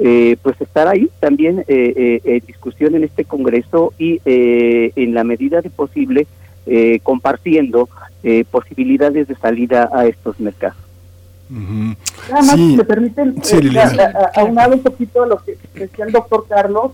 eh, 0.00 0.36
pues 0.42 0.60
estar 0.60 0.86
ahí 0.86 1.10
también 1.18 1.64
eh, 1.66 1.92
eh, 1.96 2.20
en 2.22 2.46
discusión 2.46 2.94
en 2.94 3.02
este 3.02 3.24
Congreso 3.24 3.92
y 3.98 4.20
en 4.24 5.12
la 5.12 5.24
medida 5.24 5.60
de 5.60 5.70
posible 5.70 6.26
compartiendo 7.02 7.88
posibilidades 8.50 9.26
de 9.26 9.34
salida 9.36 9.90
a 9.92 10.06
estos 10.06 10.38
mercados. 10.38 10.76
Nada 11.50 12.42
más, 12.42 12.56
si 12.56 12.76
me 12.76 12.84
permiten, 12.84 13.36
aunado 14.34 14.74
un 14.74 14.82
poquito 14.82 15.22
a 15.22 15.26
lo 15.26 15.38
que 15.38 15.56
decía 15.74 16.04
el 16.04 16.12
doctor 16.12 16.44
Carlos, 16.46 16.92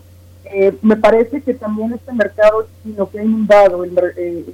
me 0.81 0.95
parece 0.95 1.41
que 1.41 1.53
también 1.53 1.93
este 1.93 2.13
mercado 2.13 2.65
chino 2.81 3.09
que 3.09 3.19
ha 3.19 3.23
inundado 3.23 3.83
el, 3.83 3.91
el 4.17 4.45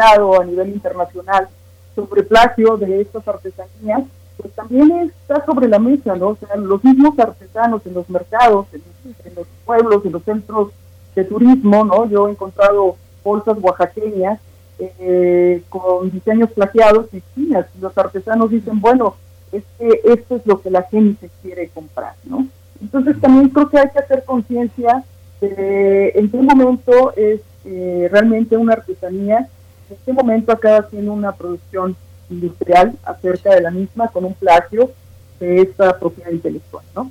mercado 0.00 0.40
a 0.40 0.44
nivel 0.44 0.68
internacional 0.68 1.48
sobre 1.94 2.22
plagio 2.22 2.76
de 2.76 3.00
estas 3.00 3.26
artesanías, 3.26 4.04
pues 4.36 4.52
también 4.54 4.90
está 5.00 5.44
sobre 5.44 5.68
la 5.68 5.78
mesa, 5.78 6.14
¿no? 6.16 6.28
O 6.28 6.36
sea, 6.36 6.56
los 6.56 6.82
mismos 6.82 7.18
artesanos 7.18 7.84
en 7.84 7.94
los 7.94 8.08
mercados, 8.08 8.66
en, 8.72 9.34
los 9.34 9.46
pueblos, 9.66 10.04
en 10.04 10.12
los 10.12 10.22
centros 10.22 10.70
de 11.14 11.24
turismo, 11.24 11.84
¿no? 11.84 12.08
Yo 12.08 12.28
he 12.28 12.30
encontrado 12.30 12.96
bolsas 13.22 13.58
oaxaqueñas 13.60 14.40
eh, 14.78 15.62
con 15.68 16.10
diseños 16.10 16.50
plagiados 16.52 17.06
y 17.12 17.22
chinas. 17.34 17.66
Los 17.80 17.96
artesanos 17.98 18.50
dicen, 18.50 18.80
bueno, 18.80 19.16
es 19.52 19.64
que 19.78 20.00
esto 20.04 20.36
es 20.36 20.46
lo 20.46 20.62
que 20.62 20.70
la 20.70 20.84
gente 20.84 21.28
quiere 21.42 21.68
comprar, 21.68 22.14
¿no? 22.24 22.46
Entonces 22.80 23.20
también 23.20 23.50
creo 23.50 23.68
que 23.68 23.78
hay 23.78 23.90
que 23.90 23.98
hacer 23.98 24.24
conciencia 24.24 25.04
de 25.42 26.12
en 26.14 26.30
qué 26.30 26.36
momento 26.38 27.12
es 27.14 27.40
eh, 27.66 28.08
realmente 28.10 28.56
una 28.56 28.72
artesanía, 28.72 29.46
en 29.90 29.96
qué 30.04 30.12
momento 30.12 30.52
acaba 30.52 30.78
haciendo 30.78 31.12
una 31.12 31.32
producción 31.32 31.96
industrial 32.30 32.96
acerca 33.04 33.54
de 33.54 33.60
la 33.60 33.70
misma 33.70 34.08
con 34.08 34.24
un 34.24 34.34
plagio 34.34 34.90
de 35.40 35.62
esta 35.62 35.98
propiedad 35.98 36.30
intelectual, 36.30 36.84
¿no? 36.94 37.10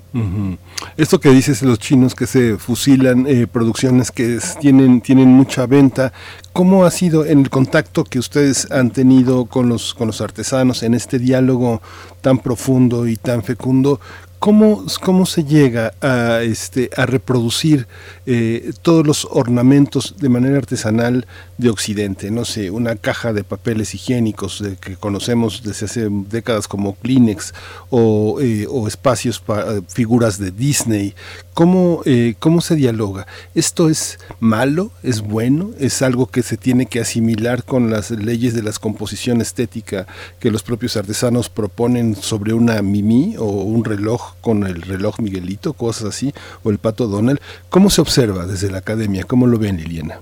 Esto 0.98 1.20
que 1.20 1.30
dices 1.30 1.64
los 1.64 1.80
chinos 1.80 2.14
que 2.14 2.28
se 2.28 2.58
fusilan 2.58 3.26
eh, 3.28 3.48
producciones 3.48 4.12
que 4.12 4.38
tienen 4.60 5.02
tienen 5.02 5.30
mucha 5.30 5.66
venta, 5.66 6.14
¿cómo 6.54 6.86
ha 6.86 6.92
sido 6.92 7.26
en 7.26 7.40
el 7.40 7.50
contacto 7.50 8.04
que 8.04 8.20
ustedes 8.20 8.70
han 8.72 8.92
tenido 8.92 9.46
con 9.46 9.68
los 9.68 9.96
con 9.96 10.08
los 10.08 10.22
artesanos 10.22 10.84
en 10.84 10.94
este 10.94 11.18
diálogo 11.18 11.82
tan 12.22 12.38
profundo 12.38 13.08
y 13.08 13.16
tan 13.16 13.42
fecundo? 13.42 14.00
¿Cómo, 14.40 14.86
¿Cómo 15.02 15.26
se 15.26 15.44
llega 15.44 15.94
a, 16.00 16.42
este, 16.44 16.90
a 16.96 17.06
reproducir 17.06 17.88
eh, 18.26 18.72
todos 18.82 19.06
los 19.06 19.28
ornamentos 19.30 20.16
de 20.18 20.30
manera 20.30 20.58
artesanal 20.58 21.28
de 21.58 21.70
Occidente? 21.70 22.32
No 22.32 22.46
sé, 22.46 22.72
una 22.72 22.96
caja 22.96 23.34
de 23.34 23.44
papeles 23.44 23.94
higiénicos 23.94 24.64
de, 24.64 24.78
que 24.78 24.96
conocemos 24.96 25.62
desde 25.62 25.88
hace 25.88 26.08
décadas 26.10 26.70
como 26.70 26.96
Kleenex 26.96 27.54
o, 27.90 28.40
eh, 28.40 28.66
espacios 28.88 29.42
para 29.42 29.82
figuras 29.90 30.40
de 30.40 30.52
Disney. 30.52 31.16
¿Cómo, 31.54 32.02
eh, 32.06 32.36
¿Cómo 32.40 32.62
se 32.62 32.78
dialoga? 32.78 33.28
¿Esto 33.56 33.90
es 33.90 34.20
malo? 34.40 34.92
¿Es 35.04 35.20
bueno? 35.20 35.72
¿Es 35.80 36.02
algo 36.02 36.28
que 36.28 36.44
se 36.44 36.56
tiene 36.56 36.86
que 36.86 37.02
asimilar 37.02 37.66
con 37.66 37.90
las 37.92 38.10
leyes 38.12 38.54
de 38.54 38.64
la 38.64 38.72
composición 38.72 39.42
estética 39.42 40.08
que 40.40 40.50
los 40.50 40.64
propios 40.64 40.96
artesanos 40.96 41.50
proponen 41.50 42.16
sobre 42.16 42.54
una 42.54 42.82
mimi 42.82 43.36
o 43.38 43.44
un 43.44 43.84
reloj 43.84 44.29
con 44.42 44.66
el 44.66 44.82
reloj 44.82 45.20
Miguelito, 45.20 45.74
cosas 45.74 46.10
así, 46.10 46.34
o 46.64 46.70
el 46.70 46.78
pato 46.78 47.08
Donald. 47.08 47.40
¿Cómo 47.70 47.90
se 47.90 48.02
observa 48.02 48.46
desde 48.46 48.72
la 48.72 48.80
academia? 48.80 49.24
¿Cómo 49.24 49.48
lo 49.48 49.58
ven, 49.58 49.78
Liliana? 49.78 50.20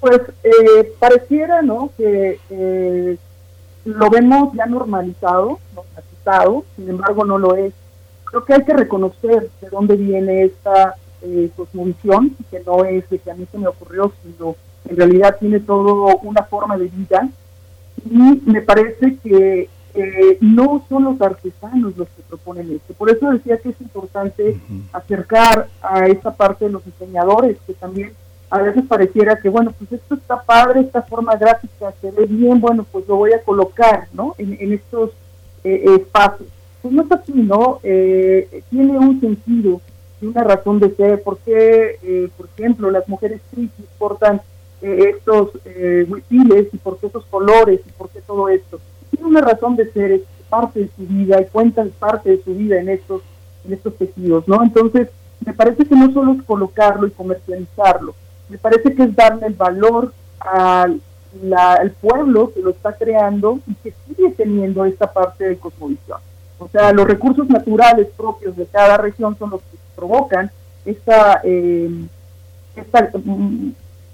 Pues 0.00 0.20
eh, 0.42 0.92
pareciera, 0.98 1.62
¿no? 1.62 1.90
Que 1.96 2.38
eh, 2.50 3.16
lo 3.84 4.10
vemos 4.10 4.54
ya 4.54 4.66
normalizado, 4.66 5.58
normalizado, 5.74 6.64
sin 6.76 6.90
embargo 6.90 7.24
no 7.24 7.38
lo 7.38 7.56
es. 7.56 7.72
Creo 8.24 8.44
que 8.44 8.54
hay 8.54 8.64
que 8.64 8.74
reconocer 8.74 9.48
de 9.60 9.68
dónde 9.70 9.96
viene 9.96 10.44
esta 10.44 10.96
eh, 11.22 11.50
cosmovisión, 11.56 12.36
que 12.50 12.60
no 12.66 12.84
es 12.84 13.08
de 13.08 13.18
que 13.18 13.30
a 13.30 13.34
mí 13.34 13.46
se 13.50 13.58
me 13.58 13.66
ocurrió, 13.66 14.12
sino 14.22 14.56
en 14.88 14.96
realidad 14.96 15.36
tiene 15.38 15.60
todo 15.60 16.18
una 16.18 16.42
forma 16.42 16.76
de 16.76 16.86
vida. 16.88 17.28
Y 18.10 18.42
me 18.44 18.60
parece 18.60 19.16
que 19.22 19.68
eh, 19.96 20.38
no 20.40 20.84
son 20.88 21.04
los 21.04 21.20
artesanos 21.20 21.96
los 21.96 22.08
que 22.08 22.22
proponen 22.28 22.72
esto. 22.72 22.94
Por 22.94 23.10
eso 23.10 23.30
decía 23.30 23.58
que 23.58 23.68
es 23.68 23.80
importante 23.80 24.60
acercar 24.92 25.68
a 25.80 26.06
esta 26.06 26.32
parte 26.32 26.64
de 26.64 26.72
los 26.72 26.84
diseñadores, 26.84 27.58
que 27.64 27.74
también 27.74 28.12
a 28.50 28.60
veces 28.60 28.84
pareciera 28.88 29.38
que, 29.38 29.48
bueno, 29.48 29.72
pues 29.78 29.92
esto 29.92 30.16
está 30.16 30.42
padre, 30.42 30.80
esta 30.80 31.02
forma 31.02 31.36
gráfica 31.36 31.94
se 32.00 32.10
ve 32.10 32.26
bien, 32.26 32.60
bueno, 32.60 32.84
pues 32.90 33.06
lo 33.06 33.16
voy 33.16 33.34
a 33.34 33.42
colocar, 33.42 34.08
¿no? 34.12 34.34
En, 34.36 34.72
estos 34.72 35.10
eh, 35.62 35.84
espacios. 35.96 36.48
Pues 36.82 36.92
no 36.92 37.02
es 37.02 37.12
así, 37.12 37.32
¿no? 37.32 37.78
Eh, 37.84 38.62
tiene 38.70 38.98
un 38.98 39.20
sentido 39.20 39.80
y 40.20 40.26
una 40.26 40.42
razón 40.42 40.80
de 40.80 40.92
ser. 40.96 41.22
¿Por 41.22 41.38
qué, 41.38 42.30
por 42.36 42.48
ejemplo, 42.56 42.90
las 42.90 43.08
mujeres 43.08 43.40
trans 43.52 43.70
portan 43.96 44.42
estos 44.82 45.50
huipiles 46.08 46.66
y 46.72 46.76
por 46.78 46.98
qué 46.98 47.06
esos 47.06 47.24
colores 47.26 47.80
y 47.86 47.90
por 47.92 48.10
qué 48.10 48.20
todo 48.20 48.48
esto? 48.48 48.80
Tiene 49.14 49.30
una 49.30 49.40
razón 49.40 49.76
de 49.76 49.90
ser, 49.92 50.22
parte 50.48 50.80
de 50.80 50.90
su 50.94 51.06
vida 51.06 51.40
y 51.40 51.46
cuenta 51.46 51.84
parte 51.98 52.30
de 52.30 52.42
su 52.42 52.54
vida 52.54 52.78
en 52.78 52.88
estos, 52.88 53.22
en 53.64 53.72
estos 53.72 53.96
tejidos, 53.96 54.46
¿no? 54.46 54.62
Entonces, 54.62 55.08
me 55.44 55.52
parece 55.52 55.84
que 55.84 55.96
no 55.96 56.12
solo 56.12 56.32
es 56.32 56.42
colocarlo 56.44 57.06
y 57.06 57.10
comercializarlo, 57.10 58.14
me 58.48 58.58
parece 58.58 58.94
que 58.94 59.02
es 59.04 59.16
darle 59.16 59.46
el 59.46 59.54
valor 59.54 60.12
al 60.40 61.00
pueblo 62.00 62.52
que 62.52 62.60
lo 62.60 62.70
está 62.70 62.92
creando 62.92 63.58
y 63.66 63.74
que 63.76 63.94
sigue 64.06 64.30
teniendo 64.32 64.84
esta 64.84 65.12
parte 65.12 65.48
de 65.48 65.56
cosmovisión. 65.56 66.18
O 66.58 66.68
sea, 66.68 66.92
los 66.92 67.06
recursos 67.06 67.48
naturales 67.48 68.08
propios 68.16 68.56
de 68.56 68.66
cada 68.66 68.96
región 68.96 69.36
son 69.38 69.50
los 69.50 69.60
que 69.62 69.78
provocan 69.96 70.50
esta, 70.84 71.40
eh, 71.42 71.90
esta 72.76 73.10
mm, 73.24 73.70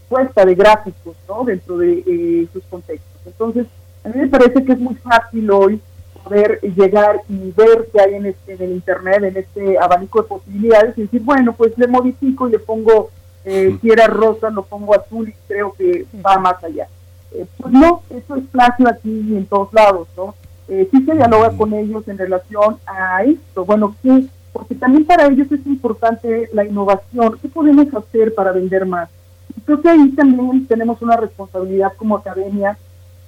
puesta 0.08 0.44
de 0.44 0.54
gráficos 0.54 1.16
¿no? 1.28 1.44
dentro 1.44 1.78
de 1.78 2.02
eh, 2.06 2.48
sus 2.52 2.62
contextos. 2.64 3.20
Entonces, 3.26 3.66
a 4.04 4.08
mí 4.08 4.14
me 4.16 4.28
parece 4.28 4.64
que 4.64 4.72
es 4.72 4.78
muy 4.78 4.94
fácil 4.96 5.50
hoy 5.50 5.80
poder 6.24 6.60
llegar 6.60 7.22
y 7.28 7.52
ver 7.52 7.88
qué 7.92 8.00
hay 8.00 8.14
en, 8.14 8.26
este, 8.26 8.54
en 8.54 8.62
el 8.62 8.72
Internet, 8.72 9.24
en 9.24 9.36
este 9.36 9.78
abanico 9.78 10.22
de 10.22 10.28
posibilidades, 10.28 10.98
y 10.98 11.02
decir, 11.02 11.22
bueno, 11.22 11.54
pues 11.54 11.76
le 11.76 11.86
modifico 11.86 12.48
y 12.48 12.52
le 12.52 12.58
pongo, 12.58 13.10
eh, 13.44 13.76
si 13.80 13.90
era 13.90 14.06
rosa, 14.06 14.50
lo 14.50 14.62
pongo 14.62 14.94
azul 14.94 15.28
y 15.28 15.34
creo 15.48 15.72
que 15.72 16.06
va 16.24 16.38
más 16.38 16.62
allá. 16.62 16.88
Eh, 17.32 17.46
pues 17.58 17.72
no, 17.72 18.02
eso 18.10 18.36
es 18.36 18.44
plagio 18.50 18.88
aquí 18.88 19.24
y 19.28 19.36
en 19.36 19.46
todos 19.46 19.72
lados, 19.72 20.08
¿no? 20.16 20.34
Eh, 20.68 20.88
sí 20.90 21.04
se 21.04 21.14
dialoga 21.14 21.50
con 21.56 21.72
ellos 21.72 22.06
en 22.08 22.18
relación 22.18 22.76
a 22.86 23.24
esto, 23.24 23.64
bueno, 23.64 23.96
¿qué? 24.02 24.24
Porque 24.52 24.74
también 24.74 25.04
para 25.04 25.26
ellos 25.26 25.50
es 25.50 25.64
importante 25.66 26.48
la 26.52 26.64
innovación, 26.64 27.38
¿qué 27.40 27.48
podemos 27.48 27.92
hacer 27.94 28.34
para 28.34 28.52
vender 28.52 28.86
más? 28.86 29.08
Creo 29.64 29.80
que 29.80 29.88
ahí 29.88 30.10
también 30.10 30.66
tenemos 30.66 31.02
una 31.02 31.16
responsabilidad 31.16 31.92
como 31.96 32.16
academia, 32.16 32.78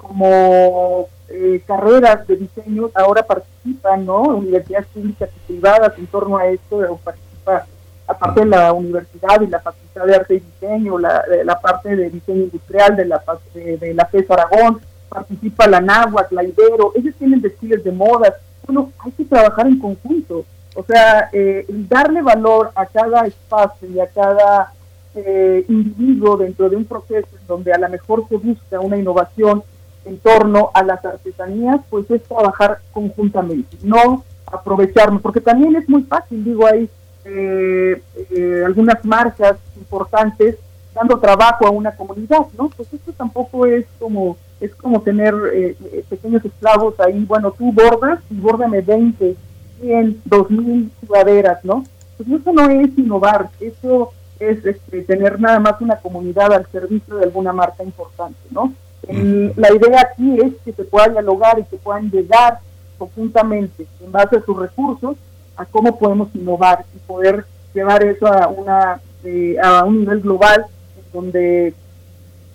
como 0.03 1.09
eh, 1.29 1.63
carreras 1.67 2.27
de 2.27 2.37
diseño 2.37 2.91
ahora 2.95 3.23
participan, 3.23 4.05
¿no? 4.05 4.23
Universidades 4.23 4.87
públicas 4.89 5.31
y 5.35 5.53
privadas 5.53 5.97
en 5.97 6.07
torno 6.09 6.37
a 6.37 6.47
esto, 6.49 7.01
participa 7.03 7.67
aparte 8.07 8.41
de 8.41 8.47
la 8.47 8.73
universidad 8.73 9.41
y 9.41 9.47
la 9.47 9.61
Facultad 9.61 10.05
de 10.05 10.15
Arte 10.15 10.35
y 10.35 10.41
Diseño, 10.41 10.99
la, 10.99 11.59
parte 11.63 11.97
de 11.97 12.11
diseño 12.11 12.43
industrial 12.43 12.97
de 12.97 13.07
la, 13.07 13.23
de, 13.55 13.95
la 13.95 14.05
FES 14.07 14.31
Aragón, 14.31 14.81
participa 15.09 15.67
la 15.67 15.81
Náhuatl, 15.81 16.35
la 16.35 16.45
Ibero, 16.45 16.93
ellos 16.95 17.15
tienen 17.19 17.41
desfiles 17.41 17.83
de 17.85 17.93
modas. 17.93 18.35
Bueno, 18.67 18.93
hay 18.99 19.13
que 19.13 19.25
trabajar 19.25 19.67
en 19.67 19.79
conjunto. 19.79 20.45
O 20.75 20.85
sea, 20.85 21.29
eh, 21.33 21.67
darle 21.69 22.23
valor 22.23 22.73
a 22.75 22.87
cada 22.87 23.27
espacio 23.27 23.89
y 23.89 24.01
a 24.01 24.07
cada 24.07 24.73
eh, 25.15 25.65
individuo 25.69 26.37
dentro 26.37 26.69
de 26.71 26.77
un 26.77 26.87
proceso 26.87 27.29
en 27.39 27.47
donde 27.47 27.73
a 27.73 27.79
lo 27.79 27.89
mejor 27.89 28.27
se 28.29 28.37
busca 28.37 28.81
una 28.81 28.97
innovación 28.97 29.63
en 30.05 30.19
torno 30.19 30.71
a 30.75 30.83
las 30.83 31.05
artesanías, 31.05 31.81
pues 31.91 32.11
es 32.11 32.23
trabajar 32.25 32.81
conjuntamente, 32.93 33.77
no 33.83 34.25
aprovecharnos, 34.47 35.23
porque 35.23 35.41
también 35.41 35.77
es 35.77 35.89
muy 35.89 36.03
fácil, 36.03 36.45
digo, 36.45 36.67
hay 36.67 36.89
eh, 37.25 38.03
eh, 38.31 38.63
algunas 38.67 39.05
marcas 39.05 39.57
importantes 39.77 40.57
dando 40.95 41.19
trabajo 41.19 41.67
a 41.67 41.71
una 41.71 41.95
comunidad, 41.95 42.47
¿no? 42.59 42.69
Pues 42.77 42.93
esto 42.93 43.13
tampoco 43.13 43.67
es 43.67 43.87
como 43.99 44.37
es 44.61 44.75
como 44.77 45.01
tener 45.01 45.35
eh, 45.53 46.05
pequeños 46.09 46.45
esclavos 46.45 46.99
ahí, 47.01 47.25
bueno, 47.25 47.51
tú 47.51 47.73
bordas 47.73 48.21
y 48.31 48.37
bórdame 48.37 48.81
20, 48.81 49.37
100, 49.81 50.23
2000 50.25 50.93
sudaderas, 51.05 51.65
¿no? 51.65 51.85
Pues 52.17 52.41
eso 52.41 52.53
no 52.53 52.71
es 52.71 52.97
innovar, 52.97 53.51
eso 53.59 54.13
es 54.39 54.65
este, 54.65 55.03
tener 55.03 55.41
nada 55.41 55.59
más 55.59 55.81
una 55.81 55.97
comunidad 55.97 56.53
al 56.53 56.67
servicio 56.71 57.17
de 57.17 57.25
alguna 57.25 57.53
marca 57.53 57.83
importante, 57.83 58.39
¿no? 58.51 58.73
La 59.09 59.75
idea 59.75 60.01
aquí 60.01 60.39
es 60.41 60.55
que 60.65 60.73
se 60.73 60.85
pueda 60.85 61.09
dialogar 61.09 61.59
y 61.59 61.65
que 61.65 61.77
puedan 61.77 62.11
llegar 62.11 62.59
conjuntamente 62.99 63.87
en 64.01 64.13
base 64.13 64.37
a 64.37 64.45
sus 64.45 64.57
recursos 64.57 65.17
a 65.57 65.65
cómo 65.65 65.99
podemos 65.99 66.29
innovar 66.35 66.85
y 66.95 66.99
poder 66.99 67.45
llevar 67.75 68.05
eso 68.05 68.27
a 68.27 68.49
una 68.49 69.01
eh, 69.25 69.57
a 69.63 69.85
un 69.85 70.01
nivel 70.01 70.21
global 70.21 70.67
donde 71.13 71.75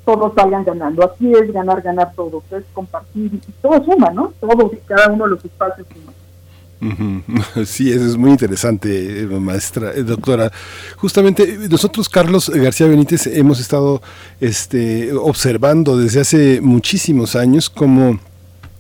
todos 0.06 0.34
salgan 0.36 0.64
ganando. 0.64 1.04
Aquí 1.04 1.34
es 1.34 1.52
ganar, 1.52 1.82
ganar 1.82 2.14
todos, 2.16 2.44
es 2.52 2.64
compartir 2.74 3.34
y 3.34 3.52
todo 3.62 3.84
suma, 3.84 4.10
¿no? 4.12 4.34
Todos 4.40 4.74
y 4.74 4.78
cada 4.78 5.12
uno 5.12 5.26
de 5.26 5.32
los 5.32 5.46
espacios 5.46 5.86
suma. 5.94 6.14
Sí, 7.66 7.92
eso 7.92 8.06
es 8.06 8.18
muy 8.18 8.32
interesante, 8.32 9.28
maestra, 9.40 9.94
eh, 9.94 10.04
doctora. 10.04 10.52
Justamente 10.98 11.58
nosotros, 11.70 12.10
Carlos 12.10 12.50
García 12.50 12.88
Benítez, 12.88 13.28
hemos 13.28 13.60
estado 13.60 14.02
este, 14.40 15.14
observando 15.14 15.98
desde 15.98 16.22
hace 16.22 16.62
muchísimos 16.62 17.36
años 17.36 17.70
cómo 17.70 18.20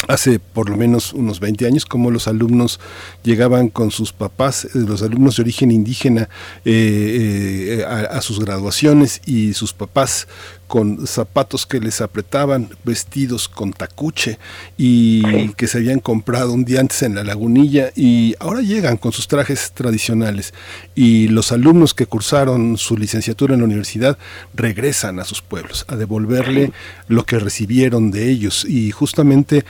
hace 0.08 0.40
por 0.40 0.70
lo 0.70 0.78
menos 0.78 1.14
unos 1.14 1.40
20 1.40 1.66
años, 1.66 1.86
como 1.86 2.12
los 2.12 2.28
alumnos 2.28 2.80
llegaban 3.24 3.70
con 3.70 3.92
sus 3.92 4.14
papás, 4.14 4.66
eh, 4.66 4.70
los 4.74 5.02
alumnos 5.02 5.38
de 5.38 5.44
origen 5.44 5.72
indígena, 5.72 6.30
eh, 6.66 7.84
a, 7.88 8.22
sus 8.22 8.40
graduaciones 8.40 9.22
y 9.26 9.54
sus 9.54 9.74
papás 9.74 10.28
con 10.68 11.08
zapatos 11.08 11.66
que 11.66 11.80
les 11.80 12.02
apretaban, 12.02 12.70
vestidos 12.84 13.48
con 13.48 13.74
tacuche 13.74 14.38
y 14.78 15.50
que 15.54 15.68
se 15.68 15.78
habían 15.78 16.00
comprado 16.00 16.54
un 16.54 16.66
día 16.66 16.82
antes 16.82 17.02
en 17.04 17.16
la 17.16 17.24
lagunilla 17.24 17.92
y 17.96 18.36
ahora 18.40 18.62
llegan 18.62 18.98
con 18.98 19.12
sus 19.12 19.28
trajes 19.28 19.72
tradicionales. 19.74 20.54
Y 20.96 21.30
los 21.30 21.52
alumnos 21.52 21.94
que 21.94 22.06
cursaron 22.06 22.78
su 22.78 22.98
licenciatura 22.98 23.54
en 23.54 23.62
la 23.62 23.66
universidad 23.66 24.18
regresan 24.54 25.20
a 25.20 25.26
sus 25.26 25.42
pueblos 25.42 25.86
a 25.88 25.96
devolverle 25.96 26.72
lo 27.08 27.26
que 27.26 27.40
recibieron 27.40 28.12
de 28.12 28.30
ellos. 28.30 28.66
Y 28.66 28.92
justamente 28.92 29.66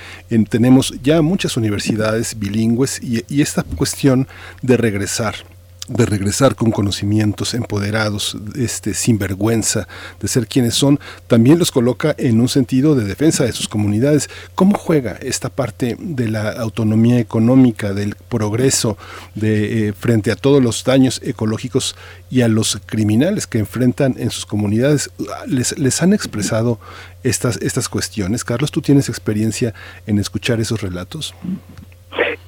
tenemos 0.49 0.93
ya 1.03 1.21
muchas 1.21 1.57
universidades 1.57 2.39
bilingües 2.39 2.99
y 3.01 3.41
esta 3.41 3.63
cuestión 3.63 4.27
de 4.61 4.77
regresar 4.77 5.35
de 5.87 6.05
regresar 6.05 6.55
con 6.55 6.71
conocimientos 6.71 7.53
empoderados, 7.53 8.37
este, 8.55 8.93
sin 8.93 9.17
vergüenza 9.17 9.87
de 10.19 10.27
ser 10.27 10.47
quienes 10.47 10.73
son, 10.73 10.99
también 11.27 11.59
los 11.59 11.71
coloca 11.71 12.13
en 12.17 12.41
un 12.41 12.49
sentido 12.49 12.95
de 12.95 13.05
defensa 13.05 13.45
de 13.45 13.53
sus 13.53 13.67
comunidades. 13.67 14.29
¿Cómo 14.55 14.77
juega 14.77 15.13
esta 15.13 15.49
parte 15.49 15.95
de 15.99 16.27
la 16.27 16.51
autonomía 16.51 17.19
económica, 17.19 17.93
del 17.93 18.15
progreso 18.15 18.97
de, 19.35 19.87
eh, 19.87 19.93
frente 19.93 20.31
a 20.31 20.35
todos 20.35 20.61
los 20.61 20.83
daños 20.83 21.21
ecológicos 21.23 21.95
y 22.29 22.41
a 22.41 22.47
los 22.47 22.79
criminales 22.85 23.47
que 23.47 23.59
enfrentan 23.59 24.15
en 24.17 24.29
sus 24.29 24.45
comunidades? 24.45 25.09
¿Les, 25.47 25.77
les 25.77 26.01
han 26.01 26.13
expresado 26.13 26.79
estas, 27.23 27.57
estas 27.61 27.87
cuestiones? 27.89 28.43
Carlos, 28.43 28.71
¿tú 28.71 28.81
tienes 28.81 29.09
experiencia 29.09 29.73
en 30.05 30.19
escuchar 30.19 30.59
esos 30.59 30.81
relatos? 30.81 31.33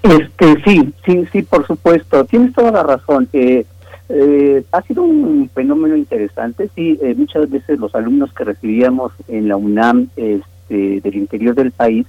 Este, 0.04 0.62
sí, 0.64 0.94
sí, 1.06 1.26
sí, 1.32 1.42
por 1.44 1.68
supuesto. 1.68 2.24
Tienes 2.26 2.54
toda 2.54 2.72
la 2.72 2.84
razón. 2.84 3.28
Eh, 3.34 3.66
eh, 4.10 4.64
ha 4.72 4.82
sido 4.84 5.04
un 5.04 5.50
fenómeno 5.54 5.96
interesante. 5.96 6.70
Sí, 6.76 6.98
eh, 7.02 7.14
muchas 7.16 7.50
veces 7.50 7.80
los 7.80 7.94
alumnos 7.96 8.34
que 8.34 8.46
recibíamos 8.46 9.12
en 9.28 9.48
la 9.48 9.58
UNAM 9.58 10.08
este, 10.16 11.02
del 11.02 11.16
interior 11.16 11.56
del 11.56 11.72
país, 11.72 12.06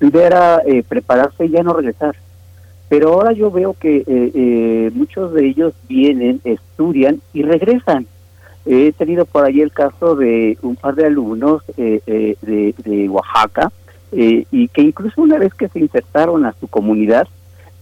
era 0.00 0.60
prepararse 0.86 1.46
y 1.46 1.50
ya 1.50 1.62
no 1.62 1.72
regresar. 1.72 2.14
Pero 2.90 3.14
ahora 3.14 3.32
yo 3.32 3.50
veo 3.50 3.72
que 3.72 4.90
muchos 4.94 5.32
de 5.32 5.46
ellos 5.46 5.72
vienen, 5.88 6.42
estudian 6.44 7.22
y 7.32 7.42
regresan. 7.42 8.06
He 8.66 8.92
tenido 8.92 9.24
por 9.24 9.46
ahí 9.46 9.62
el 9.62 9.72
caso 9.72 10.14
de 10.14 10.58
un 10.60 10.76
par 10.76 10.94
de 10.94 11.06
alumnos 11.06 11.62
de, 11.76 12.36
de 12.42 13.08
Oaxaca 13.08 13.72
eh, 14.16 14.46
y 14.52 14.68
que 14.68 14.82
incluso 14.82 15.22
una 15.22 15.38
vez 15.38 15.52
que 15.54 15.68
se 15.68 15.80
insertaron 15.80 16.46
a 16.46 16.54
su 16.60 16.68
comunidad, 16.68 17.26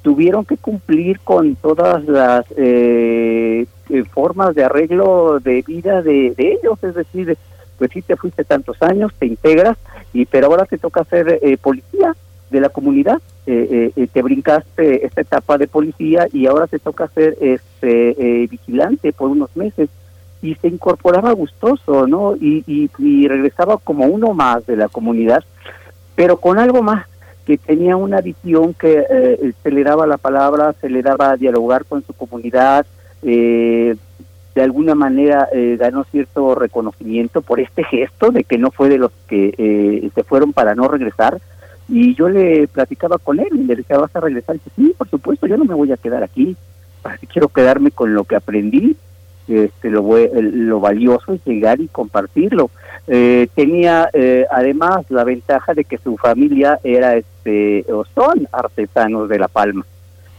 tuvieron 0.01 0.47
que 0.47 0.57
cumplir 0.57 1.21
con 1.21 1.57
todas 1.57 2.05
las 2.07 2.47
eh, 2.57 3.67
eh, 3.91 4.05
formas 4.05 4.55
de 4.55 4.65
arreglo 4.65 5.41
de 5.41 5.63
vida 5.63 6.01
de, 6.01 6.35
ellos, 6.39 6.83
es 6.83 6.95
decir, 6.95 7.37
pues 7.77 7.91
sí 7.93 8.01
te 8.01 8.17
fuiste 8.17 8.45
tantos 8.45 8.81
años, 8.81 9.13
te 9.19 9.27
integras, 9.27 9.77
y 10.15 10.25
pero 10.25 10.47
ahora 10.47 10.65
te 10.65 10.79
toca 10.79 11.05
ser 11.05 11.39
policía 11.61 12.17
de 12.51 12.61
la 12.61 12.71
comunidad, 12.71 13.21
te 13.45 14.23
brincaste 14.23 15.05
esta 15.07 15.21
etapa 15.21 15.59
de 15.59 15.69
policía 15.69 16.29
y 16.33 16.47
ahora 16.47 16.67
te 16.67 16.79
toca 16.79 17.09
ser 17.09 17.37
este 17.41 18.47
vigilante 18.51 19.13
por 19.13 19.29
unos 19.29 19.55
meses. 19.57 19.91
Y 20.41 20.57
se 20.57 20.67
incorporaba 20.67 21.31
gustoso, 21.33 22.09
¿no? 22.09 22.35
Y, 22.35 22.65
y 22.67 23.29
regresaba 23.29 23.77
como 23.77 24.07
uno 24.07 24.35
más 24.35 24.67
de 24.67 24.77
la 24.77 24.89
comunidad 24.89 25.45
pero 26.15 26.37
con 26.37 26.59
algo 26.59 26.83
más, 26.83 27.07
que 27.45 27.59
tenía 27.59 27.97
una 27.97 28.21
visión 28.21 28.75
que 28.75 29.05
eh, 29.09 29.53
se 29.63 29.71
le 29.71 29.83
daba 29.83 30.07
la 30.07 30.19
palabra, 30.19 30.75
se 30.81 30.89
le 30.89 31.03
daba 31.03 31.37
dialogar 31.37 31.85
con 31.85 32.05
su 32.05 32.13
comunidad, 32.13 32.87
eh, 33.23 33.97
de 34.55 34.63
alguna 34.63 34.95
manera 34.95 35.49
eh, 35.53 35.77
ganó 35.79 36.05
cierto 36.05 36.55
reconocimiento 36.55 37.43
por 37.43 37.59
este 37.59 37.85
gesto 37.85 38.31
de 38.31 38.45
que 38.45 38.59
no 38.59 38.71
fue 38.71 38.89
de 38.89 38.99
los 38.99 39.11
que 39.27 40.11
se 40.15 40.25
fueron 40.25 40.53
para 40.53 40.75
no 40.75 40.89
regresar. 40.89 41.41
Y 41.89 42.15
yo 42.15 42.29
le 42.29 42.69
platicaba 42.69 43.19
con 43.19 43.41
él 43.41 43.49
y 43.53 43.65
le 43.65 43.77
decía, 43.77 43.99
¿vas 43.99 44.15
a 44.15 44.21
regresar? 44.21 44.57
Y 44.57 44.59
dice, 44.59 44.71
sí, 44.77 44.95
por 44.97 45.09
supuesto, 45.09 45.47
yo 45.47 45.57
no 45.57 45.65
me 45.65 45.75
voy 45.75 45.91
a 45.91 45.97
quedar 45.97 46.23
aquí. 46.23 46.57
Quiero 47.33 47.49
quedarme 47.49 47.91
con 47.91 48.15
lo 48.15 48.25
que 48.25 48.37
aprendí 48.37 48.97
este, 49.53 49.91
lo, 49.91 50.03
lo 50.03 50.81
valioso 50.81 51.35
es 51.35 51.45
llegar 51.45 51.81
y 51.81 51.89
compartirlo. 51.89 52.71
Eh, 53.09 53.49
tenía 53.55 54.09
eh, 54.13 54.47
además 54.51 55.05
la 55.09 55.25
ventaja 55.25 55.75
de 55.75 55.85
que 55.85 55.99
su 55.99 56.17
familia 56.17 56.79
era 56.85 57.17
este 57.17 57.85
o 57.93 58.05
son 58.15 58.47
artesanos 58.53 59.29
de 59.29 59.39
La 59.39 59.49
Palma. 59.49 59.85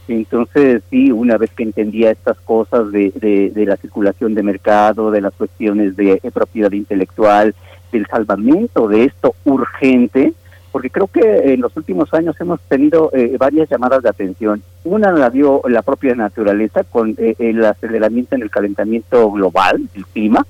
Entonces, 0.08 0.84
sí, 0.90 1.12
una 1.12 1.38
vez 1.38 1.52
que 1.52 1.64
entendía 1.64 2.12
estas 2.12 2.38
cosas 2.42 2.92
de, 2.92 3.12
de, 3.54 3.66
la 3.66 3.78
circulación 3.78 4.34
de 4.34 4.44
mercado, 4.44 5.12
de 5.12 5.22
las 5.22 5.34
cuestiones 5.34 5.96
de, 5.96 6.20
propiedad 6.34 6.72
intelectual, 6.74 7.56
del 7.92 8.06
salvamento 8.08 8.88
de 8.88 9.06
esto 9.06 9.36
urgente, 9.46 10.34
porque 10.74 10.90
creo 10.90 11.08
que 11.08 11.54
en 11.54 11.62
los 11.62 11.78
últimos 11.78 12.14
años 12.14 12.36
hemos 12.42 12.60
tenido 12.62 13.10
eh, 13.14 13.38
varias 13.40 13.70
llamadas 13.70 14.04
de 14.04 14.10
atención. 14.10 14.62
Una 14.84 15.14
la 15.14 15.30
dio 15.30 15.62
la 15.70 15.84
propia 15.84 16.16
naturaleza 16.16 16.84
con 16.84 17.16
eh, 17.18 17.36
el 17.40 17.64
aceleramiento 17.64 18.36
en 18.36 18.42
el 18.42 18.50
calentamiento 18.50 19.32
global, 19.32 19.88
el 19.96 20.06
clima. 20.08 20.46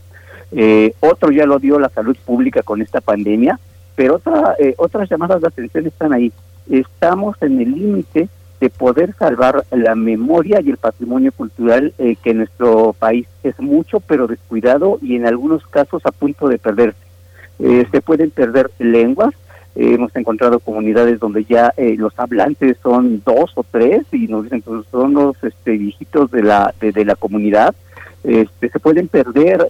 Eh, 0.51 0.95
otro 1.01 1.29
ya 1.29 1.45
lo 1.45 1.59
dio 1.59 1.77
la 1.77 1.89
salud 1.89 2.17
pública 2.25 2.63
con 2.63 2.81
esta 2.81 3.01
pandemia, 3.01 3.59
pero 3.95 4.15
otra, 4.15 4.55
otras 4.77 5.07
llamadas 5.09 5.41
de 5.41 5.47
atención 5.49 5.85
están 5.85 6.13
ahí. 6.13 6.31
Estamos 6.67 7.35
en 7.41 7.61
el 7.61 7.71
límite 7.71 8.29
de 8.63 8.69
poder 8.69 9.13
salvar 9.19 9.65
la 9.71 9.93
memoria 9.93 10.61
y 10.61 10.69
el 10.69 10.77
patrimonio 10.77 11.33
cultural 11.33 11.93
eh, 11.97 12.15
que 12.23 12.29
en 12.29 12.37
nuestro 12.37 12.93
país 12.93 13.27
es 13.43 13.59
mucho, 13.59 13.99
pero 13.99 14.25
descuidado 14.25 14.99
y 15.01 15.17
en 15.17 15.25
algunos 15.25 15.67
casos 15.67 16.01
a 16.05 16.13
punto 16.13 16.47
de 16.47 16.59
perderse. 16.59 16.97
Eh, 17.59 17.85
se 17.91 18.01
pueden 18.01 18.31
perder 18.31 18.71
lenguas. 18.79 19.33
Eh, 19.75 19.93
hemos 19.93 20.15
encontrado 20.15 20.59
comunidades 20.59 21.19
donde 21.19 21.45
ya 21.45 21.73
los 21.97 22.13
hablantes 22.17 22.77
son 22.83 23.21
dos 23.25 23.51
o 23.55 23.63
tres 23.63 24.03
y 24.11 24.27
nos 24.27 24.43
dicen 24.43 24.61
que 24.61 24.69
pues, 24.69 24.85
son 24.91 25.13
los 25.13 25.43
este, 25.43 25.71
viejitos 25.71 26.31
de 26.31 26.43
la, 26.43 26.73
de, 26.79 27.05
la 27.05 27.15
comunidad. 27.15 27.73
Este, 28.23 28.69
se 28.69 28.79
pueden 28.79 29.07
perder 29.07 29.67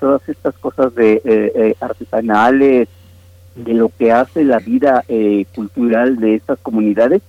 todas 0.00 0.28
estas 0.28 0.54
cosas 0.58 0.94
de 0.94 1.76
artesanales, 1.80 2.88
de 3.54 3.74
lo 3.74 3.90
que 3.96 4.12
hace 4.12 4.44
la 4.44 4.58
vida 4.58 5.04
cultural 5.54 6.18
de 6.18 6.34
estas 6.34 6.58
comunidades 6.60 7.22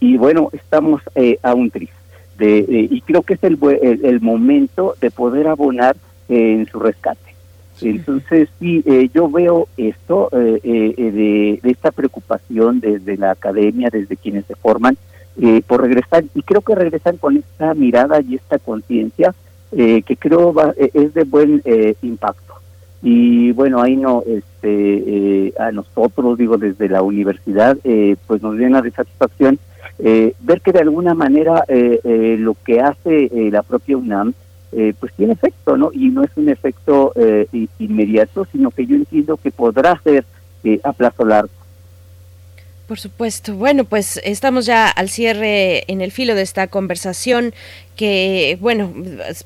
y 0.00 0.16
bueno, 0.16 0.50
estamos 0.52 1.02
eh, 1.14 1.38
a 1.42 1.54
un 1.54 1.70
tris. 1.70 1.90
De, 2.36 2.64
y 2.68 3.00
creo 3.00 3.22
que 3.22 3.34
es 3.34 3.42
el, 3.42 3.58
el, 4.04 4.20
momento 4.20 4.94
de 5.00 5.10
poder 5.10 5.48
abonar 5.48 5.96
eh, 6.28 6.52
en 6.52 6.66
su 6.66 6.78
rescate. 6.78 7.27
Entonces, 7.80 8.48
sí, 8.58 8.82
eh, 8.86 9.08
yo 9.12 9.30
veo 9.30 9.68
esto 9.76 10.28
de, 10.32 11.60
de, 11.62 11.70
esta 11.70 11.90
preocupación 11.90 12.80
desde 12.80 13.16
la 13.16 13.32
academia, 13.32 13.88
desde 13.90 14.16
quienes 14.16 14.46
se 14.46 14.54
forman, 14.54 14.96
por 15.68 15.82
regresar, 15.82 16.24
y 16.34 16.42
creo 16.42 16.62
que 16.62 16.74
regresan 16.74 17.16
con 17.16 17.36
esta 17.36 17.72
mirada 17.74 18.20
y 18.20 18.34
esta 18.34 18.58
conciencia 18.58 19.34
que 19.70 20.16
creo 20.18 20.52
va, 20.52 20.74
es 20.76 21.14
de 21.14 21.22
buen 21.22 21.62
impacto. 22.02 22.54
Y 23.02 23.52
bueno, 23.52 23.80
ahí 23.80 23.96
no, 23.96 24.24
este, 24.26 25.52
a 25.60 25.70
nosotros, 25.70 26.38
digo, 26.38 26.58
desde 26.58 26.88
la 26.88 27.02
universidad, 27.02 27.78
pues 28.26 28.42
nos 28.42 28.56
llena 28.56 28.82
de 28.82 28.90
satisfacción 28.90 29.60
eh, 30.00 30.34
ver 30.40 30.60
que 30.60 30.70
de 30.70 30.78
alguna 30.78 31.14
manera 31.14 31.64
eh, 31.66 32.00
eh, 32.04 32.36
lo 32.38 32.56
que 32.64 32.80
hace 32.80 33.30
la 33.50 33.62
propia 33.62 33.96
UNAM 33.96 34.32
pues 34.70 35.12
tiene 35.16 35.32
efecto, 35.32 35.76
¿no? 35.76 35.90
Y 35.92 36.08
no 36.08 36.22
es 36.22 36.30
un 36.36 36.48
efecto 36.48 37.12
inmediato, 37.78 38.46
sino 38.52 38.70
que 38.70 38.86
yo 38.86 38.96
entiendo 38.96 39.36
que 39.36 39.50
podrá 39.50 40.00
ser 40.02 40.24
a 40.82 40.92
plazo 40.92 41.24
largo. 41.24 41.50
Por 42.86 42.98
supuesto. 42.98 43.54
Bueno, 43.54 43.84
pues 43.84 44.18
estamos 44.24 44.64
ya 44.64 44.88
al 44.88 45.10
cierre 45.10 45.84
en 45.92 46.00
el 46.00 46.10
filo 46.10 46.34
de 46.34 46.40
esta 46.40 46.68
conversación 46.68 47.52
que, 47.98 48.56
bueno, 48.60 48.94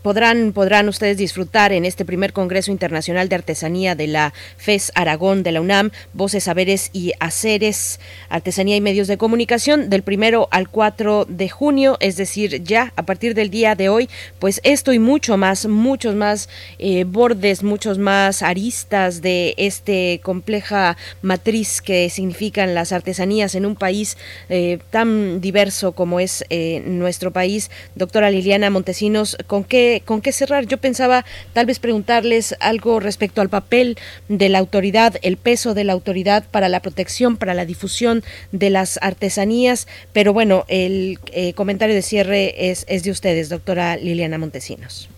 podrán, 0.02 0.52
podrán 0.52 0.86
ustedes 0.86 1.16
disfrutar 1.16 1.72
en 1.72 1.86
este 1.86 2.04
primer 2.04 2.34
Congreso 2.34 2.70
Internacional 2.70 3.30
de 3.30 3.36
Artesanía 3.36 3.94
de 3.94 4.06
la 4.08 4.34
FES 4.58 4.92
Aragón 4.94 5.42
de 5.42 5.52
la 5.52 5.62
UNAM, 5.62 5.90
Voces, 6.12 6.44
Saberes 6.44 6.90
y 6.92 7.12
Haceres, 7.18 7.98
Artesanía 8.28 8.76
y 8.76 8.82
Medios 8.82 9.08
de 9.08 9.16
Comunicación, 9.16 9.88
del 9.88 10.02
primero 10.02 10.48
al 10.50 10.68
4 10.68 11.24
de 11.30 11.48
junio, 11.48 11.96
es 12.00 12.16
decir, 12.16 12.62
ya 12.62 12.92
a 12.94 13.04
partir 13.04 13.34
del 13.34 13.48
día 13.48 13.74
de 13.74 13.88
hoy, 13.88 14.10
pues 14.38 14.60
esto 14.64 14.92
y 14.92 14.98
mucho 14.98 15.38
más, 15.38 15.64
muchos 15.66 16.14
más 16.14 16.50
eh, 16.78 17.04
bordes, 17.04 17.62
muchos 17.62 17.96
más 17.96 18.42
aristas 18.42 19.22
de 19.22 19.54
este 19.56 20.20
compleja 20.22 20.98
matriz 21.22 21.80
que 21.80 22.10
significan 22.10 22.74
las 22.74 22.92
artesanías 22.92 23.54
en 23.54 23.64
un 23.64 23.76
país 23.76 24.18
eh, 24.50 24.78
tan 24.90 25.40
diverso 25.40 25.92
como 25.92 26.20
es 26.20 26.44
eh, 26.50 26.82
nuestro 26.84 27.30
país. 27.30 27.70
Doctora 27.94 28.30
Liliana 28.42 28.70
Montesinos, 28.70 29.36
¿con 29.46 29.62
qué, 29.62 30.02
¿con 30.04 30.20
qué 30.20 30.32
cerrar? 30.32 30.66
Yo 30.66 30.76
pensaba 30.76 31.24
tal 31.52 31.64
vez 31.66 31.78
preguntarles 31.78 32.56
algo 32.58 32.98
respecto 32.98 33.40
al 33.40 33.48
papel 33.48 33.96
de 34.28 34.48
la 34.48 34.58
autoridad, 34.58 35.14
el 35.22 35.36
peso 35.36 35.74
de 35.74 35.84
la 35.84 35.92
autoridad 35.92 36.42
para 36.50 36.68
la 36.68 36.80
protección, 36.80 37.36
para 37.36 37.54
la 37.54 37.64
difusión 37.66 38.24
de 38.50 38.70
las 38.70 38.98
artesanías, 39.00 39.86
pero 40.12 40.32
bueno, 40.32 40.64
el 40.66 41.20
eh, 41.26 41.54
comentario 41.54 41.94
de 41.94 42.02
cierre 42.02 42.68
es, 42.70 42.84
es 42.88 43.04
de 43.04 43.12
ustedes, 43.12 43.48
doctora 43.48 43.96
Liliana 43.96 44.38
Montesinos. 44.38 45.08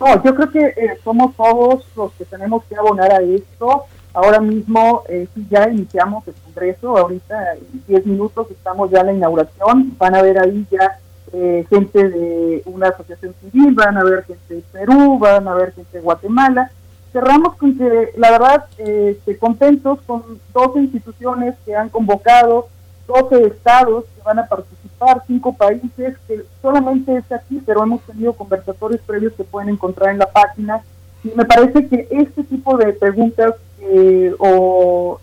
No, 0.00 0.24
yo 0.24 0.34
creo 0.34 0.50
que 0.50 0.64
eh, 0.64 0.98
somos 1.04 1.36
todos 1.36 1.84
los 1.94 2.12
que 2.12 2.24
tenemos 2.24 2.64
que 2.64 2.76
abonar 2.76 3.12
a 3.12 3.20
esto. 3.20 3.84
Ahora 4.14 4.40
mismo 4.40 5.02
eh, 5.10 5.28
ya 5.50 5.68
iniciamos 5.68 6.26
el 6.26 6.34
Congreso, 6.34 6.96
ahorita 6.96 7.52
en 7.52 7.82
10 7.86 8.06
minutos 8.06 8.50
estamos 8.50 8.90
ya 8.90 9.00
en 9.00 9.06
la 9.06 9.12
inauguración, 9.12 9.94
van 9.98 10.14
a 10.14 10.22
ver 10.22 10.38
ahí 10.38 10.66
ya 10.70 10.98
eh, 11.32 11.66
gente 11.68 12.08
de 12.08 12.62
una 12.66 12.88
asociación 12.88 13.34
civil, 13.40 13.74
van 13.74 13.96
a 13.96 14.04
ver 14.04 14.24
gente 14.24 14.54
de 14.54 14.62
Perú, 14.72 15.18
van 15.18 15.46
a 15.48 15.54
ver 15.54 15.72
gente 15.72 15.98
de 15.98 16.02
Guatemala. 16.02 16.70
Cerramos 17.12 17.56
con 17.56 17.76
que, 17.76 18.12
la 18.16 18.30
verdad, 18.30 18.66
eh, 18.78 19.18
contentos 19.40 20.00
con 20.06 20.22
12 20.52 20.80
instituciones 20.80 21.54
que 21.64 21.74
han 21.74 21.88
convocado, 21.88 22.68
12 23.06 23.46
estados 23.46 24.04
que 24.14 24.22
van 24.22 24.38
a 24.38 24.46
participar, 24.46 25.22
5 25.26 25.54
países, 25.54 26.16
que 26.26 26.44
solamente 26.60 27.16
es 27.16 27.32
aquí, 27.32 27.62
pero 27.64 27.82
hemos 27.82 28.02
tenido 28.02 28.34
conversatorios 28.34 29.00
previos 29.02 29.32
que 29.32 29.44
pueden 29.44 29.70
encontrar 29.70 30.10
en 30.10 30.18
la 30.18 30.30
página. 30.30 30.82
Y 31.24 31.30
me 31.34 31.44
parece 31.44 31.88
que 31.88 32.06
este 32.10 32.44
tipo 32.44 32.76
de 32.76 32.92
preguntas 32.92 33.54
eh, 33.80 34.34
o, 34.38 35.20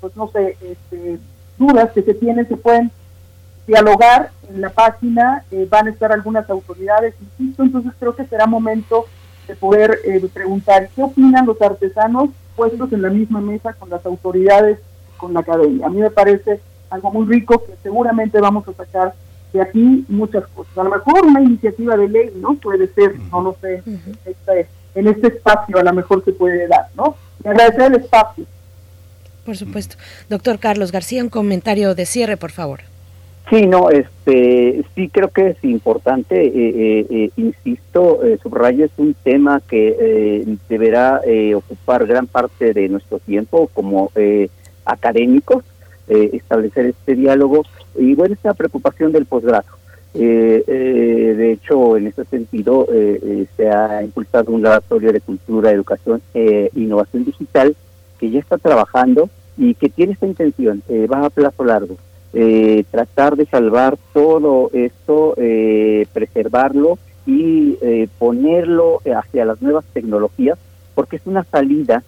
pues 0.00 0.16
no 0.16 0.28
sé, 0.28 0.56
este, 0.60 1.18
dudas 1.58 1.90
que 1.92 2.02
se 2.02 2.14
tienen 2.14 2.46
se 2.48 2.56
pueden 2.56 2.90
dialogar 3.68 4.30
en 4.48 4.62
la 4.62 4.70
página, 4.70 5.44
eh, 5.50 5.68
van 5.70 5.86
a 5.86 5.90
estar 5.90 6.10
algunas 6.10 6.48
autoridades, 6.48 7.14
insisto, 7.20 7.62
entonces 7.62 7.92
creo 8.00 8.16
que 8.16 8.26
será 8.26 8.46
momento 8.46 9.04
de 9.46 9.54
poder 9.54 9.98
eh, 10.04 10.26
preguntar 10.32 10.88
qué 10.96 11.02
opinan 11.02 11.44
los 11.44 11.60
artesanos 11.60 12.30
puestos 12.56 12.90
en 12.92 13.02
la 13.02 13.10
misma 13.10 13.40
mesa 13.40 13.74
con 13.74 13.90
las 13.90 14.04
autoridades, 14.06 14.78
con 15.18 15.34
la 15.34 15.40
academia. 15.40 15.86
A 15.86 15.90
mí 15.90 16.00
me 16.00 16.10
parece 16.10 16.60
algo 16.88 17.12
muy 17.12 17.26
rico 17.26 17.62
que 17.64 17.74
seguramente 17.82 18.40
vamos 18.40 18.66
a 18.66 18.72
sacar 18.72 19.12
de 19.52 19.60
aquí 19.60 20.04
muchas 20.08 20.46
cosas. 20.48 20.76
A 20.78 20.84
lo 20.84 20.90
mejor 20.90 21.26
una 21.26 21.42
iniciativa 21.42 21.94
de 21.96 22.08
ley, 22.08 22.32
¿no? 22.36 22.54
Puede 22.54 22.88
ser, 22.94 23.18
no 23.30 23.42
lo 23.42 23.56
sé, 23.60 23.82
este, 24.24 24.66
en 24.94 25.08
este 25.08 25.28
espacio 25.28 25.78
a 25.78 25.82
lo 25.82 25.92
mejor 25.92 26.24
se 26.24 26.32
puede 26.32 26.66
dar, 26.66 26.88
¿no? 26.96 27.16
Y 27.44 27.48
agradecer 27.48 27.92
el 27.92 27.96
espacio. 27.96 28.46
Por 29.44 29.56
supuesto. 29.56 29.96
Doctor 30.30 30.58
Carlos 30.58 30.90
García, 30.90 31.22
un 31.22 31.28
comentario 31.28 31.94
de 31.94 32.06
cierre, 32.06 32.36
por 32.38 32.50
favor. 32.50 32.80
Sí, 33.50 33.66
no, 33.66 33.88
este, 33.88 34.84
sí 34.94 35.08
creo 35.08 35.28
que 35.28 35.48
es 35.48 35.64
importante, 35.64 36.44
eh, 36.44 36.52
eh, 36.54 37.06
eh 37.08 37.30
insisto, 37.36 38.22
eh, 38.22 38.38
subrayo, 38.42 38.84
es 38.84 38.90
un 38.98 39.14
tema 39.14 39.62
que 39.66 40.58
deberá 40.68 41.22
ocupar 41.56 42.06
gran 42.06 42.26
parte 42.26 42.74
de 42.74 42.88
nuestro 42.90 43.18
tiempo 43.20 43.70
como 43.72 44.10
académicos, 44.84 45.64
establecer 46.08 46.86
este 46.86 47.14
diálogo 47.14 47.64
y 47.94 48.14
bueno, 48.14 48.34
esta 48.34 48.52
preocupación 48.52 49.12
del 49.12 49.24
posgrado. 49.24 49.64
de 50.12 51.52
hecho, 51.52 51.96
en 51.96 52.08
ese 52.08 52.26
sentido, 52.26 52.86
se 53.56 53.70
ha 53.70 54.02
impulsado 54.02 54.52
un 54.52 54.62
laboratorio 54.62 55.10
de 55.12 55.20
cultura, 55.22 55.70
educación 55.70 56.20
e 56.34 56.70
innovación 56.74 57.24
digital 57.24 57.74
que 58.18 58.30
ya 58.30 58.40
está 58.40 58.58
trabajando 58.58 59.30
y 59.56 59.74
que 59.74 59.88
tiene 59.88 60.12
esta 60.12 60.26
intención, 60.26 60.82
va 61.10 61.24
a 61.24 61.30
plazo 61.30 61.64
largo 61.64 61.96
eh, 62.34 62.84
tratar 62.90 63.36
de 63.36 63.46
salvar 63.46 63.96
todo 64.12 64.70
esto, 64.74 65.32
eh, 65.38 66.06
preservarlo 66.12 66.98
y 67.26 67.78
eh, 67.80 68.06
ponerlo 68.18 69.00
hacia 69.16 69.46
las 69.46 69.62
nuevas 69.62 69.86
tecnologías, 69.94 70.58
porque 70.94 71.16
es 71.16 71.22
una 71.24 71.44
salida 71.44 72.02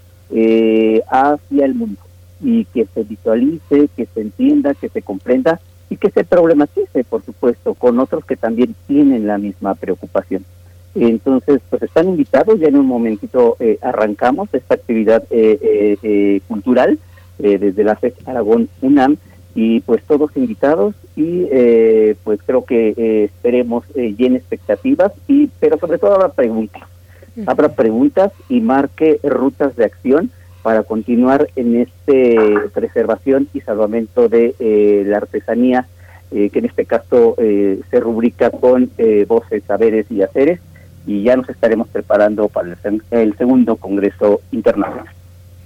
hacia 1.10 1.65
el 1.65 1.74
mundo 1.74 2.00
y 2.40 2.65
que 2.66 2.86
se 2.94 3.02
visualice, 3.02 3.89
que 3.97 4.07
se 4.07 4.20
entienda, 4.20 4.74
que 4.74 4.89
se 4.89 5.02
comprenda 5.02 5.58
y 5.89 5.97
que 5.97 6.10
se 6.10 6.23
problematice, 6.23 7.02
por 7.02 7.24
supuesto, 7.24 7.74
con 7.74 7.99
otros 7.99 8.24
que 8.24 8.36
también 8.36 8.76
tienen 8.86 9.26
la 9.26 9.39
misma 9.39 9.74
preocupación. 9.74 10.44
Entonces, 10.94 11.60
pues 11.68 11.82
están 11.82 12.08
invitados, 12.08 12.60
ya 12.60 12.68
en 12.68 12.76
un 12.76 12.86
momentito 12.86 13.57
arrancamos 13.82 14.49
esta 14.52 14.74
actividad 14.74 15.24
cultural 16.47 16.99
desde 17.39 17.84
la 17.84 17.97
FED 17.97 18.12
Aragón 18.26 18.68
UNAM 18.82 19.16
y 19.54 19.80
pues 19.80 20.02
todos 20.04 20.36
invitados 20.36 20.94
y 21.16 21.46
eh, 21.50 22.16
pues 22.24 22.40
creo 22.44 22.64
que 22.64 22.94
eh, 22.96 23.24
esperemos 23.24 23.84
eh, 23.94 24.14
llene 24.16 24.38
expectativas 24.38 25.12
y 25.26 25.48
pero 25.58 25.78
sobre 25.78 25.98
todo 25.98 26.14
habrá 26.14 26.28
preguntas. 26.30 26.82
Habrá 27.46 27.70
preguntas 27.70 28.32
y 28.48 28.60
marque 28.60 29.18
rutas 29.22 29.74
de 29.76 29.84
acción 29.84 30.30
para 30.62 30.82
continuar 30.82 31.48
en 31.56 31.76
este 31.76 32.36
preservación 32.74 33.48
y 33.54 33.60
salvamento 33.60 34.28
de 34.28 35.04
la 35.06 35.18
artesanía 35.18 35.86
que 36.30 36.50
en 36.52 36.64
este 36.64 36.84
caso 36.84 37.36
se 37.38 38.00
rubrica 38.00 38.50
con 38.50 38.90
voces, 39.26 39.62
saberes 39.66 40.10
y 40.10 40.22
haceres, 40.22 40.60
y 41.06 41.22
ya 41.22 41.36
nos 41.36 41.48
estaremos 41.48 41.88
preparando 41.88 42.48
para 42.48 42.76
el 43.12 43.36
segundo 43.38 43.76
Congreso 43.76 44.40
Internacional. 44.50 45.14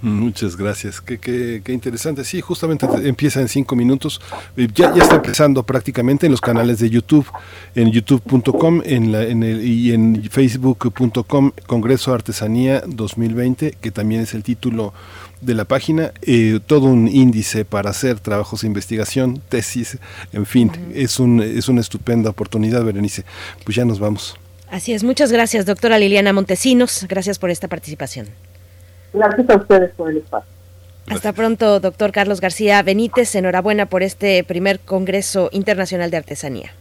Muchas 0.05 0.57
gracias, 0.57 1.01
qué, 1.01 1.17
qué, 1.19 1.63
qué, 1.65 1.73
interesante. 1.73 2.25
Sí, 2.25 2.43
justamente 2.43 2.87
empieza 3.05 3.41
en 3.41 3.49
cinco 3.49 3.75
minutos. 3.75 4.21
Eh, 4.55 4.69
ya, 4.75 4.95
ya 4.95 5.03
está 5.03 5.17
empezando 5.17 5.63
prácticamente 5.63 6.27
en 6.27 6.33
los 6.33 6.43
canales 6.43 6.79
de 6.79 6.91
YouTube, 6.91 7.27
en 7.75 7.91
youtube.com 7.91 8.83
en 8.85 9.15
en 9.15 9.43
el, 9.43 9.67
y 9.67 9.93
en 9.93 10.29
facebook.com 10.31 11.53
Congreso 11.67 12.13
Artesanía 12.13 12.83
2020, 12.87 13.79
que 13.81 13.91
también 13.91 14.21
es 14.21 14.35
el 14.35 14.43
título 14.43 14.93
de 15.41 15.55
la 15.55 15.65
página, 15.65 16.13
eh, 16.21 16.61
todo 16.67 16.87
un 16.87 17.09
índice 17.09 17.65
para 17.65 17.89
hacer 17.89 18.21
trabajos 18.21 18.61
de 18.61 18.67
investigación, 18.67 19.41
tesis, 19.49 19.99
en 20.33 20.45
fin, 20.45 20.71
es, 20.95 21.19
un, 21.19 21.43
es 21.43 21.69
una 21.69 21.81
estupenda 21.81 22.29
oportunidad, 22.29 22.85
Berenice. 22.85 23.25
Pues 23.65 23.77
ya 23.77 23.87
nos 23.87 23.99
vamos. 23.99 24.37
Así 24.71 24.93
es, 24.93 25.03
muchas 25.03 25.33
gracias, 25.33 25.65
doctora 25.65 25.99
Liliana 25.99 26.35
Montesinos. 26.35 27.07
Gracias 27.09 27.39
por 27.39 27.51
esta 27.51 27.69
participación. 27.69 28.29
Gracias 29.15 29.49
a 29.49 29.57
ustedes 29.57 29.93
por 29.95 30.11
el 30.11 30.19
espacio. 30.19 30.51
Hasta 31.09 31.33
pronto, 31.33 31.81
doctor 31.81 32.13
Carlos 32.13 32.41
García 32.41 32.83
Benítez. 32.83 33.35
Enhorabuena 33.35 33.87
por 33.87 34.03
este 34.03 34.43
primer 34.43 34.81
Congreso 34.81 35.51
Internacional 35.53 36.11
de 36.11 36.17
Artesanía. 36.17 36.73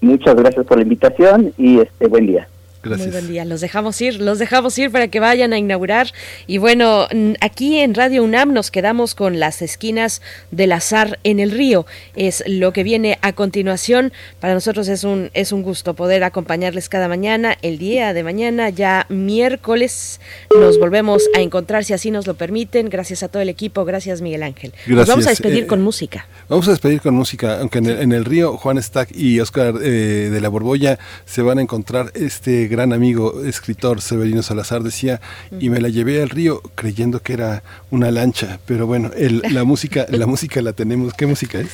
Muchas 0.00 0.34
gracias 0.36 0.64
por 0.66 0.76
la 0.78 0.84
invitación 0.84 1.52
y 1.58 1.80
este 1.80 2.06
buen 2.06 2.26
día. 2.26 2.48
Muy 2.82 3.08
buen 3.08 3.28
día. 3.28 3.44
Los 3.44 3.60
dejamos 3.60 4.00
ir, 4.00 4.20
los 4.20 4.38
dejamos 4.38 4.78
ir 4.78 4.90
para 4.90 5.08
que 5.08 5.20
vayan 5.20 5.52
a 5.52 5.58
inaugurar. 5.58 6.12
Y 6.46 6.58
bueno, 6.58 7.06
aquí 7.40 7.78
en 7.78 7.94
Radio 7.94 8.24
UNAM 8.24 8.54
nos 8.54 8.70
quedamos 8.70 9.14
con 9.14 9.38
las 9.38 9.60
esquinas 9.60 10.22
del 10.50 10.72
azar 10.72 11.18
en 11.22 11.40
el 11.40 11.50
río. 11.50 11.84
Es 12.16 12.42
lo 12.46 12.72
que 12.72 12.82
viene 12.82 13.18
a 13.20 13.34
continuación. 13.34 14.12
Para 14.40 14.54
nosotros 14.54 14.88
es 14.88 15.04
un, 15.04 15.30
es 15.34 15.52
un 15.52 15.62
gusto 15.62 15.94
poder 15.94 16.24
acompañarles 16.24 16.88
cada 16.88 17.06
mañana. 17.06 17.58
El 17.60 17.76
día 17.76 18.14
de 18.14 18.22
mañana, 18.22 18.70
ya 18.70 19.04
miércoles, 19.10 20.20
nos 20.58 20.78
volvemos 20.78 21.28
a 21.36 21.40
encontrar 21.40 21.84
si 21.84 21.92
así 21.92 22.10
nos 22.10 22.26
lo 22.26 22.34
permiten. 22.34 22.88
Gracias 22.88 23.22
a 23.22 23.28
todo 23.28 23.42
el 23.42 23.50
equipo. 23.50 23.84
Gracias, 23.84 24.22
Miguel 24.22 24.42
Ángel. 24.42 24.72
Nos 24.86 25.06
vamos 25.06 25.26
a 25.26 25.30
despedir 25.30 25.64
eh, 25.64 25.66
con 25.66 25.82
música. 25.82 26.26
Vamos 26.48 26.66
a 26.68 26.70
despedir 26.70 27.02
con 27.02 27.14
música, 27.14 27.60
aunque 27.60 27.78
en 27.78 28.12
el, 28.12 28.24
río 28.24 28.56
Juan 28.56 28.82
Stack 28.82 29.10
y 29.14 29.40
Oscar 29.40 29.74
eh, 29.82 30.30
de 30.32 30.40
la 30.40 30.48
Borbolla 30.48 30.98
se 31.26 31.42
van 31.42 31.58
a 31.58 31.62
encontrar 31.62 32.10
este 32.14 32.69
gran 32.70 32.94
amigo 32.94 33.42
escritor 33.44 34.00
Severino 34.00 34.42
Salazar 34.42 34.82
decía, 34.82 35.20
y 35.58 35.68
me 35.68 35.80
la 35.80 35.90
llevé 35.90 36.22
al 36.22 36.30
río 36.30 36.62
creyendo 36.74 37.20
que 37.20 37.34
era 37.34 37.62
una 37.90 38.10
lancha, 38.10 38.58
pero 38.64 38.86
bueno, 38.86 39.10
el, 39.16 39.42
la 39.50 39.64
música 39.64 40.06
la 40.08 40.26
música 40.26 40.62
la 40.62 40.72
tenemos. 40.72 41.12
¿Qué 41.12 41.26
música 41.26 41.60
es? 41.60 41.68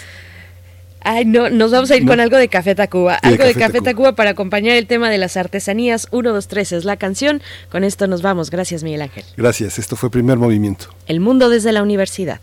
Ay, 1.08 1.25
no, 1.25 1.50
nos 1.50 1.70
vamos 1.70 1.89
a 1.92 1.97
ir 1.97 2.05
con 2.05 2.18
algo 2.18 2.36
de 2.36 2.49
Café 2.49 2.75
Tacuba. 2.75 3.15
algo 3.15 3.44
de 3.44 3.55
Café, 3.55 3.81
Tacuba. 3.81 4.16
para 4.16 4.31
acompañar 4.31 4.76
el 4.76 4.89
tema 4.89 5.08
de 5.08 5.18
las 5.18 5.36
artesanías. 5.36 6.08
1, 6.10 6.33
2, 6.33 6.49
3 6.49 6.73
es 6.73 6.84
la 6.84 6.97
canción. 6.97 7.42
Con 7.70 7.84
esto 7.84 8.08
nos 8.08 8.23
vamos. 8.23 8.50
Gracias, 8.50 8.83
Miguel 8.83 9.02
Ángel. 9.02 9.25
Gracias. 9.36 9.78
Esto 9.78 9.94
fue 9.94 10.10
Primer 10.10 10.36
Movimiento. 10.36 10.86
El 11.07 11.20
mundo 11.20 11.49
desde 11.49 11.70
la 11.70 11.84
universidad. 11.84 12.41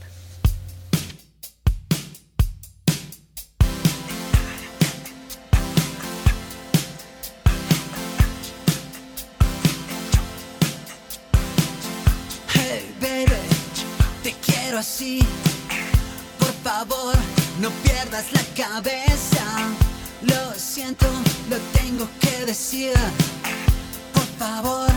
Por 24.13 24.25
favor, 24.37 24.87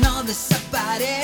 no 0.00 0.22
desaparezcas. 0.22 1.23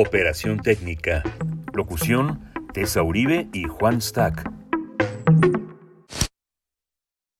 operación 0.00 0.58
técnica. 0.58 1.22
Locución, 1.74 2.40
Tessa 2.72 3.02
Uribe 3.02 3.48
y 3.52 3.64
Juan 3.64 4.00
Stack. 4.00 4.50